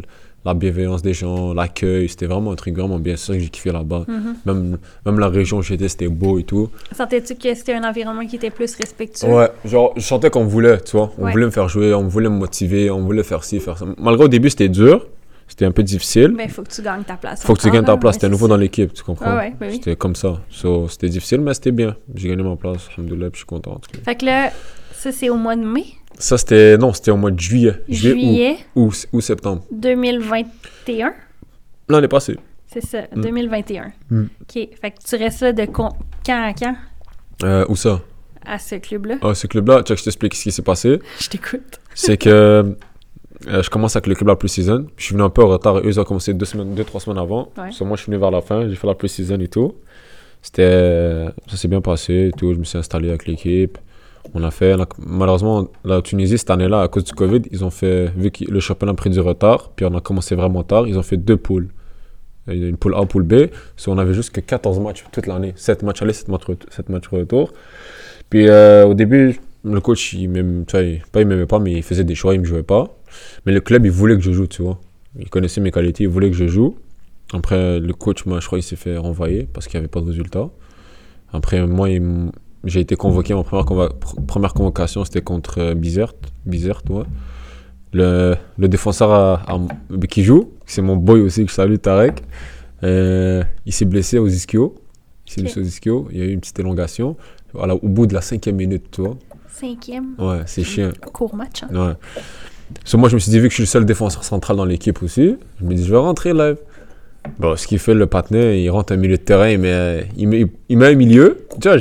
la 0.44 0.54
bienveillance 0.54 1.02
des 1.02 1.12
gens, 1.12 1.54
l'accueil, 1.54 2.08
c'était 2.08 2.26
vraiment 2.26 2.50
un 2.52 2.56
truc 2.56 2.74
vraiment 2.76 2.98
bien. 2.98 3.16
C'est 3.16 3.26
ça 3.26 3.32
que 3.34 3.38
j'ai 3.40 3.48
kiffé 3.48 3.70
là-bas. 3.70 4.04
Mhm. 4.08 4.36
Même, 4.44 4.78
même 5.04 5.18
la 5.20 5.28
région 5.28 5.58
où 5.58 5.62
j'étais, 5.62 5.88
c'était 5.88 6.08
beau 6.08 6.38
et 6.38 6.44
tout. 6.44 6.68
Sentais-tu 6.92 7.36
que 7.36 7.54
c'était 7.54 7.74
un 7.74 7.84
environnement 7.88 8.26
qui 8.26 8.36
était 8.36 8.50
plus 8.50 8.74
respectueux? 8.74 9.28
Ouais, 9.28 9.50
genre, 9.64 9.92
je 9.96 10.02
sentais 10.02 10.30
qu'on 10.30 10.46
voulait, 10.46 10.80
tu 10.80 10.96
vois. 10.96 11.12
On 11.16 11.24
Ouais. 11.26 11.32
voulait 11.32 11.46
me 11.46 11.50
faire 11.52 11.68
jouer, 11.68 11.94
on 11.94 12.08
voulait 12.08 12.28
me 12.28 12.36
motiver, 12.38 12.90
on 12.90 13.02
voulait 13.02 13.22
faire 13.22 13.44
ci, 13.44 13.60
faire 13.60 13.78
ça. 13.78 13.86
Malgré 13.98 14.24
au 14.24 14.28
début, 14.28 14.50
c'était 14.50 14.68
dur, 14.68 15.06
c'était 15.48 15.64
un 15.64 15.70
peu 15.72 15.82
difficile. 15.82 16.32
Mais 16.36 16.48
faut 16.48 16.62
que 16.62 16.70
tu 16.70 16.82
gagnes 16.82 17.02
ta 17.04 17.16
place. 17.16 17.42
Faut 17.44 17.54
que 17.54 17.60
tu 17.62 17.70
gagnes 17.70 17.84
ta 17.84 17.92
là. 17.92 17.98
place, 17.98 18.18
t'es 18.18 18.28
nouveau 18.28 18.48
dans 18.48 18.56
l'équipe, 18.56 18.92
tu 18.92 19.02
comprends? 19.02 19.26
Ah 19.28 19.36
ouais, 19.36 19.54
ben 19.58 19.68
oui. 19.70 19.74
C'était 19.76 19.96
comme 19.96 20.14
ça. 20.16 20.40
So, 20.50 20.88
c'était 20.88 21.08
difficile, 21.08 21.40
mais 21.40 21.54
c'était 21.54 21.72
bien. 21.72 21.96
J'ai 22.14 22.28
gagné 22.28 22.42
ma 22.42 22.56
place, 22.56 22.88
alhamdoulilah, 22.96 23.30
puis 23.30 23.36
je 23.36 23.38
suis 23.40 23.46
content. 23.46 23.72
en 23.72 23.78
tout 23.78 23.90
cas. 23.92 23.98
Fait 24.04 24.16
que 24.16 24.24
là, 24.26 24.50
ça, 24.92 25.12
c'est 25.12 25.28
au 25.30 25.36
mois 25.36 25.56
de 25.56 25.64
mai, 25.64 25.84
Ça, 26.18 26.38
c'était. 26.38 26.78
Non, 26.78 26.92
c'était 26.92 27.10
au 27.10 27.16
mois 27.16 27.30
de 27.30 27.38
juillet. 27.40 27.74
juillet 27.88 28.56
ou, 28.74 28.90
ou 29.12 29.20
septembre. 29.20 29.62
2021. 29.70 31.12
L'année 31.88 32.08
passée. 32.08 32.36
C'est 32.72 32.84
ça, 32.84 33.02
Mm. 33.14 33.20
2021. 33.20 33.92
Mm. 34.10 34.22
OK. 34.42 34.68
Fait 34.80 34.90
que 34.90 34.96
tu 35.08 35.16
restes 35.16 35.40
là 35.42 35.52
de 35.52 35.64
con- 35.66 35.92
quand 36.24 36.42
à 36.42 36.52
quand? 36.52 36.74
Euh, 37.44 37.64
où 37.68 37.76
ça? 37.76 38.00
à 38.48 38.58
ce 38.60 38.76
club-là? 38.76 39.16
Ah, 39.22 39.34
ce 39.34 39.48
club-là, 39.48 39.82
tu 39.82 39.90
veux 39.92 39.96
que 39.96 39.98
je 40.00 40.04
t'explique 40.04 40.34
ce 40.36 40.42
qui 40.44 40.52
s'est 40.52 40.62
passé. 40.62 41.00
Je 41.20 41.28
t'écoute. 41.28 41.80
C'est 41.96 42.16
que 42.16 42.76
euh, 43.48 43.62
je 43.62 43.70
commence 43.70 43.96
avec 43.96 44.06
le 44.06 44.14
club 44.14 44.28
la 44.28 44.36
pre-season. 44.36 44.86
Je 44.96 45.04
suis 45.04 45.12
venu 45.14 45.24
un 45.24 45.30
peu 45.30 45.42
en 45.42 45.48
retard. 45.48 45.78
Eux, 45.78 45.82
ils 45.86 46.00
ont 46.00 46.04
commencé 46.04 46.32
deux, 46.34 46.46
semaines, 46.46 46.74
deux 46.74 46.84
trois 46.84 47.00
semaines 47.00 47.18
avant. 47.18 47.50
Ouais. 47.58 47.70
So, 47.72 47.84
moi, 47.84 47.96
je 47.96 48.02
suis 48.02 48.10
venu 48.10 48.20
vers 48.20 48.30
la 48.30 48.40
fin. 48.40 48.68
J'ai 48.68 48.74
fait 48.76 48.86
la 48.86 48.94
pre-season 48.94 49.38
et 49.40 49.48
tout. 49.48 49.74
C'était, 50.42 51.26
ça 51.48 51.56
s'est 51.56 51.68
bien 51.68 51.80
passé 51.80 52.28
et 52.28 52.36
tout. 52.36 52.52
Je 52.54 52.58
me 52.58 52.64
suis 52.64 52.78
installé 52.78 53.08
avec 53.08 53.26
l'équipe. 53.26 53.78
On 54.34 54.42
a 54.42 54.50
fait, 54.50 54.76
la- 54.76 54.86
malheureusement, 54.98 55.68
la 55.84 56.02
Tunisie, 56.02 56.38
cette 56.38 56.50
année-là, 56.50 56.82
à 56.82 56.88
cause 56.88 57.04
du 57.04 57.12
Covid, 57.12 57.42
ils 57.52 57.64
ont 57.64 57.70
fait, 57.70 58.10
vu 58.16 58.30
que 58.30 58.44
le 58.44 58.60
championnat 58.60 58.92
a 58.92 58.94
pris 58.94 59.10
du 59.10 59.20
retard, 59.20 59.70
puis 59.74 59.86
on 59.86 59.94
a 59.96 60.00
commencé 60.00 60.34
vraiment 60.34 60.62
tard, 60.62 60.86
ils 60.88 60.98
ont 60.98 61.02
fait 61.02 61.16
deux 61.16 61.36
poules. 61.36 61.68
A 62.48 62.52
Une 62.54 62.76
poule 62.76 62.94
A, 62.94 63.04
poule 63.06 63.22
B. 63.24 63.34
So, 63.76 63.90
on 63.92 63.98
avait 63.98 64.14
juste 64.14 64.30
que 64.30 64.40
14 64.40 64.78
matchs 64.80 65.04
toute 65.12 65.26
l'année. 65.26 65.52
7 65.56 65.82
matchs 65.82 66.02
aller, 66.02 66.12
7 66.12 66.28
matchs, 66.28 66.44
ret- 66.44 66.56
sept 66.70 66.88
matchs 66.88 67.08
retour. 67.08 67.52
Puis 68.30 68.48
euh, 68.48 68.84
au 68.86 68.94
début, 68.94 69.40
le 69.64 69.80
coach, 69.80 70.12
il 70.12 70.22
il- 70.36 70.64
pas 71.12 71.20
il 71.20 71.26
m'aimait 71.26 71.46
pas, 71.46 71.58
mais 71.58 71.72
il 71.72 71.82
faisait 71.82 72.04
des 72.04 72.14
choix, 72.14 72.34
il 72.34 72.40
me 72.40 72.44
jouait 72.44 72.62
pas. 72.62 72.95
Mais 73.44 73.52
le 73.52 73.60
club, 73.60 73.84
il 73.86 73.92
voulait 73.92 74.16
que 74.16 74.22
je 74.22 74.32
joue, 74.32 74.46
tu 74.46 74.62
vois. 74.62 74.80
Il 75.18 75.28
connaissait 75.30 75.60
mes 75.60 75.70
qualités, 75.70 76.04
il 76.04 76.08
voulait 76.10 76.30
que 76.30 76.36
je 76.36 76.46
joue. 76.46 76.76
Après, 77.32 77.80
le 77.80 77.92
coach, 77.92 78.24
moi, 78.26 78.40
je 78.40 78.46
crois, 78.46 78.58
il 78.58 78.62
s'est 78.62 78.76
fait 78.76 78.96
renvoyer 78.96 79.48
parce 79.52 79.66
qu'il 79.66 79.78
n'y 79.78 79.84
avait 79.84 79.88
pas 79.90 80.00
de 80.00 80.06
résultat. 80.06 80.48
Après, 81.32 81.66
moi, 81.66 81.90
il 81.90 82.30
j'ai 82.64 82.80
été 82.80 82.96
convoqué. 82.96 83.32
Ma 83.34 83.44
première, 83.44 83.90
première 84.26 84.52
convocation, 84.54 85.04
c'était 85.04 85.22
contre 85.22 85.58
euh, 85.60 85.74
Bizert. 85.74 86.12
Bizert, 86.46 86.82
ouais. 86.90 87.04
Le, 87.92 88.34
le 88.58 88.68
défenseur 88.68 89.10
à- 89.12 89.42
à- 89.52 90.06
qui 90.08 90.24
joue, 90.24 90.50
c'est 90.66 90.82
mon 90.82 90.96
boy 90.96 91.20
aussi, 91.20 91.44
que 91.44 91.50
je 91.50 91.54
salue, 91.54 91.76
Tarek. 91.76 92.22
Euh, 92.82 93.42
il 93.64 93.72
s'est 93.72 93.84
blessé 93.84 94.18
aux 94.18 94.26
ischio. 94.26 94.74
Il 95.26 95.32
s'est 95.32 95.40
blessé 95.42 95.60
aux 95.60 95.62
ischio. 95.64 96.08
Il 96.10 96.18
y 96.18 96.22
a 96.22 96.24
eu 96.24 96.32
une 96.32 96.40
petite 96.40 96.58
élongation. 96.58 97.16
Voilà, 97.52 97.74
au 97.76 97.88
bout 97.88 98.06
de 98.06 98.14
la 98.14 98.20
cinquième 98.20 98.56
minute, 98.56 98.90
tu 98.90 99.00
vois. 99.02 99.16
Cinquième. 99.48 100.14
Ouais, 100.18 100.40
c'est 100.46 100.64
chiant. 100.64 100.90
Court 101.12 101.34
match. 101.36 101.62
hein. 101.62 101.68
Ouais. 101.88 101.94
So, 102.84 102.98
moi, 102.98 103.08
je 103.08 103.14
me 103.14 103.20
suis 103.20 103.30
dit, 103.30 103.38
vu 103.40 103.48
que 103.48 103.50
je 103.52 103.56
suis 103.56 103.62
le 103.62 103.68
seul 103.68 103.84
défenseur 103.84 104.24
central 104.24 104.56
dans 104.56 104.64
l'équipe 104.64 105.02
aussi, 105.02 105.36
je 105.60 105.64
me 105.64 105.74
dis, 105.74 105.84
je 105.84 105.90
vais 105.90 105.98
rentrer 105.98 106.32
live. 106.32 106.56
Bon, 107.38 107.56
ce 107.56 107.66
qu'il 107.66 107.78
fait, 107.80 107.94
le 107.94 108.06
partenaire, 108.06 108.54
il 108.54 108.68
rentre 108.70 108.92
un 108.92 108.96
milieu 108.96 109.16
de 109.16 109.22
terrain, 109.22 109.48
il 109.48 109.58
met, 109.58 110.06
il 110.16 110.28
met, 110.28 110.46
il 110.68 110.78
met 110.78 110.86
un 110.86 110.94
milieu. 110.94 111.38
Tu 111.60 111.68
vois, 111.68 111.78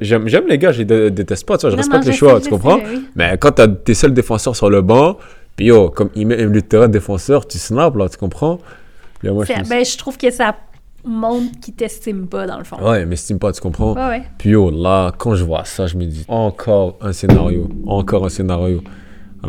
j'aime 0.00 0.28
j'aime 0.28 0.46
les 0.48 0.56
gars, 0.58 0.72
je 0.72 0.82
les 0.82 1.10
déteste 1.10 1.46
pas, 1.46 1.58
tu 1.58 1.62
vois, 1.62 1.70
je 1.70 1.76
Non, 1.76 1.82
respecte 1.82 2.04
non, 2.04 2.10
les 2.10 2.16
choix, 2.16 2.40
tu 2.40 2.48
comprends? 2.48 2.78
sais, 2.78 2.84
oui. 2.90 3.04
Mais 3.14 3.36
quand 3.38 3.52
t'as 3.52 3.68
tes 3.68 3.92
seuls 3.92 4.14
défenseurs 4.14 4.56
sur 4.56 4.70
le 4.70 4.80
banc, 4.80 5.18
puis 5.56 5.66
yo, 5.66 5.90
comme 5.90 6.08
il 6.14 6.26
met 6.26 6.42
un 6.42 6.46
milieu 6.46 6.62
de 6.62 6.66
terrain 6.66 6.88
défenseur, 6.88 7.46
tu 7.46 7.58
snaps, 7.58 7.96
là, 7.98 8.08
tu 8.08 8.16
comprends? 8.16 8.58
Puis 9.18 9.28
là, 9.28 9.34
moi, 9.34 9.44
je 9.44 9.52
me 9.52 9.68
ben, 9.68 9.84
je 9.84 9.98
trouve 9.98 10.16
que 10.16 10.30
ça 10.30 10.56
montre 11.04 11.60
qu'il 11.60 11.74
t'estime 11.74 12.26
pas, 12.26 12.46
dans 12.46 12.56
le 12.58 12.64
fond. 12.64 12.76
Ouais, 12.82 13.04
mais 13.04 13.14
estime 13.14 13.38
pas, 13.38 13.52
tu 13.52 13.60
comprends? 13.60 13.92
Ouais, 13.92 14.08
ouais. 14.08 14.22
Puis 14.38 14.50
yo, 14.50 14.70
là, 14.70 15.12
quand 15.18 15.34
je 15.34 15.44
vois 15.44 15.64
ça, 15.66 15.86
je 15.86 15.96
me 15.96 16.04
dis, 16.06 16.24
encore 16.28 16.96
un 17.02 17.12
scénario, 17.12 17.68
encore 17.86 18.24
un 18.24 18.30
scénario. 18.30 18.82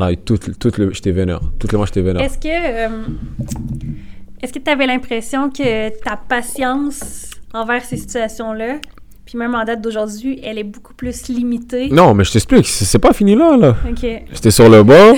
Et 0.10 0.18
tout, 0.18 0.38
tout 0.38 0.72
le, 0.78 0.92
j'étais 0.92 1.12
vénère. 1.12 1.42
Tout 1.60 1.68
le 1.72 1.78
match, 1.78 1.90
j'étais 1.90 2.02
vénère. 2.02 2.24
Est-ce 2.24 2.38
que 2.38 2.48
euh, 2.48 3.06
est-ce 4.42 4.52
que 4.52 4.60
tu 4.60 4.70
avais 4.70 4.88
l'impression 4.88 5.50
que 5.50 5.90
ta 6.04 6.18
patience 6.18 7.30
envers 7.54 7.86
ces 7.86 7.98
situations-là, 7.98 8.80
puis 9.26 9.38
même 9.38 9.54
en 9.56 9.64
date 9.64 9.82
d'aujourd'hui, 9.82 10.40
elle 10.44 10.58
est 10.58 10.64
beaucoup 10.64 10.94
plus 10.94 11.28
limitée? 11.28 11.90
Non, 11.90 12.14
mais 12.14 12.24
je 12.24 12.32
t'explique, 12.34 12.66
c'est 12.68 13.00
pas 13.00 13.14
fini 13.14 13.36
là, 13.36 13.56
là. 13.56 13.76
Ok. 13.90 14.06
J'étais 14.32 14.52
sur 14.52 14.70
le 14.70 14.84
banc. 14.84 15.16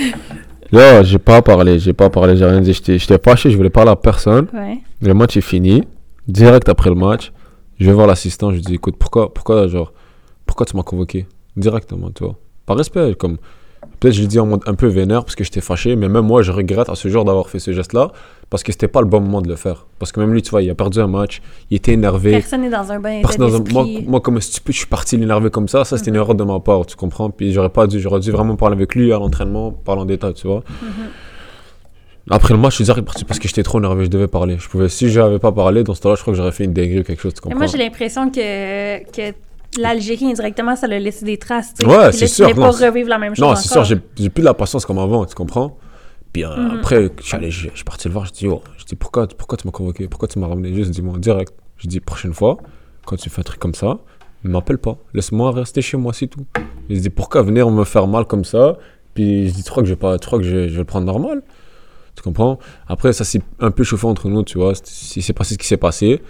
Là, 0.72 1.02
j'ai 1.02 1.18
pas 1.18 1.42
parlé, 1.42 1.78
j'ai 1.78 1.92
pas 1.92 2.10
parlé, 2.10 2.36
j'ai 2.36 2.44
rien 2.44 2.60
dit. 2.60 2.72
J'étais 2.72 3.18
fâché, 3.18 3.50
je 3.50 3.56
voulais 3.56 3.70
parler 3.70 3.92
à 3.92 3.96
personne. 3.96 4.46
Ouais. 4.52 4.78
Le 5.00 5.14
match 5.14 5.36
est 5.36 5.40
fini. 5.40 5.82
Direct 6.28 6.68
après 6.68 6.90
le 6.90 6.96
match, 6.96 7.32
je 7.78 7.86
vais 7.86 7.92
voir 7.92 8.06
l'assistant, 8.08 8.50
je 8.50 8.56
lui 8.56 8.62
dis 8.62 8.74
écoute, 8.74 8.96
pourquoi, 8.98 9.32
pourquoi, 9.32 9.68
genre, 9.68 9.92
pourquoi 10.44 10.66
tu 10.66 10.76
m'as 10.76 10.82
convoqué? 10.82 11.26
Directement, 11.56 12.10
tu 12.10 12.24
vois. 12.24 12.36
Par 12.66 12.76
respect, 12.76 13.14
comme. 13.14 13.38
Peut-être 13.98 14.14
je 14.14 14.20
l'ai 14.20 14.26
dit 14.26 14.38
en 14.38 14.44
mode 14.46 14.60
un 14.66 14.74
peu 14.74 14.86
vénère 14.88 15.24
parce 15.24 15.34
que 15.36 15.42
j'étais 15.44 15.62
fâché, 15.62 15.96
mais 15.96 16.08
même 16.08 16.26
moi, 16.26 16.42
je 16.42 16.52
regrette 16.52 16.88
à 16.90 16.94
ce 16.94 17.08
jour 17.08 17.24
d'avoir 17.24 17.48
fait 17.48 17.58
ce 17.58 17.72
geste-là 17.72 18.12
parce 18.50 18.62
que 18.62 18.70
c'était 18.70 18.88
pas 18.88 19.00
le 19.00 19.06
bon 19.06 19.20
moment 19.20 19.40
de 19.40 19.48
le 19.48 19.56
faire. 19.56 19.86
Parce 19.98 20.12
que 20.12 20.20
même 20.20 20.32
lui, 20.34 20.42
tu 20.42 20.50
vois, 20.50 20.60
il 20.62 20.68
a 20.70 20.74
perdu 20.74 21.00
un 21.00 21.06
match, 21.06 21.40
il 21.70 21.76
était 21.78 21.92
énervé. 21.92 22.32
Personne 22.32 22.60
n'est 22.60 22.68
dans 22.70 22.92
un 22.92 23.00
que 23.00 23.36
dans 23.38 23.56
un- 23.56 23.64
moi, 23.72 23.84
moi, 24.06 24.20
comme 24.20 24.36
un 24.36 24.40
stupide, 24.40 24.74
je 24.74 24.78
suis 24.80 24.86
parti 24.86 25.16
l'énerver 25.16 25.48
comme 25.50 25.66
ça. 25.66 25.84
Ça, 25.84 25.96
c'était 25.96 26.10
une 26.10 26.16
erreur 26.16 26.34
de 26.34 26.44
ma 26.44 26.60
part, 26.60 26.84
tu 26.84 26.94
comprends? 26.94 27.30
Puis 27.30 27.52
j'aurais 27.52 27.70
pas 27.70 27.86
dû, 27.86 27.98
j'aurais 27.98 28.20
dû 28.20 28.30
vraiment 28.30 28.54
parler 28.56 28.76
avec 28.76 28.94
lui 28.94 29.12
à 29.12 29.18
l'entraînement, 29.18 29.70
parler 29.72 30.02
en 30.02 30.06
détail, 30.06 30.34
tu 30.34 30.46
vois. 30.46 30.62
Après 32.28 32.54
le 32.54 32.60
match, 32.60 32.76
je 32.78 32.82
suis 32.84 33.02
parti 33.02 33.24
parce 33.24 33.38
que 33.38 33.46
j'étais 33.46 33.62
trop 33.62 33.78
énervé, 33.78 34.04
je 34.04 34.10
devais 34.10 34.26
parler. 34.26 34.56
Je 34.58 34.68
pouvais, 34.68 34.88
si 34.88 35.08
j'avais 35.10 35.38
pas 35.38 35.52
parlé, 35.52 35.84
dans 35.84 35.94
ce 35.94 36.00
temps-là, 36.00 36.16
je 36.16 36.22
crois 36.22 36.32
que 36.32 36.36
j'aurais 36.36 36.50
fait 36.52 36.64
une 36.64 36.72
dinguerie 36.72 37.00
ou 37.00 37.04
quelque 37.04 37.22
chose, 37.22 37.32
tu 37.34 37.40
comprends. 37.40 37.56
moi, 37.58 37.66
j'ai 37.68 37.78
l'impression 37.78 38.30
que, 38.30 38.98
que 39.10 39.32
l'Algérie, 39.80 40.26
indirectement, 40.26 40.76
ça 40.76 40.86
l'a 40.86 40.98
laissé 40.98 41.24
des 41.24 41.38
traces. 41.38 41.74
tu 41.74 41.84
sais. 41.84 41.88
Ouais, 41.90 42.12
c'est 42.12 42.26
sûr, 42.26 42.48
Tu 42.48 42.54
non, 42.56 42.62
pas 42.70 42.86
revivre 42.86 43.08
la 43.08 43.18
même 43.18 43.34
chose 43.34 43.44
non, 43.46 43.54
c'est 43.56 43.68
sûr, 43.68 43.84
j'ai 43.84 43.96
plus 44.30 44.40
de 44.40 44.44
la 44.46 44.54
patience 44.54 44.84
comme 44.86 44.98
avant, 44.98 45.24
tu 45.26 45.34
comprends? 45.34 45.76
Puis 46.32 46.44
euh, 46.44 46.54
Mhm. 46.56 46.70
après, 46.78 47.10
je 47.18 47.22
suis 47.22 47.36
allé, 47.36 47.50
je, 47.50 47.68
je 47.70 47.74
suis 47.76 47.84
parti 47.84 48.08
le 48.08 48.12
voir, 48.14 48.26
je 48.26 48.32
dis, 48.32 48.46
oh, 48.46 48.62
je 48.78 48.84
dis, 48.84 48.94
pourquoi, 48.96 49.26
pourquoi 49.26 49.56
tu 49.56 49.66
m'as 49.66 49.72
convoqué? 49.72 50.06
Pourquoi 50.08 50.28
tu 50.28 50.38
m'as 50.38 50.48
ramené? 50.48 50.74
Juste 50.74 50.90
dis-moi 50.90 51.18
direct. 51.18 51.52
Je 51.78 51.88
dis, 51.88 52.00
prochaine 52.00 52.34
fois, 52.34 52.58
quand 53.06 53.16
tu 53.16 53.30
fais 53.30 53.40
un 53.40 53.44
truc 53.44 53.58
comme 53.60 53.74
ça, 53.74 53.98
ne 54.44 54.50
m'appelle 54.50 54.78
pas. 54.78 54.96
Laisse-moi 55.14 55.50
rester 55.52 55.80
chez 55.82 55.96
moi, 55.96 56.12
c'est 56.12 56.26
tout. 56.26 56.44
Je 56.90 56.96
dis, 56.98 57.10
pourquoi 57.10 57.42
venir 57.42 57.70
me 57.70 57.84
faire 57.84 58.06
mal 58.06 58.24
comme 58.26 58.44
ça? 58.44 58.76
Puis 59.14 59.48
je 59.48 59.54
dis, 59.54 59.62
tu 59.62 59.70
crois 59.70 59.82
que 59.82 59.88
je 59.88 59.94
vais, 59.94 59.98
pas, 59.98 60.18
tu 60.18 60.26
crois 60.26 60.38
que 60.38 60.44
je, 60.44 60.54
vais- 60.56 60.68
je 60.68 60.72
vais 60.74 60.78
le 60.80 60.84
prendre 60.84 61.06
normal? 61.06 61.42
Tu 62.14 62.22
comprends? 62.22 62.58
Après, 62.86 63.12
ça 63.12 63.24
s'est 63.24 63.42
un 63.60 63.70
peu 63.70 63.82
chauffé 63.84 64.06
entre 64.06 64.28
nous, 64.28 64.42
tu 64.42 64.58
vois. 64.58 64.72
C'est 64.84 65.20
c'est 65.20 65.32
passé 65.32 65.54
ce 65.54 65.58
qui 65.58 65.66
s'est 65.66 65.76
passé. 65.76 66.22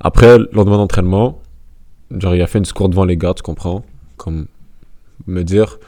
Après, 0.00 0.38
le 0.38 0.48
lendemain 0.52 0.76
d'entraînement, 0.76 1.40
genre, 2.16 2.34
il 2.34 2.42
a 2.42 2.46
fait 2.46 2.58
une 2.58 2.64
discours 2.64 2.88
devant 2.88 3.04
les 3.04 3.16
gars, 3.16 3.34
tu 3.34 3.42
comprends? 3.42 3.84
Comme 4.16 4.46
me 5.26 5.42
dire, 5.42 5.78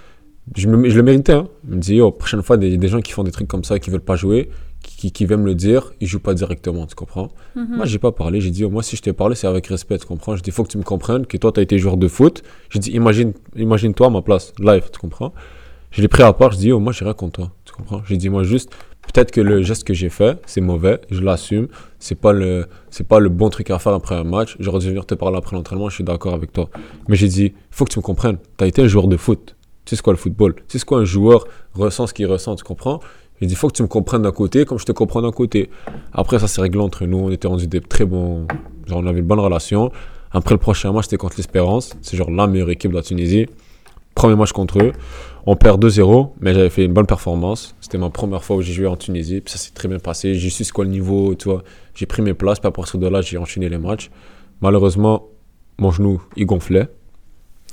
je, 0.57 0.69
me- 0.69 0.89
je 0.89 0.97
le 0.97 1.03
méritais, 1.03 1.33
hein. 1.33 1.49
Il 1.69 1.77
me 1.77 1.81
dit, 1.81 2.01
oh, 2.01 2.11
prochaine 2.11 2.43
fois, 2.43 2.57
des, 2.57 2.77
des 2.77 2.89
gens 2.89 3.01
qui 3.01 3.13
font 3.13 3.23
des 3.25 3.31
trucs 3.31 3.49
comme 3.49 3.65
ça, 3.65 3.79
qui 3.79 3.91
veulent 3.91 4.01
pas 4.01 4.17
jouer, 4.17 4.51
qui, 4.83 4.97
qui, 4.97 5.13
qui 5.13 5.27
viennent 5.27 5.41
me 5.43 5.47
le 5.47 5.55
dire, 5.55 5.93
ils 6.01 6.07
jouent 6.07 6.21
pas 6.21 6.35
directement, 6.35 6.87
tu 6.87 6.95
comprends? 6.95 7.29
Mhm. 7.57 7.77
Moi, 7.77 7.87
j'ai 7.87 7.99
pas 7.99 8.13
parlé, 8.13 8.41
j'ai 8.41 8.51
dit, 8.51 8.65
oh, 8.65 8.71
moi, 8.71 8.83
si 8.83 8.97
je 8.97 9.03
t'ai 9.03 9.13
parlé, 9.13 9.35
c'est 9.35 9.47
avec 9.47 9.67
respect, 9.67 9.99
tu 9.99 10.07
comprends? 10.07 10.37
Je 10.37 10.43
dis, 10.43 10.51
faut 10.51 10.63
que 10.65 10.69
tu 10.71 10.79
me 10.79 10.83
comprennes 10.83 11.27
que 11.27 11.37
toi, 11.37 11.53
tu 11.53 11.61
as 11.61 11.63
été 11.63 11.79
joueur 11.79 11.97
de 11.97 12.09
foot. 12.09 12.43
J'ai 12.71 12.79
dit, 12.79 12.91
imagine, 12.93 13.33
imagine-toi 13.57 14.07
à 14.07 14.11
ma 14.11 14.23
place, 14.23 14.53
live, 14.59 14.89
tu 14.93 14.99
comprends? 14.99 15.33
Je 15.91 16.03
l'ai 16.03 16.09
pris 16.09 16.23
à 16.23 16.33
part, 16.33 16.53
je 16.53 16.59
dis, 16.59 16.73
oh, 16.73 16.79
moi, 16.81 16.93
j'ai 16.93 17.05
rien 17.05 17.15
contre 17.15 17.41
toi, 17.41 17.51
tu 17.65 17.73
comprends? 17.73 18.03
J'ai 18.07 18.17
dit, 18.17 18.29
moi, 18.29 18.43
juste, 18.45 18.71
peut-être 19.13 19.31
que 19.31 19.41
le 19.41 19.63
geste 19.63 19.85
que 19.85 19.95
j'ai 19.95 20.09
fait, 20.09 20.41
c'est 20.47 20.61
mauvais, 20.61 21.01
je 21.11 21.21
l'assume, 21.21 21.69
c'est 21.99 22.15
pas 22.15 22.33
le 22.33 22.67
pas 23.09 23.19
le 23.19 23.29
bon 23.29 23.49
truc 23.49 23.71
à 23.71 23.79
faire 23.79 23.93
après 23.93 24.15
un 24.15 24.25
match, 24.25 24.57
j'aurais 24.61 24.79
dû 24.79 24.89
venir 24.89 25.07
te 25.07 25.15
parler 25.15 25.39
après 25.39 25.57
l'entraînement, 25.57 25.89
je 25.89 25.97
suis 25.97 26.05
d'accord 26.05 26.35
avec 26.35 26.53
toi. 26.53 26.69
Mais 27.09 27.17
j'ai 27.17 27.29
dit, 27.29 27.55
faut 27.71 27.85
que 27.85 27.93
tu 27.93 27.99
me 27.99 28.03
comprennes, 28.03 28.39
tu 28.59 28.65
as 28.65 28.67
été 28.67 28.83
un 28.83 28.89
joueur 28.89 29.09
de 29.09 29.17
foot. 29.17 29.57
Tu 29.85 29.91
sais 29.91 29.97
ce 29.97 30.03
quoi 30.03 30.13
le 30.13 30.19
football 30.19 30.55
Tu 30.55 30.63
sais 30.69 30.79
ce 30.79 30.85
quoi 30.85 30.99
un 30.99 31.05
joueur 31.05 31.47
ressent 31.75 32.07
ce 32.07 32.15
qu'il 32.15 32.27
ressent, 32.27 32.55
tu 32.57 32.65
comprends? 32.65 33.01
J'ai 33.41 33.47
dit, 33.47 33.55
faut 33.55 33.69
que 33.69 33.73
tu 33.73 33.83
me 33.83 33.89
comprennes 33.89 34.23
d'un 34.23 34.33
côté 34.33 34.65
comme 34.65 34.79
je 34.79 34.85
te 34.85 34.93
comprends 34.93 35.23
d'un 35.23 35.33
côté. 35.33 35.71
Après, 36.13 36.39
ça 36.39 36.47
s'est 36.47 36.61
réglé 36.61 36.81
entre 36.81 37.07
nous, 37.07 37.19
on 37.19 37.31
était 37.31 37.49
rendus 37.49 37.67
des 37.67 37.81
très 37.81 38.05
bons. 38.05 38.47
Genre, 38.87 38.99
on 38.99 39.07
avait 39.07 39.21
une 39.21 39.27
bonne 39.27 39.41
relation. 39.41 39.91
Après 40.33 40.55
le 40.55 40.59
prochain 40.59 40.93
match, 40.93 41.05
c'était 41.05 41.17
contre 41.17 41.37
l'Espérance. 41.39 41.97
C'est 42.03 42.17
genre 42.17 42.31
la 42.31 42.47
meilleure 42.47 42.71
équipe 42.71 42.91
de 42.91 42.97
la 42.97 43.03
Tunisie. 43.03 43.47
Premier 44.15 44.37
match 44.37 44.53
contre 44.53 44.83
eux. 44.83 44.93
On 45.47 45.57
perd 45.57 45.83
2-0, 45.85 46.33
mais 46.41 46.53
j'avais 46.55 46.69
fait 46.71 46.85
une 46.85 46.93
bonne 46.93 47.07
performance. 47.07 47.75
C'était 47.81 47.99
ma 47.99 48.11
première 48.11 48.45
fois 48.45 48.57
où 48.57 48.63
j'ai 48.63 48.73
joué 48.73 48.87
en 48.87 48.97
Tunisie. 48.97 49.41
Puis 49.41 49.53
ça 49.53 49.59
s'est 49.59 49.73
très 49.73 49.89
bien 49.89 49.99
passé. 49.99 50.35
J'ai 50.35 50.51
su 50.51 50.65
ce 50.65 50.73
quoi 50.73 50.85
le 50.85 50.91
niveau, 50.91 51.35
tu 51.35 51.49
vois. 51.49 51.63
J'ai 51.95 52.07
pris 52.07 52.23
mes 52.23 52.35
places. 52.35 52.61
Puis 52.61 52.69
à 52.69 52.71
partir 52.71 52.99
de 53.01 53.07
là, 53.09 53.21
j'ai 53.23 53.39
enchaîné 53.39 53.69
les 53.69 53.79
matchs. 53.79 54.11
Malheureusement, 54.61 55.25
mon 55.79 55.91
genou, 55.91 56.21
il 56.37 56.45
gonflait. 56.47 56.89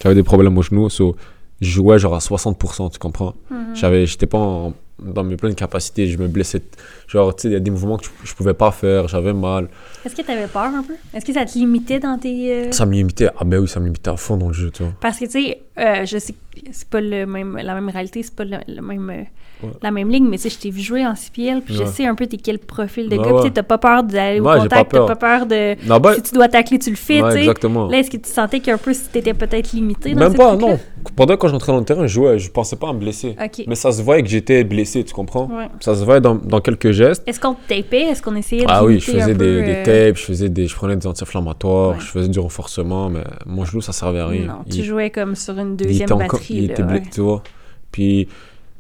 J'avais 0.02 0.16
des 0.16 0.24
problèmes 0.24 0.58
au 0.58 0.62
genou. 0.62 0.90
So, 0.90 1.16
je 1.60 1.70
jouais 1.70 2.00
genre 2.00 2.16
à 2.16 2.20
60%, 2.20 2.90
tu 2.92 3.00
comprends? 3.00 3.34
Mhm. 3.52 3.76
J'avais, 3.76 4.06
J'étais 4.06 4.28
pas 4.28 4.38
en- 4.40 4.74
dans 5.00 5.24
mes 5.24 5.36
pleines 5.38 5.56
capacités. 5.56 6.08
Je 6.08 6.18
me 6.18 6.28
blessais. 6.28 6.62
Genre, 7.08 7.36
tu 7.36 7.44
sais, 7.44 7.48
il 7.50 7.54
y 7.54 7.56
a 7.56 7.60
des 7.60 7.72
mouvements 7.72 7.98
que 7.98 8.06
je, 8.06 8.10
je 8.30 8.34
pouvais 8.36 8.54
pas 8.54 8.72
faire. 8.72 9.08
J'avais 9.08 9.34
mal. 9.34 9.70
Est-ce 10.06 10.16
que 10.16 10.22
tu 10.22 10.32
avais 10.32 10.48
peur 10.48 10.64
un 10.64 10.84
peu? 10.84 10.96
Est-ce 11.14 11.26
que 11.26 11.34
ça 11.34 11.46
te 11.46 11.54
limitait 11.58 12.00
dans 12.00 12.18
tes... 12.18 12.52
euh, 12.68 12.72
Ça 12.72 12.86
me 12.86 12.94
limitait. 12.94 13.30
Ah 13.38 13.44
ben 13.46 13.60
oui, 13.60 13.68
ça 13.68 13.80
me 13.80 13.86
limitait 13.86 14.10
à 14.10 14.18
fond 14.18 14.38
dans 14.38 14.48
le 14.48 14.54
jeu, 14.54 14.72
tu 14.72 14.84
vois. 14.84 14.94
Parce 15.00 15.20
que, 15.20 15.26
tu 15.26 15.32
sais, 15.32 15.62
euh, 15.78 16.06
je 16.06 16.18
sais 16.18 16.34
que 16.34 16.38
c'est 16.72 16.90
pas 16.90 17.02
le 17.02 17.26
même, 17.26 17.58
la 17.58 17.76
même 17.76 17.90
réalité, 17.90 18.24
c'est 18.24 18.36
pas 18.36 18.46
le, 18.46 18.58
le 18.68 18.82
même, 18.82 19.10
euh, 19.10 19.24
Ouais. 19.64 19.70
la 19.82 19.92
même 19.92 20.10
ligne, 20.10 20.28
mais 20.28 20.38
tu 20.38 20.44
sais, 20.44 20.50
je 20.50 20.60
t'ai 20.60 20.70
vu 20.70 20.82
jouer 20.82 21.06
en 21.06 21.16
CPL, 21.16 21.62
puis 21.62 21.74
je 21.74 21.84
sais 21.84 22.06
un 22.06 22.14
peu 22.16 22.28
t'es 22.28 22.38
quel 22.38 22.60
profil 22.60 23.10
de 23.10 23.18
Ouais, 23.18 23.32
gars, 23.32 23.42
tu 23.44 23.52
t'as 23.52 23.64
pas 23.64 23.78
peur 23.78 24.04
d'aller 24.04 24.40
au 24.40 24.44
contact, 24.44 24.92
t'as 24.92 25.06
pas 25.06 25.16
peur 25.16 25.46
de... 25.46 25.88
Là-bas, 25.88 26.16
Si 26.16 26.22
tu 26.24 26.36
dois 26.36 26.48
tacler, 26.48 26.78
tu 26.80 26.90
le 26.92 26.96
fais, 26.96 27.22
tu 27.22 27.32
sais. 27.32 27.40
exactement. 27.40 27.88
Là, 27.88 28.00
est-ce 28.00 28.12
que 28.12 28.18
tu 28.18 28.30
sentais 28.30 28.60
qu'un 28.60 28.78
peu, 28.78 28.94
si 28.94 29.08
t'étais 29.10 29.34
peut-être 29.34 29.72
limité 29.72 30.14
dans 30.14 30.20
Même 30.20 30.36
pas, 30.36 30.56
non. 30.56 30.80
Pendant 31.16 31.38
quand 31.38 31.48
j'entrais 31.48 31.72
dans 31.72 31.80
le 31.80 31.86
terrain, 31.86 32.06
je 32.06 32.14
jouais, 32.14 32.38
je 32.38 32.52
pensais 32.52 32.76
pas 32.76 32.90
à 32.90 32.94
me 32.94 33.00
blesser. 33.00 33.36
Mais 33.68 33.76
ça 33.76 33.92
se 33.92 34.02
voyait 34.02 34.22
que 34.24 34.30
j'étais 34.30 34.64
blessé, 34.64 35.04
tu 35.04 35.14
comprends? 35.14 35.50
Ça 35.80 35.96
se 35.96 36.04
voyait 36.04 36.22
dans, 36.22 36.36
dans 36.36 36.62
quelques 36.62 36.92
gestes. 36.92 37.24
Est-ce 37.28 37.40
qu'on 37.40 37.54
te 37.54 37.68
tapait? 37.68 38.02
Est-ce 38.02 38.22
qu'on 38.22 38.36
essayait 38.36 38.64
de 38.64 38.68
Ah 38.70 38.84
oui, 38.84 39.00
je 39.00 39.12
faisais 39.12 39.34
peu, 39.34 39.62
des, 39.64 39.74
euh, 39.76 39.84
tapes, 39.84 40.18
je, 40.18 40.24
faisais 40.24 40.50
des, 40.50 40.68
je 40.68 40.76
prenais 40.76 40.96
des 40.96 41.08
anti-inflammatoires, 41.08 42.00
je 42.00 42.06
faisais 42.06 42.28
du 42.30 42.40
renforcement, 42.40 43.10
mais 43.10 43.24
mon 43.46 43.66
genou, 43.66 43.82
ça 43.82 43.92
servait 43.94 44.20
à 44.20 44.28
rien. 44.28 44.46
Non, 44.46 44.64
tu 44.70 44.84
jouais 44.84 45.10
comme 45.10 45.36
sur 45.36 45.58
une 45.58 45.76
deuxième 45.76 46.10
batterie. 46.10 46.46
il 46.56 46.72
était 46.72 46.84
blessé, 46.84 47.04
ouais. 47.04 47.10
tu 47.12 47.22
vois. 47.22 47.44
Puis, 47.92 48.28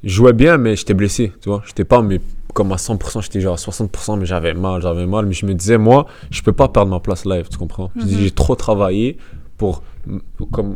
je 0.04 0.10
jouais 0.10 0.34
bien, 0.34 0.58
mais 0.58 0.76
j'étais 0.76 0.94
blessé, 0.94 1.32
tu 1.42 1.50
vois. 1.50 1.62
J'étais 1.66 1.84
pas 1.86 2.02
mais 2.02 2.20
comme 2.54 2.72
à 2.72 2.76
100%, 2.78 3.22
j'étais 3.22 3.40
genre 3.42 3.54
à 3.54 3.58
60%, 3.58 4.18
mais 4.20 4.26
j'avais 4.26 4.54
mal, 4.54 4.82
j'avais 4.82 5.06
mal. 5.06 5.26
Mais 5.28 5.34
je 5.34 5.46
me 5.46 5.54
disais, 5.54 5.78
moi, 5.78 6.08
je 6.32 6.42
peux 6.42 6.54
pas 6.54 6.68
perdre 6.70 6.90
ma 6.92 7.00
place 7.00 7.26
live, 7.26 7.48
tu 7.50 7.58
comprends? 7.58 7.92
Je 7.96 8.04
dis, 8.06 8.16
Mhm. 8.16 8.22
j'ai 8.22 8.32
trop 8.32 8.56
travaillé 8.56 9.18
pour, 9.58 9.84
comme, 10.52 10.76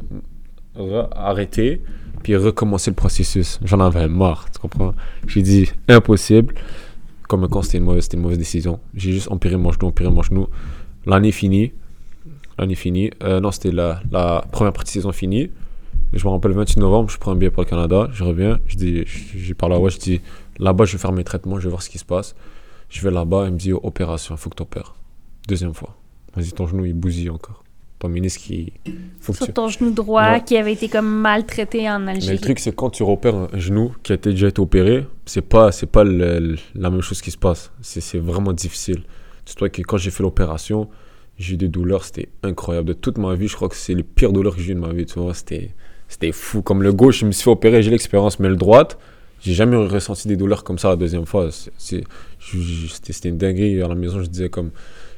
arrêter, 1.15 1.81
puis 2.23 2.35
recommencer 2.35 2.91
le 2.91 2.95
processus. 2.95 3.59
J'en 3.63 3.79
avais 3.79 4.07
marre, 4.07 4.45
tu 4.53 4.59
comprends? 4.59 4.93
J'ai 5.27 5.41
dit, 5.41 5.69
impossible. 5.87 6.53
Comme 7.27 7.47
quand 7.47 7.61
c'était 7.61 7.77
une 7.77 7.85
mauvaise, 7.85 8.03
c'était 8.03 8.17
une 8.17 8.23
mauvaise 8.23 8.37
décision. 8.37 8.79
J'ai 8.93 9.13
juste 9.13 9.31
empiré 9.31 9.55
mon 9.55 9.71
genou, 9.71 9.87
empiré 9.87 10.09
mon 10.09 10.21
genou. 10.21 10.47
L'année 11.05 11.31
finie. 11.31 11.71
L'année 12.59 12.75
finie. 12.75 13.09
Euh, 13.23 13.39
non, 13.39 13.51
c'était 13.51 13.71
la, 13.71 14.01
la 14.11 14.43
première 14.51 14.73
partie 14.73 14.91
de 14.91 15.01
saison 15.01 15.11
finie. 15.13 15.49
Je 16.13 16.25
me 16.25 16.31
rappelle, 16.31 16.51
le 16.51 16.57
28 16.57 16.77
novembre, 16.79 17.09
je 17.09 17.17
prends 17.17 17.31
un 17.31 17.35
billet 17.35 17.51
pour 17.51 17.63
le 17.63 17.69
Canada. 17.69 18.09
Je 18.11 18.23
reviens. 18.23 18.59
Je 18.67 18.75
dis, 18.75 19.03
j'ai 19.05 19.53
parlé 19.53 19.75
à 19.75 19.79
ouais, 19.79 19.89
je 19.89 19.97
dis, 19.97 20.21
là-bas, 20.59 20.85
je 20.85 20.93
vais 20.93 20.97
faire 20.97 21.11
mes 21.13 21.23
traitements, 21.23 21.57
je 21.57 21.63
vais 21.63 21.69
voir 21.69 21.81
ce 21.81 21.89
qui 21.89 21.97
se 21.97 22.05
passe. 22.05 22.35
Je 22.89 23.01
vais 23.01 23.11
là-bas, 23.11 23.45
il 23.47 23.53
me 23.53 23.57
dit, 23.57 23.71
opération, 23.73 24.35
il 24.35 24.37
faut 24.37 24.49
que 24.49 24.55
tu 24.57 24.63
opères. 24.63 24.95
Deuxième 25.47 25.73
fois. 25.73 25.95
Vas-y, 26.35 26.51
ton 26.51 26.67
genou, 26.67 26.85
il 26.85 26.93
bousille 26.93 27.29
encore. 27.29 27.63
Ton 27.99 28.09
ministre, 28.09 28.41
il 28.49 28.71
faut 29.21 29.31
que 29.31 29.37
tu... 29.37 29.43
Sur 29.45 29.53
ton 29.53 29.67
genou 29.69 29.91
droit 29.91 30.23
Ouais. 30.31 30.43
qui 30.43 30.57
avait 30.57 30.73
été 30.73 30.89
comme 30.89 31.07
maltraité 31.07 31.89
en 31.89 31.99
Mais 31.99 32.13
Algérie. 32.13 32.35
le 32.37 32.41
truc, 32.41 32.59
c'est 32.59 32.75
quand 32.75 32.89
tu 32.89 33.03
repères 33.03 33.35
un 33.35 33.57
genou 33.57 33.93
qui 34.03 34.11
a 34.11 34.15
été, 34.15 34.31
déjà 34.31 34.47
été 34.47 34.59
opéré, 34.59 35.05
c'est 35.25 35.41
pas, 35.43 35.71
c'est 35.71 35.85
pas 35.85 36.03
le- 36.03 36.39
le- 36.39 36.57
la 36.75 36.89
même 36.89 37.01
chose 37.01 37.21
qui 37.21 37.31
se 37.31 37.37
passe. 37.37 37.71
C'est, 37.81 38.01
c'est 38.01 38.17
vraiment 38.17 38.53
difficile. 38.53 39.03
Dis-toi 39.45 39.69
que 39.69 39.81
quand 39.83 39.97
j'ai 39.97 40.09
fait 40.11 40.23
l'opération, 40.23 40.89
j'ai 41.37 41.53
eu 41.53 41.57
des 41.57 41.67
douleurs, 41.67 42.03
c'était 42.03 42.29
incroyable. 42.43 42.87
De 42.89 42.93
toute 42.93 43.17
ma 43.19 43.35
vie, 43.35 43.47
je 43.47 43.55
crois 43.55 43.69
que 43.69 43.75
c'est 43.75 43.93
les 43.93 44.03
pires 44.03 44.33
douleurs 44.33 44.55
que 44.55 44.61
j'ai 44.61 44.71
eues 44.71 44.75
de 44.75 44.79
ma 44.79 44.93
vie. 44.93 45.05
Tu 45.05 45.19
vois, 45.19 45.33
c'était, 45.35 45.71
c'était 46.11 46.31
fou. 46.33 46.61
Comme 46.61 46.83
le 46.83 46.91
gauche, 46.91 47.19
je 47.21 47.25
me 47.25 47.31
suis 47.31 47.43
fait 47.45 47.49
opérer, 47.49 47.81
j'ai 47.81 47.89
l'expérience, 47.89 48.37
mais 48.39 48.49
le 48.49 48.57
droite, 48.57 48.97
j'ai 49.41 49.53
jamais 49.53 49.77
ressenti 49.77 50.27
des 50.27 50.35
douleurs 50.35 50.63
comme 50.63 50.77
ça 50.77 50.89
la 50.89 50.95
deuxième 50.97 51.25
fois. 51.25 51.49
C'était, 51.77 53.29
une 53.29 53.37
dinguerie. 53.37 53.81
À 53.81 53.87
la 53.87 53.95
maison, 53.95 54.21
je 54.21 54.27
disais 54.27 54.49
comme, 54.49 54.71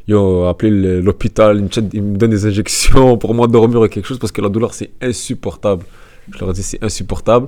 yo, 0.07 0.43
appelez 0.45 0.69
le- 0.71 1.01
l'hôpital, 1.01 1.67
ils 1.93 2.01
me 2.03 2.15
donnent 2.17 2.29
des 2.31 2.45
injections 2.45 3.17
pour 3.21 3.33
moi 3.33 3.47
dormir 3.47 3.81
ou 3.81 3.87
quelque 3.87 4.05
chose 4.07 4.19
parce 4.19 4.31
que 4.31 4.41
la 4.41 4.49
douleur, 4.49 4.73
c'est 4.73 4.91
insupportable. 5.01 5.83
Je 6.31 6.39
leur 6.39 6.51
ai 6.51 6.53
dit, 6.53 6.63
c'est 6.63 6.81
insupportable. 6.83 7.47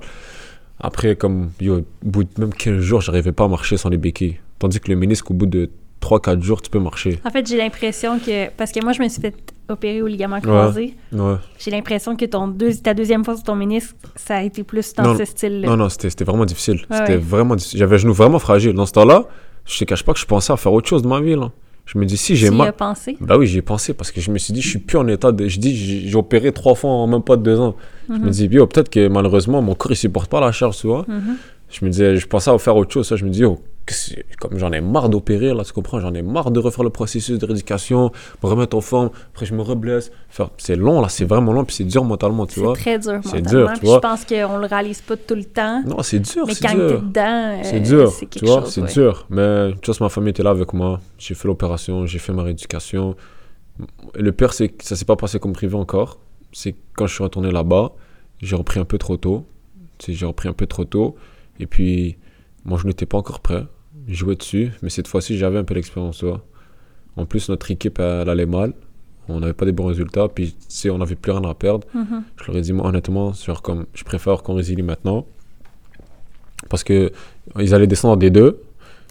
Après, 0.80 1.16
comme, 1.16 1.52
yo, 1.62 1.78
au 1.80 1.84
bout 2.04 2.24
de 2.24 2.30
même 2.40 2.54
15 2.54 2.80
jours, 2.82 3.00
j'arrivais 3.02 3.32
pas 3.32 3.46
à 3.46 3.48
marcher 3.48 3.78
sans 3.78 3.90
les 3.90 3.98
béquilles. 3.98 4.40
Tandis 4.60 4.80
que 4.80 4.90
le 4.92 4.98
ménisque, 4.98 5.30
au 5.32 5.34
bout 5.34 5.46
de 5.46 5.70
3-4 6.02 6.42
jours, 6.42 6.62
tu 6.62 6.70
peux 6.70 6.80
marcher. 6.80 7.20
En 7.26 7.30
fait, 7.32 7.48
j'ai 7.48 7.58
l'impression 7.58 8.20
que... 8.20 8.50
Parce 8.52 8.72
que 8.72 8.84
moi, 8.84 8.94
je 8.94 9.02
me 9.02 9.08
suis 9.10 9.22
fait 9.22 9.34
opérer 9.68 10.02
au 10.04 10.08
ligament 10.08 10.40
croisé. 10.40 10.96
Ouais. 11.12 11.36
J'ai 11.58 11.72
l'impression 11.72 12.16
que 12.16 12.26
ton 12.26 12.48
deux, 12.48 12.74
ta 12.76 12.94
deuxième 12.94 13.26
fois 13.26 13.36
sur 13.36 13.44
ton 13.44 13.56
ménisque, 13.56 13.96
ça 14.16 14.38
a 14.38 14.44
été 14.44 14.64
plus 14.64 14.94
dans 14.94 15.04
Non, 15.04 15.18
ce 15.18 15.26
style-là. 15.26 15.68
Non, 15.70 15.78
non, 15.78 15.90
c'était 15.90 16.24
vraiment 16.24 16.46
difficile. 16.46 16.86
Ouais, 16.92 16.98
c'était 16.98 17.18
vraiment 17.18 17.56
difficile. 17.56 17.80
J'avais 17.80 17.96
un 17.96 17.98
genou 17.98 18.14
vraiment 18.14 18.38
fragile. 18.40 18.74
Dans 18.74 18.86
ce 18.86 18.92
temps-là, 18.94 19.24
je 19.66 19.80
te 19.80 19.84
cache 19.86 20.04
pas 20.04 20.14
que 20.14 20.20
je 20.20 20.26
pensais 20.26 20.54
à 20.54 20.58
faire 20.58 20.72
autre 20.74 20.88
chose 20.88 21.02
de 21.02 21.08
ma 21.08 21.20
vie, 21.20 21.36
là. 21.36 21.50
Je 21.88 22.00
me 22.00 22.06
dis, 22.06 22.18
si 22.18 22.36
j'ai 22.36 22.50
mal. 22.50 22.68
as 22.70 22.72
pensé? 22.74 23.16
Bah 23.22 23.38
oui, 23.38 23.46
j'y 23.46 23.60
ai 23.60 23.62
pensé 23.62 23.94
parce 23.94 24.12
que 24.12 24.20
je 24.20 24.32
me 24.32 24.40
suis 24.40 24.54
dit, 24.54 24.62
je 24.62 24.70
suis 24.70 24.80
plus 24.80 24.98
en 24.98 25.08
état 25.08 25.32
de. 25.32 25.48
Je 25.48 25.60
dis, 25.60 25.76
j'ai 25.76 26.08
j'ai 26.10 26.16
opéré 26.16 26.52
trois 26.52 26.74
fois 26.74 26.90
en 26.90 27.06
même 27.06 27.22
pas 27.22 27.38
deux 27.38 27.60
ans. 27.60 27.76
Je 28.10 28.14
me 28.14 28.20
Mhm. 28.26 28.30
dis, 28.32 28.48
peut-être 28.50 28.90
que 28.90 29.08
malheureusement, 29.08 29.62
mon 29.62 29.76
corps, 29.76 29.92
il 29.92 29.96
supporte 29.96 30.30
pas 30.30 30.40
la 30.42 30.52
charge, 30.52 30.78
tu 30.78 30.88
vois. 30.88 31.06
Mhm. 31.08 31.38
Je 31.78 31.84
me 31.84 31.90
disais, 31.90 32.16
je 32.16 32.26
pensais 32.28 32.50
à 32.50 32.58
faire 32.58 32.78
autre 32.78 32.92
chose. 32.94 33.06
Ça, 33.08 33.18
je 33.18 33.26
me 33.26 33.30
dis, 33.30 33.44
oh, 33.44 33.60
comme 34.40 34.58
j'en 34.58 34.72
ai 34.72 34.80
marre 34.80 35.10
d'opérer, 35.10 35.54
là, 35.54 35.64
tu 35.66 35.74
comprends, 35.74 36.00
j'en 36.00 36.14
ai 36.14 36.22
marre 36.22 36.50
de 36.52 36.60
refaire 36.62 36.86
le 36.86 36.90
processus 36.90 37.38
de 37.38 37.46
rééducation, 37.46 38.12
me 38.42 38.48
remettre 38.50 38.78
en 38.78 38.82
forme, 38.82 39.10
après 39.34 39.46
je 39.46 39.54
me 39.54 39.62
reblesse. 39.62 40.10
C'est 40.58 40.78
long, 40.78 41.02
là, 41.02 41.10
c'est 41.10 41.26
vraiment 41.26 41.52
long, 41.52 41.66
puis 41.66 41.76
c'est 41.76 41.84
dur 41.84 42.06
mentalement, 42.06 42.46
tu 42.46 42.56
C'est 42.56 42.62
vois. 42.62 42.74
très 42.76 42.98
dur 42.98 43.20
C'est 43.24 43.42
mentalement. 43.42 43.50
dur, 43.50 43.74
tu 43.80 43.86
vois. 43.86 43.96
Je 43.96 44.00
pense 44.00 44.26
qu'on 44.26 44.58
le 44.58 44.66
réalise 44.68 45.02
pas 45.02 45.18
tout 45.18 45.36
le 45.36 45.44
temps. 45.44 45.84
Non, 45.86 46.02
c'est 46.02 46.20
dur, 46.20 46.46
mais 46.48 46.54
c'est 46.54 46.66
quand 46.66 46.76
dur. 46.76 46.88
t'es 46.88 46.98
dedans, 46.98 47.22
euh, 47.58 47.60
C'est 47.64 47.80
dur, 47.82 48.10
c'est 48.12 48.30
tu 48.30 48.46
vois, 48.46 48.64
c'est 48.68 48.82
ouais. 48.82 48.94
dur. 48.94 49.26
Mais 49.30 49.74
tu 49.82 49.92
vois, 49.92 49.98
ma 50.06 50.10
famille 50.10 50.30
était 50.30 50.44
là 50.44 50.52
avec 50.52 50.72
moi. 50.74 51.02
J'ai 51.18 51.36
fait 51.36 51.48
l'opération, 51.48 52.06
j'ai 52.06 52.20
fait 52.20 52.32
ma 52.32 52.44
rééducation. 52.44 53.16
Le 54.16 54.32
pire, 54.32 54.54
c'est 54.54 54.70
que 54.70 54.86
ça 54.86 54.96
s'est 54.96 55.04
pas 55.06 55.18
passé 55.18 55.40
comme 55.40 55.52
prévu 55.54 55.76
encore. 55.76 56.20
C'est 56.54 56.72
que 56.72 56.78
quand 56.96 57.08
je 57.08 57.14
suis 57.14 57.24
retourné 57.24 57.52
là-bas, 57.52 57.92
j'ai 58.42 58.56
repris 58.56 58.80
un 58.80 58.86
peu 58.86 58.98
trop 58.98 59.18
tôt. 59.18 59.46
J'ai 60.08 60.26
repris 60.26 60.48
un 60.48 60.54
peu 60.54 60.66
trop 60.68 60.86
tôt. 60.86 61.16
Et 61.60 61.68
puis, 61.68 62.18
moi, 62.64 62.80
je 62.82 62.88
n'étais 62.88 63.06
pas 63.06 63.18
encore 63.18 63.40
prêt. 63.40 63.66
Je 64.08 64.14
jouais 64.14 64.36
dessus, 64.36 64.72
mais 64.82 64.90
cette 64.90 65.08
fois-ci, 65.08 65.38
j'avais 65.38 65.58
un 65.58 65.64
peu 65.64 65.80
vois. 66.22 66.46
En 67.18 67.26
plus, 67.26 67.50
notre 67.50 67.72
équipe, 67.72 68.00
elle 68.00 68.30
allait 68.30 68.46
mal. 68.46 68.74
On 69.28 69.40
n'avait 69.40 69.54
pas 69.54 69.66
des 69.66 69.72
bons 69.72 69.86
résultats. 69.86 70.28
Puis, 70.28 70.56
sais, 70.68 70.90
on 70.90 70.98
n'avait 70.98 71.16
plus 71.16 71.32
rien 71.32 71.44
à 71.44 71.54
perdre. 71.54 71.88
Mhm. 71.94 72.24
Je 72.38 72.48
leur 72.48 72.58
ai 72.58 72.62
dit, 72.62 72.74
moi, 72.74 72.88
honnêtement, 72.88 73.34
genre, 73.34 73.62
comme, 73.62 73.86
je 73.94 74.04
préfère 74.04 74.44
qu'on 74.44 74.56
résilie 74.56 74.84
maintenant. 74.84 75.26
Parce 76.70 76.84
que 76.84 77.12
ils 77.60 77.74
allaient 77.74 77.88
descendre 77.88 78.18
des 78.18 78.30
deux. 78.30 78.62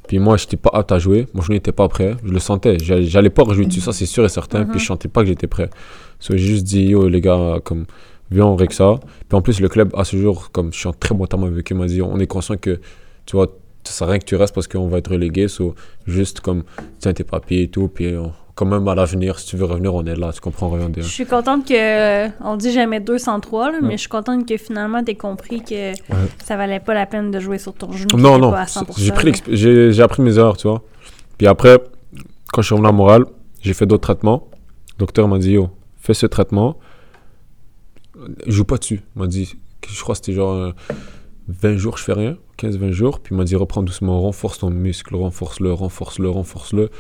Puis 0.07 0.19
moi, 0.19 0.37
je 0.37 0.45
n'étais 0.45 0.57
pas 0.57 0.71
apte 0.75 0.93
à 0.93 0.99
jouer. 0.99 1.27
Moi, 1.33 1.45
je 1.47 1.53
n'étais 1.53 1.73
pas 1.73 1.89
prêt. 1.89 2.17
Je 2.25 2.33
le 2.33 2.39
sentais. 2.39 2.77
J'allais 2.79 3.31
pas 3.31 3.43
rejouer 3.43 3.67
dessus, 3.67 3.81
ça, 3.81 3.93
c'est 3.93 4.07
sûr 4.07 4.25
et 4.25 4.29
certain. 4.29 4.61
Mhm. 4.65 4.71
Puis 4.71 4.81
je 4.81 4.87
sentais 4.87 5.09
pas 5.09 5.23
que 5.23 5.29
j'étais 5.29 5.47
prêt. 5.47 5.71
So, 6.21 6.37
j'ai 6.37 6.47
juste 6.47 6.65
dit, 6.65 6.85
yo, 6.85 7.09
les 7.09 7.21
gars, 7.21 7.59
comme, 7.65 7.87
viens, 8.31 8.47
on 8.47 8.57
règle 8.57 8.73
ça. 8.73 8.95
Puis 9.29 9.37
en 9.37 9.43
plus, 9.43 9.61
le 9.61 9.69
club, 9.69 9.91
à 9.97 10.05
ce 10.05 10.17
jour, 10.17 10.51
comme 10.53 10.73
je 10.73 10.79
suis 10.79 10.89
en 10.89 10.93
très 10.93 11.15
bon 11.15 11.27
terme 11.27 11.45
avec 11.45 11.71
eux, 11.71 11.75
m'a 11.75 11.87
dit, 11.87 12.03
on 12.03 12.19
est 12.19 12.27
conscient 12.27 12.57
que, 12.57 12.81
tu 13.27 13.37
vois, 13.37 13.47
ça 13.85 13.93
sert 13.93 14.09
à 14.09 14.11
rien 14.13 14.19
que 14.19 14.25
tu 14.25 14.37
restes 14.37 14.55
parce 14.55 14.67
qu'on 14.67 14.89
va 14.89 14.99
être 14.99 15.11
relégué. 15.11 15.47
So, 15.49 15.75
juste 16.07 16.41
comme, 16.41 16.65
tiens 17.01 17.13
tes 17.13 17.25
papiers 17.25 17.63
et 17.63 17.69
tout. 17.69 17.89
Puis 17.89 18.17
on- 18.17 18.33
quand 18.57 18.67
même, 18.67 18.87
à 18.87 18.95
l'avenir, 18.95 19.39
si 19.41 19.47
tu 19.49 19.57
veux 19.57 19.65
revenir, 19.65 19.93
on 19.95 20.05
est 20.07 20.15
là. 20.15 20.31
Tu 20.33 20.41
comprends, 20.41 20.71
rien 20.71 20.89
Je 20.97 21.03
suis 21.03 21.27
contente 21.27 21.67
que. 21.67 21.75
euh, 21.75 22.29
On 22.41 22.57
dit 22.57 22.71
jamais 22.73 23.01
203, 23.01 23.73
là, 23.73 23.79
mais 23.83 23.89
Ouais. 23.89 23.93
je 23.95 24.01
suis 24.03 24.09
contente 24.09 24.47
que 24.49 24.57
finalement 24.57 25.03
t'aies 25.03 25.17
compris 25.17 25.61
que 25.65 25.93
ça 26.45 26.57
valait 26.57 26.79
pas 26.79 26.95
la 26.95 27.05
peine 27.07 27.33
de 27.33 27.41
jouer 27.41 27.59
sur 27.59 27.75
ton 27.75 27.91
genou. 27.91 28.17
Non, 28.17 28.39
non, 28.39 28.53
pas 28.53 28.61
à 28.61 28.67
100%, 28.67 29.43
j'ai 29.51 29.93
j'ai 29.93 30.03
appris 30.03 30.23
mes 30.23 30.39
erreurs, 30.39 30.57
tu 30.57 30.69
vois. 30.69 30.83
Puis 31.37 31.49
après, 31.49 31.79
quand 32.53 32.63
je 32.63 32.67
suis 32.67 32.75
revenu 32.75 32.89
à 32.89 32.93
Montréal, 32.93 33.25
j'ai 33.61 33.75
fait 33.75 33.87
d'autres 33.87 34.03
traitements. 34.07 34.49
Le 34.95 35.01
docteur 35.01 35.27
m'a 35.27 35.39
dit, 35.39 35.55
yo, 35.55 35.71
fais 36.01 36.15
ce 36.15 36.27
traitement. 36.27 36.79
Joue 38.47 38.65
pas 38.65 38.77
dessus. 38.77 39.03
Il 39.17 39.21
m'a 39.21 39.27
dit, 39.27 39.57
je 39.89 40.01
crois 40.01 40.15
que 40.15 40.19
c'était 40.19 40.33
genre 40.33 40.55
euh, 40.55 40.73
20 41.49 41.77
jours, 41.77 41.99
je 41.99 42.05
fais 42.05 42.13
rien, 42.13 42.37
15-20 42.59 42.91
jours. 42.91 43.21
Puis 43.21 43.35
il 43.35 43.39
m'a 43.39 43.45
dit, 43.45 43.57
reprends 43.57 43.83
doucement, 43.83 44.21
renforce 44.21 44.59
ton 44.59 44.71
muscle, 44.71 45.15
renforce-le, 45.15 45.73
renforce-le, 45.73 46.29
renforce-le. 46.29 46.91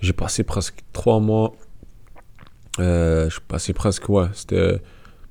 J'ai 0.00 0.12
passé 0.12 0.42
presque 0.42 0.80
3 0.92 1.20
mois. 1.20 1.54
Euh, 2.80 3.30
je 3.30 3.38
passais 3.46 3.72
presque, 3.72 4.08
ouais, 4.08 4.26
c'était 4.32 4.80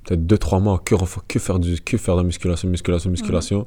peut-être 0.04 0.26
2-3 0.26 0.62
mois 0.62 0.78
que, 0.78 0.94
que, 1.28 1.38
faire 1.38 1.58
du, 1.58 1.80
que 1.80 1.96
faire 1.96 2.14
de 2.14 2.20
la 2.20 2.24
musculation, 2.24 2.68
musculation, 2.68 3.10
musculation. 3.10 3.66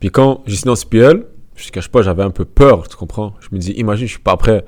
Puis 0.00 0.10
quand 0.10 0.42
j'ai 0.46 0.56
signé 0.56 0.72
en 0.72 0.76
SPL, 0.76 1.26
je 1.56 1.66
te 1.66 1.72
cache 1.72 1.88
pas, 1.88 2.02
j'avais 2.02 2.22
un 2.22 2.30
peu 2.30 2.44
peur, 2.44 2.86
tu 2.88 2.96
comprends 2.96 3.34
Je 3.40 3.48
me 3.52 3.58
dis, 3.58 3.72
imagine, 3.72 4.06
je 4.06 4.12
suis 4.12 4.22
pas 4.22 4.36
prêt. 4.36 4.64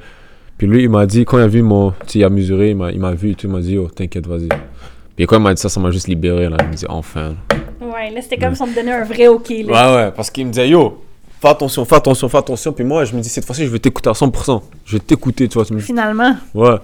Puis 0.56 0.66
lui, 0.66 0.82
il 0.82 0.88
m'a 0.88 1.06
dit, 1.06 1.24
quand 1.24 1.38
il 1.38 1.42
a 1.42 1.48
vu 1.48 1.62
mon. 1.62 1.92
Tu 1.92 1.96
sais, 2.06 2.18
il 2.20 2.24
a 2.24 2.30
mesuré, 2.30 2.70
il 2.70 2.76
m'a, 2.76 2.90
il 2.90 2.98
m'a 2.98 3.14
vu 3.14 3.30
et 3.30 3.34
tout, 3.34 3.46
il 3.46 3.52
m'a 3.52 3.60
dit, 3.60 3.78
oh, 3.78 3.88
t'inquiète, 3.88 4.26
vas-y. 4.26 4.48
Puis 5.18 5.26
quand 5.26 5.36
il 5.36 5.42
m'a 5.42 5.52
dit 5.52 5.60
ça, 5.60 5.68
ça 5.68 5.80
m'a 5.80 5.90
juste 5.90 6.06
libéré, 6.06 6.48
là. 6.48 6.56
Il 6.60 6.68
me 6.68 6.74
dit, 6.74 6.84
enfin. 6.88 7.34
Ouais, 7.80 8.10
là 8.12 8.22
c'était 8.22 8.38
comme 8.38 8.54
si 8.54 8.62
on 8.62 8.68
me 8.68 8.74
donnait 8.74 8.92
un 8.92 9.04
vrai 9.04 9.26
OK. 9.26 9.48
Là. 9.48 9.56
Ouais, 9.56 9.96
ouais, 10.06 10.12
parce 10.12 10.30
qu'il 10.30 10.46
me 10.46 10.52
disait, 10.52 10.68
yo, 10.68 11.02
fais 11.40 11.48
attention, 11.48 11.84
fais 11.84 11.96
attention, 11.96 12.28
fais 12.28 12.38
attention. 12.38 12.72
Puis 12.72 12.84
moi, 12.84 13.04
je 13.04 13.16
me 13.16 13.20
dis, 13.20 13.28
cette 13.28 13.44
fois-ci, 13.44 13.64
je 13.66 13.70
vais 13.70 13.80
t'écouter 13.80 14.08
à 14.08 14.12
100%. 14.12 14.62
Je 14.84 14.92
vais 14.96 15.00
t'écouter, 15.00 15.48
tu 15.48 15.54
vois. 15.54 15.64
tu 15.64 15.72
me- 15.74 15.80
Finalement, 15.80 16.36
Ouais. 16.54 16.76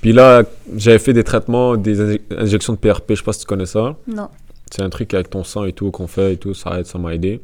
Puis 0.00 0.12
là, 0.12 0.44
j'avais 0.76 1.00
fait 1.00 1.12
des 1.12 1.24
traitements, 1.24 1.76
des 1.76 2.00
inje- 2.00 2.20
injections 2.38 2.72
de 2.74 2.78
PRP, 2.78 3.10
je 3.10 3.14
sais 3.16 3.22
pas 3.24 3.32
si 3.32 3.40
tu 3.40 3.46
connais 3.46 3.66
ça. 3.66 3.96
non. 4.06 4.28
C'est 4.72 4.82
un 4.82 4.88
truc 4.88 5.12
avec 5.14 5.28
ton 5.28 5.42
sang 5.42 5.64
et 5.64 5.72
tout 5.72 5.90
qu'on 5.90 6.06
fait 6.06 6.34
et 6.34 6.36
tout, 6.36 6.54
ça 6.54 6.78
aide, 6.78 6.86
ça 6.86 6.96
m'a 6.96 7.12
aidé. 7.12 7.40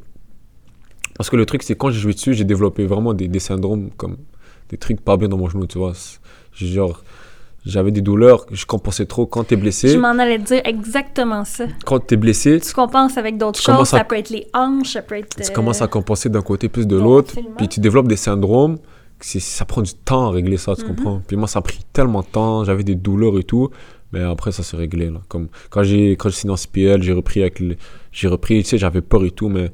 Parce 1.16 1.28
que 1.28 1.34
le 1.34 1.44
truc, 1.44 1.64
c'est 1.64 1.74
quand 1.74 1.90
j'ai 1.90 1.98
joué 1.98 2.12
dessus, 2.12 2.34
j'ai 2.34 2.44
développé 2.44 2.86
vraiment 2.86 3.14
des, 3.14 3.26
des 3.26 3.40
syndromes 3.40 3.90
comme 3.96 4.16
des 4.68 4.76
trucs 4.76 5.00
pas 5.00 5.16
bien 5.16 5.26
dans 5.28 5.36
mon 5.36 5.48
genou, 5.48 5.66
tu 5.66 5.76
vois. 5.78 5.92
Genre, 6.54 7.02
j'avais 7.66 7.90
des 7.90 8.00
douleurs, 8.00 8.46
je 8.52 8.64
compensais 8.64 9.04
trop. 9.06 9.26
Quand 9.26 9.44
t'es 9.44 9.56
Je 9.56 9.60
blessé, 9.60 9.96
m'en 9.98 10.18
allais 10.18 10.38
dire 10.38 10.60
exactement 10.64 11.44
ça. 11.44 11.64
quand 11.84 11.98
t'es 12.00 12.16
blessé, 12.16 12.60
Tu 12.60 12.72
compenses 12.72 13.18
avec 13.18 13.36
d'autres 13.36 13.60
choses. 13.60 13.92
à- 13.92 13.98
Ça 13.98 14.04
peut 14.04 14.16
être 14.16 14.30
les 14.30 14.46
hanches, 14.54 14.92
ça 14.92 15.02
peut 15.02 15.16
être. 15.16 15.36
tu 15.36 15.42
euh, 15.50 15.54
commences 15.54 15.82
à 15.82 15.86
compenser 15.88 16.28
d'un 16.28 16.42
côté 16.42 16.68
plus 16.68 16.86
de 16.86 16.96
l'autre, 16.96 17.34
puis 17.58 17.68
tu 17.68 17.80
développes 17.80 18.08
des 18.08 18.16
syndromes. 18.16 18.78
Ça 19.20 19.64
prend 19.64 19.82
du 19.82 19.94
temps 19.94 20.26
à 20.28 20.30
régler 20.30 20.58
ça, 20.58 20.74
tu 20.76 20.82
Mhm. 20.82 20.88
comprends? 20.94 21.22
Puis 21.26 21.36
moi, 21.36 21.48
ça 21.48 21.58
a 21.58 21.62
pris 21.62 21.80
tellement 21.92 22.20
de 22.20 22.26
temps, 22.26 22.64
j'avais 22.64 22.84
des 22.84 22.94
douleurs 22.94 23.38
et 23.38 23.44
tout. 23.44 23.70
Mais 24.12 24.22
après, 24.22 24.52
ça 24.52 24.62
s'est 24.62 24.76
réglé. 24.76 25.10
Là. 25.10 25.20
Comme, 25.28 25.48
quand 25.70 25.82
j'ai 25.82 26.12
quand 26.16 26.30
signé 26.30 26.52
en 26.52 26.56
CPL, 26.56 27.02
j'ai 27.02 27.12
repris 27.12 27.40
avec 27.40 27.58
les- 27.60 27.76
J'ai 28.12 28.28
repris, 28.28 28.62
tu 28.62 28.68
sais, 28.70 28.78
j'avais 28.78 29.00
peur 29.02 29.24
et 29.24 29.30
tout, 29.30 29.48
mais 29.48 29.70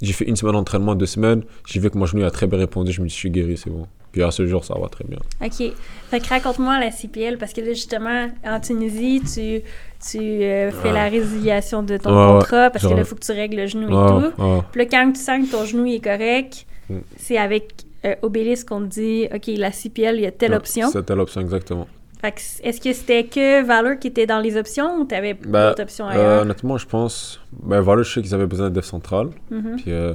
j'ai 0.00 0.12
fait 0.12 0.24
une 0.24 0.34
semaine 0.36 0.54
d'entraînement, 0.54 0.94
deux 0.94 1.06
semaines. 1.06 1.42
J'ai 1.66 1.78
vu 1.78 1.90
que 1.90 1.98
mon 1.98 2.06
genou 2.06 2.24
a 2.24 2.30
très 2.30 2.46
bien 2.46 2.58
répondu. 2.58 2.90
Je 2.90 3.02
me 3.02 3.08
je 3.08 3.12
suis 3.14 3.30
guéri, 3.30 3.56
c'est 3.56 3.70
bon. 3.70 3.86
Puis 4.12 4.22
à 4.22 4.30
ce 4.30 4.46
jour, 4.46 4.64
ça 4.64 4.74
va 4.80 4.88
très 4.88 5.04
bien. 5.04 5.18
OK. 5.44 5.72
Fait 6.10 6.20
que 6.20 6.28
raconte-moi 6.28 6.80
la 6.80 6.90
CPL, 6.90 7.38
parce 7.38 7.52
que 7.52 7.60
là, 7.60 7.68
justement, 7.68 8.28
en 8.44 8.58
Tunisie, 8.60 9.20
tu, 9.22 9.62
tu 10.10 10.18
euh, 10.18 10.70
fais 10.72 10.92
la 10.92 11.08
résiliation 11.08 11.82
de 11.82 11.96
ton 11.96 12.10
contrat, 12.38 12.70
parce 12.70 12.84
que 12.86 12.90
là, 12.92 12.98
il 13.00 13.04
faut 13.04 13.14
que 13.14 13.24
tu 13.24 13.32
règles 13.32 13.56
le 13.56 13.66
genou 13.66 13.86
et 13.88 14.08
tout. 14.32 14.62
Puis 14.72 14.80
là, 14.82 14.86
quand 14.90 15.12
tu 15.12 15.20
sens 15.20 15.46
que 15.46 15.52
ton 15.52 15.64
genou 15.64 15.86
est 15.86 16.02
correct, 16.02 16.66
Mm. 16.88 16.98
c'est 17.18 17.38
avec 17.38 17.84
euh, 18.04 18.16
Obélisque 18.22 18.68
qu'on 18.68 18.80
te 18.80 18.86
dit, 18.86 19.28
OK, 19.32 19.46
la 19.56 19.70
CPL, 19.70 20.16
il 20.16 20.22
y 20.22 20.26
a 20.26 20.32
telle 20.32 20.54
option. 20.54 20.88
C'est 20.90 21.04
telle 21.04 21.20
option, 21.20 21.40
exactement. 21.40 21.86
Fait 22.20 22.32
que 22.32 22.40
est-ce 22.64 22.80
que 22.80 22.92
c'était 22.92 23.22
que 23.24 23.64
Valor 23.64 23.96
qui 24.00 24.08
était 24.08 24.26
dans 24.26 24.40
les 24.40 24.56
options 24.56 24.96
ou 24.98 25.04
t'avais 25.04 25.34
Bah, 25.34 25.68
d'autres 25.68 25.82
options 25.84 26.06
Euh, 26.08 26.10
ailleurs? 26.10 26.42
honnêtement, 26.42 26.76
je 26.78 26.86
pense. 26.86 27.40
Ben 27.52 27.80
voilà, 27.80 28.02
je 28.02 28.12
sais 28.12 28.22
qu'ils 28.22 28.34
avaient 28.34 28.46
besoin 28.48 28.70
de 28.70 28.74
dev 28.74 28.82
central. 28.82 29.28
Mhm. 29.52 29.76
Puis 29.76 29.92
euh, 29.92 30.14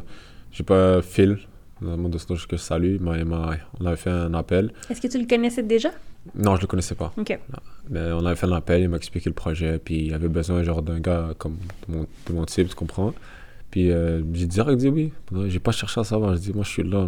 j'ai 0.51 0.63
pas 0.65 1.01
Phil, 1.01 1.37
euh, 1.85 1.97
mon 1.97 2.09
dosto 2.09 2.35
que 2.35 2.57
je 2.57 2.61
salue, 2.61 2.97
on 3.05 3.85
avait 3.85 3.95
fait 3.95 4.09
un 4.09 4.33
appel. 4.33 4.71
Est-ce 4.89 5.01
que 5.01 5.07
tu 5.07 5.17
le 5.19 5.25
connaissais 5.27 5.63
déjà? 5.63 5.91
Non, 6.35 6.55
je 6.55 6.61
le 6.61 6.67
connaissais 6.67 6.95
pas. 6.95 7.13
OK. 7.17 7.37
Mais 7.89 7.99
on 8.11 8.25
avait 8.25 8.35
fait 8.35 8.47
un 8.47 8.51
appel, 8.53 8.81
il 8.81 8.89
m'a 8.89 8.97
expliqué 8.97 9.29
le 9.29 9.35
projet, 9.35 9.77
puis 9.83 10.07
il 10.07 10.13
avait 10.13 10.27
besoin 10.27 10.63
genre 10.63 10.81
d'un 10.81 10.99
gars 10.99 11.29
comme 11.37 11.57
de 11.87 11.95
mon, 11.95 12.01
de 12.27 12.33
mon 12.33 12.45
type, 12.45 12.69
tu 12.69 12.75
comprends? 12.75 13.13
Puis 13.71 13.91
euh, 13.91 14.21
j'ai 14.33 14.45
direct 14.47 14.77
dit 14.79 14.87
oui. 14.87 15.11
J'ai 15.47 15.59
pas 15.59 15.71
cherché 15.71 15.99
à 15.99 16.03
savoir, 16.03 16.33
j'ai 16.35 16.39
dit 16.39 16.53
moi 16.53 16.63
je 16.63 16.69
suis 16.69 16.83
là? 16.83 17.07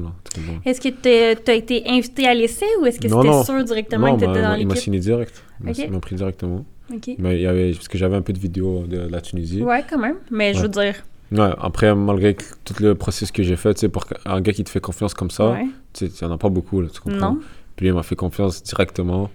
Est-ce 0.65 0.81
que 0.81 0.89
tu 0.89 1.51
as 1.51 1.53
été 1.55 1.83
invité 1.87 2.27
à 2.27 2.33
l'essai 2.33 2.65
ou 2.81 2.85
est-ce 2.85 2.99
que 2.99 3.07
c'était 3.07 3.43
sûr 3.43 3.63
directement 3.63 4.07
Non, 4.07 4.17
que 4.17 4.25
tu 4.25 4.29
étais 4.31 4.41
dans 4.41 4.53
il 4.55 4.67
m'a 4.67 4.73
l'équipe? 4.73 4.83
signé 4.83 4.99
direct. 4.99 5.41
Il 5.61 5.65
m'a- 5.65 5.71
Ok. 5.71 5.77
il 5.79 5.91
m'a 5.91 5.99
pris 5.99 6.15
directement. 6.15 6.65
OK. 6.93 7.09
Mais 7.17 7.35
il 7.37 7.41
y 7.41 7.47
avait, 7.47 7.71
parce 7.71 7.87
que 7.87 7.97
j'avais 7.97 8.15
un 8.15 8.21
peu 8.21 8.33
de 8.33 8.39
vidéos 8.39 8.83
de 8.87 8.97
la 8.99 9.19
Tunisie. 9.21 9.61
Ouais, 9.63 9.83
quand 9.89 9.97
même. 9.97 10.15
Mais 10.29 10.53
je 10.53 10.61
veux 10.61 10.67
dire, 10.69 10.95
Ouais, 11.31 11.49
après, 11.59 11.93
malgré 11.93 12.35
tout 12.35 12.73
le 12.79 12.95
processus 12.95 13.31
que 13.31 13.43
j'ai 13.43 13.55
fait, 13.55 13.73
tu 13.73 13.81
sais, 13.81 13.89
pour 13.89 14.05
un 14.25 14.41
gars 14.41 14.53
qui 14.53 14.63
te 14.63 14.69
fait 14.69 14.79
confiance 14.79 15.13
comme 15.13 15.31
ça, 15.31 15.51
ouais. 15.51 15.65
tu 15.93 16.07
sais, 16.07 16.13
il 16.21 16.25
n'y 16.25 16.31
en 16.31 16.35
a 16.35 16.37
pas 16.37 16.49
beaucoup, 16.49 16.81
là, 16.81 16.87
tu 16.91 17.01
comprends? 17.01 17.33
Non. 17.33 17.39
Puis 17.75 17.87
il 17.87 17.93
m'a 17.93 18.03
fait 18.03 18.15
confiance 18.15 18.63
directement. 18.63 19.29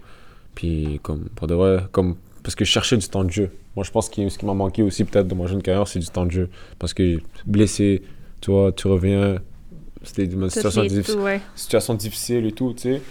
Puis, 0.55 0.99
comme, 1.03 1.29
pour 1.35 1.47
de 1.47 1.53
vrai, 1.55 1.85
comme, 1.91 2.15
parce 2.41 2.55
que 2.55 2.65
je 2.65 2.71
cherchais 2.71 2.97
du 2.97 3.07
temps 3.07 3.23
de 3.23 3.31
jeu. 3.31 3.51
Moi, 3.75 3.83
je 3.83 3.91
pense 3.91 4.09
que 4.09 4.27
ce 4.29 4.37
qui 4.37 4.45
m'a 4.45 4.53
manqué 4.53 4.83
aussi, 4.83 5.03
peut-être, 5.03 5.27
dans 5.27 5.35
ma 5.35 5.47
jeune 5.47 5.61
carrière, 5.61 5.87
c'est 5.87 5.99
du 5.99 6.07
temps 6.07 6.25
de 6.25 6.31
jeu. 6.31 6.49
Parce 6.79 6.93
que 6.93 7.19
blessé, 7.45 8.03
tu 8.41 8.51
vois, 8.51 8.71
tu 8.71 8.87
reviens, 8.87 9.37
c'était 10.03 10.25
une 10.25 10.49
situation, 10.49 10.83
ouais. 11.23 11.41
situation 11.55 11.93
difficile 11.93 12.45
et 12.45 12.51
tout, 12.51 12.73
tu 12.73 12.81
sais. 12.81 13.01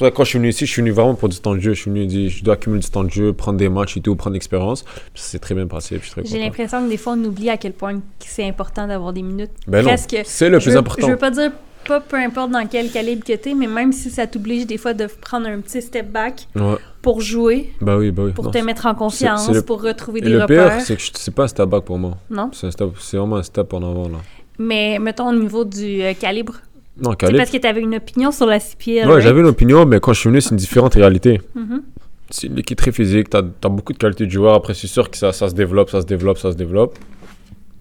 Ça 0.00 0.10
quand 0.10 0.24
je 0.24 0.30
suis 0.30 0.38
venu 0.38 0.48
ici, 0.48 0.66
je 0.66 0.72
suis 0.72 0.82
venu 0.82 0.90
vraiment 0.92 1.14
pour 1.14 1.28
du 1.28 1.38
temps 1.38 1.54
de 1.54 1.60
jeu. 1.60 1.74
Je 1.74 1.82
suis 1.82 1.90
venu 1.90 2.06
dire, 2.06 2.30
je 2.30 2.42
dois 2.42 2.54
accumuler 2.54 2.80
du 2.80 2.88
temps 2.90 3.04
de 3.04 3.10
jeu, 3.10 3.32
prendre 3.32 3.58
des 3.58 3.68
matchs 3.68 3.96
et 3.96 4.00
tout, 4.00 4.16
prendre 4.16 4.34
l'expérience. 4.34 4.84
Ça 5.14 5.30
s'est 5.30 5.38
très 5.38 5.54
bien 5.54 5.66
passé, 5.66 6.00
J'ai 6.24 6.38
l'impression 6.38 6.84
que 6.84 6.88
des 6.90 6.96
fois, 6.96 7.12
on 7.18 7.24
oublie 7.24 7.50
à 7.50 7.56
quel 7.56 7.72
point 7.72 8.00
c'est 8.18 8.48
important 8.48 8.86
d'avoir 8.86 9.12
des 9.12 9.22
minutes. 9.22 9.50
Ben 9.68 9.84
c'est 10.24 10.48
le 10.48 10.58
plus 10.58 10.70
veux- 10.70 10.76
important. 10.78 11.06
Je 11.06 11.12
veux 11.12 11.18
pas 11.18 11.30
dire 11.30 11.52
pas 11.86 11.98
peu 11.98 12.16
importe 12.16 12.50
dans 12.50 12.66
quel 12.66 12.90
calibre 12.90 13.24
que 13.24 13.32
t'es, 13.32 13.54
mais 13.54 13.66
même 13.66 13.92
si 13.92 14.10
ça 14.10 14.26
t'oblige 14.26 14.66
des 14.66 14.76
fois 14.76 14.92
de 14.92 15.06
prendre 15.06 15.46
un 15.48 15.60
petit 15.60 15.80
step 15.80 16.10
back 16.12 16.46
Ouais, 16.54 16.76
pour 17.00 17.22
jouer, 17.22 17.72
oui, 17.80 18.10
bah 18.10 18.22
oui. 18.26 18.32
pour 18.32 18.44
Non, 18.44 18.50
te 18.50 18.58
mettre 18.58 18.84
en 18.84 18.94
confiance, 18.94 19.50
le- 19.50 19.62
pour 19.62 19.80
retrouver 19.82 20.18
Et 20.20 20.24
des 20.24 20.28
le 20.30 20.42
repères. 20.42 20.76
pire, 20.76 20.80
c'est 20.86 20.96
que 20.96 21.02
c'est 21.18 21.34
pas 21.34 21.44
un 21.44 21.48
step 21.48 21.66
back 21.70 21.84
pour 21.84 21.98
moi. 21.98 22.18
Non? 22.28 22.50
C'est 22.52 22.68
vraiment 23.16 23.36
un 23.36 23.42
step 23.42 23.72
en 23.72 23.78
avant, 23.78 24.08
là. 24.10 24.18
Mais 24.58 24.98
mettons 24.98 25.30
au 25.30 25.34
niveau 25.34 25.64
du 25.64 26.02
euh, 26.02 26.12
calibre. 26.12 26.56
Non, 27.02 27.12
C'est 27.18 27.36
parce 27.36 27.50
que 27.50 27.56
t'avais 27.58 27.80
une 27.80 27.94
opinion 27.94 28.30
sur 28.30 28.46
la 28.46 28.60
CPL. 28.60 29.06
Ouais, 29.06 29.14
right? 29.14 29.22
j'avais 29.22 29.40
une 29.40 29.46
opinion, 29.46 29.86
mais 29.86 30.00
quand 30.00 30.12
je 30.12 30.20
suis 30.20 30.28
venu, 30.28 30.40
c'est 30.40 30.50
une 30.50 30.56
différente 30.56 30.94
réalité. 30.94 31.40
Mhm. 31.54 31.82
C'est 32.30 32.46
une 32.46 32.58
équipe 32.58 32.78
très 32.78 32.92
physique, 32.92 33.28
t'as 33.30 33.38
as 33.64 33.68
beaucoup 33.68 33.92
de 33.92 33.98
qualité 33.98 34.24
de 34.26 34.30
joueurs. 34.30 34.54
Après, 34.54 34.74
c'est 34.74 34.86
sûr 34.86 35.10
que 35.10 35.16
ça, 35.16 35.32
ça 35.32 35.48
se 35.48 35.54
développe, 35.54 35.90
ça 35.90 36.00
se 36.00 36.06
développe, 36.06 36.38
ça 36.38 36.52
se 36.52 36.56
développe. 36.56 36.96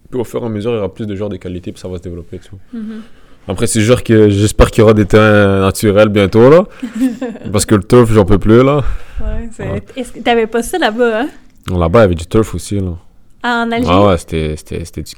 Puis 0.09 0.19
au 0.19 0.23
fur 0.23 0.41
et 0.41 0.45
à 0.45 0.49
mesure, 0.49 0.71
il 0.71 0.75
y 0.75 0.77
aura 0.79 0.91
plus 0.93 1.05
de 1.05 1.15
joueurs 1.15 1.29
de 1.29 1.37
qualité, 1.37 1.71
puis 1.71 1.79
ça 1.79 1.87
va 1.87 1.97
se 1.97 2.01
développer, 2.01 2.39
tu. 2.39 2.49
Mhm. 2.75 3.01
Après, 3.47 3.67
c'est 3.67 3.81
sûr 3.81 4.03
que 4.03 4.29
j'espère 4.29 4.69
qu'il 4.71 4.81
y 4.81 4.83
aura 4.83 4.93
des 4.93 5.05
terrains 5.05 5.61
naturels 5.61 6.09
bientôt, 6.09 6.49
là. 6.49 6.65
parce 7.51 7.65
que 7.65 7.75
le 7.75 7.83
turf, 7.83 8.11
j'en 8.11 8.25
peux 8.25 8.37
plus, 8.39 8.63
là. 8.63 8.83
Ouais, 9.21 9.49
c'est- 9.51 9.69
Ouais. 9.69 9.83
Est-ce 9.95 10.11
que 10.13 10.19
t'avais 10.19 10.47
pas 10.47 10.63
ça 10.63 10.77
là-bas, 10.77 11.21
hein? 11.21 11.27
Là-bas, 11.71 11.99
il 11.99 12.01
y 12.01 12.05
avait 12.05 12.15
du 12.15 12.25
turf 12.25 12.55
aussi, 12.55 12.79
là. 12.79 12.95
En 13.43 13.71
Algérie? 13.71 13.85
Ah 13.87 14.07
ouais, 14.07 14.17
c'était 14.17 14.55
c'était- 14.57 14.83
c'était 14.83 15.01
du 15.03 15.11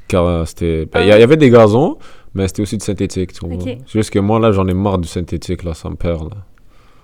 c'était 0.46 0.84
ben, 0.86 0.90
Ah 0.94 1.00
Il 1.02 1.08
y, 1.08 1.12
a- 1.12 1.16
il 1.16 1.20
y 1.20 1.24
avait 1.24 1.36
des 1.36 1.50
gazons, 1.50 1.98
mais 2.34 2.48
c'était 2.48 2.62
aussi 2.62 2.76
du 2.78 2.84
synthétique, 2.84 3.32
tu 3.32 3.46
vois. 3.46 3.54
Ok. 3.56 3.62
C'est 3.86 3.92
juste 3.98 4.10
que 4.10 4.18
moi, 4.18 4.38
là, 4.38 4.52
j'en 4.52 4.66
ai 4.66 4.74
marre 4.74 4.98
du 4.98 5.08
synthétique, 5.08 5.62
là, 5.64 5.74
ça 5.74 5.88
me 5.90 5.96
perd, 5.96 6.30
là. 6.30 6.36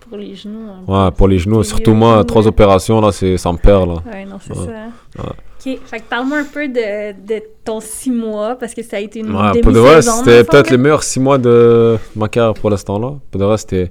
Pour 0.08 0.16
les 0.16 0.34
genoux. 0.34 0.68
hein. 0.70 1.04
Ouais, 1.06 1.10
pour 1.10 1.28
les 1.28 1.38
genoux, 1.38 1.62
surtout 1.62 1.92
moi, 1.92 2.24
trois 2.24 2.42
ouais. 2.42 2.48
opérations, 2.48 3.00
là, 3.00 3.12
ça 3.12 3.26
me 3.52 3.58
perd, 3.58 3.88
là. 3.88 3.96
Ouais, 4.10 4.24
non, 4.24 4.38
c'est 4.40 4.56
Ouais. 4.56 4.66
ça. 4.66 5.22
Ouais. 5.22 5.30
OK. 5.74 5.78
Fait 5.84 5.98
que 6.00 6.04
parle-moi 6.08 6.38
un 6.38 6.44
peu 6.44 6.66
de, 6.68 7.12
de 7.26 7.42
ton 7.64 7.80
six 7.80 8.10
mois, 8.10 8.54
parce 8.54 8.74
que 8.74 8.82
ça 8.82 8.96
a 8.96 9.00
été 9.00 9.18
une 9.20 9.34
Ouais, 9.34 9.60
pour 9.60 9.72
de 9.72 9.78
vrai, 9.80 10.00
c'était 10.00 10.44
peut-être 10.44 10.70
les 10.70 10.78
meilleurs 10.78 11.02
six 11.02 11.20
mois 11.20 11.36
de 11.36 11.98
ma 12.16 12.28
carrière 12.28 12.54
pour 12.54 12.70
l'instant, 12.70 12.98
là. 12.98 13.14
Pour 13.30 13.38
de 13.40 13.44
vrai, 13.44 13.58
c'était, 13.58 13.90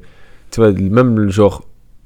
tu 0.50 0.60
vois, 0.62 0.72
même 0.72 1.30
genre, 1.30 1.62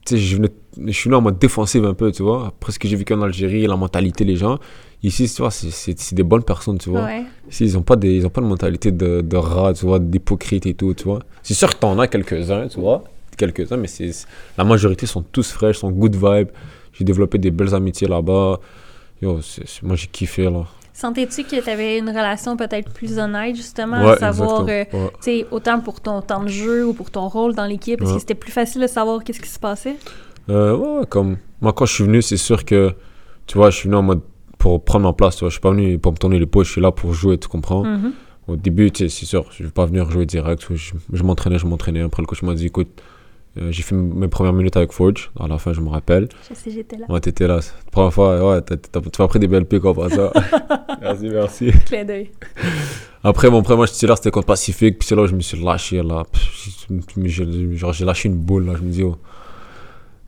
tu 0.06 0.16
sais, 0.16 0.22
je, 0.22 0.36
venais- 0.36 0.50
je 0.86 0.92
suis 0.92 1.10
là 1.10 1.18
en 1.18 1.22
mode 1.22 1.38
défensif 1.40 1.84
un 1.84 1.94
peu, 1.94 2.12
tu 2.12 2.24
vois. 2.24 2.48
Après 2.48 2.72
ce 2.72 2.80
que 2.80 2.88
j'ai 2.88 2.96
vécu 2.96 3.14
en 3.14 3.22
Algérie, 3.22 3.66
la 3.68 3.76
mentalité, 3.76 4.24
les 4.24 4.36
gens. 4.36 4.58
Ici, 5.04 5.28
tu 5.34 5.42
vois, 5.42 5.50
c'est- 5.52 6.14
des 6.14 6.24
bonnes 6.24 6.44
personnes, 6.44 6.78
tu 6.78 6.90
vois. 6.90 7.04
Ouais. 7.04 7.24
Ici, 7.50 7.66
ils 7.66 7.78
ont 7.78 7.82
pas 7.82 7.96
des, 7.96 8.16
ils 8.18 8.26
ont 8.26 8.30
pas 8.30 8.42
de 8.42 8.46
mentalité 8.46 8.92
de, 8.92 9.22
de 9.22 9.36
rat, 9.38 9.74
tu 9.74 9.86
vois, 9.86 10.00
d'hypocrite 10.00 10.66
et 10.68 10.74
tout, 10.76 10.94
tu 10.94 11.06
vois. 11.06 11.20
C'est 11.44 11.56
sûr 11.56 11.70
que 11.70 11.76
t'en 11.80 11.98
as 12.00 12.08
quelques-uns, 12.08 12.68
tu 12.68 12.80
vois, 12.80 13.04
quelques-uns, 13.36 13.78
mais 13.78 13.88
c'est 13.88 14.12
la 14.58 14.64
majorité 14.64 15.06
sont 15.08 15.24
tous 15.24 15.52
fraîches, 15.52 15.78
sont 15.80 15.90
good 15.92 16.16
vibe. 16.16 16.50
J'ai 16.94 17.04
développé 17.04 17.38
des 17.40 17.50
belles 17.52 17.74
amitiés 17.74 18.08
là-bas. 18.08 18.60
Yo, 19.22 19.40
moi 19.84 19.96
j'ai 19.96 20.08
kiffé 20.08 20.44
là. 20.44 20.66
Sentais-tu 20.94 21.44
que 21.46 21.62
tu 21.64 21.70
avais 21.70 21.98
une 21.98 22.10
relation 22.10 22.56
peut-être 22.58 22.92
plus 22.92 23.18
honnête, 23.18 23.56
justement, 23.56 24.04
Ouais, 24.04 24.12
à 24.12 24.18
savoir, 24.18 24.62
euh, 24.62 24.66
Ouais. 24.68 24.88
tu 24.94 25.00
sais, 25.22 25.48
autant 25.50 25.80
pour 25.80 26.00
ton 26.02 26.22
temps 26.22 26.44
de 26.44 26.50
jeu 26.50 26.86
ou 26.86 26.94
pour 26.94 27.10
ton 27.10 27.28
rôle 27.28 27.56
dans 27.56 27.66
l'équipe, 27.66 28.02
est-ce 28.02 28.14
que 28.14 28.20
c'était 28.20 28.36
plus 28.36 28.52
facile 28.52 28.82
de 28.82 28.88
savoir 28.88 29.24
qu'est-ce 29.24 29.40
qui 29.40 29.50
se 29.50 29.58
passait? 29.58 29.96
Euh, 30.50 30.76
ouais, 30.76 31.06
comme 31.08 31.38
moi 31.62 31.74
quand 31.74 31.86
je 31.86 31.94
suis 31.94 32.04
venu, 32.04 32.22
c'est 32.22 32.38
sûr 32.38 32.66
que 32.66 32.94
tu 33.48 33.58
vois, 33.58 33.70
je 33.70 33.78
suis 33.78 33.88
venu 33.88 33.98
en 33.98 34.04
mode 34.04 34.22
pour 34.58 34.84
prendre 34.84 35.06
ma 35.06 35.14
place, 35.14 35.36
tu 35.36 35.42
vois, 35.42 35.50
je 35.50 35.54
suis 35.54 35.62
pas 35.62 35.72
venu 35.72 35.98
pour 35.98 36.12
me 36.12 36.18
tourner 36.18 36.40
les 36.40 36.46
pouces, 36.46 36.68
je 36.68 36.74
suis 36.74 36.82
là 36.82 36.92
pour 36.92 37.14
jouer, 37.14 37.38
tu 37.38 37.48
comprends? 37.48 37.84
Mhm. 37.84 38.14
Au 38.48 38.56
début, 38.56 38.92
tu 38.92 39.04
sais, 39.04 39.10
c'est 39.10 39.26
sûr, 39.26 39.46
je 39.52 39.64
vais 39.64 39.70
pas 39.72 39.86
venir 39.86 40.10
jouer 40.10 40.26
direct, 40.26 40.66
je, 40.74 40.94
je 41.12 41.24
m'entraînais, 41.24 41.58
je 41.58 41.66
m'entraînais. 41.66 42.02
Après 42.02 42.22
le 42.22 42.28
coach 42.28 42.42
m'a 42.42 42.54
dit 42.54 42.68
écoute, 42.68 42.90
euh, 43.58 43.70
j'ai 43.70 43.84
fait 43.84 43.96
mes 43.96 44.30
premières 44.30 44.54
minutes 44.54 44.78
avec 44.78 44.94
Forge, 44.94 45.30
à 45.38 45.46
la 45.48 45.58
fin, 45.58 45.74
je 45.74 45.82
me 45.82 45.90
rappelle. 45.90 46.30
Je 46.50 46.56
sais, 46.56 46.72
j'étais 46.72 46.96
là. 46.96 47.06
Ouais, 47.10 47.20
t'étais 47.20 47.48
là. 47.48 47.56
La 47.58 47.92
première 47.92 48.14
fois, 48.14 48.56
ouais, 48.56 48.62
tu 48.62 49.22
m'as 49.22 49.28
pris 49.28 49.40
des 49.40 49.48
belles 49.48 49.66
piques 49.66 49.84
après 49.86 50.10
ça. 50.10 50.32
merci, 51.02 51.30
merci. 51.30 51.72
Clin 51.86 52.06
d'œil. 52.06 52.32
Après, 53.24 53.50
mon 53.50 53.62
premier 53.62 53.82
match 53.82 53.92
titulaire, 53.92 54.16
c'était 54.18 54.32
contre 54.32 54.48
Pacifique. 54.48 55.00
Puis 55.00 55.08
c'est 55.08 55.16
là 55.16 55.24
où 55.24 55.28
je 55.28 55.36
me 55.36 55.42
suis 55.42 55.62
lâché, 55.62 56.02
là. 56.02 56.24
Pff, 56.32 56.88
Genre, 57.74 57.94
j'ai 57.94 58.06
lâché 58.06 58.30
une 58.30 58.38
boule, 58.38 58.68
là. 58.68 58.74
Je 58.78 58.84
me 58.84 58.90
dis, 58.90 59.04
oh, 59.04 59.18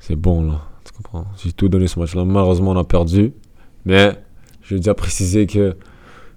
c'est 0.06 0.18
bon, 0.18 0.44
là. 0.44 0.60
Tu 0.84 0.92
comprends? 0.92 1.26
J'ai 1.42 1.54
tout 1.54 1.70
donné 1.70 1.88
ce 1.88 1.98
match-là. 1.98 2.26
Malheureusement, 2.26 2.72
on 2.72 2.78
a 2.78 2.84
perdu. 2.84 3.32
Mais, 3.86 4.12
je 4.62 4.74
veux 4.76 4.80
déjà 4.82 4.94
préciser 4.94 5.48
que 5.48 5.78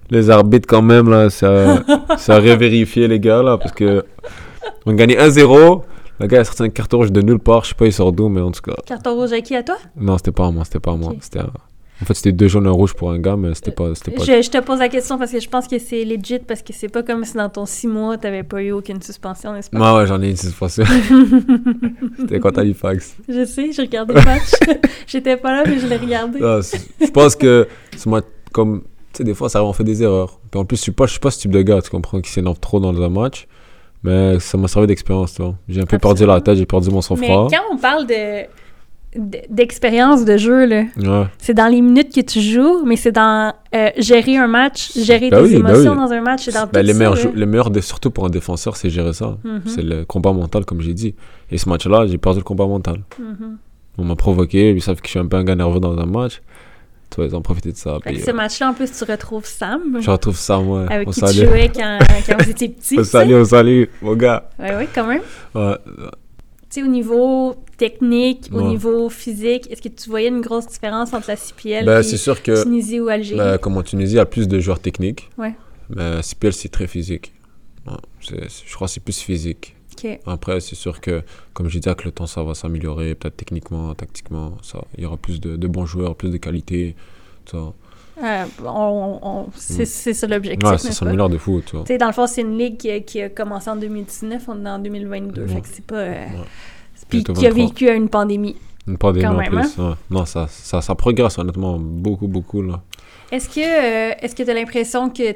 les 0.09 0.31
arbitres, 0.31 0.69
quand 0.69 0.83
même, 0.83 1.11
là, 1.11 1.31
ça, 1.31 1.83
ça 2.17 2.37
a 2.37 2.39
revérifié, 2.39 3.09
les 3.09 3.19
gars, 3.19 3.43
là. 3.43 3.59
Parce 3.59 3.73
que 3.73 4.05
on 4.85 4.93
a 4.93 4.95
gagné 4.95 5.17
1-0. 5.17 5.83
Le 6.21 6.27
gars 6.29 6.41
a 6.41 6.45
sorti 6.45 6.63
un 6.63 6.69
carton 6.69 6.99
rouge 6.99 7.11
de 7.11 7.21
nulle 7.23 7.41
part. 7.41 7.65
Je 7.65 7.71
sais 7.71 7.75
pas, 7.75 7.87
il 7.87 7.93
sort 7.93 8.13
d'où, 8.13 8.29
mais 8.29 8.41
en 8.41 8.53
tout 8.53 8.63
cas. 8.63 8.77
Carton 8.87 9.15
rouge 9.17 9.33
à 9.33 9.41
qui, 9.41 9.57
à 9.57 9.63
toi? 9.65 9.77
Non, 9.97 10.17
c'était 10.17 10.31
pas 10.33 10.47
à 10.47 10.51
moi, 10.53 10.65
c'était 10.65 10.81
pas 10.81 10.93
à 10.93 10.97
moi. 10.97 11.13
C'était 11.21 11.41
à- 11.41 11.51
En 12.03 12.05
fait, 12.05 12.13
c'était 12.15 12.33
deux 12.33 12.49
jaunes 12.49 12.67
et 12.67 12.69
un 12.69 12.73
rouge 12.73 12.93
pour 12.95 13.11
un 13.11 13.19
gars, 13.19 13.37
mais 13.37 13.55
c'était 13.55 13.71
pas. 13.71 13.95
C'était 13.95 14.11
pas... 14.11 14.23
Je, 14.23 14.43
je 14.43 14.51
te 14.51 14.59
pose 14.59 14.81
la 14.81 14.89
question 14.91 15.17
parce 15.17 15.33
que 15.33 15.41
je 15.41 15.49
pense 15.49 15.67
que 15.67 15.79
c'est 15.79 16.05
legit, 16.05 16.41
parce 16.41 16.61
que 16.61 16.73
c'est 16.75 16.89
pas 16.91 17.03
comme 17.03 17.25
si 17.25 17.35
dans 17.35 17.49
ton 17.49 17.65
six 17.65 17.87
mois, 17.87 18.19
t'avais 18.19 18.43
pas 18.43 18.63
eu 18.63 18.73
aucune 18.73 19.01
suspension, 19.01 19.53
n'est-ce 19.55 19.71
pas? 19.71 19.79
Ouais, 19.95 20.01
ouais, 20.01 20.07
j'en 20.07 20.21
ai 20.21 20.29
une 20.31 20.37
suspension. 20.37 20.85
c'était 22.19 22.41
contre 22.41 22.61
Halifax. 22.61 23.17
Je 23.29 23.45
sais, 23.45 23.73
j'ai 23.73 23.83
regardé 23.83 24.15
le 24.15 24.23
match. 24.23 24.51
J'étais 25.07 25.37
pas 25.37 25.53
là, 25.53 25.63
mais 25.67 25.79
je 25.79 25.87
l'ai 25.87 25.97
regardé. 25.97 26.39
C'est- 26.63 26.87
je 27.07 27.11
pense 27.11 27.35
que 27.37 27.67
ce 27.97 28.09
match, 28.09 28.25
comme. 28.53 28.83
Tu 29.13 29.19
sais, 29.19 29.25
des 29.25 29.33
fois, 29.35 29.49
ça 29.49 29.65
on 29.65 29.73
fait 29.73 29.85
des 29.85 30.03
erreurs. 30.03 30.39
Puis 30.51 30.61
en 30.61 30.65
plus, 30.67 30.77
je 30.77 30.83
suis 30.83 30.93
pas, 30.93 31.07
je 31.07 31.13
suis 31.13 31.21
pas 31.21 31.31
ce 31.31 31.39
type 31.41 31.51
de 31.51 31.63
gars, 31.63 31.81
tu 31.81 31.89
comprends, 31.91 32.21
qui 32.21 32.31
s'énerve 32.31 32.59
trop 32.61 32.79
dans 32.81 33.01
un 33.01 33.09
match. 33.09 33.47
Mais 34.03 34.39
ça 34.39 34.59
m'a 34.59 34.69
servi 34.69 34.87
d'expérience, 34.87 35.35
tu 35.35 35.43
vois. 35.43 35.55
J'ai 35.69 35.81
un 35.81 35.87
peu 35.87 35.99
perdu 35.99 36.27
la 36.27 36.41
tête, 36.41 36.57
j'ai 36.59 36.67
perdu 36.67 36.91
mon 36.91 36.97
mais 36.97 37.03
sang-froid. 37.03 37.49
quand 37.51 37.63
on 37.75 37.79
parle 37.79 38.07
de- 38.07 38.45
d'expérience 39.51 40.25
de 40.25 40.37
jeu, 40.37 40.67
là, 40.67 40.83
Ouais. 40.97 41.27
c'est 41.39 41.55
dans 41.55 41.67
les 41.69 41.81
minutes 41.81 42.15
que 42.15 42.21
tu 42.21 42.41
joues, 42.41 42.85
mais 42.85 42.97
c'est 42.97 43.13
dans 43.13 43.53
euh, 43.75 43.91
gérer 43.99 44.37
un 44.37 44.47
match, 44.47 44.93
gérer 44.97 45.31
Ben 45.31 45.39
tes 45.39 45.45
oui, 45.57 45.63
ben 45.63 45.71
émotions 45.71 45.93
oui. 45.93 45.99
dans 45.99 46.13
un 46.13 46.21
match, 46.21 46.43
c'est 46.45 46.53
dans 46.55 46.67
Ben, 46.67 46.83
tout 46.87 46.93
ça, 46.93 47.29
meilleurs, 47.47 47.71
dé- 47.71 47.81
surtout 47.81 48.11
pour 48.11 48.25
un 48.27 48.31
défenseur, 48.31 48.77
c'est 48.77 48.91
gérer 48.91 49.13
ça. 49.13 49.37
Mhm, 49.45 49.63
C'est 49.67 49.83
le 49.83 50.05
combat 50.05 50.33
mental, 50.33 50.65
comme 50.65 50.81
j'ai 50.81 50.95
dit. 50.95 51.15
Et 51.51 51.59
ce 51.59 51.69
match-là, 51.69 52.07
j'ai 52.07 52.19
perdu 52.19 52.39
le 52.41 52.45
combat 52.45 52.67
mental. 52.67 53.01
mhm. 53.19 53.59
On 53.99 54.05
m'a 54.05 54.15
provoqué, 54.17 54.71
ils 54.73 54.83
savent 54.83 55.01
que 55.01 55.07
je 55.07 55.11
suis 55.13 55.19
un 55.21 55.27
peu 55.27 55.37
un 55.39 55.45
gars 55.45 55.55
nerveux 55.57 55.81
dans 55.81 55.97
un 55.99 56.05
match. 56.07 56.43
Tu 57.09 57.17
vois, 57.17 57.27
ils 57.27 57.37
ont 57.37 57.41
profité 57.41 57.71
de 57.73 57.77
ça. 57.77 57.95
Fait 58.03 58.11
Puis, 58.11 58.19
que 58.19 58.25
ce 58.27 58.31
euh, 58.31 58.35
match-là, 58.35 58.71
en 58.71 58.75
plus, 58.75 58.91
tu 58.93 59.05
retrouves 59.11 59.47
Sam, 59.47 59.99
je 60.01 60.11
retrouve 60.11 60.37
ça, 60.37 60.59
moi. 60.59 60.87
avec 60.91 61.09
on 61.09 61.13
qui 61.13 61.21
tu 61.21 61.33
jouais 61.47 61.71
quand, 61.75 61.99
quand 62.27 62.37
vous 62.43 62.51
étiez 62.51 62.69
petit. 62.69 62.99
On 62.99 63.05
salue, 63.05 63.35
on 63.35 63.45
salue, 63.45 63.85
mon 64.03 64.15
gars. 64.15 64.51
Ouais, 64.59 64.75
ouais, 64.75 64.89
quand 64.95 65.07
même. 65.07 65.23
Ouais. 65.55 65.77
Sais, 66.81 66.83
au 66.83 66.91
niveau 66.91 67.57
technique, 67.77 68.49
au 68.53 68.63
niveau 68.63 69.09
physique, 69.09 69.71
est-ce 69.71 69.83
que 69.83 69.89
tu 69.89 70.09
voyais 70.09 70.29
une 70.29 70.41
grosse 70.41 70.67
différence 70.67 71.13
entre 71.13 71.29
la 71.29 71.37
CPL 71.37 71.85
Ben, 71.85 72.01
et 72.01 72.03
c'est 72.03 72.17
sûr 72.17 72.43
que 72.43 72.63
Tunisie 72.63 73.01
ou 73.01 73.09
Algérie? 73.09 73.39
ben, 73.39 73.59
comme 73.59 73.77
en 73.77 73.83
Tunisie, 73.83 74.15
il 74.15 74.17
y 74.17 74.21
a 74.21 74.27
plus 74.27 74.49
de 74.49 74.59
joueurs 74.61 74.81
techniques. 74.81 75.29
Ouais. 75.39 75.55
Mais 75.91 76.23
CPL, 76.23 76.53
c'est 76.53 76.69
très 76.69 76.87
physique. 76.87 77.33
Je 78.21 78.75
crois 78.75 78.87
que 78.89 78.93
c'est 78.93 79.03
plus 79.03 79.21
physique. 79.21 79.75
Après, 80.27 80.61
c'est 80.61 80.75
sûr 80.75 81.01
que, 81.01 81.23
comme 81.55 81.69
je 81.69 81.79
dis, 81.79 81.89
avec 81.89 82.05
le 82.05 82.13
temps, 82.13 82.27
ça 82.27 82.43
va 82.43 82.55
s'améliorer, 82.55 83.15
peut-être 83.15 83.37
techniquement, 83.37 83.95
tactiquement. 83.95 84.57
Ça, 84.63 84.85
il 84.97 85.05
y 85.05 85.07
aura 85.07 85.17
plus 85.17 85.41
de, 85.41 85.57
de 85.57 85.67
bons 85.69 85.87
joueurs, 85.87 86.17
plus 86.17 86.31
de 86.31 86.37
qualité. 86.37 86.95
ça. 87.51 87.73
Euh, 88.23 88.45
on, 88.65 89.19
on- 89.23 89.47
c'est 89.55 89.83
Mm. 89.83 89.87
c'est 89.87 90.15
ça 90.15 90.27
l'objectif, 90.27 90.65
Ouais, 90.67 90.73
n'est-ce 90.73 90.87
pas? 90.89 90.93
s'améliore 90.95 91.29
de 91.29 91.39
fou. 91.39 91.61
Tu 91.65 91.77
sais, 91.87 91.99
dans 91.99 92.07
le 92.07 92.13
fond, 92.13 92.27
c'est 92.27 92.41
une 92.41 92.57
ligue 92.57 92.77
qui 92.79 92.91
a, 92.91 93.01
qui 93.01 93.21
a 93.21 93.29
commencé 93.29 93.69
en 93.71 93.77
2019, 93.77 94.45
on 94.49 94.65
est 94.65 94.69
en 94.71 94.79
2022, 94.79 95.43
Ouais. 95.43 95.49
fait 95.49 95.61
que 95.61 95.69
c'est 95.71 95.85
pas... 95.87 95.97
euh, 95.97 96.13
Ouais. 96.25 96.29
Puis 97.09 97.23
qui 97.25 97.31
a 97.47 97.51
23. 97.51 97.55
vécu 97.67 97.89
à 97.89 97.95
une 97.95 98.09
pandémie. 98.09 98.57
Une 98.89 98.97
pandémie 98.99 99.25
Quand 99.27 99.35
en 99.35 99.39
même, 99.39 99.51
plus. 99.51 99.79
ouais. 99.79 99.93
Non, 100.11 100.25
ça, 100.25 100.47
ça, 100.49 100.81
ça 100.81 100.95
progresse 100.95 101.39
honnêtement 101.39 101.77
beaucoup, 101.79 102.27
beaucoup. 102.27 102.63
Là. 102.63 102.81
Est-ce 103.31 103.49
que 103.49 103.61
euh, 103.61 104.15
est-ce 104.21 104.35
que 104.35 104.43
tu 104.43 104.51
as 104.51 104.55
l'impression 104.55 105.11
que 105.11 105.33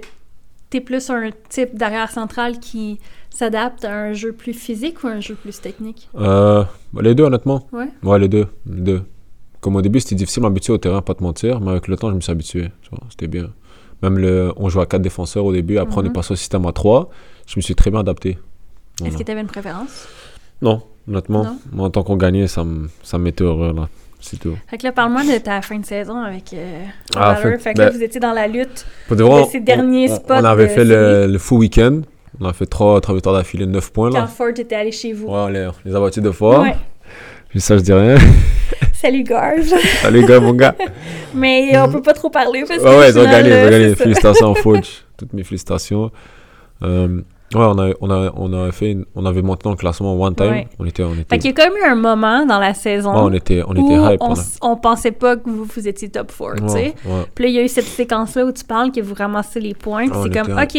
tu 0.70 0.76
es 0.76 0.80
plus 0.80 1.10
un 1.10 1.30
type 1.48 1.76
d'arrière 1.76 2.10
central 2.10 2.58
qui 2.60 2.98
s'adapte 3.28 3.84
à 3.84 3.92
un 3.92 4.12
jeu 4.14 4.32
plus 4.32 4.52
physique 4.54 5.02
ou 5.04 5.08
un 5.08 5.20
jeu 5.20 5.34
plus 5.34 5.60
technique? 5.60 6.08
Euh, 6.16 6.64
les 7.00 7.14
deux, 7.14 7.24
honnêtement. 7.24 7.66
Ouais. 7.72 7.88
Ouais, 8.02 8.18
les 8.18 8.28
deux. 8.28 8.46
Les 8.66 8.80
deux. 8.80 9.02
Comme 9.60 9.76
au 9.76 9.82
début, 9.82 10.00
c'était 10.00 10.14
difficile 10.14 10.42
de 10.42 10.48
m'habituer 10.48 10.72
au 10.72 10.78
terrain, 10.78 11.02
pas 11.02 11.14
te 11.14 11.22
mentir, 11.22 11.60
mais 11.60 11.70
avec 11.72 11.86
le 11.88 11.96
temps, 11.96 12.10
je 12.10 12.14
me 12.16 12.20
suis 12.20 12.32
habitué. 12.32 12.68
C'était 13.10 13.26
bien. 13.26 13.50
Même 14.02 14.18
le, 14.18 14.52
on 14.56 14.68
jouait 14.70 14.82
à 14.82 14.86
4 14.86 15.02
défenseurs 15.02 15.44
au 15.44 15.52
début, 15.52 15.76
après 15.78 15.98
on 15.98 16.04
est 16.04 16.08
Mhm. 16.08 16.12
passé 16.14 16.32
au 16.32 16.36
système 16.36 16.64
à 16.66 16.72
3. 16.72 17.10
Je 17.46 17.54
me 17.56 17.60
suis 17.60 17.74
très 17.74 17.90
bien 17.90 18.00
adapté. 18.00 18.38
Est-ce 19.04 19.16
que 19.16 19.22
tu 19.22 19.30
avais 19.32 19.40
une 19.42 19.46
préférence? 19.46 20.06
Non, 20.62 20.82
honnêtement. 21.08 21.44
Non? 21.44 21.58
Moi, 21.72 21.86
en 21.86 21.90
tant 21.90 22.02
qu'on 22.02 22.16
gagnait, 22.16 22.46
ça 22.46 22.64
me 22.64 22.88
ça 23.02 23.18
me 23.18 23.24
mettait 23.24 23.44
heureux, 23.44 23.72
là. 23.74 23.88
C'est 24.22 24.38
tout. 24.38 24.54
Fait 24.68 24.76
que 24.76 24.84
là, 24.84 24.92
parle-moi 24.92 25.22
de 25.24 25.38
ta 25.38 25.62
fin 25.62 25.78
de 25.78 25.86
saison 25.86 26.16
avec 26.18 26.52
euh, 26.52 26.82
Ah, 27.16 27.34
fait- 27.36 27.58
Fait 27.58 27.72
que 27.72 27.78
là, 27.78 27.88
ben- 27.88 27.96
vous 27.96 28.02
étiez 28.02 28.20
dans 28.20 28.32
la 28.32 28.46
lutte. 28.48 28.84
Pour 29.08 29.16
de 29.16 29.24
ces 29.50 29.60
derniers 29.60 30.10
on, 30.10 30.16
spots 30.16 30.34
on 30.34 30.44
avait 30.44 30.68
fait 30.68 30.84
le, 30.84 31.26
le 31.26 31.38
full 31.38 31.58
week-end. 31.60 32.02
On 32.38 32.44
a 32.46 32.52
fait 32.52 32.66
3, 32.66 33.00
trois 33.00 33.14
victoires 33.14 33.34
d'affilée, 33.34 33.64
9 33.66 33.90
points, 33.92 34.10
Quand 34.10 34.18
là. 34.20 34.26
Ford 34.26 34.48
était 34.56 34.74
allé 34.74 34.92
chez 34.92 35.14
vous. 35.14 35.26
Ouais, 35.26 35.32
on 35.34 35.48
les, 35.48 35.68
les 35.86 35.94
a 35.94 36.00
battus 36.00 36.22
deux 36.22 36.32
fois. 36.32 36.60
Ouais. 36.60 36.76
Puis 37.50 37.60
ça, 37.60 37.76
je 37.76 37.82
dis 37.82 37.92
rien. 37.92 38.16
Salut, 38.92 39.24
Garge. 39.24 39.74
Salut, 40.02 40.24
gars, 40.24 40.40
mon 40.40 40.52
gars. 40.52 40.74
Mais 41.34 41.74
euh, 41.74 41.84
on 41.84 41.90
peut 41.90 42.02
pas 42.02 42.12
trop 42.12 42.30
parler 42.30 42.64
parce 42.66 42.80
que. 42.80 42.84
Ouais, 42.84 42.98
ouais, 42.98 43.10
ils 43.10 43.18
ont 43.18 43.24
gagné, 43.24 43.48
ils 43.48 43.70
gagné. 43.70 43.94
Félicitations, 43.96 44.54
Forge. 44.54 45.04
Toutes 45.16 45.32
mes 45.32 45.42
félicitations. 45.42 46.12
Euh, 46.82 47.08
ouais, 47.08 47.22
on 47.54 47.78
a, 47.78 47.90
on 48.00 48.10
a, 48.10 48.32
on 48.36 48.52
a 48.52 48.70
fait, 48.72 48.92
une- 48.92 49.04
on 49.16 49.26
avait 49.26 49.42
monté 49.42 49.62
dans 49.64 49.70
le 49.70 49.76
classement 49.76 50.14
one 50.14 50.34
time. 50.34 50.50
Ouais. 50.50 50.68
On 50.78 50.86
était, 50.86 51.02
on 51.02 51.12
était, 51.14 51.24
Fait 51.28 51.38
qu'il 51.38 51.50
y 51.50 51.52
a 51.52 51.56
quand 51.56 51.72
même 51.72 51.82
eu 51.82 51.86
un 51.86 51.96
moment 51.96 52.46
dans 52.46 52.58
la 52.58 52.72
saison 52.72 53.12
ouais, 53.12 53.20
on 53.20 53.32
était, 53.32 53.62
on 53.66 53.74
où 53.74 53.86
était 53.86 54.14
hype. 54.14 54.22
on, 54.62 54.76
pensait 54.76 55.10
pas 55.12 55.36
que 55.36 55.50
vous, 55.50 55.64
vous 55.64 55.88
étiez 55.88 56.08
top 56.08 56.32
4, 56.36 56.54
tu 56.54 56.68
sais. 56.68 56.74
Ouais, 56.74 56.92
ouais, 57.06 57.24
Puis 57.34 57.44
là, 57.44 57.50
il 57.50 57.56
y 57.56 57.58
a 57.58 57.62
eu 57.62 57.68
cette 57.68 57.86
séquence-là 57.86 58.44
où 58.46 58.52
tu 58.52 58.64
parles 58.64 58.92
que 58.92 59.00
vous 59.00 59.14
ramassez 59.14 59.60
les 59.60 59.74
points. 59.74 60.06
C'est 60.06 60.30
comme, 60.32 60.56
OK. 60.56 60.78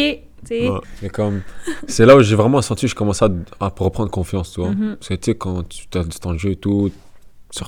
Ouais. 0.50 0.70
Mais 1.02 1.08
comme, 1.08 1.42
c'est 1.86 2.06
là 2.06 2.16
où 2.16 2.20
j'ai 2.22 2.36
vraiment 2.36 2.60
senti 2.62 2.86
que 2.86 2.90
je 2.90 2.94
commençais 2.94 3.24
à, 3.24 3.30
à 3.60 3.72
reprendre 3.78 4.10
confiance, 4.10 4.52
tu 4.52 4.60
vois. 4.60 4.70
Mhm. 4.70 4.96
Parce 4.96 5.08
que 5.08 5.14
tu 5.14 5.30
sais, 5.30 5.34
quand 5.36 5.68
tu 5.68 5.86
as 5.94 6.02
de 6.02 6.38
jeu 6.38 6.50
et 6.50 6.56
tout, 6.56 6.90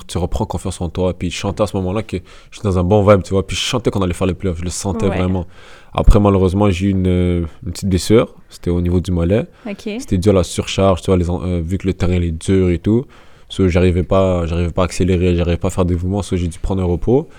tu, 0.07 0.17
reprends 0.17 0.45
confiance 0.45 0.81
en 0.81 0.89
toi. 0.89 1.13
Puis 1.13 1.29
je 1.29 1.35
chantais 1.35 1.63
à 1.63 1.67
ce 1.67 1.77
moment-là 1.77 2.03
que 2.03 2.17
j'étais 2.51 2.67
dans 2.67 2.79
un 2.79 2.83
bon 2.83 3.07
vibe, 3.07 3.23
tu 3.23 3.31
vois. 3.31 3.45
Puis 3.45 3.55
je 3.55 3.61
chantais 3.61 3.91
qu'on 3.91 4.01
allait 4.01 4.13
faire 4.13 4.27
les 4.27 4.33
playoffs. 4.33 4.57
Je 4.59 4.63
le 4.63 4.69
sentais 4.69 5.07
Ouais. 5.07 5.17
vraiment. 5.17 5.45
Après, 5.93 6.19
malheureusement, 6.19 6.69
j'ai 6.69 6.87
eu 6.87 6.89
une, 6.89 7.47
une 7.65 7.71
petite 7.71 7.87
blessure. 7.89 8.33
C'était 8.49 8.71
au 8.71 8.81
niveau 8.81 8.99
du 8.99 9.11
mollet. 9.11 9.45
C'était 9.77 10.17
dû 10.17 10.29
à 10.29 10.33
la 10.33 10.43
surcharge, 10.43 11.01
tu 11.01 11.07
vois, 11.07 11.17
les 11.17 11.29
euh, 11.29 11.61
vu 11.63 11.77
que 11.77 11.87
le 11.87 11.93
terrain 11.93 12.15
il 12.15 12.23
est 12.23 12.31
dur 12.31 12.69
et 12.69 12.79
tout. 12.79 13.05
So, 13.47 13.67
j'arrivais 13.67 14.03
pas, 14.03 14.45
j'arrivais 14.47 14.71
pas 14.71 14.81
à 14.81 14.85
accélérer, 14.85 15.35
j'arrivais 15.35 15.57
pas 15.57 15.67
à 15.67 15.71
faire 15.71 15.85
des 15.85 15.93
mouvements, 15.93 16.23
so, 16.23 16.35
j'ai 16.35 16.47
dû 16.47 16.57
prendre 16.57 16.81
un 16.81 16.85
repos. 16.85 17.29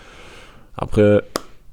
Après, 0.78 1.20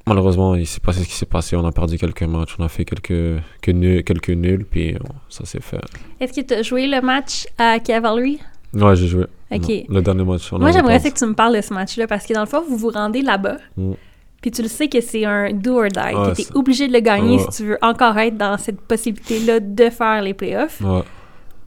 malheureusement, 0.06 0.56
il 0.56 0.68
s'est 0.68 0.80
passé 0.80 1.04
ce 1.04 1.08
qui 1.08 1.14
s'est 1.16 1.26
passé. 1.26 1.56
On 1.56 1.66
a 1.66 1.72
perdu 1.72 1.98
quelques 1.98 2.24
matchs, 2.24 2.56
on 2.60 2.64
a 2.64 2.70
fait 2.70 2.86
quelques, 2.86 3.42
que 3.62 4.02
quelques 4.02 4.30
nuls, 4.30 4.66
puis 4.70 4.94
bon, 4.94 5.10
ça 5.30 5.46
s'est 5.46 5.62
fait. 5.62 5.82
Est-ce 6.20 6.34
que 6.34 6.42
tu 6.46 6.54
as 6.54 6.62
joué 6.62 6.88
le 6.88 7.02
match 7.02 7.48
à 7.58 7.80
Cavalry? 7.80 8.40
Ouais, 8.74 8.96
j'ai 8.96 9.08
joué. 9.08 9.26
Le 9.52 10.02
dernier 10.02 10.24
match. 10.24 10.52
on 10.52 10.60
Moi, 10.60 10.72
j'aimerais 10.72 11.00
que 11.00 11.10
tu 11.18 11.26
me 11.26 11.34
parles 11.36 11.56
de 11.56 11.62
ce 11.62 11.74
match-là 11.74 12.08
parce 12.08 12.26
que 12.26 12.34
dans 12.34 12.40
le 12.42 12.48
fond, 12.48 12.64
vous 12.68 12.78
vous 12.78 12.90
rendez 12.90 13.22
là-bas. 13.22 13.58
Mm. 13.78 13.94
Puis 14.42 14.52
tu 14.52 14.62
le 14.64 14.68
sais 14.68 14.90
que 14.90 15.00
c'est 15.00 15.24
un 15.26 15.54
do 15.54 15.78
or 15.80 15.88
die, 15.90 16.00
Ouais, 16.00 16.32
que 16.32 16.36
tu 16.36 16.42
es 16.42 16.56
obligé 16.58 16.88
de 16.88 16.94
le 16.94 17.00
gagner 17.00 17.38
Ouais. 17.38 17.44
si 17.52 17.58
tu 17.58 17.68
veux 17.70 17.78
encore 17.82 18.18
être 18.18 18.36
dans 18.36 18.58
cette 18.58 18.82
possibilité-là 18.82 19.60
de 19.60 19.90
faire 19.90 20.22
les 20.22 20.34
playoffs. 20.34 20.82
Ouais, 20.82 21.04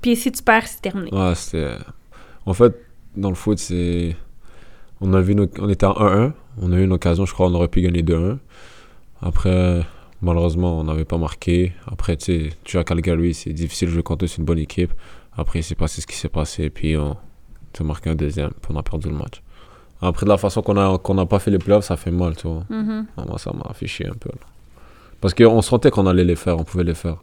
Puis 0.02 0.16
si 0.16 0.30
tu 0.32 0.42
perds, 0.42 0.66
c'est 0.66 0.82
terminé. 0.82 1.10
ouais, 1.16 1.34
c'était. 1.36 1.70
En 2.44 2.52
fait, 2.52 2.74
dans 3.16 3.30
le 3.30 3.34
foot, 3.34 3.58
c'est. 3.58 4.14
On, 5.00 5.14
a 5.14 5.20
vu 5.20 5.32
une- 5.32 5.48
on 5.60 5.68
était 5.68 5.86
à 5.86 5.90
1-1. 5.96 6.32
On 6.61 6.73
a 6.73 6.77
eu 6.77 6.85
une 6.85 6.93
occasion, 6.93 7.27
je 7.27 7.33
crois, 7.35 7.47
on 7.49 7.55
aurait 7.55 7.69
pu 7.69 7.81
gagner 7.83 8.03
2-1. 8.03 8.39
Après, 9.23 9.83
malheureusement, 10.23 10.78
on 10.81 10.85
n'avait 10.85 11.05
pas 11.05 11.19
marqué. 11.19 11.73
Après, 11.91 12.16
tu 12.16 12.24
sais, 12.24 12.51
tu 12.65 12.78
à 12.78 12.85
Calgary, 12.85 13.35
c'est 13.35 13.53
difficile 13.53 13.89
de 13.89 13.93
jouer 13.95 14.03
contre 14.03 14.24
eux, 14.24 14.28
c'est 14.28 14.39
une 14.39 14.45
bonne 14.45 14.59
équipe. 14.59 14.93
Après, 15.37 15.61
il 15.61 15.62
s'est 15.62 15.74
passé 15.74 16.01
ce 16.01 16.07
qui 16.07 16.16
s'est 16.16 16.28
passé, 16.28 16.70
puis 16.70 16.97
on 16.97 17.16
a 17.78 17.83
marqué 17.85 18.11
un 18.11 18.15
deuxième, 18.15 18.51
puis 18.51 18.73
on 18.74 18.77
a 18.78 18.83
perdu 18.83 19.09
le 19.09 19.15
match. 19.16 19.43
Après, 20.01 20.24
de 20.27 20.31
la 20.31 20.37
façon 20.39 20.62
qu'on 20.62 20.77
a 20.77 20.99
qu'on 20.99 21.15
n'a 21.15 21.27
pas 21.27 21.39
fait 21.39 21.51
les 21.51 21.59
playoffs, 21.59 21.85
ça 21.87 21.97
fait 21.97 22.11
mal, 22.11 22.37
tu 22.37 22.47
vois. 22.49 22.65
Mhm. 22.69 23.07
Ah, 23.16 23.24
Moi, 23.27 23.39
ça 23.39 23.53
m'a 23.53 23.73
fait 23.74 23.87
chier 23.87 24.07
un 24.09 24.15
peu. 24.15 24.28
là. 24.31 24.47
Parce 25.20 25.33
qu'on 25.35 25.62
sentait 25.62 25.91
qu'on 25.91 26.07
allait 26.07 26.24
les 26.24 26.37
faire, 26.37 26.59
on 26.59 26.65
pouvait 26.65 26.85
les 26.85 26.95
faire. 26.95 27.16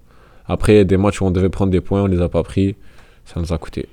Après, 0.48 0.84
des 0.84 0.98
matchs 0.98 1.22
où 1.22 1.26
on 1.26 1.32
devait 1.32 1.50
prendre 1.50 1.72
des 1.72 1.82
points, 1.82 2.02
on 2.02 2.08
les 2.08 2.20
a 2.22 2.30
pas 2.30 2.44
pris. 2.44 2.76
Ça 3.26 3.40
nous 3.40 3.54
a 3.54 3.58
coûté. 3.58 3.88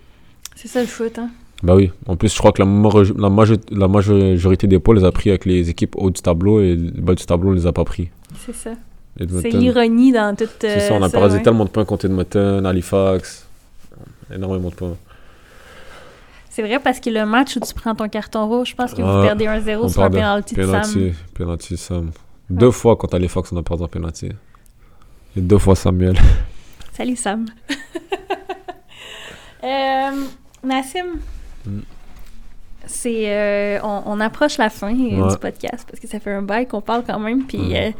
C'est 0.56 0.68
ça 0.68 0.80
le 0.80 0.86
foot, 0.86 1.18
hein? 1.18 1.30
Bah 1.62 1.74
oui, 1.74 1.92
en 2.06 2.16
plus, 2.16 2.32
je 2.32 2.38
crois 2.38 2.52
que 2.52 2.62
la, 2.62 3.88
majorité 3.88 4.66
des 4.66 4.78
points 4.78 4.94
les 4.94 5.04
a 5.04 5.12
pris 5.12 5.30
avec 5.30 5.44
les 5.44 5.68
équipes 5.68 5.94
haut 5.96 6.10
du 6.10 6.20
tableau 6.22 6.60
et 6.60 6.74
le 6.74 6.90
bas 6.90 7.14
du 7.14 7.24
tableau, 7.26 7.50
on 7.50 7.52
les 7.52 7.66
a 7.66 7.72
pas 7.72 7.84
pris. 7.84 8.08
C'est 8.38 8.54
ça. 8.54 8.70
C'est 9.18 9.50
l'ironie 9.50 10.12
dans 10.12 10.34
toute. 10.34 10.50
C'est 10.60 10.80
ça, 10.80 10.94
euh, 10.94 10.98
on 10.98 11.02
a 11.02 11.10
perdu 11.10 11.36
ouais. 11.36 11.42
tellement 11.42 11.64
de 11.64 11.70
points 11.70 11.84
contre 11.84 12.06
Edmonton, 12.06 12.64
Halifax. 12.64 13.46
Énormément 14.34 14.70
de 14.70 14.74
points. 14.74 14.96
C'est 16.48 16.62
vrai 16.62 16.78
parce 16.78 16.98
que 17.00 17.10
le 17.10 17.26
match 17.26 17.56
où 17.56 17.60
tu 17.60 17.74
prends 17.74 17.94
ton 17.94 18.08
carton 18.08 18.48
rouge, 18.48 18.70
je 18.70 18.74
pense 18.74 18.94
que 18.94 19.02
vous 19.02 19.08
Ouais. 19.08 19.26
perdez 19.26 19.46
1-0 19.46 19.84
On 19.84 19.88
sur 19.88 20.02
un 20.02 20.10
perd 20.10 20.44
penalty 20.44 20.54
de 20.54 20.62
Sam. 20.62 20.72
Penalty, 20.72 21.12
penalty 21.34 21.76
Sam. 21.76 22.10
Deux 22.48 22.70
fois 22.70 22.96
contre 22.96 23.16
Halifax, 23.16 23.52
on 23.52 23.58
a 23.58 23.62
perdu 23.62 23.84
un 23.84 23.88
penalty. 23.88 24.30
Et 25.36 25.40
deux 25.40 25.58
fois 25.58 25.76
Samuel. 25.76 26.16
Salut 26.92 27.16
Sam. 27.16 27.46
Euh, 29.62 30.12
Nassim, 30.64 31.18
Mm. 31.70 31.80
c'est 32.86 33.24
euh, 33.26 33.78
on, 33.82 34.02
on 34.06 34.20
approche 34.20 34.58
la 34.58 34.70
fin 34.70 34.92
euh, 34.92 35.22
Ouais. 35.22 35.30
du 35.30 35.36
podcast 35.38 35.86
parce 35.88 36.00
que 36.00 36.08
ça 36.08 36.18
fait 36.20 36.32
un 36.32 36.42
bail 36.42 36.66
qu'on 36.66 36.80
parle 36.80 37.02
quand 37.06 37.18
même. 37.18 37.44
Puis 37.44 37.58
Mm. 37.58 37.72
euh, 37.74 37.90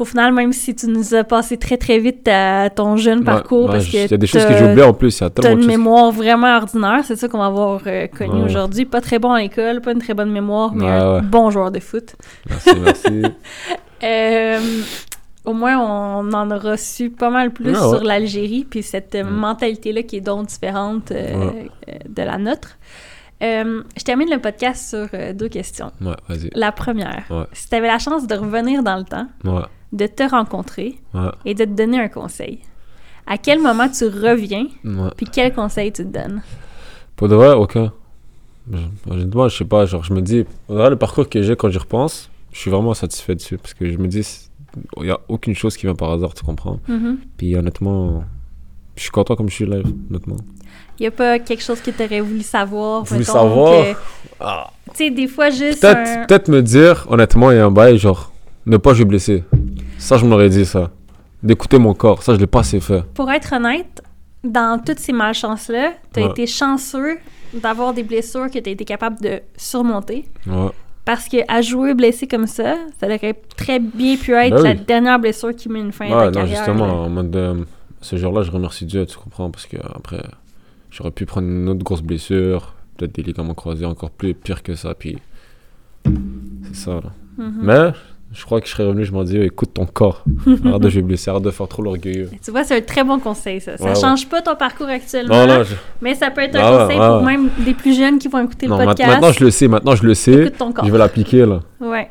au 0.00 0.04
final, 0.04 0.32
même 0.32 0.52
si 0.52 0.76
tu 0.76 0.86
nous 0.86 1.12
as 1.14 1.24
passé 1.24 1.56
très 1.56 1.76
très 1.76 1.98
vite 1.98 2.28
à 2.28 2.70
ton 2.70 2.96
jeune 2.96 3.24
parcours 3.24 3.66
Ouais, 3.66 3.72
parce 3.72 3.86
que 3.86 3.96
Il 3.96 4.10
y 4.10 4.14
a 4.14 4.16
des 4.16 4.26
choses 4.28 4.44
que 4.44 4.64
oubliées 4.70 4.84
en 4.86 4.92
plus. 4.94 5.18
Il 5.18 5.22
y 5.22 5.26
a 5.26 5.30
T'as 5.30 5.42
tellement 5.42 5.56
de 5.56 5.62
une 5.62 5.66
mémoire 5.68 6.12
vraiment 6.12 6.56
ordinaire, 6.56 7.00
c'est 7.04 7.16
ça 7.16 7.26
qu'on 7.26 7.38
va 7.38 7.46
avoir 7.46 7.82
connu 8.16 8.44
aujourd'hui. 8.44 8.84
Pas 8.84 9.00
très 9.00 9.18
bon 9.18 9.32
à 9.32 9.40
l'école, 9.40 9.80
pas 9.80 9.90
une 9.92 9.98
très 9.98 10.14
bonne 10.14 10.30
mémoire, 10.30 10.72
mais 10.74 10.86
un 10.86 11.20
bon 11.22 11.50
joueur 11.50 11.70
de 11.72 11.80
foot. 11.80 12.14
Merci, 12.48 12.70
merci. 12.80 13.22
Au 15.48 15.54
moins, 15.54 15.78
on 15.78 16.32
en 16.34 16.50
a 16.50 16.58
reçu 16.58 17.08
pas 17.10 17.30
mal 17.30 17.52
plus 17.52 17.70
ouais. 17.70 17.74
sur 17.78 18.02
l'Algérie, 18.04 18.66
puis 18.68 18.82
cette 18.82 19.14
Mm. 19.14 19.28
mentalité-là 19.30 20.02
qui 20.02 20.16
est 20.16 20.20
donc 20.20 20.46
différente 20.48 21.10
euh, 21.10 21.34
Ouais. 21.50 21.70
de 22.08 22.22
la 22.22 22.36
nôtre. 22.38 22.76
Euh, 23.42 23.82
je 23.96 24.02
termine 24.04 24.28
le 24.30 24.40
podcast 24.40 24.90
sur 24.90 25.06
euh, 25.14 25.32
deux 25.32 25.48
questions. 25.48 25.90
ouais, 26.02 26.16
vas-y. 26.28 26.50
La 26.54 26.70
première, 26.72 27.24
Ouais. 27.30 27.44
si 27.52 27.68
tu 27.68 27.74
avais 27.76 27.86
la 27.86 27.98
chance 27.98 28.26
de 28.26 28.34
revenir 28.34 28.82
dans 28.82 28.96
le 28.98 29.04
temps, 29.04 29.26
Ouais, 29.44 29.62
de 29.92 30.06
te 30.06 30.22
rencontrer 30.28 30.98
et 31.46 31.54
de 31.54 31.64
te 31.64 31.70
donner 31.70 31.98
un 32.00 32.08
conseil, 32.08 32.58
à 33.26 33.38
quel 33.38 33.58
moment 33.60 33.88
tu 33.88 34.04
reviens, 34.04 34.66
puis 35.16 35.26
quel 35.32 35.54
conseil 35.54 35.92
tu 35.92 36.04
te 36.04 36.08
donnes? 36.18 36.42
Pour 37.16 37.28
de 37.28 37.36
vrai, 37.36 37.52
aucun. 37.54 37.92
Je- 38.70 39.10
Honnêtement, 39.10 39.48
je 39.48 39.56
sais 39.56 39.64
pas, 39.64 39.86
genre, 39.86 40.04
je 40.04 40.12
me 40.12 40.20
dis, 40.20 40.44
le 40.68 40.94
parcours 40.96 41.28
que 41.28 41.40
j'ai 41.40 41.56
quand 41.56 41.70
j'y 41.70 41.78
repense, 41.78 42.28
je 42.52 42.58
suis 42.58 42.70
vraiment 42.70 42.92
satisfait 42.92 43.34
dessus. 43.34 43.56
Parce 43.56 43.72
que 43.72 43.88
je 43.90 43.96
me 43.98 44.08
dis, 44.08 44.47
il 44.98 45.04
n'y 45.04 45.10
a 45.10 45.18
aucune 45.28 45.54
chose 45.54 45.76
qui 45.76 45.86
vient 45.86 45.94
par 45.94 46.10
hasard, 46.12 46.34
tu 46.34 46.44
comprends? 46.44 46.78
Mhm. 46.88 47.18
Puis 47.36 47.54
honnêtement, 47.56 48.24
je 48.96 49.02
suis 49.02 49.10
content 49.10 49.36
comme 49.36 49.48
je 49.48 49.54
suis 49.54 49.66
là, 49.66 49.76
honnêtement. 50.10 50.36
Il 50.98 51.02
n'y 51.02 51.06
a 51.06 51.10
pas 51.12 51.38
quelque 51.38 51.62
chose 51.62 51.80
que 51.80 51.90
tu 51.90 52.02
aurais 52.02 52.20
voulu 52.20 52.42
savoir? 52.42 53.04
Voulu 53.04 53.24
savoir? 53.24 53.84
Ah. 54.40 54.70
Tu 54.90 54.96
sais, 55.04 55.10
des 55.10 55.28
fois, 55.28 55.50
juste 55.50 55.80
Peut-être 55.80 56.48
un- 56.48 56.52
me 56.52 56.60
dire, 56.62 57.06
honnêtement, 57.08 57.50
il 57.52 57.56
y 57.56 57.60
a 57.60 57.66
un 57.66 57.70
bail, 57.70 57.98
genre, 57.98 58.32
ne 58.66 58.76
pas 58.76 58.94
jouer 58.94 59.04
blessé. 59.04 59.44
Ça, 59.98 60.16
je 60.18 60.24
m'aurais 60.26 60.48
dit 60.48 60.64
ça. 60.66 60.90
D'écouter 61.42 61.78
mon 61.78 61.94
corps, 61.94 62.22
ça, 62.22 62.34
je 62.34 62.38
l'ai 62.40 62.46
pas 62.48 62.60
assez 62.60 62.80
fait. 62.80 63.02
Pour 63.14 63.30
être 63.30 63.52
honnête, 63.54 64.02
dans 64.42 64.80
toutes 64.84 64.98
ces 64.98 65.12
malchances-là, 65.12 65.92
tu 66.12 66.20
as 66.20 66.24
Ouais. 66.24 66.30
été 66.30 66.46
chanceux 66.48 67.18
d'avoir 67.54 67.94
des 67.94 68.02
blessures 68.02 68.50
que 68.50 68.58
tu 68.58 68.68
as 68.68 68.72
été 68.72 68.84
capable 68.84 69.20
de 69.20 69.40
surmonter. 69.56 70.24
Ouais. 70.46 70.70
Parce 71.08 71.26
que 71.26 71.38
à 71.48 71.62
jouer 71.62 71.94
blessé 71.94 72.26
comme 72.26 72.46
ça, 72.46 72.76
ça 73.00 73.06
aurait 73.06 73.40
très 73.56 73.78
bien 73.78 74.18
pu 74.18 74.34
être 74.34 74.56
Ben 74.56 74.62
la 74.62 74.74
dernière 74.74 75.18
blessure 75.18 75.56
qui 75.56 75.70
met 75.70 75.80
une 75.80 75.90
fin 75.90 76.04
Ouais, 76.06 76.12
à 76.12 76.18
ta 76.18 76.26
non, 76.26 76.32
carrière. 76.32 76.56
justement, 76.58 76.86
là. 76.86 76.92
en 76.92 77.08
mode 77.08 77.30
de- 77.30 77.64
ce 78.02 78.16
jour-là, 78.16 78.42
je 78.42 78.50
remercie 78.50 78.84
Dieu, 78.84 79.06
tu 79.06 79.16
comprends, 79.16 79.50
parce 79.50 79.64
que 79.64 79.78
après, 79.94 80.22
j'aurais 80.90 81.10
pu 81.10 81.24
prendre 81.24 81.48
une 81.48 81.66
autre 81.70 81.82
grosse 81.82 82.02
blessure, 82.02 82.74
peut-être 82.98 83.14
des 83.14 83.22
ligaments 83.22 83.54
croisés 83.54 83.86
encore 83.86 84.10
plus 84.10 84.34
pire 84.34 84.62
que 84.62 84.74
ça. 84.74 84.92
Puis 84.92 85.16
c'est 86.04 86.76
ça. 86.76 86.90
Là. 86.96 87.12
Mhm. 87.38 87.58
Mais 87.62 87.90
je 88.32 88.44
crois 88.44 88.60
que 88.60 88.66
je 88.66 88.72
serais 88.72 88.84
revenu, 88.84 89.04
je 89.04 89.12
m'en 89.12 89.24
dis, 89.24 89.38
écoute 89.38 89.70
ton 89.74 89.86
corps. 89.86 90.24
Arrête 90.66 90.82
de 90.82 90.88
jouer 90.90 91.02
blessé, 91.02 91.30
arrête 91.30 91.42
de 91.42 91.50
faire 91.50 91.66
trop 91.68 91.82
l'orgueilleux. 91.82 92.28
Tu 92.44 92.50
vois, 92.50 92.62
c'est 92.64 92.76
un 92.76 92.80
très 92.82 93.02
bon 93.04 93.18
conseil, 93.18 93.60
ça. 93.60 93.76
Ça 93.76 93.84
Ouais, 93.84 93.90
ouais. 93.90 94.00
change 94.00 94.28
pas 94.28 94.42
ton 94.42 94.54
parcours 94.54 94.86
actuellement, 94.88 95.46
Non, 95.46 95.58
non, 95.58 95.62
je- 95.64 95.74
mais 96.02 96.14
ça 96.14 96.30
peut 96.30 96.42
être 96.42 96.56
un 96.56 96.60
Ah 96.62 96.78
conseil 96.84 96.98
pour 96.98 97.22
même 97.22 97.48
des 97.64 97.74
plus 97.74 97.96
jeunes 97.96 98.18
qui 98.18 98.28
vont 98.28 98.44
écouter 98.44 98.66
non, 98.66 98.78
le 98.78 98.84
podcast. 98.86 99.10
maintenant 99.10 99.32
je 99.32 99.44
le 99.44 99.50
sais, 99.50 99.68
maintenant 99.68 99.94
je 99.96 100.04
le 100.04 100.14
sais. 100.14 100.32
Écoute 100.42 100.58
ton 100.58 100.72
corps. 100.72 100.84
Je 100.84 100.92
vais 100.92 100.98
l'appliquer 100.98 101.46
là. 101.46 101.60
Ouais. 101.80 102.08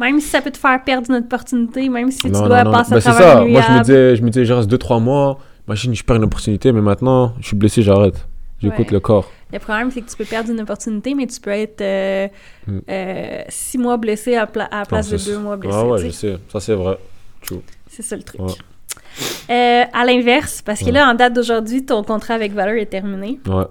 Même 0.00 0.18
si 0.18 0.28
ça 0.28 0.40
peut 0.40 0.50
te 0.50 0.56
faire 0.58 0.82
perdre 0.82 1.10
une 1.10 1.16
opportunité, 1.16 1.88
même 1.88 2.10
si 2.10 2.22
tu 2.22 2.30
dois 2.30 2.64
passer 2.64 2.90
Ben, 2.90 2.96
à 2.96 3.00
c'est 3.00 3.10
travers 3.10 3.32
ça. 3.34 3.44
Moi 3.44 3.60
je 3.60 3.72
me 3.74 3.80
disais, 3.80 4.16
je 4.16 4.22
me 4.22 4.30
disais, 4.30 4.44
je 4.46 4.52
reste 4.54 4.70
2-3 4.70 4.98
mois. 5.00 5.38
Imagine, 5.68 5.94
je 5.94 6.02
perds 6.02 6.16
une 6.16 6.24
opportunité, 6.24 6.72
mais 6.72 6.80
maintenant 6.80 7.34
je 7.40 7.46
suis 7.48 7.56
blessé, 7.56 7.82
j'arrête. 7.82 8.26
J'écoute 8.62 8.86
Ouais. 8.88 8.92
le 8.94 9.00
corps. 9.00 9.30
Le 9.52 9.58
problème, 9.58 9.90
c'est 9.90 10.00
que 10.02 10.10
tu 10.10 10.16
peux 10.16 10.24
perdre 10.24 10.50
une 10.50 10.60
opportunité, 10.60 11.14
mais 11.14 11.26
tu 11.26 11.40
peux 11.40 11.50
être 11.50 11.80
euh, 11.80 12.28
Mm. 12.66 12.78
euh, 12.88 13.42
six 13.48 13.78
mois 13.78 13.96
blessé 13.96 14.36
à, 14.36 14.46
pla- 14.46 14.64
à 14.70 14.80
la 14.80 14.86
place 14.86 15.10
Non, 15.10 15.16
de 15.18 15.22
deux 15.24 15.38
mois 15.38 15.56
blessé. 15.56 15.76
Ah 15.78 15.86
ouais, 15.86 15.98
je 15.98 16.10
sais. 16.10 16.36
Ça 16.52 16.60
c'est 16.60 16.74
vrai. 16.74 16.98
C'est 17.88 18.02
ça 18.02 18.16
le 18.16 18.22
truc. 18.22 18.40
Ouais. 18.40 18.52
Euh, 19.50 19.84
à 19.92 20.04
l'inverse, 20.04 20.62
parce 20.62 20.80
que 20.80 20.86
Ouais. 20.86 20.92
là, 20.92 21.10
en 21.10 21.14
date 21.14 21.32
d'aujourd'hui, 21.32 21.84
ton 21.84 22.02
contrat 22.04 22.34
avec 22.34 22.52
Valor 22.52 22.74
est 22.76 22.86
terminé. 22.86 23.40
Ouais. 23.46 23.64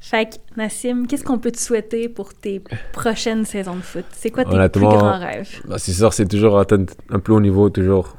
Fait 0.00 0.26
que, 0.30 0.36
Nassim, 0.56 1.06
qu'est-ce 1.06 1.22
qu'on 1.24 1.38
peut 1.38 1.52
te 1.52 1.58
souhaiter 1.60 2.08
pour 2.08 2.32
tes 2.34 2.62
prochaines 2.92 3.44
saisons 3.44 3.76
de 3.76 3.82
foot? 3.82 4.04
C'est 4.12 4.30
quoi 4.30 4.44
tes 4.44 4.50
Honnêtement, 4.54 4.88
plus 4.88 4.98
grands 4.98 5.18
rêves? 5.18 5.60
Bah, 5.68 5.76
c'est 5.78 5.92
sûr, 5.92 6.12
c'est 6.14 6.26
toujours 6.26 6.58
atteindre 6.58 6.92
un 7.10 7.18
plus 7.20 7.34
haut 7.34 7.40
niveau, 7.40 7.68
toujours. 7.70 8.16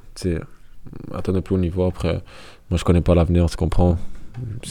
Atteindre 1.14 1.40
un 1.40 1.42
plus 1.42 1.56
haut 1.56 1.60
niveau. 1.60 1.86
Après, 1.86 2.22
moi 2.70 2.78
je 2.78 2.84
connais 2.84 3.02
pas 3.02 3.16
l'avenir, 3.16 3.50
tu 3.50 3.58
comprends. 3.58 3.98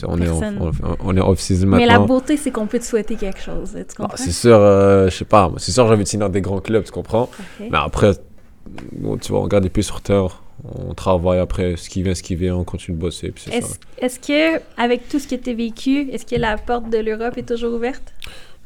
On, 0.06 0.16
est 0.16 0.24
Personne. 0.24 0.72
on, 1.00 1.16
est 1.16 1.20
off-season 1.20 1.66
Mais 1.66 1.86
la 1.86 1.98
beauté, 1.98 2.36
c'est 2.36 2.50
qu'on 2.50 2.66
peut 2.66 2.78
te 2.78 2.84
souhaiter 2.84 3.16
quelque 3.16 3.40
chose. 3.40 3.72
Tu 3.74 3.78
Ah, 3.80 3.94
comprends? 3.96 4.16
c'est 4.16 4.32
sûr, 4.32 4.56
euh, 4.56 5.08
je 5.10 5.16
sais 5.16 5.24
pas, 5.24 5.52
c'est 5.58 5.72
sûr, 5.72 5.86
j'ai 5.86 5.92
envie 5.92 6.04
de 6.04 6.08
signer 6.08 6.22
dans 6.22 6.28
des 6.30 6.40
grands 6.40 6.60
clubs, 6.60 6.84
tu 6.84 6.92
comprends? 6.92 7.28
Mais 7.60 7.70
après, 7.74 8.12
bon, 8.92 9.16
tu 9.18 9.32
vois, 9.32 9.42
on 9.42 9.46
garde 9.46 9.64
les 9.64 9.70
pieds 9.70 9.82
sur 9.82 10.00
terre, 10.00 10.42
on 10.64 10.94
travaille 10.94 11.38
après, 11.38 11.76
ce 11.76 11.88
qui 11.90 12.02
vient, 12.02 12.14
ce 12.14 12.22
qui 12.22 12.34
vient, 12.36 12.56
on 12.56 12.64
continue 12.64 12.96
de 12.96 13.00
bosser, 13.02 13.32
Est-ce 13.98 14.18
que, 14.20 14.60
avec 14.76 15.08
tout 15.08 15.18
ce 15.18 15.28
que 15.28 15.34
tu 15.34 15.50
as 15.50 15.54
vécu, 15.54 16.10
est-ce 16.10 16.26
que 16.26 16.36
la 16.36 16.56
porte 16.56 16.90
de 16.90 16.98
l'Europe 16.98 17.36
est 17.36 17.48
toujours 17.48 17.74
ouverte? 17.74 18.12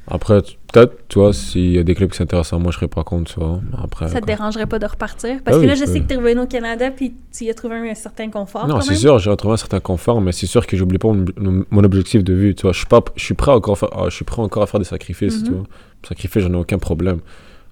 Après, 0.06 0.42
peut-être, 0.70 0.98
tu 1.08 1.18
vois, 1.18 1.32
s'il 1.32 1.70
y 1.72 1.78
a 1.78 1.82
des 1.82 1.94
clubs 1.94 2.10
qui 2.10 2.18
s'intéressent 2.18 2.52
à 2.52 2.58
moi, 2.58 2.70
je 2.72 2.76
serais 2.76 2.88
pas 2.88 3.04
contre, 3.04 3.32
tu 3.32 3.40
vois. 3.40 3.60
Après, 3.82 4.06
Ça 4.08 4.14
te 4.20 4.26
quoi. 4.26 4.26
dérangerait 4.26 4.66
pas 4.66 4.78
de 4.78 4.84
repartir? 4.84 5.38
Parce 5.42 5.56
Ah 5.56 5.58
que 5.58 5.62
oui, 5.62 5.66
là, 5.66 5.74
je 5.74 5.86
sais 5.86 6.00
que 6.00 6.06
tu 6.06 6.12
es 6.12 6.16
revenu 6.18 6.40
au 6.40 6.46
Canada 6.46 6.90
puis 6.90 7.14
tu 7.32 7.44
y 7.44 7.50
as 7.50 7.54
trouvé 7.54 7.76
un 7.76 7.94
certain 7.94 8.28
confort. 8.30 8.68
Non, 8.68 8.80
c'est 8.82 8.96
sûr, 8.96 9.18
j'ai 9.18 9.30
retrouvé 9.30 9.54
un 9.54 9.56
certain 9.56 9.80
confort, 9.80 10.20
mais 10.20 10.32
c'est 10.32 10.46
sûr 10.46 10.66
que 10.66 10.76
j'oublie 10.76 10.98
pas 10.98 11.08
mon, 11.08 11.64
mon 11.70 11.84
objectif 11.84 12.22
de 12.22 12.34
vue, 12.34 12.54
tu 12.54 12.62
vois. 12.62 12.72
Je 12.72 12.78
suis 12.78 12.86
pas, 12.86 13.02
je 13.16 13.24
suis 13.24 13.34
prêt 13.34 13.52
encore, 13.52 13.72
à 13.72 13.76
faire- 13.76 13.88
ah, 13.92 14.04
je 14.10 14.14
suis 14.14 14.24
prêt 14.26 14.42
encore 14.42 14.62
à 14.62 14.66
faire 14.66 14.78
des 14.80 14.84
sacrifices, 14.86 15.38
Mhm. 15.40 15.44
tu 15.46 15.50
vois. 15.52 15.64
Sacrifier, 16.06 16.42
j'en 16.42 16.52
ai 16.52 16.56
aucun 16.56 16.78
problème. 16.78 17.20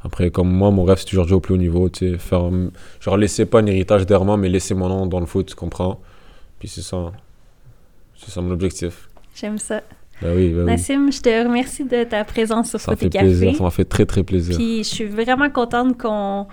Après, 0.03 0.31
comme 0.31 0.51
moi, 0.51 0.71
mon 0.71 0.85
rêve, 0.85 0.99
c'est 0.99 1.05
toujours 1.05 1.25
de 1.25 1.29
jouer 1.29 1.37
au 1.37 1.41
plus 1.41 1.55
haut 1.55 1.59
niveau, 1.59 1.89
tu 1.91 2.13
sais. 2.13 2.19
Faire, 2.19 2.51
genre, 3.01 3.17
laisser 3.19 3.45
pas 3.45 3.61
un 3.61 3.67
héritage 3.67 4.07
derrière 4.07 4.25
moi, 4.25 4.37
mais 4.39 4.49
laisser 4.49 4.75
mon 4.75 4.89
nom 4.89 5.07
dans 5.07 5.21
le 5.21 5.27
foot, 5.27 5.47
tu 5.47 5.55
comprends? 5.55 6.01
Puis 6.59 6.69
c'est 6.69 6.81
ça. 6.83 7.13
C'est 8.17 8.31
ça 8.31 8.41
mon 8.41 8.53
objectif. 8.53 9.09
J'aime 9.35 9.59
ça. 9.59 9.83
Bah 10.21 10.29
oui, 10.37 10.53
oui. 10.57 10.65
Nassim, 10.65 11.11
je 11.11 11.21
te 11.21 11.45
remercie 11.47 11.85
de 11.85 12.05
ta 12.05 12.23
présence 12.25 12.77
sur 12.77 12.81
fait 12.81 13.09
Café. 13.09 13.25
plaisir, 13.27 13.57
ça 13.57 13.65
m'a 13.65 13.71
fait 13.71 13.85
très 13.85 14.07
très 14.07 14.23
plaisir. 14.23 14.57
Puis 14.57 14.79
je 14.85 14.89
suis 14.89 15.05
vraiment 15.05 15.51
contente 15.51 15.99
qu'on 15.99 16.47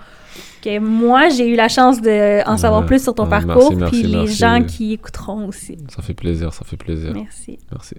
que 0.62 0.78
moi 0.78 1.28
j'ai 1.28 1.48
eu 1.48 1.54
la 1.56 1.68
chance 1.68 2.00
de 2.00 2.46
en 2.48 2.56
savoir 2.56 2.80
Ouais. 2.82 2.86
plus 2.86 3.02
sur 3.02 3.14
ton 3.14 3.26
parcours, 3.26 3.72
merci, 3.76 4.02
puis 4.02 4.10
merci, 4.12 4.26
les 4.26 4.26
gens 4.26 4.64
qui 4.64 4.92
écouteront 4.94 5.46
aussi. 5.48 5.76
Ça 5.88 6.02
fait 6.02 6.14
plaisir, 6.14 6.52
ça 6.52 6.64
fait 6.64 6.76
plaisir. 6.76 7.12
Merci. 7.14 7.58
Merci. 7.70 7.94